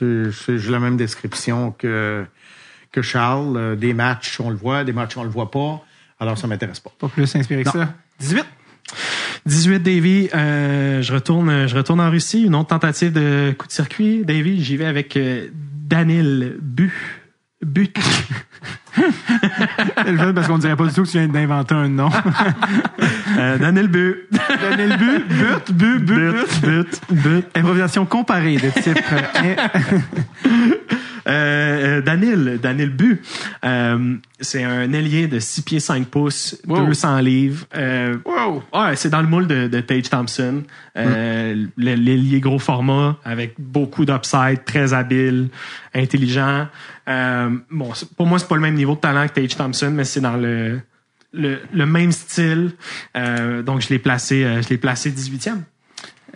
J'ai 0.00 0.70
la 0.70 0.78
même 0.78 0.96
description 0.96 1.72
que, 1.72 2.24
que 2.92 3.02
Charles. 3.02 3.56
Euh, 3.56 3.76
Des 3.76 3.92
matchs, 3.92 4.40
on 4.40 4.50
le 4.50 4.56
voit, 4.56 4.84
des 4.84 4.92
matchs, 4.92 5.16
on 5.16 5.24
le 5.24 5.30
voit 5.30 5.50
pas. 5.50 5.82
Alors, 6.18 6.38
ça 6.38 6.46
m'intéresse 6.46 6.80
pas. 6.80 6.92
Pas 6.98 7.08
plus 7.08 7.34
inspiré 7.36 7.62
que 7.64 7.76
Non. 7.76 7.84
ça. 7.84 7.94
18. 8.20 8.44
18 9.46 9.78
Davy, 9.82 10.28
euh, 10.34 11.00
je 11.02 11.12
retourne, 11.14 11.66
je 11.66 11.74
retourne 11.76 12.00
en 12.00 12.10
Russie. 12.10 12.42
Une 12.44 12.54
autre 12.54 12.68
tentative 12.68 13.12
de 13.12 13.54
coup 13.58 13.66
de 13.66 13.72
circuit. 13.72 14.24
Davy, 14.24 14.62
j'y 14.62 14.76
vais 14.76 14.84
avec 14.86 15.16
euh, 15.16 15.48
Danil 15.52 16.56
Bu. 16.60 17.19
But. 17.64 17.96
C'est 18.96 20.10
le 20.12 20.18
fun 20.18 20.32
parce 20.34 20.48
qu'on 20.48 20.58
dirait 20.58 20.76
pas 20.76 20.86
du 20.86 20.92
tout 20.94 21.02
que 21.04 21.08
tu 21.08 21.18
viens 21.18 21.28
d'inventer 21.28 21.74
un 21.74 21.88
nom. 21.88 22.10
Euh, 23.38 23.56
Danil 23.58 23.86
Bu. 23.86 24.26
Donner 24.60 24.86
le 24.88 24.96
but, 24.96 25.24
but, 25.28 25.72
but, 25.72 25.98
but, 26.04 26.60
but. 26.60 26.60
But. 26.62 27.00
But. 27.10 27.44
Improvisation 27.56 28.04
comparée 28.04 28.56
de 28.56 28.68
type. 28.70 28.98
euh, 29.12 29.56
Euh, 31.28 31.98
euh, 31.98 32.00
Danil, 32.00 32.58
Danil 32.62 32.88
Bu, 32.88 33.20
euh, 33.64 34.14
c'est 34.40 34.64
un 34.64 34.90
ailier 34.94 35.28
de 35.28 35.38
6 35.38 35.62
pieds 35.62 35.78
5 35.78 36.06
pouces, 36.06 36.56
Wow. 36.66 36.86
200 36.86 37.18
livres. 37.20 37.66
Euh, 37.76 38.16
wow! 38.24 38.62
ouais, 38.74 38.96
c'est 38.96 39.10
dans 39.10 39.20
le 39.20 39.28
moule 39.28 39.46
de, 39.46 39.68
de 39.68 39.80
Tage 39.80 40.08
Thompson. 40.08 40.62
Euh, 40.96 41.66
le- 41.76 41.94
L'ailier 41.94 42.40
gros 42.40 42.58
format 42.58 43.18
avec 43.22 43.54
beaucoup 43.58 44.06
d'upside, 44.06 44.64
très 44.64 44.94
habile, 44.94 45.50
intelligent. 45.94 46.66
Euh, 47.10 47.50
bon, 47.70 47.90
pour 48.16 48.26
moi, 48.26 48.38
c'est 48.38 48.48
pas 48.48 48.54
le 48.56 48.60
même 48.62 48.74
niveau 48.74 48.94
de 48.94 49.00
talent 49.00 49.26
que 49.26 49.32
Tage 49.34 49.56
Thompson, 49.56 49.90
mais 49.92 50.04
c'est 50.04 50.20
dans 50.20 50.36
le, 50.36 50.80
le, 51.32 51.58
le 51.72 51.86
même 51.86 52.12
style. 52.12 52.72
Euh, 53.16 53.62
donc, 53.62 53.80
je 53.80 53.88
l'ai 53.88 53.98
placé, 53.98 54.44
euh, 54.44 54.62
je 54.62 54.68
l'ai 54.68 54.78
placé 54.78 55.10
18e. 55.10 55.58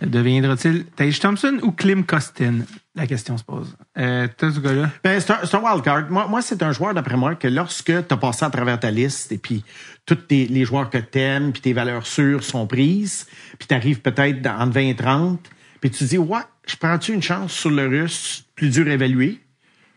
Deviendra-t-il 0.01 0.83
Tage 0.87 1.19
Thompson 1.21 1.57
ou 1.63 1.71
Klim 1.71 2.03
Kostin? 2.03 2.59
La 2.95 3.07
question 3.07 3.37
se 3.37 3.43
pose. 3.45 3.75
Euh, 3.97 4.27
T'as 4.37 4.51
ce 4.51 4.59
gars-là? 4.59 4.89
Ben, 5.03 5.19
c'est 5.21 5.31
un, 5.31 5.37
c'est 5.45 5.55
un 5.55 5.61
wild 5.61 5.83
card. 5.83 6.09
Moi, 6.09 6.27
moi 6.27 6.41
c'est 6.41 6.61
un 6.63 6.73
joueur, 6.73 6.93
d'après 6.93 7.15
moi, 7.15 7.35
que 7.35 7.47
lorsque 7.47 7.85
tu 7.85 8.13
as 8.13 8.17
passé 8.17 8.43
à 8.43 8.49
travers 8.49 8.77
ta 8.77 8.91
liste 8.91 9.31
et 9.31 9.37
puis 9.37 9.63
tous 10.05 10.15
tes- 10.15 10.47
les 10.47 10.65
joueurs 10.65 10.89
que 10.89 10.97
t'aimes 10.97 11.53
puis 11.53 11.61
tes 11.61 11.71
valeurs 11.73 12.05
sûres 12.05 12.43
sont 12.43 12.67
prises, 12.67 13.25
puis 13.57 13.67
t'arrives 13.69 14.01
peut-être 14.01 14.41
dans, 14.41 14.57
entre 14.59 14.73
20 14.73 14.79
et 14.81 14.95
30, 14.95 15.39
puis 15.79 15.89
tu 15.89 15.99
te 15.99 16.03
dis, 16.09 16.17
ouais, 16.17 16.41
je 16.67 16.75
prends-tu 16.75 17.13
une 17.13 17.23
chance 17.23 17.53
sur 17.53 17.69
le 17.71 17.87
russe 17.87 18.43
plus 18.55 18.69
dur 18.71 18.87
à 18.87 18.91
évaluer? 18.91 19.39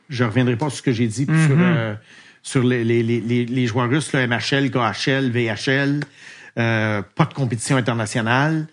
Je 0.09 0.25
reviendrai 0.25 0.57
pas 0.57 0.69
sur 0.71 0.79
ce 0.79 0.83
que 0.83 0.93
j'ai 0.93 1.07
dit 1.07 1.27
sur, 1.27 1.57
euh, 1.59 1.95
sur 2.43 2.63
les, 2.65 2.83
les, 2.85 3.03
les, 3.03 3.67
joueurs 3.67 3.89
russes, 3.91 4.13
le 4.13 4.27
MHL, 4.27 4.71
KHL, 4.71 5.31
VHL, 5.31 6.01
euh, 6.59 7.03
pas 7.15 7.25
de 7.27 7.35
compétition 7.35 7.77
internationale. 7.77 8.67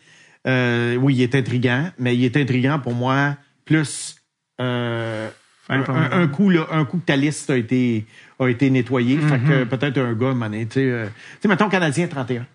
Euh, 0.48 0.96
oui, 0.96 1.16
il 1.16 1.22
est 1.24 1.36
intriguant, 1.36 1.90
mais 2.00 2.16
il 2.16 2.24
est 2.24 2.38
intriguant 2.38 2.80
pour 2.80 2.94
moi 2.94 3.36
plus 3.66 4.16
un, 4.60 5.28
un- 5.70 5.82
un 6.22 6.28
coup 6.28 6.50
là, 6.50 6.68
un 6.72 6.86
coup 6.86 7.00
que 7.00 7.06
ta 7.06 7.16
liste 7.16 7.50
a 7.50 7.58
été 7.58 8.06
a 8.40 8.48
été 8.48 8.70
nettoyée, 8.70 9.18
fait 9.18 9.40
que 9.40 9.64
peut-être 9.64 9.98
un 9.98 10.14
gars, 10.14 10.34
mané, 10.34 10.66
tu 10.68 10.74
sais, 10.82 11.06
tu 11.06 11.12
sais, 11.42 11.48
mettons 11.48 11.68
Canadien 11.70 12.08
31. 12.08 12.46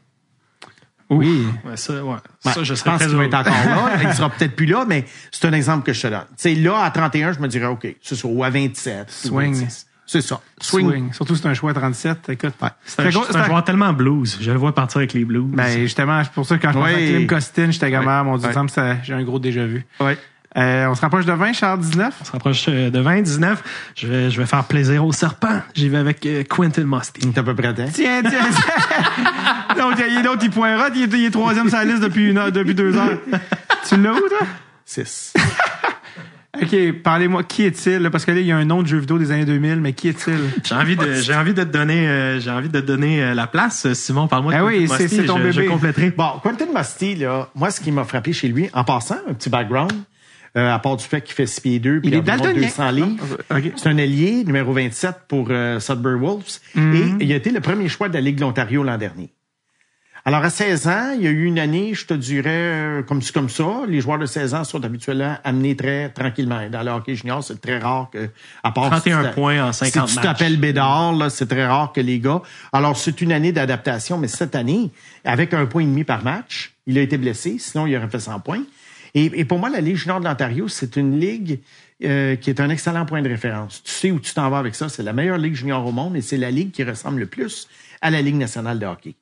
Oui. 1.10 1.44
Ouais, 1.64 1.76
ça, 1.76 2.04
ouais. 2.04 2.16
Ben, 2.44 2.52
ça, 2.52 2.60
je 2.62 2.64
je 2.64 2.74
serais 2.74 2.90
pense 2.90 3.02
qu'il 3.06 3.16
va 3.16 3.24
être 3.24 3.34
encore 3.34 3.52
là. 3.52 3.90
Il 4.02 4.14
sera 4.14 4.30
peut-être 4.30 4.54
plus 4.56 4.66
là, 4.66 4.84
mais 4.88 5.04
c'est 5.32 5.44
un 5.46 5.52
exemple 5.52 5.84
que 5.84 5.92
je 5.92 6.00
te 6.02 6.06
donne. 6.06 6.20
Tu 6.30 6.34
sais, 6.36 6.54
là, 6.54 6.82
à 6.84 6.90
31, 6.90 7.32
je 7.32 7.40
me 7.40 7.48
dirais, 7.48 7.66
OK, 7.66 7.86
c'est 8.00 8.14
ça, 8.14 8.28
ou 8.28 8.44
à 8.44 8.50
27. 8.50 9.08
ou 9.24 9.28
Swing. 9.28 9.54
26. 9.54 9.86
C'est 10.06 10.22
ça. 10.22 10.40
Swing. 10.60 10.88
Swing. 10.90 11.12
Surtout 11.12 11.36
si 11.36 11.42
c'est 11.42 11.48
un 11.48 11.54
choix 11.54 11.70
à 11.70 11.74
37. 11.74 12.30
Écoute. 12.30 12.52
C'est 12.84 13.00
un, 13.06 13.10
c'est 13.10 13.36
un 13.36 13.44
joueur 13.44 13.62
tellement 13.62 13.92
blues. 13.92 14.38
Je 14.40 14.50
le 14.50 14.56
vois 14.58 14.74
partir 14.74 14.98
avec 14.98 15.12
les 15.12 15.24
blues. 15.24 15.44
Ben, 15.52 15.68
justement, 15.80 16.20
c'est 16.24 16.32
pour 16.32 16.44
ça 16.46 16.56
que 16.58 16.62
quand 16.62 16.72
je 16.72 16.78
pensais 16.78 16.94
à 16.94 16.96
Oui. 16.96 17.08
Klim 17.14 17.26
Kostin, 17.28 17.70
j'étais 17.70 17.96
Ouais. 17.96 18.04
ah, 18.08 18.24
mon 18.24 18.36
Dieu, 18.36 18.48
Ouais. 18.48 18.96
j'ai 19.04 19.14
un 19.14 19.22
gros 19.22 19.38
déjà 19.38 19.64
vu. 19.66 19.86
Ouais. 20.00 20.18
Euh, 20.56 20.86
on 20.89 20.94
se 20.97 21.01
rapproche 21.01 21.27
de 21.27 21.32
20, 21.32 21.52
Charles 21.52 21.78
19. 21.81 22.14
On 22.20 22.24
se 22.24 22.32
rapproche 22.32 22.64
euh, 22.68 22.90
de 22.90 22.98
20, 22.98 23.22
19. 23.22 23.62
Je 23.94 24.06
vais, 24.09 24.31
je 24.31 24.40
vais 24.40 24.47
faire 24.47 24.64
plaisir 24.64 25.05
au 25.05 25.12
serpent. 25.12 25.60
J'y 25.74 25.89
vais 25.89 25.98
avec 25.98 26.27
euh, 26.27 26.43
Quentin 26.43 26.85
Musty. 26.85 27.20
T'es 27.32 27.39
à 27.39 27.43
peu 27.44 27.55
près. 27.55 27.72
Tiens, 27.74 27.86
tiens, 27.93 28.22
tiens. 28.22 28.40
Donc, 29.78 29.94
il 30.06 30.12
y 30.14 30.16
a 30.18 30.22
l'autre, 30.22 30.40
il 30.43 30.51
pointrote, 30.51 30.93
il 30.97 31.02
est, 31.05 31.18
il 31.18 31.24
est 31.27 31.31
troisième 31.31 31.68
sur 31.68 31.78
la 31.78 31.85
liste 31.85 32.02
depuis 32.02 32.31
une 32.31 32.39
heure, 32.39 32.51
depuis 32.51 32.74
deux 32.74 32.97
heures. 32.97 33.18
tu 33.89 33.97
l'as 33.97 34.12
où, 34.12 34.28
toi? 34.28 34.47
6. 34.85 35.35
OK, 36.60 36.93
parlez-moi, 37.05 37.44
qui 37.44 37.62
est-il? 37.62 37.98
là? 38.02 38.10
Parce 38.10 38.24
que 38.24 38.32
là, 38.32 38.40
il 38.40 38.47
y 38.47 38.51
a 38.52 38.56
un 38.56 38.64
nom 38.64 38.82
de 38.82 38.89
jeu 38.89 38.98
vidéo 38.98 39.18
des 39.18 39.31
années 39.31 39.44
2000, 39.44 39.77
mais 39.77 39.93
qui 39.93 40.09
est-il? 40.09 40.36
J'ai 40.64 40.74
envie 40.74 40.97
de, 40.97 41.14
j'ai 41.14 41.35
envie 41.35 41.55
de 41.55 41.62
te 41.62 41.68
donner, 41.68 42.09
euh, 42.09 42.40
j'ai 42.40 42.51
envie 42.51 42.68
de 42.68 42.81
te 42.81 42.85
donner 42.85 43.22
euh, 43.22 43.35
la 43.35 43.47
place. 43.47 43.90
Simon, 43.93 44.27
parle-moi 44.27 44.52
de 44.52 44.59
Ah 44.59 44.64
oui, 44.64 44.85
Quentin 44.86 44.97
c'est- 44.97 45.02
Musty. 45.05 45.16
c'est 45.16 45.24
ton 45.27 45.39
je, 45.39 45.43
bébé. 45.44 45.52
Je 45.52 45.70
compléterai. 45.70 46.10
Bon, 46.10 46.32
Quentin 46.43 46.66
Musty, 46.77 47.14
là, 47.14 47.48
moi, 47.55 47.70
ce 47.70 47.81
qui 47.81 47.93
m'a 47.93 48.02
frappé 48.05 48.32
chez 48.32 48.48
lui, 48.48 48.68
en 48.74 48.82
passant, 48.82 49.16
un 49.28 49.32
petit 49.35 49.48
background, 49.48 49.93
euh, 50.56 50.72
à 50.74 50.78
part 50.78 50.97
du 50.97 51.05
fait 51.05 51.20
qu'il 51.22 51.35
fait 51.35 51.47
6 51.47 51.60
pieds 51.60 51.78
2 51.78 52.01
puis 52.01 52.09
Il 52.10 52.14
est 52.14 52.18
environ 52.18 52.36
daltonien. 52.44 52.66
200 52.66 52.90
livres. 52.90 53.39
OK. 53.51 53.72
C'est 53.77 53.89
un 53.89 53.98
allié, 53.98 54.44
numéro 54.44 54.72
27 54.72 55.14
pour 55.28 55.48
euh, 55.51 55.78
Sudbury 55.81 56.18
Wolves. 56.18 56.59
Et 56.77 57.24
il 57.24 57.32
a 57.32 57.36
été 57.36 57.51
le 57.51 57.60
premier 57.60 57.89
choix 57.89 58.09
de 58.09 58.14
la 58.14 58.20
Ligue 58.20 58.36
de 58.36 58.40
l'Ontario 58.43 58.82
l'an 58.82 58.98
dernier. 58.98 59.31
Alors, 60.27 60.44
à 60.44 60.51
16 60.51 60.86
ans, 60.86 61.12
il 61.16 61.22
y 61.22 61.27
a 61.27 61.31
eu 61.31 61.44
une 61.47 61.59
année, 61.59 61.94
je 61.94 62.05
te 62.05 62.12
dirais, 62.12 62.51
euh, 62.52 63.02
comme 63.02 63.22
comme 63.32 63.48
ça. 63.48 63.64
Les 63.89 64.02
joueurs 64.02 64.18
de 64.18 64.27
16 64.27 64.52
ans 64.52 64.64
sont 64.64 64.85
habituellement 64.85 65.39
amenés 65.44 65.74
très 65.77 66.10
tranquillement. 66.10 66.60
Dans 66.70 66.82
le 66.82 66.90
hockey 66.90 67.14
junior, 67.14 67.43
c'est 67.43 67.59
très 67.59 67.78
rare 67.78 68.10
que, 68.12 68.28
à 68.62 68.70
part 68.70 68.90
31 68.90 69.01
si 69.01 69.02
tu 69.22 69.22
t'a- 69.31 69.32
points 69.35 69.64
en 69.64 69.72
50 69.72 70.09
Si 70.10 70.16
tu 70.16 70.20
t'appelles 70.22 70.59
Bédard, 70.59 71.14
là, 71.14 71.31
c'est 71.31 71.47
très 71.47 71.66
rare 71.66 71.93
que 71.94 72.02
les 72.02 72.18
gars. 72.18 72.43
Alors, 72.70 72.98
c'est 72.98 73.22
une 73.22 73.32
année 73.32 73.52
d'adaptation, 73.52 74.18
mais 74.18 74.28
cette 74.28 74.55
année, 74.55 74.90
avec 75.24 75.55
un 75.55 75.64
point 75.64 75.82
et 75.82 75.86
demi 75.86 76.05
par 76.05 76.22
match, 76.22 76.74
il 76.86 76.98
a 76.98 77.01
été 77.01 77.16
blessé, 77.16 77.56
sinon 77.59 77.86
il 77.86 77.97
aurait 77.97 78.09
fait 78.09 78.20
100 78.20 78.40
points. 78.40 78.64
Et, 79.14 79.30
et 79.34 79.44
pour 79.44 79.58
moi, 79.58 79.70
la 79.70 79.80
Ligue 79.80 79.96
junior 79.96 80.20
de 80.20 80.24
l'Ontario, 80.24 80.68
c'est 80.68 80.96
une 80.96 81.18
ligue 81.18 81.60
euh, 82.04 82.36
qui 82.36 82.50
est 82.50 82.60
un 82.60 82.70
excellent 82.70 83.06
point 83.06 83.22
de 83.22 83.28
référence. 83.28 83.82
Tu 83.82 83.90
sais 83.90 84.10
où 84.10 84.20
tu 84.20 84.32
t'en 84.32 84.48
vas 84.50 84.58
avec 84.58 84.74
ça. 84.74 84.88
C'est 84.88 85.02
la 85.02 85.12
meilleure 85.12 85.38
ligue 85.38 85.54
junior 85.54 85.86
au 85.86 85.92
monde 85.92 86.16
et 86.16 86.22
c'est 86.22 86.36
la 86.36 86.50
ligue 86.50 86.70
qui 86.70 86.84
ressemble 86.84 87.20
le 87.20 87.26
plus 87.26 87.68
à 88.00 88.10
la 88.10 88.22
Ligue 88.22 88.36
nationale 88.36 88.78
de 88.78 88.86
hockey. 88.86 89.14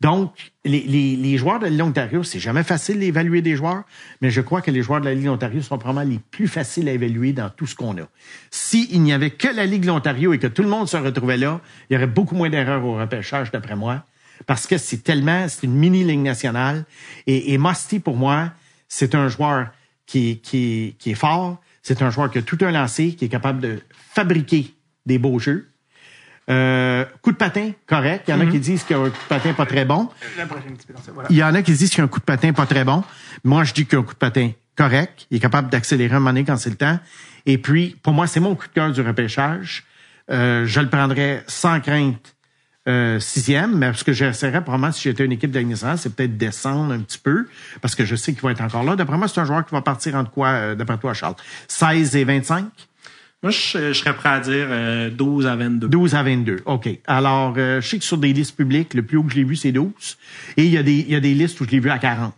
Donc, 0.00 0.52
les, 0.64 0.80
les, 0.80 1.14
les 1.14 1.36
joueurs 1.36 1.58
de 1.58 1.64
la 1.64 1.70
Ligue 1.70 1.80
d'Ontario, 1.80 2.22
c'est 2.22 2.40
jamais 2.40 2.62
facile 2.62 2.98
d'évaluer 3.00 3.42
des 3.42 3.54
joueurs, 3.54 3.84
mais 4.22 4.30
je 4.30 4.40
crois 4.40 4.62
que 4.62 4.70
les 4.70 4.82
joueurs 4.82 5.00
de 5.00 5.04
la 5.04 5.14
Ligue 5.14 5.26
d'Ontario 5.26 5.60
sont 5.60 5.76
probablement 5.76 6.10
les 6.10 6.18
plus 6.30 6.48
faciles 6.48 6.88
à 6.88 6.92
évaluer 6.92 7.34
dans 7.34 7.50
tout 7.50 7.66
ce 7.66 7.74
qu'on 7.74 7.96
a. 7.98 8.08
S'il 8.50 9.02
n'y 9.02 9.12
avait 9.12 9.30
que 9.30 9.48
la 9.48 9.66
Ligue 9.66 9.82
de 9.82 9.88
l'Ontario 9.88 10.32
et 10.32 10.38
que 10.38 10.46
tout 10.46 10.62
le 10.62 10.68
monde 10.68 10.88
se 10.88 10.96
retrouvait 10.96 11.36
là, 11.36 11.60
il 11.90 11.94
y 11.94 11.96
aurait 11.96 12.06
beaucoup 12.06 12.34
moins 12.34 12.48
d'erreurs 12.48 12.82
au 12.84 12.96
repêchage, 12.96 13.50
d'après 13.50 13.76
moi, 13.76 14.04
parce 14.46 14.66
que 14.66 14.78
c'est 14.78 15.04
tellement, 15.04 15.46
c'est 15.48 15.64
une 15.64 15.74
mini-ligue 15.74 16.20
nationale. 16.20 16.86
Et, 17.26 17.52
et 17.52 17.58
Musty, 17.58 18.00
pour 18.00 18.16
moi, 18.16 18.52
c'est 18.90 19.14
un 19.14 19.28
joueur 19.28 19.68
qui, 20.04 20.40
qui, 20.40 20.96
qui 20.98 21.12
est 21.12 21.14
fort, 21.14 21.58
c'est 21.82 22.02
un 22.02 22.10
joueur 22.10 22.30
qui 22.30 22.38
a 22.38 22.42
tout 22.42 22.58
un 22.60 22.70
lancé, 22.70 23.14
qui 23.14 23.24
est 23.24 23.28
capable 23.28 23.60
de 23.60 23.80
fabriquer 24.12 24.74
des 25.06 25.18
beaux 25.18 25.38
jeux. 25.38 25.68
Euh, 26.50 27.04
coup 27.22 27.30
de 27.30 27.36
patin, 27.36 27.70
correct. 27.86 28.24
Il 28.26 28.32
y 28.32 28.34
en 28.34 28.40
a 28.40 28.46
qui 28.46 28.58
disent 28.58 28.82
qu'il 28.82 28.96
y 28.96 28.98
a 28.98 29.02
un 29.02 29.08
coup 29.08 29.22
de 29.22 29.28
patin 29.28 29.52
pas 29.52 29.66
très 29.66 29.84
bon. 29.84 30.08
Il 31.30 31.36
y 31.36 31.44
en 31.44 31.54
a 31.54 31.62
qui 31.62 31.72
disent 31.72 31.90
qu'il 31.90 31.98
y 31.98 32.00
a 32.00 32.04
un 32.04 32.08
coup 32.08 32.18
de 32.18 32.24
patin 32.24 32.52
pas 32.52 32.66
très 32.66 32.84
bon. 32.84 33.04
Moi, 33.44 33.62
je 33.62 33.72
dis 33.72 33.84
qu'il 33.86 33.94
y 33.94 33.96
a 33.96 34.00
un 34.00 34.02
coup 34.02 34.14
de 34.14 34.18
patin 34.18 34.50
correct. 34.76 35.26
Il 35.30 35.36
est 35.36 35.40
capable 35.40 35.70
d'accélérer 35.70 36.16
un 36.16 36.18
moment 36.18 36.30
donné 36.30 36.44
quand 36.44 36.56
c'est 36.56 36.70
le 36.70 36.76
temps. 36.76 36.98
Et 37.46 37.58
puis, 37.58 37.96
pour 38.02 38.12
moi, 38.12 38.26
c'est 38.26 38.40
mon 38.40 38.56
coup 38.56 38.66
de 38.66 38.72
cœur 38.72 38.90
du 38.90 39.00
repêchage. 39.00 39.84
Euh, 40.30 40.66
je 40.66 40.80
le 40.80 40.88
prendrais 40.88 41.44
sans 41.46 41.78
crainte 41.80 42.34
euh, 42.88 43.20
sixième, 43.20 43.76
mais 43.76 43.92
ce 43.92 44.04
que 44.04 44.12
j'essaierais 44.12 44.62
probablement 44.62 44.92
si 44.92 45.02
j'étais 45.02 45.24
une 45.24 45.32
équipe 45.32 45.50
d'administration, 45.50 45.96
c'est 46.02 46.14
peut-être 46.14 46.36
descendre 46.36 46.92
un 46.92 47.00
petit 47.00 47.18
peu, 47.18 47.46
parce 47.80 47.94
que 47.94 48.04
je 48.04 48.16
sais 48.16 48.32
qu'il 48.32 48.42
va 48.42 48.52
être 48.52 48.62
encore 48.62 48.84
là. 48.84 48.96
D'après 48.96 49.18
moi, 49.18 49.28
c'est 49.28 49.40
un 49.40 49.44
joueur 49.44 49.64
qui 49.66 49.74
va 49.74 49.82
partir 49.82 50.14
entre 50.14 50.30
quoi, 50.30 50.48
euh, 50.48 50.74
d'après 50.74 50.98
toi, 50.98 51.12
Charles? 51.14 51.36
16 51.68 52.16
et 52.16 52.24
25? 52.24 52.64
Moi, 53.42 53.52
je, 53.52 53.78
je 53.78 53.92
serais 53.94 54.14
prêt 54.14 54.28
à 54.28 54.40
dire 54.40 54.66
euh, 54.68 55.08
12 55.08 55.46
à 55.46 55.56
22. 55.56 55.88
12 55.88 56.14
à 56.14 56.22
22. 56.22 56.56
OK. 56.66 56.88
Alors, 57.06 57.54
euh, 57.56 57.80
je 57.80 57.88
sais 57.88 57.98
que 57.98 58.04
sur 58.04 58.18
des 58.18 58.34
listes 58.34 58.54
publiques, 58.54 58.92
le 58.92 59.02
plus 59.02 59.16
haut 59.16 59.22
que 59.22 59.32
je 59.32 59.36
l'ai 59.36 59.44
vu, 59.44 59.56
c'est 59.56 59.72
12. 59.72 59.92
Et 60.58 60.64
il 60.64 60.70
y 60.70 60.76
a 60.76 60.82
des, 60.82 60.92
il 60.92 61.10
y 61.10 61.14
a 61.14 61.20
des 61.20 61.32
listes 61.32 61.58
où 61.60 61.64
je 61.64 61.70
l'ai 61.70 61.80
vu 61.80 61.88
à 61.88 61.98
40. 61.98 62.34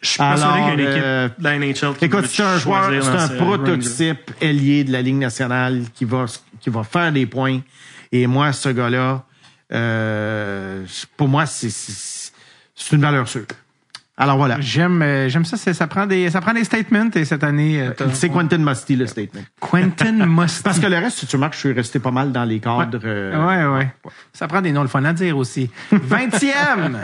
Je 0.00 0.08
suis 0.08 0.20
Alors, 0.20 0.56
qu'il 0.56 0.64
y 0.64 0.68
a 0.68 0.72
une 0.72 0.80
équipe 0.80 1.02
euh, 1.04 1.28
de 1.38 1.44
la 1.44 1.58
NHL 1.58 1.96
qui 1.96 2.04
Écoute, 2.06 2.26
c'est 2.26 2.42
un 2.42 2.58
joueur, 2.58 2.90
c'est 3.00 3.08
un 3.10 3.28
ce 3.28 3.34
prototype 3.34 4.32
ailier 4.40 4.82
de 4.82 4.90
la 4.90 5.02
Ligue 5.02 5.18
nationale 5.18 5.82
qui 5.94 6.04
va, 6.04 6.24
qui 6.60 6.70
va 6.70 6.82
faire 6.82 7.12
des 7.12 7.26
points. 7.26 7.60
Et 8.10 8.26
moi, 8.26 8.52
ce 8.52 8.70
gars-là, 8.70 9.24
euh, 9.72 10.84
pour 11.16 11.28
moi, 11.28 11.46
c'est, 11.46 11.70
c'est, 11.70 12.32
c'est 12.74 12.96
une 12.96 13.02
valeur 13.02 13.28
sûre. 13.28 13.46
Alors 14.18 14.36
voilà. 14.36 14.60
J'aime, 14.60 15.00
euh, 15.02 15.28
j'aime 15.30 15.46
ça. 15.46 15.56
c'est- 15.56 15.72
Ça 15.72 15.86
prend 15.86 16.06
des, 16.06 16.28
ça 16.30 16.42
prend 16.42 16.52
des 16.52 16.64
statements. 16.64 17.08
Et 17.14 17.24
cette 17.24 17.42
année, 17.42 17.80
euh, 17.80 17.92
C'est 18.12 18.28
Quentin 18.28 18.58
Musty, 18.58 18.94
le 18.94 19.06
statement. 19.06 19.40
Quentin 19.58 20.12
Musty. 20.26 20.62
Parce 20.62 20.78
que 20.78 20.86
le 20.86 20.96
reste, 20.98 21.18
si 21.20 21.26
tu 21.26 21.36
remarques, 21.36 21.54
je 21.54 21.60
suis 21.60 21.72
resté 21.72 21.98
pas 21.98 22.10
mal 22.10 22.30
dans 22.30 22.44
les 22.44 22.60
cadres. 22.60 23.00
euh, 23.02 23.46
Ouais, 23.72 23.78
ouais. 23.78 23.90
Ça 24.34 24.46
prend 24.46 24.60
des 24.60 24.70
noms 24.70 24.82
le 24.82 24.88
fun 24.88 25.02
à 25.06 25.14
dire 25.14 25.36
aussi. 25.38 25.70
20e! 25.92 26.98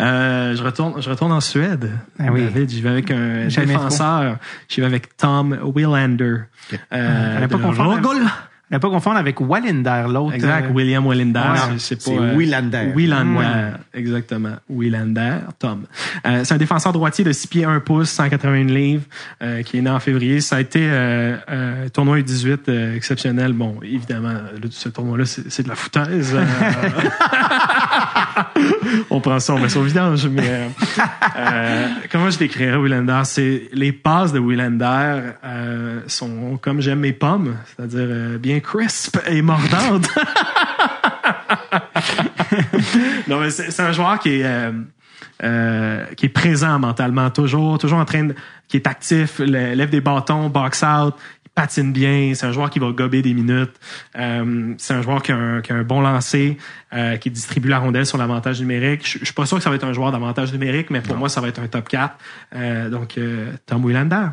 Euh, 0.00 0.54
je 0.54 0.62
retourne, 0.62 1.00
je 1.00 1.08
retourne 1.08 1.32
en 1.32 1.40
Suède. 1.40 1.90
Ah 2.18 2.24
oui. 2.30 2.44
David, 2.44 2.68
j'y 2.68 2.82
vais 2.82 2.90
avec 2.90 3.10
un 3.10 3.46
défenseur. 3.46 4.36
J'y 4.68 4.82
vais 4.82 4.86
avec 4.86 5.16
Tom 5.16 5.58
Willander. 5.74 6.40
Euh, 6.92 7.34
Fallait 7.34 7.48
pas 7.48 7.58
confondre. 7.58 8.28
Ne 8.68 8.78
pas 8.78 8.90
confondre 8.90 9.16
avec 9.16 9.40
Wallinder, 9.40 10.06
l'autre. 10.08 10.34
Exact, 10.34 10.70
euh, 10.70 10.72
William 10.72 11.06
Willander. 11.06 11.38
Ouais. 11.38 11.58
c'est- 11.78 11.94
c'est 11.96 12.02
C'est 12.02 12.16
pas, 12.16 12.20
euh, 12.22 12.34
Willander. 12.34 12.92
Willander, 12.96 13.38
Ouais. 13.38 13.70
exactement. 13.94 14.54
Willander, 14.68 15.34
Tom. 15.60 15.84
Euh, 16.26 16.40
c'est 16.42 16.54
un 16.54 16.58
défenseur 16.58 16.92
droitier 16.92 17.24
de 17.24 17.30
6 17.30 17.46
pieds 17.46 17.64
1 17.64 17.78
pouce, 17.78 18.10
181 18.10 18.64
livres, 18.66 19.04
euh, 19.40 19.62
qui 19.62 19.78
est 19.78 19.82
né 19.82 19.90
en 19.90 20.00
février. 20.00 20.40
Ça 20.40 20.56
a 20.56 20.60
été 20.60 20.80
euh, 20.82 21.36
un 21.46 21.88
tournoi 21.90 22.18
U18 22.18 22.68
euh, 22.68 22.96
exceptionnel. 22.96 23.52
Bon, 23.52 23.76
évidemment, 23.84 24.34
le- 24.60 24.68
ce 24.70 24.88
tournoi-là, 24.88 25.26
c'est 25.26 25.48
c'est 25.48 25.62
de 25.62 25.68
la 25.68 25.76
foutaise. 25.76 26.34
euh. 26.34 26.44
on 29.10 29.20
prend 29.20 29.38
ça, 29.38 29.54
on 29.54 29.58
met 29.60 29.68
ça 29.68 29.78
au 29.78 29.82
vidange. 29.84 30.26
Mais 30.26 30.42
euh, 30.48 30.68
euh, 31.38 31.86
comment 32.10 32.30
je 32.30 32.38
décrirais 32.38 32.76
Willander? 32.76 33.20
C'est 33.24 33.68
les 33.72 33.92
passes 33.92 34.32
de 34.32 34.38
Willander 34.38 35.20
euh, 35.44 36.00
sont 36.06 36.58
comme 36.60 36.80
j'aime 36.80 37.00
mes 37.00 37.12
pommes, 37.12 37.56
c'est-à-dire 37.76 38.06
euh, 38.08 38.38
bien 38.56 38.60
crisp 38.60 39.18
et 39.26 39.42
mordantes. 39.42 40.08
non, 43.28 43.40
mais 43.40 43.50
c'est 43.50 43.80
un 43.80 43.92
joueur 43.92 44.18
qui 44.18 44.40
est 44.40 44.44
euh, 44.44 44.72
euh, 45.42 46.04
qui 46.16 46.26
est 46.26 46.30
présent 46.30 46.78
mentalement 46.78 47.30
toujours, 47.30 47.78
toujours 47.78 47.98
en 47.98 48.04
train 48.04 48.24
de, 48.24 48.34
qui 48.68 48.76
est 48.76 48.86
actif, 48.86 49.38
lève 49.38 49.90
des 49.90 50.00
bâtons, 50.00 50.48
box 50.48 50.82
out, 50.82 51.14
il 51.44 51.50
patine 51.50 51.92
bien. 51.92 52.32
C'est 52.34 52.46
un 52.46 52.52
joueur 52.52 52.70
qui 52.70 52.78
va 52.78 52.90
gober 52.90 53.22
des 53.22 53.34
minutes. 53.34 53.74
Euh, 54.18 54.74
c'est 54.78 54.94
un 54.94 55.02
joueur 55.02 55.22
qui 55.22 55.32
a 55.32 55.36
un, 55.36 55.60
qui 55.60 55.72
a 55.72 55.76
un 55.76 55.82
bon 55.82 56.00
lancer, 56.00 56.56
euh, 56.94 57.16
qui 57.16 57.30
distribue 57.30 57.68
la 57.68 57.78
rondelle 57.78 58.06
sur 58.06 58.18
l'avantage 58.18 58.60
numérique. 58.60 59.06
Je, 59.06 59.18
je 59.18 59.24
suis 59.24 59.34
pas 59.34 59.46
sûr 59.46 59.58
que 59.58 59.62
ça 59.62 59.70
va 59.70 59.76
être 59.76 59.84
un 59.84 59.92
joueur 59.92 60.12
d'avantage 60.12 60.52
numérique, 60.52 60.90
mais 60.90 61.00
pour 61.00 61.16
moi, 61.16 61.28
ça 61.28 61.40
va 61.40 61.48
être 61.48 61.60
un 61.60 61.68
top 61.68 61.88
4. 61.88 62.16
Euh, 62.54 62.88
donc, 62.88 63.18
euh, 63.18 63.52
Tom 63.66 63.84
Willander. 63.84 64.28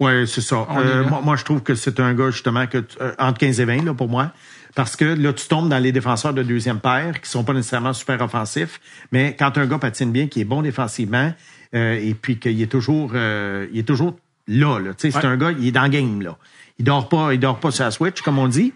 Ouais, 0.00 0.24
c'est 0.26 0.40
ça. 0.40 0.66
Euh, 0.76 1.04
moi, 1.06 1.20
moi, 1.22 1.36
je 1.36 1.44
trouve 1.44 1.62
que 1.62 1.74
c'est 1.74 2.00
un 2.00 2.14
gars, 2.14 2.30
justement, 2.30 2.66
que 2.66 2.78
tu- 2.78 2.96
euh, 3.00 3.12
entre 3.18 3.38
15 3.38 3.60
et 3.60 3.64
20, 3.66 3.84
là, 3.84 3.92
pour 3.94 4.08
moi. 4.08 4.32
Parce 4.74 4.96
que 4.96 5.04
là, 5.04 5.32
tu 5.32 5.46
tombes 5.46 5.68
dans 5.68 5.78
les 5.78 5.92
défenseurs 5.92 6.32
de 6.32 6.42
deuxième 6.42 6.80
paire 6.80 7.20
qui 7.20 7.28
sont 7.28 7.44
pas 7.44 7.52
nécessairement 7.52 7.92
super 7.92 8.20
offensifs. 8.22 8.80
Mais 9.12 9.36
quand 9.38 9.58
un 9.58 9.66
gars 9.66 9.78
patine 9.78 10.10
bien, 10.12 10.26
qui 10.28 10.40
est 10.40 10.44
bon 10.44 10.62
défensivement, 10.62 11.32
euh, 11.74 11.98
et 12.00 12.14
puis 12.14 12.38
qu'il 12.38 12.60
est 12.62 12.66
toujours, 12.70 13.12
euh, 13.14 13.66
il 13.72 13.80
est 13.80 13.82
toujours 13.82 14.16
là, 14.48 14.78
là. 14.78 14.94
Tu 14.94 15.10
sais, 15.10 15.10
c'est 15.10 15.18
Ouais. 15.26 15.32
un 15.32 15.36
gars, 15.36 15.50
il 15.58 15.66
est 15.66 15.72
dans 15.72 15.82
le 15.82 15.88
game, 15.88 16.22
là. 16.22 16.36
Il 16.78 16.84
dort 16.84 17.08
pas, 17.08 17.34
il 17.34 17.40
dort 17.40 17.58
pas 17.60 17.70
sur 17.70 17.84
la 17.84 17.90
switch, 17.90 18.22
comme 18.22 18.38
on 18.38 18.48
dit. 18.48 18.72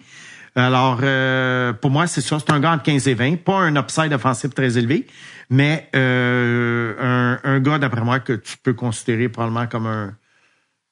Alors, 0.57 1.01
euh, 1.03 1.73
pour 1.73 1.91
moi, 1.91 2.07
c'est 2.07 2.21
ça. 2.21 2.39
C'est 2.39 2.53
un 2.53 2.61
gars 2.61 2.73
entre 2.73 2.83
15 2.83 3.09
et 3.09 3.15
20. 3.15 3.37
Pas 3.43 3.59
un 3.61 3.75
upside 3.77 4.13
offensif 4.13 4.53
très 4.55 4.77
élevé, 4.77 5.07
mais 5.49 5.89
euh, 5.97 6.95
un, 7.01 7.39
un 7.51 7.61
gars, 7.61 7.79
d'après 7.79 8.03
moi, 8.03 8.21
que 8.21 8.35
tu 8.35 8.57
peux 8.63 8.75
considérer 8.75 9.29
probablement 9.29 9.67
comme 9.67 9.87
un, 9.87 10.13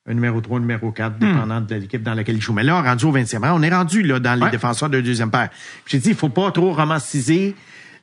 un 0.09 0.15
numéro 0.15 0.41
3, 0.41 0.57
un 0.59 0.61
numéro 0.61 0.91
4, 0.91 1.19
dépendant 1.19 1.61
de 1.61 1.75
l'équipe 1.77 2.03
dans 2.03 2.15
laquelle 2.15 2.35
il 2.37 2.43
joue. 2.43 2.53
Mais 2.53 2.65
là, 2.65 2.83
rendu 2.83 3.05
au 3.05 3.13
20e 3.13 3.39
rang, 3.39 3.53
on 3.59 3.63
est 3.63 3.71
rendu 3.73 4.03
là 4.03 4.19
dans 4.19 4.35
les 4.35 4.43
Ouais. 4.43 4.51
défenseurs 4.51 4.91
de 4.91 5.01
deuxième 5.01 5.31
paire. 5.31 5.49
J'ai 5.87 5.99
dit, 5.99 6.09
il 6.11 6.15
faut 6.17 6.29
pas 6.29 6.51
trop 6.51 6.73
romanciser 6.73 7.55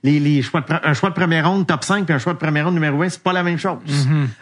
les, 0.02 0.18
les 0.20 0.42
choix 0.42 0.62
de, 0.62 0.68
un 0.82 0.94
choix 0.94 1.10
de 1.10 1.16
première 1.16 1.50
ronde 1.50 1.68
top 1.68 1.84
5 1.84 2.06
puis 2.06 2.14
un 2.14 2.20
choix 2.20 2.34
de 2.34 2.38
première 2.38 2.66
ronde 2.66 2.76
numéro 2.76 2.98
20, 3.00 3.10
c'est 3.10 3.22
pas 3.24 3.34
la 3.34 3.44
même 3.44 3.58
chose. 3.58 3.80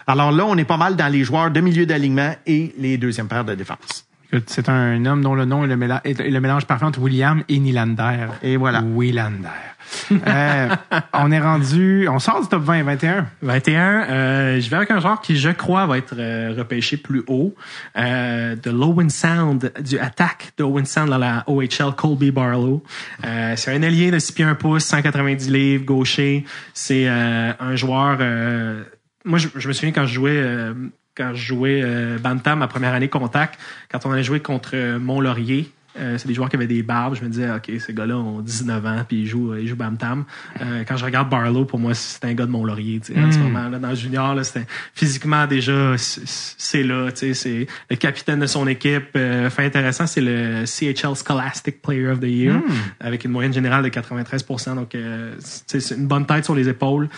Alors 0.06 0.32
là, 0.32 0.46
on 0.46 0.56
est 0.56 0.66
pas 0.66 0.78
mal 0.78 0.96
dans 0.96 1.08
les 1.12 1.24
joueurs 1.24 1.50
de 1.50 1.60
milieu 1.60 1.88
d'alignement 1.88 2.36
et 2.46 2.76
les 2.78 2.98
deuxièmes 3.00 3.28
paires 3.28 3.44
de 3.46 3.56
défense. 3.56 4.07
C'est 4.46 4.68
un 4.70 5.06
homme 5.06 5.22
dont 5.22 5.36
le 5.36 5.46
nom 5.46 5.64
est 5.64 5.68
le, 5.68 5.78
méla- 5.78 6.02
est 6.04 6.20
le 6.20 6.40
mélange 6.42 6.66
parfait 6.66 6.86
entre 6.86 7.00
William 7.00 7.44
et 7.48 7.60
Nylander. 7.60 8.28
Et 8.44 8.58
voilà. 8.58 8.82
Willander. 8.82 9.48
Euh, 10.12 10.68
on 11.14 11.32
est 11.32 11.40
rendu, 11.40 12.10
on 12.12 12.20
sort 12.20 12.42
du 12.42 12.48
top 12.50 12.62
20 12.62 12.84
21. 12.84 13.26
21, 13.42 14.04
euh, 14.10 14.60
je 14.60 14.70
vais 14.70 14.76
avec 14.76 14.92
un 14.92 15.00
joueur 15.00 15.22
qui, 15.22 15.38
je 15.38 15.50
crois, 15.52 15.86
va 15.86 15.98
être 15.98 16.14
euh, 16.18 16.54
repêché 16.58 16.98
plus 16.98 17.24
haut. 17.28 17.56
Euh, 17.98 18.58
de 18.58 18.70
l'Owen 18.70 19.10
Sound, 19.10 19.72
du 19.82 19.98
attaque 19.98 20.52
de 20.58 20.64
Owen 20.66 20.86
Sound 20.86 21.10
dans 21.10 21.18
la 21.18 21.46
OHL, 21.48 21.96
Colby 21.96 22.32
Barlow. 22.32 22.84
Euh, 23.26 23.54
c'est 23.56 23.74
un 23.74 23.82
ailier 23.82 24.12
de 24.12 24.20
6 24.20 24.34
pieds 24.34 24.44
1 24.46 24.56
pouce, 24.56 24.84
190 24.84 25.50
livres, 25.50 25.86
gaucher. 25.86 26.44
C'est 26.74 27.08
euh, 27.08 27.54
un 27.58 27.76
joueur... 27.78 28.18
euh, 28.20 28.84
moi, 29.24 29.40
je, 29.40 29.48
je 29.56 29.68
me 29.70 29.74
souviens 29.74 29.94
quand 29.94 30.06
je 30.06 30.14
jouais... 30.14 30.32
euh, 30.36 30.74
quand 31.18 31.32
je 31.34 31.44
jouais 31.46 31.82
euh, 31.84 32.18
Bantam, 32.20 32.60
ma 32.60 32.68
première 32.68 32.94
année 32.94 33.10
contact, 33.10 33.60
quand 33.92 34.06
on 34.06 34.12
allait 34.12 34.24
jouer 34.24 34.40
contre 34.40 34.72
euh, 34.76 35.00
Mont-Laurier, 35.00 35.72
euh, 36.00 36.16
c'est 36.20 36.28
des 36.28 36.36
joueurs 36.36 36.48
qui 36.48 36.56
avaient 36.56 36.68
des 36.68 36.84
barbes. 36.84 37.16
Je 37.16 37.24
me 37.24 37.28
disais, 37.30 37.50
OK, 37.50 37.72
ces 37.80 37.92
gars-là 37.92 38.16
ont 38.18 38.42
19 38.42 38.86
ans, 38.86 39.04
puis 39.08 39.22
ils 39.22 39.26
jouent, 39.26 39.56
ils 39.56 39.68
jouent 39.68 39.76
Bam-Tam. 39.76 40.26
Euh, 40.62 40.84
quand 40.88 40.96
je 40.96 41.04
regarde 41.04 41.28
Barlow, 41.28 41.66
pour 41.66 41.80
moi, 41.80 41.96
c'est 41.96 42.24
un 42.24 42.36
gars 42.36 42.46
de 42.46 42.52
Mont-Laurier. 42.52 43.02
En 43.18 43.32
ce 43.32 43.40
moment, 43.40 43.68
là, 43.68 43.80
dans 43.80 43.90
le 43.90 43.96
junior, 43.96 44.36
là, 44.36 44.44
c'était 44.44 44.68
physiquement 44.94 45.48
déjà, 45.48 45.96
c'est- 45.98 46.84
là. 46.84 47.10
C'est 47.16 47.68
le 47.90 47.96
capitaine 47.96 48.40
de 48.40 48.46
son 48.46 48.68
équipe. 48.68 49.08
Euh, 49.16 49.50
fait 49.50 49.66
intéressant, 49.66 50.06
c'est 50.06 50.22
le 50.22 50.68
CHL 50.68 51.16
Scholastic 51.16 51.82
Player 51.82 52.10
of 52.10 52.20
the 52.20 52.26
Year, 52.28 52.62
avec 53.00 53.26
une 53.26 53.32
moyenne 53.32 53.54
générale 53.54 53.84
de 53.84 53.90
93 53.90 54.46
Donc, 54.76 54.94
euh, 54.94 55.34
c'est 55.40 55.80
c'est 55.80 55.96
une 55.96 56.06
bonne 56.06 56.28
tête 56.28 56.46
sur 56.46 56.54
les 56.54 56.70
épaules. 56.70 57.10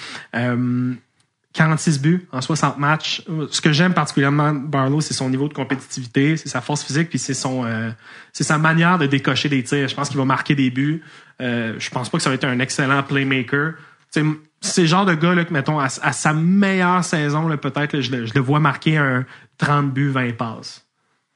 Euh, 1.50 1.58
46 1.58 2.00
buts 2.02 2.28
en 2.32 2.42
60 2.42 2.78
matchs. 2.78 3.24
Ce 3.50 3.60
que 3.60 3.72
j'aime 3.74 3.94
particulièrement 3.94 4.54
Barlow, 4.54 5.02
c'est 5.02 5.14
son 5.16 5.30
niveau 5.30 5.48
de 5.48 5.54
compétitivité, 5.54 6.38
c'est 6.38 6.48
sa 6.50 6.62
force 6.62 6.84
physique, 6.84 7.10
puis 7.10 7.18
c'est 7.20 7.34
son, 7.34 7.66
euh, 7.66 7.90
c'est 8.34 8.44
sa 8.44 8.58
manière 8.60 8.98
de 9.00 9.08
décocher 9.08 9.50
des 9.50 9.64
tirs. 9.64 9.88
Je 9.88 9.96
pense 9.96 10.10
qu'il 10.10 10.18
va 10.20 10.26
marquer 10.26 10.54
des 10.56 10.70
buts. 10.70 11.02
Euh, 11.42 11.74
je 11.80 11.90
pense 11.90 12.10
pas 12.10 12.18
que 12.18 12.24
ça 12.24 12.30
va 12.30 12.36
être 12.36 12.44
un 12.46 12.60
excellent 12.60 13.02
playmaker. 13.04 13.74
C'est 14.12 14.82
le 14.82 14.88
genre 14.88 15.06
de 15.06 15.14
gars 15.16 15.34
là, 15.34 15.44
que, 15.46 15.54
mettons, 15.54 15.80
à, 15.80 15.86
à 15.86 16.12
sa 16.12 16.34
meilleure 16.34 17.04
saison, 17.04 17.48
là, 17.48 17.58
peut-être, 17.58 17.94
là, 17.94 18.02
je, 18.02 18.12
le, 18.12 18.26
je 18.26 18.34
le 18.36 18.42
vois 18.42 18.60
marquer 18.60 18.98
un 18.98 19.26
30 19.58 19.92
buts, 19.92 20.10
20 20.10 20.36
passes. 20.38 20.86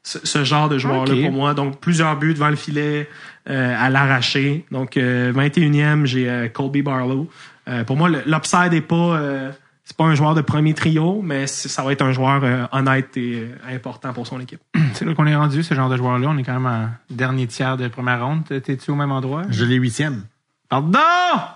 Ce, 0.04 0.20
ce 0.26 0.44
genre 0.44 0.68
de 0.70 0.78
joueur-là 0.78 1.14
pour 1.24 1.32
moi. 1.32 1.54
Donc, 1.54 1.80
plusieurs 1.80 2.18
buts 2.18 2.34
devant 2.34 2.50
le 2.50 2.56
filet, 2.58 3.10
euh, 3.50 3.76
à 3.80 3.90
l'arraché. 3.90 4.66
Donc, 4.72 4.98
euh, 4.98 5.32
21e, 5.34 6.06
j'ai 6.06 6.30
euh, 6.30 6.50
Colby 6.50 6.82
Barlow. 6.82 7.30
Euh, 7.70 7.84
pour 7.86 7.96
moi, 7.96 8.10
le- 8.10 8.22
l'upside 8.28 8.74
est 8.74 8.82
pas... 8.82 9.54
c'est 9.86 9.98
pas 9.98 10.06
un 10.06 10.16
joueur 10.16 10.34
de 10.36 10.42
premier 10.42 10.74
trio, 10.74 11.22
mais 11.22 11.46
ça 11.48 11.84
va 11.84 11.92
être 11.92 12.02
un 12.02 12.12
joueur 12.14 12.42
euh, 12.44 12.66
honnête 12.72 13.16
et 13.18 13.40
euh, 13.40 13.76
important 13.76 14.14
pour 14.14 14.26
son 14.28 14.40
équipe. 14.40 14.62
C'est 14.94 15.04
là 15.06 15.14
qu'on 15.14 15.26
est 15.28 15.36
rendu, 15.36 15.62
ce 15.64 15.74
genre 15.74 15.90
de 15.90 15.98
joueur-là. 15.98 16.28
On 16.30 16.38
est 16.38 16.44
quand 16.44 16.54
même 16.60 16.66
en 16.66 16.90
dernier 17.10 17.48
tiers 17.48 17.76
de 17.78 17.88
première 17.90 18.26
ronde. 18.26 18.44
T'es-tu 18.46 18.92
au 18.92 18.96
même 18.96 19.12
endroit? 19.12 19.44
Je 19.50 19.66
l'ai 19.66 19.76
huitième. 19.76 20.24
Pardon! 20.70 21.00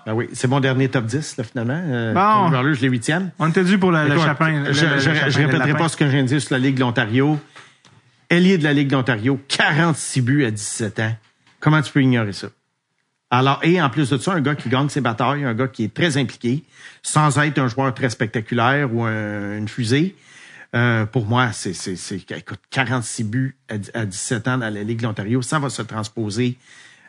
Ben 0.06 0.12
oui, 0.14 0.28
c'est 0.32 0.46
mon 0.46 0.60
dernier 0.60 0.88
top 0.88 1.06
10, 1.06 1.38
là, 1.38 1.44
finalement. 1.44 1.80
Euh, 1.82 2.12
Bon. 2.14 2.72
Je 2.74 2.80
l'ai 2.82 2.88
huitième. 2.88 3.30
On 3.38 3.48
était 3.48 3.64
dû 3.64 3.78
pour 3.78 3.90
le, 3.92 4.06
le 4.08 4.18
chapin. 4.18 4.50
le- 4.64 4.72
je, 4.72 4.84
le- 4.86 4.92
le 4.94 4.98
je- 5.00 5.04
chapin 5.14 5.28
je 5.30 5.38
de 5.40 5.44
répéterai 5.46 5.74
pas 5.74 5.88
ce 5.88 5.96
que 5.96 6.04
je 6.06 6.10
viens 6.10 6.22
de 6.22 6.28
dire 6.28 6.40
sur 6.42 6.52
la 6.54 6.58
Ligue 6.58 6.74
de 6.76 6.80
l'Ontario. 6.80 7.38
Ailier 8.30 8.58
de 8.58 8.64
la 8.64 8.72
Ligue 8.74 8.88
d'Ontario, 8.88 9.40
46 9.48 10.20
buts 10.20 10.44
à 10.44 10.50
17 10.50 11.00
ans. 11.00 11.12
Comment 11.60 11.80
tu 11.80 11.90
peux 11.92 12.02
ignorer 12.02 12.32
ça? 12.34 12.48
Alors, 13.30 13.60
et 13.62 13.80
en 13.80 13.90
plus 13.90 14.08
de 14.10 14.16
ça, 14.16 14.32
un 14.32 14.40
gars 14.40 14.54
qui 14.54 14.68
gagne 14.70 14.88
ses 14.88 15.00
batailles, 15.02 15.44
un 15.44 15.54
gars 15.54 15.68
qui 15.68 15.84
est 15.84 15.92
très 15.92 16.16
impliqué, 16.16 16.64
sans 17.02 17.38
être 17.38 17.58
un 17.58 17.68
joueur 17.68 17.92
très 17.92 18.08
spectaculaire 18.10 18.92
ou 18.94 19.04
un- 19.04 19.58
une 19.58 19.68
fusée. 19.68 20.16
Euh, 20.74 21.04
pour 21.06 21.26
moi, 21.26 21.52
c'est, 21.52 21.72
c'est, 21.74 21.96
c'est, 21.96 22.16
écoute, 22.30 22.60
46 22.70 23.24
buts 23.24 23.56
à, 23.70 23.74
à 24.00 24.04
17 24.06 24.48
ans 24.48 24.58
dans 24.58 24.72
la 24.72 24.82
Ligue 24.82 24.98
de 25.00 25.04
l'Ontario, 25.04 25.42
ça 25.42 25.58
va 25.58 25.68
se 25.70 25.82
transposer 25.82 26.56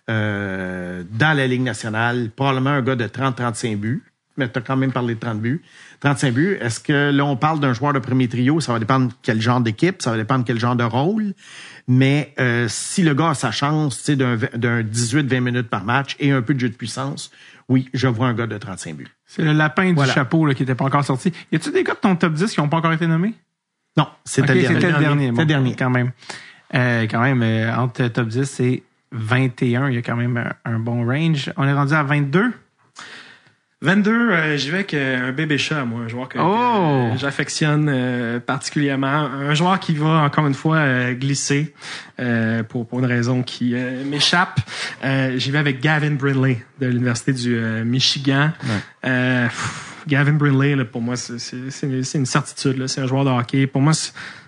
euh, 0.09 1.03
dans 1.11 1.35
la 1.35 1.47
Ligue 1.47 1.61
nationale. 1.61 2.29
Probablement 2.35 2.71
un 2.71 2.81
gars 2.81 2.95
de 2.95 3.05
30-35 3.07 3.75
buts. 3.77 4.03
Mais 4.39 4.49
tu 4.49 4.57
as 4.57 4.61
quand 4.61 4.75
même 4.77 4.91
parlé 4.91 5.13
de 5.15 5.19
30 5.19 5.39
buts. 5.39 5.61
35 5.99 6.33
buts. 6.33 6.57
Est-ce 6.61 6.79
que 6.79 7.11
là, 7.11 7.25
on 7.25 7.35
parle 7.35 7.59
d'un 7.59 7.73
joueur 7.73 7.93
de 7.93 7.99
premier 7.99 8.27
trio? 8.27 8.59
Ça 8.61 8.73
va 8.73 8.79
dépendre 8.79 9.11
quel 9.21 9.41
genre 9.41 9.61
d'équipe, 9.61 10.01
ça 10.01 10.11
va 10.11 10.17
dépendre 10.17 10.43
quel 10.45 10.59
genre 10.59 10.75
de 10.75 10.83
rôle. 10.83 11.33
Mais 11.87 12.33
euh, 12.39 12.67
si 12.69 13.03
le 13.03 13.13
gars 13.13 13.29
a 13.31 13.33
sa 13.33 13.51
chance 13.51 14.09
d'un 14.09 14.37
d'un 14.55 14.81
18-20 14.81 15.39
minutes 15.41 15.69
par 15.69 15.83
match 15.83 16.15
et 16.19 16.31
un 16.31 16.41
peu 16.41 16.53
de 16.53 16.59
jeu 16.59 16.69
de 16.69 16.75
puissance, 16.75 17.31
oui, 17.67 17.89
je 17.93 18.07
vois 18.07 18.27
un 18.27 18.33
gars 18.33 18.47
de 18.47 18.57
35 18.57 18.95
buts. 18.95 19.07
C'est 19.25 19.43
le 19.43 19.51
lapin 19.53 19.93
Voilà. 19.93 20.11
du 20.11 20.15
chapeau 20.15 20.45
là, 20.45 20.53
qui 20.55 20.63
n'était 20.63 20.75
pas 20.75 20.85
encore 20.85 21.03
sorti. 21.05 21.31
Y 21.51 21.57
a-tu 21.57 21.71
des 21.71 21.83
gars 21.83 21.93
de 21.93 21.99
ton 21.99 22.15
top 22.15 22.33
10 22.33 22.51
qui 22.53 22.59
n'ont 22.61 22.69
pas 22.69 22.77
encore 22.77 22.93
été 22.93 23.05
nommés? 23.05 23.33
Non, 23.97 24.07
c'était 24.23 24.55
le 24.55 24.61
dernier. 24.61 24.75
C'était 24.79 24.91
le 24.93 24.99
dernier. 24.99 25.25
C'était 25.25 25.31
bon, 25.35 25.41
le 25.41 25.45
dernier. 25.47 25.75
Quand 25.75 25.89
même. 25.89 26.11
Euh, 26.75 27.03
quand 27.03 27.21
même, 27.21 27.41
euh, 27.43 27.75
entre 27.75 28.07
top 28.07 28.27
10 28.27 28.59
et 28.61 28.83
21, 29.11 29.89
il 29.89 29.95
y 29.95 29.97
a 29.97 30.01
quand 30.01 30.15
même 30.15 30.37
un, 30.37 30.53
un 30.71 30.79
bon 30.79 31.05
range. 31.05 31.51
On 31.57 31.65
est 31.67 31.73
rendu 31.73 31.93
à 31.93 32.03
22. 32.03 32.53
22, 33.81 34.11
euh, 34.11 34.57
j'y 34.57 34.71
vais 34.71 34.75
avec 34.79 34.93
euh, 34.93 35.29
un 35.29 35.31
bébé 35.31 35.57
chat, 35.57 35.85
moi, 35.85 36.01
un 36.01 36.07
joueur 36.09 36.27
que, 36.27 36.37
Oh! 36.37 37.11
euh, 37.13 37.17
j'affectionne 37.17 37.87
euh, 37.89 38.39
particulièrement. 38.41 39.07
Un 39.07 39.53
joueur 39.53 39.79
qui 39.79 39.93
va, 39.95 40.23
encore 40.23 40.47
une 40.47 40.53
fois, 40.53 40.77
euh, 40.77 41.13
glisser 41.13 41.73
euh, 42.19 42.61
pour, 42.63 42.85
pour 42.85 42.99
une 42.99 43.05
raison 43.05 43.41
qui 43.41 43.75
euh, 43.75 44.03
m'échappe. 44.03 44.59
Euh, 45.05 45.37
j'y 45.37 45.51
vais 45.51 45.59
avec 45.59 45.79
Gavin 45.79 46.11
Brindley 46.11 46.61
de 46.81 46.87
l'Université 46.87 47.31
du 47.31 47.55
euh, 47.55 47.85
Michigan. 47.85 48.51
Euh, 49.05 49.45
pff, 49.45 49.85
Gavin 50.07 50.33
Brindley, 50.33 50.75
là, 50.75 50.83
pour 50.83 51.01
moi, 51.01 51.15
c'est- 51.15 51.39
c'est 51.39 51.69
c'est- 51.71 52.03
c'est 52.03 52.17
une 52.17 52.25
certitude. 52.25 52.77
là. 52.77 52.87
C'est 52.89 52.99
un 52.99 53.07
joueur 53.07 53.23
de 53.23 53.29
hockey. 53.29 53.65
Pour 53.65 53.81
moi, 53.81 53.93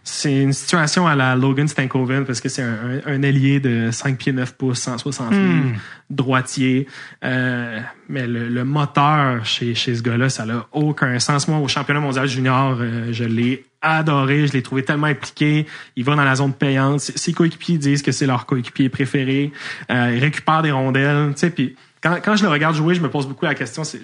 c'est- 0.04 0.42
une 0.42 0.54
situation 0.54 1.08
à 1.08 1.16
la 1.16 1.36
Logan 1.36 1.68
Stankoven 1.68 2.26
parce 2.26 2.42
que 2.42 2.50
c'est 2.50 2.62
un, 2.64 3.02
un, 3.06 3.14
un 3.14 3.22
ailier 3.22 3.60
de 3.60 3.90
5 3.92 4.18
pieds 4.18 4.34
9 4.34 4.54
pouces, 4.56 4.80
160 4.80 5.32
livres, 5.32 5.78
droitier. 6.10 6.88
Euh, 7.24 7.80
mais 8.10 8.28
le, 8.28 8.48
le 8.50 8.64
moteur 8.66 9.46
chez, 9.46 9.76
chez 9.76 9.96
ce 9.96 10.02
gars-là, 10.02 10.30
ça 10.30 10.46
n'a 10.46 10.68
aucun 10.72 11.18
sens. 11.20 11.48
Moi, 11.48 11.58
au 11.60 11.68
championnat 11.68 12.00
mondial 12.00 12.28
junior, 12.28 12.78
euh, 12.80 13.08
je 13.12 13.24
l'ai 13.24 13.66
adoré. 13.82 14.48
Je 14.48 14.54
l'ai 14.54 14.62
trouvé 14.62 14.84
tellement 14.84 15.08
impliqué. 15.08 15.66
Il 15.96 16.04
va 16.04 16.16
dans 16.16 16.24
la 16.24 16.36
zone 16.36 16.54
payante. 16.54 17.00
Ses 17.00 17.18
ses 17.18 17.34
coéquipiers 17.34 17.78
disent 17.78 18.02
que 18.02 18.12
c'est 18.12 18.26
leur 18.28 18.46
coéquipier 18.46 18.90
préféré. 18.90 19.52
Euh, 19.92 20.12
il 20.16 20.20
récupère 20.20 20.62
des 20.62 20.72
rondelles. 20.72 21.30
Tu 21.34 21.40
sais, 21.40 21.50
puis 21.50 21.76
quand, 22.04 22.18
quand 22.24 22.36
je 22.36 22.44
le 22.44 22.50
regarde 22.50 22.76
jouer, 22.76 22.96
je 22.96 23.02
me 23.02 23.10
pose 23.10 23.28
beaucoup 23.28 23.46
la 23.46 23.56
question, 23.56 23.84
c'est 23.84 24.02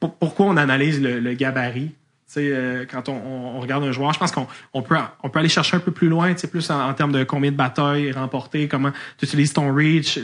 pour- 0.00 0.14
pourquoi 0.16 0.46
on 0.46 0.56
analyse 0.56 1.00
le, 1.00 1.20
le 1.20 1.32
gabarit? 1.34 1.92
Euh, 2.36 2.84
quand 2.90 3.08
on, 3.08 3.60
regarde 3.60 3.84
un 3.84 3.92
joueur, 3.92 4.12
je 4.12 4.18
pense 4.18 4.32
qu'on 4.32 4.46
on 4.72 4.82
peut, 4.82 4.96
aller 5.34 5.48
chercher 5.48 5.76
un 5.76 5.80
peu 5.80 5.92
plus 5.92 6.08
loin, 6.08 6.34
plus 6.34 6.70
en, 6.70 6.92
termes 6.94 7.12
de 7.12 7.24
combien 7.24 7.50
de 7.50 7.56
batailles 7.56 8.12
remportées, 8.12 8.68
comment 8.68 8.92
tu 9.18 9.24
utilises 9.24 9.52
ton 9.52 9.74
reach, 9.74 10.18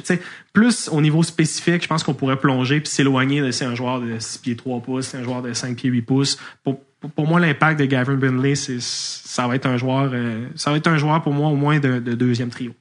plus 0.52 0.88
au 0.88 1.00
niveau 1.00 1.22
spécifique, 1.22 1.82
je 1.82 1.88
pense 1.88 2.02
qu'on 2.02 2.14
pourrait 2.14 2.36
plonger 2.36 2.80
puis 2.80 2.90
s'éloigner 2.90 3.40
de 3.40 3.50
c'est 3.50 3.64
un 3.64 3.74
joueur 3.74 4.00
de 4.00 4.18
6 4.18 4.38
pieds 4.38 4.56
3 4.56 4.80
pouces, 4.80 5.14
un 5.14 5.22
joueur 5.22 5.42
de 5.42 5.52
5 5.52 5.76
pieds 5.76 5.90
8 5.90 6.02
pouces. 6.02 6.38
Pour, 6.64 7.26
moi, 7.26 7.40
l'impact 7.40 7.80
de 7.80 7.86
Gavin 7.86 8.14
Brindley, 8.14 8.54
c'est 8.54 8.80
ça 8.80 9.48
va 9.48 9.56
être 9.56 9.66
un 9.66 9.76
joueur, 9.76 10.10
euh, 10.12 10.46
ça 10.54 10.70
va 10.70 10.76
être 10.76 10.86
un 10.86 10.98
joueur 10.98 11.22
pour 11.22 11.32
moi 11.32 11.48
au 11.48 11.56
moins 11.56 11.80
de, 11.80 11.98
de 11.98 12.14
deuxième 12.14 12.50
trio. 12.50 12.72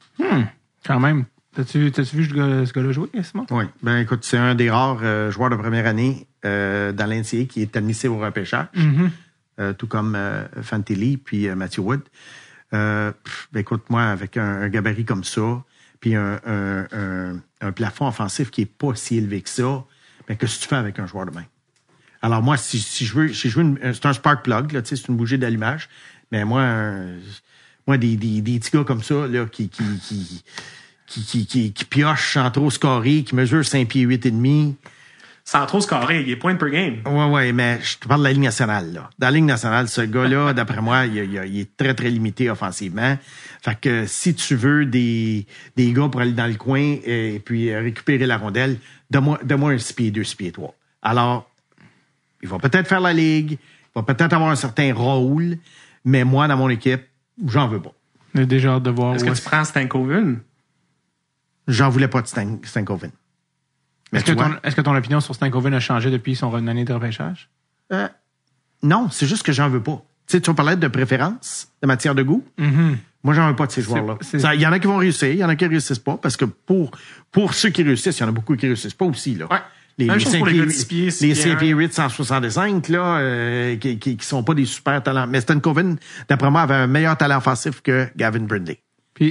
Quand 0.86 1.00
même. 1.00 1.26
T'as-tu 1.54 1.92
t'as-tu 1.92 2.16
vu 2.16 2.26
ce 2.30 2.34
gars- 2.34 2.66
ce 2.66 2.72
gars-là 2.72 2.92
jouer, 2.94 3.10
Simon? 3.24 3.46
Oui. 3.52 3.66
Ben 3.84 3.98
écoute, 3.98 4.24
c'est 4.24 4.38
un 4.38 4.56
des 4.56 4.70
rares 4.70 5.00
euh, 5.04 5.32
joueurs 5.32 5.50
de 5.50 5.58
première 5.58 5.86
année 5.86 6.28
euh, 6.46 6.94
dans 6.94 7.06
l'NCA 7.06 7.44
qui 7.46 7.62
est 7.62 7.76
admissible 7.76 8.14
au 8.14 8.20
repêchage, 8.20 8.68
euh, 9.60 9.74
tout 9.74 9.88
comme 9.88 10.16
euh, 10.16 10.46
Fantilli 10.62 11.18
puis 11.18 11.50
euh, 11.50 11.56
Matthew 11.56 11.80
Wood. 11.80 12.02
Euh, 12.74 13.12
ben 13.52 13.60
écoute, 13.60 13.84
moi, 13.90 14.04
avec 14.04 14.38
un, 14.38 14.62
un 14.62 14.70
gabarit 14.70 15.04
comme 15.04 15.26
ça, 15.26 15.62
puis 16.00 16.16
un, 16.16 16.40
un, 16.46 16.88
un, 16.94 17.42
un 17.60 17.72
plafond 17.74 18.08
offensif 18.08 18.50
qui 18.50 18.62
est 18.62 18.66
pas 18.66 18.96
si 18.96 19.18
élevé 19.18 19.42
que 19.42 19.50
ça, 19.50 19.84
ben 20.30 20.38
qu'est-ce 20.38 20.56
que 20.58 20.64
tu 20.64 20.68
fais 20.70 20.78
avec 20.78 21.00
un 21.00 21.06
joueur 21.06 21.26
de 21.26 21.32
main? 21.32 21.44
Alors 22.22 22.42
moi, 22.42 22.56
si, 22.56 22.80
si 22.80 23.06
je 23.06 23.14
veux, 23.14 23.34
si 23.34 23.50
je 23.50 23.58
veux 23.60 23.64
une- 23.66 23.94
c'est 23.94 24.06
un 24.06 24.14
spark 24.14 24.46
plug, 24.46 24.72
là, 24.72 24.82
tu 24.82 24.90
sais, 24.90 24.96
c'est 24.96 25.10
une 25.10 25.18
bougie 25.18 25.38
d'allumage. 25.38 25.90
Mais 26.32 26.46
moi, 26.46 26.66
moi 27.88 27.98
des, 27.98 28.16
des, 28.16 28.40
des 28.42 28.58
petits 28.60 28.72
gars 28.72 28.86
comme 28.86 29.04
ça, 29.04 29.28
là, 29.28 29.46
qui, 29.48 29.68
qui, 29.68 29.84
qui, 30.00 30.44
qui, 31.12 31.24
qui, 31.26 31.46
qui, 31.46 31.74
qui 31.74 31.86
piochent 31.86 32.34
sans 32.36 32.50
trop 32.52 32.70
scorer, 32.70 33.24
qui 33.24 33.36
mesurent 33.36 33.66
5 33.66 33.88
pieds 33.88 34.04
8 34.04 34.26
et 34.26 34.32
demi. 34.32 34.76
Sans 35.44 35.66
trop 35.66 35.82
scorer, 35.82 36.22
il 36.22 36.30
est 36.30 36.36
point 36.36 36.56
per 36.56 36.70
game. 36.70 36.98
Ouais, 37.06 37.26
ouais, 37.26 37.52
mais 37.52 37.80
je 37.82 37.98
te 37.98 38.08
parle 38.08 38.22
de 38.22 38.26
la 38.26 38.32
Ligue 38.32 38.44
nationale, 38.44 38.94
là. 38.94 39.10
Dans 39.20 39.28
la 39.28 39.32
Ligue 39.32 39.44
nationale, 39.46 39.88
ce 39.90 40.02
gars-là, 40.02 40.54
d'après 40.56 40.82
moi, 40.82 41.06
il, 41.08 41.16
il- 41.18 41.42
il 41.48 41.60
est 41.60 41.76
très, 41.76 41.94
très 41.94 42.10
limité 42.10 42.50
offensivement. 42.50 43.18
Fait 43.62 43.78
que 43.80 44.06
si 44.06 44.34
tu 44.36 44.56
veux 44.56 44.86
des, 44.86 45.46
des 45.76 45.92
gars 45.94 46.08
pour 46.10 46.22
aller 46.22 46.32
dans 46.32 46.46
le 46.48 46.54
coin 46.56 46.96
et, 47.04 47.42
puis 47.44 47.70
euh, 47.72 47.82
récupérer 47.82 48.26
la 48.28 48.38
rondelle, 48.38 48.78
donne-moi 49.10 49.40
donne-moi 49.44 49.72
un 49.72 49.78
6 49.80 49.94
pieds 49.94 50.12
2, 50.12 50.24
6 50.24 50.36
pieds 50.36 50.52
3. 50.52 50.74
Alors, 51.02 51.50
il 52.44 52.48
va 52.48 52.60
peut-être 52.60 52.88
faire 52.88 53.02
la 53.02 53.12
Ligue, 53.14 53.54
il 53.54 53.58
va 53.96 54.04
peut-être 54.04 54.34
avoir 54.34 54.52
un 54.52 54.56
certain 54.56 54.94
rôle, 54.94 55.58
mais 56.06 56.24
moi, 56.24 56.48
dans 56.48 56.56
mon 56.58 56.70
équipe, 56.70 57.02
j'en 57.48 57.68
veux 57.68 57.82
pas. 57.82 57.92
On 58.36 58.42
a 58.44 58.46
déjà 58.46 58.76
hâte 58.76 58.84
de 58.84 58.92
voir. 58.92 59.16
Est-ce 59.16 59.26
que 59.26 59.32
tu 59.32 59.42
prends 59.42 59.66
Stankoven? 59.66 60.40
J'en 61.72 61.90
voulais 61.90 62.08
pas 62.08 62.22
de 62.22 62.28
Stan- 62.28 62.60
Stankoven. 62.64 63.12
Est-ce 64.14 64.26
que, 64.26 64.32
ton, 64.34 64.52
est-ce 64.64 64.76
que 64.76 64.82
ton 64.82 64.96
opinion 64.96 65.22
sur 65.22 65.34
Stankoven 65.36 65.74
a 65.74 65.80
changé 65.80 66.12
depuis 66.12 66.36
son 66.36 66.54
année 66.68 66.84
de 66.86 66.94
repêchage? 66.94 67.50
euh, 67.94 68.08
non, 68.84 69.10
c'est 69.12 69.28
juste 69.28 69.44
que 69.44 69.52
j'en 69.52 69.70
veux 69.70 69.82
pas. 69.82 70.04
Tu 70.28 70.34
sais, 70.38 70.42
tu 70.42 70.50
vas 70.50 70.56
parler 70.56 70.76
de 70.76 70.88
préférence, 70.88 71.68
de 71.82 71.88
matière 71.88 72.16
de 72.16 72.24
goût. 72.24 72.44
Moi, 73.24 73.34
j'en 73.36 73.48
veux 73.48 73.56
pas 73.56 73.68
de 73.68 73.72
ces 73.72 73.82
joueurs-là. 73.84 74.18
Il 74.56 74.62
y 74.62 74.66
en 74.66 74.72
a 74.72 74.80
qui 74.80 74.88
vont 74.88 74.98
réussir, 74.98 75.30
il 75.30 75.38
y 75.38 75.44
en 75.44 75.50
a 75.50 75.56
qui 75.56 75.66
réussissent 75.68 76.00
pas, 76.00 76.18
parce 76.18 76.36
que 76.36 76.46
pour, 76.46 76.92
pour 77.32 77.54
ceux 77.54 77.70
qui 77.70 77.84
réussissent, 77.84 78.18
il 78.18 78.22
y 78.22 78.26
en 78.26 78.30
a 78.30 78.32
beaucoup 78.32 78.56
qui 78.56 78.66
réussissent 78.66 78.94
pas 78.96 79.06
aussi, 79.06 79.36
là. 79.36 79.46
Ouais. 79.52 79.60
Les, 79.98 80.06
Même 80.08 80.18
les 80.18 80.24
chose 80.24 80.38
pour 80.38 80.48
5 80.48 80.52
les 80.52 80.52
pieds, 80.54 80.60
gars 80.62 80.66
de 80.66 80.72
six 80.72 80.86
pieds, 80.86 81.12
six 81.12 81.28
les 81.28 81.34
pieds 81.34 81.44
5 81.44 81.52
un. 81.52 81.56
pieds 81.58 81.70
8, 81.70 81.94
165, 81.94 82.88
là, 82.90 83.18
euh, 83.20 83.76
qui, 83.76 84.00
qui, 84.00 84.18
qui 84.18 84.26
sont 84.26 84.44
pas 84.44 84.54
des 84.56 84.66
super 84.66 85.04
talents. 85.04 85.28
Mais 85.28 85.42
Stan 85.42 85.60
Coven, 85.60 85.98
d'après 86.28 86.50
moi, 86.50 86.62
avait 86.62 86.74
un 86.76 86.88
meilleur 86.88 87.16
talent 87.18 87.38
offensif 87.38 87.82
que 87.82 88.08
Gavin 88.16 88.40
Brindley. 88.40 88.80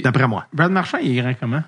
D'après 0.03 0.27
moi. 0.27 0.45
Brad 0.53 0.71
Marchand, 0.71 0.99
il 0.99 1.17
est 1.17 1.21
grand 1.21 1.33
comment? 1.37 1.63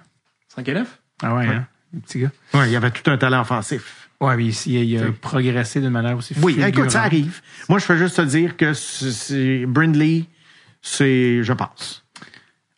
5 0.56 0.68
élèves? 0.68 0.88
Ah 1.22 1.36
ouais, 1.36 1.46
hein? 1.48 1.68
Le 1.94 2.00
petit 2.00 2.20
gars. 2.20 2.32
Ouais, 2.54 2.70
il 2.70 2.76
avait 2.76 2.92
tout 2.92 3.10
un 3.10 3.18
talent 3.18 3.42
offensif. 3.42 4.10
Ouais, 4.20 4.36
mais 4.38 4.46
ici, 4.46 4.74
il 4.90 4.98
a 5.04 5.12
progressé 5.12 5.80
d'une 5.82 5.90
manière 5.90 6.18
aussi 6.18 6.34
Oui, 6.42 6.54
fulgurante. 6.54 6.70
écoute, 6.78 6.92
ça 6.92 7.04
arrive. 7.04 7.42
Moi, 7.70 7.80
je 7.80 7.86
fais 7.86 7.98
juste 7.98 8.16
te 8.18 8.22
dire 8.22 8.56
que 8.58 8.74
c'est- 8.74 9.66
Brindley, 9.66 10.26
c'est, 10.82 11.44
je 11.44 11.54
pense. 11.54 12.06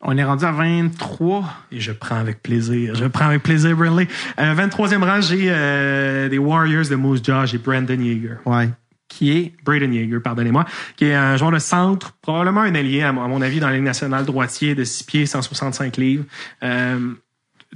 On 0.01 0.17
est 0.17 0.23
rendu 0.23 0.45
à 0.45 0.51
23. 0.51 1.45
Et 1.71 1.79
je 1.79 1.91
prends 1.91 2.17
avec 2.17 2.41
plaisir. 2.43 2.95
Je 2.95 3.05
prends 3.05 3.25
avec 3.25 3.43
plaisir, 3.43 3.75
Brindley. 3.75 4.07
Euh, 4.39 4.53
23e 4.53 5.03
rang, 5.03 5.21
j'ai 5.21 5.45
euh, 5.49 6.29
des 6.29 6.37
Warriors 6.37 6.87
de 6.89 6.95
Moose 6.95 7.21
Jaw. 7.23 7.45
J'ai 7.45 7.57
Brandon 7.57 7.99
Yeager. 7.99 8.35
Ouais. 8.45 8.69
Qui 9.07 9.31
est 9.31 9.53
Braden 9.63 9.93
Yeager, 9.93 10.19
pardonnez-moi, 10.19 10.65
qui 10.95 11.05
est 11.05 11.13
un 11.13 11.37
joueur 11.37 11.51
de 11.51 11.59
centre, 11.59 12.11
probablement 12.21 12.61
un 12.61 12.73
allié, 12.75 13.03
à 13.03 13.11
mon 13.13 13.23
à 13.23 13.27
mon 13.27 13.41
avis, 13.41 13.59
dans 13.59 13.67
la 13.69 13.75
Ligue 13.75 13.83
nationale, 13.83 14.25
droitier 14.25 14.73
de 14.75 14.83
6 14.83 15.03
pieds, 15.03 15.25
165 15.27 15.95
livres. 15.97 16.25
Euh, 16.63 17.11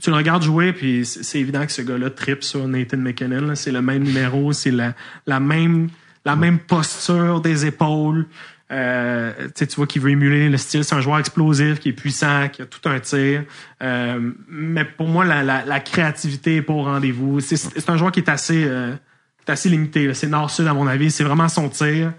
tu 0.02 0.10
le 0.10 0.16
regardes 0.16 0.44
jouer, 0.44 0.74
puis 0.74 1.06
c'est 1.06 1.40
évident 1.40 1.66
que 1.66 1.72
ce 1.72 1.82
gars-là 1.82 2.10
tripe 2.10 2.44
sur 2.44 2.68
Nathan 2.68 2.98
McKinnon. 2.98 3.56
C'est 3.56 3.72
le 3.72 3.82
même 3.82 4.04
numéro, 4.04 4.54
c'est 4.54 4.72
la, 4.72 4.94
la 5.26 5.40
même 5.40 5.90
la 6.26 6.36
même 6.36 6.60
posture 6.60 7.42
des 7.42 7.66
épaules. 7.66 8.26
Euh, 8.72 9.32
tu 9.56 9.66
vois 9.76 9.88
qu'il 9.88 10.02
veut 10.02 10.12
émuler 10.12 10.50
le 10.50 10.58
style. 10.58 10.84
C'est 10.84 10.96
un 10.96 11.02
joueur 11.02 11.20
explosif, 11.20 11.80
qui 11.80 11.90
est 11.90 11.94
puissant, 11.94 12.50
qui 12.50 12.62
a 12.62 12.66
tout 12.66 12.88
un 12.88 13.00
tir. 13.00 13.44
Euh, 13.82 14.32
mais 14.48 14.86
pour 14.86 15.08
moi, 15.08 15.26
la, 15.26 15.44
la, 15.44 15.66
la 15.66 15.80
créativité 15.80 16.58
est 16.58 16.62
pas 16.62 16.74
au 16.74 16.84
rendez-vous. 16.84 17.40
C'est 17.40 17.90
un 17.90 17.98
joueur 17.98 18.12
qui 18.12 18.20
est 18.20 18.30
assez... 18.30 18.64
euh, 18.66 18.94
assez 19.48 19.70
limité. 19.70 20.14
C'est 20.14 20.28
nord-sud, 20.28 20.68
à 20.68 20.76
mon 20.76 20.86
avis. 20.86 21.10
C'est 21.10 21.24
vraiment 21.24 21.50
son 21.50 21.70
tir. 21.70 22.14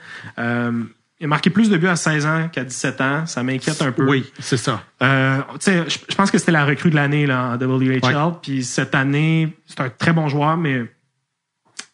Il 1.20 1.24
a 1.24 1.26
marqué 1.28 1.51
plus 1.51 1.68
de 1.68 1.76
buts 1.76 1.86
à 1.86 1.97
16 1.97 2.26
ans 2.26 2.48
qu'à 2.51 2.64
17 2.64 3.01
ans. 3.02 3.26
Ça 3.26 3.42
m'inquiète 3.42 3.82
un 3.82 3.92
peu. 3.92 4.09
Oui, 4.09 4.32
c'est 4.38 4.56
ça. 4.56 4.82
Euh, 5.02 5.38
tu 5.52 5.56
sais, 5.60 5.84
je, 5.86 6.14
pense 6.14 6.30
que 6.30 6.38
c'était 6.38 6.52
la 6.52 6.64
recrue 6.64 6.88
de 6.88 6.97
l'année 6.97 7.26
là, 7.26 7.51
en 7.51 7.56
WHL. 7.56 8.01
Ouais. 8.02 8.32
Puis 8.40 8.64
cette 8.64 8.94
année, 8.94 9.55
c'est 9.66 9.80
un 9.80 9.90
très 9.90 10.14
bon 10.14 10.28
joueur, 10.28 10.56
mais 10.56 10.86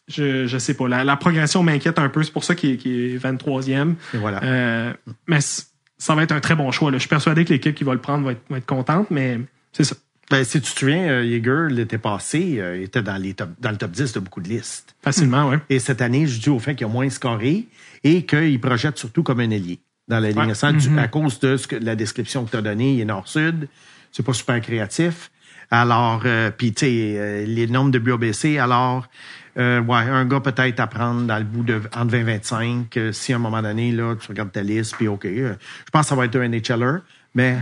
je, 0.07 0.47
je 0.47 0.57
sais 0.57 0.75
pas. 0.75 0.87
La, 0.87 1.03
la 1.03 1.17
progression 1.17 1.61
m'inquiète 1.61 1.99
un 1.99 2.07
peu. 2.07 2.23
C'est 2.23 2.31
pour 2.31 2.45
ça 2.45 2.55
qu'il 2.55 2.71
est, 2.71 2.77
qu'il 2.77 3.15
est 3.15 3.17
23e. 3.17 3.95
Et 4.13 4.17
voilà. 4.17 4.41
Euh, 4.43 4.93
mais 5.27 5.39
ça 5.41 6.15
va 6.15 6.23
être 6.23 6.31
un 6.31 6.39
très 6.39 6.55
bon 6.55 6.71
choix. 6.71 6.89
Là. 6.89 6.97
Je 6.97 7.01
suis 7.01 7.09
persuadé 7.09 7.43
que 7.43 7.51
l'équipe 7.51 7.75
qui 7.75 7.83
va 7.83 7.93
le 7.93 7.99
prendre 7.99 8.23
va 8.23 8.31
être, 8.31 8.43
va 8.49 8.57
être 8.57 8.65
contente, 8.65 9.11
mais 9.11 9.39
c'est 9.73 9.83
ça. 9.83 9.95
Ben, 10.29 10.43
si 10.43 10.59
tu 10.61 10.73
te 10.73 10.79
souviens, 10.79 11.07
euh, 11.09 11.23
Yeager, 11.25 11.67
l'été 11.69 11.97
passé, 11.97 12.57
euh, 12.59 12.81
était 12.83 13.01
dans, 13.01 13.15
les 13.15 13.33
top, 13.33 13.49
dans 13.61 13.71
le 13.71 13.77
top 13.77 13.91
10 13.91 14.11
de 14.13 14.19
beaucoup 14.19 14.41
de 14.41 14.49
listes. 14.49 14.93
Facilement, 15.01 15.47
ouais. 15.49 15.59
Et 15.69 15.79
cette 15.79 16.01
année, 16.01 16.27
je 16.27 16.39
dis 16.41 16.49
au 16.49 16.59
fait 16.59 16.75
qu'il 16.75 16.85
a 16.85 16.89
moins 16.89 17.09
scoré 17.09 17.65
et 18.03 18.25
qu'il 18.25 18.59
projette 18.59 18.97
surtout 18.97 19.23
comme 19.23 19.39
un 19.39 19.49
ailier 19.49 19.79
dans 20.09 20.19
la 20.19 20.29
ligne 20.29 20.39
Ouais. 20.39 20.47
nationale, 20.47 20.77
du- 20.81 20.99
à 20.99 21.07
cause 21.07 21.39
de 21.39 21.55
ce 21.55 21.67
que, 21.67 21.77
la 21.77 21.95
description 21.95 22.43
que 22.43 22.51
tu 22.51 22.57
as 22.57 22.61
donnée, 22.61 22.93
il 22.95 22.99
est 23.01 23.05
nord-sud, 23.05 23.69
c'est 24.11 24.25
pas 24.25 24.33
super 24.33 24.59
créatif. 24.59 25.31
Alors, 25.71 26.21
euh, 26.25 26.51
puis 26.51 26.73
tu 26.73 26.85
sais, 26.85 27.15
euh, 27.17 27.45
les 27.45 27.67
nombres 27.67 27.91
de 27.91 27.99
buts. 27.99 28.13
Alors, 28.59 29.07
euh, 29.57 29.81
ouais, 29.81 29.95
un 29.97 30.25
gars 30.25 30.39
peut-être 30.41 30.79
à 30.81 30.87
prendre 30.87 31.21
dans 31.25 31.37
le 31.37 31.43
bout 31.45 31.63
de 31.63 31.81
entre 31.95 32.11
20 32.11 32.17
et 32.19 32.23
25. 32.23 32.97
euh, 32.97 33.11
si 33.13 33.31
à 33.33 33.37
un 33.37 33.39
moment 33.39 33.61
donné, 33.61 33.91
là, 33.91 34.15
tu 34.15 34.27
regardes 34.27 34.51
ta 34.51 34.61
liste, 34.61 34.95
puis 34.97 35.07
OK, 35.07 35.25
euh, 35.25 35.55
je 35.85 35.89
pense 35.91 36.03
que 36.03 36.09
ça 36.09 36.15
va 36.15 36.25
être 36.25 36.35
un 36.37 36.43
NHLer, 36.49 36.99
mais 37.35 37.57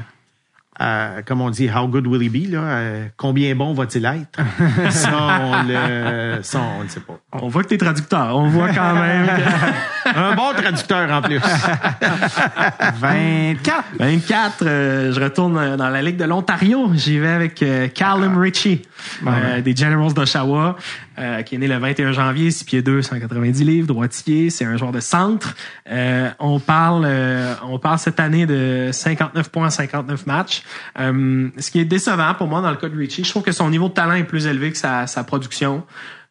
à, 0.78 1.22
comme 1.26 1.42
on 1.42 1.50
dit, 1.50 1.70
how 1.70 1.88
good 1.88 2.06
will 2.08 2.22
he 2.22 2.30
be? 2.30 2.52
Là, 2.52 2.60
euh, 2.60 3.06
combien 3.18 3.56
bon 3.56 3.74
va-t-il 3.74 4.06
être? 4.06 4.40
ça, 4.92 5.10
on 5.42 5.64
le, 5.64 6.40
ça, 6.44 6.60
on 6.80 6.84
ne 6.84 6.90
sait 6.90 7.00
pas. 7.00 7.18
On 7.34 7.48
voit 7.48 7.64
que 7.64 7.70
t'es 7.70 7.78
traducteur. 7.78 8.36
On 8.38 8.48
voit 8.48 8.70
quand 8.70 8.94
même. 8.94 9.26
que- 9.26 10.10
Un 10.20 10.36
bon 10.36 10.54
traducteur 10.56 11.10
en 11.12 11.22
plus. 11.22 11.40
24. 13.00 13.84
24, 14.00 14.54
euh, 14.66 15.14
je 15.14 15.20
retourne 15.20 15.58
euh, 15.58 15.78
dans 15.78 15.90
la 15.90 16.02
Ligue 16.02 16.18
de 16.18 16.26
l'Ontario. 16.26 16.92
J'y 16.94 17.20
vais 17.20 17.30
avec 17.30 17.62
euh, 17.64 17.88
Callum 17.88 18.38
Ritchie, 18.38 18.82
euh, 19.26 19.62
des 19.62 19.76
Generals 19.76 20.14
d'Oshawa, 20.14 20.76
euh, 21.20 21.42
qui 21.44 21.56
est 21.56 21.58
né 21.58 21.68
le 21.68 21.78
21 21.78 22.12
janvier, 22.12 22.52
6 22.52 22.64
pieds 22.66 22.82
2, 22.82 23.02
190 23.02 23.64
livres, 23.64 23.88
droitier. 23.88 24.50
C'est 24.50 24.66
un 24.66 24.78
joueur 24.78 24.92
de 24.92 25.00
centre. 25.00 25.56
Euh, 25.90 26.30
on 26.40 26.60
parle 26.60 27.04
euh, 27.06 27.54
on 27.64 27.80
parle 27.80 28.00
cette 28.00 28.20
année 28.20 28.46
de 28.46 28.90
59 28.92 29.50
points 29.50 29.68
en 29.68 29.70
59 29.70 30.26
matchs. 30.28 30.64
Euh, 31.00 31.50
ce 31.58 31.72
qui 31.72 31.80
est 31.80 31.86
décevant 31.86 32.34
pour 32.34 32.48
moi 32.48 32.62
dans 32.62 32.72
le 32.72 32.78
cas 32.78 32.90
de 32.90 32.98
Ritchie, 32.98 33.24
je 33.24 33.30
trouve 33.30 33.44
que 33.44 33.52
son 33.52 33.70
niveau 33.70 33.90
de 33.90 33.94
talent 33.94 34.14
est 34.14 34.24
plus 34.24 34.48
élevé 34.48 34.72
que 34.72 34.78
sa, 34.78 35.08
sa 35.08 35.24
production. 35.24 35.84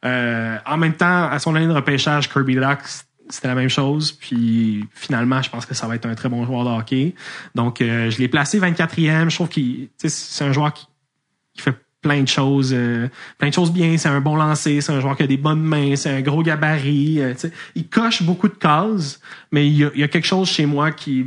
En 0.04 0.76
même 0.76 0.92
temps, 0.92 1.30
à 1.30 1.38
son 1.38 1.54
année 1.54 1.66
de 1.66 1.72
repêchage, 1.72 2.28
Kirby 2.28 2.56
Doc, 2.56 2.80
c'était 3.28 3.48
la 3.48 3.54
même 3.54 3.68
chose. 3.68 4.12
Puis 4.12 4.86
finalement, 4.92 5.40
je 5.42 5.50
pense 5.50 5.66
que 5.66 5.74
ça 5.74 5.86
va 5.86 5.96
être 5.96 6.06
un 6.06 6.14
très 6.14 6.28
bon 6.28 6.44
joueur 6.44 6.64
de 6.64 6.70
hockey. 6.70 7.14
Donc, 7.54 7.80
euh, 7.80 8.10
je 8.10 8.18
l'ai 8.18 8.28
placé 8.28 8.60
24e. 8.60 9.30
Je 9.30 9.34
trouve 9.34 9.48
qu'il, 9.48 9.88
c'est 9.96 10.44
un 10.44 10.52
joueur 10.52 10.72
qui, 10.72 10.86
qui 11.54 11.62
fait 11.62 11.76
plein 12.04 12.22
de 12.22 12.28
choses, 12.28 12.70
euh, 12.72 13.08
plein 13.38 13.48
de 13.48 13.54
choses 13.54 13.72
bien. 13.72 13.96
C'est 13.98 14.08
un 14.08 14.20
bon 14.20 14.36
lancer, 14.36 14.80
c'est 14.80 14.92
un 14.92 15.00
joueur 15.00 15.16
qui 15.16 15.24
a 15.24 15.26
des 15.26 15.36
bonnes 15.38 15.62
mains, 15.62 15.96
c'est 15.96 16.10
un 16.10 16.20
gros 16.20 16.42
gabarit. 16.42 17.20
euh, 17.20 17.34
il 17.74 17.88
coche 17.88 18.22
beaucoup 18.22 18.46
de 18.48 18.54
cases, 18.54 19.20
mais 19.50 19.66
il 19.66 19.76
y, 19.78 19.84
a, 19.84 19.90
il 19.94 20.00
y 20.00 20.04
a 20.04 20.08
quelque 20.08 20.26
chose 20.26 20.48
chez 20.48 20.66
moi 20.66 20.92
qui, 20.92 21.26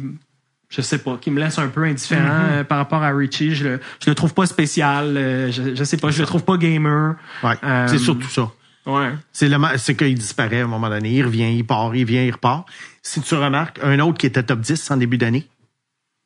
je 0.69 0.81
sais 0.81 0.99
pas, 0.99 1.17
qui 1.19 1.31
me 1.31 1.39
laisse 1.39 1.57
un 1.59 1.67
peu 1.67 1.83
indifférent 1.83 2.43
euh, 2.51 2.63
par 2.63 2.77
rapport 2.77 3.03
à 3.03 3.09
Richie. 3.11 3.53
Je 3.55 3.63
le, 3.67 3.79
je 4.03 4.09
le 4.09 4.15
trouve 4.15 4.33
pas 4.33 4.45
spécial. 4.45 5.11
je, 5.51 5.75
je 5.75 5.83
sais 5.83 5.97
pas, 5.97 6.11
je 6.11 6.21
le 6.21 6.27
trouve 6.27 6.43
pas 6.45 6.55
gamer. 6.57 7.15
Ouais, 7.43 7.55
c'est 7.87 7.97
surtout 7.97 8.29
ça. 8.29 8.51
Ouais. 8.85 9.11
C'est 9.33 9.49
le, 9.49 9.57
c'est 9.77 9.95
qu'il 9.97 10.15
disparaît 10.15 10.61
à 10.61 10.63
un 10.63 10.67
moment 10.67 10.89
donné. 10.89 11.11
Il 11.11 11.25
revient, 11.25 11.51
il 11.53 11.65
part, 11.65 11.93
il 11.93 12.05
vient, 12.05 12.23
il 12.23 12.31
repart. 12.31 12.65
Si 13.01 13.19
tu 13.21 13.35
remarques, 13.35 13.79
un 13.83 13.99
autre 13.99 14.17
qui 14.17 14.27
était 14.27 14.43
top 14.43 14.61
10 14.61 14.91
en 14.91 14.97
début 14.97 15.17
d'année. 15.17 15.45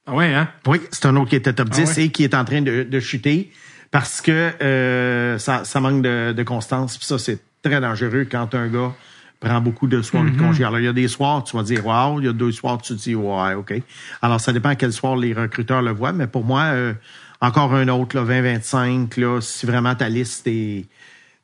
Ah 0.05 0.13
ouais, 0.13 0.33
hein? 0.33 0.47
Oui, 0.67 0.79
c'est 0.91 1.05
un 1.07 1.15
autre 1.15 1.29
qui 1.29 1.35
était 1.35 1.53
top 1.53 1.69
10 1.69 1.97
ouais? 1.97 2.05
et 2.05 2.09
qui 2.11 2.23
est 2.23 2.33
en 2.35 2.43
train 2.45 2.61
de, 2.61 2.83
de 2.83 2.99
chuter 2.99 3.51
parce 3.91 4.21
que 4.21 4.31
euh, 4.61 5.37
ça, 5.37 5.63
ça 5.65 5.79
manque 5.79 6.01
de, 6.01 6.33
de 6.35 6.43
constance. 6.43 6.97
Puis 6.97 7.05
ça, 7.05 7.19
c'est 7.19 7.39
très 7.61 7.79
dangereux 7.79 8.27
quand 8.29 8.55
un 8.55 8.67
gars 8.67 8.93
prend 9.41 9.59
beaucoup 9.59 9.87
de 9.87 10.01
soirs 10.01 10.23
de 10.23 10.29
congé. 10.37 10.63
Alors, 10.63 10.79
il 10.79 10.85
y 10.85 10.87
a 10.87 10.93
des 10.93 11.07
soirs, 11.07 11.43
tu 11.43 11.57
vas 11.57 11.63
dire 11.63 11.85
wow, 11.85 12.19
il 12.19 12.25
y 12.25 12.29
a 12.29 12.33
deux 12.33 12.51
soirs, 12.51 12.79
tu 12.81 12.95
te 12.95 12.99
dis 12.99 13.15
ouais, 13.15 13.53
OK. 13.55 13.73
Alors, 14.21 14.39
ça 14.39 14.53
dépend 14.53 14.69
à 14.69 14.75
quel 14.75 14.93
soir 14.93 15.15
les 15.15 15.33
recruteurs 15.33 15.81
le 15.81 15.91
voient, 15.91 16.13
mais 16.13 16.27
pour 16.27 16.45
moi, 16.45 16.61
euh, 16.61 16.93
encore 17.41 17.73
un 17.73 17.87
autre, 17.87 18.15
là, 18.15 18.23
20-25, 18.23 19.19
là, 19.19 19.41
si 19.41 19.65
vraiment 19.65 19.95
ta 19.95 20.09
liste 20.09 20.47
est 20.47 20.85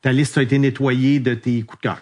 ta 0.02 0.12
liste 0.12 0.38
a 0.38 0.44
été 0.44 0.60
nettoyée 0.60 1.20
de 1.20 1.34
tes 1.34 1.64
coups 1.64 1.82
de 1.82 1.90
cœur. 1.90 2.02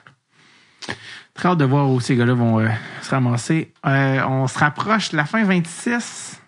Très 1.34 1.50
hâte 1.50 1.58
de 1.58 1.66
voir 1.66 1.90
où 1.90 2.00
ces 2.00 2.16
gars-là 2.16 2.34
vont 2.34 2.60
euh, 2.60 2.68
se 3.02 3.10
ramasser. 3.10 3.74
Euh, 3.86 4.22
on 4.28 4.48
se 4.48 4.60
rapproche 4.60 5.12
de 5.12 5.18
la 5.18 5.26
fin 5.26 5.44
26. 5.44 6.42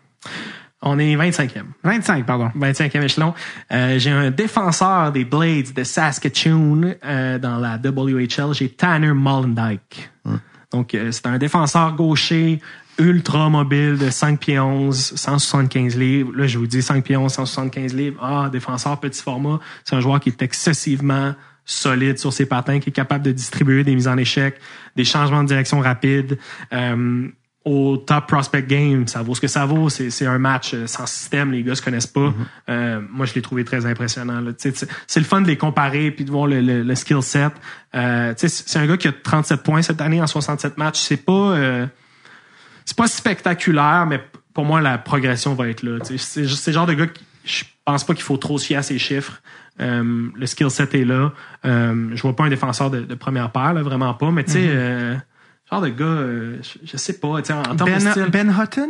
On 0.81 0.99
est 0.99 1.15
25e. 1.15 1.63
25, 1.83 2.25
pardon. 2.25 2.49
25e 2.55 3.03
échelon. 3.03 3.33
Euh, 3.71 3.97
j'ai 3.97 4.11
un 4.11 4.29
défenseur 4.29 5.11
des 5.11 5.25
Blades 5.25 5.73
de 5.73 5.83
Saskatchewan 5.83 6.95
euh, 7.03 7.39
dans 7.39 7.57
la 7.57 7.77
WHL. 7.77 8.53
J'ai 8.53 8.69
Tanner 8.69 9.13
Mollendijk. 9.13 10.11
Donc, 10.71 10.93
euh, 10.93 11.11
c'est 11.11 11.25
un 11.25 11.37
défenseur 11.37 11.95
gaucher 11.95 12.61
ultra 12.99 13.49
mobile 13.49 13.97
de 13.97 14.09
5 14.09 14.39
pieds 14.39 14.59
11, 14.59 15.13
175 15.15 15.97
livres. 15.97 16.31
Là, 16.35 16.47
je 16.47 16.57
vous 16.57 16.67
dis 16.67 16.81
5 16.81 17.03
pieds 17.03 17.17
11, 17.17 17.31
175 17.31 17.93
livres. 17.93 18.19
Ah, 18.21 18.49
défenseur 18.51 18.99
petit 18.99 19.21
format. 19.21 19.59
C'est 19.83 19.95
un 19.95 19.99
joueur 19.99 20.19
qui 20.19 20.29
est 20.29 20.41
excessivement 20.41 21.33
solide 21.65 22.17
sur 22.17 22.33
ses 22.33 22.45
patins, 22.45 22.79
qui 22.79 22.89
est 22.89 22.93
capable 22.93 23.25
de 23.25 23.31
distribuer 23.31 23.83
des 23.83 23.93
mises 23.93 24.07
en 24.07 24.17
échec, 24.17 24.59
des 24.95 25.03
changements 25.03 25.43
de 25.43 25.47
direction 25.47 25.79
rapides. 25.79 26.39
Euh, 26.73 27.27
au 27.67 27.97
top 27.97 28.27
prospect 28.27 28.63
game, 28.63 29.07
ça 29.07 29.21
vaut 29.21 29.35
ce 29.35 29.41
que 29.41 29.47
ça 29.47 29.65
vaut. 29.65 29.89
C'est, 29.89 30.09
c'est 30.09 30.25
un 30.25 30.37
match 30.37 30.73
euh, 30.73 30.87
sans 30.87 31.05
système, 31.05 31.51
les 31.51 31.63
gars 31.63 31.75
se 31.75 31.81
connaissent 31.81 32.07
pas. 32.07 32.33
Euh, 32.69 33.01
moi, 33.11 33.25
je 33.25 33.33
l'ai 33.33 33.41
trouvé 33.41 33.65
très 33.65 33.85
impressionnant. 33.85 34.41
C'est, 34.57 34.87
c'est 35.05 35.19
le 35.19 35.25
fun 35.25 35.41
de 35.41 35.47
les 35.47 35.57
comparer 35.57 36.11
puis 36.11 36.23
de 36.23 36.31
voir 36.31 36.47
le, 36.47 36.61
le, 36.61 36.83
le 36.83 36.95
skill 36.95 37.21
set. 37.21 37.51
Euh, 37.93 38.33
c'est 38.37 38.79
un 38.79 38.87
gars 38.87 38.97
qui 38.97 39.09
a 39.09 39.11
37 39.11 39.63
points 39.63 39.81
cette 39.81 39.99
année 39.99 40.21
en 40.21 40.27
67 40.27 40.77
matchs. 40.77 40.99
C'est 40.99 41.17
pas 41.17 41.33
euh, 41.33 41.85
c'est 42.85 42.97
pas 42.97 43.07
spectaculaire, 43.07 44.05
mais 44.07 44.21
pour 44.53 44.63
moi, 44.63 44.79
la 44.79 44.97
progression 44.97 45.53
va 45.53 45.67
être 45.67 45.83
là. 45.83 45.99
C'est 46.03 46.17
c'est 46.17 46.41
le 46.41 46.73
genre 46.73 46.85
de 46.85 46.93
gars 46.93 47.07
qui 47.07 47.23
je 47.43 47.63
pense 47.85 48.03
pas 48.03 48.13
qu'il 48.13 48.23
faut 48.23 48.37
trop 48.37 48.57
se 48.57 48.65
fier 48.65 48.77
à 48.77 48.83
ses 48.83 48.99
chiffres. 48.99 49.41
Euh, 49.79 50.29
le 50.35 50.45
skill 50.45 50.69
set 50.69 50.93
est 50.95 51.05
là. 51.05 51.31
Euh, 51.65 52.09
je 52.13 52.21
vois 52.21 52.35
pas 52.35 52.43
un 52.43 52.49
défenseur 52.49 52.89
de, 52.89 53.01
de 53.01 53.15
première 53.15 53.51
paire, 53.51 53.73
là, 53.73 53.83
vraiment 53.83 54.13
pas, 54.13 54.31
mais 54.31 54.43
tu 54.43 54.53
sais, 54.53 54.67
euh, 54.67 55.15
genre 55.69 55.81
de 55.81 55.89
gars, 55.89 56.05
euh, 56.05 56.57
je, 56.61 56.79
je 56.91 56.97
sais 56.97 57.19
pas, 57.19 57.41
tu 57.41 57.47
sais, 57.47 57.53
en, 57.53 57.59
en 57.61 57.75
termes 57.75 57.89
de 57.89 58.03
Ben, 58.03 58.11
style. 58.11 58.29
ben 58.31 58.49
Hutton? 58.57 58.89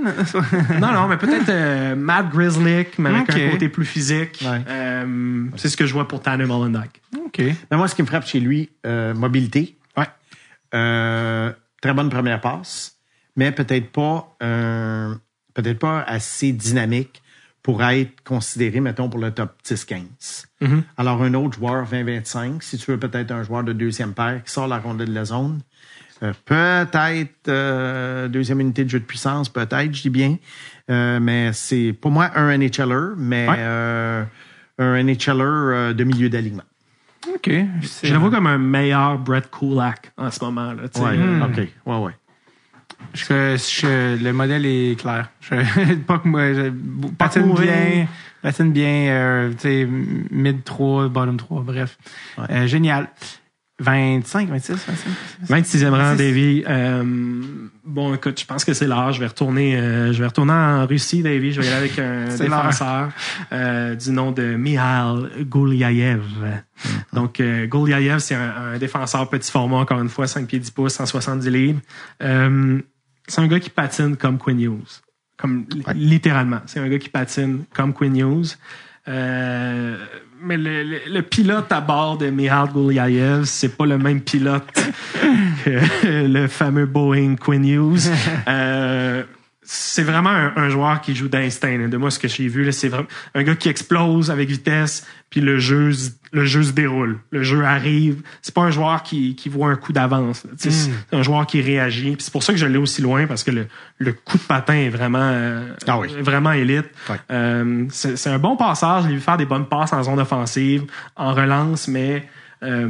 Non, 0.79 0.91
non, 0.93 1.07
mais 1.07 1.17
peut-être 1.17 1.49
euh, 1.49 1.95
Matt 1.95 2.29
Grizzlick, 2.29 2.99
mais 2.99 3.09
avec 3.09 3.29
un 3.31 3.49
côté 3.51 3.69
plus 3.69 3.85
physique. 3.85 4.43
Ouais. 4.47 4.61
Euh, 4.69 5.45
c'est 5.55 5.69
ce 5.69 5.77
que 5.77 5.85
je 5.85 5.93
vois 5.93 6.07
pour 6.07 6.21
Tanner 6.21 6.45
Mollendijk. 6.45 7.01
OK. 7.25 7.39
Mais 7.39 7.77
moi, 7.77 7.87
ce 7.87 7.95
qui 7.95 8.01
me 8.03 8.07
frappe 8.07 8.25
chez 8.27 8.39
lui, 8.39 8.69
euh, 8.85 9.13
mobilité. 9.13 9.77
Ouais. 9.97 10.05
Euh, 10.73 11.51
très 11.81 11.93
bonne 11.93 12.09
première 12.09 12.41
passe, 12.41 12.97
mais 13.35 13.51
peut-être 13.51 13.91
pas 13.91 14.35
euh, 14.43 15.13
peut-être 15.53 15.79
pas 15.79 16.01
assez 16.03 16.51
dynamique 16.51 17.21
pour 17.63 17.83
être 17.83 18.23
considéré, 18.23 18.79
mettons, 18.79 19.09
pour 19.09 19.19
le 19.19 19.31
top 19.31 19.53
10-15. 19.65 20.45
Alors, 20.95 21.21
un 21.21 21.33
autre 21.33 21.57
joueur 21.57 21.85
20-25, 21.85 22.61
si 22.61 22.77
tu 22.77 22.91
veux 22.91 22.97
peut-être 22.97 23.31
un 23.31 23.43
joueur 23.43 23.63
de 23.63 23.73
deuxième 23.73 24.13
paire 24.13 24.41
qui 24.45 24.51
sort 24.51 24.67
la 24.67 24.77
rondelle 24.77 25.09
de 25.09 25.13
la 25.13 25.25
zone, 25.25 25.59
euh, 26.23 26.33
peut-être 26.45 27.47
euh, 27.49 28.27
deuxième 28.27 28.59
unité 28.59 28.83
de 28.83 28.89
jeu 28.89 28.99
de 28.99 29.05
puissance, 29.05 29.49
peut-être, 29.49 29.93
je 29.93 30.01
dis 30.03 30.09
bien. 30.09 30.37
Euh, 30.89 31.19
mais 31.19 31.51
c'est 31.53 31.93
pour 31.99 32.11
moi 32.11 32.31
un 32.35 32.57
NHLer, 32.57 33.15
mais 33.17 33.47
Ouais. 33.47 33.55
euh, 33.59 34.23
un 34.79 35.03
NHLer 35.03 35.41
euh, 35.43 35.93
de 35.93 36.03
milieu 36.03 36.29
d'alignement. 36.29 36.63
OK. 37.33 37.49
Je 38.03 38.13
le 38.13 38.19
vois 38.19 38.29
comme 38.31 38.47
un 38.47 38.57
meilleur 38.57 39.17
Brett 39.19 39.49
Kulak 39.51 40.11
en 40.17 40.31
ce 40.31 40.43
moment. 40.43 40.73
Là. 40.73 40.83
Ouais, 41.01 41.17
Hmm. 41.17 41.41
OK. 41.43 41.67
Ouais, 41.85 41.97
ouais. 41.97 42.11
Je, 43.13 43.57
je- 43.57 44.23
le 44.23 44.31
modèle 44.33 44.65
est 44.65 44.99
clair. 44.99 45.29
Je, 45.41 45.93
pas 46.07 46.19
que 46.19 46.27
moi, 46.27 46.53
je, 46.53 46.71
patine 47.17 47.43
courir. 47.49 47.71
bien, 47.71 48.07
patine 48.41 48.71
bien, 48.71 49.07
euh, 49.11 49.51
tu 49.51 49.57
sais, 49.59 49.87
mid 50.31 50.63
3, 50.63 51.09
bottom 51.09 51.37
3, 51.37 51.61
bref. 51.63 51.97
Euh, 52.49 52.65
génial. 52.65 53.09
25, 53.79 54.49
26, 54.49 54.73
25. 54.73 55.09
26e 55.49 55.89
rang, 55.89 55.97
26. 56.15 56.17
Davy. 56.17 56.63
Euh, 56.67 57.03
bon, 57.85 58.15
écoute, 58.15 58.39
je 58.39 58.45
pense 58.45 58.65
que 58.65 58.73
c'est 58.73 58.87
l'heure. 58.87 59.11
Je 59.11 59.19
vais 59.19 59.27
retourner, 59.27 59.77
euh, 59.77 60.11
je 60.13 60.19
vais 60.19 60.25
retourner 60.27 60.51
en 60.53 60.87
Russie, 60.87 61.21
Davy. 61.21 61.51
Je 61.53 61.61
vais 61.61 61.67
y 61.67 61.69
aller 61.69 61.77
avec 61.77 61.99
un 61.99 62.25
défenseur 62.37 63.09
euh, 63.51 63.93
du 63.95 64.09
nom 64.11 64.31
de 64.31 64.55
Mihal 64.55 65.29
Gouliayev. 65.41 66.23
Donc, 67.13 67.39
euh, 67.39 67.67
Gouliayev, 67.67 68.17
c'est 68.19 68.33
un, 68.35 68.73
un 68.73 68.77
défenseur 68.79 69.29
petit 69.29 69.51
format, 69.51 69.77
encore 69.77 70.01
une 70.01 70.09
fois, 70.09 70.25
5 70.27 70.47
pieds 70.47 70.59
10 70.59 70.71
pouces, 70.71 70.93
170 70.95 71.49
livres. 71.49 71.79
Euh, 72.23 72.79
c'est 73.27 73.41
un 73.41 73.47
gars 73.47 73.59
qui 73.59 73.69
patine 73.69 74.15
comme 74.17 74.39
Quinn 74.39 74.59
Hughes. 74.59 75.01
Comme 75.37 75.65
li- 75.69 75.83
littéralement. 75.93 76.61
C'est 76.65 76.79
un 76.79 76.89
gars 76.89 76.97
qui 76.97 77.09
patine 77.09 77.65
comme 77.75 77.93
Quinn 77.93 78.15
Hughes. 78.17 78.57
Euh, 79.07 79.97
mais 80.41 80.57
le, 80.57 80.83
le- 80.83 80.99
le 81.11 81.21
pilote 81.21 81.71
à 81.71 81.81
bord 81.81 82.17
de 82.17 82.29
Mihal 82.29 82.69
Gouliayev, 82.69 83.45
c'est 83.45 83.75
pas 83.75 83.85
le 83.85 83.97
même 83.97 84.21
pilote 84.21 84.63
que 85.65 85.79
le 86.27 86.47
fameux 86.47 86.85
Boeing 86.85 87.35
Quinn 87.35 87.65
Hughes. 87.65 88.09
Euh, 88.47 89.23
c'est 89.69 90.03
vraiment 90.03 90.29
un, 90.29 90.53
un 90.55 90.69
joueur 90.69 91.01
qui 91.01 91.13
joue 91.13 91.27
d'instinct. 91.27 91.89
De 91.89 91.97
moi, 91.97 92.09
ce 92.09 92.19
que 92.19 92.29
j'ai 92.29 92.47
vu, 92.47 92.71
c'est 92.71 92.87
vraiment 92.87 93.07
un 93.35 93.43
gars 93.43 93.53
qui 93.55 93.67
explose 93.67 94.31
avec 94.31 94.47
vitesse, 94.47 95.05
puis 95.29 95.41
le 95.41 95.59
jeu, 95.59 95.91
se- 95.91 96.11
le 96.31 96.45
jeu 96.45 96.63
se 96.63 96.71
déroule. 96.71 97.19
Le 97.31 97.43
jeu 97.43 97.65
arrive. 97.65 98.21
C'est 98.41 98.53
pas 98.55 98.61
un 98.61 98.71
joueur 98.71 99.03
qui, 99.03 99.35
qui 99.35 99.49
voit 99.49 99.69
un 99.69 99.75
coup 99.75 99.91
d'avance. 99.91 100.43
sais, 100.55 100.71
C'est 100.71 100.89
un 101.11 101.21
joueur 101.21 101.45
qui 101.45 101.59
réagit. 101.61 102.15
C'est 102.19 102.31
pour 102.31 102.43
ça 102.43 102.53
que 102.53 102.59
je 102.59 102.65
l'ai 102.65 102.77
aussi 102.77 103.01
loin, 103.01 103.27
parce 103.27 103.43
que 103.43 103.51
le, 103.51 103.67
le 103.97 104.13
coup 104.13 104.37
de 104.37 104.43
patin 104.43 104.75
est 104.75 104.89
vraiment, 104.89 105.19
euh, 105.33 105.73
Ah 105.85 105.99
oui. 105.99 106.07
vraiment 106.21 106.53
élite. 106.53 106.85
Euh, 107.29 107.85
c'est 107.89 108.15
c'est 108.15 108.29
un 108.29 108.39
bon 108.39 108.55
passage. 108.55 109.03
Je 109.03 109.09
l'ai 109.09 109.15
vu 109.15 109.21
faire 109.21 109.35
des 109.37 109.45
bonnes 109.45 109.67
passes 109.67 109.91
en 109.91 110.01
zone 110.01 110.19
offensive, 110.21 110.85
en 111.17 111.33
relance, 111.33 111.89
mais 111.89 112.25
euh, 112.63 112.87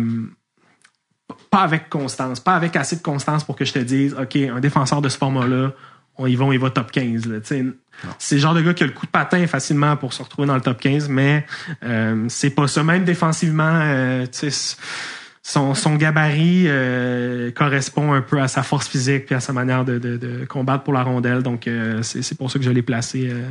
pas 1.50 1.62
avec 1.62 1.90
constance, 1.90 2.40
pas 2.40 2.54
avec 2.56 2.76
assez 2.76 2.98
de 2.98 3.02
constance 3.02 3.44
pour 3.44 3.56
que 3.56 3.66
je 3.66 3.74
te 3.74 3.80
dise, 3.80 4.16
OK, 4.20 4.36
un 4.36 4.60
défenseur 4.60 5.02
de 5.02 5.10
ce 5.10 5.18
format-là, 5.18 5.72
on 6.18 6.28
y 6.28 6.36
va, 6.36 6.46
on 6.46 6.52
y 6.52 6.58
va 6.58 6.70
top 6.70 6.92
15. 6.92 7.26
là. 7.28 7.40
Tu 7.40 7.48
sais, 7.48 7.66
C'est 8.18 8.36
le 8.36 8.42
genre 8.42 8.54
de 8.54 8.62
gars 8.62 8.74
qui 8.74 8.84
a 8.84 8.88
le 8.88 8.94
coup 8.94 9.06
de 9.06 9.12
patin 9.12 9.46
facilement 9.48 9.96
pour 9.98 10.14
se 10.14 10.24
retrouver 10.24 10.48
dans 10.48 10.56
le 10.56 10.62
top 10.62 10.80
15, 10.80 11.10
mais 11.10 11.46
euh, 11.84 12.26
c'est 12.30 12.50
pas 12.50 12.68
ça. 12.68 12.84
Même 12.84 13.04
défensivement, 13.04 13.82
euh, 13.84 14.26
son, 15.48 15.74
son 15.74 15.96
gabarit 15.96 16.66
euh, 16.68 17.52
correspond 17.52 18.12
un 18.12 18.22
peu 18.22 18.42
à 18.42 18.50
sa 18.50 18.64
force 18.64 18.88
physique 18.88 19.28
puis 19.28 19.36
à 19.36 19.40
sa 19.40 19.54
manière 19.54 19.86
de, 19.86 19.98
de, 19.98 20.18
de 20.18 20.46
combattre 20.46 20.84
pour 20.84 20.94
la 20.94 21.04
rondelle. 21.04 21.42
Donc, 21.42 21.68
euh, 21.68 22.02
c'est 22.02 22.38
pour 22.38 22.52
ça 22.52 22.60
que 22.60 22.66
je 22.66 22.72
l'ai 22.72 22.82
placé 22.82 23.30
euh, 23.30 23.50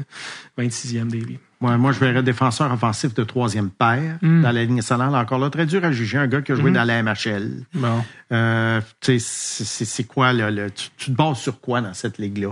26e, 0.59 1.09
Davy. 1.09 1.39
Moi, 1.61 1.77
moi, 1.79 1.93
je 1.93 2.01
verrais 2.01 2.23
défenseur 2.23 2.71
offensif 2.73 3.15
de 3.15 3.25
troisième 3.25 3.71
paire 3.71 4.19
Hmm. 4.21 4.43
dans 4.43 4.53
la 4.53 4.63
ligne 4.65 4.77
nationale. 4.77 5.15
Encore 5.15 5.39
là, 5.39 5.49
très 5.49 5.65
dur 5.67 5.83
à 5.85 5.91
juger. 5.93 6.19
Un 6.19 6.27
gars 6.27 6.43
qui 6.43 6.53
a 6.53 6.55
joué 6.55 6.71
dans 6.71 6.85
la 6.85 7.03
MHL. 7.03 7.63
Bon. 7.75 8.05
Euh, 8.33 8.81
tu 9.01 9.19
sais, 9.19 9.85
c'est- 9.85 10.05
quoi, 10.05 10.33
là, 10.35 10.51
le- 10.51 10.71
tu, 10.71 10.89
tu 10.99 11.07
te 11.13 11.17
bases 11.17 11.39
sur 11.39 11.61
quoi 11.61 11.81
dans 11.81 11.95
cette 11.95 12.19
ligue-là? 12.19 12.51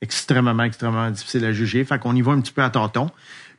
Extrêmement, 0.00 0.62
extrêmement 0.62 1.10
difficile 1.10 1.44
à 1.46 1.52
juger. 1.52 1.84
Fait 1.84 1.98
qu'on 1.98 2.14
y 2.14 2.22
va 2.22 2.32
un 2.32 2.40
petit 2.40 2.52
peu 2.52 2.62
à 2.62 2.70
tâtons. 2.70 3.10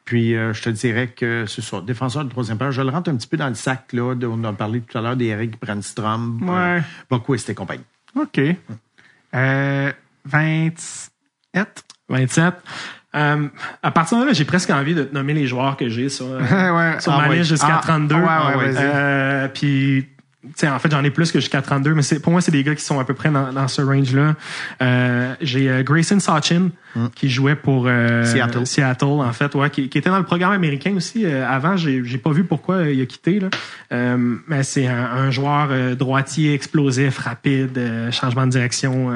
Puis, 0.06 0.35
euh, 0.35 0.53
je 0.53 0.61
te 0.61 0.69
dirais 0.69 1.07
que 1.07 1.45
c'est 1.48 1.64
ça. 1.64 1.82
Défenseur 1.82 2.24
de 2.24 2.30
troisième 2.30 2.57
paire, 2.59 2.72
je 2.72 2.82
le 2.82 2.90
rentre 2.90 3.09
un 3.09 3.15
petit 3.15 3.27
peu 3.27 3.38
dans 3.38 3.49
le 3.49 3.56
sac, 3.56 3.91
là, 3.91 4.14
dont 4.15 4.40
on 4.40 4.43
a 4.43 4.53
parlé 4.53 4.80
tout 4.82 4.98
à 4.98 5.01
l'heure 5.01 5.15
d'Eric 5.17 5.59
Brandstrom, 5.59 6.40
Ouais. 6.48 6.77
euh, 6.77 6.82
Boquist 7.09 7.49
et 7.49 7.56
compagnie. 7.56 7.83
OK. 8.15 8.40
Euh, 9.33 9.91
27. 10.25 11.83
27. 12.07 12.53
Euh, 13.16 13.48
à 13.82 13.92
partir 13.92 14.19
de 14.19 14.26
là, 14.26 14.34
j'ai 14.34 14.45
presque 14.45 14.69
envie 14.69 14.94
de 14.94 15.03
te 15.03 15.14
nommer 15.14 15.34
les 15.34 15.48
joueurs 15.48 15.77
que 15.77 15.88
j'ai 15.90 16.10
sur, 16.10 16.26
euh, 16.30 16.40
Ouais. 16.40 17.00
sur 17.00 17.14
Ah, 17.14 17.22
ma 17.22 17.30
ouais. 17.30 17.38
liste 17.38 17.50
jusqu'à 17.50 17.77
Ah, 17.77 17.82
32. 17.84 18.16
ouais, 18.16 18.22
ouais, 18.22 18.74
Ah. 18.77 18.82
Euh, 18.82 19.48
puis, 19.48 20.06
tu 20.44 20.52
sais, 20.58 20.68
en 20.69 20.77
fait, 20.77 20.92
j'en 20.92 21.03
ai 21.03 21.10
plus 21.10 21.32
que 21.32 21.40
jusqu'à 21.40 21.61
32, 21.64 21.94
mais 21.95 22.03
c'est, 22.03 22.19
pour 22.19 22.32
moi, 22.32 22.40
c'est 22.40 22.52
des 22.52 22.64
gars 22.64 22.76
qui 22.76 22.84
sont 22.84 23.00
à 23.00 23.03
peu 23.03 23.16
près 23.16 23.30
dans, 23.32 23.52
dans 23.52 23.68
ce 23.68 23.82
range-là. 23.82 24.35
Euh, 24.82 25.34
j'ai 25.42 25.69
euh, 25.69 25.82
Grayson 25.82 26.19
Sachin, 26.19 26.69
qui 27.16 27.30
jouait 27.32 27.56
pour 27.56 27.85
euh, 27.88 28.24
Seattle. 28.26 28.68
Seattle, 28.68 29.06
en 29.06 29.34
fait, 29.34 29.56
ouais, 29.56 29.69
qui, 29.72 29.90
qui 29.90 29.98
était 29.98 30.10
dans 30.11 30.19
le 30.19 30.24
programme 30.24 30.52
américain 30.52 30.94
aussi. 30.95 31.26
Euh, 31.26 31.48
avant, 31.50 31.77
j'ai, 31.77 32.03
j'ai 32.06 32.18
pas 32.19 32.30
vu 32.32 32.44
pourquoi 32.44 32.84
il 32.84 33.02
a 33.02 33.06
quitté. 33.08 33.40
Là. 33.40 33.48
Euh, 33.92 34.35
mais 34.48 34.61
c'est 34.64 34.85
un, 34.88 35.03
un 35.03 35.32
joueur 35.32 35.69
euh, 35.72 35.95
droitier, 35.95 36.53
explosif, 36.53 37.18
rapide, 37.18 37.77
euh, 37.77 38.11
changement 38.11 38.45
de 38.45 38.52
direction. 38.52 39.10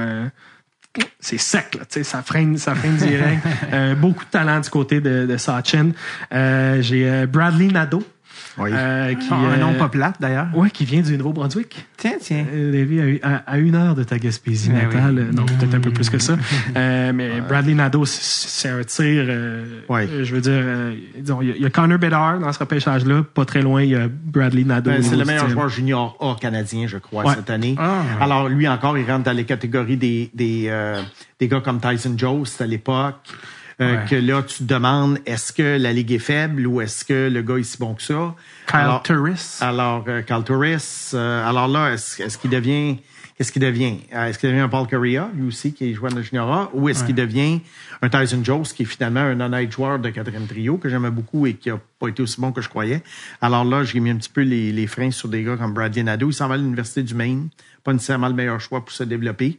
C'est 1.19 1.38
sec, 1.38 1.76
là, 1.76 1.82
tu 1.82 2.00
sais, 2.00 2.03
ça 2.03 2.22
freine, 2.24 2.58
ça 2.58 2.76
freine 2.76 2.95
direct. 2.95 3.45
Euh, 3.72 3.93
beaucoup 3.93 4.26
de 4.26 4.30
talent 4.30 4.59
du 4.59 4.69
côté 4.69 5.00
de, 5.00 5.27
de 5.27 5.38
Sachin. 5.38 5.92
Euh, 6.34 6.82
j'ai 6.82 7.08
euh, 7.08 7.27
Bradley 7.27 7.68
Nadeau. 7.68 8.03
Oui. 8.59 8.69
euh, 8.73 9.13
qui, 9.15 9.27
Ah, 9.31 9.35
un 9.35 9.57
nom 9.57 9.71
euh, 9.73 9.77
pas 9.77 9.89
plate, 9.89 10.15
d'ailleurs. 10.19 10.47
Ouais, 10.53 10.69
qui 10.69 10.85
vient 10.85 11.01
du 11.01 11.17
Nouveau-Brunswick. 11.17 11.85
Tiens, 11.97 12.13
tiens. 12.19 12.45
Euh, 12.53 12.71
Lévi, 12.71 13.19
à, 13.21 13.27
à- 13.35 13.35
à 13.53 13.57
une 13.57 13.75
heure 13.75 13.95
de 13.95 14.03
ta 14.03 14.17
Gaspésie 14.19 14.69
Ben 14.69 14.83
natale. 14.88 15.27
oui. 15.29 15.35
Non, 15.35 15.45
peut-être 15.45 15.73
un 15.75 15.79
peu 15.79 15.91
plus 15.91 16.09
que 16.09 16.19
ça. 16.19 16.38
Euh, 16.75 17.11
mais 17.13 17.41
Bradley 17.41 17.73
Nadeau, 17.73 18.05
c'est- 18.05 18.69
un 18.69 18.83
tir. 18.83 19.25
euh, 19.27 19.65
Ouais. 19.89 20.07
euh, 20.11 20.23
Je 20.23 20.35
veux 20.35 20.41
dire, 20.41 20.51
euh, 20.55 20.93
disons, 21.17 21.41
il 21.41 21.47
y, 21.49 21.51
a- 21.51 21.55
il 21.55 21.61
y 21.61 21.65
a 21.65 21.69
Connor 21.69 21.97
Bedard 21.97 22.39
dans 22.39 22.51
ce 22.53 22.59
repêchage-là. 22.59 23.23
Pas 23.33 23.45
très 23.45 23.61
loin, 23.61 23.81
il 23.81 23.89
y 23.91 23.95
a 23.95 24.07
Bradley 24.07 24.63
Nadeau. 24.63 24.91
Ben, 24.91 25.01
c'est 25.01 25.15
le 25.15 25.25
meilleur 25.25 25.49
joueur 25.49 25.69
junior 25.69 26.15
A 26.19 26.35
canadien, 26.39 26.85
je 26.88 26.97
crois, 26.97 27.25
Ouais. 27.25 27.35
cette 27.35 27.49
année. 27.49 27.75
Ah. 27.77 28.01
Alors, 28.21 28.49
lui 28.49 28.67
encore, 28.67 28.97
il 28.97 29.09
rentre 29.09 29.23
dans 29.23 29.31
les 29.35 29.45
catégories 29.45 29.97
des, 29.97 30.29
des, 30.33 30.65
euh, 30.67 31.01
des 31.39 31.47
gars 31.47 31.61
comme 31.61 31.79
Tyson 31.79 32.13
Jones 32.17 32.45
à 32.59 32.65
l'époque. 32.65 33.15
Euh, 33.82 33.98
Ouais. 34.01 34.06
Que 34.09 34.16
là, 34.16 34.43
tu 34.43 34.59
te 34.59 34.64
demandes, 34.64 35.19
est-ce 35.25 35.53
que 35.53 35.77
la 35.77 35.93
ligue 35.93 36.11
est 36.11 36.19
faible 36.19 36.67
ou 36.67 36.82
est-ce 36.82 37.06
que 37.06 37.30
le 37.30 37.41
gars 37.41 37.56
est 37.58 37.64
si 37.64 37.77
bon 37.77 37.93
que 37.93 38.01
ça? 38.03 38.35
Kyle 38.67 38.80
alors, 38.80 39.03
Turris. 39.03 39.58
alors, 39.61 40.03
euh, 40.08 40.22
Kyle 40.22 40.43
Turris, 40.45 41.11
euh, 41.14 41.48
alors 41.49 41.67
là, 41.67 41.93
est-ce 41.93 42.22
est-ce 42.22 42.38
qu'il 42.38 42.49
devient... 42.51 42.98
Qu'est-ce 43.38 43.53
qu'il 43.53 43.61
devient? 43.61 43.99
Euh, 44.14 44.25
Est-ce 44.25 44.38
qu'il 44.38 44.49
devient 44.49 44.59
un 44.64 44.67
Paul 44.67 44.85
Correa, 44.85 45.30
lui 45.33 45.48
aussi, 45.48 45.72
qui 45.72 45.90
est 45.90 45.93
joueur 45.93 46.11
de 46.11 46.22
junior 46.22 46.51
A, 46.51 46.69
ou 46.74 46.90
est-ce 46.90 47.06
qu'il 47.06 47.16
devient 47.16 47.61
un 48.01 48.09
Tyson 48.09 48.41
Jones, 48.43 48.64
qui 48.64 48.83
est 48.83 48.85
finalement 48.85 49.22
un 49.22 49.40
honnête 49.40 49.72
joueur 49.72 49.98
de 49.98 50.09
quatrième 50.09 50.45
trio, 50.45 50.75
que 50.77 50.90
j'aimais 50.90 51.09
beaucoup 51.09 51.45
et 51.48 51.53
qui 51.53 51.69
a 51.69 51.80
pas 51.99 52.09
été 52.09 52.22
aussi 52.22 52.41
bon 52.41 52.51
que 52.51 52.59
je 52.59 52.67
croyais? 52.67 53.01
Alors 53.41 53.64
là, 53.64 53.85
j'ai 53.85 54.01
mis 54.01 54.09
un 54.09 54.17
petit 54.17 54.27
peu 54.30 54.41
les, 54.41 54.74
les 54.74 54.88
freins 54.88 55.11
sur 55.11 55.30
des 55.30 55.41
gars 55.45 55.56
comme 55.56 55.74
Bradley 55.74 56.03
Nadeau. 56.03 56.32
Il 56.32 56.33
s'en 56.33 56.49
va 56.49 56.56
à 56.56 56.58
l'Université 56.58 57.01
du 57.01 57.16
Maine. 57.16 57.48
Pas 57.85 57.93
nécessairement 57.93 58.27
le 58.27 58.33
meilleur 58.33 58.59
choix 58.59 58.82
pour 58.82 58.91
se 58.91 59.06
développer. 59.06 59.58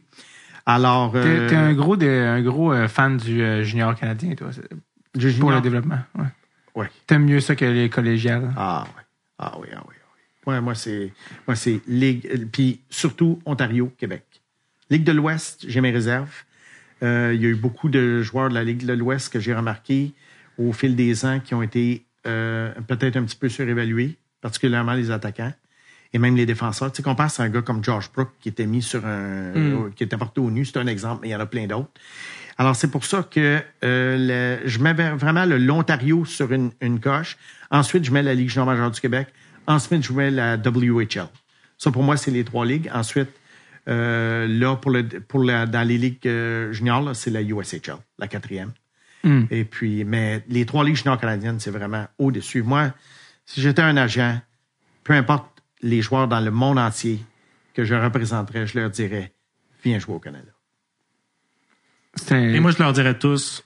Alors, 0.65 1.11
euh, 1.15 1.49
t'es 1.49 1.55
un 1.55 1.73
gros, 1.73 1.97
de- 1.97 2.07
un 2.07 2.41
gros 2.41 2.71
euh, 2.71 2.87
fan 2.87 3.17
du 3.17 3.41
euh, 3.41 3.63
junior 3.63 3.95
canadien, 3.95 4.35
toi, 4.35 4.49
du 4.51 4.59
pour 5.13 5.19
junior- 5.31 5.51
le 5.55 5.61
développement. 5.61 5.99
Ouais. 6.17 6.25
Ouais. 6.75 6.89
T'aimes 7.07 7.25
mieux 7.25 7.39
ça 7.39 7.55
que 7.55 7.65
les 7.65 7.89
collégiales? 7.89 8.51
Ah 8.55 8.85
oui. 8.87 9.01
Ah 9.39 9.55
oui, 9.59 9.67
ah 9.75 9.83
oui, 9.87 9.95
ah 9.99 10.05
oui. 10.47 10.53
Ouais, 10.53 10.61
moi, 10.61 10.75
c'est. 10.75 11.11
Moi, 11.47 11.55
c'est 11.55 11.81
Ligue. 11.87 12.27
euh, 12.33 12.45
Puis 12.51 12.81
surtout 12.89 13.39
Ontario, 13.45 13.91
Québec. 13.97 14.23
Ligue 14.89 15.03
de 15.03 15.11
l'Ouest, 15.11 15.65
j'ai 15.67 15.81
mes 15.81 15.91
réserves. 15.91 16.31
Euh, 17.03 17.31
il 17.33 17.41
y 17.41 17.45
a 17.45 17.49
eu 17.49 17.55
beaucoup 17.55 17.89
de 17.89 18.21
joueurs 18.21 18.49
de 18.49 18.53
la 18.53 18.63
Ligue 18.63 18.85
de 18.85 18.93
l'Ouest 18.93 19.33
que 19.33 19.39
j'ai 19.39 19.53
remarqué 19.55 20.13
au 20.57 20.71
fil 20.73 20.95
des 20.95 21.25
ans 21.25 21.39
qui 21.39 21.55
ont 21.55 21.63
été 21.63 22.05
euh, 22.27 22.71
peut-être 22.87 23.17
un 23.17 23.23
petit 23.23 23.35
peu 23.37 23.49
surévalués, 23.49 24.15
particulièrement 24.41 24.93
les 24.93 25.09
attaquants 25.09 25.53
et 26.13 26.19
même 26.19 26.35
les 26.35 26.45
défenseurs. 26.45 26.91
Tu 26.91 26.97
sais, 26.97 27.03
qu'on 27.03 27.15
pense 27.15 27.39
à 27.39 27.43
un 27.43 27.49
gars 27.49 27.61
comme 27.61 27.83
Josh 27.83 28.11
Brook 28.11 28.29
qui 28.39 28.49
était 28.49 28.65
mis 28.65 28.81
sur 28.81 29.05
un. 29.05 29.09
euh, 29.55 29.89
qui 29.95 30.03
était 30.03 30.17
porté 30.17 30.41
au 30.41 30.51
nu, 30.51 30.65
c'est 30.65 30.77
un 30.77 30.87
exemple, 30.87 31.19
mais 31.21 31.29
il 31.29 31.31
y 31.31 31.35
en 31.35 31.39
a 31.39 31.45
plein 31.45 31.67
d'autres. 31.67 31.89
Alors, 32.57 32.75
c'est 32.75 32.89
pour 32.91 33.05
ça 33.05 33.23
que 33.23 33.59
euh, 33.83 34.59
le- 34.61 34.67
je 34.67 34.79
mets 34.79 34.93
vraiment 34.93 35.45
l'Ontario 35.45 36.25
sur 36.25 36.51
une, 36.51 36.71
une 36.81 36.99
coche. 36.99 37.37
Ensuite, 37.71 38.03
je 38.03 38.11
mets 38.11 38.21
la 38.23 38.33
Ligue 38.33 38.49
junior 38.49 38.65
majeure 38.67 38.91
du 38.91 38.99
Québec. 38.99 39.27
Ensuite, 39.67 40.03
je 40.03 40.11
mets 40.13 40.29
la 40.31 40.57
WHL. 40.57 41.27
Ça, 41.77 41.91
pour 41.91 42.03
moi, 42.03 42.17
c'est 42.17 42.29
les 42.31 42.43
trois 42.43 42.65
ligues. 42.65 42.91
Ensuite, 42.93 43.29
euh, 43.87 44.47
là, 44.47 44.75
pour 44.75 44.91
le, 44.91 45.03
pour 45.03 45.43
la, 45.43 45.65
dans 45.65 45.87
les 45.87 45.97
ligues 45.97 46.19
euh, 46.27 46.71
juniors, 46.73 47.15
c'est 47.15 47.31
la 47.31 47.41
USHL, 47.41 47.95
la 48.19 48.27
quatrième. 48.27 48.71
Hmm. 49.23 49.43
Et 49.49 49.63
puis, 49.65 50.03
mais 50.03 50.43
les 50.49 50.65
trois 50.65 50.83
ligues 50.83 50.95
juniors 50.97 51.19
canadiennes, 51.19 51.59
c'est 51.59 51.71
vraiment 51.71 52.05
au-dessus. 52.19 52.61
Moi, 52.63 52.91
si 53.45 53.61
j'étais 53.61 53.81
un 53.81 53.97
agent, 53.97 54.39
peu 55.03 55.13
importe 55.13 55.60
les 55.81 56.01
joueurs 56.01 56.27
dans 56.27 56.39
le 56.39 56.51
monde 56.51 56.79
entier 56.79 57.19
que 57.73 57.83
je 57.85 57.95
représenterais, 57.95 58.67
je 58.67 58.79
leur 58.79 58.89
dirais, 58.89 59.31
viens 59.83 59.99
jouer 59.99 60.15
au 60.15 60.19
Canada. 60.19 60.51
Et 62.55 62.59
moi, 62.59 62.71
je 62.71 62.79
leur 62.79 62.91
dirais 62.93 63.17
tous, 63.17 63.63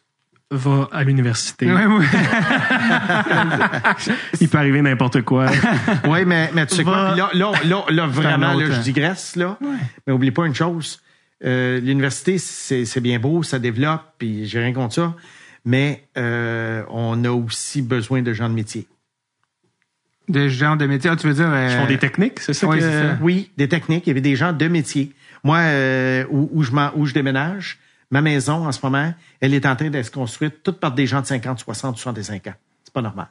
va 0.52 0.88
à 0.92 1.04
l'université. 1.04 1.66
Ouais, 1.66 1.86
ouais. 1.88 2.06
Il 4.42 4.50
peut 4.50 4.58
arriver 4.58 4.82
n'importe 4.82 5.22
quoi. 5.24 5.48
Oui, 6.08 6.26
mais, 6.26 6.52
mais 6.54 6.66
tu 6.68 6.76
sais 6.76 6.84
quoi? 6.84 7.12
Va- 7.12 7.16
Là, 7.16 7.30
là, 7.34 7.52
là, 7.64 7.84
là, 7.90 8.08
vraiment, 8.08 8.54
là, 8.54 8.72
je 8.72 8.82
digresse, 8.82 9.36
là. 9.36 9.58
Mais 10.06 10.14
oublie 10.14 10.32
pas 10.32 10.46
une 10.46 10.56
chose. 10.56 11.02
Euh, 11.44 11.80
L'université, 11.82 12.38
c'est 12.38 12.86
c'est 12.86 13.02
bien 13.02 13.20
beau, 13.20 13.44
ça 13.44 13.60
développe, 13.60 14.02
puis 14.18 14.46
j'ai 14.46 14.60
rien 14.60 14.74
contre 14.74 14.94
ça. 14.96 15.14
Mais 15.66 16.08
euh, 16.18 16.84
on 16.90 17.24
a 17.26 17.30
aussi 17.32 17.82
besoin 17.82 18.22
de 18.22 18.32
gens 18.34 18.48
de 18.50 18.54
métier. 18.54 18.88
Des 20.28 20.50
genres 20.50 20.78
de 20.78 20.86
métiers. 20.88 21.10
Ah, 21.12 21.16
tu 21.16 21.28
veux 21.28 21.34
dire. 21.34 21.50
euh, 21.50 21.70
Ils 21.72 21.78
font 21.82 21.88
des 21.88 21.98
techniques, 22.00 22.40
c'est 22.40 22.54
ça 22.54 22.68
que... 22.68 22.80
ça. 22.82 23.18
Oui, 23.22 23.52
des 23.58 23.68
techniques. 23.70 24.06
Il 24.08 24.10
y 24.10 24.12
avait 24.12 24.22
des 24.22 24.36
gens 24.36 24.54
de 24.54 24.68
métier. 24.68 25.14
Moi, 25.44 25.58
euh, 25.60 26.26
où, 26.32 26.50
où 26.52 26.64
je 26.64 26.72
m'en- 26.72 26.92
où 26.96 27.06
je 27.06 27.14
déménage, 27.14 27.78
ma 28.10 28.22
maison, 28.22 28.66
en 28.68 28.72
ce 28.72 28.80
moment, 28.84 29.14
elle 29.42 29.54
est 29.54 29.66
en 29.66 29.76
train 29.76 29.90
d'être 29.90 30.12
construite 30.12 30.64
toute 30.64 30.80
par 30.80 30.92
des 30.94 31.06
gens 31.06 31.22
de 31.22 31.28
50, 31.28 31.60
60, 31.60 31.98
65 31.98 32.48
ans. 32.48 32.54
C'est 32.84 32.94
pas 32.94 33.02
normal. 33.04 33.28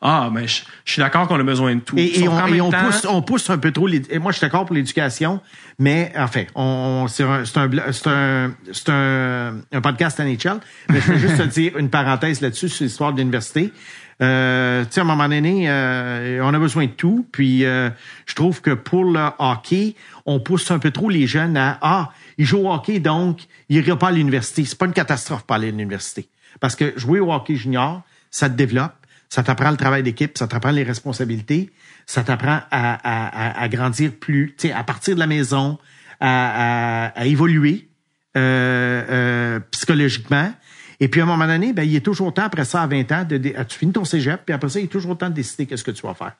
Ah, 0.00 0.30
mais 0.32 0.46
je, 0.46 0.62
je 0.84 0.92
suis 0.92 1.00
d'accord 1.00 1.26
qu'on 1.26 1.40
a 1.40 1.42
besoin 1.42 1.74
de 1.74 1.80
tout. 1.80 1.96
Et, 1.98 2.28
on, 2.28 2.36
qu'en 2.38 2.46
et 2.46 2.50
même 2.52 2.60
on 2.62 2.70
temps- 2.70 2.84
pousse, 2.84 3.06
on 3.08 3.22
pousse 3.22 3.50
un 3.50 3.58
peu 3.58 3.72
trop. 3.72 3.86
les- 3.88 4.02
et 4.10 4.18
moi, 4.20 4.30
je 4.30 4.38
suis 4.38 4.44
d'accord 4.46 4.64
pour 4.64 4.76
l'éducation, 4.76 5.40
mais 5.78 6.12
enfin, 6.16 6.44
on, 6.54 7.02
on- 7.04 7.08
c'est 7.08 7.24
un, 7.24 7.44
c'est 7.44 7.58
un, 7.58 7.70
un, 8.06 8.52
c'est 8.72 8.88
un, 8.90 9.54
un 9.72 9.80
podcast 9.80 10.20
NHL. 10.20 10.58
Mais 10.90 11.00
je 11.00 11.12
vais 11.12 11.18
juste 11.18 11.38
te 11.38 11.42
dire 11.60 11.76
une 11.78 11.90
parenthèse 11.90 12.40
là-dessus 12.40 12.68
sur 12.68 12.84
l'histoire 12.84 13.12
de 13.12 13.18
l'université. 13.18 13.72
Euh, 14.22 14.84
tu 14.84 14.92
sais, 14.92 15.00
à 15.00 15.02
un 15.02 15.06
moment 15.06 15.28
donné, 15.28 15.68
euh, 15.68 16.40
on 16.42 16.54
a 16.54 16.58
besoin 16.58 16.86
de 16.86 16.90
tout. 16.90 17.26
Puis, 17.32 17.64
euh, 17.64 17.90
je 18.26 18.34
trouve 18.34 18.62
que 18.62 18.70
pour 18.70 19.04
le 19.04 19.28
hockey, 19.38 19.94
on 20.24 20.40
pousse 20.40 20.70
un 20.70 20.78
peu 20.78 20.90
trop 20.90 21.10
les 21.10 21.26
jeunes 21.26 21.56
à 21.56 21.78
ah, 21.82 22.10
ils 22.38 22.46
jouent 22.46 22.66
au 22.66 22.72
hockey, 22.72 22.98
donc 22.98 23.40
ils 23.68 23.82
n'iront 23.82 23.96
pas 23.96 24.08
à 24.08 24.12
l'université. 24.12 24.64
C'est 24.64 24.78
pas 24.78 24.86
une 24.86 24.92
catastrophe 24.92 25.44
pas 25.44 25.56
aller 25.56 25.68
à 25.68 25.70
l'université, 25.70 26.28
parce 26.60 26.76
que 26.76 26.92
jouer 26.96 27.20
au 27.20 27.32
hockey 27.32 27.56
junior, 27.56 28.02
ça 28.30 28.48
te 28.48 28.54
développe. 28.54 28.94
Ça 29.28 29.42
t'apprend 29.42 29.72
le 29.72 29.76
travail 29.76 30.04
d'équipe, 30.04 30.38
ça 30.38 30.46
t'apprend 30.46 30.70
les 30.70 30.84
responsabilités, 30.84 31.72
ça 32.06 32.22
t'apprend 32.22 32.60
à, 32.70 32.70
à, 32.70 33.60
à, 33.60 33.68
grandir 33.68 34.12
plus, 34.12 34.54
tu 34.56 34.68
sais, 34.68 34.72
à 34.72 34.84
partir 34.84 35.16
de 35.16 35.20
la 35.20 35.26
maison, 35.26 35.78
à, 36.20 37.06
à, 37.06 37.20
à 37.20 37.26
évoluer 37.26 37.88
euh, 38.36 39.04
euh, 39.10 39.60
psychologiquement. 39.72 40.52
Et 41.00 41.08
puis 41.08 41.20
à 41.20 41.24
un 41.24 41.26
moment 41.26 41.46
donné, 41.46 41.72
ben, 41.72 41.82
il 41.82 41.94
est 41.94 42.00
toujours 42.00 42.32
temps 42.32 42.44
après 42.44 42.64
ça, 42.64 42.82
à 42.82 42.86
20 42.86 43.12
ans, 43.12 43.24
de, 43.28 43.36
dé- 43.36 43.54
tu 43.68 43.78
finis 43.78 43.92
ton 43.92 44.04
cégep, 44.04 44.40
puis 44.46 44.54
après 44.54 44.68
ça, 44.70 44.80
il 44.80 44.84
est 44.84 44.88
toujours 44.88 45.16
temps 45.18 45.28
de 45.28 45.34
décider 45.34 45.66
qu'est-ce 45.66 45.84
que 45.84 45.90
tu 45.90 46.02
vas 46.06 46.14
faire. 46.14 46.32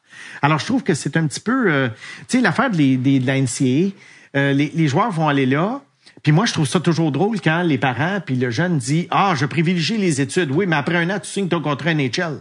Alors 0.42 0.58
je 0.58 0.64
trouve 0.66 0.82
que 0.82 0.94
c'est 0.94 1.16
un 1.16 1.26
petit 1.26 1.40
peu, 1.40 1.70
euh, 1.70 1.88
tu 2.28 2.38
sais, 2.38 2.40
l'affaire 2.40 2.70
de, 2.70 2.76
de 2.96 3.26
la 3.26 3.40
NCAA, 3.40 3.92
euh, 4.36 4.52
les, 4.52 4.72
les 4.74 4.88
joueurs 4.88 5.10
vont 5.10 5.28
aller 5.28 5.46
là. 5.46 5.82
Puis 6.22 6.32
moi, 6.32 6.46
je 6.46 6.52
trouve 6.52 6.66
ça 6.66 6.80
toujours 6.80 7.12
drôle 7.12 7.40
quand 7.40 7.62
les 7.62 7.78
parents 7.78 8.20
puis 8.24 8.34
le 8.36 8.50
jeune 8.50 8.78
dit 8.78 9.06
Ah, 9.10 9.34
je 9.36 9.44
privilégie 9.46 9.98
les 9.98 10.20
études. 10.20 10.50
Oui, 10.50 10.66
mais 10.66 10.76
après 10.76 10.96
un 10.96 11.08
an, 11.10 11.18
tu 11.20 11.28
signes 11.30 11.48
ton 11.48 11.60
contrat 11.60 11.92
NHL. 11.94 12.40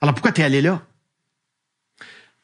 Alors 0.00 0.14
pourquoi 0.14 0.32
t'es 0.32 0.42
allé 0.42 0.60
là? 0.62 0.82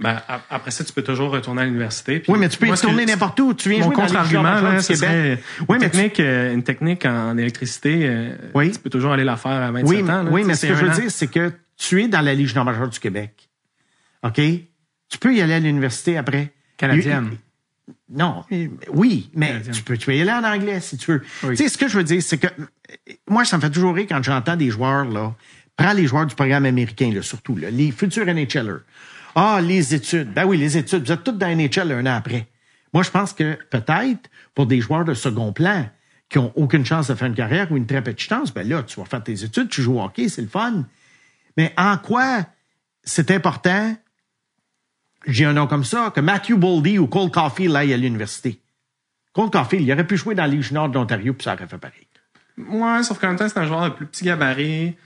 Ben, 0.00 0.20
ap- 0.28 0.44
après 0.48 0.70
ça, 0.70 0.84
tu 0.84 0.92
peux 0.92 1.02
toujours 1.02 1.30
retourner 1.32 1.62
à 1.62 1.64
l'université. 1.64 2.22
Oui, 2.28 2.38
mais 2.38 2.48
tu 2.48 2.56
peux 2.56 2.66
y 2.68 2.70
retourner 2.70 3.04
n'importe 3.04 3.40
où. 3.40 3.52
Tu 3.52 3.68
viens 3.68 3.80
Mon 3.84 3.90
contre-argument, 3.90 4.60
là, 4.60 4.80
ce 4.80 4.94
serait 4.94 5.40
Oui, 5.68 5.76
une, 5.76 5.80
mais 5.82 5.90
tu- 5.90 5.96
technique, 5.96 6.20
euh, 6.20 6.54
une 6.54 6.62
technique 6.62 7.04
en 7.04 7.36
électricité. 7.36 8.00
euh, 8.02 8.36
Oui. 8.54 8.70
Tu 8.70 8.78
peux 8.78 8.90
toujours 8.90 9.12
aller 9.12 9.24
la 9.24 9.36
faire 9.36 9.50
à 9.50 9.70
27 9.72 9.88
Oui, 9.88 10.02
ans. 10.10 10.22
là, 10.22 10.30
oui 10.30 10.44
mais 10.46 10.54
ce 10.54 10.66
que 10.66 10.74
je 10.74 10.84
veux 10.84 10.90
an. 10.90 10.94
dire, 10.94 11.10
c'est 11.10 11.26
que 11.26 11.52
tu 11.76 12.00
es 12.02 12.06
dans 12.08 12.20
la 12.20 12.32
Ligue 12.34 12.46
junior 12.46 12.64
majeure 12.64 12.88
du 12.88 13.00
Québec. 13.00 13.48
OK? 14.22 14.34
Tu 15.08 15.18
peux 15.18 15.34
y 15.34 15.40
aller 15.40 15.54
à 15.54 15.58
l'université 15.58 16.16
après. 16.16 16.52
Canadienne. 16.76 17.30
Non, 18.10 18.44
oui, 18.92 19.30
mais 19.34 19.48
Canadienne. 19.48 19.74
tu 19.74 19.82
peux, 19.82 19.96
tu 19.96 20.06
peux 20.06 20.14
y 20.14 20.20
aller 20.20 20.30
en 20.30 20.44
anglais 20.44 20.78
si 20.80 20.96
tu 20.96 21.10
veux. 21.12 21.22
Oui. 21.42 21.56
Tu 21.56 21.64
sais, 21.64 21.68
ce 21.68 21.76
que 21.78 21.88
je 21.88 21.96
veux 21.96 22.04
dire, 22.04 22.22
c'est 22.22 22.38
que 22.38 22.46
moi, 23.28 23.44
ça 23.44 23.56
me 23.56 23.62
fait 23.62 23.70
toujours 23.70 23.94
rire 23.94 24.06
quand 24.08 24.22
j'entends 24.22 24.56
des 24.56 24.70
joueurs, 24.70 25.04
là, 25.06 25.34
Prends 25.76 25.92
les 25.92 26.08
joueurs 26.08 26.26
du 26.26 26.34
programme 26.34 26.66
américain, 26.66 27.12
là, 27.14 27.22
surtout, 27.22 27.54
là, 27.54 27.70
les 27.70 27.92
futurs 27.92 28.26
NHLers. 28.26 28.80
Ah, 29.34 29.60
les 29.62 29.94
études. 29.94 30.32
Ben 30.32 30.44
oui, 30.44 30.56
les 30.56 30.76
études. 30.76 31.04
Vous 31.04 31.12
êtes 31.12 31.24
tous 31.24 31.32
dans 31.32 31.48
NHL 31.48 31.92
un 31.92 32.06
an 32.06 32.16
après. 32.16 32.48
Moi, 32.92 33.02
je 33.02 33.10
pense 33.10 33.32
que 33.32 33.58
peut-être 33.70 34.30
pour 34.54 34.66
des 34.66 34.80
joueurs 34.80 35.04
de 35.04 35.14
second 35.14 35.52
plan 35.52 35.88
qui 36.28 36.38
ont 36.38 36.52
aucune 36.56 36.84
chance 36.84 37.08
de 37.08 37.14
faire 37.14 37.28
une 37.28 37.34
carrière 37.34 37.70
ou 37.72 37.76
une 37.76 37.86
très 37.86 38.02
petite 38.02 38.28
chance, 38.28 38.52
ben 38.52 38.68
là, 38.68 38.82
tu 38.82 38.98
vas 39.00 39.06
faire 39.06 39.22
tes 39.22 39.44
études, 39.44 39.68
tu 39.68 39.82
joues 39.82 39.98
au 39.98 40.02
hockey, 40.02 40.28
c'est 40.28 40.42
le 40.42 40.48
fun. 40.48 40.84
Mais 41.56 41.72
en 41.76 41.96
quoi 41.96 42.44
c'est 43.02 43.30
important, 43.30 43.96
j'ai 45.26 45.44
un 45.44 45.54
nom 45.54 45.66
comme 45.66 45.84
ça, 45.84 46.12
que 46.14 46.20
Matthew 46.20 46.54
Boldy 46.54 46.98
ou 46.98 47.06
Cole 47.06 47.30
Caulfield 47.30 47.74
aillent 47.74 47.94
à 47.94 47.96
l'université? 47.96 48.60
Cole 49.32 49.50
Caulfield, 49.50 49.86
il 49.86 49.92
aurait 49.92 50.06
pu 50.06 50.16
jouer 50.16 50.34
dans 50.34 50.42
la 50.42 50.48
Ligue 50.48 50.62
junior 50.62 50.88
de 50.88 50.94
l'Ontario, 50.94 51.32
puis 51.32 51.44
ça 51.44 51.54
aurait 51.54 51.66
fait 51.66 51.78
pareil. 51.78 52.06
Ouais, 52.58 53.02
sauf 53.02 53.18
qu'en 53.18 53.28
même 53.28 53.36
temps, 53.36 53.48
c'est 53.48 53.58
un 53.58 53.66
joueur 53.66 53.84
de 53.84 53.94
plus 53.94 54.06
petit 54.06 54.24
gabarit. 54.24 54.96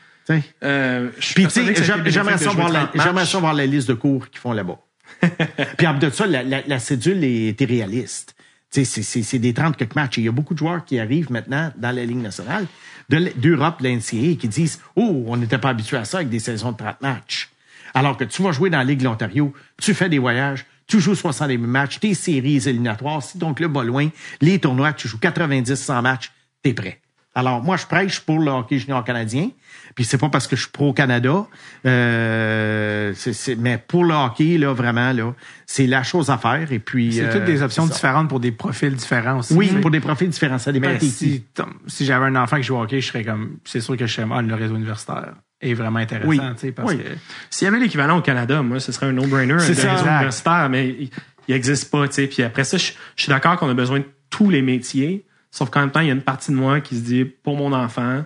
Euh, 0.63 1.09
Puis, 1.35 1.45
tu 1.45 1.51
sais, 1.51 1.75
j'aimerais 2.11 2.39
ça, 2.39 2.51
voir 2.51 2.69
la, 2.69 2.81
30 2.85 2.95
matchs. 2.95 3.07
j'aimerais 3.07 3.27
ça 3.27 3.39
voir 3.39 3.55
la 3.55 3.67
liste 3.67 3.89
de 3.89 3.95
cours 3.95 4.29
qu'ils 4.31 4.39
font 4.41 4.53
là-bas. 4.53 4.79
Puis, 5.79 5.87
en 5.87 5.99
plus 5.99 6.07
de 6.09 6.11
ça, 6.13 6.27
la, 6.27 6.43
la, 6.43 6.63
la 6.67 6.79
cédule 6.79 7.23
était 7.25 7.65
réaliste. 7.65 8.35
Tu 8.73 8.85
sais, 8.85 9.03
c'est- 9.03 9.39
des 9.39 9.53
30 9.53 9.77
quelques 9.77 9.95
matchs. 9.95 10.17
Il 10.19 10.25
y 10.25 10.29
a 10.29 10.33
beaucoup 10.33 10.55
de 10.55 10.59
joueurs 10.59 10.85
qui 10.85 10.99
arrivent 10.99 11.31
maintenant 11.31 11.71
dans 11.77 11.95
la 11.95 12.05
Ligue 12.05 12.23
nationale 12.23 12.67
d'Europe, 13.11 13.83
de 13.83 13.85
la 13.89 13.91
NCAA, 13.97 14.37
qui 14.41 14.49
disent 14.49 14.81
«Oh, 14.97 15.25
on 15.27 15.37
n'était 15.37 15.59
pas 15.59 15.69
habitué 15.71 15.99
à 15.99 16.05
ça 16.07 16.19
avec 16.19 16.31
des 16.31 16.39
saisons 16.39 16.73
de 16.73 16.79
30 16.79 17.01
matchs.» 17.03 17.51
Alors 17.95 18.17
que 18.17 18.25
tu 18.25 18.43
vas 18.43 18.53
jouer 18.53 18.71
dans 18.71 18.79
la 18.79 18.85
Ligue 18.85 19.01
de 19.01 19.05
l'Ontario, 19.05 19.53
tu 19.79 19.93
fais 19.93 20.09
des 20.09 20.19
voyages, 20.19 20.65
tu 20.87 20.99
joues 21.01 21.15
60 21.15 21.59
matchs, 21.59 22.01
tes 22.01 22.15
séries 22.15 22.67
éliminatoires, 22.67 23.23
si 23.23 23.39
ton 23.39 23.53
club 23.53 23.75
va 23.75 23.85
loin, 23.85 24.09
les 24.41 24.59
tournois, 24.59 24.95
tu 24.95 25.09
joues 25.09 25.19
90-100 25.19 26.01
matchs, 26.01 26.33
t'es 26.63 26.73
prêt. 26.73 27.01
Alors, 27.35 27.63
moi, 27.63 27.77
je 27.77 27.85
prêche 27.87 28.21
pour 28.21 28.39
le 28.39 28.51
hockey 28.51 28.79
junior 28.79 29.05
canadien. 29.05 29.51
Puis 29.95 30.05
c'est 30.05 30.19
pas 30.19 30.29
parce 30.29 30.47
que 30.47 30.57
je 30.57 30.63
suis 30.63 30.71
pro-Canada. 30.71 31.47
Euh, 31.87 33.13
c'est- 33.15 33.33
c'est- 33.33 33.57
mais 33.57 33.79
pour 33.79 34.05
le 34.05 34.15
hockey, 34.15 34.59
là, 34.59 34.73
vraiment, 34.73 35.13
là, 35.13 35.35
c'est 35.67 35.87
la 35.87 36.03
chose 36.03 36.31
à 36.31 36.39
faire. 36.39 36.73
Et 36.73 36.79
puis. 36.79 37.13
C'est 37.15 37.25
euh, 37.25 37.33
toutes 37.33 37.45
des 37.45 37.63
options 37.63 37.87
ça. 37.87 37.95
différentes 37.95 38.29
pour 38.29 38.41
des 38.41 38.53
profils 38.53 38.95
différents 38.95 39.39
aussi. 39.39 39.55
Oui, 39.55 39.69
pour 39.81 39.91
des 39.91 40.01
profils 40.01 40.29
différents. 40.29 40.59
Ça 40.59 40.73
dépend 40.73 40.99
si, 41.01 41.45
si 41.87 42.05
j'avais 42.07 42.27
un 42.27 42.37
enfant 42.37 42.57
qui 42.57 42.63
joue 42.65 42.77
au 42.77 42.83
hockey, 42.83 43.01
je 43.01 43.09
serais 43.09 43.25
comme, 43.25 43.59
c'est 43.65 43.81
sûr 43.81 43.97
que 43.97 44.07
je 44.07 44.13
serais 44.15 44.27
ah, 44.33 44.43
le 44.43 44.55
réseau 44.55 44.77
universitaire 44.77 45.35
est 45.61 45.75
vraiment 45.75 46.01
intéressant, 46.01 46.29
Oui. 46.29 46.39
tu 46.39 46.45
sais, 46.59 46.73
parce 46.73 46.91
Oui. 46.93 46.99
que 46.99 47.05
S'il 47.51 47.67
y 47.67 47.69
avait 47.69 47.79
l'équivalent 47.79 48.19
au 48.19 48.23
Canada, 48.23 48.63
moi, 48.63 48.81
ce 48.81 48.91
serait 48.91 49.07
un 49.07 49.13
no-brainer, 49.13 49.53
un 49.55 49.59
C'est 49.61 49.69
réseau 49.75 49.83
ça. 50.05 50.17
universitaire, 50.17 50.69
mais 50.69 50.89
il, 50.89 51.11
il 51.47 51.55
existe 51.55 51.89
pas, 51.91 52.09
tu 52.09 52.15
sais. 52.15 52.27
Puis 52.27 52.43
après 52.43 52.65
ça, 52.65 52.79
je, 52.79 52.93
je 53.15 53.23
suis 53.23 53.31
d'accord 53.31 53.57
qu'on 53.57 53.69
a 53.69 53.75
besoin 53.75 54.01
de 54.01 54.05
tous 54.29 54.51
les 54.51 54.61
métiers, 54.63 55.25
sauf 55.53 55.71
qu'en 55.71 55.81
même 55.81 55.91
temps, 55.93 56.01
il 56.01 56.09
y 56.09 56.11
a 56.11 56.15
une 56.15 56.23
partie 56.23 56.51
de 56.51 56.57
moi 56.57 56.81
qui 56.81 56.97
se 56.97 57.03
dit, 57.03 57.25
pour 57.25 57.57
mon 57.57 57.73
enfant, 57.73 58.03
euh, 58.03 58.23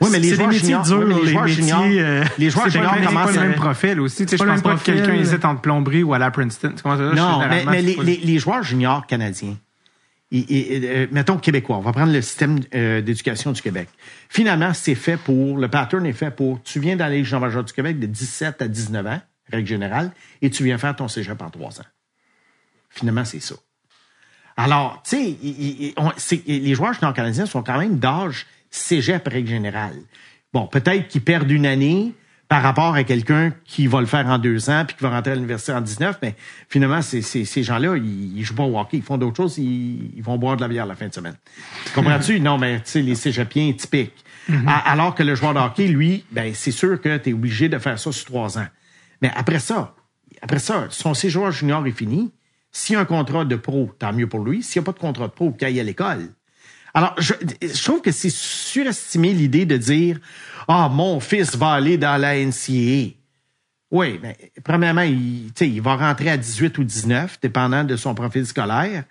Oui, 0.00 0.08
mais 0.12 0.18
les 0.18 0.34
joueurs 0.34 0.50
juniors- 0.52 0.84
les 0.86 1.22
les 1.24 1.30
joueurs 1.32 1.46
juniors- 1.48 1.82
euh, 1.84 2.24
les 2.38 2.50
joueurs 2.50 2.68
juniors 2.70 2.96
commencent 3.06 3.32
le 3.32 3.38
à- 3.38 3.44
même 3.44 3.54
profil 3.54 4.00
aussi. 4.00 4.24
Tu 4.26 4.30
sais, 4.30 4.36
C'est 4.36 4.44
je 4.44 4.50
pense 4.50 4.62
pas 4.62 4.76
que 4.76 4.84
quelqu'un 4.84 5.14
hésite 5.14 5.44
entre 5.44 5.60
Plomberie 5.60 6.02
ou 6.02 6.14
à 6.14 6.18
la 6.18 6.30
Princeton. 6.30 6.72
Tu 6.76 6.82
comprends 6.82 6.98
ça? 6.98 7.14
Non, 7.14 7.40
mais, 7.70 7.82
les, 7.82 8.38
joueurs 8.38 8.62
juniors 8.62 9.06
canadiens, 9.06 9.56
euh, 10.32 11.06
mettons 11.12 11.36
québécois, 11.38 11.76
on 11.76 11.80
va 11.80 11.92
prendre 11.92 12.12
le 12.12 12.20
système 12.22 12.58
euh, 12.74 13.00
d'éducation 13.00 13.52
du 13.52 13.62
Québec. 13.62 13.88
Finalement, 14.28 14.74
c'est 14.74 14.94
fait 14.94 15.16
pour, 15.16 15.56
le 15.58 15.68
pattern 15.68 16.04
est 16.06 16.12
fait 16.12 16.30
pour, 16.30 16.62
tu 16.62 16.80
viens 16.80 16.96
dans 16.96 17.04
la 17.06 17.12
Ligue 17.12 17.24
junior 17.24 17.40
majeure 17.40 17.64
du 17.64 17.72
Québec 17.72 17.98
de 17.98 18.06
17 18.06 18.60
à 18.62 18.68
19 18.68 19.06
ans, 19.06 19.20
règle 19.52 19.68
générale, 19.68 20.10
et 20.42 20.50
tu 20.50 20.64
viens 20.64 20.78
faire 20.78 20.96
ton 20.96 21.08
cégep 21.08 21.40
en 21.40 21.50
trois 21.50 21.80
ans. 21.80 21.86
Finalement, 22.90 23.24
c'est 23.24 23.40
ça. 23.40 23.54
Alors, 24.58 25.02
tu 25.08 25.16
sais, 25.16 26.42
les 26.46 26.74
joueurs 26.74 26.94
juniors 26.94 27.12
canadiens 27.12 27.44
sont 27.46 27.62
quand 27.62 27.78
même 27.78 27.98
d'âge 27.98 28.46
cégep, 28.70 29.26
règle 29.28 29.48
générale. 29.48 29.96
Bon, 30.52 30.66
peut-être 30.66 31.08
qu'ils 31.08 31.22
perdent 31.22 31.50
une 31.50 31.66
année 31.66 32.12
par 32.48 32.62
rapport 32.62 32.94
à 32.94 33.02
quelqu'un 33.02 33.52
qui 33.64 33.88
va 33.88 34.00
le 34.00 34.06
faire 34.06 34.26
en 34.26 34.38
deux 34.38 34.70
ans 34.70 34.84
puis 34.86 34.96
qui 34.96 35.02
va 35.02 35.10
rentrer 35.10 35.32
à 35.32 35.34
l'université 35.34 35.72
en 35.72 35.80
19, 35.80 36.18
mais 36.22 36.36
finalement, 36.68 37.02
ces 37.02 37.62
gens-là, 37.64 37.96
ils, 37.96 38.38
ils 38.38 38.44
jouent 38.44 38.54
pas 38.54 38.62
au 38.62 38.78
hockey, 38.78 38.98
ils 38.98 39.02
font 39.02 39.18
d'autres 39.18 39.36
choses, 39.36 39.58
ils, 39.58 40.12
ils 40.16 40.22
vont 40.22 40.38
boire 40.38 40.56
de 40.56 40.60
la 40.62 40.68
bière 40.68 40.86
la 40.86 40.94
fin 40.94 41.08
de 41.08 41.12
semaine. 41.14 41.34
Comprends-tu? 41.94 42.38
Non, 42.40 42.56
mais 42.56 42.76
tu 42.78 42.82
sais, 42.90 43.02
les 43.02 43.16
cégepiens 43.16 43.72
typiques. 43.72 44.14
A- 44.68 44.92
Alors 44.92 45.16
que 45.16 45.24
le 45.24 45.34
joueur 45.34 45.54
de 45.54 45.58
hockey, 45.58 45.88
lui, 45.88 46.24
ben, 46.30 46.54
c'est 46.54 46.70
sûr 46.70 47.00
que 47.00 47.16
tu 47.16 47.30
es 47.30 47.32
obligé 47.32 47.68
de 47.68 47.78
faire 47.78 47.98
ça 47.98 48.12
sur 48.12 48.24
trois 48.26 48.58
ans. 48.58 48.66
Mais 49.22 49.32
après 49.34 49.58
ça, 49.58 49.96
après 50.40 50.60
ça, 50.60 50.86
son 50.90 51.14
séjour 51.14 51.50
junior 51.50 51.84
est 51.86 51.90
fini. 51.90 52.30
S'il 52.70 52.92
y 52.92 52.96
a 52.96 53.00
un 53.00 53.06
contrat 53.06 53.44
de 53.44 53.56
pro, 53.56 53.90
tant 53.98 54.12
mieux 54.12 54.28
pour 54.28 54.40
lui. 54.44 54.62
S'il 54.62 54.80
n'y 54.80 54.84
a 54.84 54.86
pas 54.86 54.92
de 54.92 55.00
contrat 55.00 55.26
de 55.26 55.32
pro, 55.32 55.50
qu'il 55.50 55.66
aille 55.66 55.80
à 55.80 55.82
l'école. 55.82 56.28
Alors, 56.96 57.14
je, 57.18 57.34
je 57.60 57.84
trouve 57.84 58.00
que 58.00 58.10
c'est 58.10 58.32
surestimé 58.32 59.34
l'idée 59.34 59.66
de 59.66 59.76
dire 59.76 60.18
Ah, 60.66 60.88
mon 60.90 61.20
fils 61.20 61.54
va 61.54 61.72
aller 61.72 61.98
dans 61.98 62.18
la 62.18 62.42
NCAA. 62.42 63.16
Oui, 63.90 64.18
mais 64.22 64.34
premièrement, 64.64 65.02
il, 65.02 65.82
va 65.82 65.96
rentrer 65.96 66.30
à 66.30 66.38
18 66.38 66.78
ou 66.78 66.84
19, 66.84 67.38
dépendant 67.42 67.84
de 67.84 67.96
son 67.96 68.14
profil 68.14 68.46
scolaire. 68.46 69.04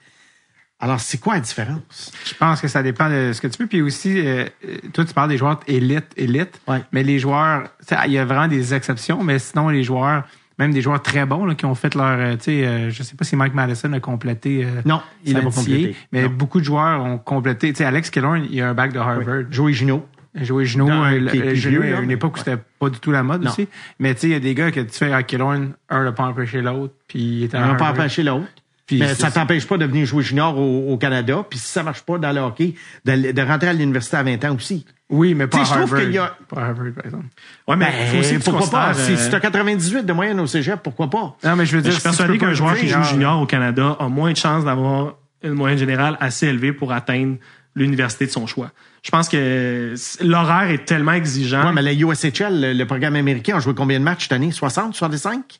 Alors, 0.79 0.99
c'est 0.99 1.19
quoi 1.19 1.35
la 1.35 1.41
différence? 1.41 2.11
Je 2.25 2.33
pense 2.33 2.59
que 2.59 2.67
ça 2.67 2.81
dépend 2.81 3.07
de 3.07 3.31
ce 3.31 3.39
que 3.39 3.47
tu 3.47 3.61
veux. 3.61 3.67
Puis 3.67 3.83
aussi, 3.83 4.19
euh, 4.19 4.47
euh, 4.67 4.77
toi, 4.91 5.05
tu 5.05 5.13
parles 5.13 5.29
des 5.29 5.37
joueurs 5.37 5.59
élite, 5.67 6.07
élite. 6.17 6.59
Ouais. 6.67 6.81
Mais 6.91 7.03
les 7.03 7.19
joueurs, 7.19 7.69
il 8.07 8.13
y 8.13 8.17
a 8.17 8.25
vraiment 8.25 8.47
des 8.47 8.73
exceptions, 8.73 9.23
mais 9.23 9.37
sinon, 9.37 9.69
les 9.69 9.83
joueurs, 9.83 10.23
même 10.59 10.71
des 10.71 10.81
joueurs 10.81 11.01
très 11.01 11.25
bons 11.25 11.45
là, 11.45 11.55
qui 11.55 11.65
ont 11.65 11.75
fait 11.75 11.95
leur, 11.95 12.05
euh, 12.19 12.35
tu 12.35 12.43
sais, 12.45 12.65
euh, 12.65 12.89
je 12.89 13.03
sais 13.03 13.15
pas 13.15 13.25
si 13.25 13.35
Mike 13.35 13.53
Madison 13.53 13.91
a 13.93 13.99
complété. 13.99 14.63
euh, 14.63 14.81
Non, 14.85 15.01
il 15.25 15.33
l'a 15.33 15.41
pas 15.41 15.51
complété. 15.51 15.95
Mais 16.11 16.23
Non. 16.23 16.29
beaucoup 16.29 16.59
de 16.59 16.65
joueurs 16.65 17.03
ont 17.03 17.17
complété. 17.17 17.71
Tu 17.73 17.77
sais, 17.79 17.85
Alex 17.85 18.09
Killorn, 18.09 18.45
il 18.49 18.61
a 18.61 18.69
un 18.69 18.73
bac 18.73 18.93
de 18.93 18.99
Harvard. 18.99 19.43
Joey 19.51 19.73
Gino. 19.73 20.05
Jouer 20.41 20.65
genou, 20.65 20.87
Dans- 20.89 21.05
euh, 21.05 21.53
vieux, 21.53 21.95
à 21.95 22.01
une 22.01 22.11
époque 22.11 22.35
où 22.35 22.39
c'était 22.39 22.57
pas 22.77 22.89
du 22.89 22.99
tout 22.99 23.09
la 23.09 23.23
mode 23.23 23.41
Non. 23.43 23.51
aussi. 23.51 23.69
Mais 23.99 24.13
tu 24.15 24.19
sais, 24.19 24.27
il 24.27 24.31
y 24.33 24.35
a 24.35 24.39
des 24.41 24.53
gars 24.53 24.69
que 24.69 24.81
tu 24.81 24.91
fais 24.97 25.13
à 25.13 25.23
Killorn, 25.23 25.69
un 25.89 26.03
n'a 26.03 26.11
pas 26.11 26.25
empêché 26.25 26.61
l'autre, 26.61 26.93
puis 27.07 27.43
il 27.43 27.49
n'a 27.57 27.75
pas 27.75 27.91
empêché 27.91 28.21
l'autre. 28.21 28.43
Puis 28.87 28.99
Mais 28.99 29.07
c'est 29.09 29.21
ça 29.23 29.31
t'empêche 29.31 29.65
pas 29.67 29.77
de 29.77 29.85
venir 29.85 30.05
jouer 30.05 30.21
junior 30.23 30.57
au, 30.57 30.91
au 30.93 30.97
Canada. 30.97 31.43
Puis 31.49 31.57
si 31.57 31.67
ça 31.67 31.81
marche 31.81 32.01
pas 32.01 32.17
dans 32.19 32.31
le 32.31 32.39
hockey, 32.41 32.75
de, 33.03 33.31
de 33.31 33.41
rentrer 33.41 33.69
à 33.69 33.73
l'université 33.73 34.17
à 34.17 34.23
20 34.23 34.43
ans 34.45 34.55
aussi. 34.55 34.85
Oui, 35.09 35.33
mais 35.33 35.47
pas 35.47 35.57
Tu 35.57 35.61
à 35.61 35.65
je 35.65 35.69
trouve 35.71 35.81
Harvard. 35.83 35.99
qu'il 36.01 36.11
y 36.13 36.17
a- 36.17 36.35
Pas 36.47 36.61
à 36.61 36.65
Harvard, 36.67 36.91
par 36.95 37.05
exemple. 37.05 37.25
Ouais, 37.67 37.75
mais 37.75 37.85
Ben, 37.85 38.07
faut 38.11 38.17
aussi 38.19 38.33
tu 38.37 38.39
pourquoi 38.51 38.69
pas? 38.69 38.93
Si, 38.93 39.17
si 39.17 39.29
t'as 39.29 39.39
98 39.39 40.05
de 40.05 40.13
moyenne 40.13 40.39
au 40.39 40.47
cégep, 40.47 40.81
pourquoi 40.83 41.09
pas? 41.09 41.35
Non, 41.43 41.55
mais 41.55 41.65
je 41.65 41.75
veux 41.75 41.81
dire, 41.81 41.91
Je 41.91 41.95
suis 41.95 42.01
tu 42.03 42.09
persuadé 42.09 42.37
qu'un 42.37 42.53
joueur 42.53 42.75
qui 42.75 42.87
joue 42.87 43.03
junior 43.03 43.41
au 43.41 43.45
Canada 43.45 43.97
a 43.99 44.07
moins 44.07 44.31
de 44.31 44.37
chances 44.37 44.65
d'avoir 44.65 45.15
une 45.43 45.53
moyenne 45.53 45.77
générale 45.79 46.17
assez 46.19 46.47
élevée 46.47 46.73
pour 46.73 46.91
atteindre 46.93 47.37
l'université 47.75 48.25
de 48.25 48.31
son 48.31 48.47
choix. 48.47 48.71
Je 49.03 49.11
pense 49.11 49.29
que 49.29 49.93
l'horaire 50.23 50.71
est 50.71 50.85
tellement 50.85 51.11
exigeant. 51.13 51.65
Ouais, 51.67 51.73
mais 51.73 51.81
la 51.83 51.93
USHL, 51.93 52.59
le, 52.61 52.73
le 52.73 52.85
programme 52.85 53.15
américain, 53.15 53.57
a 53.57 53.59
joué 53.59 53.73
combien 53.75 53.99
de 53.99 54.03
matchs 54.03 54.23
cette 54.23 54.31
année? 54.31 54.51
60, 54.51 54.95
65? 54.95 55.59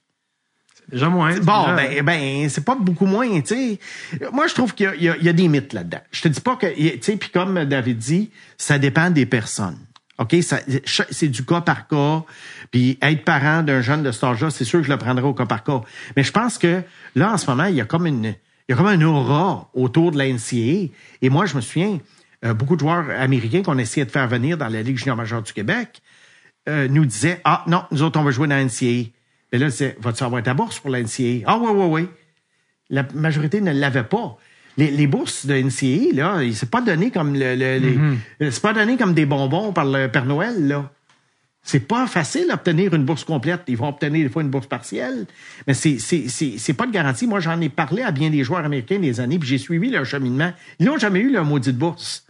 Déjà 0.92 1.10
moins. 1.10 1.36
Bon, 1.40 1.62
déjà- 1.64 1.76
ben, 1.76 2.04
ben 2.06 2.50
c'est 2.50 2.64
pas 2.64 2.76
beaucoup 2.76 3.06
moins, 3.06 3.28
tu 3.42 3.48
sais. 3.56 3.80
Moi, 4.32 4.48
je 4.48 4.54
trouve 4.54 4.74
qu'il 4.76 4.86
y 5.00 5.10
a- 5.10 5.18
y, 5.18 5.26
y 5.28 5.34
des 5.34 5.48
mythes 5.48 5.74
là-dedans. 5.74 6.02
Je 6.12 6.22
te 6.22 6.28
dis 6.28 6.42
pas 6.42 6.56
que, 6.56 6.68
tu 6.68 7.00
sais, 7.02 7.18
puis 7.18 7.30
comme 7.30 7.66
David 7.66 7.98
dit, 7.98 8.30
ça 8.58 8.78
dépend 8.78 9.10
des 9.10 9.26
personnes. 9.26 9.78
OK? 10.18 10.36
C'est 11.12 11.28
du 11.28 11.44
cas 11.44 11.62
par 11.62 11.88
cas. 11.88 12.24
Puis 12.72 12.98
être 13.02 13.26
parent 13.26 13.64
d'un 13.64 13.82
jeune 13.82 14.02
de 14.04 14.12
cet 14.12 14.24
âge-là, 14.24 14.50
c'est 14.50 14.64
sûr 14.64 14.80
que 14.80 14.86
je 14.86 14.92
le 14.92 14.98
prendrai 14.98 15.26
au 15.26 15.34
cas 15.34 15.46
par 15.46 15.64
cas. 15.64 15.82
Mais 16.16 16.24
je 16.24 16.32
pense 16.32 16.58
que 16.58 16.82
là, 17.16 17.34
en 17.34 17.38
ce 17.38 17.50
moment, 17.50 17.66
il 17.66 17.76
y 17.76 17.82
a 17.82 17.86
comme 17.86 18.06
une, 18.08 18.26
il 18.26 18.36
y 18.70 18.74
a 18.74 18.76
comme 18.76 18.88
un 18.88 19.02
aura 19.02 19.70
autour 19.74 20.12
de 20.12 20.18
la 20.18 20.28
NCAA. 20.28 20.90
Et 21.22 21.30
moi, 21.30 21.46
je 21.48 21.56
me 21.56 21.62
souviens, 21.62 22.00
euh, 22.46 22.54
beaucoup 22.54 22.76
de 22.76 22.80
joueurs 22.82 23.06
américains 23.20 23.62
qu'on 23.64 23.78
essayait 23.78 24.06
de 24.06 24.12
faire 24.12 24.28
venir 24.28 24.58
dans 24.58 24.68
la 24.70 24.82
Ligue 24.84 24.98
junior 24.98 25.18
majeure 25.18 25.42
du 25.42 25.52
Québec 25.52 26.02
euh, 26.70 26.88
nous 26.88 27.06
disaient, 27.06 27.42
ah 27.44 27.64
non, 27.68 27.84
nous 27.92 28.02
autres, 28.02 28.18
on 28.20 28.24
va 28.24 28.32
jouer 28.32 28.48
dans 28.48 28.56
la 28.56 28.64
NCAA. 28.64 29.10
Mais 29.52 29.60
là, 29.60 29.70
c'est, 29.70 29.96
vas-tu 30.00 30.24
avoir 30.24 30.42
ta 30.44 30.54
bourse 30.54 30.80
pour 30.80 30.90
la 30.90 31.02
NCAA? 31.02 31.44
Ah 31.46 31.58
oui, 31.60 31.70
oui, 31.74 31.86
oui. 32.04 32.10
La 32.90 33.06
majorité 33.14 33.62
ne 33.62 33.72
l'avait 33.72 34.04
pas. 34.04 34.38
Les, 34.78 34.92
les 34.92 35.08
bourses 35.08 35.46
de 35.46 35.56
NCAA, 35.56 36.14
là, 36.14 36.44
il 36.44 36.56
s'est 36.56 36.66
pas 36.66 36.82
donné 36.82 37.10
comme 37.12 37.34
le, 37.34 37.56
Mm-hmm. 37.56 38.52
c'est 38.52 38.62
pas 38.62 38.74
donné 38.74 38.98
comme 38.98 39.14
des 39.14 39.26
bonbons 39.26 39.72
par 39.72 39.86
le 39.86 40.08
Père 40.08 40.26
Noël, 40.26 40.68
là. 40.68 40.92
C'est 41.68 41.80
pas 41.88 42.06
facile 42.06 42.48
d'obtenir 42.48 42.94
une 42.94 43.06
bourse 43.06 43.24
complète. 43.24 43.62
Ils 43.68 43.78
vont 43.78 43.88
obtenir 43.90 44.28
des 44.28 44.30
fois 44.32 44.44
une 44.44 44.52
bourse 44.52 44.68
partielle, 44.68 45.26
mais 45.66 45.74
c'est 45.74 45.98
c'est 45.98 46.28
c'est 46.28 46.60
c'est 46.60 46.74
pas 46.74 46.86
de 46.86 46.92
garantie. 46.92 47.26
Moi, 47.26 47.40
j'en 47.40 47.60
ai 47.60 47.70
parlé 47.70 48.04
à 48.04 48.12
bien 48.12 48.30
des 48.30 48.44
joueurs 48.44 48.64
américains 48.64 49.00
des 49.00 49.20
années, 49.20 49.40
puis 49.40 49.48
j'ai 49.50 49.58
suivi 49.58 49.90
leur 49.90 50.06
cheminement. 50.06 50.54
Ils 50.78 50.86
n'ont 50.86 51.00
jamais 51.00 51.22
eu 51.22 51.32
leur 51.32 51.44
maudite 51.44 51.76
bourse. 51.76 52.28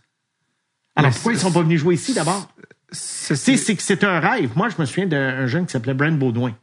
Alors 0.96 1.10
Mais 1.10 1.14
pourquoi 1.14 1.34
ils 1.34 1.36
c'est- 1.38 1.42
sont 1.44 1.52
pas 1.52 1.64
venus 1.64 1.82
jouer 1.82 1.96
ici 1.96 2.14
d'abord? 2.14 2.48
C'est- 2.94 3.36
c'est 3.58 3.76
que 3.76 3.84
c'est 3.84 4.06
un 4.06 4.22
rêve. 4.22 4.52
Moi, 4.56 4.70
je 4.70 4.76
me 4.80 4.86
souviens 4.86 5.08
d'un 5.08 5.48
jeune 5.48 5.66
qui 5.66 5.74
s'appelait 5.74 5.94
Brent 5.96 6.18
Baudouin. 6.18 6.56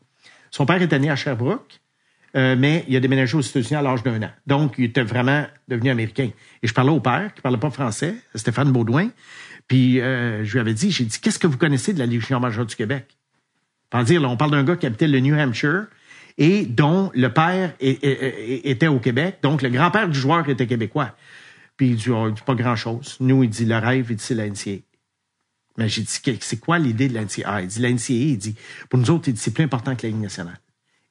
Son 0.52 0.66
père 0.66 0.81
était 0.81 0.98
né 0.98 1.10
à 1.10 1.16
Sherbrooke, 1.16 1.81
euh, 2.36 2.55
mais 2.56 2.84
il 2.86 2.94
a 2.94 3.00
déménagé 3.00 3.36
aux 3.36 3.40
États-Unis 3.40 3.74
à 3.74 3.82
l'âge 3.82 4.02
d'un 4.02 4.22
an. 4.22 4.31
Donc, 4.47 4.74
il 4.78 4.84
était 4.84 5.02
vraiment 5.02 5.47
devenu 5.66 5.90
américain. 5.90 6.31
Et 6.62 6.66
je 6.66 6.74
parlais 6.74 6.92
au 6.92 7.00
père, 7.00 7.32
qui 7.34 7.40
parlait 7.40 7.58
pas 7.58 7.70
français, 7.70 8.14
Stéphane 8.34 8.70
Baudouin. 8.70 9.08
Puis, 9.66 10.00
euh, 10.00 10.44
je 10.44 10.52
lui 10.52 10.60
avais 10.60 10.74
dit, 10.74 10.90
j'ai 10.90 11.05
dit, 11.05 11.18
qu'est-ce 11.20 11.39
que 11.39 11.47
vous 11.47 11.56
connaissez 11.56 11.94
de 11.94 11.98
la 11.98 12.08
junior 12.08 12.40
majeure 12.40 12.66
du 12.66 12.76
Québec? 12.76 13.16
Dire, 14.05 14.22
on 14.22 14.36
parle 14.36 14.52
d'un 14.52 14.64
gars 14.64 14.76
qui 14.76 14.86
habitait 14.86 15.08
le 15.08 15.20
New 15.20 15.34
Hampshire 15.34 15.86
et 16.39 16.64
dont 16.64 17.10
le 17.14 17.28
père 17.28 17.74
était 17.81 18.89
au 18.89 18.98
Québec. 18.98 19.39
Donc, 19.42 19.60
le 19.60 19.68
grand-père 19.68 20.08
du 20.08 20.18
joueur 20.18 20.48
était 20.48 20.66
québécois. 20.66 21.14
Puis, 21.76 21.89
il 21.89 21.97
dit, 21.97 22.10
oh, 22.10 22.31
dit 22.31 22.40
pas 22.44 22.55
grand-chose. 22.55 23.16
Nous, 23.20 23.42
il 23.42 23.50
dit, 23.50 23.64
le 23.66 23.76
rêve, 23.76 24.06
il 24.10 24.16
dit, 24.16 24.24
c'est. 24.55 24.82
Mais 25.78 25.89
j'ai 25.89 26.02
dit, 26.02 26.39
c'est 26.41 26.60
quoi 26.60 26.78
l'idée 26.78 27.09
de 27.09 27.15
l'NCAA? 27.18 27.42
Ah, 27.47 27.62
il 27.62 27.68
dit, 27.68 27.81
l'NCAA, 27.81 28.12
il 28.33 28.39
dit, 28.39 28.55
pour 28.91 28.99
nous 28.99 29.10
autres, 29.10 29.31
c'est 29.36 29.52
plus 29.55 29.65
important 29.65 29.97
que 29.97 30.02
la 30.07 30.10
Ligue 30.10 30.20
nationale. 30.23 30.59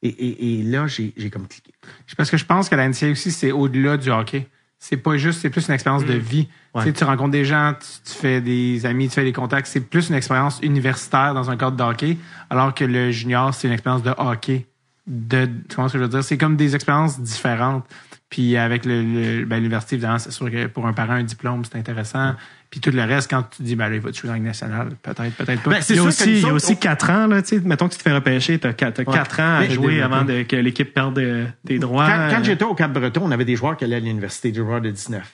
Et, 0.02 0.08
et, 0.08 0.60
et 0.60 0.62
là, 0.62 0.86
j'ai, 0.86 1.12
comme 1.30 1.46
cliqué. 1.46 1.72
Parce 2.16 2.30
que 2.30 2.36
je 2.36 2.44
pense 2.44 2.68
que 2.68 2.74
la 2.74 2.88
NCAA 2.88 3.10
aussi, 3.10 3.30
c'est 3.30 3.52
au-delà 3.52 3.96
du 3.96 4.10
hockey. 4.10 4.48
C'est 4.78 4.96
pas 4.96 5.16
juste, 5.16 5.40
c'est 5.40 5.50
plus 5.50 5.68
une 5.68 5.74
expérience 5.74 6.04
de 6.04 6.14
vie. 6.14 6.48
Ouais. 6.74 6.82
Tu 6.82 6.88
sais, 6.88 6.92
tu 6.92 7.04
rencontres 7.04 7.30
des 7.30 7.44
gens, 7.44 7.74
tu, 7.78 8.10
tu 8.10 8.18
fais 8.18 8.40
des 8.40 8.84
amis, 8.84 9.06
tu 9.08 9.14
fais 9.14 9.22
des 9.22 9.32
contacts. 9.32 9.68
C'est 9.68 9.80
plus 9.80 10.08
une 10.08 10.16
expérience 10.16 10.58
universitaire 10.60 11.34
dans 11.34 11.50
un 11.50 11.56
cadre 11.56 11.76
de 11.76 11.82
hockey, 11.84 12.18
alors 12.50 12.74
que 12.74 12.84
le 12.84 13.12
junior, 13.12 13.54
c'est 13.54 13.68
une 13.68 13.74
expérience 13.74 14.02
de 14.02 14.12
hockey. 14.18 14.66
De, 15.06 15.46
tu 15.46 15.76
comprends 15.76 15.86
ce 15.88 15.92
que 15.92 15.98
je 16.00 16.02
veux 16.04 16.08
dire? 16.08 16.24
C'est 16.24 16.36
comme 16.38 16.56
des 16.56 16.74
expériences 16.74 17.20
différentes. 17.20 17.84
Puis 18.28 18.56
avec 18.56 18.84
le, 18.84 19.02
le- 19.02 19.44
ben, 19.44 19.58
l'université, 19.58 19.94
évidemment, 19.96 20.18
c'est 20.18 20.32
sûr 20.32 20.50
que 20.50 20.66
pour 20.66 20.86
un 20.88 20.92
parent, 20.92 21.12
un 21.12 21.22
diplôme, 21.22 21.64
c'est 21.64 21.78
intéressant. 21.78 22.34
Puis 22.72 22.80
tout 22.80 22.90
le 22.90 23.02
reste, 23.04 23.28
quand 23.30 23.42
tu 23.54 23.62
dis, 23.62 23.76
ben 23.76 23.88
là, 23.90 23.96
il 23.96 24.00
va 24.00 24.10
te 24.10 24.16
jouer 24.16 24.28
dans 24.28 24.34
la 24.34 24.40
nationale, 24.40 24.88
peut-être, 25.02 25.34
peut-être 25.36 25.62
pas. 25.62 25.70
Ben, 25.72 25.82
c'est 25.82 25.92
Il 25.92 25.96
y 25.96 25.98
a 25.98 26.02
sûr 26.02 26.08
aussi, 26.08 26.30
il 26.32 26.40
y 26.40 26.48
a 26.48 26.52
aussi 26.54 26.78
quatre 26.78 27.10
ans, 27.10 27.26
là, 27.26 27.42
tu 27.42 27.48
sais, 27.58 27.60
mettons 27.60 27.86
que 27.86 27.92
tu 27.92 27.98
te 27.98 28.02
fais 28.02 28.12
repêcher, 28.14 28.58
t'as 28.58 28.72
quatre, 28.72 28.94
t'as 29.04 29.10
Ouais. 29.10 29.14
quatre 29.18 29.40
ans 29.40 29.56
à 29.56 29.60
Mais- 29.60 29.70
jouer 29.70 30.00
avant 30.00 30.24
de, 30.24 30.42
que 30.42 30.56
l'équipe 30.56 30.92
perde 30.94 31.18
euh, 31.18 31.44
tes 31.66 31.78
droits. 31.78 32.06
Quand, 32.06 32.28
quand 32.30 32.40
Euh, 32.40 32.44
j'étais 32.44 32.64
au 32.64 32.74
Cap-Breton, 32.74 33.20
on 33.24 33.30
avait 33.30 33.44
des 33.44 33.56
joueurs 33.56 33.76
qui 33.76 33.84
allaient 33.84 33.96
à 33.96 34.00
l'université, 34.00 34.50
des 34.52 34.58
joueurs 34.60 34.80
de 34.80 34.90
19. 34.90 35.30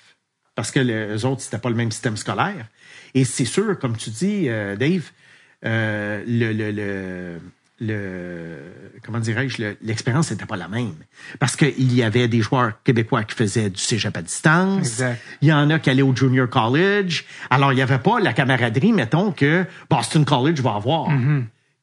Parce 0.56 0.72
que 0.72 0.80
les 0.80 1.24
autres, 1.24 1.40
c'était 1.40 1.58
pas 1.58 1.70
le 1.70 1.76
même 1.76 1.92
système 1.92 2.16
scolaire. 2.16 2.66
Et 3.14 3.24
c'est 3.24 3.44
sûr, 3.44 3.78
comme 3.78 3.96
tu 3.96 4.10
dis, 4.10 4.46
euh, 4.48 4.74
Dave, 4.74 5.08
euh, 5.64 6.24
le, 6.26 6.52
le, 6.52 6.72
le, 6.72 7.38
le- 7.80 8.72
comment 9.04 9.18
dirais-je, 9.20 9.62
le- 9.62 9.76
l'expérience 9.82 10.30
n'était 10.30 10.46
pas 10.46 10.56
la 10.56 10.68
même. 10.68 10.94
Parce 11.38 11.56
qu'il 11.56 11.92
y 11.94 12.02
avait 12.02 12.28
des 12.28 12.40
joueurs 12.40 12.82
québécois 12.82 13.24
qui 13.24 13.34
faisaient 13.34 13.70
du 13.70 13.80
cégep 13.80 14.16
à 14.16 14.22
distance. 14.22 14.78
Exact. 14.78 15.20
Il 15.42 15.48
y 15.48 15.52
en 15.52 15.70
a 15.70 15.78
qui 15.78 15.90
allaient 15.90 16.02
au 16.02 16.14
junior 16.14 16.48
college. 16.48 17.24
Alors, 17.50 17.72
il 17.72 17.76
n'y 17.76 17.82
avait 17.82 17.98
pas 17.98 18.20
la 18.20 18.32
camaraderie, 18.32 18.92
mettons, 18.92 19.32
que 19.32 19.64
Boston 19.90 20.24
College 20.24 20.60
va 20.60 20.74
avoir. 20.74 21.08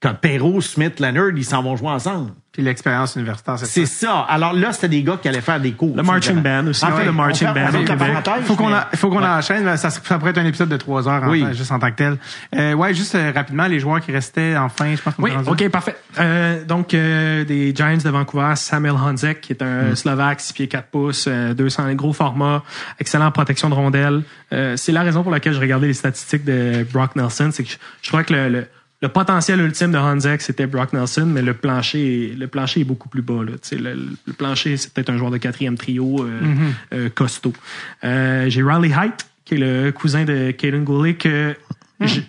Que 0.01 0.09
Perrault, 0.09 0.61
Smith, 0.61 0.99
Leonard, 0.99 1.31
ils 1.35 1.45
s'en 1.45 1.63
vont 1.63 1.75
jouer 1.77 1.89
ensemble. 1.89 2.31
Puis 2.51 2.61
l'expérience 2.63 3.15
universitaire, 3.15 3.57
c'est 3.59 3.65
C'est 3.65 3.85
ça. 3.85 4.07
ça. 4.07 4.19
Alors 4.29 4.53
là, 4.53 4.71
c'était 4.71 4.87
des 4.89 5.03
gars 5.03 5.17
qui 5.21 5.27
allaient 5.27 5.41
faire 5.41 5.59
des 5.59 5.71
cours. 5.73 5.95
Le 5.95 6.03
marching 6.03 6.41
band 6.41 6.67
aussi. 6.67 6.85
En 6.85 6.89
Ouais, 6.91 6.97
fait, 6.99 7.05
le 7.05 7.11
marching 7.11 7.47
on 7.49 7.53
fait- 7.53 7.59
band 7.59 7.67
on 7.67 7.71
fait 7.97 8.13
la 8.13 8.41
faut 8.43 8.55
qu'on 8.55 8.69
mais- 8.69 8.75
faut 8.97 9.09
qu'on 9.09 9.19
Ouais. 9.21 9.27
enchaîne. 9.27 9.75
Ça, 9.77 9.89
ça 9.89 10.17
pourrait 10.19 10.31
être 10.31 10.37
un 10.37 10.45
épisode 10.45 10.69
de 10.69 10.77
trois 10.77 11.07
heures, 11.07 11.23
en 11.23 11.29
Oui. 11.29 11.45
juste 11.53 11.71
en 11.71 11.79
tant 11.79 11.89
que 11.91 11.95
tel. 11.95 12.17
Euh, 12.55 12.73
ouais, 12.73 12.93
juste 12.93 13.15
euh, 13.15 13.31
rapidement, 13.35 13.67
les 13.67 13.79
joueurs 13.79 13.99
qui 13.99 14.11
restaient, 14.13 14.55
enfin, 14.57 14.95
je 14.95 15.01
pense 15.01 15.15
qu'on 15.15 15.23
Oui, 15.23 15.31
OK, 15.47 15.67
parfait. 15.69 15.95
Euh, 16.19 16.63
donc, 16.63 16.93
euh, 16.93 17.43
des 17.45 17.73
Giants 17.75 17.97
de 17.97 18.09
Vancouver, 18.09 18.53
Samuel 18.55 18.93
Hanzek, 18.95 19.41
qui 19.41 19.51
est 19.53 19.61
un 19.61 19.91
Mm. 19.91 19.95
Slovaque, 19.95 20.39
6 20.39 20.53
pieds 20.53 20.67
4 20.67 20.87
pouces, 20.89 21.25
euh, 21.27 21.53
200 21.53 21.91
gros 21.93 22.13
format, 22.13 22.63
excellent 22.99 23.31
protection 23.31 23.69
de 23.69 23.75
rondelle. 23.75 24.23
Euh, 24.53 24.77
c'est 24.77 24.91
la 24.93 25.01
raison 25.03 25.23
pour 25.23 25.31
laquelle 25.31 25.53
je 25.53 25.59
regardais 25.59 25.87
les 25.87 25.93
statistiques 25.93 26.45
de 26.45 26.85
Brock 26.93 27.15
Nelson. 27.15 27.49
C'est 27.51 27.63
que 27.63 27.69
je, 27.69 27.75
je 28.01 28.07
crois 28.09 28.23
que 28.23 28.33
le, 28.33 28.49
le, 28.49 28.67
le 29.05 29.09
potentiel 29.11 29.59
ultime 29.61 29.91
de 29.91 29.97
Hanzek, 29.97 30.41
c'était 30.41 30.65
Brock 30.65 30.91
Nelson, 30.93 31.25
mais 31.27 31.41
le 31.43 31.53
plancher, 31.53 32.31
est- 32.31 32.35
le 32.35 32.47
plancher 32.47 32.81
est 32.81 32.85
beaucoup 32.85 33.07
plus 33.09 33.21
bas. 33.21 33.43
Là. 33.43 33.51
Tu 33.53 33.59
sais, 33.61 33.75
Le, 33.77 33.93
le 34.25 34.33
plancher, 34.33 34.77
c'est 34.77 34.91
peut-être 34.93 35.09
un 35.11 35.17
joueur 35.17 35.31
de 35.31 35.37
quatrième 35.37 35.77
trio 35.77 36.23
euh, 36.23 36.41
Mm-hmm. 36.41 36.57
euh, 36.93 37.09
costaud. 37.09 37.53
Euh, 38.03 38.49
J'ai 38.49 38.63
Riley 38.63 38.89
Height, 38.89 39.27
qui 39.45 39.55
est 39.55 39.57
le 39.57 39.91
cousin 39.91 40.25
de 40.25 40.51
Caden 40.51 40.83
Goulet, 40.83 41.13
que 41.13 41.55
j'ai- 42.01 42.23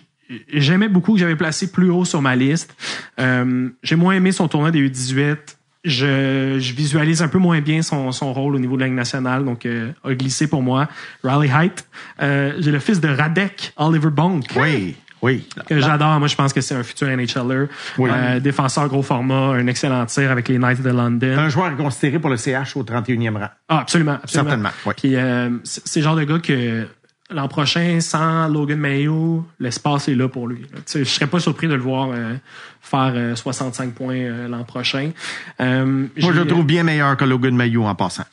j'aimais 0.53 0.87
beaucoup, 0.87 1.13
que 1.13 1.19
j'avais 1.19 1.35
placé 1.35 1.71
plus 1.71 1.89
haut 1.89 2.05
sur 2.05 2.21
ma 2.21 2.35
liste. 2.35 2.75
Euh, 3.19 3.69
J'ai 3.81 3.95
moins 3.95 4.13
aimé 4.13 4.31
son 4.31 4.47
tournoi 4.47 4.69
des 4.71 4.87
U18. 4.87 5.37
Je, 5.83 6.57
je 6.59 6.73
visualise 6.73 7.21
un 7.21 7.27
peu 7.29 7.37
moins 7.37 7.61
bien 7.61 7.81
son, 7.81 8.11
son 8.11 8.33
rôle 8.33 8.55
au 8.55 8.59
niveau 8.59 8.75
de 8.75 8.81
la 8.81 8.87
Ligue 8.87 8.95
nationale, 8.95 9.45
donc 9.45 9.65
euh, 9.65 9.91
a 10.03 10.13
glissé 10.13 10.47
pour 10.47 10.61
moi. 10.61 10.89
Riley 11.23 11.47
Height. 11.51 11.87
Euh, 12.21 12.53
J'ai 12.59 12.71
le 12.71 12.79
fils 12.79 12.99
de 12.99 13.07
Radek, 13.07 13.73
Oliver 13.77 14.09
Bonk 14.09 14.43
Oui, 14.57 14.95
oui. 15.21 15.47
que 15.67 15.79
j'adore. 15.79 16.19
Moi, 16.19 16.27
je 16.27 16.35
pense 16.35 16.53
que 16.53 16.61
c'est 16.61 16.75
un 16.75 16.83
futur 16.83 17.07
NHLer. 17.07 17.67
Oui. 17.97 18.09
Euh, 18.13 18.39
défenseur 18.39 18.87
gros 18.87 19.03
format, 19.03 19.55
un 19.55 19.67
excellent 19.67 20.05
tir 20.05 20.31
avec 20.31 20.47
les 20.47 20.57
Knights 20.57 20.81
de 20.81 20.89
London. 20.89 21.37
Un 21.37 21.49
joueur 21.49 21.75
considéré 21.75 22.19
pour 22.19 22.29
le 22.29 22.37
CH 22.37 22.75
au 22.75 22.83
31e 22.83 23.37
rang. 23.37 23.49
Ah, 23.69 23.79
absolument, 23.79 24.17
absolument. 24.23 24.49
Certainement, 24.49 24.69
oui. 24.85 24.93
Puis 24.97 25.15
euh, 25.15 25.49
c'est 25.63 25.99
le 25.99 26.03
genre 26.03 26.15
de 26.15 26.23
gars 26.23 26.39
que 26.39 26.87
l'an 27.29 27.47
prochain, 27.47 27.99
sans 27.99 28.47
Logan 28.47 28.79
Mayo, 28.79 29.45
l'espace 29.59 30.07
est 30.07 30.15
là 30.15 30.27
pour 30.29 30.47
lui. 30.47 30.65
Je 30.93 31.03
serais 31.03 31.27
pas 31.27 31.39
surpris 31.39 31.67
de 31.67 31.73
le 31.73 31.81
voir 31.81 32.09
euh, 32.11 32.35
faire 32.81 33.13
euh, 33.15 33.35
65 33.35 33.93
points 33.93 34.15
euh, 34.15 34.47
l'an 34.47 34.63
prochain. 34.63 35.11
Euh, 35.59 35.85
Moi, 35.85 36.07
je 36.33 36.39
le 36.39 36.47
trouve 36.47 36.65
bien 36.65 36.83
meilleur 36.83 37.17
que 37.17 37.25
Logan 37.25 37.55
Mayou 37.55 37.83
en 37.83 37.95
passant. 37.95 38.23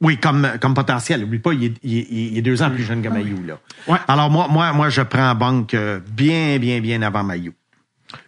Oui, 0.00 0.18
comme, 0.18 0.48
comme 0.60 0.74
potentiel. 0.74 1.24
Oublie 1.24 1.38
pas, 1.38 1.52
il 1.52 1.64
est, 1.64 1.74
il 1.82 2.42
deux 2.42 2.62
ans 2.62 2.70
plus 2.70 2.84
jeune 2.84 3.02
que 3.02 3.08
Mayou, 3.08 3.44
là. 3.46 3.58
Ouais. 3.86 3.98
Alors, 4.08 4.30
moi, 4.30 4.46
moi, 4.48 4.72
moi, 4.72 4.88
je 4.88 5.02
prends 5.02 5.34
Banque 5.34 5.74
euh, 5.74 6.00
bien, 6.10 6.58
bien, 6.58 6.80
bien 6.80 7.02
avant 7.02 7.22
Mayou. 7.24 7.52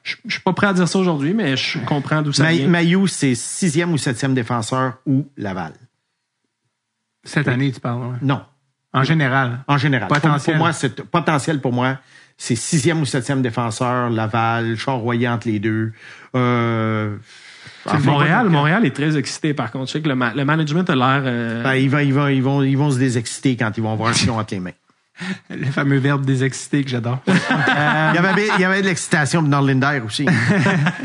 Je 0.05 0.15
je 0.27 0.33
suis 0.35 0.41
pas 0.43 0.53
prêt 0.53 0.69
à 0.69 0.73
dire 0.73 0.87
ça 0.87 0.99
aujourd'hui, 0.99 1.35
mais 1.35 1.57
je 1.57 1.79
comprends 1.81 2.23
d'où 2.23 2.33
ça 2.33 2.45
May- 2.45 2.59
vient. 2.59 2.69
Mayou, 2.69 3.07
c'est 3.09 3.35
sixième 3.35 3.93
ou 3.93 3.99
septième 3.99 4.33
défenseur 4.35 4.99
ou 5.07 5.27
Laval. 5.37 5.73
Cette 7.25 7.49
année, 7.49 7.71
tu 7.73 7.81
parles. 7.81 8.01
ouais. 8.03 8.17
Non, 8.23 8.43
En 8.93 9.05
général. 9.05 9.61
en 9.67 9.79
général. 9.79 10.09
Pour- 10.09 10.17
Potentiel. 10.21 10.57
Pour, 10.57 10.65
moi, 10.65 10.73
c'est 10.73 11.03
potentiel 11.03 11.61
pour 11.61 11.73
moi, 11.73 11.99
c'est 12.37 12.57
sixième 12.57 13.01
ou 13.01 13.05
septième 13.07 13.43
défenseur, 13.43 14.11
Laval, 14.11 14.77
Charroyer 14.77 15.29
entre 15.29 15.49
les 15.49 15.59
deux. 15.59 15.93
Euh, 16.35 17.17
Le 17.93 17.99
Montréal, 18.05 18.49
Montréal 18.49 18.85
est 18.87 18.95
très 18.95 19.17
excité 19.17 19.55
par 19.55 19.71
contre. 19.71 19.87
Je 19.89 19.93
sais 19.93 20.01
que 20.03 20.09
le, 20.09 20.15
ma- 20.15 20.35
le 20.35 20.45
management 20.45 20.89
a 20.89 20.95
l'air. 20.95 21.23
euh, 21.25 21.63
ben, 21.63 21.75
ils, 21.75 21.91
vont, 21.91 21.99
ils, 21.99 22.13
vont, 22.15 22.29
ils, 22.29 22.43
vont, 22.43 22.63
ils 22.63 22.77
vont 22.79 22.91
se 22.91 22.99
désexciter 22.99 23.57
quand 23.57 23.73
ils 23.77 23.83
vont 23.83 23.95
voir 23.97 24.15
ce 24.15 24.21
qu'ils 24.21 24.31
ont 24.33 24.39
entre 24.39 24.55
les 24.55 24.61
mains. 24.61 24.71
Le 25.51 25.67
fameux 25.67 25.99
verbe 25.99 26.25
désexcité 26.25 26.83
que 26.85 26.91
j'adore. 26.91 27.21
Il 27.27 28.15
y 28.15 28.19
avait, 28.19 28.49
il 28.57 28.61
y 28.61 28.65
avait 28.65 28.83
de 28.83 28.87
l'excitation 28.87 29.43
dans 29.43 29.61
Linder 29.61 30.01
aussi. 30.05 30.27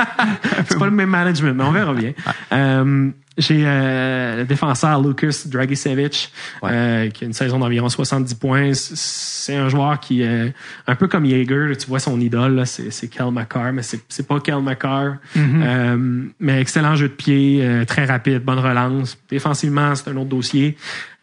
C'est 0.68 0.78
pas 0.78 0.86
le 0.86 0.92
même 0.92 1.10
management, 1.10 1.54
mais 1.54 1.64
on 1.64 1.72
verra 1.72 1.94
bien. 1.94 2.14
Euh, 2.52 3.12
j'ai 3.38 3.64
euh, 3.66 4.38
le 4.38 4.46
défenseur 4.46 5.02
Lucas 5.02 5.44
Dragicevic, 5.46 6.32
euh, 6.64 7.10
qui 7.10 7.24
a 7.24 7.28
une 7.28 7.34
saison 7.34 7.60
d'environ 7.60 7.88
70 7.88 8.34
points. 8.36 8.72
C'est 8.74 9.56
un 9.56 9.70
joueur 9.70 10.00
qui, 10.00 10.24
euh, 10.24 10.50
un 10.88 10.96
peu 10.96 11.08
comme 11.08 11.26
Jaeger, 11.26 11.78
tu 11.78 11.88
vois 11.88 12.00
son 12.00 12.20
idole, 12.20 12.64
c'est 12.66 13.08
Kel 13.08 13.32
McCarr, 13.32 13.74
mais 13.74 13.84
c'est 13.84 14.28
pas 14.28 14.40
Kel 14.40 14.62
McCarr. 14.62 15.18
Euh, 15.38 16.24
mais 16.40 16.62
excellent 16.62 16.96
jeu 16.96 17.10
de 17.10 17.14
pied, 17.14 17.60
euh, 17.62 17.86
très 17.86 18.06
rapide, 18.06 18.40
bonne 18.40 18.60
relance. 18.60 19.18
Défensivement, 19.30 19.94
c'est 19.94 20.10
un 20.10 20.18
autre 20.18 20.30
dossier. 20.30 20.76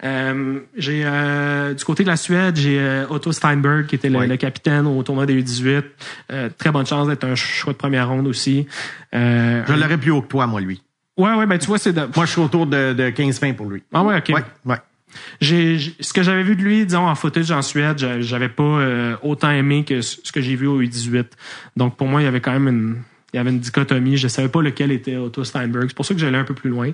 Euh, 0.05 0.61
j'ai 0.77 1.03
euh, 1.05 1.73
du 1.73 1.83
côté 1.85 2.03
de 2.03 2.09
la 2.09 2.17
Suède, 2.17 2.57
j'ai 2.57 2.79
euh, 2.79 3.07
Otto 3.09 3.33
Steinberg 3.33 3.87
qui 3.87 3.95
était 3.95 4.11
le, 4.11 4.37
capitaine 4.37 4.87
au 4.87 5.03
tournoi 5.03 5.25
des 5.27 5.43
U18. 5.43 5.83
Euh, 6.33 6.51
très 6.57 6.71
bonne 6.71 6.87
chance 6.87 7.09
d'être 7.09 7.25
un 7.25 7.35
choix 7.35 7.73
de 7.73 7.79
première 7.79 8.09
ronde 8.09 8.27
aussi. 8.27 8.67
Euh, 9.15 9.63
Je 9.67 9.73
l'aurais 9.73 9.97
plus 9.99 10.11
haut 10.11 10.21
que 10.23 10.29
toi, 10.29 10.47
moi, 10.47 10.61
lui. 10.61 10.83
Ouais, 11.17 11.33
ouais, 11.35 11.47
ben 11.47 11.59
tu 11.59 11.67
vois, 11.69 11.79
c'est 11.79 11.93
de... 11.93 12.01
Moi, 12.17 12.27
je 12.27 12.33
suis 12.33 12.41
autour 12.41 12.67
de, 12.67 12.93
de 12.93 13.05
15-20 13.11 13.55
pour 13.55 13.71
lui. 13.71 13.83
Ah 13.93 14.03
ouais, 14.03 14.19
ok. 14.19 14.31
Ouais, 14.35 14.43
ouais. 14.67 14.77
J'ai, 15.41 15.79
j'ai- 15.79 15.95
ce 16.01 16.13
que 16.13 16.23
j'avais 16.25 16.43
vu 16.43 16.57
de 16.57 16.63
lui, 16.63 16.85
disons, 16.85 17.07
en 17.07 17.15
footage 17.15 17.51
en 17.53 17.63
Suède, 17.63 17.99
j'a- 17.99 18.21
j'avais 18.21 18.49
pas 18.49 18.63
euh, 18.65 19.17
autant 19.23 19.51
aimé 19.53 19.85
que 19.85 20.01
ce 20.01 20.17
ce 20.25 20.33
que 20.33 20.41
j'ai 20.41 20.57
vu 20.57 20.67
au 20.67 20.83
U18. 20.83 21.25
Donc 21.77 21.97
pour 21.97 22.09
moi, 22.09 22.21
il 22.21 22.25
y 22.25 22.27
avait 22.27 22.41
quand 22.41 22.53
même 22.53 22.67
une, 22.69 22.97
il 23.33 23.37
y 23.37 23.39
avait 23.39 23.51
une 23.51 23.61
dichotomie. 23.61 24.17
Je 24.17 24.27
savais 24.27 24.49
pas 24.49 24.61
lequel 24.61 24.91
était 24.91 25.17
Otto 25.17 25.45
Steinberg. 25.45 25.85
C'est 25.89 25.95
pour 25.97 26.05
ça 26.05 26.15
que 26.15 26.21
j'allais 26.21 26.37
un 26.39 26.45
peu 26.45 26.55
plus 26.55 26.69
loin. 26.71 26.91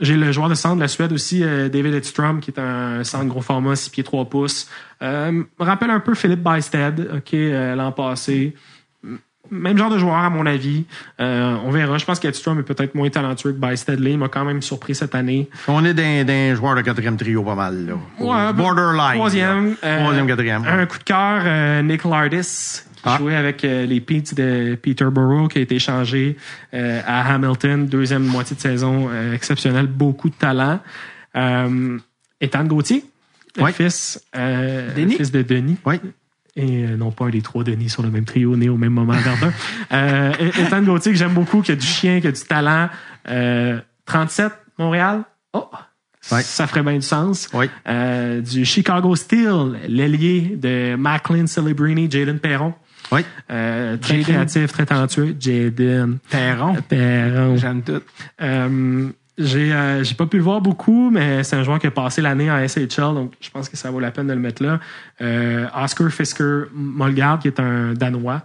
J'ai 0.00 0.16
le 0.16 0.32
joueur 0.32 0.48
de 0.48 0.54
centre 0.54 0.76
de 0.76 0.80
la 0.80 0.88
Suède 0.88 1.12
aussi, 1.12 1.42
euh, 1.44 1.68
David 1.68 1.94
Edstrom, 1.94 2.40
qui 2.40 2.50
est 2.50 2.58
un 2.58 3.04
centre 3.04 3.26
gros 3.26 3.42
format, 3.42 3.76
6 3.76 3.90
pieds 3.90 4.02
3 4.04 4.24
pouces. 4.26 4.68
Euh, 5.02 5.30
me 5.32 5.44
rappelle 5.58 5.90
un 5.90 6.00
peu 6.00 6.14
Philippe 6.14 6.42
Bysted, 6.42 7.10
ok, 7.16 7.34
euh, 7.34 7.74
l'an 7.74 7.92
passé. 7.92 8.54
Même 9.52 9.76
genre 9.76 9.90
de 9.90 9.98
joueur, 9.98 10.14
à 10.14 10.30
mon 10.30 10.46
avis. 10.46 10.84
Euh, 11.20 11.56
on 11.64 11.70
verra. 11.72 11.98
Je 11.98 12.04
pense 12.04 12.20
qu'Edstrom 12.20 12.60
est 12.60 12.62
peut-être 12.62 12.94
moins 12.94 13.10
talentueux 13.10 13.50
que 13.52 13.58
Bysted. 13.58 13.98
Il 13.98 14.16
m'a 14.16 14.28
quand 14.28 14.44
même 14.44 14.62
surpris 14.62 14.94
cette 14.94 15.14
année. 15.16 15.50
On 15.66 15.84
est 15.84 15.92
d'un, 15.92 16.22
d'un 16.22 16.54
joueur 16.54 16.76
de 16.76 16.82
quatrième 16.82 17.16
trio 17.16 17.42
pas 17.42 17.56
mal, 17.56 17.84
là. 17.86 17.94
Ouais, 18.20 18.52
Borderline. 18.52 19.14
Troisième. 19.14 19.74
euh, 19.82 19.98
Troisième, 20.02 20.26
quatrième. 20.28 20.64
Un 20.64 20.86
coup 20.86 20.98
de 20.98 21.02
cœur, 21.02 21.42
euh, 21.44 21.82
Nick 21.82 22.04
Lardis, 22.04 22.82
Ah. 23.04 23.16
jouait 23.18 23.36
avec 23.36 23.64
euh, 23.64 23.86
les 23.86 24.00
Peets 24.00 24.34
de 24.34 24.74
Peterborough, 24.74 25.50
qui 25.50 25.58
a 25.58 25.62
été 25.62 25.76
échangé 25.76 26.36
euh, 26.74 27.00
à 27.06 27.34
Hamilton. 27.34 27.86
Deuxième 27.86 28.24
moitié 28.24 28.56
de 28.56 28.60
saison 28.60 29.08
euh, 29.10 29.34
exceptionnelle, 29.34 29.86
beaucoup 29.86 30.28
de 30.28 30.34
talent. 30.34 30.80
Euh, 31.36 31.98
Ethan 32.40 32.64
Gauthier, 32.64 33.04
Ouais. 33.58 33.72
fils, 33.72 34.22
euh, 34.36 34.94
fils 34.94 35.32
de 35.32 35.42
Denis. 35.42 35.76
Oui. 35.84 35.96
Et 36.56 36.84
euh, 36.84 36.96
non 36.96 37.10
pas 37.10 37.28
les 37.28 37.42
trois 37.42 37.64
Denis 37.64 37.88
sur 37.88 38.02
le 38.02 38.10
même 38.10 38.24
trio, 38.24 38.56
nés 38.56 38.68
au 38.68 38.76
même 38.76 38.92
moment 38.92 39.12
à 39.12 39.18
Verdun. 39.20 39.52
euh, 39.92 40.32
Ethan 40.58 40.82
Gauthier, 40.82 41.12
que 41.12 41.18
j'aime 41.18 41.34
beaucoup, 41.34 41.62
qui 41.62 41.72
a 41.72 41.76
du 41.76 41.86
chien, 41.86 42.20
qui 42.20 42.26
a 42.26 42.32
du 42.32 42.40
talent. 42.42 42.88
Euh, 43.28 43.80
37, 44.06 44.52
Montréal. 44.78 45.22
Oh! 45.52 45.68
Ouais. 46.32 46.42
Ça 46.42 46.66
ferait 46.66 46.82
bien 46.82 46.94
du 46.94 47.02
sens. 47.02 47.48
Oui. 47.54 47.66
Euh, 47.88 48.40
du 48.42 48.64
Chicago 48.64 49.16
Steel, 49.16 49.78
l'ailier 49.88 50.54
de 50.56 50.94
Macklin 50.96 51.46
Celebrini, 51.46 52.10
Jaden 52.10 52.38
Perron. 52.38 52.74
Oui. 53.12 53.20
Euh, 53.50 53.96
très 53.96 54.20
créatif, 54.20 54.72
très 54.72 54.86
talentueux. 54.86 55.34
Jaden 55.38 56.18
Perron. 56.30 56.76
Perron. 56.88 57.56
J'aime 57.56 57.82
tout. 57.82 58.00
Euh, 58.40 59.08
J'ai 59.38 59.72
euh, 59.72 60.04
j'ai 60.04 60.14
pas 60.14 60.26
pu 60.26 60.36
le 60.36 60.42
voir 60.42 60.60
beaucoup, 60.60 61.10
mais 61.10 61.42
c'est 61.44 61.56
un 61.56 61.62
joueur 61.62 61.78
qui 61.78 61.86
a 61.86 61.90
passé 61.90 62.20
l'année 62.20 62.50
en 62.50 62.58
SHL, 62.68 63.14
donc 63.14 63.32
je 63.40 63.48
pense 63.50 63.70
que 63.70 63.76
ça 63.76 63.90
vaut 63.90 63.98
la 64.00 64.10
peine 64.10 64.26
de 64.26 64.34
le 64.34 64.38
mettre 64.38 64.62
là. 64.62 64.80
Euh, 65.22 65.66
Oscar 65.74 66.10
Fisker 66.10 66.64
Molgard, 66.74 67.38
qui 67.38 67.48
est 67.48 67.58
un 67.58 67.94
Danois. 67.94 68.42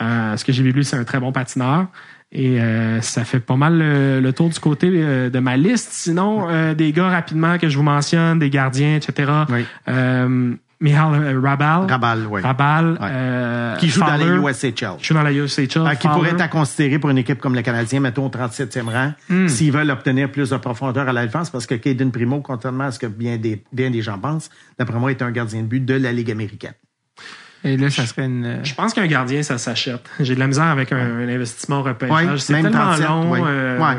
Euh, 0.00 0.36
ce 0.36 0.44
que 0.44 0.52
j'ai 0.52 0.64
vu 0.64 0.72
lui, 0.72 0.84
c'est 0.84 0.96
un 0.96 1.04
très 1.04 1.20
bon 1.20 1.30
patineur. 1.30 1.86
Et 2.34 2.60
euh, 2.60 3.00
ça 3.02 3.24
fait 3.24 3.40
pas 3.40 3.56
mal 3.56 3.78
le, 3.78 4.20
le 4.20 4.32
tour 4.32 4.48
du 4.48 4.58
côté 4.58 4.88
euh, 4.90 5.28
de 5.30 5.38
ma 5.38 5.56
liste. 5.56 5.90
Sinon, 5.92 6.48
euh, 6.48 6.74
des 6.74 6.90
gars 6.90 7.10
rapidement 7.10 7.58
que 7.58 7.68
je 7.68 7.76
vous 7.76 7.82
mentionne, 7.84 8.38
des 8.38 8.48
gardiens, 8.50 8.96
etc. 8.96 9.30
Oui. 9.50 9.64
Michal 10.82 11.14
euh, 11.14 11.40
Rabal. 11.40 11.86
Rabal, 11.88 12.26
oui. 12.28 12.40
Rabal. 12.42 12.92
Ouais. 12.92 12.98
euh, 13.10 13.76
Qui 13.76 13.88
joue 13.88 14.00
dans 14.00 14.16
la 14.16 14.18
USHL. 14.50 14.72
Qui 14.98 15.04
joue 15.04 15.14
dans 15.14 15.22
la 15.22 15.32
USHL. 15.32 15.68
Ah, 15.86 15.96
qui 15.96 16.06
Fowler. 16.08 16.14
pourrait 16.18 16.30
être 16.32 16.40
à 16.42 16.48
considérer 16.48 16.98
pour 16.98 17.08
une 17.10 17.18
équipe 17.18 17.38
comme 17.40 17.54
le 17.54 17.62
Canadien, 17.62 18.00
mettons 18.00 18.26
au 18.26 18.30
37e 18.30 18.88
rang, 18.90 19.12
Hmm. 19.30 19.48
s'ils 19.48 19.72
veulent 19.72 19.90
obtenir 19.90 20.30
plus 20.30 20.50
de 20.50 20.56
profondeur 20.56 21.08
à 21.08 21.12
la 21.12 21.24
défense, 21.24 21.48
parce 21.50 21.66
que 21.66 21.76
Caden 21.76 22.10
Primo, 22.10 22.40
contrairement 22.40 22.84
à 22.84 22.90
ce 22.90 22.98
que 22.98 23.06
bien 23.06 23.36
des, 23.38 23.62
bien 23.72 23.90
des 23.90 24.02
gens 24.02 24.18
pensent, 24.18 24.50
d'après 24.78 24.98
moi, 24.98 25.10
est 25.10 25.22
un 25.22 25.30
gardien 25.30 25.62
de 25.62 25.66
but 25.66 25.84
de 25.84 25.94
la 25.94 26.12
Ligue 26.12 26.30
américaine. 26.30 26.74
Et 27.64 27.76
là, 27.76 27.90
ça 27.90 28.04
serait 28.06 28.24
une. 28.24 28.58
Je 28.64 28.74
pense 28.74 28.92
qu'un 28.92 29.06
gardien, 29.06 29.42
ça 29.44 29.56
s'achète. 29.56 30.02
J'ai 30.18 30.34
de 30.34 30.40
la 30.40 30.48
misère 30.48 30.64
avec 30.64 30.90
un, 30.92 30.96
un 30.96 31.28
investissement 31.28 31.78
au 31.78 31.82
repêchage. 31.84 32.26
Ouais, 32.26 32.38
c'est 32.38 32.54
même 32.54 32.62
tellement 32.64 32.78
37, 32.96 33.06
long. 33.08 33.30
ouais. 33.30 33.40
euh, 33.46 33.78
Ouais. 33.78 33.98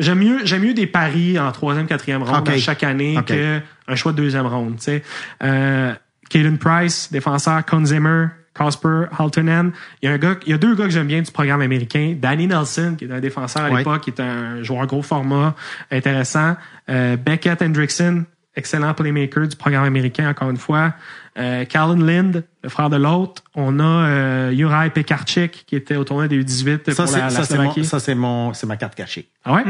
J'aime 0.00 0.18
mieux, 0.20 0.38
j'aime 0.44 0.62
mieux 0.62 0.74
des 0.74 0.86
paris 0.86 1.38
en 1.38 1.50
troisième, 1.50 1.86
quatrième 1.86 2.22
ronde 2.22 2.48
chaque 2.58 2.84
année 2.84 3.16
Ok. 3.18 3.26
qu'un 3.26 3.94
choix 3.96 4.12
de 4.12 4.18
deuxième 4.18 4.46
ronde. 4.46 4.76
Tu 4.76 4.82
sais, 4.84 5.02
euh, 5.42 5.92
Caden 6.30 6.56
Price, 6.58 7.08
défenseur, 7.10 7.64
Con 7.66 7.84
Zimmer, 7.84 8.26
Casper 8.54 9.04
Haltonen. 9.18 9.72
Il 10.02 10.06
y 10.06 10.08
a 10.08 10.14
un 10.14 10.18
gars, 10.18 10.36
il 10.46 10.50
y 10.50 10.52
a 10.52 10.58
deux 10.58 10.74
gars 10.76 10.84
que 10.84 10.90
j'aime 10.90 11.06
bien 11.08 11.20
du 11.22 11.30
programme 11.32 11.62
américain. 11.62 12.14
Danny 12.16 12.46
Nelson, 12.46 12.94
qui 12.98 13.06
est 13.06 13.12
un 13.12 13.20
défenseur 13.20 13.64
à 13.64 13.70
Ouais. 13.70 13.78
l'époque, 13.78 14.02
qui 14.02 14.10
est 14.10 14.20
un 14.20 14.62
joueur 14.62 14.86
gros 14.86 15.02
format, 15.02 15.54
intéressant. 15.90 16.56
Euh, 16.88 17.16
Beckett 17.16 17.60
Hendrickson, 17.62 18.24
excellent 18.54 18.94
playmaker 18.94 19.48
du 19.48 19.56
programme 19.56 19.84
américain, 19.84 20.28
encore 20.30 20.50
une 20.50 20.56
fois. 20.58 20.94
Euh, 21.38 21.64
Callan 21.64 21.94
Lind, 21.94 22.42
le 22.62 22.68
frère 22.68 22.90
de 22.90 22.96
l'autre. 22.96 23.42
On 23.54 23.78
a 23.78 23.84
euh, 23.84 24.56
Juraj 24.56 24.90
Pekarczyk, 24.90 25.64
qui 25.66 25.76
était 25.76 25.96
au 25.96 26.04
tournoi 26.04 26.26
des 26.26 26.42
U18 26.42 26.90
Ça, 26.92 27.04
pour 27.04 27.08
c'est, 27.08 27.18
la, 27.18 27.24
la 27.24 27.30
ça, 27.30 27.44
c'est 27.44 27.54
Slovaquie. 27.54 27.84
ça, 27.84 28.66
ma 28.66 28.76
carte 28.76 28.94
cachée. 28.96 29.28
Ah 29.44 29.54
ouais? 29.54 29.62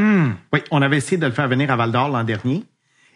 Oui, 0.53 0.61
on 0.71 0.81
avait 0.81 0.97
essayé 0.97 1.19
de 1.19 1.27
le 1.27 1.33
faire 1.33 1.47
venir 1.49 1.71
à 1.71 1.77
Val 1.77 1.93
d'Or 1.93 2.09
l'an 2.09 2.25
dernier. 2.25 2.65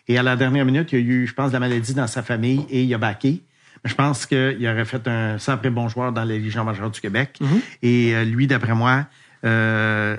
Et 0.09 0.19
à 0.19 0.23
la 0.23 0.37
dernière 0.37 0.65
minute, 0.65 0.93
il 0.93 0.99
y 0.99 1.03
a 1.03 1.05
eu, 1.05 1.27
je 1.27 1.33
pense, 1.35 1.49
de 1.49 1.53
la 1.55 1.61
maladie 1.61 1.95
dans 1.95 2.07
sa 2.07 2.23
famille 2.23 2.67
et 2.69 2.83
il 2.83 2.93
a 2.95 2.99
baqué. 2.99 3.43
Mais 3.85 3.91
je 3.91 3.95
pense 3.95 4.27
qu'il 4.27 4.69
aurait 4.69 4.85
fait 4.85 5.07
un 5.09 5.39
sacré 5.39 5.71
bon 5.71 5.89
joueur 5.89 6.13
dans 6.13 6.25
la 6.25 6.39
Légion 6.39 6.65
majeure 6.65 6.91
du 6.91 7.01
Québec. 7.01 7.39
Et 7.83 8.15
euh, 8.15 8.25
lui, 8.25 8.47
d'après 8.47 8.75
moi, 8.75 9.07
euh, 9.45 10.17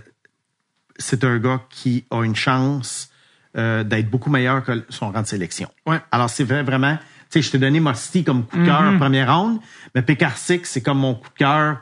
c'est 0.98 1.24
un 1.24 1.38
gars 1.38 1.62
qui 1.70 2.06
a 2.12 2.24
une 2.24 2.36
chance 2.36 3.10
euh, 3.58 3.84
d'être 3.84 4.10
beaucoup 4.10 4.30
meilleur 4.30 4.64
que 4.64 4.84
son 4.90 5.12
rang 5.12 5.22
de 5.22 5.28
sélection. 5.28 5.70
Ouais. 5.86 6.00
Alors, 6.12 6.30
c'est 6.30 6.44
vrai, 6.44 6.64
vraiment... 6.64 6.98
Tu 7.34 7.42
sais, 7.42 7.48
je 7.48 7.52
t'ai 7.52 7.58
donné 7.58 7.80
Mosty 7.80 8.24
comme 8.24 8.46
coup 8.46 8.60
de 8.60 8.66
cœur 8.66 8.82
en 8.82 8.98
première 9.00 9.36
ronde, 9.36 9.58
mais 9.96 10.04
Pécarsik, 10.04 10.68
c'est 10.68 10.82
comme 10.82 11.00
mon 11.00 11.16
coup 11.16 11.30
de 11.30 11.38
cœur 11.40 11.78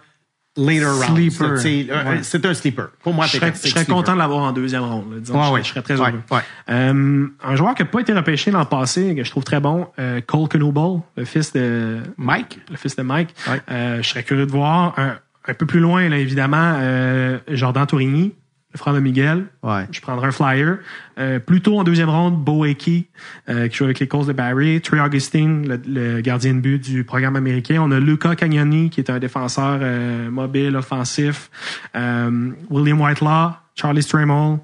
later 0.56 0.86
round. 0.86 1.16
Sleeper. 1.18 1.58
Sais, 1.58 1.88
euh, 1.90 2.04
Ouais. 2.10 2.20
C'est 2.24 2.46
un 2.46 2.54
sleeper. 2.54 2.90
Pour 3.04 3.14
moi, 3.14 3.26
Je 3.26 3.38
serais, 3.38 3.54
je 3.54 3.68
serais 3.70 3.86
content 3.86 4.14
de 4.14 4.18
l'avoir 4.18 4.44
en 4.44 4.52
deuxième 4.54 4.84
ronde. 4.84 5.14
là, 5.14 5.20
disons. 5.20 5.34
Ouais, 5.36 5.42
je, 5.42 5.46
serais- 5.48 5.54
ouais. 5.54 5.64
je 5.64 5.68
serais 5.70 5.82
très 5.82 5.96
heureux. 5.96 6.22
ouais. 6.32 6.40
Euh, 6.70 7.28
un 7.44 7.56
joueur 7.56 7.76
qui 7.76 7.84
n'a 7.84 7.90
pas 7.90 8.00
été 8.00 8.14
repêché 8.14 8.50
l'an 8.52 8.66
passé, 8.66 9.14
que 9.16 9.24
je 9.26 9.30
trouve 9.30 9.44
très 9.44 9.60
bon, 9.60 9.88
euh, 10.00 10.22
Cole 10.22 10.48
Knuble, 10.50 11.02
le 11.18 11.26
fils 11.26 11.52
de 11.54 12.00
Mike? 12.18 12.60
le 12.70 12.78
fils 12.78 12.96
de 12.96 13.02
Mike. 13.04 13.36
Ouais. 13.50 13.62
Euh, 13.72 14.02
je 14.02 14.08
serais 14.10 14.24
curieux 14.24 14.46
de 14.46 14.52
voir 14.52 14.94
un, 14.98 15.18
un 15.48 15.54
peu 15.54 15.66
plus 15.66 15.80
loin, 15.82 16.08
là, 16.10 16.18
évidemment, 16.18 16.76
euh, 16.80 17.40
Jordan 17.50 17.86
Tourigny, 17.86 18.34
le 18.74 18.78
frère 18.78 18.94
de 18.94 19.00
Miguel. 19.00 19.46
Ouais. 19.64 19.86
Je 19.92 20.00
prendrai 20.02 20.28
un 20.28 20.32
flyer. 20.32 20.78
Euh, 21.20 21.40
plutôt 21.40 21.78
en 21.80 21.84
deuxième 21.84 22.10
ronde, 22.10 22.38
Bo 22.44 22.66
Hickey, 22.66 23.06
euh, 23.50 23.68
qui 23.68 23.78
joue 23.78 23.84
avec 23.86 24.00
les 24.00 24.08
Colts 24.08 24.28
de 24.28 24.34
Barry. 24.34 24.80
Trey 24.82 25.00
Augustine, 25.00 25.68
le, 25.68 25.82
le 25.88 26.22
gardien 26.22 26.54
de 26.54 26.60
but 26.60 26.80
du 26.80 27.04
programme 27.04 27.36
américain. 27.36 27.82
On 27.82 27.92
a 27.92 28.00
Luca 28.00 28.36
Cagnoni, 28.36 28.90
qui 28.90 29.02
est 29.02 29.10
un 29.10 29.20
défenseur 29.20 29.80
euh, 29.82 30.30
mobile, 30.32 30.76
offensif. 30.78 31.50
Euh, 31.96 32.52
William 32.70 33.02
Whitelaw, 33.02 33.52
Charlie 33.76 34.04
Stramel. 34.04 34.60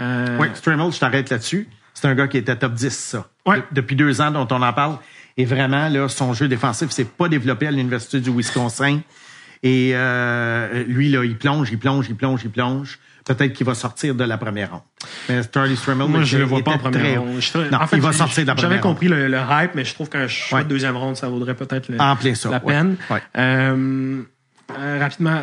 Euh, 0.00 0.38
Oui, 0.40 0.48
Stramel, 0.54 0.92
je 0.92 0.98
t'arrête 0.98 1.30
là-dessus. 1.30 1.68
C'est 1.94 2.08
un 2.08 2.14
gars 2.16 2.26
qui 2.26 2.38
était 2.38 2.56
top 2.56 2.74
10, 2.74 2.90
ça. 2.92 3.28
Ouais. 3.46 3.58
De- 3.58 3.62
depuis 3.72 3.94
deux 3.94 4.20
ans 4.20 4.30
dont 4.32 4.48
on 4.50 4.62
en 4.62 4.72
parle. 4.72 4.96
Et 5.36 5.44
vraiment, 5.44 5.88
là, 5.88 6.08
son 6.08 6.32
jeu 6.34 6.48
défensif 6.48 6.90
s'est 6.90 7.04
pas 7.04 7.28
développé 7.28 7.66
à 7.68 7.70
l'Université 7.70 8.20
du 8.20 8.30
Wisconsin. 8.30 9.00
Et 9.62 9.92
euh, 9.94 10.84
lui, 10.84 11.08
là, 11.08 11.24
il 11.24 11.36
plonge, 11.38 11.70
il 11.70 11.78
plonge, 11.78 12.06
il 12.08 12.16
plonge, 12.16 12.40
il 12.44 12.50
plonge. 12.50 12.98
Peut-être 13.24 13.52
qu'il 13.54 13.64
va 13.66 13.74
sortir 13.74 14.14
de 14.14 14.24
la 14.24 14.36
première 14.36 14.70
ronde. 14.70 14.80
Mais 15.28 15.40
Charlie 15.52 15.76
Stramel, 15.76 16.08
Moi, 16.08 16.24
je 16.24 16.36
le 16.38 16.44
vois 16.44 16.62
pas 16.62 16.72
en 16.72 16.78
première 16.78 17.22
ronde. 17.22 17.40
Non, 17.72 17.78
en 17.80 17.86
fait, 17.86 17.96
il 17.96 18.02
va 18.02 18.12
sortir 18.12 18.42
de 18.44 18.48
la 18.48 18.54
J'avais 18.56 18.66
première 18.76 18.80
compris 18.82 19.08
le, 19.08 19.28
le 19.28 19.38
hype, 19.38 19.70
mais 19.74 19.84
je 19.84 19.94
trouve 19.94 20.08
qu'un 20.10 20.28
choix 20.28 20.58
Ouais. 20.58 20.64
de 20.64 20.68
deuxième 20.68 20.96
ronde, 20.96 21.16
ça 21.16 21.28
vaudrait 21.28 21.54
peut-être 21.54 21.88
la 21.88 22.64
ouais. 22.64 22.72
peine. 22.74 22.96
Ouais. 23.10 23.22
Euh, 23.38 24.22
euh, 24.78 24.98
rapidement, 25.00 25.42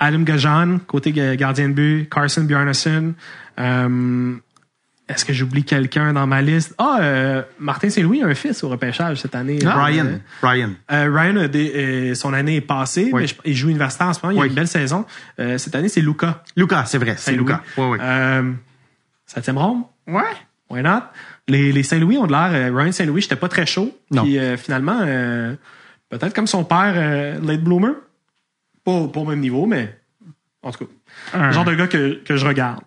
Adam 0.00 0.20
Gajan, 0.20 0.78
côté 0.86 1.12
ga- 1.12 1.36
gardien 1.36 1.68
de 1.68 1.74
but, 1.74 2.08
Carson 2.10 2.44
Bjarnason. 2.44 3.14
Euh, 3.60 4.34
Est-ce 5.08 5.24
que 5.24 5.32
j'oublie 5.32 5.64
quelqu'un 5.64 6.12
dans 6.12 6.26
ma 6.26 6.42
liste? 6.42 6.74
Ah, 6.76 6.98
euh, 7.00 7.42
Martin 7.58 7.88
Saint-Louis 7.88 8.22
a 8.22 8.26
un 8.26 8.34
fils 8.34 8.62
au 8.62 8.68
repêchage 8.68 9.18
cette 9.22 9.34
année. 9.34 9.58
Brian. 9.62 10.04
Euh, 10.06 10.18
Brian. 10.42 10.70
euh, 10.92 11.10
Ryan, 11.10 11.36
a 11.36 11.48
des- 11.48 11.72
euh, 12.10 12.14
son 12.14 12.34
année 12.34 12.56
est 12.56 12.60
passée, 12.60 13.10
Oui. 13.12 13.22
mais 13.22 13.26
je- 13.26 13.34
il 13.46 13.54
joue 13.56 13.70
universitaire 13.70 14.08
en 14.08 14.12
ce 14.12 14.20
moment. 14.24 14.38
Il 14.38 14.42
a 14.42 14.46
une 14.46 14.54
belle 14.54 14.68
saison. 14.68 15.06
Euh, 15.40 15.56
cette 15.56 15.74
année, 15.74 15.88
c'est 15.88 16.02
Luca. 16.02 16.42
Lucas, 16.56 16.84
c'est 16.86 16.98
vrai, 16.98 17.14
c'est 17.16 17.30
Saint-Louis. 17.30 17.46
Lucas. 17.52 17.62
Oui, 17.78 17.86
oui. 17.92 17.98
Euh, 18.02 18.52
septième 19.24 19.56
ronde? 19.58 19.84
Ouais. 20.06 20.22
Why 20.68 20.82
not? 20.82 21.00
Les, 21.48 21.72
les 21.72 21.82
Saint-Louis 21.82 22.18
ont 22.18 22.26
de 22.26 22.32
l'air. 22.32 22.50
euh, 22.52 22.70
Ryan 22.76 22.92
Saint-Louis, 22.92 23.22
j'étais 23.22 23.36
pas 23.36 23.48
très 23.48 23.64
chaud. 23.64 23.96
Non. 24.10 24.22
Puis 24.24 24.38
euh, 24.38 24.58
finalement, 24.58 25.00
euh, 25.06 25.54
peut-être 26.10 26.34
comme 26.34 26.46
son 26.46 26.64
père, 26.64 26.92
euh, 26.94 27.38
late 27.42 27.62
bloomer. 27.64 27.92
Pas, 28.84 29.08
pas 29.08 29.20
au 29.20 29.24
même 29.24 29.40
niveau, 29.40 29.64
mais 29.64 29.98
en 30.62 30.70
tout 30.70 30.84
cas, 30.84 30.90
Un, 31.32 31.46
le 31.46 31.52
genre 31.52 31.64
de 31.64 31.74
gars 31.74 31.86
que, 31.86 32.22
que 32.24 32.36
je 32.36 32.46
regarde. 32.46 32.80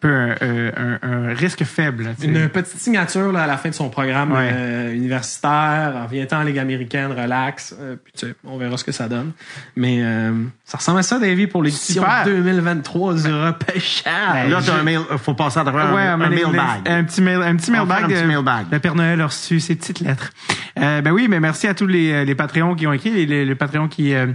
Peu 0.00 0.08
un, 0.08 0.34
euh, 0.42 0.70
un- 0.76 0.98
un 1.30 1.34
risque 1.34 1.64
faible. 1.64 2.08
Une 2.22 2.48
petite 2.48 2.78
signature 2.78 3.32
là, 3.32 3.42
à 3.42 3.46
la 3.46 3.56
fin 3.56 3.68
de 3.70 3.74
son 3.74 3.88
programme 3.90 4.32
Ouais. 4.32 4.50
euh, 4.52 4.92
universitaire, 4.94 5.92
en 5.96 6.06
vient 6.06 6.26
en 6.32 6.42
Ligue 6.42 6.58
américaine, 6.58 7.12
relax. 7.12 7.74
euh, 7.78 7.96
puis 8.02 8.12
tu 8.16 8.26
sais, 8.28 8.34
on 8.44 8.58
verra 8.58 8.76
ce 8.76 8.84
que 8.84 8.92
ça 8.92 9.08
donne. 9.08 9.32
Mais 9.76 9.98
euh, 10.02 10.32
ça 10.70 10.76
ressemble 10.76 10.98
à 10.98 11.02
ça, 11.02 11.18
Davy, 11.18 11.46
pour 11.46 11.62
l'édition 11.62 12.02
Super. 12.02 12.24
2023 12.26 13.14
du 13.14 13.32
repêchage. 13.32 14.50
Là, 14.50 14.60
t'as 14.64 14.74
un 14.74 14.82
mail, 14.82 15.00
faut 15.16 15.32
passer 15.32 15.58
à 15.60 15.62
travers 15.64 15.94
Ouais, 15.94 16.02
un, 16.02 16.20
un 16.20 16.28
les- 16.28 16.44
mailbag. 16.44 16.80
Un 16.86 17.04
petit, 17.04 17.22
mail, 17.22 17.40
un 17.42 17.56
petit 17.56 17.70
mailbag. 17.70 18.04
un 18.04 18.06
petit 18.08 18.20
de- 18.22 18.26
mailbag. 18.26 18.66
Le 18.70 18.78
Père 18.78 18.94
Noël 18.94 19.18
a 19.22 19.26
reçu 19.26 19.60
ses 19.60 19.76
petites 19.76 20.00
lettres. 20.00 20.30
Euh, 20.78 21.00
ben 21.00 21.10
oui, 21.12 21.26
mais 21.28 21.40
merci 21.40 21.66
à 21.66 21.74
tous 21.74 21.86
les, 21.86 22.24
les 22.24 22.34
Patreons 22.34 22.74
qui 22.74 22.86
ont 22.86 22.92
écrit, 22.92 23.10
les, 23.10 23.24
les, 23.26 23.44
les 23.46 23.54
Patreons 23.54 23.88
qui, 23.88 24.14
euh, 24.14 24.26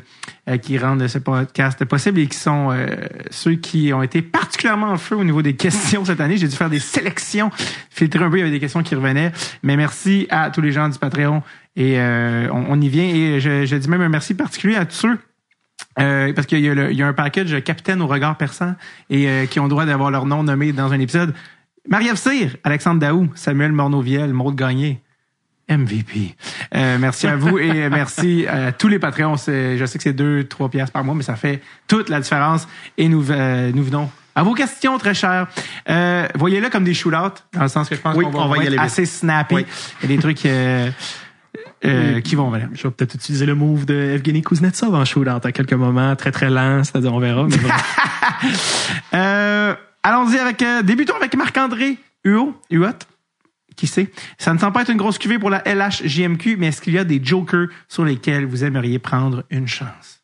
euh, 0.50 0.58
qui 0.58 0.78
rendent 0.80 1.08
ce 1.08 1.20
podcast 1.20 1.86
possible 1.86 2.20
et 2.20 2.28
qui 2.28 2.38
sont 2.38 2.70
euh, 2.72 2.88
ceux 3.30 3.54
qui 3.54 3.94
ont 3.94 4.02
été 4.02 4.22
particulièrement 4.24 4.88
en 4.90 4.98
feu 4.98 5.16
au 5.16 5.24
niveau 5.24 5.42
des 5.44 5.56
questions 5.56 6.04
cette 6.04 6.20
année. 6.20 6.38
J'ai 6.38 6.48
dû 6.48 6.56
faire 6.56 6.70
des 6.72 6.80
sélections, 6.80 7.52
filtrer 7.92 8.24
un 8.24 8.30
peu, 8.32 8.38
il 8.38 8.40
y 8.40 8.42
avait 8.44 8.52
des 8.52 8.60
questions 8.60 8.82
qui 8.82 8.96
revenaient. 8.96 9.32
Mais 9.62 9.78
merci 9.78 10.26
à 10.32 10.50
tous 10.50 10.62
les 10.62 10.72
gens 10.72 10.90
du 10.90 10.98
Patreon 10.98 11.44
et 11.76 12.00
euh, 12.00 12.48
on, 12.52 12.66
on 12.70 12.82
y 12.82 12.90
vient. 12.90 13.06
Et 13.06 13.40
je, 13.40 13.66
je 13.66 13.76
dis 13.76 13.88
même 13.88 14.02
un 14.02 14.10
merci 14.10 14.34
particulier 14.34 14.76
à 14.78 14.86
tous 14.86 14.96
ceux 14.96 15.20
euh, 16.00 16.34
parce 16.34 16.48
qu'il 16.48 16.60
y, 16.60 16.64
y 16.64 17.02
a 17.02 17.08
un 17.08 17.14
package 17.14 17.64
capitaine 17.64 18.02
au 18.02 18.08
regard 18.08 18.38
perçant 18.38 18.76
et 19.10 19.28
euh, 19.28 19.46
qui 19.46 19.60
ont 19.60 19.64
le 19.64 19.70
droit 19.70 19.86
d'avoir 19.86 20.12
leur 20.12 20.26
nom 20.26 20.44
nommé 20.44 20.72
dans 20.72 20.92
un 20.92 21.00
épisode. 21.00 21.34
Marie-Ève 21.88 22.16
Cyr, 22.16 22.56
Alexandre 22.64 23.00
Daou, 23.00 23.30
Samuel 23.36 23.74
Morneau-Viel, 23.74 24.34
Maud 24.34 24.56
Gagné, 24.56 25.02
MVP. 25.70 26.36
Euh, 26.76 26.98
merci 27.00 27.28
à 27.28 27.36
vous 27.36 27.58
et 27.58 27.90
merci 27.90 28.46
à 28.48 28.72
tous 28.72 28.88
les 28.88 29.00
Patreons. 29.00 29.36
Je 29.38 29.86
sais 29.86 29.98
que 29.98 30.04
c'est 30.04 30.14
2 30.14 30.46
trois 30.46 30.70
piastres 30.70 30.94
par 30.94 31.04
mois, 31.04 31.16
mais 31.16 31.24
ça 31.24 31.36
fait 31.36 31.62
toute 31.88 32.10
la 32.10 32.20
différence. 32.20 32.68
Et 32.98 33.08
nous, 33.08 33.32
euh, 33.32 33.72
nous 33.74 33.84
venons 33.84 34.10
à 34.36 34.44
vos 34.44 34.54
questions, 34.54 34.98
très 34.98 35.14
chères. 35.14 35.48
Euh, 35.90 36.28
Voyez-le 36.36 36.70
comme 36.70 36.84
des 36.84 36.94
shootouts, 36.94 37.44
dans 37.54 37.62
le 37.62 37.68
sens 37.68 37.88
que 37.88 37.96
je 37.96 38.02
pense 38.02 38.16
Oui, 38.16 38.26
qu'on 38.26 38.32
va, 38.32 38.40
on 38.40 38.48
va 38.48 38.64
y 38.64 38.68
aller 38.68 38.78
assez 38.78 39.06
snappy. 39.06 39.56
Oui. 39.56 39.66
Il 40.02 40.10
y 40.10 40.14
a 40.14 40.16
des 40.16 40.22
trucs 40.22 40.46
euh, 41.56 42.18
euh, 42.18 42.22
qui 42.22 42.36
vont 42.36 42.50
venir? 42.50 42.70
Je 42.74 42.84
vais 42.84 42.92
peut-être 42.92 43.16
utiliser 43.16 43.46
le 43.46 43.56
move 43.56 43.86
de 43.86 43.94
Evgeny 43.94 44.42
Kuznetsov 44.42 44.94
en 44.94 45.06
shootout 45.06 45.46
à 45.46 45.52
quelques 45.52 45.74
moments, 45.74 46.16
très 46.16 46.32
très 46.32 46.50
lent, 46.50 46.84
c'est-à-dire 46.84 47.14
on 47.14 47.20
verra. 47.20 47.48
Mais. 47.48 47.58
Euh, 49.14 49.76
allons-y 50.02 50.38
avec 50.38 50.62
euh, 50.62 50.82
débutons 50.82 51.16
avec 51.16 51.36
Marc-André 51.36 51.98
Huot, 52.26 52.60
Huot. 52.72 52.88
Qui 53.76 53.88
sait? 53.88 54.12
Ça 54.38 54.54
ne 54.54 54.60
semble 54.60 54.74
pas 54.74 54.82
être 54.82 54.90
une 54.90 54.98
grosse 54.98 55.18
cuvée 55.18 55.40
pour 55.40 55.50
la 55.50 55.64
LHJMQ, 55.66 56.58
mais 56.58 56.68
est-ce 56.68 56.82
qu'il 56.82 56.94
y 56.94 56.98
a 56.98 57.04
des 57.04 57.24
jokers 57.24 57.68
sur 57.88 58.04
lesquels 58.04 58.46
vous 58.46 58.64
aimeriez 58.64 59.00
prendre 59.00 59.44
une 59.50 59.68
chance? 59.68 60.22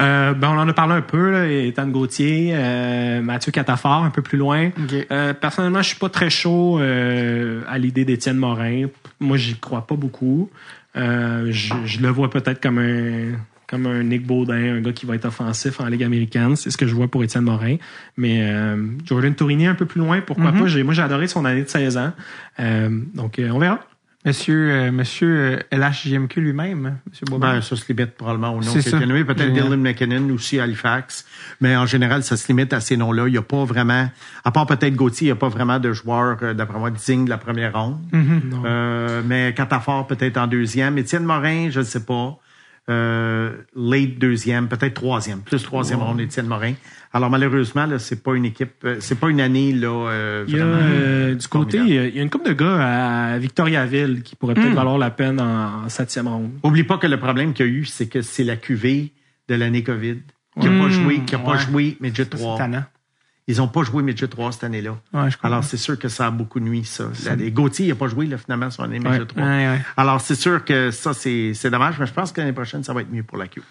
Euh, 0.00 0.34
ben, 0.34 0.48
on 0.48 0.58
en 0.58 0.68
a 0.68 0.72
parlé 0.72 0.94
un 0.94 1.02
peu, 1.02 1.30
là, 1.30 1.46
Ethan 1.46 1.88
Gauthier, 1.88 2.52
euh, 2.54 3.20
Mathieu 3.20 3.52
Catafort, 3.52 4.04
un 4.04 4.10
peu 4.10 4.22
plus 4.22 4.38
loin. 4.38 4.68
Ok. 4.68 5.06
Euh, 5.10 5.34
personnellement, 5.34 5.82
je 5.82 5.88
suis 5.88 5.98
pas 5.98 6.08
très 6.08 6.30
chaud 6.30 6.78
euh, 6.78 7.62
à 7.68 7.78
l'idée 7.78 8.04
d'Étienne 8.04 8.36
Morin. 8.36 8.86
Moi, 9.20 9.36
j'y 9.36 9.56
crois 9.56 9.86
pas 9.86 9.96
beaucoup. 9.96 10.50
Euh, 10.96 11.48
je, 11.50 11.74
je 11.84 12.00
le 12.00 12.08
vois 12.08 12.30
peut-être 12.30 12.60
comme 12.60 12.78
un 12.78 13.38
comme 13.70 13.86
un 13.86 14.02
Nick 14.02 14.26
Baudin, 14.26 14.76
un 14.76 14.80
gars 14.80 14.92
qui 14.92 15.06
va 15.06 15.14
être 15.14 15.26
offensif 15.26 15.80
en 15.80 15.86
Ligue 15.86 16.02
américaine. 16.02 16.56
C'est 16.56 16.70
ce 16.70 16.76
que 16.76 16.88
je 16.88 16.94
vois 16.94 17.06
pour 17.06 17.22
Étienne 17.22 17.44
Morin. 17.44 17.76
Mais 18.16 18.40
euh, 18.42 18.84
Jordan 19.04 19.32
Tourigny 19.32 19.68
un 19.68 19.76
peu 19.76 19.86
plus 19.86 20.00
loin, 20.00 20.20
pourquoi 20.20 20.50
pas? 20.50 20.66
J'ai, 20.66 20.82
moi, 20.82 20.92
j'ai 20.92 21.02
adoré 21.02 21.28
son 21.28 21.44
année 21.44 21.62
de 21.62 21.68
16 21.68 21.96
ans. 21.96 22.12
Euh, 22.58 22.88
donc, 23.14 23.38
euh, 23.38 23.50
on 23.52 23.60
verra. 23.60 23.78
Monsieur, 24.22 24.70
euh, 24.70 24.92
monsieur 24.92 25.60
euh, 25.72 25.76
LHJMQ 25.76 26.40
lui-même, 26.42 26.98
Monsieur 27.08 27.24
Boisvert. 27.24 27.54
Ben, 27.54 27.62
ça 27.62 27.74
se 27.74 27.90
limite 27.90 28.16
probablement 28.16 28.50
au 28.50 28.56
nom 28.56 28.62
C'est 28.62 28.80
qui 28.80 28.88
a 28.88 28.90
ça. 28.90 28.96
été 28.98 29.06
nommé. 29.06 29.24
Peut-être. 29.24 29.50
Dylan 29.50 29.80
McKinnon 29.80 30.28
aussi 30.34 30.60
à 30.60 30.64
Halifax. 30.64 31.24
Mais 31.62 31.74
en 31.74 31.86
général, 31.86 32.22
ça 32.22 32.36
se 32.36 32.46
limite 32.48 32.74
à 32.74 32.80
ces 32.80 32.98
noms-là. 32.98 33.28
Il 33.28 33.32
n'y 33.32 33.38
a 33.38 33.42
pas 33.42 33.64
vraiment, 33.64 34.10
à 34.44 34.50
part 34.50 34.66
peut-être 34.66 34.94
Gauthier, 34.94 35.28
il 35.28 35.30
n'y 35.30 35.32
a 35.32 35.36
pas 35.36 35.48
vraiment 35.48 35.78
de 35.78 35.94
joueurs, 35.94 36.36
euh, 36.42 36.52
d'après 36.52 36.78
moi, 36.78 36.90
dignes 36.90 37.24
de 37.24 37.30
la 37.30 37.38
première 37.38 37.72
ronde. 37.72 37.98
Mm-hmm. 38.12 38.62
Euh, 38.66 39.22
mais 39.24 39.54
Catafort 39.54 40.06
peut-être 40.06 40.36
en 40.36 40.46
deuxième. 40.46 40.98
Étienne 40.98 41.24
Morin, 41.24 41.70
je 41.70 41.80
ne 41.80 41.84
sais 41.84 42.04
pas. 42.04 42.38
Euh, 42.90 43.52
late 43.76 44.18
deuxième, 44.18 44.68
peut-être 44.68 44.94
troisième, 44.94 45.40
plus 45.40 45.62
troisième 45.62 46.00
ronde 46.00 46.20
Étienne 46.20 46.46
Morin. 46.46 46.72
Alors 47.12 47.28
malheureusement, 47.28 47.86
là, 47.86 47.98
c'est 47.98 48.22
pas 48.22 48.34
une 48.34 48.44
équipe, 48.44 48.72
euh, 48.84 48.96
c'est 49.00 49.18
pas 49.18 49.30
une 49.30 49.40
année 49.40 49.72
là. 49.72 49.88
euh, 49.88 50.44
Il 50.46 50.56
y 50.56 50.60
a, 50.60 50.64
vraiment, 50.64 50.80
euh, 50.92 51.34
du 51.34 51.48
côté, 51.48 51.78
il 51.78 51.88
y 51.92 51.98
a- 51.98 52.22
une 52.22 52.30
couple 52.30 52.48
de 52.48 52.52
gars 52.52 53.32
à 53.34 53.38
Victoriaville 53.38 54.22
qui 54.22 54.36
pourraient 54.36 54.54
peut-être 54.54 54.74
valoir 54.74 54.96
la 54.96 55.10
peine 55.10 55.40
en, 55.40 55.84
en 55.84 55.88
septième 55.88 56.28
ronde. 56.28 56.52
Oublie 56.62 56.84
pas 56.84 56.98
que 56.98 57.06
le 57.08 57.18
problème 57.18 57.52
qu'il 57.52 57.66
y 57.66 57.68
a 57.68 57.72
eu, 57.72 57.84
c'est 57.84 58.06
que 58.06 58.22
c'est 58.22 58.44
la 58.44 58.56
QV 58.56 59.10
de 59.48 59.54
l'année 59.56 59.82
COVID 59.82 60.18
qui 60.60 60.68
n'a 60.68 60.78
pas 60.82 60.86
Mm, 60.88 60.90
joué, 60.90 61.20
qui 61.24 61.34
a 61.34 61.38
pas 61.38 61.52
ouais. 61.52 61.58
joué 61.58 61.96
Midget 62.00 62.24
Ça, 62.24 62.30
c'est 62.32 62.36
3. 62.38 62.58
tannant. 62.58 62.84
Ils 63.48 63.56
n'ont 63.56 63.66
pas 63.68 63.82
joué 63.82 64.04
Midget 64.04 64.28
3 64.28 64.52
cette 64.52 64.62
année-là. 64.64 64.96
Ouais. 65.12 65.28
Alors, 65.42 65.64
c'est 65.64 65.76
sûr 65.76 65.98
que 65.98 66.08
ça 66.08 66.28
a 66.28 66.30
beaucoup 66.30 66.60
nuit, 66.60 66.84
ça. 66.84 67.10
La- 67.24 67.34
les 67.34 67.50
Gauthier, 67.50 67.86
il 67.86 67.88
n'a 67.88 67.94
pas 67.96 68.06
joué, 68.06 68.26
là, 68.26 68.38
finalement, 68.38 68.70
son 68.70 68.84
année 68.84 69.00
Midget 69.00 69.26
3. 69.26 69.42
Ouais, 69.42 69.66
ouais. 69.68 69.80
Alors, 69.96 70.20
c'est 70.20 70.36
sûr 70.36 70.64
que 70.64 70.92
ça, 70.92 71.12
c'est 71.14 71.54
c'est 71.54 71.70
dommage, 71.70 71.96
mais 71.98 72.06
je 72.06 72.12
pense 72.12 72.30
que 72.30 72.40
l'année 72.40 72.52
prochaine, 72.52 72.84
ça 72.84 72.92
va 72.92 73.00
être 73.00 73.10
mieux 73.10 73.24
pour 73.24 73.38
la 73.38 73.48
Q. 73.48 73.62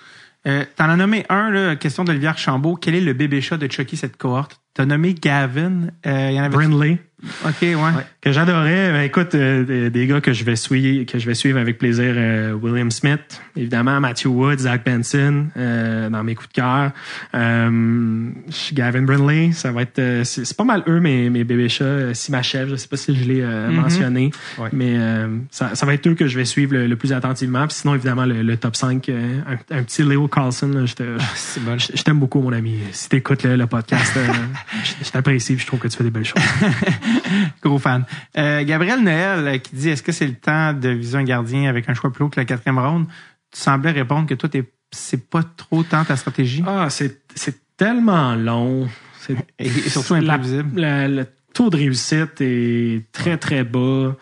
Euh, 0.48 0.64
T'en 0.76 0.86
as 0.86 0.96
nommé 0.96 1.26
un, 1.30 1.50
là, 1.50 1.76
question 1.76 2.04
d'Olivier 2.04 2.30
Archambault. 2.30 2.76
Quel 2.76 2.96
est 2.96 3.02
le 3.02 3.14
bébé 3.14 3.42
chat 3.42 3.58
de 3.58 3.70
Chucky 3.70 3.98
cette 3.98 4.18
cohorte? 4.18 4.62
T'as 4.74 4.86
nommé 4.86 5.14
Gavin. 5.14 5.90
Euh, 6.06 6.32
y 6.32 6.40
en 6.40 6.44
avait. 6.44 6.56
Brindley. 6.56 7.00
OK, 7.46 7.62
ouais. 7.62 7.76
que 8.22 8.32
j'adorais. 8.32 8.92
Ben, 8.92 9.02
écoute, 9.02 9.36
euh, 9.36 9.90
des, 9.90 10.08
gars 10.08 10.22
que 10.22 10.32
je 10.34 10.44
vais 10.46 10.56
suivre, 10.56 11.06
que 11.06 11.20
je 11.20 11.26
vais 11.26 11.34
suivre 11.34 11.60
avec 11.60 11.78
plaisir. 11.78 12.14
euh, 12.16 12.54
William 12.54 12.90
Smith, 12.92 13.42
évidemment, 13.58 14.00
Matthew 14.00 14.28
Wood, 14.28 14.60
Zach 14.60 14.86
Benson, 14.86 15.48
euh, 15.58 16.10
dans 16.10 16.24
mes 16.24 16.36
coups 16.36 16.50
de 16.50 16.54
cœur. 16.54 16.92
Euh, 17.36 18.30
Gavin 18.74 19.02
Brindley, 19.02 19.52
ça 19.52 19.72
va 19.72 19.82
être, 19.82 20.00
euh, 20.00 20.24
c'est 20.24 20.56
pas 20.56 20.64
mal 20.64 20.84
eux 20.88 21.00
mes 21.00 21.30
mes 21.30 21.44
bébés 21.44 21.70
chats. 21.70 21.84
Euh, 21.84 22.14
Simachev, 22.14 22.70
je 22.72 22.76
sais 22.76 22.88
pas 22.88 22.98
si 22.98 23.16
je 23.16 23.24
l'ai 23.26 23.42
euh, 23.42 23.70
mentionné, 23.70 24.32
Ouais. 24.58 24.70
mais 24.74 24.96
euh, 24.98 25.28
ça, 25.52 25.76
ça 25.76 25.86
va 25.86 25.94
être 25.94 26.08
eux 26.08 26.16
que 26.16 26.28
je 26.28 26.38
vais 26.38 26.46
suivre 26.46 26.74
le, 26.74 26.88
le 26.88 26.96
plus 26.96 27.14
attentivement. 27.14 27.68
Puis 27.68 27.78
sinon, 27.78 27.96
évidemment, 27.96 28.26
le, 28.26 28.42
le 28.42 28.58
top 28.58 28.76
5, 28.76 29.10
euh, 29.10 29.40
un, 29.48 29.78
un 29.78 29.84
petit 29.84 30.04
Leo 30.04 30.28
Carlson. 30.28 30.68
là, 30.70 30.86
je 30.86 31.60
bon. 31.62 31.78
je 31.78 32.02
t'aime 32.04 32.20
beaucoup, 32.20 32.42
mon 32.42 32.54
ami. 32.54 32.76
Si 32.92 33.10
t'écoutes 33.10 33.44
le, 33.44 33.56
le 33.56 33.68
podcast, 33.68 34.18
je, 34.84 35.06
je 35.06 35.12
t'apprécie. 35.12 35.58
Je 35.58 35.66
trouve 35.66 35.80
que 35.80 35.88
tu 35.88 35.98
fais 35.98 36.04
des 36.04 36.12
belles 36.12 36.26
choses. 36.26 36.42
Gros 37.64 37.80
fan. 37.80 38.06
Euh, 38.38 38.64
Gabriel 38.64 39.02
Noël 39.04 39.48
euh, 39.48 39.58
qui 39.58 39.76
dit 39.76 39.90
est-ce 39.90 40.04
que 40.04 40.12
c'est 40.12 40.28
le 40.28 40.36
temps 40.36 40.74
de 40.74 40.90
viser 40.90 41.18
un 41.18 41.24
gardien 41.24 41.70
avec 41.70 41.90
un 41.90 41.94
choix 41.94 42.12
plus 42.12 42.24
haut 42.24 42.30
que 42.30 42.40
la 42.40 42.46
quatrième 42.46 42.80
ronde? 42.80 43.06
Tu 43.52 43.60
semblais 43.60 43.92
répondre 43.92 44.28
que 44.28 44.34
toi, 44.36 44.50
t'es- 44.50 44.70
c'est 44.92 45.30
pas 45.30 45.44
trop 45.44 45.84
tant 45.84 46.04
ta 46.04 46.16
stratégie. 46.16 46.64
Ah, 46.68 46.88
c'est 46.90 47.22
c'est 47.36 47.56
tellement 47.78 48.36
long. 48.36 48.88
C'est 49.20 49.36
Et, 49.60 49.70
surtout 49.70 50.16
imprévisible. 50.16 50.80
la- 50.80 51.08
le 51.08 51.26
taux 51.54 51.70
de 51.70 51.78
réussite 51.78 52.42
est 52.42 53.04
très, 53.12 53.38
très 53.38 53.64
bas. 53.64 54.16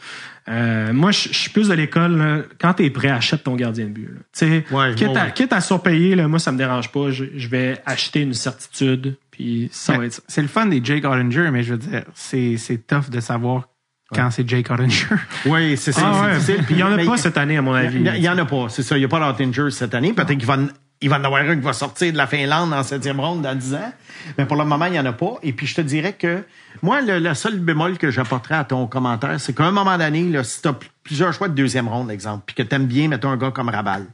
Euh, 0.50 0.94
moi, 0.94 1.12
je 1.12 1.28
suis 1.34 1.50
plus 1.52 1.68
de 1.68 1.74
l'école. 1.74 2.48
Quand 2.60 2.76
tu 2.76 2.86
es 2.86 2.90
prêt, 2.90 3.10
achète 3.10 3.44
ton 3.44 3.56
gardien 3.56 3.86
de 3.86 3.90
but. 3.92 4.06
là. 4.08 4.20
Tu 4.32 4.40
sais, 4.48 4.66
Ouais, 4.72 4.96
quitte, 4.96 5.10
ouais, 5.10 5.18
à, 5.18 5.26
ouais. 5.26 5.34
quitte 5.34 5.52
à 5.52 5.60
surpayer, 5.60 6.16
là, 6.16 6.28
moi, 6.30 6.40
ça 6.40 6.54
me 6.54 6.58
dérange 6.58 6.90
pas. 6.92 7.12
Je 7.12 7.48
vais 7.50 7.82
acheter 7.86 8.22
une 8.22 8.34
certitude, 8.34 9.18
puis 9.38 9.70
ça. 9.72 9.96
C'est 10.28 10.42
le 10.42 10.48
fun 10.48 10.66
des 10.66 10.82
Jake 10.84 11.06
Ottinger, 11.06 11.50
mais 11.52 11.62
je 11.64 11.74
veux 11.74 11.78
dire, 11.78 12.04
c'est 12.16 12.58
c'est 12.58 12.88
tough 12.88 13.10
de 13.12 13.20
savoir 13.20 13.70
quand 14.12 14.32
c'est 14.32 14.48
Jake 14.50 14.70
Ottinger. 14.72 15.06
Oui, 15.46 15.78
c'est 15.78 15.92
ça. 15.92 16.02
Ah 16.04 16.14
c'est 16.14 16.22
ouais. 16.26 16.34
difficile. 16.40 16.64
Puis 16.66 16.76
il 16.76 16.80
y 16.80 16.84
en 16.84 16.92
a 16.98 17.06
pas 17.06 17.18
cette 17.18 17.38
année, 17.38 17.58
à 17.58 17.62
mon 17.62 17.74
avis. 17.74 18.00
Il 18.00 18.08
y, 18.08 18.10
il 18.18 18.24
y 18.24 18.30
en 18.30 18.38
a 18.38 18.46
pas, 18.46 18.68
c'est 18.70 18.82
ça. 18.84 18.96
Il 18.98 19.00
n'y 19.00 19.06
a 19.06 19.08
pas 19.08 19.20
d'Ottinger 19.20 19.70
cette 19.70 19.94
année. 19.94 20.14
Peut-être 20.14 20.30
qu'il 20.38 20.46
va, 20.48 20.56
en- 20.58 20.68
il 21.02 21.10
va 21.10 21.20
en 21.20 21.24
avoir 21.24 21.42
un 21.44 21.56
qui 21.56 21.62
va 21.62 21.74
sortir 21.74 22.12
de 22.12 22.18
la 22.18 22.26
Finlande 22.26 22.74
en 22.74 22.82
septième 22.82 23.20
ronde 23.20 23.44
dans 23.44 23.54
10 23.54 23.76
ans. 23.76 23.94
Mais 24.40 24.46
pour 24.46 24.58
le 24.58 24.66
moment, 24.66 24.86
il 24.86 24.94
n'y 24.94 25.00
en 25.00 25.06
a 25.06 25.14
pas. 25.14 25.36
Et 25.44 25.54
puis, 25.54 25.68
je 25.68 25.76
te 25.76 25.82
dirais 25.82 26.14
que 26.14 26.44
moi, 26.82 27.02
le, 27.02 27.20
le 27.20 27.34
seul 27.36 27.60
bémol 27.60 27.98
que 28.00 28.10
j'apporterais 28.10 28.56
à 28.56 28.64
ton 28.64 28.88
commentaire, 28.88 29.40
c'est 29.40 29.54
qu'à 29.54 29.66
un 29.66 29.72
moment 29.72 29.98
donné, 29.98 30.24
là, 30.30 30.44
si 30.44 30.62
tu 30.62 30.68
as 30.70 30.76
plusieurs 31.04 31.34
choix 31.34 31.50
de 31.50 31.54
deuxième 31.54 31.88
ronde, 31.88 32.10
exemple, 32.10 32.44
puis 32.48 32.56
que 32.56 32.64
tu 32.64 32.74
aimes 32.76 32.88
bien, 32.88 33.08
mettons, 33.10 33.30
un 33.30 33.38
gars 33.38 33.52
comme 33.52 33.70
Rabal, 33.70 34.06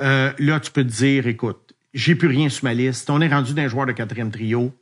euh, 0.00 0.30
là, 0.38 0.60
tu 0.60 0.70
peux 0.70 0.82
te 0.84 0.88
dire, 0.90 1.26
écoute, 1.26 1.67
j'ai 1.94 2.14
plus 2.14 2.28
rien 2.28 2.48
sur 2.48 2.64
ma 2.64 2.74
liste. 2.74 3.08
On 3.10 3.20
est 3.20 3.28
rendu 3.28 3.54
d'un 3.54 3.68
joueur 3.68 3.86
de 3.86 3.92
quatrième 3.92 4.30
trio. 4.30 4.72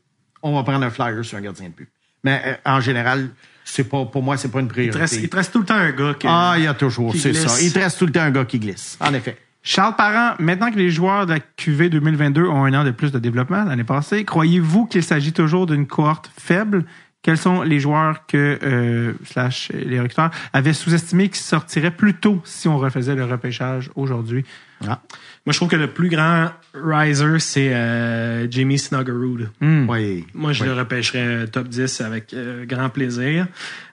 On 0.42 0.54
va 0.54 0.62
prendre 0.62 0.84
un 0.84 0.90
flyer 0.90 1.24
sur 1.24 1.38
un 1.38 1.40
gardien 1.40 1.68
de 1.68 1.74
but. 1.74 1.88
Mais 2.24 2.42
euh, 2.44 2.54
en 2.64 2.80
général, 2.80 3.28
c'est 3.64 3.84
pas, 3.88 4.04
pour 4.04 4.22
moi, 4.22 4.36
c'est 4.36 4.48
pas 4.50 4.60
une 4.60 4.66
Il 4.66 4.70
priorité. 4.70 4.94
te, 4.94 4.98
reste, 4.98 5.16
il 5.22 5.28
te 5.28 5.36
reste 5.36 5.52
tout 5.52 5.60
le 5.60 5.64
temps 5.66 5.74
un 5.74 5.92
gars 5.92 6.14
qui. 6.18 6.26
Ah, 6.28 6.54
il 6.56 6.64
y 6.64 6.66
a 6.66 6.74
toujours, 6.74 7.14
c'est 7.14 7.32
ça. 7.32 7.60
Il 7.62 7.72
te 7.72 7.78
reste 7.78 7.98
tout 7.98 8.06
le 8.06 8.12
temps 8.12 8.20
un 8.22 8.30
gars 8.30 8.44
qui 8.44 8.58
glisse. 8.58 8.96
En 9.00 9.12
effet. 9.14 9.36
Charles 9.62 9.96
Parent, 9.96 10.36
maintenant 10.38 10.70
que 10.70 10.78
les 10.78 10.90
joueurs 10.90 11.26
de 11.26 11.32
la 11.32 11.40
QV 11.40 11.88
2022 11.88 12.44
ont 12.44 12.64
un 12.64 12.72
an 12.74 12.84
de 12.84 12.92
plus 12.92 13.10
de 13.10 13.18
développement 13.18 13.64
l'année 13.64 13.82
passée, 13.82 14.24
croyez-vous 14.24 14.86
qu'il 14.86 15.02
s'agit 15.02 15.32
toujours 15.32 15.66
d'une 15.66 15.88
cohorte 15.88 16.30
faible? 16.38 16.84
Quels 17.22 17.36
sont 17.36 17.62
les 17.62 17.80
joueurs 17.80 18.26
que, 18.26 18.60
euh, 18.62 19.14
slash, 19.24 19.72
les 19.74 19.98
recruteurs 19.98 20.30
avaient 20.52 20.72
sous-estimé 20.72 21.28
qui 21.28 21.40
sortiraient 21.40 21.90
plus 21.90 22.14
tôt 22.14 22.40
si 22.44 22.68
on 22.68 22.78
refaisait 22.78 23.16
le 23.16 23.24
repêchage 23.24 23.90
aujourd'hui? 23.96 24.44
Ah. 24.82 25.00
Moi, 25.46 25.52
je 25.52 25.58
trouve 25.58 25.68
que 25.68 25.76
le 25.76 25.86
plus 25.86 26.08
grand 26.10 26.50
riser, 26.74 27.38
c'est 27.38 27.72
euh, 27.72 28.46
Jamie 28.50 28.78
Snuggerud. 28.78 29.48
Oui. 29.62 30.26
Moi, 30.34 30.52
je 30.52 30.62
Oui. 30.64 30.68
le 30.68 30.74
repêcherais 30.74 31.46
top 31.46 31.68
10 31.68 32.00
avec 32.02 32.34
euh, 32.34 32.66
grand 32.66 32.88
plaisir. 32.90 33.46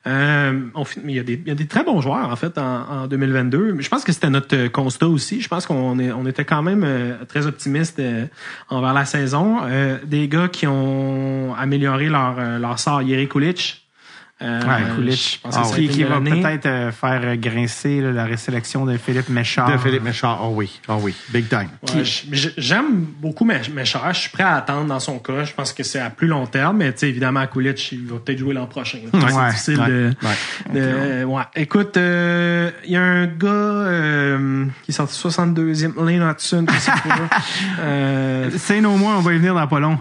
Euh, 0.07 0.59
on 0.75 0.83
fin- 0.83 0.99
mais 1.05 1.13
il, 1.13 1.15
y 1.15 1.19
a 1.19 1.23
des, 1.23 1.33
il 1.41 1.47
y 1.47 1.51
a 1.51 1.55
des 1.55 1.67
très 1.67 1.83
bons 1.85 2.01
joueurs, 2.01 2.29
en 2.29 2.35
fait, 2.35 2.57
en, 2.57 3.03
en 3.03 3.07
2022. 3.07 3.73
Mais 3.73 3.83
je 3.83 3.89
pense 3.89 4.03
que 4.03 4.11
c'était 4.11 4.29
notre 4.29 4.55
euh, 4.57 4.67
constat 4.69 5.07
aussi. 5.07 5.39
Je 5.41 5.47
pense 5.47 5.65
qu'on 5.65 5.99
est, 5.99 6.11
on 6.11 6.25
était 6.25 6.43
quand 6.43 6.63
même 6.63 6.83
euh, 6.83 7.23
très 7.29 7.45
optimiste 7.47 7.99
euh, 7.99 8.25
envers 8.69 8.93
la 8.93 9.05
saison. 9.05 9.59
Euh, 9.63 9.99
des 10.05 10.27
gars 10.27 10.49
qui 10.49 10.67
ont 10.67 11.53
amélioré 11.55 12.09
leur, 12.09 12.35
euh, 12.39 12.59
leur 12.59 12.79
sort. 12.79 13.01
Yeri 13.03 13.29
Kulich. 13.29 13.82
Euh, 14.41 14.61
Ouais, 14.61 14.95
Kulich. 14.95 15.35
Je 15.35 15.41
pense 15.41 15.55
que 15.55 15.61
Ah 15.63 15.67
a 15.73 15.87
qui, 15.87 16.03
va 16.03 16.19
peut-être 16.19 16.65
euh, 16.65 16.91
faire 16.91 17.21
euh, 17.23 17.35
grincer 17.35 18.01
là, 18.01 18.11
la 18.11 18.25
résélection 18.25 18.83
de 18.85 18.97
Philippe 18.97 19.29
Méchard. 19.29 19.71
De 19.71 19.77
Philippe 19.77 20.03
Méchard. 20.03 20.39
Ah 20.41 20.47
oui. 20.49 20.79
Ah 20.87 20.97
oui. 20.99 21.13
Big 21.29 21.47
time. 21.47 21.69
Ouais, 21.95 22.03
J'aime 22.57 23.05
beaucoup 23.21 23.45
chars. 23.85 24.13
Je 24.13 24.19
suis 24.21 24.29
prêt 24.31 24.43
à 24.43 24.55
attendre 24.55 24.87
dans 24.87 24.99
son 24.99 25.19
cas. 25.19 25.43
Je 25.43 25.53
pense 25.53 25.71
que 25.71 25.83
c'est 25.83 25.99
à 25.99 26.09
plus 26.09 26.27
long 26.27 26.45
terme, 26.47 26.77
mais 26.77 26.91
tu 26.93 26.99
sais, 26.99 27.09
évidemment, 27.09 27.45
Kulich, 27.47 27.91
il 27.91 28.07
va 28.07 28.17
peut-être 28.19 28.39
jouer 28.39 28.53
l'an 28.53 28.65
prochain. 28.65 28.97
Ouais, 29.13 29.19
c'est 29.21 29.73
difficile 29.75 29.79
ouais, 29.79 29.87
de, 29.87 30.13
ouais. 30.73 31.19
de- 31.21 31.23
ouais. 31.25 31.43
Écoute, 31.55 31.95
euh, 31.97 32.71
il 32.85 32.91
y 32.91 32.97
a 32.97 33.01
un 33.03 33.27
gars 33.27 33.47
euh, 33.49 34.65
qui 34.83 34.91
est 34.91 34.93
sorti 34.95 35.15
62e, 35.15 35.93
Lane 36.03 36.29
Hudson. 36.31 36.65
je 36.69 36.79
sais 36.79 36.91
pas. 36.91 36.99
Euh, 37.79 38.49
C'est 38.57 38.81
nos 38.81 38.95
mois, 38.97 39.15
on 39.17 39.21
va 39.21 39.33
y 39.33 39.37
venir 39.37 39.53
dans 39.53 39.67
pas 39.67 39.79
long. 39.79 39.99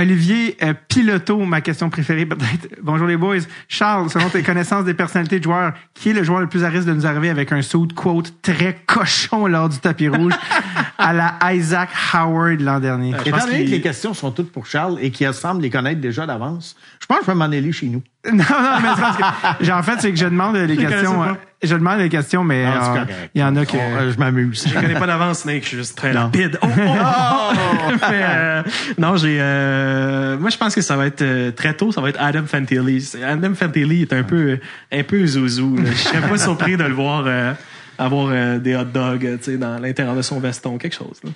Euh, 0.00 0.02
Olivier 0.02 0.56
euh, 0.62 0.74
Piloto, 0.88 1.38
ma 1.38 1.60
question 1.60 1.90
préférée 1.90 2.26
peut-être. 2.26 2.68
Bonjour 2.82 3.06
les 3.06 3.16
boys. 3.16 3.38
Charles, 3.68 4.10
selon 4.10 4.28
tes 4.28 4.42
connaissances 4.42 4.84
des 4.84 4.94
personnalités 4.94 5.38
de 5.38 5.44
joueurs, 5.44 5.72
qui 5.94 6.10
est 6.10 6.12
le 6.12 6.24
joueur 6.24 6.40
le 6.40 6.48
plus 6.48 6.64
à 6.64 6.68
risque 6.68 6.86
de 6.86 6.92
nous 6.92 7.06
arriver 7.06 7.30
avec 7.30 7.52
un 7.52 7.62
saut 7.62 7.86
quote 7.94 8.34
très 8.42 8.78
cochon 8.86 9.46
lors 9.46 9.68
du 9.68 9.78
tapis 9.78 10.08
rouge 10.08 10.32
à 10.98 11.12
la 11.12 11.38
Isaac 11.52 11.90
Howard 12.12 12.60
l'an 12.60 12.80
dernier? 12.80 13.12
je 13.12 13.28
Étant 13.28 13.38
pense 13.38 13.46
donné 13.46 13.64
que 13.64 13.70
les 13.70 13.80
questions 13.80 14.14
sont 14.14 14.30
toutes 14.30 14.52
pour 14.52 14.66
Charles 14.66 14.98
et 15.00 15.10
qu'il 15.10 15.32
semble 15.32 15.62
les 15.62 15.70
connaître 15.70 16.00
déjà 16.00 16.26
d'avance, 16.26 16.76
je 17.00 17.06
pense 17.06 17.18
que 17.18 17.26
je 17.26 17.30
vais 17.30 17.36
m'en 17.36 17.44
aller 17.44 17.72
chez 17.72 17.86
nous. 17.86 18.02
Non, 18.26 18.34
non, 18.34 18.80
mais 18.82 18.88
c'est 18.94 19.00
parce 19.00 19.16
que, 19.58 19.70
en 19.72 19.82
fait, 19.82 20.00
c'est 20.00 20.10
que 20.10 20.18
je 20.18 20.26
demande 20.26 20.54
les 20.56 20.76
questions. 20.76 21.22
euh. 21.22 21.32
Je 21.62 21.74
demande 21.74 21.98
les 21.98 22.08
questions, 22.08 22.42
mais 22.44 22.64
Ah, 22.66 22.96
euh, 22.98 23.04
il 23.34 23.40
y 23.40 23.44
en 23.44 23.54
a 23.56 23.64
que. 23.66 23.76
Oh, 23.76 23.80
euh, 23.80 24.12
je 24.12 24.18
m'amuse. 24.18 24.66
je 24.68 24.74
connais 24.74 24.94
pas 24.98 25.06
d'avance, 25.06 25.40
Snake. 25.40 25.62
Je 25.62 25.68
suis 25.68 25.76
juste 25.78 25.96
très 25.96 26.12
Non. 26.12 26.22
rapide. 26.24 26.58
Oh, 26.62 26.66
oh, 26.68 27.52
oh. 27.52 27.90
Mais, 28.10 28.20
euh, 28.22 28.62
non, 28.98 29.16
j'ai. 29.16 29.38
euh, 29.40 30.38
moi, 30.38 30.50
je 30.50 30.56
pense 30.58 30.74
que 30.74 30.80
ça 30.82 30.96
va 30.96 31.06
être 31.06 31.22
euh, 31.22 31.50
très 31.50 31.74
tôt. 31.74 31.92
Ça 31.92 32.00
va 32.00 32.08
être 32.10 32.20
Adam 32.20 32.44
Fantilli. 32.46 33.10
Adam 33.26 33.54
Fantilli 33.54 34.02
est 34.02 34.12
un 34.12 34.22
peu, 34.22 34.58
un 34.92 35.02
peu 35.02 35.26
zouzou. 35.26 35.76
là. 35.76 35.90
Je 35.90 35.96
serais 35.96 36.26
pas 36.26 36.36
surpris 36.38 36.76
de 36.76 36.84
le 36.84 36.94
voir 36.94 37.24
euh, 37.26 37.52
avoir 37.98 38.28
euh, 38.30 38.58
des 38.58 38.74
hot 38.76 38.84
dogs, 38.84 39.38
tu 39.38 39.52
sais, 39.52 39.56
dans 39.58 39.78
l'intérieur 39.78 40.14
de 40.14 40.22
son 40.22 40.40
veston, 40.40 40.76
quelque 40.78 40.96
chose. 40.96 41.20
là. 41.24 41.30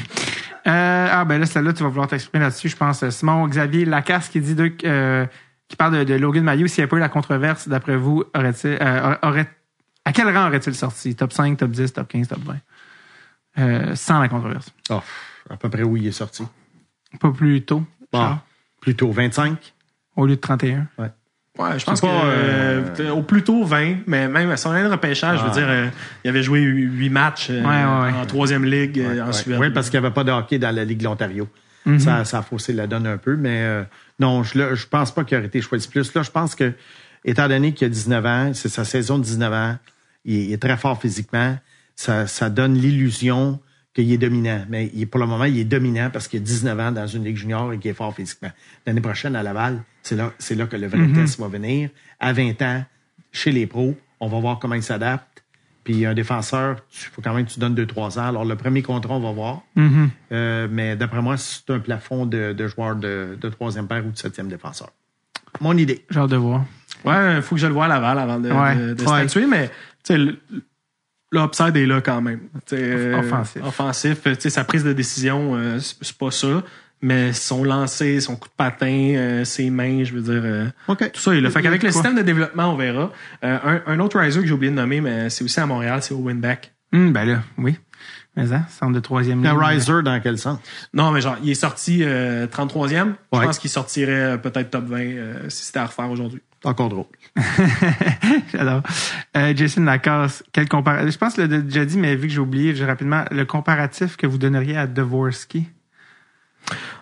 Euh, 0.68 1.08
ah 1.12 1.24
ben 1.24 1.38
là, 1.38 1.46
celle-là, 1.46 1.72
tu 1.72 1.84
vas 1.84 1.88
vouloir 1.90 2.08
t'exprimer 2.08 2.42
là-dessus, 2.42 2.68
je 2.68 2.74
pense. 2.76 3.08
Simon 3.10 3.46
Xavier 3.46 3.84
Lacasse 3.84 4.28
qui 4.28 4.40
dit 4.40 4.56
de, 4.56 4.72
euh, 4.84 5.24
qui 5.68 5.76
parle 5.76 5.98
de, 5.98 6.04
de 6.04 6.14
Logan 6.14 6.44
Mayou. 6.44 6.66
S'il 6.66 6.82
n'y 6.82 6.86
a 6.86 6.88
pas 6.88 6.96
eu 6.96 7.00
la 7.00 7.08
controverse, 7.08 7.68
d'après 7.68 7.96
vous, 7.96 8.24
aurait-il, 8.34 8.78
euh, 8.80 9.14
aurait, 9.22 9.48
à 10.04 10.12
quel 10.12 10.28
rang 10.36 10.46
aurait-il 10.48 10.74
sorti? 10.74 11.14
Top 11.14 11.32
5, 11.32 11.56
top 11.58 11.70
10, 11.70 11.92
top 11.92 12.08
15, 12.08 12.28
top 12.28 12.38
20? 12.44 12.56
Euh, 13.58 13.94
sans 13.94 14.20
la 14.20 14.28
controverse. 14.28 14.70
Oh, 14.90 15.00
à 15.50 15.56
peu 15.56 15.68
près 15.70 15.82
où 15.82 15.96
il 15.96 16.06
est 16.06 16.12
sorti. 16.12 16.44
Pas 17.20 17.30
plus 17.30 17.62
tôt. 17.62 17.82
Bon, 18.12 18.18
Charles, 18.20 18.38
plutôt 18.80 19.10
25. 19.10 19.72
Au 20.16 20.26
lieu 20.26 20.36
de 20.36 20.40
31. 20.40 20.86
Ouais. 20.98 21.10
Ouais, 21.58 21.78
je 21.78 21.86
pense 21.86 22.02
que 22.02 22.06
pas, 22.06 22.26
euh, 22.26 22.84
euh, 23.00 23.10
au 23.12 23.22
plus 23.22 23.42
tôt 23.42 23.64
20, 23.64 24.00
mais 24.06 24.28
même 24.28 24.50
à 24.50 24.58
son 24.58 24.72
année 24.72 24.86
de 24.86 24.92
repêchage, 24.92 25.38
je 25.40 25.44
veux 25.44 25.50
dire, 25.52 25.66
euh, 25.66 25.88
il 26.22 26.28
avait 26.28 26.42
joué 26.42 26.60
8 26.60 27.08
matchs 27.08 27.46
euh, 27.48 27.62
Ouais, 27.62 27.66
ouais, 27.68 28.12
ouais. 28.12 28.20
en 28.20 28.26
troisième 28.26 28.66
ligue 28.66 29.02
en 29.02 29.26
Ouais. 29.28 29.32
Suède. 29.32 29.58
Oui, 29.58 29.70
parce 29.70 29.88
qu'il 29.88 29.98
n'y 29.98 30.04
avait 30.04 30.12
pas 30.14 30.22
de 30.24 30.32
hockey 30.32 30.58
dans 30.58 30.74
la 30.74 30.84
Ligue 30.84 30.98
de 30.98 31.04
l'Ontario. 31.04 31.48
Mhm. 31.86 31.98
ça, 32.00 32.24
ça 32.26 32.38
a 32.40 32.42
faussé 32.42 32.72
la 32.74 32.86
donne 32.86 33.06
un 33.06 33.16
peu, 33.16 33.36
mais 33.36 33.60
euh, 33.62 33.84
non, 34.18 34.42
je 34.42 34.58
ne 34.58 34.74
je 34.74 34.86
pense 34.86 35.12
pas 35.14 35.24
qu'il 35.24 35.36
aurait 35.38 35.46
été 35.46 35.60
choisi 35.60 35.88
plus. 35.88 36.12
Là, 36.14 36.22
je 36.22 36.30
pense 36.30 36.54
que, 36.54 36.72
étant 37.24 37.48
donné 37.48 37.72
qu'il 37.74 37.86
a 37.86 37.88
19 37.90 38.26
ans, 38.26 38.50
c'est 38.54 38.68
sa 38.68 38.84
saison 38.84 39.18
de 39.18 39.24
19 39.24 39.52
ans, 39.52 39.76
il, 40.24 40.34
est- 40.36 40.44
il 40.46 40.52
est 40.52 40.62
très 40.62 40.76
fort 40.76 41.00
physiquement, 41.00 41.56
ça, 41.94 42.26
ça 42.26 42.50
donne 42.50 42.74
l'illusion 42.74 43.60
qu'il 43.94 44.12
est 44.12 44.18
dominant. 44.18 44.64
Mais 44.68 44.90
il, 44.94 45.06
pour 45.08 45.20
le 45.20 45.26
moment, 45.26 45.44
il 45.44 45.58
est 45.58 45.64
dominant 45.64 46.10
parce 46.12 46.28
qu'il 46.28 46.40
a 46.40 46.42
19 46.42 46.78
ans 46.80 46.92
dans 46.92 47.06
une 47.06 47.24
Ligue 47.24 47.36
junior 47.36 47.72
et 47.72 47.78
qu'il 47.78 47.90
est 47.90 47.94
fort 47.94 48.14
physiquement. 48.14 48.50
L'année 48.86 49.00
prochaine, 49.00 49.34
à 49.36 49.42
Laval, 49.42 49.82
c'est 50.02 50.16
là, 50.16 50.32
là 50.50 50.66
que 50.66 50.76
le 50.76 50.86
vrai 50.88 50.98
Mhm. 50.98 51.14
test 51.14 51.38
va 51.40 51.48
venir. 51.48 51.90
À 52.20 52.32
20 52.32 52.60
ans, 52.62 52.84
chez 53.32 53.52
les 53.52 53.66
pros, 53.66 53.94
on 54.20 54.28
va 54.28 54.38
voir 54.40 54.58
comment 54.58 54.74
il 54.74 54.82
s'adapte. 54.82 55.35
Puis 55.86 56.04
un 56.04 56.14
défenseur, 56.14 56.78
il 56.92 56.98
faut 57.12 57.22
quand 57.22 57.32
même 57.32 57.46
que 57.46 57.52
tu 57.52 57.60
donnes 57.60 57.76
2-3 57.76 58.18
ans. 58.18 58.26
Alors, 58.26 58.44
le 58.44 58.56
premier 58.56 58.82
contrat, 58.82 59.14
on 59.14 59.20
va 59.20 59.30
voir. 59.30 59.60
Mhm. 59.76 60.10
Euh, 60.32 60.66
mais 60.68 60.96
d'après 60.96 61.22
moi, 61.22 61.36
c'est 61.36 61.70
un 61.70 61.78
plafond 61.78 62.26
de, 62.26 62.52
de 62.52 62.66
joueurs 62.66 62.96
de, 62.96 63.38
de 63.40 63.48
troisième 63.50 63.86
paire 63.86 64.04
ou 64.04 64.10
de 64.10 64.18
septième 64.18 64.48
défenseur. 64.48 64.90
Mon 65.60 65.76
idée. 65.76 66.04
J'ai 66.10 66.18
hâte 66.18 66.30
de 66.30 66.36
voir. 66.36 66.64
Ouais, 67.04 67.36
il 67.36 67.42
faut 67.42 67.54
que 67.54 67.60
je 67.60 67.68
le 67.68 67.72
vois 67.72 67.84
à 67.84 67.88
Laval 67.88 68.18
avant 68.18 68.40
de, 68.40 68.50
Ouais. 68.50 68.74
de- 68.74 68.94
de 68.94 69.00
Ouais. 69.04 69.28
statuer, 69.28 69.46
mais 69.46 69.68
tu 69.68 69.72
sais, 70.02 70.18
le- 70.18 70.36
l'upside 71.30 71.76
est 71.76 71.86
là 71.86 72.00
quand 72.00 72.20
même. 72.20 72.40
Tu 72.66 72.76
sais, 72.76 72.82
euh, 72.82 73.18
Offensif. 73.20 73.62
Offensif. 73.64 74.22
Tu 74.24 74.34
sais, 74.40 74.50
sa 74.50 74.64
prise 74.64 74.82
de 74.82 74.92
décision, 74.92 75.54
euh, 75.54 75.78
c'est 75.78 75.96
c'est 76.00 76.18
pas 76.18 76.32
ça. 76.32 76.64
Mais 77.02 77.32
son 77.34 77.62
lancer, 77.62 78.20
son 78.20 78.36
coup 78.36 78.48
de 78.48 78.54
patin, 78.56 78.86
euh, 79.16 79.44
ses 79.44 79.68
mains, 79.70 80.02
je 80.02 80.12
veux 80.14 80.22
dire, 80.22 80.42
euh, 80.44 80.66
OK. 80.88 81.12
tout 81.12 81.20
ça 81.20 81.34
est 81.34 81.40
là. 81.40 81.50
Fait 81.50 81.60
qu'avec 81.62 81.82
le 81.82 81.90
système 81.90 82.16
de 82.16 82.22
développement, 82.22 82.72
on 82.72 82.76
verra. 82.76 83.12
Euh, 83.44 83.58
un, 83.86 83.92
un 83.92 84.00
autre 84.00 84.18
riser 84.18 84.40
que 84.40 84.46
j'ai 84.46 84.52
oublié 84.54 84.70
de 84.70 84.76
nommer, 84.76 85.00
mais 85.02 85.28
c'est 85.30 85.44
aussi 85.44 85.60
à 85.60 85.66
Montréal, 85.66 86.00
c'est 86.02 86.14
Owen 86.14 86.40
Beck. 86.40 86.72
Hum, 86.92 87.12
ben 87.12 87.24
là, 87.26 87.42
oui. 87.58 87.76
Mais 88.34 88.46
ça, 88.46 88.62
centre 88.68 88.92
de 88.92 89.00
troisième 89.00 89.44
Un 89.46 89.52
ligne. 89.52 89.62
riser 89.62 90.02
dans 90.02 90.20
quel 90.20 90.38
sens? 90.38 90.58
Non, 90.94 91.10
mais 91.10 91.20
genre, 91.20 91.36
il 91.42 91.50
est 91.50 91.54
sorti 91.54 92.00
euh, 92.02 92.46
33e. 92.46 93.14
Je 93.32 93.38
Ouais. 93.38 93.44
pense 93.46 93.58
qu'il 93.58 93.70
sortirait 93.70 94.12
euh, 94.12 94.36
peut-être 94.38 94.70
top 94.70 94.84
20 94.86 94.98
euh, 95.00 95.48
si 95.48 95.64
c'était 95.64 95.78
à 95.78 95.86
refaire 95.86 96.10
aujourd'hui. 96.10 96.42
Encore 96.64 96.88
drôle. 96.88 97.04
J'adore. 98.52 98.82
Euh, 99.36 99.52
Jason 99.54 99.84
Lacasse, 99.84 100.42
quel 100.52 100.68
comparatif? 100.68 101.12
Je 101.12 101.18
pense 101.18 101.34
que 101.34 101.42
l'ai 101.42 101.62
déjà 101.62 101.84
dit, 101.84 101.98
mais 101.98 102.14
vu 102.16 102.28
que 102.28 102.32
j'ai 102.32 102.40
oublié, 102.40 102.74
je 102.74 102.84
rapidement, 102.84 103.24
le 103.30 103.44
comparatif 103.44 104.16
que 104.16 104.26
vous 104.26 104.38
donneriez 104.38 104.76
à 104.76 104.86
Dvorsky? 104.86 105.68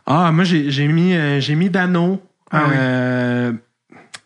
Ah, 0.07 0.31
moi, 0.33 0.45
j'ai 0.45 0.71
j'ai 0.71 0.87
mis, 0.89 1.15
euh, 1.15 1.41
j'ai 1.41 1.55
mis 1.55 1.71
Dano. 1.71 2.23
Ah 2.51 2.65
oui. 2.69 2.75
euh, 2.77 3.53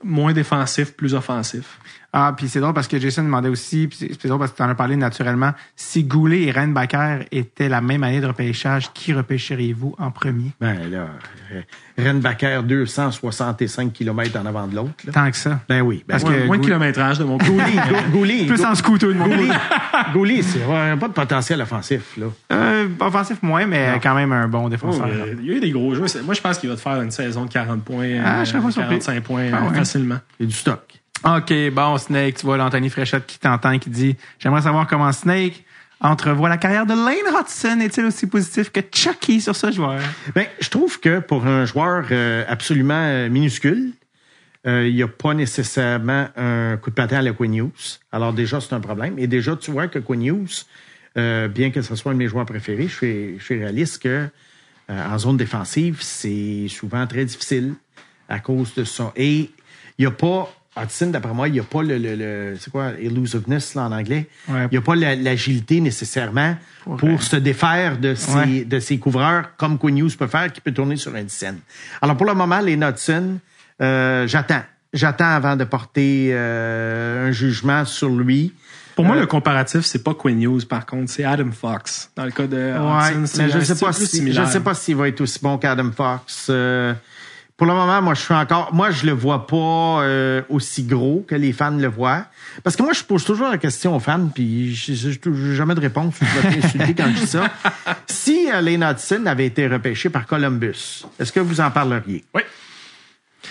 Moins 0.05 0.33
défensif, 0.33 0.93
plus 0.95 1.15
offensif. 1.15 1.79
Ah, 2.11 2.33
puis 2.37 2.49
c'est 2.49 2.61
drôle 2.61 2.73
parce 2.73 2.89
que 2.89 2.99
Jason 2.99 3.23
demandait 3.23 3.51
aussi, 3.51 3.87
puis 3.87 3.99
c'est 4.19 4.29
drôle 4.29 4.39
parce 4.41 4.53
que 4.53 4.57
tu 4.57 4.63
en 4.63 4.69
as 4.71 4.75
parlé 4.75 4.97
naturellement, 4.97 5.53
si 5.77 6.05
Goulet 6.05 6.45
et 6.45 6.53
Renbacker 6.53 7.27
étaient 7.31 7.69
la 7.69 7.83
même 7.83 8.03
année 8.03 8.21
de 8.23 8.27
repêchage, 8.27 8.91
qui 8.95 9.13
repêcheriez-vous 9.13 9.95
en 9.99 10.11
premier? 10.11 10.53
Ben 10.59 10.91
là, 10.91 11.09
euh, 11.53 11.61
Renbacker, 12.03 12.63
265 12.63 13.93
km 13.93 14.39
en 14.41 14.47
avant 14.47 14.67
de 14.67 14.75
l'autre. 14.77 14.95
là. 15.07 15.13
Tant 15.13 15.31
que 15.31 15.37
ça. 15.37 15.61
Ben 15.69 15.83
oui. 15.83 16.03
Ben 16.07 16.15
Parce 16.19 16.25
que 16.25 16.47
moins 16.47 16.57
de 16.59 16.65
kilométrage 16.65 17.19
de 17.19 17.25
mon 17.25 17.37
côté. 17.39 17.53
Gouli, 18.11 18.47
Plus 18.47 18.65
en 18.65 18.75
scooter 18.75 19.11
de 19.11 19.15
mon 19.15 19.27
Gouli, 19.29 19.49
côté. 19.49 19.59
Gouli, 20.15 20.43
c'est 20.43 20.65
ouais, 20.65 20.97
pas 20.97 21.09
de 21.09 21.13
potentiel 21.13 21.61
offensif. 21.61 22.17
Là. 22.17 22.27
Euh, 22.53 22.89
offensif 23.01 23.43
moins, 23.43 23.67
mais 23.67 23.99
quand 24.03 24.15
même 24.15 24.33
un 24.33 24.49
bon 24.49 24.65
Oh, 24.67 24.69
défenseur. 24.71 25.07
euh, 25.07 25.35
il 25.41 25.47
y 25.47 25.51
a 25.53 25.57
eu 25.57 25.61
des 25.61 25.71
gros 25.71 25.95
jeux. 25.95 26.05
Moi, 26.25 26.35
je 26.35 26.41
pense 26.41 26.59
qu'il 26.59 26.69
va 26.69 26.75
te 26.77 26.81
faire 26.81 27.01
une 27.01 27.11
saison 27.11 27.45
de 27.45 27.51
40 27.51 27.85
points, 27.85 28.19
Ah, 28.25 28.41
euh, 28.41 28.45
je 28.45 28.51
serais 28.51 28.61
pas 28.63 28.71
surpris. 28.71 28.99
45 28.99 29.23
points 29.23 29.47
Ah 29.53 29.57
euh, 29.65 29.69
ouais. 29.71 29.77
facilement. 29.77 30.19
Il 30.41 30.45
y 30.45 30.47
a 30.47 30.51
du 30.51 30.57
stock. 30.57 30.98
OK, 31.25 31.53
bon, 31.73 31.99
Snake, 31.99 32.37
tu 32.37 32.47
vois 32.47 32.57
l'Anthony 32.57 32.91
Fréchette 32.91 33.27
qui 33.27 33.39
t'entend, 33.39 33.79
qui 33.79 33.91
dit 33.91 34.17
J'aimerais 34.39 34.63
savoir 34.63 34.87
comment 34.87 35.11
Snake 35.13 35.65
entrevoit 36.01 36.49
la 36.49 36.59
carrière 36.59 36.87
de 36.87 36.95
Lane 36.95 37.35
Hudson. 37.41 37.81
Est-il 37.81 38.05
aussi 38.05 38.27
positif 38.27 38.71
que 38.71 38.81
Chucky 38.93 39.41
sur 39.41 39.57
ce 39.57 39.73
joueur? 39.73 40.01
Ben, 40.35 40.47
je 40.61 40.69
trouve 40.69 41.01
que 41.01 41.19
pour 41.19 41.47
un 41.47 41.65
joueur 41.65 42.07
euh, 42.11 42.45
absolument 42.49 42.95
euh, 42.95 43.29
minuscule, 43.29 43.93
euh, 44.67 44.87
il 44.87 44.95
n'y 44.95 45.03
a 45.03 45.09
pas 45.09 45.35
nécessairement 45.35 46.29
un 46.37 46.77
coup 46.77 46.91
de 46.91 46.95
patin 46.95 47.19
à 47.19 47.23
la. 47.23 47.33
Alors 48.13 48.33
déjà, 48.33 48.61
c'est 48.61 48.75
un 48.75 48.81
problème. 48.81 49.19
Et 49.19 49.27
déjà, 49.27 49.57
tu 49.57 49.71
vois 49.71 49.89
que 49.89 49.99
Quinn 49.99 50.47
euh, 51.17 51.49
bien 51.49 51.71
que 51.71 51.83
ce 51.83 51.97
soit 51.97 52.13
un 52.13 52.15
de 52.15 52.19
mes 52.19 52.29
joueurs 52.29 52.47
préférés, 52.47 52.87
je 52.87 52.95
suis, 52.95 53.39
je 53.39 53.45
suis 53.45 53.59
réaliste 53.59 54.03
que 54.03 54.29
en 54.91 55.19
zone 55.19 55.37
défensive, 55.37 55.99
c'est 56.01 56.67
souvent 56.69 57.07
très 57.07 57.27
difficile 57.27 57.75
à 58.27 58.39
cause 58.39 58.75
de 58.75 58.85
ça. 58.85 59.13
Et 59.17 59.51
il 59.99 60.01
n'y 60.01 60.07
a 60.07 60.11
pas, 60.11 60.51
Hudson, 60.83 61.07
d'après 61.09 61.33
moi, 61.35 61.49
il 61.49 61.53
n'y 61.53 61.61
a 61.61 61.65
pas 61.65 61.83
le, 61.83 61.99
le, 61.99 62.15
le- 62.17 62.57
c'est 62.59 62.71
quoi, 62.71 62.93
elusiveness 63.01 63.75
là, 63.75 63.83
en 63.83 63.93
anglais. 63.93 64.29
Ouais. 64.49 64.65
Il 64.67 64.69
n'y 64.73 64.79
a 64.79 64.81
pas 64.83 64.95
la- 64.95 65.15
l'agilité 65.17 65.81
nécessairement 65.81 66.57
pour, 66.99 67.23
se 67.23 67.37
défaire 67.37 67.99
de 67.99 68.15
ses, 68.15 68.33
Ouais. 68.35 68.65
de 68.65 68.79
ses 68.81 68.99
couvreurs 68.99 69.51
comme 69.57 69.79
Quinn 69.79 69.99
Hughes 69.99 70.17
peut 70.17 70.27
faire, 70.27 70.53
qui 70.53 70.61
peut 70.61 70.73
tourner 70.73 70.97
sur 70.97 71.15
une 71.17 71.29
scène. 71.29 71.59
Alors 72.03 72.17
pour 72.17 72.27
le 72.27 72.35
moment, 72.35 72.61
les 72.61 72.75
Hudson, 72.75 73.39
euh, 73.83 74.27
j'attends. 74.27 74.63
J'attends 74.95 75.27
avant 75.35 75.55
de 75.55 75.65
porter 75.65 76.31
euh, 76.33 77.29
un 77.29 77.31
jugement 77.33 77.85
sur 77.85 78.09
lui. 78.09 78.55
Pour 78.97 79.05
moi, 79.05 79.17
Euh, 79.17 79.21
le 79.21 79.27
comparatif, 79.27 79.83
c'est 79.83 80.03
pas 80.03 80.15
Quinn 80.15 80.43
Hughes, 80.43 80.67
par 80.67 80.85
contre, 80.87 81.11
c'est 81.13 81.23
Adam 81.25 81.51
Fox. 81.53 82.11
Dans 82.17 82.25
le 82.25 82.31
cas 82.33 82.47
de 82.47 82.57
Ouais, 82.57 83.13
Hudson, 83.13 83.23
c'est 83.27 83.43
mais 83.45 83.51
je 83.51 83.61
sais 83.61 83.75
pas 83.85 83.93
si, 83.93 84.33
je 84.33 84.45
sais 84.47 84.61
pas 84.61 84.75
s'il 84.75 84.97
va 84.97 85.07
être 85.09 85.21
aussi 85.21 85.39
bon 85.43 85.57
qu'Adam 85.59 85.91
Fox. 85.93 86.51
Pour 87.59 87.67
le 87.67 87.75
moment, 87.75 88.01
moi, 88.01 88.15
je 88.15 88.21
suis 88.21 88.33
encore, 88.35 88.73
moi, 88.73 88.93
je 88.93 89.05
le 89.05 89.11
vois 89.11 89.47
pas 89.49 89.57
euh, 90.03 90.43
aussi 90.49 90.85
gros 90.85 91.25
que 91.29 91.35
les 91.35 91.53
fans 91.53 91.73
le 91.73 91.89
voient. 91.89 92.25
Parce 92.63 92.77
que 92.77 92.85
moi, 92.85 92.93
je 92.93 93.03
pose 93.03 93.25
toujours 93.25 93.49
la 93.51 93.59
question 93.59 93.97
aux 93.97 94.01
fans, 94.01 94.29
puis 94.33 94.73
je 94.77 94.93
n'ai 95.29 95.57
jamais 95.57 95.75
de 95.75 95.81
réponse. 95.81 96.15
Je 96.21 96.49
vais 96.49 96.65
insulté 96.65 96.95
quand 96.95 97.09
je 97.09 97.21
dis 97.21 97.27
ça. 97.27 97.51
Si 98.07 98.49
euh, 98.53 98.61
Lane 98.61 98.85
Hudson 98.89 99.27
avait 99.27 99.47
été 99.47 99.67
repêché 99.67 100.09
par 100.09 100.27
Columbus, 100.27 101.05
est-ce 101.19 101.33
que 101.33 101.41
vous 101.41 101.61
en 101.61 101.71
parleriez? 101.73 102.25
Oui. 102.33 102.43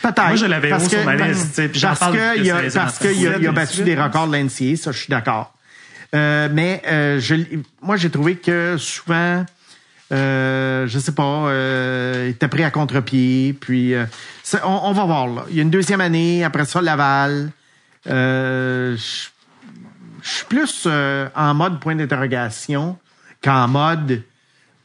Peut-être. 0.01 0.25
Moi, 0.27 0.35
je 0.37 0.45
l'avais 0.45 0.69
Parce 0.69 0.85
haut 0.85 0.89
sur 0.89 0.99
que- 1.01 1.05
ma 1.05 1.15
liste, 1.15 1.61
j'en 1.75 1.87
Parce 1.89 1.99
parle 1.99 2.13
que 2.15 2.29
depuis 2.35 2.47
il 2.47 2.51
a, 2.51 2.59
16 2.61 2.77
ans. 2.77 2.79
parce 2.81 2.99
qu'il 2.99 3.27
a, 3.27 3.31
a 3.49 3.51
battu 3.51 3.71
17, 3.81 3.85
des 3.85 3.95
records 4.01 4.27
de 4.29 4.37
l'NCA, 4.37 4.77
ça, 4.77 4.91
je 4.93 4.97
suis 4.99 5.09
d'accord. 5.11 5.53
Euh, 6.15 6.47
mais 6.49 6.81
euh, 6.87 7.19
je, 7.19 7.35
moi, 7.81 7.97
j'ai 7.97 8.09
trouvé 8.09 8.35
que 8.37 8.77
souvent, 8.77 9.45
euh, 10.11 10.87
je 10.87 10.99
sais 10.99 11.11
pas, 11.11 11.49
euh, 11.49 12.25
il 12.27 12.29
était 12.31 12.47
pris 12.47 12.63
à 12.63 12.71
contre-pied. 12.71 13.53
Puis, 13.53 13.93
euh, 13.93 14.05
on, 14.63 14.79
on 14.83 14.91
va 14.93 15.05
voir. 15.05 15.27
Là. 15.27 15.45
Il 15.49 15.55
y 15.55 15.59
a 15.59 15.63
une 15.63 15.69
deuxième 15.69 16.01
année, 16.01 16.43
après 16.43 16.65
ça, 16.65 16.81
Laval. 16.81 17.51
Je 18.05 18.95
suis 20.21 20.45
plus 20.45 20.87
en 21.35 21.53
mode 21.53 21.79
point 21.79 21.95
d'interrogation 21.95 22.97
qu'en 23.43 23.67
mode 23.67 24.23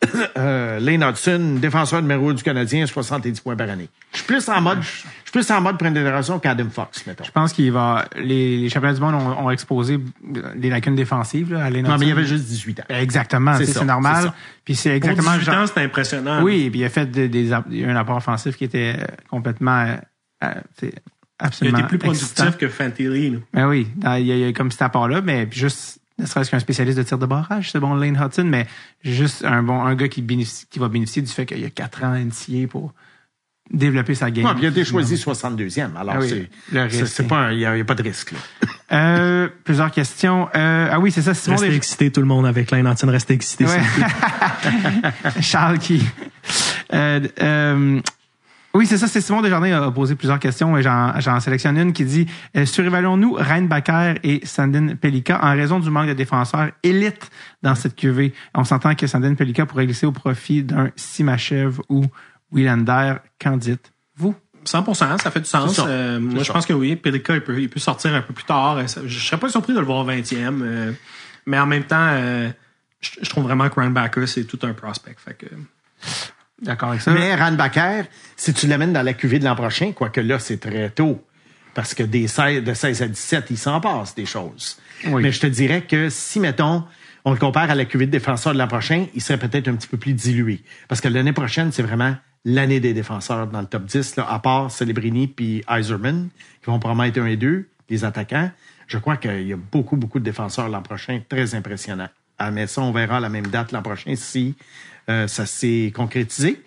euh, 0.39 0.81
Lane 0.81 1.03
Hudson, 1.03 1.59
défenseur 1.61 2.03
numéro 2.03 2.31
1 2.31 2.35
du 2.35 2.43
Canadien, 2.43 2.87
70 2.87 3.41
points 3.41 3.57
par 3.57 3.69
année. 3.71 3.89
Je 4.13 4.19
suis 4.19 4.27
plus 4.27 4.49
en 4.49 4.61
mode, 4.61 4.83
je 4.83 4.89
suis 4.89 5.09
plus 5.33 5.51
en 5.51 5.61
mode 5.61 5.77
qu'Adam 6.41 6.69
Fox, 6.71 7.07
mettons. 7.07 7.25
Je 7.25 7.31
pense 7.31 7.53
qu'il 7.53 7.71
va. 7.73 8.05
Les, 8.17 8.57
les 8.59 8.69
championnats 8.69 8.95
du 8.95 9.01
monde 9.01 9.15
ont, 9.15 9.45
ont 9.47 9.51
exposé 9.51 9.99
des 10.57 10.71
lacunes 10.71 10.97
défensives 10.97 11.53
là, 11.53 11.65
à 11.65 11.71
Lane 11.71 11.85
Non, 11.87 11.97
mais 11.99 12.07
il 12.07 12.13
avait 12.13 12.25
juste 12.25 12.45
18 12.47 12.81
ans. 12.81 12.85
Exactement, 12.89 13.57
C'est 13.57 13.67
ça, 13.67 13.85
normal. 13.85 14.25
ça. 14.25 14.35
Puis 14.65 14.75
c'est 14.75 14.99
Pour 15.01 15.11
exactement 15.11 15.37
18 15.39 15.45
genre- 15.45 15.55
ans, 15.63 15.67
c'est 15.67 15.83
impressionnant. 15.83 16.43
Oui, 16.43 16.69
puis 16.71 16.81
il 16.81 16.85
a 16.85 16.89
fait 16.89 17.07
des, 17.11 17.53
un 17.53 17.97
apport 17.97 18.17
offensif 18.17 18.57
qui 18.57 18.65
était 18.65 18.97
euh, 18.99 19.05
complètement 19.31 19.81
euh, 19.87 19.97
euh, 20.45 20.51
sais, 20.79 20.89
Il 20.89 20.99
a 21.39 21.47
absolument 21.47 21.79
été 21.79 21.89
plus 21.89 22.09
excitant. 22.11 22.43
productif 22.45 22.59
que 22.61 22.69
Fantilli. 22.69 23.31
là. 23.31 23.39
Ben 23.55 23.69
oui, 23.69 23.89
il 23.97 24.03
y, 24.05 24.07
a, 24.07 24.19
il 24.19 24.27
y 24.27 24.45
a 24.45 24.53
comme 24.53 24.71
cet 24.71 24.83
apport-là, 24.83 25.21
mais 25.23 25.49
juste, 25.51 25.99
ne 26.23 26.27
serait-ce 26.27 26.51
qu'un 26.51 26.59
spécialiste 26.59 26.97
de 26.99 27.03
tir 27.03 27.19
de 27.19 27.27
barrage, 27.27 27.71
c'est 27.71 27.81
bon 27.81 27.95
Lane 27.95 28.17
Hudson, 28.23 28.45
mais 28.45 28.67
juste 29.03 29.45
un 29.45 29.63
bon 29.63 29.83
un 29.85 29.95
gars 29.95 30.09
qui, 30.09 30.23
bénéficie, 30.23 30.67
qui 30.71 30.79
va 30.79 30.89
bénéficier 30.89 31.23
du 31.23 31.31
fait 31.31 31.45
qu'il 31.47 31.61
y 31.61 31.65
a 31.65 31.71
quatre 31.71 32.03
ans 32.05 32.15
NCA 32.15 32.67
pour 32.69 32.95
développer 33.73 34.15
sa 34.15 34.31
game. 34.31 34.45
Ouais, 34.45 34.53
il 34.59 34.67
a 34.67 34.69
été 34.69 34.85
choisi 34.85 35.15
62e. 35.17 35.97
Alors, 35.97 36.15
Ah 36.17 36.19
oui, 36.21 36.29
c'est, 36.29 36.35
le 36.37 36.49
c'est, 36.73 36.83
risque, 36.83 36.97
c'est 37.07 37.07
c'est- 37.07 37.23
pas 37.29 37.37
un- 37.39 37.53
il 37.53 37.59
n'y 37.59 37.65
a, 37.67 37.75
il 37.77 37.79
y 37.79 37.81
a 37.81 37.85
pas 37.85 37.95
de 37.95 38.03
risque. 38.03 38.33
Là. 38.33 38.39
Euh, 38.93 39.49
plusieurs 39.65 39.91
questions. 39.91 40.49
Euh, 40.55 40.89
ah 40.93 40.99
oui, 41.01 41.11
c'est 41.11 41.23
ça, 41.23 41.33
Simon 41.33 41.57
Restez 41.57 41.71
Des- 41.71 41.77
excité, 41.77 42.11
tout 42.13 42.21
le 42.21 42.27
monde, 42.27 42.45
avec 42.45 42.71
Lane 42.71 42.87
Hudson. 42.87 43.07
Restez 43.09 43.33
excité. 43.35 43.65
Ouais. 43.65 43.81
Charles 45.41 45.79
qui. 45.79 46.03
Euh, 46.93 47.21
euh, 47.41 48.01
oui, 48.75 48.87
c'est 48.87 48.97
ça. 48.97 49.07
C'est 49.07 49.21
Simon 49.21 49.43
Desjardins 49.43 49.83
a 49.83 49.91
posé 49.91 50.15
plusieurs 50.15 50.39
questions 50.39 50.77
et 50.79 50.83
j'en, 50.83 51.41
sélectionne 51.41 51.77
une 51.77 51.93
qui 51.93 52.05
dit 52.05 52.27
euh, 52.57 52.65
Surévaluons-nous 52.65 53.35
Reinbacher 53.35 54.15
et 54.23 54.45
Sandin 54.45 54.97
Pelika 54.97 55.41
en 55.43 55.51
raison 55.53 55.79
du 55.79 55.91
manque 55.91 56.09
de 56.09 56.15
défenseurs 56.15 56.71
élites 56.83 57.31
dans 57.63 57.75
cette 57.75 57.95
QV. 57.95 58.33
On 58.55 58.65
s'entend 58.65 58.95
que 58.95 59.07
Sandin 59.07 59.35
Pelika 59.35 59.67
pourrait 59.67 59.87
glisser 59.87 60.07
au 60.07 60.13
profit 60.13 60.63
d'un 60.63 60.91
Simachev 60.97 61.81
ou 61.89 62.05
Willander. 62.51 63.17
Qu'en 63.39 63.57
dites-vous 63.57 64.35
100% 64.65 65.21
ça 65.21 65.31
fait 65.31 65.41
du 65.41 65.47
sens. 65.47 65.81
Euh, 65.85 66.21
moi, 66.21 66.43
je 66.43 66.53
pense 66.53 66.67
que 66.67 66.73
oui. 66.73 66.97
Pelika, 66.97 67.35
il 67.35 67.41
peut, 67.41 67.61
il 67.61 67.69
peut 67.69 67.81
sortir 67.81 68.15
un 68.15 68.23
peu 68.23 68.33
plus 68.33 68.45
tard. 68.45 68.79
Euh, 68.79 68.85
Je 69.07 69.19
serais 69.19 69.39
pas 69.39 69.49
surpris 69.49 69.75
de 69.75 69.81
le 69.81 69.87
voir 69.87 70.07
20e. 70.07 70.63
euh, 70.63 70.93
mais 71.47 71.59
en 71.59 71.67
même 71.67 71.85
temps, 71.85 71.97
euh, 71.99 72.49
je, 73.01 73.11
je 73.21 73.29
trouve 73.29 73.45
vraiment 73.45 73.69
que 73.69 73.81
Reinbacker, 73.81 74.27
c'est 74.27 74.45
tout 74.45 74.61
un 74.63 74.73
prospect. 74.73 75.17
Fait 75.19 75.35
que, 75.35 75.47
D'accord 76.63 76.91
avec 76.91 77.03
ça? 77.03 77.11
Mais 77.13 77.35
Ranbacker, 77.35 78.05
si 78.37 78.55
tu 78.55 78.67
l'amènes 78.67 78.93
dans 78.93 79.03
la 79.03 79.15
QV 79.15 79.41
de 79.41 79.45
l'an 79.45 79.57
prochain, 79.57 79.93
quoique 79.93 80.21
là, 80.21 80.39
c'est 80.39 80.59
très 80.59 80.91
tôt, 80.91 81.25
Parce 81.75 81.95
que 81.95 82.03
des 82.03 82.29
16, 82.29 82.65
de 82.65 82.75
16 82.75 83.03
à 83.03 83.09
17, 83.09 83.47
il 83.51 83.59
s'en 83.59 83.81
passe 83.81 84.15
des 84.15 84.27
choses. 84.27 84.79
Oui. 85.07 85.23
Mais 85.23 85.33
je 85.33 85.41
te 85.41 85.47
dirais 85.47 85.83
que 85.83 86.09
si, 86.11 86.39
mettons, 86.39 86.85
on 87.25 87.33
le 87.33 87.39
compare 87.39 87.71
à 87.71 87.75
la 87.75 87.85
cuvée 87.85 88.07
de 88.07 88.11
défenseurs 88.11 88.53
de 88.53 88.59
l'an 88.59 88.69
prochain, 88.69 89.07
il 89.15 89.23
serait 89.23 89.39
peut-être 89.39 89.69
un 89.69 89.75
petit 89.75 89.89
peu 89.89 89.97
plus 89.97 90.13
dilué. 90.13 90.63
Parce 90.89 91.01
que 91.01 91.09
l'année 91.09 91.33
prochaine, 91.33 91.73
c'est 91.73 91.83
vraiment 91.83 92.15
l'année 92.45 92.81
des 92.81 92.93
défenseurs 92.93 93.47
dans 93.47 93.61
le 93.61 93.67
top 93.67 93.87
10, 93.87 94.17
là, 94.17 94.27
à 94.29 94.39
part 94.39 94.71
Celebrini 94.71 95.29
puis 95.29 95.65
Iserman, 95.71 96.29
qui 96.63 96.67
vont 96.67 96.79
probablement 96.79 97.05
être 97.05 97.19
un 97.19 97.27
et 97.27 97.37
deux, 97.37 97.69
les 97.89 98.05
attaquants. 98.05 98.51
Je 98.87 98.99
crois 98.99 99.17
qu'il 99.17 99.47
y 99.47 99.53
a 99.53 99.57
beaucoup, 99.57 99.97
beaucoup 99.97 100.19
de 100.19 100.25
défenseurs 100.25 100.69
l'an 100.69 100.83
prochain, 100.83 101.21
très 101.29 101.55
impressionnant. 101.55 102.09
Ah, 102.39 102.51
mais 102.51 102.67
ça, 102.67 102.83
on 102.83 102.93
verra 102.93 103.19
à 103.19 103.21
la 103.21 103.29
même 103.29 103.47
date 103.47 103.73
l'an 103.73 103.83
prochain 103.83 104.15
si 104.17 104.57
euh, 105.09 105.27
ça 105.27 105.47
s'est 105.47 105.93
concrétisé. 105.95 106.63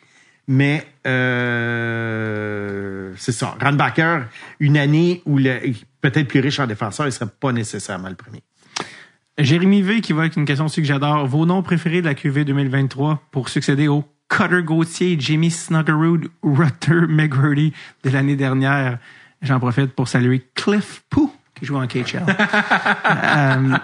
Mais 0.48 0.86
euh, 1.08 3.12
c'est 3.18 3.32
ça. 3.32 3.58
Ranbacker, 3.60 4.28
une 4.60 4.78
année 4.78 5.22
où 5.26 5.38
le 5.38 5.60
peut-être 6.02 6.28
plus 6.28 6.40
riche 6.40 6.60
en 6.60 6.68
défenseurs, 6.68 7.08
il 7.08 7.12
serait 7.12 7.32
pas 7.40 7.52
nécessairement 7.52 8.10
le 8.10 8.16
premier. 8.16 8.44
Jérémy 9.38 9.82
V 9.82 10.02
qui 10.02 10.14
va 10.14 10.22
avec 10.22 10.38
une 10.38 10.46
question 10.46 10.66
aussi 10.66 10.82
que 10.82 10.88
j'adore. 10.88 11.28
Vos 11.28 11.46
noms 11.46 11.64
préférés 11.64 12.02
de 12.02 12.06
la 12.06 12.14
QV 12.14 12.46
2023 12.46 13.24
pour 13.32 13.50
succéder 13.50 13.88
au 13.88 14.06
Cutter 14.30 14.62
Gauthier, 14.64 15.18
Jimmy 15.20 15.52
Snuggerud, 15.52 16.30
Rutter 16.44 17.02
McGrady 17.10 17.74
de 18.04 18.10
l'année 18.12 18.36
dernière. 18.36 19.00
J'en 19.42 19.60
profite 19.60 19.94
pour 19.94 20.08
saluer 20.08 20.48
Cliff 20.54 21.04
Pooh 21.10 21.34
qui 21.56 21.66
joue 21.66 21.78
en 21.78 21.88
KHL. 21.88 22.24
euh, 22.28 23.78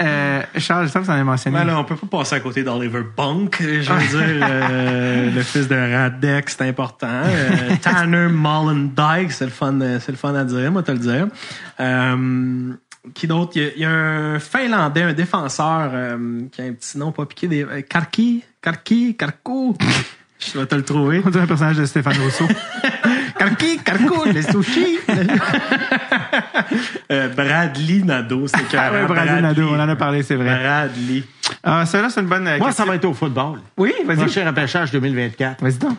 euh, 0.00 0.42
Charles, 0.56 0.86
je 0.86 0.92
sais 0.92 0.98
que 1.00 1.04
vous 1.04 1.10
en 1.10 1.14
avez 1.14 1.24
mentionné. 1.24 1.58
Ben 1.58 1.64
là, 1.64 1.78
on 1.78 1.84
peut 1.84 1.96
pas 1.96 2.18
passer 2.18 2.36
à 2.36 2.40
côté 2.40 2.62
d'Oliver 2.62 3.02
Bunk. 3.16 3.56
Je 3.60 3.92
veux 3.92 4.26
dire, 4.26 4.46
euh, 4.48 5.30
le 5.34 5.42
fils 5.42 5.66
de 5.66 5.74
Radek, 5.74 6.48
c'est 6.48 6.62
important. 6.62 7.22
Euh, 7.24 7.76
Tanner 7.82 8.28
Mollendijk, 8.28 9.32
c'est 9.32 9.46
le 9.46 9.50
fun, 9.50 9.80
euh, 9.80 9.98
c'est 10.00 10.12
le 10.12 10.18
fun 10.18 10.34
à 10.34 10.44
dire, 10.44 10.70
moi 10.70 10.82
te 10.82 10.92
le 10.92 10.98
dire. 10.98 11.26
Qui 13.14 13.26
d'autre? 13.26 13.52
Il 13.54 13.62
y, 13.62 13.64
a, 13.64 13.70
il 13.76 13.80
y 13.80 13.84
a 13.84 13.90
un 13.90 14.38
Finlandais, 14.38 15.02
un 15.02 15.12
défenseur 15.14 15.90
qui 16.52 16.60
a 16.60 16.64
un 16.64 16.72
petit 16.72 16.98
nom 16.98 17.12
pas 17.12 17.24
piqué. 17.24 17.48
Des, 17.48 17.66
Karki, 17.88 18.44
Karki, 18.60 19.16
Karko. 19.16 19.74
Je 20.38 20.58
vais 20.58 20.66
te 20.66 20.74
le 20.74 20.82
trouver. 20.82 21.22
On 21.24 21.30
dirait 21.30 21.44
un 21.44 21.46
personnage 21.46 21.78
de 21.78 21.84
Stéphane 21.84 22.16
Rousseau. 22.18 22.46
Karki, 23.40 23.78
Karko, 23.78 24.26
le 24.26 24.42
sushi. 24.42 24.98
euh, 27.10 27.28
Bradley 27.28 28.02
Nadeau, 28.04 28.46
c'est 28.46 28.56
Ah 28.58 28.70
carrément 28.70 29.08
ouais, 29.08 29.14
Bradley 29.14 29.40
Nadeau, 29.40 29.68
on 29.70 29.80
en 29.80 29.88
a 29.88 29.96
parlé, 29.96 30.22
c'est 30.22 30.34
vrai. 30.34 30.58
Bradley. 30.62 31.24
Ah, 31.62 31.86
celle-là, 31.86 32.10
c'est 32.10 32.20
une 32.20 32.26
bonne 32.26 32.46
euh, 32.46 32.58
Moi, 32.58 32.66
question. 32.68 32.84
ça 32.84 32.90
va 32.90 32.96
être 32.96 33.04
au 33.06 33.14
football. 33.14 33.60
Oui, 33.78 33.94
vas-y. 34.04 34.18
Prochain 34.18 34.46
repêchage 34.46 34.90
2024. 34.90 35.62
Vas-y 35.62 35.78
donc. 35.78 35.96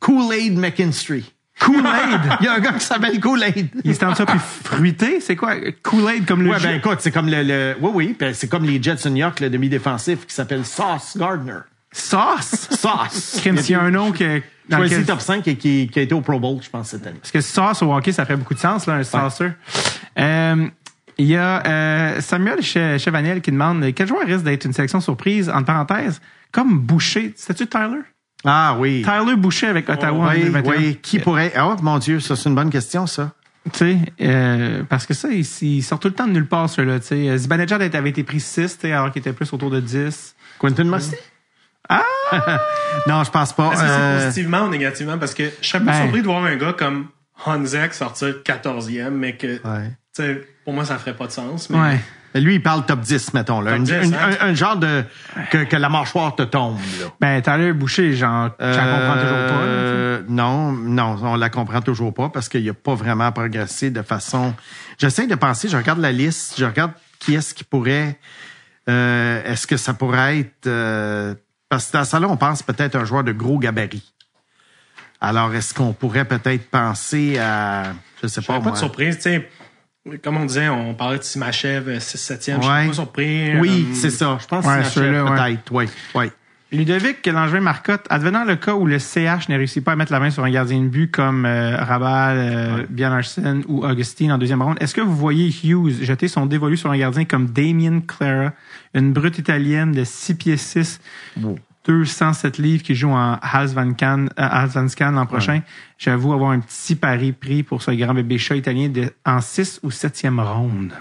Kool-Aid 0.00 0.58
McKinstry. 0.58 1.32
Kool-Aid? 1.60 2.20
Il 2.40 2.46
y 2.46 2.48
a 2.48 2.54
un 2.54 2.58
gars 2.58 2.72
qui 2.72 2.80
s'appelle 2.84 3.20
Kool-Aid. 3.20 3.68
Il 3.84 3.94
se 3.94 4.00
tente 4.00 4.16
ça 4.16 4.26
puis 4.26 4.40
fruité, 4.40 5.20
c'est 5.20 5.36
quoi? 5.36 5.54
Kool-Aid 5.84 6.26
comme 6.26 6.42
le 6.42 6.50
Ouais, 6.50 6.58
ben 6.60 6.78
écoute, 6.78 6.98
c'est 6.98 7.12
comme 7.12 7.28
le, 7.28 7.44
le- 7.44 7.76
oui, 7.80 7.90
oui, 7.94 8.16
ben, 8.18 8.34
c'est 8.34 8.48
comme 8.48 8.64
les 8.64 8.82
Jets 8.82 8.96
de 9.04 9.08
New 9.10 9.16
York, 9.18 9.38
le 9.38 9.50
demi-défensif 9.50 10.26
qui 10.26 10.34
s'appelle 10.34 10.64
Sauce 10.66 11.16
Gardner. 11.16 11.60
Sauce? 11.92 12.68
Sauce. 12.70 13.36
Crime, 13.40 13.56
s'il 13.58 13.72
y 13.72 13.74
a 13.76 13.82
un 13.82 13.90
nom 13.92 14.10
que, 14.12 14.42
dans 14.68 14.78
lequel- 14.78 15.04
top 15.06 15.20
5 15.20 15.46
et 15.48 15.56
qui, 15.56 15.88
qui 15.92 15.98
a 15.98 16.02
été 16.02 16.14
au 16.14 16.20
Pro 16.20 16.38
Bowl, 16.40 16.58
je 16.62 16.68
pense, 16.70 16.88
cette 16.90 17.06
année. 17.06 17.18
Parce 17.20 17.30
que 17.32 17.40
sauce 17.40 17.82
au 17.82 17.92
hockey, 17.94 18.12
ça 18.12 18.24
fait 18.24 18.36
beaucoup 18.36 18.54
de 18.54 18.58
sens, 18.58 18.86
là, 18.86 18.94
un 18.94 19.02
saucer. 19.04 19.50
Euh, 20.18 20.66
Il 21.20 21.26
y 21.26 21.36
a 21.36 21.66
euh, 21.66 22.20
Samuel 22.20 22.60
Che- 22.60 22.96
Chevanel 22.98 23.40
qui 23.40 23.50
demande 23.50 23.84
quel 23.94 24.06
joueur 24.06 24.24
risque 24.24 24.44
d'être 24.44 24.64
une 24.66 24.72
sélection 24.72 25.00
surprise, 25.00 25.48
entre 25.50 25.64
parenthèses, 25.64 26.20
comme 26.52 26.78
Boucher? 26.78 27.32
C'était-tu 27.36 27.66
Tyler? 27.66 28.02
Ah 28.44 28.76
oui. 28.78 29.02
Tyler 29.04 29.34
Boucher 29.34 29.66
avec 29.66 29.88
Ottawa 29.88 30.26
en 30.26 30.30
Oui, 30.30 30.40
2021. 30.44 30.76
oui. 30.78 30.98
Qui 31.02 31.18
pourrait. 31.18 31.52
Oh 31.60 31.74
mon 31.82 31.98
Dieu, 31.98 32.20
ça, 32.20 32.36
c'est 32.36 32.48
une 32.48 32.54
bonne 32.54 32.70
question, 32.70 33.06
ça. 33.08 33.32
Tu 33.72 33.78
sais, 33.78 33.98
euh, 34.20 34.84
parce 34.88 35.06
que 35.06 35.12
ça, 35.12 35.28
il, 35.30 35.44
il 35.62 35.82
sort 35.82 35.98
tout 35.98 36.06
le 36.08 36.14
temps 36.14 36.26
de 36.28 36.32
nulle 36.32 36.46
part, 36.46 36.70
ceux-là. 36.70 37.00
Tu 37.00 37.06
sais, 37.08 37.36
Zibanejad 37.36 37.82
avait 37.82 38.10
été 38.10 38.22
pris 38.22 38.38
6, 38.40 38.78
tu 38.78 38.82
sais, 38.86 38.92
alors 38.92 39.10
qu'il 39.10 39.18
était 39.20 39.32
plus 39.32 39.52
autour 39.52 39.70
de 39.70 39.80
10. 39.80 40.36
Quentin 40.60 40.84
Musty? 40.84 41.16
Ah! 41.88 42.02
non, 43.06 43.24
je 43.24 43.30
pense 43.30 43.52
pas. 43.52 43.72
Est-ce 43.72 43.80
que 43.82 43.86
c'est 43.88 43.92
Euh, 43.94 44.24
positivement 44.24 44.62
ou 44.64 44.68
négativement? 44.68 45.18
Parce 45.18 45.34
que 45.34 45.50
je 45.60 45.66
serais 45.68 45.80
pas 45.84 45.92
Ben. 45.92 46.02
surpris 46.02 46.20
de 46.22 46.26
voir 46.26 46.44
un 46.44 46.56
gars 46.56 46.72
comme 46.74 47.08
Hanzek 47.46 47.94
sortir 47.94 48.34
14e, 48.44 49.10
mais 49.10 49.36
que, 49.36 49.46
ouais. 49.46 49.88
tu 50.14 50.22
sais, 50.22 50.46
pour 50.64 50.74
moi, 50.74 50.84
ça 50.84 50.98
ferait 50.98 51.16
pas 51.16 51.26
de 51.26 51.32
sens. 51.32 51.70
Mais 51.70 51.78
Ouais. 51.78 52.00
Lui, 52.34 52.56
il 52.56 52.62
parle 52.62 52.84
top 52.84 53.00
10, 53.00 53.32
mettons. 53.32 53.62
Là. 53.62 53.70
Top 53.70 53.78
Une- 53.78 53.84
10, 53.84 53.92
une- 54.08 54.14
hein? 54.14 54.30
un, 54.42 54.48
un 54.50 54.54
genre 54.54 54.76
de. 54.76 55.02
Que, 55.50 55.64
que 55.64 55.76
la 55.76 55.88
mâchoire 55.88 56.36
te 56.36 56.42
tombe, 56.42 56.76
là. 57.00 57.06
Ben, 57.20 57.40
Tyler 57.40 57.72
Boucher, 57.72 58.12
j'en 58.12 58.44
j'en 58.44 58.50
comprends 58.50 59.14
toujours 59.14 59.46
pas. 59.46 59.64
là, 59.64 59.66
Euh, 59.66 60.22
non, 60.28 60.72
non, 60.72 61.16
on 61.22 61.36
la 61.36 61.48
comprend 61.48 61.80
toujours 61.80 62.12
pas 62.12 62.28
parce 62.28 62.50
qu'il 62.50 62.62
n'y 62.62 62.68
a 62.68 62.74
pas 62.74 62.94
vraiment 62.94 63.32
progressé 63.32 63.88
de 63.90 64.02
façon. 64.02 64.54
J'essaie 64.98 65.26
de 65.26 65.34
penser, 65.36 65.68
je 65.70 65.76
regarde 65.78 66.00
la 66.00 66.12
liste, 66.12 66.54
je 66.58 66.66
regarde 66.66 66.92
qui 67.18 67.34
est-ce 67.34 67.54
qui 67.54 67.64
pourrait. 67.64 68.18
euh, 68.90 69.42
est-ce 69.44 69.66
que 69.66 69.76
ça 69.78 69.94
pourrait 69.94 70.38
être. 70.40 70.66
Euh, 71.70 71.76
parce 71.76 71.86
que 71.90 71.92
dans 71.98 72.04
ça 72.04 72.20
là, 72.20 72.28
on 72.28 72.36
pense 72.36 72.62
peut-être 72.62 72.96
un 72.96 73.04
joueur 73.04 73.24
de 73.24 73.32
gros 73.32 73.58
gabarit. 73.58 74.12
Alors, 75.20 75.52
est-ce 75.54 75.74
qu'on 75.74 75.92
pourrait 75.92 76.24
peut-être 76.24 76.70
penser 76.70 77.38
à. 77.38 77.92
Je 78.22 78.28
sais 78.28 78.40
je 78.40 78.46
pas. 78.46 78.60
pas 78.60 78.70
de 78.70 78.76
surprise, 78.76 79.16
tu 79.16 79.22
sais. 79.22 79.48
Comme 80.22 80.36
on 80.38 80.46
disait, 80.46 80.68
on 80.68 80.94
parlait 80.94 81.18
de 81.18 81.22
Simachev 81.24 81.98
6-7e. 81.98 82.62
Je 82.62 82.68
Ouais. 82.68 82.78
suis 82.80 82.88
pas 82.88 82.94
surpris. 82.94 83.58
Oui, 83.60 83.86
Euh, 83.90 83.94
c'est 83.94 84.10
ça. 84.10 84.38
Je 84.40 84.46
pense 84.46 84.64
ouais, 84.64 84.82
que 84.94 85.00
ouais. 85.00 85.56
peut-être. 85.56 85.72
Oui, 85.72 85.88
oui. 86.14 86.30
Ludovic 86.70 87.26
Langevin 87.26 87.60
Marcotte, 87.60 88.06
advenant 88.10 88.44
le 88.44 88.56
cas 88.56 88.74
où 88.74 88.84
le 88.84 88.98
CH 88.98 89.48
ne 89.48 89.56
réussit 89.56 89.82
pas 89.82 89.92
à 89.92 89.96
mettre 89.96 90.12
la 90.12 90.20
main 90.20 90.30
sur 90.30 90.44
un 90.44 90.50
gardien 90.50 90.82
de 90.82 90.88
but 90.88 91.10
comme 91.10 91.46
euh, 91.46 91.76
Rabal, 91.76 92.36
euh, 92.38 93.62
ou 93.68 93.86
Augustine 93.86 94.32
en 94.32 94.36
deuxième 94.36 94.60
ronde, 94.60 94.76
est-ce 94.80 94.94
que 94.94 95.00
vous 95.00 95.16
voyez 95.16 95.48
Hughes 95.64 96.02
jeter 96.02 96.28
son 96.28 96.44
dévolu 96.44 96.76
sur 96.76 96.90
un 96.90 96.98
gardien 96.98 97.24
comme 97.24 97.46
Damien 97.46 98.00
Clara, 98.06 98.52
une 98.92 99.14
brute 99.14 99.38
italienne 99.38 99.92
de 99.92 100.04
6 100.04 100.34
pieds 100.34 100.56
6, 100.58 101.00
207 101.86 102.58
livres 102.58 102.82
qui 102.82 102.94
joue 102.94 103.12
en 103.12 103.38
Halsvanskan 103.40 104.26
euh, 104.38 105.10
l'an 105.10 105.24
prochain? 105.24 105.62
J'avoue 105.96 106.34
avoir 106.34 106.50
un 106.50 106.60
petit 106.60 106.96
pari 106.96 107.32
pris 107.32 107.62
pour 107.62 107.80
ce 107.80 107.92
grand 107.92 108.12
bébé 108.12 108.36
chat 108.36 108.56
italien 108.56 108.90
de, 108.90 109.10
en 109.24 109.40
6 109.40 109.80
ou 109.84 109.88
7e 109.88 110.38
ronde. 110.38 110.92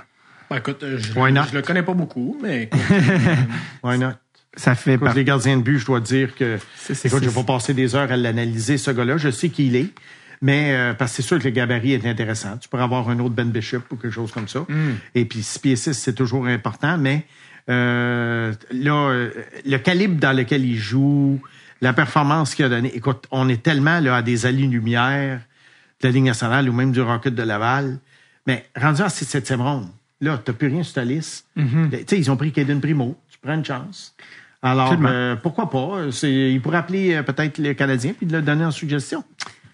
Ben, 0.49 0.57
écoute, 0.57 0.81
euh, 0.83 0.97
je, 0.97 1.11
je 1.11 1.55
le 1.55 1.61
connais 1.61 1.83
pas 1.83 1.93
beaucoup, 1.93 2.37
mais 2.41 2.63
écoute, 2.63 2.79
Why 3.83 3.99
not? 3.99 4.13
Ça 4.57 4.75
fait 4.75 4.95
Écoute, 4.95 5.05
par- 5.05 5.15
les 5.15 5.23
gardiens 5.23 5.55
de 5.57 5.61
but, 5.61 5.77
je 5.79 5.85
dois 5.85 5.99
dire 6.01 6.35
que. 6.35 6.57
Écoute, 7.05 7.23
je 7.23 7.29
vais 7.29 7.43
pas 7.43 7.53
passer 7.53 7.73
des 7.73 7.95
heures 7.95 8.11
à 8.11 8.17
l'analyser, 8.17 8.77
ce 8.77 8.91
gars-là. 8.91 9.17
Je 9.17 9.29
sais 9.29 9.47
qui 9.49 9.67
il 9.67 9.75
est. 9.77 9.87
Mais 10.41 10.73
euh, 10.75 10.93
parce 10.93 11.11
que 11.11 11.15
c'est 11.17 11.21
sûr 11.27 11.39
que 11.39 11.45
le 11.45 11.49
gabarit 11.51 11.93
est 11.93 12.05
intéressant. 12.05 12.57
Tu 12.57 12.67
pourrais 12.69 12.83
avoir 12.83 13.09
un 13.09 13.17
autre 13.19 13.33
Ben 13.33 13.49
Bishop 13.49 13.81
ou 13.91 13.95
quelque 13.95 14.11
chose 14.13 14.31
comme 14.31 14.47
ça. 14.47 14.65
Et 15.15 15.25
puis 15.25 15.41
6 15.41 15.59
pieds 15.59 15.75
6, 15.75 15.93
c'est 15.93 16.13
toujours 16.13 16.45
important. 16.47 16.97
Mais 16.99 17.25
euh, 17.69 18.53
là, 18.71 19.09
euh, 19.09 19.31
le 19.65 19.77
calibre 19.77 20.19
dans 20.19 20.33
lequel 20.35 20.63
il 20.63 20.77
joue, 20.77 21.41
la 21.81 21.93
performance 21.93 22.53
qu'il 22.55 22.65
a 22.65 22.69
donnée. 22.69 22.91
Écoute, 22.95 23.25
on 23.31 23.49
est 23.49 23.61
tellement 23.63 23.99
là, 23.99 24.17
à 24.17 24.21
des 24.21 24.45
années-lumière 24.45 25.39
de 26.01 26.07
la 26.07 26.11
Ligue 26.11 26.25
nationale 26.25 26.69
ou 26.69 26.73
même 26.73 26.91
du 26.91 27.01
Rocket 27.01 27.33
de 27.33 27.43
Laval. 27.43 27.97
Mais 28.45 28.65
rendu 28.75 29.01
à 29.01 29.07
7e 29.07 29.57
ronde, 29.61 29.87
là, 30.21 30.39
t'as 30.43 30.53
plus 30.53 30.67
rien 30.67 30.83
sur 30.83 30.93
ta 30.95 31.03
liste. 31.03 31.45
Tu 31.55 31.97
sais, 32.07 32.17
ils 32.19 32.29
ont 32.31 32.37
pris 32.37 32.51
Caden 32.51 32.79
Primo. 32.79 33.17
Tu 33.29 33.37
prends 33.41 33.55
une 33.55 33.65
chance. 33.65 34.15
Alors, 34.63 34.95
euh, 35.05 35.35
pourquoi 35.35 35.69
pas? 35.69 36.03
Il 36.23 36.59
pourrait 36.61 36.77
appeler 36.77 37.15
euh, 37.15 37.23
peut-être 37.23 37.57
le 37.59 37.73
Canadien 37.73 38.13
puis 38.17 38.25
de 38.25 38.33
le 38.33 38.41
donner 38.41 38.65
en 38.65 38.71
suggestion. 38.71 39.23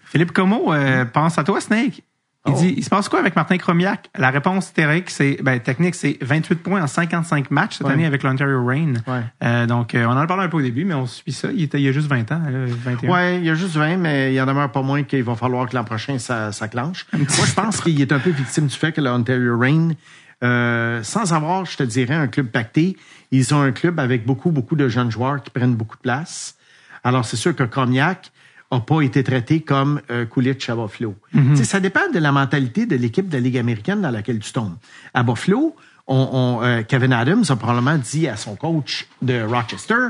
Philippe 0.04 0.32
Como 0.32 0.72
euh, 0.72 1.04
pense 1.04 1.38
à 1.38 1.44
toi, 1.44 1.60
Snake. 1.60 2.02
Il 2.46 2.52
Oh. 2.52 2.58
dit, 2.60 2.74
il 2.76 2.84
se 2.84 2.90
passe 2.90 3.08
quoi 3.08 3.20
avec 3.20 3.34
Martin 3.36 3.56
Cromiac? 3.56 4.10
La 4.18 4.28
réponse 4.28 4.70
théorique, 4.74 5.08
c'est, 5.08 5.38
ben, 5.42 5.58
technique, 5.60 5.94
c'est 5.94 6.18
28 6.20 6.56
points 6.56 6.82
en 6.82 6.86
55 6.86 7.50
matchs 7.50 7.78
cette 7.78 7.86
Ouais. 7.86 7.94
année 7.94 8.04
avec 8.04 8.22
l'Ontario 8.22 8.62
Reign. 8.66 9.02
Ouais. 9.06 9.20
Euh, 9.42 9.64
donc, 9.64 9.94
euh, 9.94 10.04
on 10.04 10.10
en 10.10 10.18
a 10.18 10.26
parlé 10.26 10.44
un 10.44 10.48
peu 10.50 10.58
au 10.58 10.60
début, 10.60 10.84
mais 10.84 10.92
on 10.92 11.06
suit 11.06 11.32
ça. 11.32 11.48
Il, 11.50 11.62
était, 11.62 11.78
il 11.80 11.84
y 11.84 11.88
a 11.88 11.92
juste 11.92 12.06
20 12.06 12.30
ans, 12.32 12.42
là, 12.44 12.66
21. 12.66 13.10
Ouais, 13.10 13.38
il 13.38 13.46
y 13.46 13.48
a 13.50 13.54
juste 13.54 13.76
20, 13.76 13.96
mais 13.96 14.32
il 14.32 14.34
y 14.36 14.40
en 14.42 14.44
demeure 14.46 14.70
pas 14.70 14.82
moins 14.82 15.04
qu'il 15.04 15.22
va 15.24 15.34
falloir 15.36 15.66
que 15.66 15.74
l'an 15.74 15.84
prochain, 15.84 16.18
ça, 16.18 16.52
ça 16.52 16.68
clenche. 16.68 17.06
Moi, 17.14 17.24
je 17.46 17.54
pense 17.54 17.80
qu'il 17.80 17.98
est 17.98 18.12
un 18.12 18.18
peu 18.18 18.28
victime 18.28 18.66
du 18.66 18.76
fait 18.76 18.92
que 18.92 19.00
l'Ontario 19.00 19.58
Reign, 19.58 19.94
euh, 20.42 21.02
sans 21.02 21.32
avoir, 21.32 21.64
je 21.64 21.76
te 21.76 21.82
dirais, 21.82 22.14
un 22.14 22.26
club 22.26 22.48
pacté, 22.48 22.96
ils 23.30 23.54
ont 23.54 23.60
un 23.60 23.72
club 23.72 24.00
avec 24.00 24.26
beaucoup, 24.26 24.50
beaucoup 24.50 24.76
de 24.76 24.88
jeunes 24.88 25.10
joueurs 25.10 25.42
qui 25.42 25.50
prennent 25.50 25.74
beaucoup 25.74 25.96
de 25.96 26.02
place. 26.02 26.56
Alors, 27.02 27.24
c'est 27.24 27.36
sûr 27.36 27.54
que 27.54 27.64
Cognac 27.64 28.30
a 28.70 28.80
pas 28.80 29.02
été 29.02 29.22
traité 29.22 29.60
comme 29.60 30.00
euh, 30.10 30.24
Coolidge 30.26 30.68
à 30.68 30.74
Buffalo. 30.74 31.14
Ça 31.62 31.80
dépend 31.80 32.10
de 32.12 32.18
la 32.18 32.32
mentalité 32.32 32.86
de 32.86 32.96
l'équipe 32.96 33.28
de 33.28 33.34
la 33.34 33.40
Ligue 33.40 33.58
américaine 33.58 34.00
dans 34.00 34.10
laquelle 34.10 34.38
tu 34.38 34.52
tombes. 34.52 34.76
À 35.12 35.22
Buffalo, 35.22 35.76
on, 36.06 36.28
on, 36.32 36.64
euh, 36.64 36.82
Kevin 36.82 37.12
Adams 37.12 37.44
a 37.48 37.56
probablement 37.56 37.98
dit 37.98 38.28
à 38.28 38.36
son 38.36 38.56
coach 38.56 39.06
de 39.22 39.42
Rochester, 39.42 40.08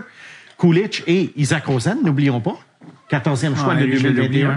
Coolidge 0.56 1.02
et 1.06 1.32
Isaac 1.36 1.66
Rosen, 1.66 1.98
n'oublions 2.02 2.40
pas, 2.40 2.58
14e 3.10 3.56
choix 3.56 3.74
de 3.74 3.84
lui, 3.84 3.98
je 3.98 4.08
l'ai 4.08 4.14
2021 4.14 4.24
oublié, 4.26 4.46
ouais. 4.46 4.54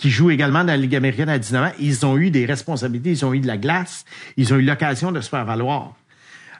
Qui 0.00 0.08
jouent 0.08 0.30
également 0.30 0.60
dans 0.60 0.72
la 0.72 0.78
Ligue 0.78 0.96
américaine 0.96 1.28
à 1.28 1.38
19 1.38 1.62
ans, 1.62 1.72
ils 1.78 2.06
ont 2.06 2.16
eu 2.16 2.30
des 2.30 2.46
responsabilités, 2.46 3.10
ils 3.10 3.24
ont 3.26 3.34
eu 3.34 3.40
de 3.40 3.46
la 3.46 3.58
glace, 3.58 4.06
ils 4.38 4.54
ont 4.54 4.56
eu 4.56 4.62
l'occasion 4.62 5.12
de 5.12 5.20
se 5.20 5.28
faire 5.28 5.44
valoir. 5.44 5.92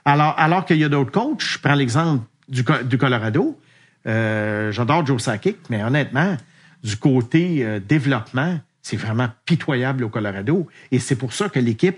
Alors, 0.05 0.35
alors 0.37 0.63
qu'il 0.63 0.77
y 0.77 0.83
a 0.83 0.89
d'autres 0.89 1.11
coachs, 1.11 1.41
je 1.41 1.57
prends 1.57 1.73
l'exemple 1.73 2.23
du, 2.47 2.63
du 2.85 2.99
Colorado, 2.99 3.59
euh, 4.05 4.71
j'adore 4.71 5.07
Joe 5.07 5.19
Sakic, 5.19 5.57
mais 5.71 5.83
honnêtement, 5.83 6.37
du 6.83 6.97
côté 6.97 7.65
euh, 7.65 7.79
développement, 7.79 8.59
c'est 8.83 8.97
vraiment 8.97 9.29
pitoyable 9.45 10.03
au 10.03 10.09
Colorado. 10.09 10.67
Et 10.91 10.99
c'est 10.99 11.15
pour 11.15 11.33
ça 11.33 11.49
que 11.49 11.59
l'équipe 11.59 11.97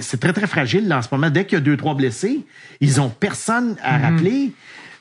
c'est 0.00 0.20
très, 0.20 0.32
très 0.32 0.46
fragile 0.46 0.88
là, 0.88 0.98
en 0.98 1.02
ce 1.02 1.08
moment. 1.12 1.28
Dès 1.28 1.44
qu'il 1.44 1.58
y 1.58 1.60
a 1.60 1.64
deux, 1.64 1.76
trois 1.76 1.94
blessés, 1.94 2.46
ils 2.80 3.00
ont 3.00 3.10
personne 3.10 3.76
à 3.82 3.98
rappeler. 3.98 4.52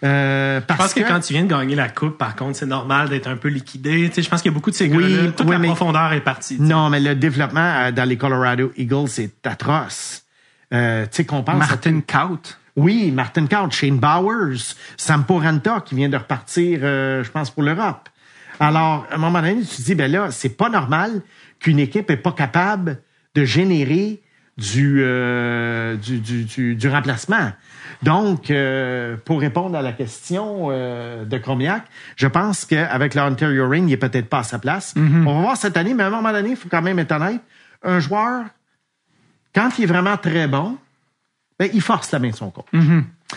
Euh, 0.03 0.59
Je 0.61 0.66
parce 0.66 0.80
pense 0.80 0.93
que, 0.93 1.08
quand 1.08 1.19
tu 1.19 1.34
viens 1.34 1.43
de 1.43 1.50
gagner 1.50 1.76
la 1.76 1.90
coupe, 1.90 2.17
par 2.17 2.35
contre, 2.35 2.58
c'est 2.58 2.66
normal 2.66 3.09
d'être 3.09 3.27
un 3.27 3.38
peu 3.38 3.48
liquidé. 3.50 4.08
Tu 4.09 4.16
sais, 4.16 4.22
je 4.22 4.30
pense 4.30 4.42
qu'il 4.42 4.51
y 4.51 4.53
a 4.53 4.56
beaucoup 4.56 4.69
de 4.72 4.76
ces 4.76 4.88
Oui, 4.88 5.01
gars-là. 5.16 5.32
Toute 5.32 5.45
oui, 5.48 5.51
la 5.53 5.59
mais- 5.59 5.67
profondeur 5.67 6.14
est 6.14 6.22
partie. 6.22 6.58
tu 6.58 6.64
sais. 6.64 6.69
Non, 6.69 6.90
mais 6.90 7.00
le 7.00 7.16
développement 7.16 7.59
euh, 7.61 7.92
dans 7.92 8.08
les 8.08 8.17
Colorado 8.17 8.72
Eagles, 8.77 9.08
c'est 9.08 9.32
atroce. 9.48 10.24
Euh, 10.74 11.03
tu 11.06 11.09
sais, 11.17 11.26
qu'on 11.26 11.43
pense... 11.43 11.56
à- 11.56 11.58
Martin 11.59 12.01
Kaut. 12.01 12.58
Oui, 12.76 13.09
Martin 13.11 13.48
Couch, 13.48 13.76
Shane 13.77 13.98
Bowers, 13.98 14.76
Sampo 14.98 15.40
Ranta 15.40 15.82
qui 15.84 15.95
vient 15.95 16.09
de 16.09 16.17
repartir, 16.17 16.82
euh, 16.84 17.24
je 17.24 17.32
pense, 17.32 17.50
pour 17.50 17.64
l'Europe. 17.64 18.08
Alors, 18.59 19.08
à 19.11 19.16
un 19.16 19.17
moment 19.17 19.40
donné, 19.42 19.61
tu 19.61 19.77
te 19.77 19.82
dis, 19.82 19.95
ben 19.95 20.11
là, 20.11 20.30
c'est 20.30 20.50
pas 20.56 20.69
normal 20.69 21.22
qu'une 21.59 21.80
équipe 21.80 22.11
est 22.11 22.17
pas 22.17 22.32
capable 22.34 23.00
de 23.34 23.45
générer 23.45 24.22
du, 24.59 25.01
euh, 25.03 25.95
du, 25.95 26.19
du, 26.19 26.43
du, 26.43 26.76
du 26.76 26.88
remplacement. 26.90 27.51
Donc, 28.03 28.51
euh, 28.51 29.17
pour 29.26 29.40
répondre 29.40 29.76
à 29.76 29.82
la 29.82 29.92
question 29.92 30.67
euh, 30.69 31.26
de 31.26 31.38
Cromiac, 31.38 31.84
je 32.16 32.27
pense 32.27 32.66
qu'avec 32.66 33.16
le 33.16 33.22
Ontario 33.22 33.67
Reign, 33.67 33.90
il 33.90 33.93
est 33.93 33.98
peut-être 33.98 34.30
pas 34.30 34.40
à 34.40 34.43
sa 34.43 34.59
place. 34.59 34.93
On 34.95 35.35
va 35.35 35.42
voir 35.42 35.58
cette 35.58 35.77
année, 35.77 35.93
mais 35.93 36.03
à 36.03 36.08
un 36.08 36.11
moment 36.11 36.32
donné, 36.32 36.51
il 36.51 36.56
faut 36.56 36.69
quand 36.69 36.82
même 36.82 37.00
être 37.00 37.11
honnête. 37.11 37.42
Un 37.84 38.00
joueur, 38.00 38.45
quand 39.53 39.69
il 39.77 39.84
est 39.84 39.88
vraiment 39.88 40.17
très 40.17 40.48
bon, 40.48 40.77
ben, 41.59 41.69
il 41.74 41.82
force 41.82 42.11
la 42.11 42.19
main 42.19 42.30
de 42.30 42.35
son 42.35 42.51
coach. 42.51 42.66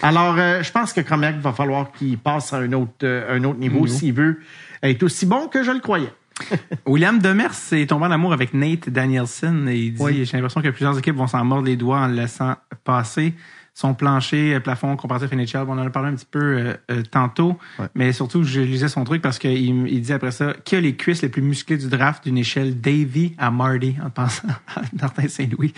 Alors, 0.02 0.36
euh, 0.38 0.62
je 0.62 0.70
pense 0.70 0.92
que 0.92 1.00
Cromiac 1.00 1.38
va 1.38 1.52
falloir 1.52 1.90
qu'il 1.92 2.18
passe 2.18 2.52
à 2.52 2.58
un 2.58 2.72
autre, 2.72 2.92
euh, 3.02 3.36
un 3.36 3.44
autre 3.44 3.58
niveau 3.58 3.86
s'il 3.86 4.12
veut 4.12 4.40
être 4.82 5.02
aussi 5.02 5.26
bon 5.26 5.48
que 5.48 5.62
je 5.62 5.70
le 5.70 5.80
croyais. 5.80 6.12
William 6.86 7.18
Demers 7.18 7.54
est 7.72 7.88
tombé 7.88 8.06
en 8.06 8.10
amour 8.10 8.32
avec 8.32 8.54
Nate 8.54 8.88
Danielson 8.88 9.66
et 9.68 9.76
il 9.76 9.94
dit 9.94 10.02
Oui. 10.02 10.24
J'ai 10.24 10.36
l'impression 10.36 10.62
que 10.62 10.68
plusieurs 10.68 10.98
équipes 10.98 11.16
vont 11.16 11.26
s'en 11.26 11.44
mordre 11.44 11.66
les 11.66 11.76
doigts 11.76 11.98
en 11.98 12.06
le 12.06 12.14
laissant 12.14 12.56
passer. 12.84 13.34
Son 13.72 13.94
plancher, 13.94 14.54
euh, 14.54 14.60
plafond 14.60 14.94
comparatif 14.96 15.32
NHL, 15.32 15.64
on 15.68 15.72
en 15.72 15.86
a 15.86 15.90
parlé 15.90 16.10
un 16.10 16.14
petit 16.14 16.26
peu 16.30 16.38
euh, 16.40 16.74
euh, 16.90 17.02
tantôt, 17.10 17.58
Ouais. 17.78 17.86
mais 17.94 18.12
surtout, 18.12 18.42
je 18.42 18.60
lisais 18.60 18.88
son 18.88 19.04
truc 19.04 19.22
parce 19.22 19.38
qu'il 19.38 19.52
il 19.88 20.00
dit 20.02 20.12
après 20.12 20.32
ça 20.32 20.52
qui 20.64 20.76
a 20.76 20.80
les 20.80 20.96
cuisses 20.96 21.22
les 21.22 21.28
plus 21.28 21.40
musclées 21.40 21.78
du 21.78 21.88
draft 21.88 22.24
d'une 22.24 22.36
échelle 22.36 22.78
Davy 22.80 23.34
à 23.38 23.50
Marty, 23.50 23.96
en 24.04 24.10
pensant 24.10 24.48
à 24.76 24.82
Martin 25.00 25.28
Saint-Louis. 25.28 25.72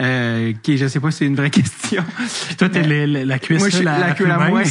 Euh, 0.00 0.52
qui, 0.62 0.78
je 0.78 0.86
sais 0.86 1.00
pas 1.00 1.10
si 1.10 1.18
c'est 1.18 1.26
une 1.26 1.34
vraie 1.36 1.50
question. 1.50 2.04
Puis 2.46 2.56
toi, 2.56 2.68
t'es 2.68 2.82
le- 2.82 3.24
la 3.24 3.38
cuisse, 3.38 3.58
Moi, 3.60 3.68
je 3.68 3.76
suis 3.76 3.84
la, 3.84 3.98
la, 3.98 4.10
queue 4.12 4.26
la 4.26 4.38
moins. 4.38 4.62
Ouais. 4.62 4.64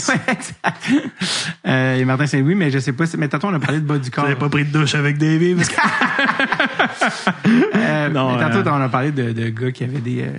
Euh, 1.67 1.95
et 1.98 2.06
Martin 2.06 2.25
Saint-Louis, 2.27 2.56
mais 2.56 2.72
je 2.72 2.80
sais 2.80 2.93
pas 2.93 3.06
si. 3.06 3.17
Mais 3.17 3.27
tantôt, 3.27 3.48
on 3.48 3.53
a 3.53 3.59
parlé 3.59 3.80
de 3.80 3.85
bas 3.85 3.98
du 3.98 4.09
corps. 4.09 4.24
T'avais 4.24 4.35
pas 4.38 4.50
pris 4.50 4.66
de 4.66 4.72
douche 4.72 4.95
avec 4.95 5.17
Davy 5.17 5.53
parce 5.56 5.69
que 5.69 5.75
Euh, 7.75 8.09
Non, 8.09 8.35
mais 8.35 8.42
tantôt, 8.43 8.67
euh, 8.69 8.72
on 8.72 8.82
a 8.82 8.90
parlé 8.90 9.11
de, 9.11 9.32
de 9.32 9.50
gars 9.50 9.72
qui 9.72 9.83
avaient 9.83 10.00
des, 10.00 10.22
euh, 10.24 10.32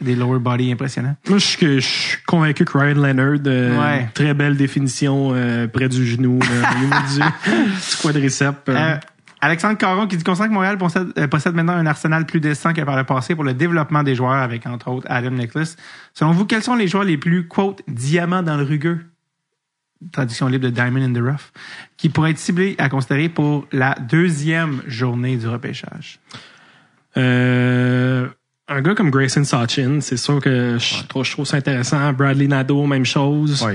des 0.00 0.14
lower 0.16 0.38
body 0.40 0.72
impressionnants. 0.72 1.16
Moi, 1.28 1.38
je 1.38 1.44
suis, 1.44 1.80
je 1.80 1.86
suis 1.86 2.22
convaincu 2.26 2.64
que 2.64 2.76
Ryan 2.78 2.94
Leonard, 2.94 3.38
euh, 3.46 3.78
Ouais. 3.80 4.08
très 4.14 4.34
belle 4.34 4.56
définition 4.56 5.30
euh, 5.34 5.66
près 5.68 5.88
du 5.88 6.04
genou, 6.06 6.38
là, 6.40 6.70
au 6.76 6.78
niveau 6.84 6.96
du, 7.08 7.20
du 7.20 7.96
quadriceps. 8.02 8.58
euh. 8.68 8.74
Euh, 8.74 8.96
Alexandre 9.42 9.76
Caron 9.76 10.06
qui 10.06 10.16
dit 10.16 10.24
qu'on 10.24 10.34
sent 10.34 10.48
que 10.48 10.52
Montréal 10.52 10.78
possède, 10.78 11.08
euh, 11.18 11.28
possède 11.28 11.54
maintenant 11.54 11.74
un 11.74 11.86
arsenal 11.86 12.24
plus 12.26 12.40
décent 12.40 12.72
que 12.72 12.80
par 12.80 12.96
le 12.96 13.04
passé 13.04 13.34
pour 13.34 13.44
le 13.44 13.52
développement 13.54 14.02
des 14.02 14.14
joueurs 14.14 14.32
avec, 14.32 14.66
entre 14.66 14.88
autres, 14.88 15.06
Adam 15.10 15.30
Nicholas. 15.30 15.76
Selon 16.14 16.32
vous, 16.32 16.46
quels 16.46 16.62
sont 16.62 16.74
les 16.74 16.88
joueurs 16.88 17.04
les 17.04 17.18
plus, 17.18 17.46
quote, 17.46 17.82
diamants 17.86 18.42
dans 18.42 18.56
le 18.56 18.64
rugueux? 18.64 19.00
Traduction 20.12 20.48
libre 20.48 20.64
de 20.64 20.70
Diamond 20.70 21.02
in 21.02 21.12
the 21.12 21.22
Rough. 21.22 21.52
Qui 21.96 22.08
pourraient 22.08 22.30
être 22.32 22.38
ciblés 22.38 22.74
à 22.78 22.88
considérer 22.88 23.28
pour 23.28 23.66
la 23.72 23.94
deuxième 23.94 24.82
journée 24.86 25.36
du 25.36 25.46
repêchage. 25.48 26.18
Euh, 27.16 28.28
un 28.68 28.80
gars 28.82 28.94
comme 28.94 29.10
Grayson 29.10 29.44
Sachin, 29.44 30.00
c'est 30.00 30.16
sûr 30.16 30.40
que 30.40 30.76
je, 30.78 31.06
trouve, 31.06 31.24
je 31.24 31.32
trouve 31.32 31.44
ça 31.46 31.56
intéressant. 31.56 32.12
Bradley 32.12 32.48
Nadeau, 32.48 32.86
même 32.86 33.04
chose. 33.04 33.62
Oui. 33.66 33.74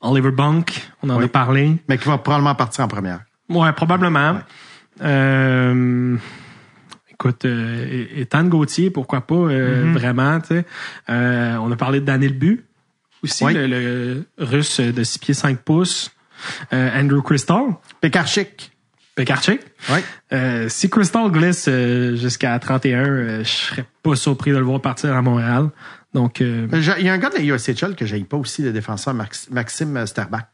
Oliver 0.00 0.32
Bunk, 0.32 0.82
on 1.02 1.10
en 1.10 1.18
Oui. 1.18 1.24
a 1.24 1.28
parlé. 1.28 1.76
Mais 1.88 1.96
qui 1.98 2.08
va 2.08 2.18
probablement 2.18 2.54
partir 2.54 2.84
en 2.84 2.88
première. 2.88 3.20
Ouais, 3.48 3.72
probablement. 3.72 4.38
Euh, 5.02 6.16
écoute, 7.10 7.44
euh, 7.44 8.06
Ethan 8.16 8.44
Gauthier, 8.44 8.90
pourquoi 8.90 9.22
pas, 9.22 9.34
euh, 9.34 9.92
vraiment, 9.94 10.40
tu 10.40 10.48
sais. 10.48 10.64
Euh, 11.08 11.56
on 11.56 11.70
a 11.72 11.76
parlé 11.76 12.00
de 12.00 12.04
Daniel 12.04 12.36
Bu, 12.38 12.64
aussi, 13.22 13.44
Oui. 13.44 13.54
le, 13.54 13.66
le 13.66 14.24
russe 14.38 14.80
de 14.80 15.02
6 15.04 15.18
pieds 15.18 15.34
5 15.34 15.58
pouces. 15.60 16.10
Euh, 16.72 16.90
Andrew 17.00 17.22
Crystal, 17.22 17.62
Pekarchik. 18.00 18.72
Pekarchik. 19.16 19.60
Oui. 19.90 19.98
Euh, 20.32 20.68
si 20.68 20.90
Crystal 20.90 21.30
glisse 21.30 21.66
euh, 21.68 22.16
jusqu'à 22.16 22.58
31, 22.58 23.04
euh, 23.04 23.38
je 23.44 23.48
serais 23.48 23.84
pas 24.02 24.16
surpris 24.16 24.50
de 24.50 24.56
le 24.58 24.64
voir 24.64 24.80
partir 24.80 25.14
à 25.14 25.22
Montréal. 25.22 25.68
Donc, 26.14 26.40
euh, 26.40 26.66
Il 26.98 27.04
y 27.04 27.08
a 27.08 27.12
un 27.12 27.18
gars 27.18 27.30
de 27.30 27.36
la 27.36 27.42
USHL 27.42 27.94
que 27.96 28.06
j'aille 28.06 28.24
pas 28.24 28.36
aussi, 28.36 28.62
le 28.62 28.72
défenseur 28.72 29.14
Max- 29.14 29.48
Maxime 29.50 30.06
Sterbach. 30.06 30.46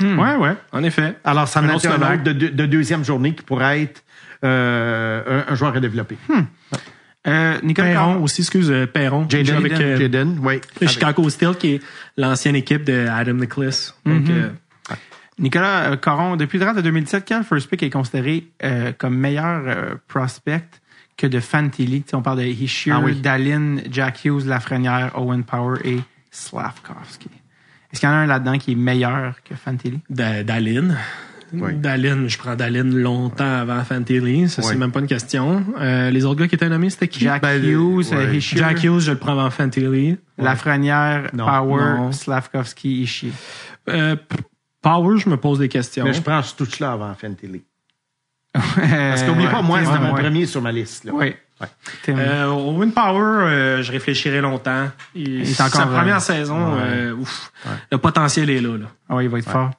ouais, 0.00 0.36
ouais, 0.36 0.54
en 0.72 0.82
effet. 0.84 1.16
Alors, 1.24 1.48
ça 1.48 1.60
en 1.60 1.64
Un 1.64 1.74
autre 1.74 2.22
de, 2.22 2.32
de- 2.32 2.48
de 2.48 2.66
deuxième 2.66 3.04
journée 3.04 3.34
qui 3.34 3.42
pourrait 3.42 3.82
être 3.82 4.02
euh, 4.44 5.42
un, 5.48 5.52
un 5.52 5.54
joueur 5.56 5.74
à 5.76 5.80
développer. 5.80 6.16
Euh, 7.26 7.58
Nicolas 7.62 7.88
Perron 7.88 8.12
Caron. 8.12 8.22
aussi, 8.22 8.42
excuse, 8.42 8.70
euh, 8.70 8.86
Perron. 8.86 9.26
Jaden, 9.28 9.56
avec 9.56 9.72
euh, 9.72 9.98
Jaden, 9.98 10.38
oui. 10.40 10.60
le 10.80 10.86
Chicago 10.86 11.28
Steel, 11.28 11.54
qui 11.56 11.74
est 11.74 11.82
l'ancienne 12.16 12.54
équipe 12.56 12.84
de 12.84 13.06
Adam 13.08 13.34
Nicholas. 13.34 13.92
Donc, 14.06 14.30
euh, 14.30 14.50
Nicolas 15.38 15.90
euh, 15.92 15.96
Caron, 15.96 16.36
depuis 16.36 16.58
le 16.58 16.64
draft 16.64 16.76
de 16.78 16.82
2017, 16.82 17.24
quel 17.26 17.44
first 17.44 17.68
pick 17.70 17.82
est 17.82 17.90
considéré 17.90 18.46
euh, 18.64 18.92
comme 18.96 19.16
meilleur 19.16 19.62
euh, 19.66 19.94
prospect 20.08 20.64
que 21.16 21.26
de 21.26 21.40
Fantilli? 21.40 22.02
Tu 22.02 22.10
sais, 22.10 22.16
on 22.16 22.22
parle 22.22 22.38
de 22.38 22.44
Hischier, 22.44 22.92
Ah 22.94 23.00
oui. 23.02 23.14
Dallin, 23.20 23.76
Jack 23.90 24.24
Hughes, 24.24 24.46
Lafrenière, 24.46 25.12
Owen 25.14 25.44
Power 25.44 25.78
et 25.84 25.98
Slavkovski. 26.30 27.28
Est-ce 27.92 28.00
qu'il 28.00 28.08
y 28.08 28.12
en 28.12 28.14
a 28.14 28.18
un 28.18 28.26
là-dedans 28.26 28.58
qui 28.58 28.72
est 28.72 28.76
meilleur 28.76 29.36
que 29.44 29.54
Fantilli? 29.54 30.00
Da- 30.10 30.42
Dallin. 30.42 30.94
Oui. 31.54 31.72
Dallin, 31.76 32.28
je 32.28 32.36
prends 32.36 32.54
Dallin 32.56 32.84
longtemps 32.84 33.60
avant 33.60 33.82
Fantilli. 33.82 34.50
Ça, 34.50 34.60
c'est 34.60 34.76
même 34.76 34.92
pas 34.92 35.00
une 35.00 35.06
question. 35.06 35.64
Euh, 35.80 36.10
les 36.10 36.26
autres 36.26 36.40
gars 36.40 36.46
qui 36.48 36.56
étaient 36.56 36.68
nommés, 36.68 36.90
c'était 36.90 37.08
qui? 37.08 37.20
Jack 37.20 37.40
Ben, 37.40 37.64
Hughes, 37.64 38.12
ouais. 38.12 38.36
Hischier, 38.36 38.58
Jack 38.58 38.84
Hughes, 38.84 39.00
je 39.00 39.12
le 39.12 39.16
prends 39.18 39.32
avant 39.32 39.48
Fantilli. 39.48 40.18
Lafrenière, 40.36 41.30
Non. 41.32 41.46
Power, 41.46 41.82
Non. 41.96 42.12
Slavkovski, 42.12 43.02
Hischier. 43.02 43.32
Euh, 43.88 44.16
Power, 44.82 45.18
je 45.18 45.28
me 45.28 45.36
pose 45.36 45.58
des 45.58 45.68
questions. 45.68 46.04
Mais 46.04 46.12
je 46.12 46.22
prends 46.22 46.42
ce 46.42 46.54
touch-là 46.54 46.92
avant 46.92 47.14
Fantilli. 47.14 47.62
Parce 48.52 48.66
Parce 48.76 49.22
qu'oublie 49.24 49.46
pas, 49.46 49.62
moi, 49.62 49.80
c'est 49.84 49.98
mon 49.98 50.14
ouais. 50.14 50.22
premier 50.22 50.46
sur 50.46 50.62
ma 50.62 50.72
liste. 50.72 51.04
Là. 51.04 51.12
Oui. 51.14 51.34
Ouais. 51.60 51.68
Euh, 52.10 52.46
Owen 52.46 52.92
Power, 52.92 53.20
euh, 53.20 53.82
je 53.82 53.90
réfléchirai 53.90 54.40
longtemps. 54.40 54.88
Il, 55.14 55.42
est 55.42 55.60
encore 55.60 55.80
sa 55.80 55.86
première 55.86 56.20
saison, 56.20 56.74
Ouais. 56.74 56.80
euh, 56.82 57.14
ouf, 57.14 57.52
le 57.90 57.98
potentiel 57.98 58.48
est 58.50 58.60
là. 58.60 58.76
là. 58.78 58.86
Ah 59.08 59.16
oui, 59.16 59.24
il 59.24 59.30
va 59.30 59.38
être 59.38 59.50
fort. 59.50 59.70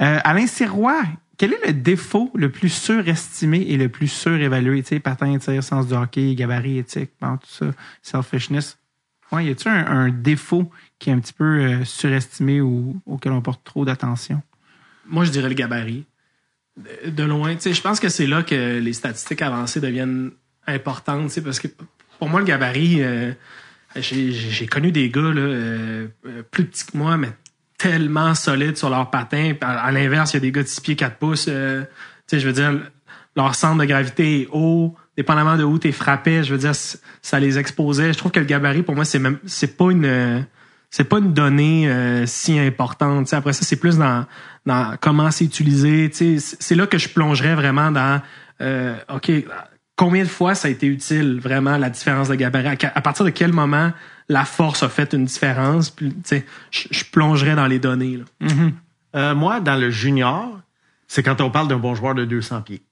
Euh, 0.00 0.18
Alain 0.24 0.46
Sirois, 0.46 1.02
quel 1.36 1.52
est 1.52 1.66
le 1.66 1.72
défaut 1.74 2.30
le 2.34 2.50
plus 2.50 2.70
surestimé 2.70 3.58
et 3.68 3.76
le 3.76 3.90
plus 3.90 4.08
surévalué? 4.08 4.82
Tu 4.82 4.88
sais, 4.88 5.00
patin, 5.00 5.36
tir, 5.38 5.62
sens 5.62 5.86
du 5.88 5.94
hockey, 5.94 6.34
gabarit, 6.34 6.78
éthique, 6.78 7.10
bon, 7.20 7.36
tout 7.36 7.48
ça, 7.50 7.66
selfishness. 8.00 8.78
Ouais, 9.30 9.44
y 9.44 9.50
a-tu 9.50 9.68
un, 9.68 9.86
un 9.86 10.08
défaut 10.08 10.70
qui 11.00 11.10
est 11.10 11.12
un 11.12 11.18
petit 11.18 11.32
peu 11.32 11.44
euh, 11.44 11.84
surestimé 11.84 12.60
ou 12.60 13.00
auquel 13.06 13.32
on 13.32 13.40
porte 13.40 13.64
trop 13.64 13.84
d'attention? 13.84 14.40
Moi, 15.06 15.24
je 15.24 15.30
dirais 15.30 15.48
le 15.48 15.54
gabarit. 15.54 16.04
De, 17.06 17.24
loin, 17.24 17.54
tu 17.54 17.62
sais, 17.62 17.72
je 17.72 17.80
pense 17.80 17.98
que 17.98 18.08
c'est 18.08 18.26
là 18.26 18.42
que 18.42 18.78
les 18.78 18.92
statistiques 18.92 19.42
avancées 19.42 19.80
deviennent 19.80 20.30
importantes, 20.66 21.28
tu 21.28 21.34
sais, 21.34 21.42
parce 21.42 21.58
que 21.58 21.68
pour 22.18 22.28
moi, 22.28 22.40
le 22.40 22.46
gabarit, 22.46 23.02
euh, 23.02 23.32
j'ai 23.96 24.66
connu 24.66 24.92
des 24.92 25.08
gars 25.10 25.20
là, 25.20 25.40
euh, 25.40 26.08
plus 26.50 26.66
petits 26.66 26.86
que 26.86 26.96
moi, 26.96 27.16
mais 27.16 27.30
tellement 27.76 28.34
solides 28.34 28.76
sur 28.76 28.90
leur 28.90 29.10
patin. 29.10 29.54
Puis 29.58 29.68
À, 29.68 29.90
l'inverse, 29.90 30.32
il 30.32 30.36
y 30.36 30.38
a 30.38 30.40
des 30.40 30.52
gars 30.52 30.62
de 30.62 30.68
6 30.68 30.80
pieds 30.82 30.96
4 30.96 31.16
pouces. 31.16 31.46
tu 31.46 31.50
sais, 32.26 32.40
je 32.40 32.46
veux 32.46 32.52
dire, 32.52 32.78
leur 33.36 33.54
centre 33.54 33.78
de 33.78 33.86
gravité 33.86 34.42
est 34.42 34.48
haut, 34.52 34.94
dépendamment 35.16 35.56
de 35.56 35.64
où 35.64 35.78
tu 35.78 35.90
frappé, 35.92 36.44
je 36.44 36.52
veux 36.52 36.58
dire, 36.58 36.74
ça 36.74 37.40
les 37.40 37.58
exposait. 37.58 38.12
Je 38.12 38.18
trouve 38.18 38.32
que 38.32 38.40
le 38.40 38.46
gabarit, 38.46 38.82
pour 38.82 38.94
moi, 38.94 39.06
c'est 39.06 39.18
même 39.18 39.38
c'est 39.46 39.78
pas 39.78 39.90
une 39.90 40.46
c'est 40.90 41.04
pas 41.04 41.18
une 41.18 41.32
donnée 41.32 41.88
euh, 41.88 42.26
si 42.26 42.58
importante. 42.58 43.32
Après 43.32 43.52
ça, 43.52 43.64
c'est 43.64 43.76
plus 43.76 43.98
dans, 43.98 44.26
dans 44.66 44.96
comment 45.00 45.30
c'est 45.30 45.44
utilisé. 45.44 46.10
C'est 46.12 46.74
là 46.74 46.86
que 46.86 46.98
je 46.98 47.08
plongerais 47.08 47.54
vraiment 47.54 47.90
dans 47.90 48.20
euh, 48.60 48.96
OK, 49.08 49.30
combien 49.96 50.24
de 50.24 50.28
fois 50.28 50.54
ça 50.54 50.68
a 50.68 50.70
été 50.70 50.86
utile 50.86 51.40
vraiment 51.40 51.78
la 51.78 51.90
différence 51.90 52.28
de 52.28 52.34
gabarit? 52.34 52.68
À, 52.68 52.92
à 52.94 53.00
partir 53.00 53.24
de 53.24 53.30
quel 53.30 53.52
moment 53.52 53.92
la 54.28 54.44
force 54.44 54.82
a 54.82 54.88
fait 54.88 55.12
une 55.12 55.24
différence? 55.24 55.94
Je, 56.70 57.04
plongerais 57.10 57.54
dans 57.54 57.66
les 57.66 57.78
données. 57.78 58.18
Là. 58.18 58.48
Euh, 59.16 59.34
moi, 59.34 59.60
dans 59.60 59.76
le 59.76 59.90
junior, 59.90 60.60
c'est 61.08 61.22
quand 61.22 61.40
on 61.40 61.50
parle 61.50 61.68
d'un 61.68 61.78
bon 61.78 61.94
joueur 61.94 62.14
de 62.14 62.24
200 62.24 62.62
pieds. 62.62 62.82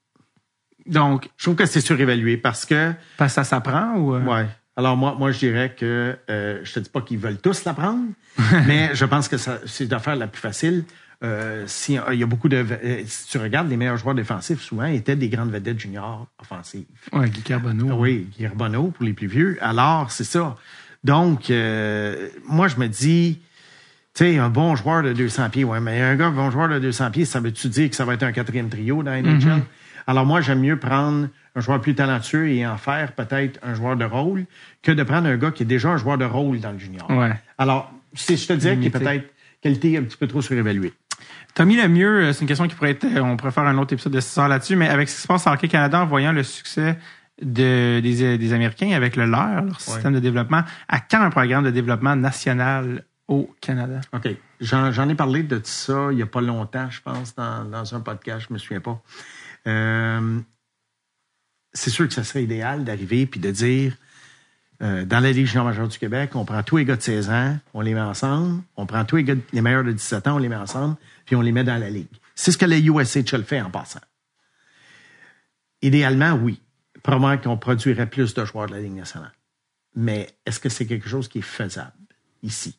Donc, 0.86 1.28
Je 1.36 1.44
trouve 1.44 1.54
que 1.54 1.66
c'est 1.66 1.80
surévalué 1.80 2.36
parce 2.36 2.64
que, 2.64 2.92
parce 3.16 3.32
que 3.32 3.34
ça 3.34 3.44
s'apprend 3.44 3.94
ou... 3.96 4.14
euh, 4.14 4.22
ouais. 4.24 4.48
Alors 4.78 4.96
moi, 4.96 5.14
moi, 5.18 5.32
je 5.32 5.38
dirais 5.40 5.74
que 5.76 6.16
euh, 6.30 6.60
je 6.62 6.72
te 6.72 6.78
dis 6.80 6.88
pas 6.88 7.00
qu'ils 7.02 7.18
veulent 7.18 7.38
tous 7.38 7.64
l'apprendre, 7.64 8.04
mais 8.66 8.90
je 8.94 9.04
pense 9.04 9.26
que 9.28 9.36
c'est 9.36 9.90
l'affaire 9.90 10.14
la 10.16 10.28
plus 10.28 10.40
facile. 10.40 10.84
euh, 11.24 11.64
si, 11.66 11.98
il 12.12 12.18
y 12.18 12.22
a 12.22 12.26
beaucoup 12.26 12.48
de. 12.48 12.64
euh, 12.84 13.02
Si 13.06 13.26
tu 13.28 13.38
regardes, 13.38 13.68
les 13.68 13.76
meilleurs 13.76 13.96
joueurs 13.96 14.14
défensifs, 14.14 14.60
souvent, 14.60 14.84
étaient 14.84 15.16
des 15.16 15.28
grandes 15.28 15.50
vedettes 15.50 15.80
juniors 15.80 16.28
offensives. 16.40 16.86
Ouais, 17.12 17.28
Guy 17.28 17.42
Carbonneau. 17.42 17.92
Oui, 17.98 18.28
Guy 18.38 18.46
Bonneau 18.54 18.92
pour 18.92 19.04
les 19.04 19.14
plus 19.14 19.26
vieux. 19.26 19.58
Alors, 19.60 20.12
c'est 20.12 20.22
ça. 20.24 20.54
Donc, 21.02 21.50
euh, 21.50 22.28
moi, 22.48 22.68
je 22.68 22.76
me 22.76 22.86
dis, 22.86 23.40
tu 24.14 24.24
sais, 24.24 24.38
un 24.38 24.48
bon 24.48 24.76
joueur 24.76 25.02
de 25.02 25.12
200 25.12 25.50
pieds, 25.50 25.64
ouais, 25.64 25.80
mais 25.80 26.00
un 26.00 26.14
gars, 26.14 26.26
un 26.26 26.30
bon 26.32 26.50
joueur 26.52 26.68
de 26.68 26.78
200 26.78 27.10
pieds, 27.10 27.24
ça 27.24 27.40
veut-tu 27.40 27.68
dire 27.68 27.90
que 27.90 27.96
ça 27.96 28.04
va 28.04 28.14
être 28.14 28.22
un 28.22 28.32
quatrième 28.32 28.68
trio 28.68 29.02
dans 29.02 29.10
la 29.10 29.22
NHL? 29.22 29.62
Alors, 30.06 30.24
moi, 30.24 30.40
j'aime 30.40 30.60
mieux 30.60 30.78
prendre 30.78 31.28
un 31.58 31.60
joueur 31.60 31.80
plus 31.80 31.94
talentueux 31.94 32.48
et 32.48 32.66
en 32.66 32.76
faire 32.76 33.12
peut-être 33.12 33.58
un 33.62 33.74
joueur 33.74 33.96
de 33.96 34.04
rôle 34.04 34.46
que 34.82 34.92
de 34.92 35.02
prendre 35.02 35.28
un 35.28 35.36
gars 35.36 35.50
qui 35.50 35.64
est 35.64 35.66
déjà 35.66 35.90
un 35.90 35.96
joueur 35.96 36.16
de 36.16 36.24
rôle 36.24 36.60
dans 36.60 36.70
le 36.70 36.78
junior. 36.78 37.10
Ouais. 37.10 37.32
Alors, 37.58 37.92
c'est, 38.14 38.36
je 38.36 38.46
te 38.46 38.52
dirais 38.52 38.76
qu'il 38.76 38.86
est 38.86 38.90
peut-être 38.90 39.26
qualité 39.60 39.98
un 39.98 40.04
petit 40.04 40.16
peu 40.16 40.28
trop 40.28 40.40
surévaluée. 40.40 40.92
Tommy 41.54 41.76
Lemieux, 41.76 42.20
euh, 42.20 42.32
c'est 42.32 42.42
une 42.42 42.46
question 42.46 42.68
qui 42.68 42.76
pourrait 42.76 42.92
être, 42.92 43.04
euh, 43.04 43.20
on 43.20 43.36
pourrait 43.36 43.50
faire 43.50 43.64
un 43.64 43.76
autre 43.78 43.92
épisode 43.92 44.12
de 44.12 44.20
6 44.20 44.38
heures 44.38 44.48
là-dessus, 44.48 44.76
mais 44.76 44.88
avec 44.88 45.08
ce 45.08 45.16
qui 45.16 45.22
se 45.22 45.26
passe 45.26 45.48
en 45.48 45.52
Hockey 45.52 45.66
Canada, 45.66 46.00
en 46.00 46.06
voyant 46.06 46.30
le 46.30 46.44
succès 46.44 46.96
de, 47.42 47.98
des, 47.98 48.38
des 48.38 48.52
Américains 48.52 48.92
avec 48.92 49.16
le 49.16 49.26
leur, 49.26 49.64
leur 49.64 49.80
système 49.80 50.14
de 50.14 50.20
développement, 50.20 50.62
à 50.88 51.00
quand 51.00 51.20
un 51.20 51.30
programme 51.30 51.64
de 51.64 51.70
développement 51.70 52.14
national 52.14 53.04
au 53.26 53.52
Canada? 53.60 54.00
OK. 54.12 54.28
J'en, 54.60 54.92
j'en 54.92 55.08
ai 55.08 55.16
parlé 55.16 55.42
de 55.42 55.60
ça 55.64 56.08
il 56.12 56.16
n'y 56.16 56.22
a 56.22 56.26
pas 56.26 56.40
longtemps, 56.40 56.88
je 56.88 57.00
pense, 57.02 57.34
dans, 57.34 57.64
dans 57.64 57.94
un 57.96 58.00
podcast, 58.00 58.46
je 58.48 58.54
me 58.54 58.58
souviens 58.58 58.80
pas. 58.80 59.02
Euh, 59.66 60.40
c'est 61.72 61.90
sûr 61.90 62.06
que 62.08 62.14
ça 62.14 62.24
serait 62.24 62.44
idéal 62.44 62.84
d'arriver 62.84 63.26
puis 63.26 63.40
de 63.40 63.50
dire 63.50 63.94
euh, 64.82 65.04
dans 65.04 65.20
la 65.20 65.32
Ligue 65.32 65.46
junior 65.46 65.64
majeure 65.64 65.88
du 65.88 65.98
Québec, 65.98 66.34
on 66.36 66.44
prend 66.44 66.62
tous 66.62 66.76
les 66.76 66.84
gars 66.84 66.96
de 66.96 67.02
16 67.02 67.30
ans, 67.30 67.58
on 67.74 67.80
les 67.80 67.94
met 67.94 68.00
ensemble, 68.00 68.62
on 68.76 68.86
prend 68.86 69.04
tous 69.04 69.16
les 69.16 69.24
gars, 69.24 69.34
de- 69.34 69.40
les 69.52 69.60
meilleurs 69.60 69.84
de 69.84 69.92
17 69.92 70.26
ans, 70.28 70.36
on 70.36 70.38
les 70.38 70.48
met 70.48 70.56
ensemble, 70.56 70.96
puis 71.26 71.34
on 71.36 71.40
les 71.40 71.52
met 71.52 71.64
dans 71.64 71.78
la 71.78 71.90
Ligue. 71.90 72.06
C'est 72.34 72.52
ce 72.52 72.58
que 72.58 72.64
la 72.66 72.78
USHL 72.78 73.42
fait 73.44 73.60
en 73.60 73.70
passant. 73.70 74.00
Idéalement, 75.82 76.32
oui. 76.34 76.60
Probablement 77.02 77.38
qu'on 77.38 77.56
produirait 77.56 78.06
plus 78.08 78.34
de 78.34 78.44
joueurs 78.44 78.66
de 78.66 78.72
la 78.74 78.80
Ligue 78.80 78.94
nationale. 78.96 79.32
Mais 79.94 80.28
est-ce 80.46 80.60
que 80.60 80.68
c'est 80.68 80.86
quelque 80.86 81.08
chose 81.08 81.28
qui 81.28 81.38
est 81.38 81.42
faisable 81.42 81.92
ici? 82.42 82.78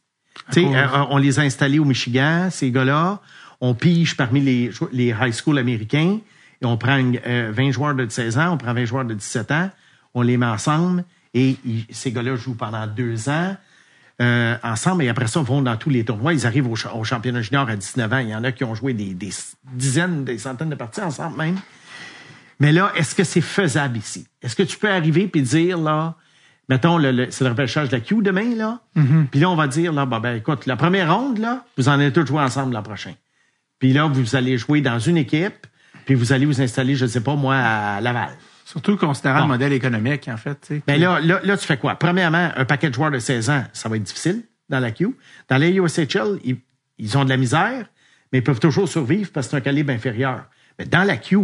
Euh, 0.57 0.87
on 1.09 1.17
les 1.17 1.39
a 1.39 1.41
installés 1.43 1.79
au 1.79 1.85
Michigan, 1.85 2.49
ces 2.51 2.71
gars-là. 2.71 3.21
On 3.61 3.73
pige 3.73 4.15
parmi 4.15 4.39
les, 4.41 4.71
les 4.93 5.07
high 5.19 5.33
school 5.33 5.57
américains 5.57 6.19
et 6.61 6.65
on 6.65 6.77
prend 6.77 6.97
une- 6.97 7.19
euh, 7.25 7.51
20 7.53 7.71
joueurs 7.71 7.95
de 7.95 8.07
16 8.09 8.37
ans, 8.37 8.53
on 8.53 8.57
prend 8.57 8.73
20 8.73 8.85
joueurs 8.85 9.05
de 9.05 9.13
17 9.13 9.51
ans, 9.51 9.69
on 10.13 10.21
les 10.21 10.37
met 10.37 10.45
ensemble 10.45 11.03
et 11.33 11.57
ils- 11.65 11.85
ces 11.91 12.11
gars-là 12.11 12.35
jouent 12.35 12.55
pendant 12.55 12.85
deux 12.87 13.29
ans 13.29 13.55
euh, 14.21 14.57
ensemble 14.63 15.03
et 15.03 15.07
après 15.09 15.27
ça, 15.27 15.39
ils 15.39 15.45
vont 15.45 15.61
dans 15.61 15.77
tous 15.77 15.89
les 15.89 16.03
tournois. 16.03 16.33
Ils 16.33 16.45
arrivent 16.45 16.67
au, 16.69 16.75
cha- 16.75 16.93
au 16.93 17.05
championnat 17.05 17.41
junior 17.41 17.69
à 17.69 17.77
19 17.77 18.11
ans. 18.11 18.17
Il 18.17 18.27
y 18.27 18.35
en 18.35 18.43
a 18.43 18.51
qui 18.51 18.65
ont 18.65 18.75
joué 18.75 18.93
des, 18.93 19.13
des 19.13 19.29
dizaines, 19.73 20.25
des 20.25 20.37
centaines 20.37 20.69
de 20.69 20.75
parties 20.75 20.99
ensemble 20.99 21.37
même. 21.37 21.55
Mais 22.59 22.73
là, 22.73 22.91
est-ce 22.97 23.15
que 23.15 23.23
c'est 23.23 23.39
faisable 23.39 23.97
ici? 23.97 24.27
Est-ce 24.41 24.55
que 24.57 24.63
tu 24.63 24.77
peux 24.77 24.89
arriver 24.91 25.27
puis 25.29 25.41
dire, 25.41 25.77
là, 25.77 26.15
mettons, 26.67 26.97
le, 26.97 27.11
le- 27.13 27.31
c'est 27.31 27.45
le 27.45 27.51
repêchage 27.51 27.87
de 27.87 27.95
la 27.95 28.01
Q 28.01 28.15
demain, 28.21 28.55
là, 28.57 28.81
puis 29.31 29.39
là, 29.39 29.49
on 29.49 29.55
va 29.55 29.67
dire, 29.67 29.93
là, 29.93 30.05
bah, 30.05 30.19
ben, 30.19 30.35
écoute, 30.35 30.65
la 30.65 30.75
première 30.75 31.15
ronde, 31.17 31.37
là, 31.37 31.63
vous 31.77 31.87
en 31.87 31.93
allez 31.93 32.11
tous 32.11 32.25
jouer 32.25 32.41
ensemble 32.41 32.73
l'an 32.73 32.83
prochain. 32.83 33.13
Puis 33.79 33.93
là, 33.93 34.07
vous 34.07 34.35
allez 34.35 34.57
jouer 34.57 34.81
dans 34.81 34.99
une 34.99 35.15
équipe, 35.15 35.65
puis 36.09 36.15
vous 36.15 36.33
allez 36.33 36.47
vous 36.47 36.59
installer, 36.59 36.95
je 36.95 37.05
sais 37.05 37.21
pas, 37.21 37.35
moi, 37.35 37.55
à 37.55 38.01
Laval. 38.01 38.29
Surtout 38.65 38.97
considérant 38.97 39.41
Bon. 39.41 39.43
le 39.43 39.47
modèle 39.49 39.73
économique, 39.73 40.27
en 40.27 40.37
fait. 40.37 40.57
tu 40.59 40.75
sais. 40.77 40.81
Ben 40.87 40.99
là, 40.99 41.19
là, 41.19 41.39
là, 41.43 41.55
tu 41.55 41.67
fais 41.67 41.77
quoi? 41.77 41.93
Premièrement, 41.93 42.49
un 42.55 42.65
paquet 42.65 42.89
de 42.89 42.95
joueurs 42.95 43.11
de 43.11 43.19
16 43.19 43.51
ans, 43.51 43.63
ça 43.73 43.89
va 43.89 43.95
être 43.97 44.01
difficile 44.03 44.41
dans 44.69 44.79
la 44.79 44.89
Q. 44.89 45.09
Dans 45.49 45.59
la 45.59 45.69
USHL, 45.69 46.39
ils, 46.43 46.57
ils 46.97 47.15
ont 47.15 47.25
de 47.25 47.29
la 47.29 47.37
misère, 47.37 47.85
mais 48.33 48.39
ils 48.39 48.43
peuvent 48.43 48.59
toujours 48.59 48.89
survivre 48.89 49.29
parce 49.31 49.45
que 49.45 49.51
c'est 49.51 49.57
un 49.57 49.61
calibre 49.61 49.91
inférieur. 49.93 50.45
Mais 50.79 50.85
dans 50.85 51.03
la 51.03 51.17
Q, 51.17 51.37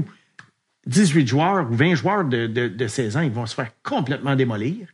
18 0.88 1.28
joueurs 1.28 1.70
ou 1.70 1.76
20 1.76 1.94
joueurs 1.94 2.26
de, 2.26 2.48
de, 2.48 2.68
de 2.68 2.88
16 2.88 3.18
ans, 3.18 3.22
ils 3.22 3.32
vont 3.32 3.46
se 3.46 3.54
faire 3.54 3.70
complètement 3.84 4.36
démolir. 4.36 4.88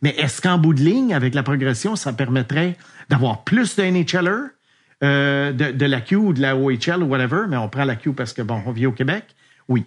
Mais 0.00 0.14
est-ce 0.16 0.40
qu'en 0.40 0.56
bout 0.56 0.72
de 0.72 0.80
ligne, 0.80 1.12
avec 1.12 1.34
la 1.34 1.42
progression, 1.42 1.96
ça 1.96 2.14
permettrait 2.14 2.78
d'avoir 3.10 3.44
plus 3.44 3.76
de 3.76 3.82
NHLers, 3.82 4.48
euh, 5.04 5.52
de, 5.52 5.70
de 5.72 5.86
la 5.86 6.00
Q 6.00 6.16
ou 6.16 6.32
de 6.32 6.40
la 6.40 6.56
OHL 6.56 7.02
ou 7.02 7.06
whatever, 7.06 7.42
mais 7.48 7.56
on 7.56 7.68
prend 7.68 7.84
la 7.84 7.96
Q 7.96 8.12
parce 8.12 8.32
que, 8.32 8.42
bon, 8.42 8.62
on 8.66 8.72
vit 8.72 8.86
au 8.86 8.92
Québec? 8.92 9.24
Oui. 9.68 9.84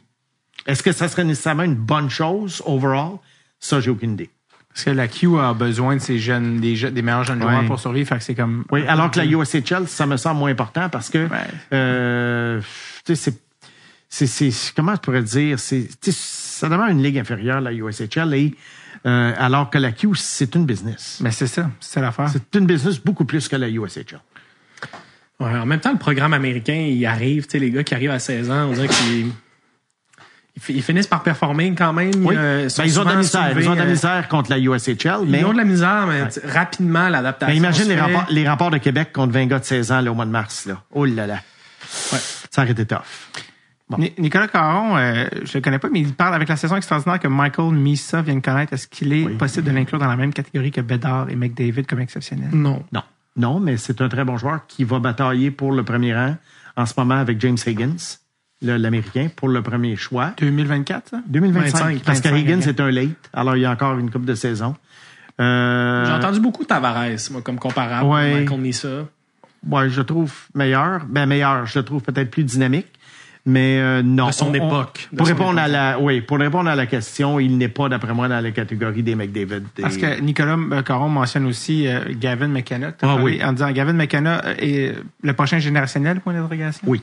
Est-ce 0.68 0.84
que 0.84 0.92
ça 0.92 1.08
serait 1.08 1.24
nécessairement 1.24 1.64
une 1.64 1.76
bonne 1.76 2.10
chose, 2.10 2.62
overall? 2.66 3.18
Ça, 3.60 3.80
j'ai 3.80 3.90
aucune 3.92 4.14
idée. 4.14 4.30
Parce 4.70 4.86
que 4.86 4.90
la 4.92 5.08
Q 5.10 5.38
a 5.38 5.54
besoin 5.54 5.96
de 5.98 6.02
ces 6.02 6.18
jeunes, 6.18 6.62
des, 6.62 6.76
des 6.92 7.02
meilleurs 7.02 7.26
jeunes 7.26 7.44
Ouais. 7.44 7.52
joueurs 7.52 7.66
pour 7.66 7.80
survivre. 7.80 8.08
Fait 8.08 8.18
que 8.18 8.24
c'est 8.24 8.36
comme. 8.36 8.64
Oui, 8.72 8.86
alors 8.88 9.12
que 9.12 9.20
la 9.20 9.26
USHL, 9.26 9.88
ça 9.88 10.06
me 10.06 10.16
semble 10.18 10.40
moins 10.40 10.52
important 10.52 10.88
parce 10.88 11.10
que, 11.10 11.28
Ouais. 11.28 11.38
euh, 11.74 12.62
tu 13.06 13.16
sais, 13.16 13.32
c'est, 14.10 14.28
c'est, 14.28 14.28
c'est- 14.52 14.74
comment 14.76 14.96
je 14.96 15.02
pourrais 15.02 15.24
dire, 15.24 15.60
c'est, 15.60 15.90
ça 16.12 16.70
demeure 16.70 16.88
une 16.88 17.04
ligue 17.04 17.18
inférieure, 17.18 17.60
la 17.60 17.74
USHL, 17.74 18.34
et, 18.34 18.56
euh, 19.06 19.34
alors 19.38 19.70
que 19.70 19.78
la 19.78 19.92
Q, 19.92 20.10
c'est 20.16 20.56
une 20.56 20.66
business. 20.66 21.20
Mais 21.22 21.32
c'est 21.32 21.48
ça, 21.48 21.70
c'est 21.82 22.00
l'affaire. 22.02 22.30
C'est 22.30 22.56
une 22.56 22.66
business 22.66 22.98
beaucoup 23.00 23.26
plus 23.26 23.48
que 23.50 23.56
la 23.58 23.68
USHL. 23.70 24.22
Ouais, 25.42 25.58
en 25.60 25.66
même 25.66 25.80
temps, 25.80 25.92
le 25.92 25.98
programme 25.98 26.34
américain, 26.34 26.74
il 26.76 27.06
arrive, 27.06 27.46
tu 27.46 27.52
sais, 27.52 27.60
les 27.60 27.72
gars 27.72 27.84
qui 27.84 27.94
arrivent 27.96 28.12
à 28.12 28.20
16 28.20 28.50
ans, 28.52 28.68
on 28.70 28.74
dirait 28.74 28.88
qu'ils 28.88 29.28
ils 30.56 30.62
fi- 30.62 30.74
ils 30.74 30.84
finissent 30.84 31.08
par 31.08 31.24
performer 31.24 31.74
quand 31.76 31.94
même. 31.94 32.12
Oui. 32.26 32.36
euh, 32.38 32.70
Ben, 32.78 32.84
ils 32.86 33.00
ont 33.00 33.04
de 33.06 33.10
la 33.10 33.16
misère. 33.16 33.46
soulevés, 33.48 33.64
Ils 33.64 33.70
ont 33.70 33.74
de 33.74 33.80
la 33.80 33.86
euh, 33.86 33.90
misère 33.90 34.28
contre 34.28 34.50
la 34.52 34.60
USHL, 34.60 35.22
mais, 35.26 35.40
Ils 35.40 35.46
ont 35.46 35.54
de 35.54 35.58
la 35.58 35.64
misère, 35.64 36.06
mais 36.08 36.24
rapidement, 36.52 37.08
l'adaptation. 37.10 37.52
mais 37.54 37.58
imagine 37.58 37.84
se 37.86 37.90
les 37.90 37.96
fait. 37.96 38.02
rapports, 38.02 38.26
les 38.30 38.48
rapports 38.48 38.72
de 38.72 38.78
Québec 38.78 39.12
contre 39.14 39.34
20 39.34 39.46
gars 39.48 39.60
de 39.60 39.64
16 39.66 39.92
ans, 39.94 40.02
là, 40.02 40.12
au 40.12 40.16
mois 40.16 40.26
de 40.26 40.32
mars, 40.32 40.66
là. 40.66 40.84
Oh 40.92 41.06
là 41.06 41.26
là. 41.26 41.40
Ça 41.88 42.62
aurait 42.64 42.72
été 42.72 42.86
tough. 42.86 43.00
Ni- 43.98 44.14
Nicolas 44.20 44.48
Caron, 44.48 44.96
euh, 44.98 45.26
je 45.44 45.58
le 45.58 45.62
connais 45.62 45.80
pas, 45.80 45.90
mais 45.92 46.00
il 46.00 46.14
parle 46.14 46.34
avec 46.36 46.48
la 46.48 46.56
saison 46.56 46.76
extraordinaire 46.78 47.20
que 47.20 47.28
Michael 47.28 47.74
Misa 47.74 48.22
vient 48.22 48.36
de 48.36 48.40
connaître. 48.42 48.72
Est-ce 48.74 48.88
qu'il 48.88 49.12
est 49.12 49.28
possible 49.38 49.66
de 49.68 49.72
l'inclure 49.72 50.00
dans 50.00 50.08
la 50.08 50.16
même 50.16 50.32
catégorie 50.34 50.72
que 50.72 50.80
Bedard 50.82 51.30
et 51.30 51.36
McDavid 51.36 51.86
comme 51.86 52.00
exceptionnel? 52.00 52.50
Non. 52.54 52.84
Non. 52.94 53.04
Non, 53.38 53.60
mais 53.60 53.78
c'est 53.78 54.02
un 54.02 54.10
très 54.10 54.24
bon 54.26 54.38
joueur 54.38 54.68
qui 54.68 54.84
va 54.84 55.00
batailler 55.00 55.52
pour 55.52 55.72
le 55.72 55.84
premier 55.84 56.14
rang 56.16 56.36
en 56.76 56.86
ce 56.86 56.94
moment 56.98 57.16
avec 57.16 57.40
James 57.42 57.58
Higgins, 57.66 57.96
le- 58.62 58.78
l'Américain, 58.78 59.30
pour 59.36 59.48
le 59.50 59.62
premier 59.62 59.96
choix. 59.96 60.34
2024, 60.38 61.10
ça? 61.10 61.18
2025. 61.28 61.78
25, 61.78 62.04
parce 62.04 62.20
que 62.22 62.28
25, 62.30 62.38
Higgins 62.42 62.62
est 62.68 62.80
un 62.80 62.92
late, 62.92 63.30
alors 63.34 63.56
il 63.56 63.62
y 63.62 63.66
a 63.66 63.72
encore 63.72 63.98
une 63.98 64.12
coupe 64.12 64.26
de 64.26 64.36
saison. 64.36 64.76
Euh, 65.40 66.06
J'ai 66.06 66.12
entendu 66.12 66.40
beaucoup 66.40 66.66
Tavares, 66.66 67.08
moi, 67.32 67.42
comme 67.42 67.58
comparable. 67.58 68.08
Ouais. 68.08 68.42
Michael 68.42 68.60
Nissa. 68.60 69.06
ouais, 69.70 69.90
je 69.90 70.00
le 70.00 70.06
trouve 70.06 70.34
meilleur. 70.54 71.06
Ben 71.08 71.26
meilleur, 71.26 71.66
je 71.66 71.80
le 71.80 71.86
trouve 71.86 72.02
peut-être 72.02 72.30
plus 72.30 72.44
dynamique. 72.44 72.88
Mais 73.46 73.80
euh, 73.80 74.04
non. 74.04 74.28
De 74.28 74.32
son 74.34 74.46
On- 74.48 74.50
on- 74.52 74.54
époque. 74.54 75.10
De 75.12 75.18
Pour 75.18 75.26
son 75.28 75.34
répondre 75.34 75.52
époque. 75.60 75.64
à 75.64 75.68
la, 75.68 76.00
oui, 76.00 76.22
pour 76.22 76.38
répondre 76.38 76.70
à 76.70 76.76
la 76.76 76.86
question, 76.86 77.40
il 77.40 77.58
n'est 77.58 77.68
pas 77.70 77.90
d'après 77.90 78.14
moi 78.14 78.28
dans 78.28 78.40
la 78.40 78.52
catégorie 78.52 79.02
des 79.02 79.16
McDavid. 79.16 79.64
des- 79.76 79.82
Parce 79.82 79.98
que 79.98 80.20
Nicolas 80.22 80.58
euh, 80.72 80.82
Caron 80.84 81.10
mentionne 81.10 81.46
aussi 81.48 81.88
euh, 81.88 82.02
Gavin 82.20 82.48
McKenna. 82.50 82.90
Ah 82.90 82.94
parlé 83.00 83.24
oui. 83.24 83.42
En 83.44 83.54
disant 83.54 83.72
Gavin 83.72 83.94
McKenna 83.94 84.42
est 84.60 84.94
le 85.24 85.34
prochain 85.34 85.58
générationnel, 85.60 86.20
point 86.22 86.34
d'interrogation? 86.34 86.84
Oui. 86.88 87.02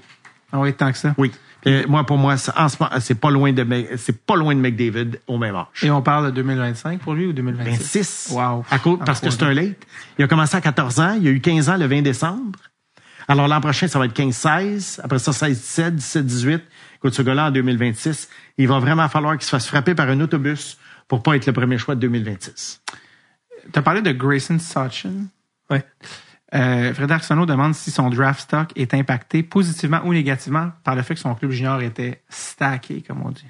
Ah 0.52 0.60
oui, 0.60 0.73
tant 0.75 0.92
que 0.92 0.99
ça. 0.99 1.15
Oui. 1.18 1.33
Moi, 1.89 2.05
pour 2.07 2.17
moi, 2.17 2.36
c'est- 2.36 2.52
en 2.57 2.68
ce 2.68 2.76
moment, 2.81 2.92
c'est 3.00 3.18
pas 3.20 3.31
loin 3.31 3.52
de, 3.52 3.65
Mc- 3.65 3.97
c'est 3.97 4.25
pas 4.25 4.36
loin 4.36 4.55
de 4.55 4.60
McDavid 4.60 5.18
au 5.26 5.36
même 5.39 5.57
âge. 5.57 5.67
Et 5.83 5.91
on 5.91 6.00
parle 6.00 6.26
de 6.26 6.31
2025 6.31 7.00
pour 7.00 7.15
lui 7.15 7.26
ou 7.26 7.33
2026? 7.33 7.70
26. 7.70 8.28
Wow. 8.33 8.65
À 8.70 8.78
cause, 8.78 8.99
parce 9.05 9.20
que 9.20 9.28
c'est 9.28 9.42
un 9.42 9.52
late. 9.52 9.76
Il 10.18 10.25
a 10.25 10.28
commencé 10.28 10.57
à 10.57 10.60
14 10.60 11.00
ans. 11.00 11.18
Il 11.20 11.26
a 11.26 11.31
eu 11.31 11.41
15 11.41 11.68
ans 11.68 11.76
le 11.76 11.86
20 11.86 12.00
décembre. 12.02 12.58
Alors 13.28 13.47
l'an 13.47 13.60
prochain, 13.60 13.89
ça 13.89 13.98
va 13.98 14.07
être 14.07 14.18
15-16. 14.18 15.00
Après 15.05 15.18
ça, 15.18 15.32
16-17, 15.32 15.97
17-18. 15.97 16.60
Écoute, 16.97 17.15
ce 17.15 17.23
en 17.23 17.50
2026, 17.50 18.28
il 18.57 18.66
va 18.66 18.78
vraiment 18.78 19.08
falloir 19.08 19.34
qu'il 19.34 19.44
se 19.44 19.50
fasse 19.50 19.68
frapper 19.68 19.94
par 19.94 20.08
un 20.08 20.20
autobus 20.20 20.78
pour 21.07 21.23
pas 21.23 21.36
être 21.36 21.47
le 21.47 21.52
premier 21.52 21.78
choix 21.78 21.94
de 21.94 22.00
2026. 22.00 22.82
Tu 23.73 23.78
as 23.78 23.82
parlé 23.82 24.00
de 24.00 24.12
Grayson 24.12 24.58
Sachin. 24.58 25.26
Ouais. 25.70 25.84
Euh, 26.55 26.94
Arsenault 27.08 27.44
demande 27.44 27.74
si 27.74 27.90
son 27.90 28.08
draft 28.08 28.40
stock 28.40 28.73
est 28.74 28.94
impacté 28.94 29.42
positivement 29.42 30.00
ou 30.05 30.15
négativement 30.15 30.73
par 30.82 30.94
le 30.97 31.02
fait 31.02 31.15
que 31.15 31.20
son 31.20 31.34
club 31.34 31.50
junior 31.50 31.82
était 31.82 32.23
stacké, 32.31 33.02
comme 33.02 33.23
on 33.23 33.31
dit. 33.31 33.47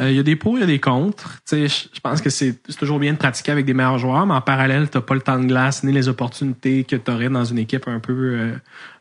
Euh, 0.00 0.10
Il 0.10 0.16
y 0.16 0.20
a 0.20 0.22
des 0.22 0.36
pour, 0.36 0.56
il 0.56 0.60
y 0.60 0.64
a 0.64 0.66
des 0.66 0.80
contre. 0.80 1.38
Tu 1.48 1.68
sais, 1.68 1.88
Je 1.92 2.00
pense 2.00 2.20
que 2.20 2.30
c'est 2.30 2.56
toujours 2.78 2.98
bien 2.98 3.12
de 3.12 3.18
pratiquer 3.18 3.52
avec 3.52 3.66
des 3.66 3.74
meilleurs 3.74 3.98
joueurs, 3.98 4.26
mais 4.26 4.34
en 4.34 4.40
parallèle, 4.40 4.88
tu 4.88 5.00
pas 5.00 5.14
le 5.14 5.20
temps 5.20 5.38
de 5.38 5.46
glace 5.46 5.84
ni 5.84 5.92
les 5.92 6.08
opportunités 6.08 6.84
que 6.84 6.96
tu 6.96 7.10
aurais 7.10 7.28
dans 7.28 7.44
une 7.44 7.58
équipe 7.58 7.86
un 7.88 8.00
peu 8.00 8.12
euh, 8.12 8.52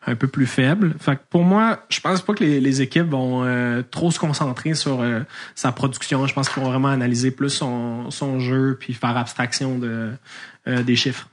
un 0.08 0.16
peu 0.16 0.28
plus 0.28 0.46
faible. 0.46 0.96
Fait 1.00 1.16
que 1.16 1.22
pour 1.30 1.44
moi, 1.44 1.84
je 1.90 2.00
pense 2.00 2.22
pas 2.22 2.34
que 2.34 2.44
les, 2.44 2.60
les 2.60 2.82
équipes 2.82 3.10
vont 3.10 3.44
euh, 3.44 3.82
trop 3.90 4.12
se 4.12 4.20
concentrer 4.20 4.74
sur 4.74 5.02
euh, 5.02 5.22
sa 5.56 5.72
production. 5.72 6.26
Je 6.28 6.34
pense 6.34 6.50
qu'ils 6.50 6.64
vont 6.64 6.70
vraiment 6.70 6.88
analyser 6.88 7.32
plus 7.32 7.50
son, 7.50 8.10
son 8.12 8.40
jeu 8.40 8.78
puis 8.80 8.94
faire 8.94 9.18
abstraction 9.18 9.78
de, 9.78 10.12
euh, 10.68 10.84
des 10.84 10.96
chiffres. 10.96 11.30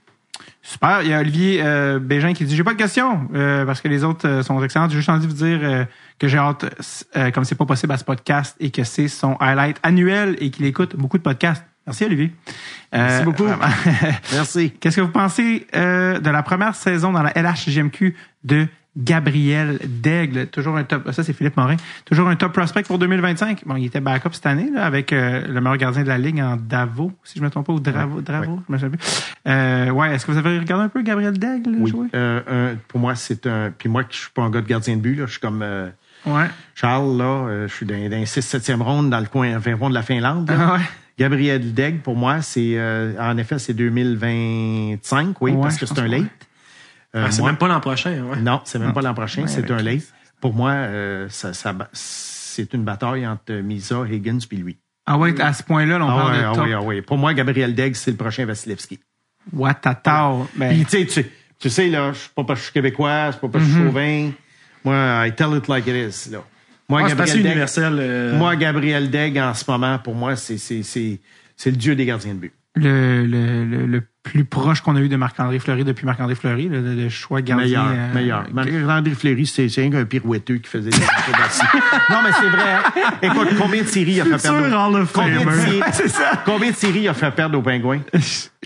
Super. 0.68 1.02
Il 1.02 1.08
y 1.10 1.14
a 1.14 1.20
Olivier 1.20 1.60
euh, 1.62 2.00
Bégin 2.00 2.32
qui 2.34 2.44
dit 2.44 2.56
J'ai 2.56 2.64
pas 2.64 2.72
de 2.72 2.78
questions 2.78 3.28
euh, 3.34 3.64
parce 3.64 3.80
que 3.80 3.86
les 3.86 4.02
autres 4.02 4.26
euh, 4.28 4.42
sont 4.42 4.60
excellentes. 4.64 4.90
J'ai 4.90 4.96
juste 4.96 5.08
envie 5.08 5.24
de 5.26 5.30
vous 5.32 5.36
dire 5.44 5.60
euh, 5.62 5.84
que 6.18 6.26
j'ai 6.26 6.38
hâte, 6.38 6.64
euh, 7.16 7.30
comme 7.30 7.44
c'est 7.44 7.54
pas 7.54 7.66
possible 7.66 7.92
à 7.92 7.98
ce 7.98 8.04
podcast 8.04 8.56
et 8.58 8.70
que 8.70 8.82
c'est 8.82 9.06
son 9.06 9.36
highlight 9.38 9.76
annuel 9.84 10.36
et 10.40 10.50
qu'il 10.50 10.64
écoute 10.66 10.96
beaucoup 10.96 11.18
de 11.18 11.22
podcasts. 11.22 11.64
Merci 11.86 12.04
Olivier. 12.04 12.32
Merci 12.92 13.20
Euh, 13.20 13.24
beaucoup. 13.24 13.46
Merci. 14.32 14.72
Qu'est-ce 14.80 14.96
que 14.96 15.02
vous 15.02 15.08
pensez 15.12 15.68
euh, 15.76 16.18
de 16.18 16.30
la 16.30 16.42
première 16.42 16.74
saison 16.74 17.12
dans 17.12 17.22
la 17.22 17.32
LHJMQ 17.36 18.16
de 18.42 18.66
Gabriel 18.96 19.78
Daigle, 19.86 20.46
toujours 20.46 20.76
un 20.76 20.84
top. 20.84 21.10
Ça, 21.12 21.22
c'est 21.22 21.32
Philippe 21.32 21.56
Morin. 21.56 21.76
Toujours 22.04 22.28
un 22.28 22.36
top 22.36 22.52
prospect 22.52 22.82
pour 22.84 22.98
2025. 22.98 23.62
Bon, 23.66 23.76
il 23.76 23.86
était 23.86 24.00
backup 24.00 24.30
cette 24.32 24.46
année 24.46 24.70
là, 24.74 24.84
avec 24.86 25.12
euh, 25.12 25.46
le 25.46 25.60
meilleur 25.60 25.76
gardien 25.76 26.02
de 26.02 26.08
la 26.08 26.18
ligue 26.18 26.40
en 26.40 26.56
Davo, 26.56 27.12
si 27.22 27.38
je 27.38 27.44
me 27.44 27.50
trompe 27.50 27.66
pas, 27.66 27.72
ou 27.74 27.80
Dravo. 27.80 28.20
Dravo, 28.22 28.60
je 28.66 28.72
me 28.72 28.78
souviens 28.78 28.96
plus. 28.96 29.22
Euh, 29.46 29.90
ouais, 29.90 30.14
est-ce 30.14 30.24
que 30.26 30.32
vous 30.32 30.38
avez 30.38 30.58
regardé 30.58 30.84
un 30.84 30.88
peu 30.88 31.02
Gabriel 31.02 31.38
Daigle 31.38 31.76
Oui. 31.78 31.90
jouer? 31.90 32.08
Euh, 32.14 32.74
pour 32.88 33.00
moi, 33.00 33.14
c'est 33.14 33.46
un. 33.46 33.70
Puis 33.76 33.88
moi, 33.88 34.02
je 34.08 34.16
suis 34.16 34.30
pas 34.30 34.42
un 34.42 34.50
gars 34.50 34.60
de 34.62 34.66
gardien 34.66 34.96
de 34.96 35.00
but, 35.02 35.16
là. 35.16 35.26
Je 35.26 35.32
suis 35.32 35.40
comme 35.40 35.60
euh, 35.62 35.88
Ouais. 36.24 36.46
Charles, 36.74 37.16
là. 37.18 37.24
euh, 37.24 37.68
je 37.68 37.74
suis 37.74 37.86
dans, 37.86 37.94
dans 38.10 38.16
6-7e 38.22 38.82
ronde 38.82 39.10
dans 39.10 39.20
le 39.20 39.26
coin 39.26 39.56
20 39.58 39.76
rond 39.76 39.88
de 39.90 39.94
la 39.94 40.02
Finlande. 40.02 40.50
Ah 40.52 40.74
ouais. 40.74 40.80
Gabriel 41.18 41.72
Degg, 41.72 42.00
pour 42.02 42.16
moi, 42.16 42.42
c'est. 42.42 42.72
euh, 42.76 43.12
en 43.20 43.36
effet, 43.38 43.58
c'est 43.58 43.74
2025, 43.74 45.40
oui, 45.40 45.52
Ouais, 45.52 45.60
parce 45.62 45.76
que 45.78 45.86
c'est 45.86 45.98
un 45.98 46.06
late. 46.08 46.24
Euh, 47.16 47.24
Ah, 47.26 47.30
c'est 47.30 47.42
même 47.42 47.56
pas 47.56 47.66
l'an 47.68 47.80
prochain. 47.80 48.22
Ouais. 48.22 48.36
Non, 48.40 48.60
c'est 48.64 48.78
même 48.78 48.92
pas 48.92 49.00
l'an 49.02 49.14
prochain, 49.14 49.42
Ouais, 49.42 49.48
c'est 49.48 49.58
avec- 49.58 49.70
un 49.70 49.82
late. 49.82 50.12
Pour 50.40 50.52
moi, 50.54 50.70
euh, 50.72 51.28
ça, 51.30 51.52
ça, 51.54 51.74
c'est 51.92 52.74
une 52.74 52.84
bataille 52.84 53.26
entre 53.26 53.54
Misa, 53.54 54.04
Higgins 54.10 54.38
puis 54.48 54.58
lui. 54.58 54.76
Ah 55.06 55.16
ouais, 55.18 55.40
à 55.40 55.52
ce 55.52 55.62
point-là, 55.62 55.98
là, 55.98 56.04
on 56.04 56.08
Ah 56.10 56.16
parle 56.16 56.32
ouais, 56.32 56.38
de 56.38 56.44
ah 56.44 56.52
top. 56.54 56.64
oui, 56.66 56.72
ah 56.74 56.82
oui. 56.82 57.00
Pour 57.02 57.16
moi, 57.16 57.32
Gabriel 57.32 57.74
Degg, 57.74 57.94
c'est 57.94 58.10
le 58.10 58.16
prochain 58.16 58.44
Vasilevski. 58.44 58.98
Watata. 59.52 60.32
Ben, 60.56 60.68
Puis, 60.70 60.84
tu 60.84 61.08
sais, 61.08 61.30
tu- 61.58 61.70
sais, 61.70 61.88
là, 61.88 62.12
je 62.12 62.18
suis 62.18 62.30
pas 62.34 62.44
parce 62.44 62.58
que 62.58 62.62
je 62.62 62.64
suis 62.70 62.72
québécois, 62.74 63.30
c'est 63.32 63.40
pas 63.40 63.48
parce 63.48 63.64
que 63.64 63.70
je 63.70 63.76
suis 63.76 63.84
chauvin. 63.84 64.30
Moi, 64.84 65.26
I 65.26 65.32
tell 65.34 65.56
it 65.56 65.68
like 65.68 65.86
it 65.86 65.94
is, 65.94 66.30
là. 66.30 66.42
Moi, 66.88 67.02
Ah, 67.04 67.08
Gabriel 67.08 67.36
Degg, 67.38 67.46
universel. 67.46 67.96
euh, 67.98 68.36
moi, 68.38 68.54
Gabriel 68.56 69.10
Degg, 69.10 69.38
en 69.38 69.54
ce 69.54 69.64
moment, 69.68 69.98
pour 69.98 70.14
moi, 70.14 70.36
c'est, 70.36 70.58
c'est, 70.58 70.82
c'est, 70.82 71.20
c'est 71.56 71.70
le 71.70 71.76
dieu 71.76 71.96
des 71.96 72.04
gardiens 72.04 72.34
de 72.34 72.38
but. 72.40 72.52
le, 72.76 73.24
le, 73.24 73.64
le, 73.64 73.86
le 73.86 74.02
plus 74.26 74.44
proche 74.44 74.80
qu'on 74.80 74.96
a 74.96 75.00
eu 75.00 75.08
de 75.08 75.14
Marc-André 75.16 75.60
Fleury 75.60 75.84
depuis 75.84 76.04
Marc-André 76.04 76.34
Fleury, 76.34 76.68
le, 76.68 76.80
le 76.80 77.08
choix 77.08 77.42
gardien. 77.42 77.64
Meilleur, 77.64 77.86
euh, 77.88 78.14
meilleur. 78.14 78.44
Marc-André 78.52 79.12
Fleury, 79.12 79.46
c'est, 79.46 79.66
rien 79.76 79.88
qu'un 79.90 80.04
pirouetteux 80.04 80.56
qui 80.56 80.68
faisait 80.68 80.90
des. 80.90 80.96
Non, 82.10 82.18
mais 82.24 82.30
c'est 82.32 82.48
vrai. 82.48 82.72
hein. 82.74 83.12
Écoute, 83.22 83.48
combien 83.58 83.82
de 83.82 83.86
séries 83.88 84.12
il 84.14 84.20
a 84.20 84.24
fait 84.24 84.42
perdre? 84.42 85.00
Of 85.00 85.12
combien, 85.12 85.40
de 85.44 86.08
ça. 86.08 86.42
combien 86.44 86.70
de 86.70 86.76
séries 86.76 87.00
il 87.02 87.08
a 87.08 87.14
fait 87.14 87.30
perdre 87.30 87.58
aux 87.58 87.62
Pingouins? 87.62 88.00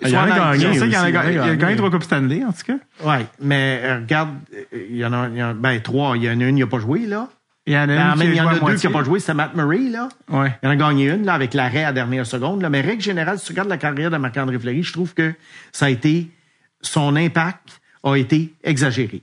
Il 0.02 0.06
a 0.06 0.08
y 0.08 0.16
en 0.16 0.22
a, 0.22 0.56
gagné- 0.56 1.32
il 1.32 1.38
a 1.38 1.44
ouais, 1.50 1.56
gagné 1.56 1.76
trois 1.76 1.90
Coupes 1.90 2.04
Stanley, 2.04 2.42
en 2.44 2.52
tout 2.52 2.64
cas. 2.66 2.78
Ouais, 3.06 3.26
mais 3.42 3.80
euh, 3.84 3.96
regarde, 4.00 4.30
euh, 4.54 4.86
il 4.90 4.96
y 4.96 5.04
en 5.04 5.12
a, 5.12 5.28
il 5.28 5.36
y 5.36 5.42
en 5.42 5.50
a- 5.50 5.54
ben, 5.54 5.78
trois. 5.80 6.16
Il 6.16 6.24
y 6.24 6.28
en 6.30 6.40
a 6.40 6.44
une, 6.44 6.56
il 6.56 6.60
n'a 6.60 6.66
pas 6.66 6.78
joué, 6.78 7.00
là. 7.06 7.28
Il 7.70 7.74
y 7.74 7.78
en 7.78 7.88
a 7.88 8.16
Ben, 8.16 8.24
il 8.24 8.34
y 8.34 8.40
en 8.40 8.48
a 8.48 8.58
deux 8.58 8.74
qui 8.74 8.86
n'ont 8.88 8.92
pas 8.92 9.04
joué, 9.04 9.20
c'est 9.20 9.32
Matt 9.32 9.54
Murray, 9.54 9.90
là. 9.90 10.08
Ouais. 10.28 10.52
Il 10.60 10.66
en 10.66 10.72
a 10.72 10.76
gagné 10.76 11.08
une, 11.08 11.24
là, 11.24 11.34
avec 11.34 11.54
l'arrêt 11.54 11.84
à 11.84 11.88
la 11.88 11.92
dernière 11.92 12.26
seconde. 12.26 12.62
Là. 12.62 12.68
Mais 12.68 12.80
règle 12.80 13.00
générale, 13.00 13.38
si 13.38 13.46
tu 13.46 13.52
regardes 13.52 13.68
la 13.68 13.78
carrière 13.78 14.10
de 14.10 14.16
Marc-André 14.16 14.58
Fleury, 14.58 14.82
je 14.82 14.92
trouve 14.92 15.14
que 15.14 15.32
ça 15.70 15.86
a 15.86 15.90
été, 15.90 16.32
son 16.80 17.14
impact 17.14 17.80
a 18.02 18.16
été 18.16 18.52
exagéré. 18.64 19.22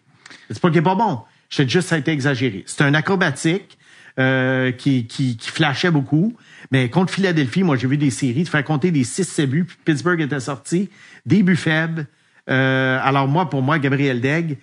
C'est 0.50 0.62
pas 0.62 0.70
qu'il 0.70 0.78
est 0.78 0.82
pas 0.82 0.96
bon. 0.96 1.24
Je 1.50 1.64
dis 1.64 1.70
juste, 1.70 1.90
ça 1.90 1.96
a 1.96 1.98
été 1.98 2.12
exagéré. 2.12 2.64
C'est 2.68 2.86
un 2.86 2.94
acrobatique, 2.94 3.78
euh, 4.18 4.72
qui, 4.72 5.08
qui, 5.08 5.36
qui 5.36 5.50
flashait 5.50 5.92
beaucoup. 5.92 6.34
Mais 6.72 6.90
contre 6.90 7.14
Philadelphie, 7.14 7.64
moi, 7.64 7.76
j'ai 7.76 7.88
vu 7.88 7.98
des 7.98 8.12
séries, 8.12 8.46
de 8.46 8.50
faire 8.50 8.64
compter 8.64 8.92
des 8.92 9.04
6 9.04 9.42
buts, 9.42 9.66
puis 9.66 9.78
Pittsburgh 9.84 10.22
était 10.22 10.40
sorti, 10.40 10.90
des 11.26 11.44
buts 11.44 11.58
faibles. 11.58 12.08
Euh, 12.50 12.98
alors 13.04 13.28
moi, 13.28 13.50
pour 13.50 13.62
moi, 13.62 13.78
Gabriel 13.78 14.22
Degg, 14.22 14.58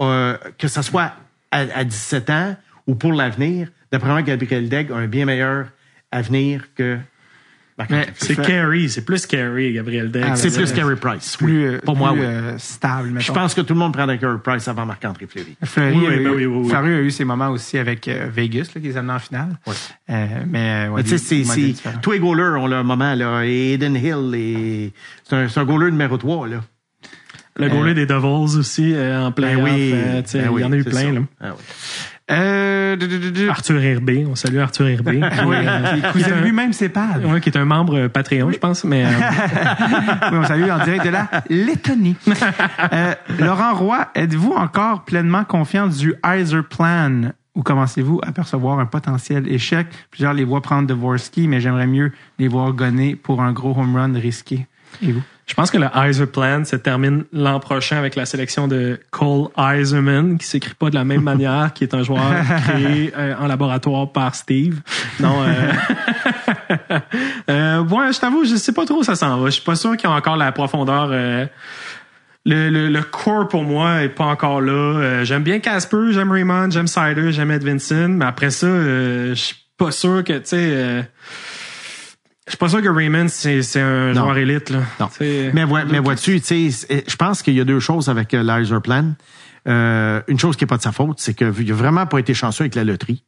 euh, 0.00 0.38
que 0.56 0.68
ce 0.68 0.80
soit 0.80 1.12
à, 1.50 1.58
à 1.74 1.84
17 1.84 2.30
ans 2.30 2.56
ou 2.86 2.94
pour 2.94 3.12
l'avenir, 3.12 3.68
d'après 3.90 4.08
moi, 4.10 4.22
Gabriel 4.22 4.68
Degg 4.68 4.90
a 4.92 4.96
un 4.96 5.06
bien 5.06 5.24
meilleur 5.26 5.66
avenir 6.12 6.64
que. 6.74 6.98
C'est 8.16 8.40
Carey, 8.40 8.88
c'est 8.88 9.04
plus 9.04 9.26
Carey, 9.26 9.70
Gabriel 9.72 10.10
Degg. 10.10 10.24
Ah, 10.26 10.34
C'est 10.34 10.48
ben, 10.48 10.56
plus 10.64 10.72
euh, 10.72 10.74
Carey 10.74 10.96
Price. 10.96 11.36
Plus, 11.36 11.64
euh, 11.66 11.78
pour 11.84 11.94
moi, 11.94 12.12
plus, 12.12 12.20
oui. 12.20 12.26
euh, 12.26 12.54
stable, 12.56 13.20
Je 13.20 13.30
pense 13.30 13.52
que 13.52 13.60
tout 13.60 13.74
le 13.74 13.78
monde 13.78 13.92
prendrait 13.92 14.16
Carey 14.16 14.38
Price 14.42 14.66
avant 14.66 14.86
Marc-André 14.86 15.26
Fleury. 15.26 15.56
Fleury, 15.62 15.94
Oui, 15.94 16.06
a 16.06 16.08
oui, 16.08 16.14
eu, 16.16 16.24
ben 16.24 16.30
oui, 16.30 16.46
oui, 16.46 16.56
oui. 16.62 16.68
Fleury 16.70 16.94
a 16.94 17.00
eu 17.02 17.10
ses 17.10 17.24
moments 17.26 17.50
aussi 17.50 17.76
avec 17.76 18.08
euh, 18.08 18.28
Vegas, 18.32 18.70
là, 18.74 18.80
qui 18.80 18.86
les 18.88 18.96
a 18.96 19.00
amenés 19.00 19.12
en 19.12 19.18
finale. 19.18 19.58
Euh, 20.08 20.26
mais, 20.48 20.88
ouais, 20.88 21.02
Mais 21.02 21.02
tu 21.02 21.18
sais, 21.18 21.74
tous 22.00 22.12
les 22.12 22.18
goalers 22.18 22.58
ont 22.58 22.66
leur 22.66 22.82
moment, 22.82 23.14
là. 23.14 23.42
Et 23.44 23.74
Eden 23.74 23.94
Hill, 23.94 24.32
et, 24.34 24.92
c'est 25.24 25.36
un, 25.36 25.46
un 25.54 25.64
goaler 25.66 25.90
numéro 25.90 26.16
3, 26.16 26.48
là. 26.48 26.62
Le 27.58 27.68
goaler 27.68 27.92
des 27.94 28.06
Devils 28.06 28.56
aussi, 28.58 28.94
euh, 28.94 29.22
en 29.26 29.32
plein 29.32 29.54
Ben 29.56 29.64
oui. 29.64 29.90
euh, 29.94 30.22
ben 30.32 30.48
oui, 30.50 30.62
il 30.62 30.64
y 30.64 30.66
en 30.66 30.72
a 30.72 30.76
eu 30.76 30.84
plein. 30.84 30.92
ça. 31.00 31.10
Là. 31.12 31.20
Ah 31.42 31.48
oui. 31.56 31.62
Euh, 32.28 32.96
Arthur 33.48 33.80
Herbé, 33.80 34.26
on 34.28 34.34
salue 34.34 34.58
Arthur 34.58 34.88
Herbé. 34.88 35.20
oui, 35.46 35.56
Euh, 35.56 36.34
un, 36.36 36.40
lui-même 36.40 36.72
ses 36.72 36.88
pads. 36.88 37.20
ouais, 37.24 37.40
qui 37.40 37.50
est 37.50 37.56
un 37.56 37.64
membre 37.64 37.96
euh, 37.96 38.08
Patreon, 38.08 38.50
je 38.50 38.58
pense. 38.58 38.82
Mais 38.84 39.04
euh, 39.04 39.08
Oui, 40.32 40.38
on 40.38 40.44
salue 40.44 40.68
en 40.70 40.82
direct 40.84 41.04
de 41.04 41.10
la 41.10 41.28
Lettonie. 41.48 42.16
Euh, 42.92 43.14
Laurent 43.38 43.74
Roy, 43.74 44.08
êtes-vous 44.16 44.52
encore 44.52 45.04
pleinement 45.04 45.44
confiant 45.44 45.86
du 45.86 46.14
Heiser 46.26 46.62
Plan? 46.68 47.30
Ou 47.54 47.62
commencez-vous 47.62 48.20
à 48.26 48.32
percevoir 48.32 48.80
un 48.80 48.86
potentiel 48.86 49.48
échec? 49.50 49.86
Plusieurs 50.10 50.34
les 50.34 50.44
voient 50.44 50.60
prendre 50.62 50.88
Dvorsky, 50.88 51.46
mais 51.48 51.60
j'aimerais 51.60 51.86
mieux 51.86 52.12
les 52.38 52.48
voir 52.48 52.72
gonner 52.72 53.14
pour 53.16 53.40
un 53.40 53.52
gros 53.52 53.70
home 53.80 53.96
run 53.96 54.12
risqué. 54.14 54.66
Et 55.00 55.12
vous? 55.12 55.22
Je 55.46 55.54
pense 55.54 55.70
que 55.70 55.78
le 55.78 55.86
Heiser 55.94 56.26
Plan 56.26 56.64
se 56.64 56.74
termine 56.76 57.24
l'an 57.32 57.60
prochain 57.60 57.96
avec 57.98 58.16
la 58.16 58.26
sélection 58.26 58.66
de 58.66 58.98
Cole 59.10 59.48
Heiserman, 59.56 60.38
qui 60.38 60.46
s'écrit 60.46 60.74
pas 60.74 60.90
de 60.90 60.96
la 60.96 61.04
même 61.04 61.22
manière, 61.32 61.72
qui 61.72 61.84
est 61.84 61.94
un 61.94 62.02
joueur 62.02 62.20
créé 62.66 63.12
euh, 63.16 63.34
en 63.38 63.46
laboratoire 63.46 64.10
par 64.10 64.34
Steve. 64.34 64.80
Non, 65.20 65.42
euh... 65.42 65.72
euh, 67.50 67.82
ouais, 67.84 68.12
je 68.12 68.18
t'avoue, 68.20 68.44
je 68.44 68.56
sais 68.56 68.72
pas 68.72 68.84
trop 68.84 68.98
où 68.98 69.04
ça 69.04 69.14
s'en 69.14 69.38
va. 69.38 69.46
Je 69.46 69.52
suis 69.52 69.62
pas 69.62 69.76
sûr 69.76 69.96
qu'il 69.96 70.08
y 70.10 70.12
a 70.12 70.16
encore 70.16 70.36
la 70.36 70.50
profondeur. 70.52 71.10
euh, 71.12 71.46
le, 72.44 72.70
le, 72.70 72.88
le 72.88 73.02
core 73.02 73.48
pour 73.48 73.64
moi 73.64 74.02
est 74.02 74.08
pas 74.08 74.24
encore 74.26 74.60
là. 74.60 74.72
Euh, 74.72 75.24
j'aime 75.24 75.42
bien 75.42 75.58
Casper, 75.58 76.12
j'aime 76.12 76.30
Raymond, 76.30 76.70
j'aime 76.70 76.86
Sider, 76.86 77.32
j'aime 77.32 77.50
Edvinson, 77.50 78.08
mais 78.08 78.24
après 78.24 78.50
ça, 78.50 78.66
euh, 78.66 79.30
je 79.30 79.34
suis 79.40 79.56
pas 79.76 79.90
sûr 79.90 80.22
que 80.22 80.34
tu 80.34 80.40
sais. 80.44 81.08
Je 82.46 82.52
suis 82.52 82.58
pas 82.58 82.68
sûr 82.68 82.80
que 82.82 82.88
Raymond 82.88 83.26
c'est 83.28 83.62
c'est 83.62 83.80
un 83.80 84.12
Non. 84.12 84.22
joueur 84.24 84.38
élite 84.38 84.70
là. 84.70 84.78
Non. 85.00 85.08
Mais, 85.20 85.64
vois- 85.64 85.84
mais 85.84 85.98
vois-tu, 85.98 86.40
tu 86.40 86.46
sais, 86.46 86.70
c'est- 86.70 87.10
je 87.10 87.16
pense 87.16 87.42
qu'il 87.42 87.54
y 87.54 87.60
a 87.60 87.64
deux 87.64 87.80
choses 87.80 88.08
avec 88.08 88.32
euh, 88.34 88.42
l'Iser 88.42 88.80
Plan. 88.82 89.12
Euh, 89.68 90.20
une 90.28 90.38
chose 90.38 90.56
qui 90.56 90.62
n'est 90.64 90.68
pas 90.68 90.76
de 90.76 90.82
sa 90.82 90.92
faute, 90.92 91.18
c'est 91.18 91.34
qu'il 91.34 91.46
a 91.48 91.74
vraiment 91.74 92.06
pas 92.06 92.18
été 92.18 92.34
chanceux 92.34 92.62
avec 92.62 92.74
la 92.76 92.84
loterie. 92.84 93.24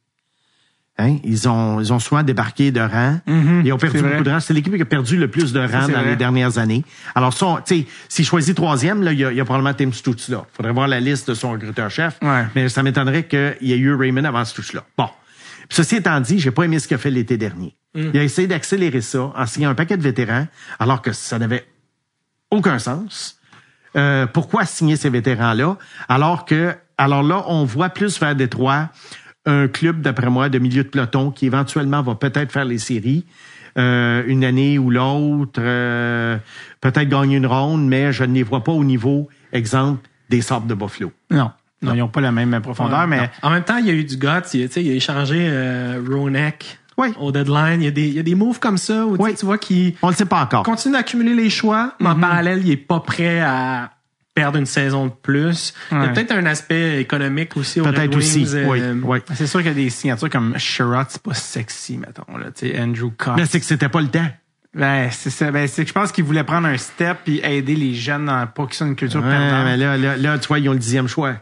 Hein? 1.01 1.17
Ils 1.23 1.47
ont 1.47 1.79
ils 1.79 1.93
ont 1.93 1.99
souvent 1.99 2.23
débarqué 2.23 2.71
de 2.71 2.81
rang. 2.81 3.19
Ils 3.27 3.71
ont 3.71 3.77
perdu 3.77 3.99
vrai. 3.99 4.09
beaucoup 4.11 4.23
de 4.23 4.29
rang. 4.31 4.39
C'est 4.41 4.53
l'équipe 4.53 4.75
qui 4.75 4.81
a 4.81 4.85
perdu 4.85 5.15
le 5.17 5.29
plus 5.29 5.53
de 5.53 5.59
rang 5.61 5.87
dans 5.87 5.99
vrai. 5.99 6.05
les 6.11 6.15
dernières 6.17 6.57
années. 6.57 6.83
Alors, 7.15 7.31
ça, 7.33 7.61
tu 7.65 7.79
sais, 7.79 7.85
s'il 8.09 8.25
choisit 8.25 8.53
troisième, 8.55 9.01
là, 9.03 9.13
il 9.13 9.19
y 9.19 9.23
a, 9.25 9.31
il 9.31 9.37
y 9.37 9.41
a 9.41 9.45
probablement 9.45 9.73
Tim 9.73 9.91
Stutz 9.93 10.27
là. 10.29 10.45
faudrait 10.53 10.73
voir 10.73 10.89
la 10.89 10.99
liste 10.99 11.29
de 11.29 11.33
son 11.35 11.51
recruteur-chef. 11.51 12.17
Ouais. 12.21 12.45
Mais 12.55 12.67
ça 12.67 12.83
m'étonnerait 12.83 13.23
qu'il 13.27 13.55
y 13.61 13.71
ait 13.73 13.77
eu 13.77 13.93
Raymond 13.93 14.25
avant 14.25 14.43
Stutz 14.43 14.73
là. 14.73 14.83
Bon. 14.97 15.07
Ceci 15.69 15.97
étant 15.97 16.19
dit, 16.19 16.39
j'ai 16.39 16.51
pas 16.51 16.63
aimé 16.63 16.79
ce 16.79 16.87
qu'il 16.87 16.95
a 16.95 16.97
fait 16.97 17.11
l'été 17.11 17.37
dernier. 17.37 17.75
Il 17.95 18.17
a 18.17 18.23
essayé 18.23 18.47
d'accélérer 18.47 19.01
ça 19.01 19.31
en 19.35 19.45
signant 19.45 19.69
un 19.71 19.75
paquet 19.75 19.97
de 19.97 20.03
vétérans, 20.03 20.47
alors 20.79 21.01
que 21.01 21.11
ça 21.11 21.39
n'avait 21.39 21.65
aucun 22.51 22.77
sens. 22.79 23.39
Euh, 23.95 24.27
pourquoi 24.27 24.65
signer 24.65 24.95
ces 24.95 25.09
vétérans-là? 25.09 25.77
Alors 26.07 26.45
que, 26.45 26.75
alors 26.97 27.23
là, 27.23 27.43
on 27.47 27.65
voit 27.65 27.89
plus 27.89 28.19
vers 28.19 28.35
Détroit 28.35 28.89
un 29.45 29.67
club, 29.67 30.01
d'après 30.01 30.29
moi, 30.29 30.49
de 30.49 30.59
milieu 30.59 30.83
de 30.83 30.89
peloton 30.89 31.31
qui 31.31 31.47
éventuellement 31.47 32.03
va 32.03 32.13
peut-être 32.13 32.51
faire 32.51 32.65
les 32.65 32.77
séries. 32.77 33.25
euh, 33.77 34.23
une 34.27 34.43
année 34.43 34.77
ou 34.77 34.89
l'autre, 34.89 35.59
euh, 35.59 36.37
peut-être 36.81 37.09
gagner 37.09 37.37
une 37.37 37.45
ronde, 37.47 37.87
mais 37.87 38.11
je 38.11 38.23
ne 38.23 38.33
les 38.33 38.43
vois 38.43 38.63
pas 38.63 38.71
au 38.71 38.83
niveau, 38.83 39.29
exemple, 39.51 40.07
des 40.29 40.41
Sabres 40.41 40.67
de 40.67 40.73
Buffalo. 40.73 41.11
Non. 41.31 41.51
Non, 41.81 41.93
ils 41.93 41.99
n'ont 41.99 42.07
pas 42.09 42.21
la 42.21 42.31
même 42.31 42.59
profondeur, 42.61 43.07
mais 43.07 43.17
Non. 43.21 43.27
En 43.43 43.49
même 43.51 43.63
temps, 43.63 43.77
il 43.77 43.85
y 43.87 43.89
a 43.89 43.93
eu 43.93 44.03
du 44.03 44.17
guts. 44.17 44.27
Il, 44.53 44.67
tu 44.67 44.73
sais, 44.73 44.83
il 44.83 44.91
a 44.91 44.93
échangé 44.95 45.37
euh, 45.49 46.01
Ronek 46.09 46.77
Oui. 46.97 47.13
au 47.19 47.31
deadline. 47.31 47.81
Il 47.81 47.85
y, 47.85 47.87
a 47.87 47.91
des, 47.91 48.07
il 48.07 48.13
y 48.15 48.19
a 48.19 48.23
des 48.23 48.35
moves 48.35 48.59
comme 48.59 48.77
ça 48.77 49.05
où 49.05 49.17
tu 49.17 49.23
sais, 49.23 49.29
Oui. 49.29 49.35
tu 49.39 49.45
vois 49.45 49.57
qu'il 49.57 49.93
On 50.01 50.07
ne 50.07 50.11
le 50.11 50.17
sait 50.17 50.25
pas 50.25 50.41
encore. 50.41 50.63
continue 50.63 50.93
d'accumuler 50.93 51.33
les 51.35 51.49
choix, 51.49 51.93
mais 51.99 52.07
Mm-hmm. 52.09 52.11
en 52.11 52.19
parallèle, 52.19 52.61
il 52.65 52.71
est 52.71 52.77
pas 52.77 52.99
prêt 52.99 53.39
à 53.39 53.91
perdre 54.35 54.57
une 54.59 54.65
saison 54.65 55.07
de 55.07 55.11
plus. 55.11 55.73
Il 55.91 55.97
y 55.97 56.01
a 56.01 56.07
peut-être 56.09 56.31
un 56.31 56.45
aspect 56.45 57.01
économique 57.01 57.57
aussi 57.57 57.81
au 57.81 57.83
Red 57.85 57.95
Peut-être 57.95 58.15
Wings, 58.15 58.43
aussi. 58.43 58.55
euh, 58.55 58.65
oui, 58.69 58.79
oui. 59.03 59.19
c'est 59.35 59.47
sûr 59.47 59.59
qu'il 59.59 59.67
y 59.69 59.71
a 59.71 59.73
des 59.73 59.89
signatures 59.89 60.29
comme 60.29 60.57
Sherrod, 60.57 61.07
c'est 61.09 61.21
pas 61.21 61.33
sexy, 61.33 61.97
mettons. 61.97 62.37
Là. 62.37 62.45
Tu 62.55 62.69
sais, 62.69 62.79
Andrew 62.79 63.09
Cox. 63.17 63.35
Mais 63.37 63.45
c'est 63.45 63.59
que 63.59 63.65
c'était 63.65 63.89
pas 63.89 63.99
le 64.01 64.07
temps. 64.07 64.27
Ben, 64.73 65.09
c'est 65.11 65.31
ça. 65.31 65.51
Ben, 65.51 65.67
c'est 65.67 65.81
que 65.83 65.89
je 65.89 65.93
pense 65.93 66.11
qu'ils 66.11 66.23
voulaient 66.23 66.43
prendre 66.43 66.67
un 66.67 66.77
step 66.77 67.17
puis 67.25 67.41
aider 67.43 67.75
les 67.75 67.93
jeunes 67.95 68.25
dans, 68.27 68.45
pas 68.47 68.65
qu'ils 68.65 68.75
soient 68.75 68.87
une 68.87 68.95
culture 68.95 69.21
Ouais, 69.21 69.29
perdante. 69.29 69.65
mais 69.65 69.77
là, 69.77 69.97
là, 69.97 70.15
là, 70.15 70.37
tu 70.37 70.47
vois, 70.47 70.59
ils 70.59 70.69
ont 70.69 70.73
le 70.73 70.79
dixième 70.79 71.07
choix. 71.07 71.35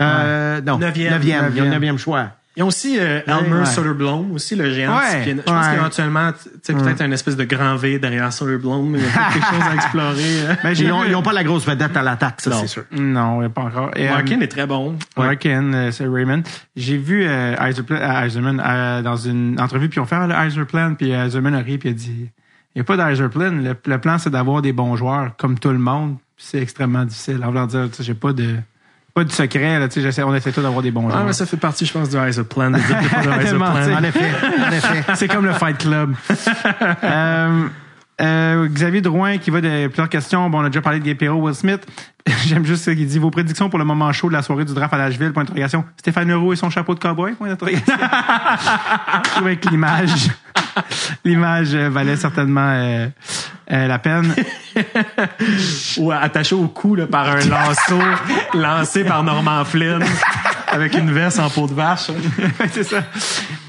Euh, 0.00 0.60
non, 0.60 0.78
Neuvième. 0.78 1.12
neuvième. 1.12 1.52
Ils 1.54 1.60
ont 1.62 1.64
le 1.64 1.70
Neuvième. 1.70 1.98
choix. 1.98 2.28
Ils 2.56 2.62
ont 2.62 2.68
aussi 2.68 2.98
euh, 3.00 3.20
Elmer 3.26 3.58
ouais. 3.60 3.64
Soderblom, 3.66 4.30
aussi 4.32 4.54
le 4.54 4.72
géant. 4.72 4.96
Ouais, 4.96 5.24
Je 5.26 5.32
pense 5.42 5.66
ouais. 5.66 5.74
qu'éventuellement, 5.74 6.30
tu 6.32 6.38
sais, 6.62 6.72
peut-être 6.72 7.02
une 7.02 7.12
espèce 7.12 7.36
de 7.36 7.42
grand 7.42 7.74
V 7.74 7.98
derrière 7.98 8.32
Soderblom. 8.32 8.94
Il 8.94 9.02
y 9.02 9.04
a 9.04 9.08
quelque 9.32 9.46
chose 9.46 9.64
à 9.70 9.74
explorer. 9.74 10.40
euh. 10.50 10.54
Ben, 10.62 10.70
Ils 10.78 10.92
ont, 10.92 11.00
vu- 11.02 11.08
ils 11.08 11.16
ont 11.16 11.22
pas 11.22 11.32
la 11.32 11.42
grosse 11.42 11.66
vedette 11.66 11.96
à 11.96 12.02
l'attaque, 12.02 12.40
ça, 12.40 12.52
c'est 12.52 12.68
sûr. 12.68 12.84
Non, 12.92 13.40
il 13.40 13.44
y 13.44 13.46
a 13.46 13.50
pas 13.50 13.62
encore. 13.62 13.90
Et, 13.96 14.08
euh, 14.08 14.18
est 14.40 14.46
très 14.48 14.66
bon. 14.68 14.96
Larkin, 15.16 15.72
euh, 15.74 15.90
c'est 15.90 16.06
Raymond. 16.06 16.44
J'ai 16.76 16.96
vu 16.96 17.24
euh, 17.26 17.56
Eiserplan- 17.56 18.00
euh, 18.00 18.24
Eiserman 18.24 18.62
euh, 18.64 19.02
dans 19.02 19.16
une 19.16 19.60
entrevue, 19.60 19.88
puis 19.88 19.98
on 19.98 20.04
fait 20.06 20.14
ah, 20.16 20.26
le 20.28 20.46
Eiserplan, 20.46 20.94
puis 20.94 21.10
Eiserman 21.10 21.56
a 21.56 21.58
ri, 21.58 21.78
puis 21.78 21.88
il 21.88 21.92
a 21.92 21.94
dit 21.96 22.30
il 22.76 22.78
n'y 22.78 22.80
a 22.82 22.84
pas 22.84 22.96
d'Eiserplan. 22.96 23.50
Le, 23.50 23.74
le 23.84 23.98
plan, 23.98 24.18
c'est 24.18 24.30
d'avoir 24.30 24.62
des 24.62 24.72
bons 24.72 24.94
joueurs 24.94 25.32
comme 25.36 25.58
tout 25.58 25.70
le 25.70 25.78
monde. 25.78 26.16
C'est 26.36 26.60
extrêmement 26.62 27.04
difficile. 27.04 27.40
En 27.42 27.48
voulant 27.48 27.66
dire, 27.66 27.88
tu 27.90 27.96
sais, 27.96 28.02
j'ai 28.04 28.14
pas 28.14 28.32
de 28.32 28.54
pas 29.14 29.24
du 29.24 29.32
secret, 29.32 29.78
là, 29.78 29.86
tu 29.88 29.94
sais, 29.94 30.00
j'essaie- 30.02 30.22
on 30.24 30.34
essaie 30.34 30.50
tous 30.52 30.60
d'avoir 30.60 30.82
des 30.82 30.90
bons 30.90 31.06
Ah, 31.08 31.12
joueurs. 31.12 31.24
mais 31.26 31.32
ça 31.32 31.46
fait 31.46 31.56
partie, 31.56 31.86
je 31.86 31.92
pense, 31.92 32.10
du 32.10 32.16
Rise 32.18 32.38
of 32.40 32.48
Plan. 32.48 32.70
de 32.70 32.76
de 32.78 32.82
Rise 32.82 33.52
of 33.52 33.58
Plan. 33.58 33.74
sais. 33.82 33.94
En 33.94 34.02
effet, 34.02 34.30
en 34.68 34.72
effet. 34.72 35.04
C'est 35.14 35.28
comme 35.28 35.44
le 35.46 35.52
Fight 35.52 35.78
Club. 35.78 36.14
Euh, 37.04 37.68
euh, 38.20 38.68
Xavier 38.68 39.00
Drouin 39.00 39.38
qui 39.38 39.50
va 39.50 39.60
de 39.60 39.86
plusieurs 39.88 40.08
questions. 40.08 40.48
Bon, 40.48 40.60
on 40.60 40.64
a 40.64 40.68
déjà 40.68 40.80
parlé 40.80 41.00
de 41.00 41.12
Perrault, 41.14 41.40
Will 41.42 41.54
Smith. 41.54 41.80
J'aime 42.46 42.64
juste 42.64 42.84
ce 42.84 42.90
qu'il 42.92 43.06
dit. 43.06 43.18
Vos 43.18 43.30
prédictions 43.30 43.68
pour 43.68 43.78
le 43.78 43.84
moment 43.84 44.12
chaud 44.12 44.28
de 44.28 44.32
la 44.34 44.42
soirée 44.42 44.64
du 44.64 44.72
draft 44.72 44.94
à 44.94 44.98
Nashville, 44.98 45.32
point 45.32 45.42
d'interrogation. 45.42 45.84
Stéphane 45.96 46.28
Leroux 46.28 46.52
et 46.52 46.56
son 46.56 46.70
chapeau 46.70 46.94
de 46.94 47.00
cowboy, 47.00 47.32
point 47.32 47.48
d'interrogation. 47.48 47.92
Je 47.96 49.30
trouve 49.30 49.56
que 49.56 49.68
l'image, 49.68 50.28
l'image 51.24 51.74
euh, 51.74 51.88
valait 51.88 52.16
certainement 52.16 52.70
euh, 52.72 53.06
euh, 53.70 53.86
la 53.86 53.98
peine. 53.98 54.34
Ou 55.98 56.12
attaché 56.12 56.54
au 56.54 56.68
cou 56.68 56.94
là, 56.94 57.06
par 57.06 57.28
un 57.28 57.44
lanceau 57.48 58.00
lancé 58.54 59.04
par 59.04 59.22
Norman 59.22 59.64
Flynn 59.64 60.04
avec 60.74 60.94
une 60.94 61.10
veste 61.10 61.38
en 61.38 61.48
peau 61.48 61.66
de 61.66 61.74
vache. 61.74 62.10
c'est 62.70 62.82
ça. 62.82 63.04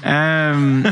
Euh, 0.04 0.82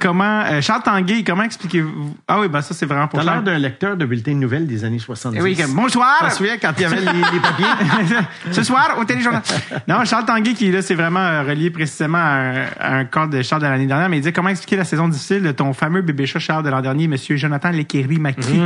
comment, 0.00 0.42
euh, 0.46 0.60
Charles 0.60 0.82
Tanguay, 0.82 1.24
comment 1.24 1.42
expliquez-vous? 1.42 2.16
Ah 2.28 2.40
oui, 2.40 2.48
ben 2.48 2.62
ça, 2.62 2.74
c'est 2.74 2.86
vraiment 2.86 3.08
pour 3.08 3.18
T'as 3.18 3.24
l'air 3.24 3.42
d'un 3.42 3.58
lecteur 3.58 3.96
de 3.96 4.04
bulletins 4.04 4.32
de 4.32 4.38
nouvelles 4.38 4.66
des 4.66 4.84
années 4.84 4.98
70. 4.98 5.38
Eh 5.38 5.42
oui, 5.42 5.56
comme, 5.56 5.74
bonsoir! 5.74 6.16
Je 6.20 6.24
me 6.26 6.30
souviens 6.30 6.58
quand 6.58 6.72
il 6.76 6.82
y 6.82 6.84
avait 6.84 7.00
les, 7.00 7.06
les 7.06 7.40
papiers? 7.40 8.16
Ce 8.52 8.62
soir, 8.62 8.96
au 8.98 9.04
téléjournal. 9.04 9.42
Non, 9.88 10.04
Charles 10.04 10.24
Tanguay, 10.24 10.54
qui 10.54 10.70
là, 10.70 10.82
c'est 10.82 10.94
vraiment 10.94 11.20
euh, 11.20 11.42
relié 11.42 11.70
précisément 11.70 12.18
à 12.18 12.20
un, 12.20 12.66
à 12.80 12.96
un 12.96 13.04
cadre 13.04 13.32
de 13.32 13.42
Charles 13.42 13.62
de 13.62 13.66
l'année 13.66 13.86
dernière, 13.86 14.08
mais 14.08 14.18
il 14.18 14.22
dit 14.22 14.32
comment 14.32 14.48
expliquer 14.48 14.76
la 14.76 14.84
saison 14.84 15.08
difficile 15.08 15.42
de 15.42 15.52
ton 15.52 15.72
fameux 15.72 16.02
bébé 16.02 16.26
chat 16.26 16.38
Charles 16.38 16.64
de 16.64 16.70
l'an 16.70 16.80
dernier, 16.80 17.08
Monsieur 17.08 17.36
Jonathan 17.36 17.70
Lequery 17.70 18.18
Macri, 18.18 18.60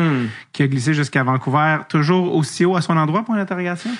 qui 0.53 0.63
a 0.63 0.69
glissé 0.69 0.95
jusqu'à 0.95 1.23
Vancouver, 1.23 1.79
toujours 1.89 2.35
aussi 2.35 2.65
haut 2.65 2.77
à 2.77 2.81
son 2.81 2.97
endroit, 2.97 3.25
point 3.25 3.37
d'interrogation? 3.37 3.91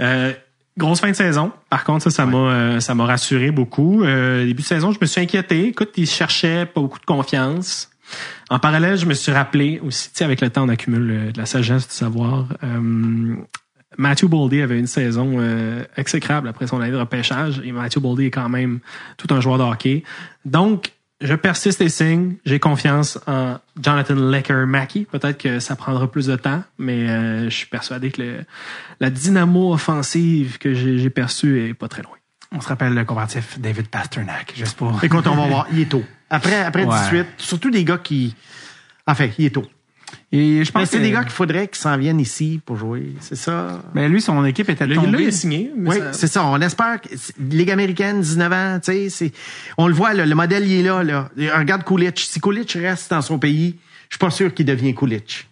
Euh, 0.00 0.32
grosse 0.76 1.00
fin 1.00 1.10
de 1.10 1.16
saison. 1.16 1.52
Par 1.68 1.84
contre, 1.84 2.04
ça, 2.04 2.10
ça 2.10 2.26
m'a, 2.26 2.38
euh, 2.38 2.80
ça 2.80 2.94
m'a 2.94 3.04
rassuré 3.04 3.50
beaucoup. 3.50 4.02
Euh, 4.02 4.44
début 4.44 4.62
de 4.62 4.66
saison, 4.66 4.92
je 4.92 4.98
me 5.00 5.06
suis 5.06 5.20
inquiété. 5.20 5.68
Écoute, 5.68 5.90
il 5.96 6.06
cherchait 6.06 6.66
pas 6.66 6.80
beaucoup 6.80 6.98
de 6.98 7.04
confiance. 7.04 7.90
En 8.50 8.58
parallèle, 8.58 8.96
je 8.96 9.06
me 9.06 9.14
suis 9.14 9.32
rappelé 9.32 9.80
aussi, 9.82 10.10
tu 10.10 10.18
sais, 10.18 10.24
avec 10.24 10.40
le 10.40 10.50
temps, 10.50 10.64
on 10.64 10.68
accumule 10.68 11.10
euh, 11.10 11.32
de 11.32 11.38
la 11.38 11.46
sagesse, 11.46 11.88
du 11.88 11.94
savoir. 11.94 12.46
Euh, 12.62 13.36
Matthew 13.98 14.24
Boldy 14.26 14.62
avait 14.62 14.78
une 14.78 14.86
saison 14.86 15.36
euh, 15.38 15.84
exécrable 15.96 16.48
après 16.48 16.66
son 16.66 16.80
année 16.80 16.92
de 16.92 16.96
repêchage 16.96 17.60
et 17.64 17.72
Matthew 17.72 17.98
Boldy 17.98 18.26
est 18.26 18.30
quand 18.30 18.48
même 18.48 18.80
tout 19.16 19.32
un 19.34 19.40
joueur 19.40 19.58
de 19.58 19.64
hockey. 19.64 20.02
Donc, 20.44 20.92
je 21.22 21.34
persiste 21.34 21.80
et 21.80 21.88
signe. 21.88 22.34
J'ai 22.44 22.58
confiance 22.58 23.18
en 23.26 23.58
Jonathan 23.80 24.14
Lecker 24.14 24.64
Mackey. 24.66 25.06
Peut-être 25.10 25.38
que 25.38 25.60
ça 25.60 25.76
prendra 25.76 26.10
plus 26.10 26.26
de 26.26 26.36
temps, 26.36 26.62
mais 26.78 27.08
euh, 27.08 27.44
je 27.44 27.54
suis 27.56 27.66
persuadé 27.66 28.10
que 28.10 28.20
le- 28.22 28.44
la 29.00 29.10
dynamo 29.10 29.72
offensive 29.72 30.58
que 30.58 30.74
j'ai 30.74 31.10
perçue 31.10 31.68
est 31.68 31.74
pas 31.74 31.88
très 31.88 32.02
loin. 32.02 32.12
On 32.54 32.60
se 32.60 32.68
rappelle 32.68 32.92
le 32.92 33.04
combatif 33.04 33.58
David 33.58 33.88
Pasternak, 33.88 34.52
juste 34.54 34.76
pour... 34.76 35.02
Écoute, 35.02 35.26
on 35.26 35.34
va 35.36 35.46
voir. 35.46 35.66
Il 35.72 35.80
est 35.80 35.86
tôt. 35.88 36.04
Après, 36.28 36.56
après 36.62 36.84
Ouais. 36.84 36.96
18, 37.10 37.26
surtout 37.38 37.70
des 37.70 37.84
gars 37.84 37.96
qui. 37.98 38.34
Enfin, 39.06 39.28
il 39.38 39.46
est 39.46 39.50
tôt. 39.54 39.66
Et 40.34 40.64
je 40.64 40.70
Mais 40.74 40.80
pense 40.80 40.88
c'est 40.88 40.96
que- 40.96 41.02
des 41.02 41.10
gars 41.10 41.22
qu'il 41.22 41.30
faudrait 41.32 41.68
qu'ils 41.68 41.76
s'en 41.80 41.96
viennent 41.98 42.18
ici 42.20 42.58
pour 42.64 42.76
jouer. 42.76 43.14
C'est 43.20 43.36
ça? 43.36 43.82
Mais 43.94 44.08
lui, 44.08 44.22
son 44.22 44.42
équipe 44.46 44.70
était 44.70 44.86
Là, 44.86 44.94
tombée. 44.94 45.10
là, 45.10 45.20
il 45.20 45.28
est 45.28 45.30
signé. 45.30 45.70
mais 45.76 45.90
Oui, 45.90 45.98
ça- 45.98 46.12
c'est 46.14 46.26
ça. 46.26 46.46
On 46.46 46.58
espère 46.62 47.00
que 47.02 47.08
c'est- 47.16 47.34
Ligue 47.38 47.70
américaine, 47.70 48.20
19 48.22 48.50
ans, 48.52 48.78
tu 48.82 48.92
sais, 48.92 49.08
c'est, 49.10 49.32
on 49.76 49.88
le 49.88 49.92
voit, 49.94 50.14
là, 50.14 50.24
le 50.24 50.34
modèle, 50.34 50.66
il 50.66 50.80
est 50.80 50.82
là, 50.82 51.02
là. 51.02 51.28
Regarde 51.58 51.84
Coolidge. 51.84 52.20
Si 52.24 52.40
Coolidge 52.40 52.74
reste 52.76 53.10
dans 53.10 53.20
son 53.20 53.38
pays, 53.38 53.76
je 54.08 54.14
suis 54.14 54.18
pas 54.18 54.30
sûr 54.30 54.54
qu'il 54.54 54.64
devient 54.64 54.94
Coolidge. 54.94 55.44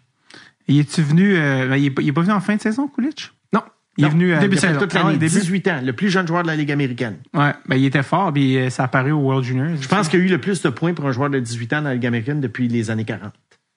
Il 0.66 0.78
est-tu 0.78 1.02
venu... 1.02 1.36
euh, 1.36 1.66
ben, 1.68 1.76
il, 1.76 1.86
est, 1.86 1.90
pas- 1.90 2.00
il 2.02 2.08
est 2.08 2.12
pas 2.12 2.22
venu 2.22 2.32
en 2.32 2.40
fin 2.40 2.56
de 2.56 2.60
saison, 2.62 2.88
Kulich? 2.88 3.32
Non. 3.52 3.60
Il 3.98 4.04
est 4.04 4.08
Non, 4.08 4.14
venu... 4.14 4.32
euh, 4.32 4.38
début 4.40 4.54
de 4.56 4.60
saison. 4.60 4.78
toute 4.80 4.94
Ah 4.94 5.00
l'année, 5.00 5.18
début. 5.18 5.26
18 5.40 5.68
ans, 5.68 5.80
le 5.84 5.92
plus 5.92 6.08
jeune 6.08 6.26
joueur 6.26 6.42
de 6.42 6.46
la 6.48 6.56
Ligue 6.56 6.70
américaine. 6.72 7.16
Ouais, 7.34 7.52
ben 7.68 7.76
il 7.76 7.84
était 7.84 8.02
fort, 8.04 8.32
puis 8.32 8.56
euh, 8.56 8.70
ça 8.70 8.84
apparu 8.84 9.12
au 9.12 9.18
World 9.18 9.44
Juniors. 9.44 9.76
Je 9.78 9.88
pense 9.88 10.08
qu'il 10.08 10.20
y 10.20 10.22
a 10.22 10.24
eu 10.24 10.28
le 10.28 10.38
plus 10.38 10.62
de 10.62 10.68
points 10.70 10.94
pour 10.94 11.06
un 11.06 11.12
joueur 11.12 11.28
de 11.28 11.38
18 11.38 11.72
ans 11.74 11.82
dans 11.82 11.88
la 11.88 11.94
Ligue 11.94 12.06
américaine 12.06 12.40
depuis 12.40 12.66
les 12.68 12.90
années 12.90 13.04
40. 13.04 13.32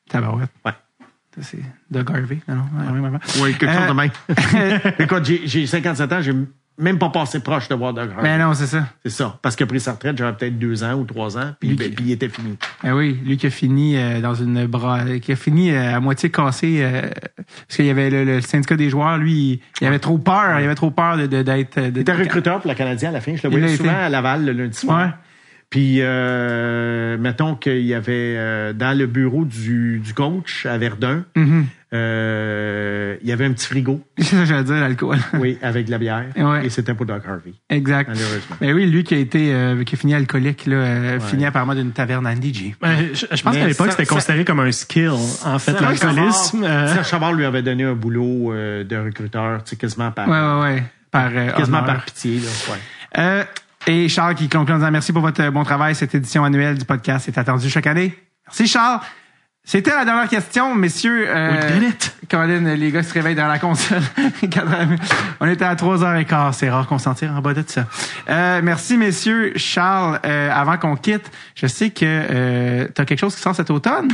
Tabarouette. 0.10 0.50
Ouais. 0.66 0.72
C'est 1.42 1.60
Doug 1.90 2.10
Harvey. 2.12 2.40
Non, 2.48 2.56
non. 2.56 3.20
Oui, 3.42 3.54
quelque 3.56 3.72
chose 3.74 3.82
Euh, 3.84 3.90
de 3.90 3.94
même. 3.94 4.92
Écoute, 5.00 5.26
j'ai, 5.26 5.42
j'ai 5.46 5.66
57 5.68 6.12
ans, 6.14 6.22
j'ai 6.22 6.34
même 6.80 6.98
pas 6.98 7.10
passé 7.10 7.40
proche 7.40 7.68
de 7.70 7.76
voir 7.76 7.94
Doug 7.94 8.10
Harvey. 8.16 8.24
Ben 8.24 8.40
non, 8.40 8.54
c'est 8.56 8.66
ça. 8.66 8.88
C'est 9.04 9.12
ça. 9.12 9.38
Parce 9.42 9.56
qu'il 9.56 9.64
a 9.64 9.68
pris 9.68 9.80
sa 9.80 9.92
retraite, 9.94 10.18
j'avais 10.18 10.36
peut-être 10.36 10.58
deux 10.58 10.84
ans 10.84 10.94
ou 10.94 11.04
trois 11.06 11.38
ans, 11.38 11.54
puis, 11.60 11.76
ben, 11.76 11.92
il 12.00 12.12
était 12.12 12.30
fini. 12.30 12.58
Ben 12.84 12.94
oui, 12.94 13.20
lui 13.26 13.38
qui 13.38 13.46
a 13.48 13.50
fini 13.52 13.96
euh, 13.98 14.22
dans 14.22 14.34
une 14.34 14.66
bras, 14.66 15.02
qui 15.22 15.32
a 15.32 15.36
fini 15.36 15.72
euh, 15.72 15.96
à 15.96 16.00
moitié 16.00 16.30
cassé 16.32 16.80
euh, 16.82 17.02
parce 17.36 17.76
qu'il 17.76 17.86
y 17.86 17.90
avait 17.92 18.10
le, 18.10 18.24
le 18.26 18.42
syndicat 18.42 18.76
des 18.76 18.90
joueurs, 18.90 19.18
lui, 19.18 19.62
il, 19.82 19.88
avait 19.88 20.00
trop 20.00 20.18
peur, 20.18 20.60
il 20.60 20.66
avait 20.66 20.76
trop 20.76 20.90
peur 20.92 21.18
de 21.18 21.28
de- 21.28 21.42
d'être. 21.44 21.80
De, 21.80 21.88
Il 21.88 21.98
était 22.00 22.12
recruteur 22.14 22.60
pour 22.60 22.68
la 22.68 22.76
Canadien 22.76 23.10
à 23.10 23.14
la 23.14 23.22
fin. 23.22 23.36
Je 23.36 23.44
le 23.48 23.50
voyais 23.50 23.76
souvent 23.76 23.96
à 23.96 24.10
Laval 24.10 24.46
le 24.46 24.52
lundi 24.54 24.78
soir. 24.78 25.00
Ouais. 25.08 25.12
Puis, 25.74 26.02
euh, 26.02 27.18
mettons 27.18 27.56
qu'il 27.56 27.80
y 27.82 27.96
avait 27.96 28.36
euh, 28.38 28.74
dans 28.74 28.96
le 28.96 29.08
bureau 29.08 29.44
du, 29.44 29.98
du 30.06 30.14
coach 30.14 30.68
à 30.68 30.78
Verdun, 30.78 31.24
Mhm. 31.36 31.66
euh, 31.94 33.16
il 33.24 33.28
y 33.28 33.32
avait 33.32 33.46
un 33.46 33.54
petit 33.54 33.66
frigo, 33.66 34.00
C'est 34.20 34.26
ça 34.26 34.38
que 34.42 34.46
j'allais 34.46 34.64
dire, 34.66 34.76
l'alcool. 34.76 35.18
oui, 35.40 35.58
avec 35.64 35.88
de 35.88 35.92
la 35.92 35.98
bière. 35.98 36.26
Ouais. 36.38 36.68
Et 36.68 36.70
c'était 36.70 36.94
pour 36.94 37.08
Doug 37.08 37.24
Harvey, 37.28 37.54
exact. 37.72 38.08
malheureusement. 38.10 38.56
Ben 38.62 38.72
oui, 38.76 38.86
lui 38.86 39.04
qui 39.04 39.16
a 39.16 39.18
été, 39.18 39.52
euh, 39.52 39.84
qui 39.84 39.96
a 39.96 39.98
fini 39.98 40.14
alcoolique, 40.14 40.68
là, 40.68 40.76
euh, 40.76 41.20
fini 41.20 41.44
apparemment 41.44 41.74
d'une 41.74 41.92
taverne 41.92 42.28
à 42.28 42.36
DJ. 42.36 42.76
Ben, 42.80 42.96
je, 43.12 43.26
je 43.36 43.42
pense 43.42 43.56
Mais 43.56 43.62
qu'à 43.62 43.68
l'époque, 43.68 43.92
c'était 43.94 44.06
ça- 44.06 44.14
considéré 44.14 44.46
comme 44.46 44.60
un 44.60 44.72
skill, 44.72 45.10
en 45.44 45.58
fait, 45.58 45.72
l'alcoolisme. 45.82 46.62
Chavard- 46.62 46.84
euh, 46.84 46.94
Serge 46.94 47.08
Chavard 47.08 47.34
lui 47.34 47.46
avait 47.46 47.64
donné 47.64 47.84
un 47.84 47.96
boulot 47.96 48.54
euh, 48.54 48.84
de 48.84 48.96
recruteur, 48.96 49.64
tu 49.64 49.72
sais, 49.72 49.76
quasiment 49.76 50.12
par, 50.12 50.28
Ouais, 50.30 50.40
ouais, 50.70 50.76
ouais. 50.76 50.84
Par, 51.10 51.32
euh, 51.34 51.50
quasiment 51.52 51.80
honneur. 51.80 51.96
par 51.96 52.06
pitié. 52.06 52.40
Là, 52.40 52.74
ouais. 52.74 53.46
Et 53.88 54.08
Charles 54.08 54.36
qui 54.36 54.48
conclut 54.48 54.74
en 54.74 54.78
disant 54.78 54.92
merci 54.92 55.12
pour 55.12 55.22
votre 55.22 55.50
bon 55.50 55.64
travail. 55.64 55.96
Cette 55.96 56.16
édition 56.16 56.44
annuelle 56.44 56.78
du 56.78 56.86
podcast 56.86 57.28
est 57.28 57.38
attendue 57.38 57.70
chaque 57.70 57.88
année. 57.88 58.18
Merci 58.48 58.68
Charles. 58.68 59.00
C'était 59.66 59.92
la 59.92 60.04
dernière 60.04 60.28
question, 60.28 60.76
messieurs. 60.76 61.26
Euh. 61.30 61.80
Colin, 62.30 62.76
les 62.76 62.92
gars 62.92 63.02
se 63.02 63.14
réveillent 63.14 63.36
dans 63.36 63.48
la 63.48 63.60
console. 63.60 64.02
On 65.40 65.48
était 65.48 65.64
à 65.64 65.76
3h15. 65.76 66.54
C'est 66.54 66.70
rare 66.70 66.86
qu'on 66.86 66.98
s'en 66.98 67.14
tire 67.14 67.32
en 67.32 67.42
bas 67.42 67.54
de 67.54 67.64
ça. 67.66 67.86
Euh, 68.30 68.60
merci, 68.62 68.98
messieurs. 68.98 69.54
Charles, 69.56 70.20
euh, 70.26 70.52
avant 70.52 70.78
qu'on 70.78 70.98
quitte, 70.98 71.32
je 71.56 71.68
sais 71.68 71.92
que 71.92 72.02
euh, 72.04 72.88
tu 72.94 73.02
as 73.02 73.06
quelque 73.06 73.20
chose 73.20 73.36
qui 73.36 73.42
sort 73.42 73.56
cet 73.56 73.70
automne. 73.70 74.10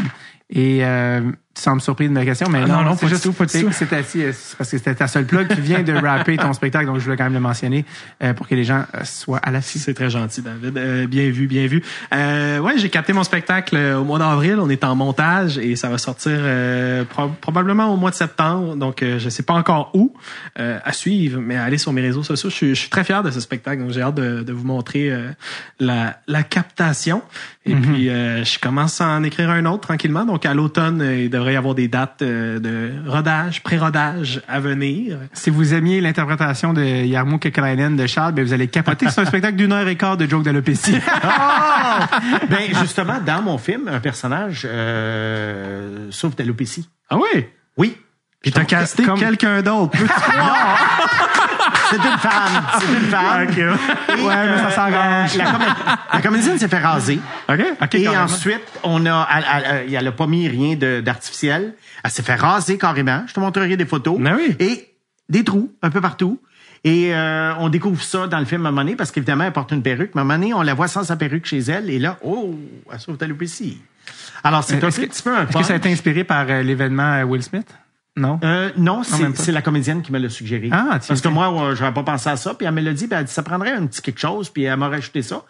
Et 0.51 0.79
euh, 0.83 1.21
tu 1.59 1.63
sembles 1.63 1.81
surpris 1.81 2.07
de 2.07 2.13
ma 2.13 2.23
question, 2.25 2.47
mais 2.49 2.61
Ah, 2.63 2.67
non, 2.67 2.83
non, 2.83 2.95
c'est 2.97 3.07
juste 3.07 3.23
tout, 3.23 3.33
c'est- 3.47 3.85
parce 4.57 4.71
que 4.71 4.77
c'était 4.77 4.95
ta 4.95 5.07
seule 5.07 5.25
plug. 5.25 5.47
Tu 5.53 5.61
viens 5.61 5.83
de 5.83 5.93
rapper 5.93 6.37
ton 6.37 6.53
spectacle, 6.53 6.85
donc 6.85 6.99
je 6.99 7.03
voulais 7.03 7.17
quand 7.17 7.25
même 7.25 7.33
le 7.33 7.39
mentionner 7.39 7.85
euh, 8.23 8.33
pour 8.33 8.47
que 8.47 8.55
les 8.55 8.63
gens 8.63 8.85
euh, 8.95 9.03
soient 9.03 9.39
à 9.39 9.51
l'affût. 9.51 9.77
C'est 9.79 9.93
très 9.93 10.09
gentil, 10.09 10.41
David. 10.41 10.77
Euh, 10.77 11.07
bien 11.07 11.29
vu, 11.29 11.47
bien 11.47 11.67
vu. 11.67 11.83
Euh, 12.13 12.59
ouais, 12.59 12.77
j'ai 12.77 12.89
capté 12.89 13.11
mon 13.13 13.23
spectacle 13.23 13.75
euh, 13.75 13.97
au 13.99 14.03
mois 14.05 14.19
d'avril. 14.19 14.57
On 14.59 14.69
est 14.69 14.83
en 14.83 14.95
montage 14.95 15.57
et 15.57 15.75
ça 15.75 15.89
va 15.89 15.97
sortir 15.97 16.31
euh, 16.33 17.03
pro- 17.03 17.31
probablement 17.41 17.93
au 17.93 17.97
mois 17.97 18.11
de 18.11 18.15
septembre. 18.15 18.75
Donc, 18.75 19.03
je 19.03 19.29
sais 19.29 19.43
pas 19.43 19.53
encore 19.53 19.91
où 19.93 20.13
à 20.57 20.93
suivre, 20.93 21.39
mais 21.41 21.55
allez 21.57 21.77
sur 21.77 21.91
mes 21.93 22.01
réseaux 22.01 22.23
sociaux. 22.23 22.49
Je 22.49 22.55
suis, 22.55 22.69
je 22.69 22.79
suis 22.79 22.89
très 22.89 23.03
fier 23.03 23.21
de 23.23 23.31
ce 23.31 23.39
spectacle. 23.39 23.81
Donc, 23.81 23.91
j'ai 23.91 24.01
hâte 24.01 24.15
de, 24.15 24.43
de 24.43 24.53
vous 24.53 24.65
montrer 24.65 25.11
la, 25.79 26.17
la 26.27 26.43
captation. 26.43 27.21
Et 27.65 27.75
puis, 27.75 28.09
euh, 28.09 28.43
je 28.43 28.57
commence 28.59 28.99
à 29.01 29.07
en 29.09 29.23
écrire 29.23 29.49
un 29.51 29.65
autre 29.65 29.81
tranquillement. 29.87 30.25
Donc, 30.25 30.45
à 30.45 30.53
l'automne, 30.53 31.01
il 31.17 31.29
devrait 31.29 31.48
y 31.51 31.55
avoir 31.55 31.75
des 31.75 31.87
dates 31.87 32.21
euh, 32.21 32.59
de 32.59 32.91
rodage, 33.09 33.61
pré-rodage 33.63 34.41
à 34.47 34.59
venir. 34.59 35.17
Si 35.33 35.49
vous 35.49 35.73
aimiez 35.73 36.01
l'interprétation 36.01 36.73
de 36.73 36.83
Yarmo 36.83 37.37
Kekalainen 37.37 37.95
de 37.95 38.07
Charles, 38.07 38.33
ben 38.33 38.43
vous 38.45 38.53
allez 38.53 38.67
capoter. 38.67 39.07
C'est 39.09 39.21
un 39.21 39.25
spectacle 39.27 39.55
d'une 39.55 39.71
heure 39.71 39.87
et 39.87 39.95
quart 39.95 40.17
de 40.17 40.27
joke 40.29 40.43
d'alopécie. 40.43 40.97
ben, 42.49 42.59
justement, 42.81 43.19
dans 43.25 43.41
mon 43.41 43.57
film, 43.57 43.87
un 43.87 43.99
personnage 43.99 44.63
euh, 44.69 46.07
sauve 46.11 46.35
d'alopécie. 46.35 46.89
Ah 47.09 47.17
oui? 47.17 47.45
Oui. 47.77 47.97
Puis 48.41 48.51
t'as 48.51 48.63
casté 48.63 49.03
comme- 49.03 49.19
quelqu'un 49.19 49.61
d'autre. 49.61 49.97
C'est 51.89 51.95
une 51.97 52.17
femme. 52.17 52.63
C'est 52.79 52.87
une 52.93 53.09
femme. 53.09 53.47
Ok. 53.49 53.57
Ouais, 54.25 54.45
mais 54.47 54.57
ça 54.57 54.71
s'arrange. 54.71 55.35
La, 55.35 55.45
comé- 55.45 55.65
la 56.13 56.21
comédienne 56.21 56.57
s'est 56.59 56.67
fait 56.67 56.79
raser. 56.79 57.19
OK. 57.49 57.59
et 57.93 58.03
carrément. 58.03 58.23
ensuite, 58.23 58.61
on 58.83 59.05
a, 59.05 59.27
elle, 59.35 59.93
elle, 59.93 60.07
a 60.07 60.11
pas 60.11 60.27
mis 60.27 60.47
rien 60.47 60.75
d'artificiel. 61.01 61.73
Elle 62.03 62.11
s'est 62.11 62.23
fait 62.23 62.35
raser 62.35 62.77
carrément. 62.77 63.23
Je 63.27 63.33
te 63.33 63.39
montrerai 63.39 63.75
des 63.77 63.85
photos. 63.85 64.19
Ah 64.25 64.33
oui. 64.37 64.55
Et 64.59 64.93
des 65.29 65.43
trous 65.43 65.71
un 65.81 65.89
peu 65.89 66.01
partout. 66.01 66.39
Et 66.83 67.13
euh, 67.13 67.53
on 67.59 67.67
découvre 67.69 68.01
ça 68.01 68.27
dans 68.27 68.39
le 68.39 68.45
film 68.45 68.65
à 68.65 68.69
un 68.69 68.71
moment 68.71 68.83
donné, 68.83 68.95
parce 68.95 69.11
qu'évidemment, 69.11 69.43
elle 69.43 69.51
porte 69.51 69.71
une 69.73 69.81
perruque. 69.83 70.11
Mais 70.15 70.19
à 70.19 70.23
un 70.23 70.25
moment 70.27 70.39
donné, 70.39 70.53
on 70.53 70.61
la 70.61 70.73
voit 70.73 70.87
sans 70.87 71.03
sa 71.03 71.17
perruque 71.17 71.45
chez 71.45 71.59
elle. 71.59 71.89
Et 71.89 71.99
là, 71.99 72.17
oh, 72.23 72.55
elle 72.91 72.99
sauve 72.99 73.17
d'alopécie. 73.17 73.81
Alors, 74.43 74.63
c'est 74.63 74.81
un 74.81 74.87
Est-ce 74.87 75.01
que- 75.01 75.05
petit 75.07 75.21
peu 75.21 75.35
un 75.35 75.45
Est-ce 75.45 75.57
que 75.57 75.63
ça 75.63 75.73
a 75.73 75.75
été 75.75 75.91
inspiré 75.91 76.23
par 76.23 76.45
euh, 76.49 76.61
l'événement 76.63 77.15
euh, 77.15 77.23
Will 77.23 77.43
Smith? 77.43 77.67
Non? 78.19 78.39
Euh, 78.43 78.69
non, 78.77 79.01
c'est 79.03 79.51
la 79.51 79.61
comédienne 79.61 80.01
qui 80.01 80.11
me 80.11 80.19
l'a 80.19 80.29
suggéré. 80.29 80.69
Ah, 80.71 80.87
tiens, 80.99 80.99
Parce 81.07 81.21
que 81.21 81.27
moi, 81.29 81.73
j'aurais 81.75 81.93
pas 81.93 82.03
pensé 82.03 82.29
à 82.29 82.35
ça. 82.35 82.53
Puis 82.53 82.67
elle 82.67 82.73
me 82.73 82.81
l'a 82.81 82.91
dit, 82.93 83.07
ben, 83.07 83.19
elle 83.19 83.25
dit, 83.25 83.31
ça 83.31 83.43
prendrait 83.43 83.71
un 83.71 83.85
petit 83.85 84.01
quelque 84.01 84.19
chose. 84.19 84.49
Puis 84.49 84.63
elle 84.63 84.77
m'a 84.77 84.89
rajouté 84.89 85.21
ça. 85.21 85.43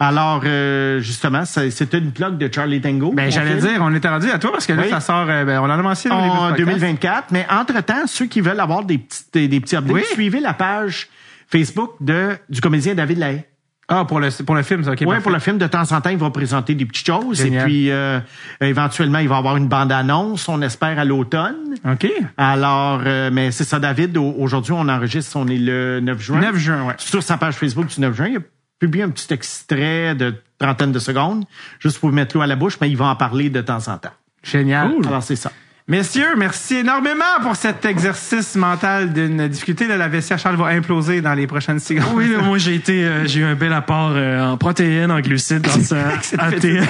Alors, 0.00 0.42
euh, 0.44 1.00
justement, 1.00 1.44
c'était 1.44 1.98
une 1.98 2.12
plug 2.12 2.38
de 2.38 2.50
Charlie 2.52 2.80
Tango. 2.80 3.12
Ben, 3.12 3.30
j'allais 3.30 3.56
dire, 3.56 3.78
on 3.80 3.94
était 3.94 4.08
rendu 4.08 4.30
à 4.30 4.38
toi 4.38 4.52
parce 4.52 4.66
que 4.66 4.72
là, 4.72 4.82
Oui. 4.84 4.90
ça 4.90 5.00
sort, 5.00 5.26
euh, 5.28 5.44
ben, 5.44 5.60
on 5.60 5.64
en 5.64 5.70
a 5.70 5.76
mentionné 5.82 6.14
en 6.16 6.22
du 6.22 6.30
podcast. 6.30 6.58
2024. 6.58 7.24
Mais 7.30 7.46
entre-temps, 7.50 8.06
ceux 8.06 8.26
qui 8.26 8.40
veulent 8.40 8.60
avoir 8.60 8.84
des 8.84 8.98
petits, 8.98 9.24
des, 9.32 9.48
des 9.48 9.60
petits 9.60 9.76
updates, 9.76 9.94
Oui. 9.94 10.02
suivez 10.12 10.40
la 10.40 10.54
page 10.54 11.08
Facebook 11.48 11.92
de, 12.00 12.36
du 12.48 12.60
comédien 12.60 12.94
David 12.94 13.18
Lahaye. 13.18 13.44
Ah, 13.88 14.04
pour 14.06 14.18
le, 14.20 14.30
pour 14.44 14.54
le 14.54 14.62
film, 14.62 14.82
ça, 14.84 14.92
OK. 14.92 15.02
Oui, 15.06 15.20
pour 15.20 15.30
le 15.30 15.38
film, 15.38 15.58
de 15.58 15.66
temps 15.66 15.92
en 15.92 16.00
temps, 16.00 16.10
il 16.10 16.16
va 16.16 16.30
présenter 16.30 16.74
des 16.74 16.86
petites 16.86 17.06
choses. 17.06 17.38
Génial. 17.38 17.62
Et 17.62 17.64
puis, 17.66 17.90
euh, 17.90 18.18
éventuellement, 18.60 19.18
il 19.18 19.28
va 19.28 19.36
avoir 19.36 19.56
une 19.56 19.68
bande-annonce, 19.68 20.48
on 20.48 20.62
espère, 20.62 20.98
à 20.98 21.04
l'automne. 21.04 21.74
OK. 21.90 22.06
Alors, 22.38 23.02
euh, 23.04 23.30
mais 23.32 23.50
c'est 23.50 23.64
ça, 23.64 23.78
David. 23.78 24.16
au- 24.16 24.34
Aujourd'hui, 24.38 24.72
on 24.72 24.88
enregistre, 24.88 25.36
on 25.36 25.46
est 25.48 25.58
le 25.58 26.00
9 26.00 26.18
juin. 26.20 26.40
9 26.40 26.56
juin, 26.56 26.84
ouais. 26.86 26.94
Sur 26.98 27.22
sa 27.22 27.36
page 27.36 27.54
Facebook 27.54 27.86
du 27.88 28.00
9 28.00 28.14
juin, 28.16 28.28
il 28.28 28.36
a 28.38 28.40
publié 28.78 29.04
un 29.04 29.10
petit 29.10 29.32
extrait 29.32 30.14
de 30.14 30.34
trentaine 30.58 30.92
de 30.92 30.98
secondes, 30.98 31.44
juste 31.78 31.98
pour 31.98 32.08
vous 32.08 32.14
mettre 32.14 32.36
l'eau 32.36 32.42
à 32.42 32.46
la 32.46 32.56
bouche, 32.56 32.78
mais 32.80 32.88
il 32.90 32.96
va 32.96 33.06
en 33.06 33.16
parler 33.16 33.50
de 33.50 33.60
temps 33.60 33.88
en 33.88 33.98
temps. 33.98 34.12
Génial. 34.42 34.92
Alors, 35.06 35.22
c'est 35.22 35.36
ça. 35.36 35.52
Messieurs, 35.86 36.34
merci 36.38 36.76
énormément 36.76 37.24
pour 37.42 37.56
cet 37.56 37.84
exercice 37.84 38.56
mental 38.56 39.12
d'une 39.12 39.48
difficulté. 39.48 39.86
Là, 39.86 39.98
la 39.98 40.08
vestiaire 40.08 40.38
Charles 40.38 40.56
va 40.56 40.68
imploser 40.68 41.20
dans 41.20 41.34
les 41.34 41.46
prochaines 41.46 41.78
secondes. 41.78 42.14
Oui, 42.14 42.24
mais 42.34 42.42
moi 42.42 42.56
j'ai 42.56 42.74
été, 42.74 43.04
euh, 43.04 43.26
j'ai 43.26 43.40
eu 43.40 43.44
un 43.44 43.54
bel 43.54 43.70
apport 43.74 44.12
euh, 44.14 44.52
en 44.52 44.56
protéines, 44.56 45.10
en 45.10 45.20
glucides 45.20 45.60
grâce 45.60 45.92
à, 45.92 46.42
à 46.42 46.52
tes 46.52 46.80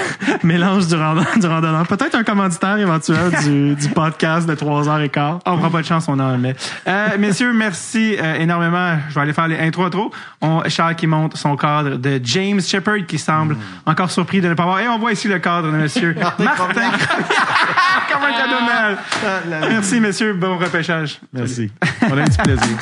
mélanges 0.44 0.86
du, 0.86 0.94
randonneur. 0.94 1.36
du 1.36 1.44
randonneur. 1.44 1.84
Peut-être 1.88 2.14
un 2.14 2.22
commanditaire 2.22 2.78
éventuel 2.78 3.32
du, 3.42 3.74
du 3.74 3.88
podcast 3.88 4.48
de 4.48 4.54
3 4.54 4.88
heures 4.88 5.00
et 5.00 5.08
quart. 5.08 5.40
On 5.44 5.58
prend 5.58 5.70
pas 5.70 5.80
de 5.80 5.86
chance, 5.86 6.06
on 6.06 6.20
en 6.20 6.38
met. 6.38 6.54
Euh, 6.86 7.18
messieurs, 7.18 7.52
merci 7.52 8.14
euh, 8.20 8.36
énormément. 8.36 8.96
Je 9.08 9.14
vais 9.16 9.22
aller 9.22 9.32
faire 9.32 9.48
les 9.48 9.58
intro 9.58 9.90
trop. 9.90 10.12
On, 10.40 10.62
Charles 10.68 10.94
qui 10.94 11.08
monte 11.08 11.36
son 11.36 11.56
cadre 11.56 11.96
de 11.96 12.20
James 12.22 12.60
Shepard 12.60 13.06
qui 13.08 13.18
semble 13.18 13.56
encore 13.86 14.12
surpris 14.12 14.40
de 14.40 14.48
ne 14.50 14.54
pas 14.54 14.66
voir. 14.66 14.78
Et 14.78 14.86
on 14.86 15.00
voit 15.00 15.10
ici 15.10 15.26
le 15.26 15.40
cadre 15.40 15.72
de 15.72 15.78
monsieur 15.78 16.14
Martin. 16.38 16.92
Comme 18.12 18.22
un 18.22 18.32
cadeau 18.38 18.64
Noël. 18.90 19.68
Merci, 19.68 20.00
messieurs. 20.00 20.34
Bon 20.34 20.58
repêchage. 20.58 21.20
Merci. 21.32 21.70
On 22.02 22.16
a 22.16 22.22
eu 22.22 22.24
du 22.24 22.36
plaisir. 22.36 22.78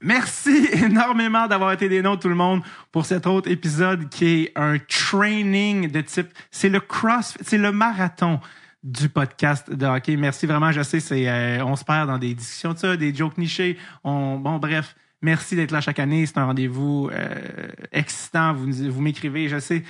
Merci 0.00 0.68
énormément 0.72 1.46
d'avoir 1.46 1.72
été 1.72 1.88
des 1.88 2.02
nôtres, 2.02 2.22
tout 2.22 2.28
le 2.28 2.34
monde, 2.34 2.62
pour 2.92 3.04
cet 3.04 3.26
autre 3.26 3.50
épisode 3.50 4.08
qui 4.08 4.26
est 4.26 4.52
un 4.56 4.78
training 4.78 5.90
de 5.90 6.00
type. 6.00 6.28
C'est 6.50 6.68
le 6.68 6.80
cross, 6.80 7.36
c'est 7.40 7.58
le 7.58 7.72
marathon 7.72 8.40
du 8.84 9.08
podcast 9.08 9.70
de 9.70 9.86
hockey. 9.86 10.16
Merci 10.16 10.46
vraiment. 10.46 10.70
Je 10.70 10.82
sais, 10.82 11.00
c'est 11.00 11.28
euh, 11.28 11.64
on 11.64 11.74
se 11.74 11.84
perd 11.84 12.08
dans 12.08 12.18
des 12.18 12.34
discussions 12.34 12.74
de 12.74 12.78
ça, 12.78 12.96
des 12.96 13.14
jokes 13.14 13.38
nichés. 13.38 13.76
On, 14.04 14.36
bon, 14.38 14.58
bref, 14.58 14.94
merci 15.20 15.56
d'être 15.56 15.72
là 15.72 15.80
chaque 15.80 15.98
année. 15.98 16.26
C'est 16.26 16.38
un 16.38 16.46
rendez-vous 16.46 17.10
euh, 17.12 17.68
excitant. 17.90 18.52
Vous, 18.52 18.70
vous 18.90 19.00
m'écrivez, 19.00 19.48
je 19.48 19.58
sais 19.58 19.82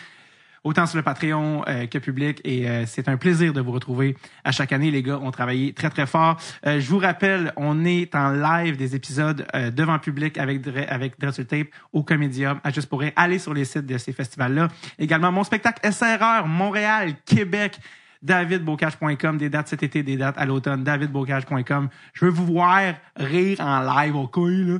autant 0.68 0.86
sur 0.86 0.98
le 0.98 1.02
Patreon 1.02 1.64
euh, 1.66 1.86
que 1.86 1.98
public. 1.98 2.40
Et 2.44 2.68
euh, 2.68 2.84
c'est 2.86 3.08
un 3.08 3.16
plaisir 3.16 3.52
de 3.52 3.60
vous 3.60 3.72
retrouver 3.72 4.16
à 4.44 4.52
chaque 4.52 4.72
année. 4.72 4.90
Les 4.90 5.02
gars 5.02 5.18
ont 5.18 5.30
travaillé 5.30 5.72
très, 5.72 5.88
très 5.88 6.06
fort. 6.06 6.36
Euh, 6.66 6.78
je 6.78 6.88
vous 6.90 6.98
rappelle, 6.98 7.52
on 7.56 7.84
est 7.84 8.14
en 8.14 8.30
live 8.30 8.76
des 8.76 8.94
épisodes 8.94 9.46
euh, 9.54 9.70
devant 9.70 9.98
public 9.98 10.36
avec, 10.36 10.60
avec 10.88 11.18
Dress 11.18 11.34
sur 11.34 11.42
le 11.42 11.46
Tape 11.46 11.68
au 11.92 12.02
Comédium 12.02 12.60
à 12.62 12.70
Juste 12.70 12.88
pour. 12.88 13.02
Allez 13.16 13.38
sur 13.38 13.54
les 13.54 13.64
sites 13.64 13.86
de 13.86 13.96
ces 13.96 14.12
festivals-là. 14.12 14.68
Également, 14.98 15.32
mon 15.32 15.44
spectacle 15.44 15.80
SRR, 15.90 16.46
Montréal, 16.46 17.14
Québec. 17.24 17.78
davidbocage.com, 18.20 19.38
des 19.38 19.48
dates 19.48 19.68
cet 19.68 19.82
été, 19.82 20.02
des 20.02 20.16
dates 20.16 20.36
à 20.36 20.44
l'automne, 20.44 20.84
davidbocage.com. 20.84 21.88
Je 22.12 22.24
veux 22.24 22.30
vous 22.30 22.46
voir 22.46 22.94
rire 23.16 23.60
en 23.60 23.80
live 23.80 24.16
au 24.16 24.26
couille, 24.26 24.64
là. 24.64 24.78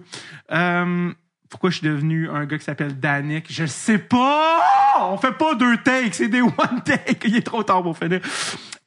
Euh, 0.53 1.13
pourquoi 1.49 1.71
je 1.71 1.79
suis 1.79 1.87
devenu 1.87 2.29
un 2.29 2.45
gars 2.45 2.59
qui 2.59 2.65
s'appelle 2.65 2.99
Danick? 2.99 3.47
Je 3.51 3.67
sais 3.67 3.99
pas! 3.99 4.61
On 5.01 5.17
fait 5.17 5.33
pas 5.33 5.55
deux 5.55 5.77
takes, 5.79 6.15
c'est 6.15 6.29
des 6.29 6.43
one 6.43 6.83
takes. 6.85 7.25
Il 7.25 7.37
est 7.37 7.47
trop 7.47 7.63
tard 7.63 7.83
pour 7.83 7.97
finir. 7.97 8.21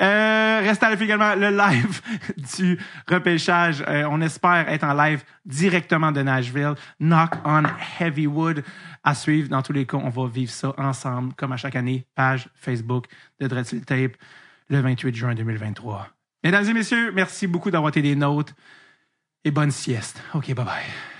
Euh, 0.02 0.62
restez 0.64 0.86
à 0.86 0.90
l'affût 0.90 1.04
également 1.04 1.36
le 1.36 1.50
live 1.50 2.02
du 2.58 2.80
repêchage. 3.08 3.84
Euh, 3.88 4.08
on 4.10 4.22
espère 4.22 4.68
être 4.70 4.84
en 4.84 4.94
live 4.94 5.24
directement 5.46 6.12
de 6.12 6.22
Nashville. 6.22 6.74
Knock 7.00 7.32
on 7.46 7.64
Heavywood 8.00 8.64
à 9.04 9.16
suivre. 9.16 9.50
Dans 9.50 9.62
tous 9.62 9.74
les 9.74 9.86
cas, 9.86 9.98
on 9.98 10.10
va 10.10 10.28
vivre 10.28 10.52
ça 10.52 10.74
ensemble, 10.78 11.34
comme 11.34 11.52
à 11.52 11.58
chaque 11.58 11.76
année. 11.76 12.06
Page 12.16 12.50
Facebook 12.56 13.06
de 13.40 13.48
Dread 13.48 13.66
sur 13.66 13.78
le 13.78 13.86
Tape, 13.86 14.18
le 14.70 14.80
28 14.80 15.16
juin 15.16 15.36
2023. 15.36 16.10
Mesdames 16.44 16.66
et 16.66 16.74
messieurs, 16.74 17.12
merci 17.14 17.46
beaucoup 17.46 17.70
d'avoir 17.70 17.90
été 17.90 18.02
des 18.02 18.16
nôtres 18.16 18.54
et 19.44 19.52
bonne 19.52 19.72
sieste. 19.72 20.22
OK, 20.34 20.54
bye 20.54 20.66
bye. 20.66 21.11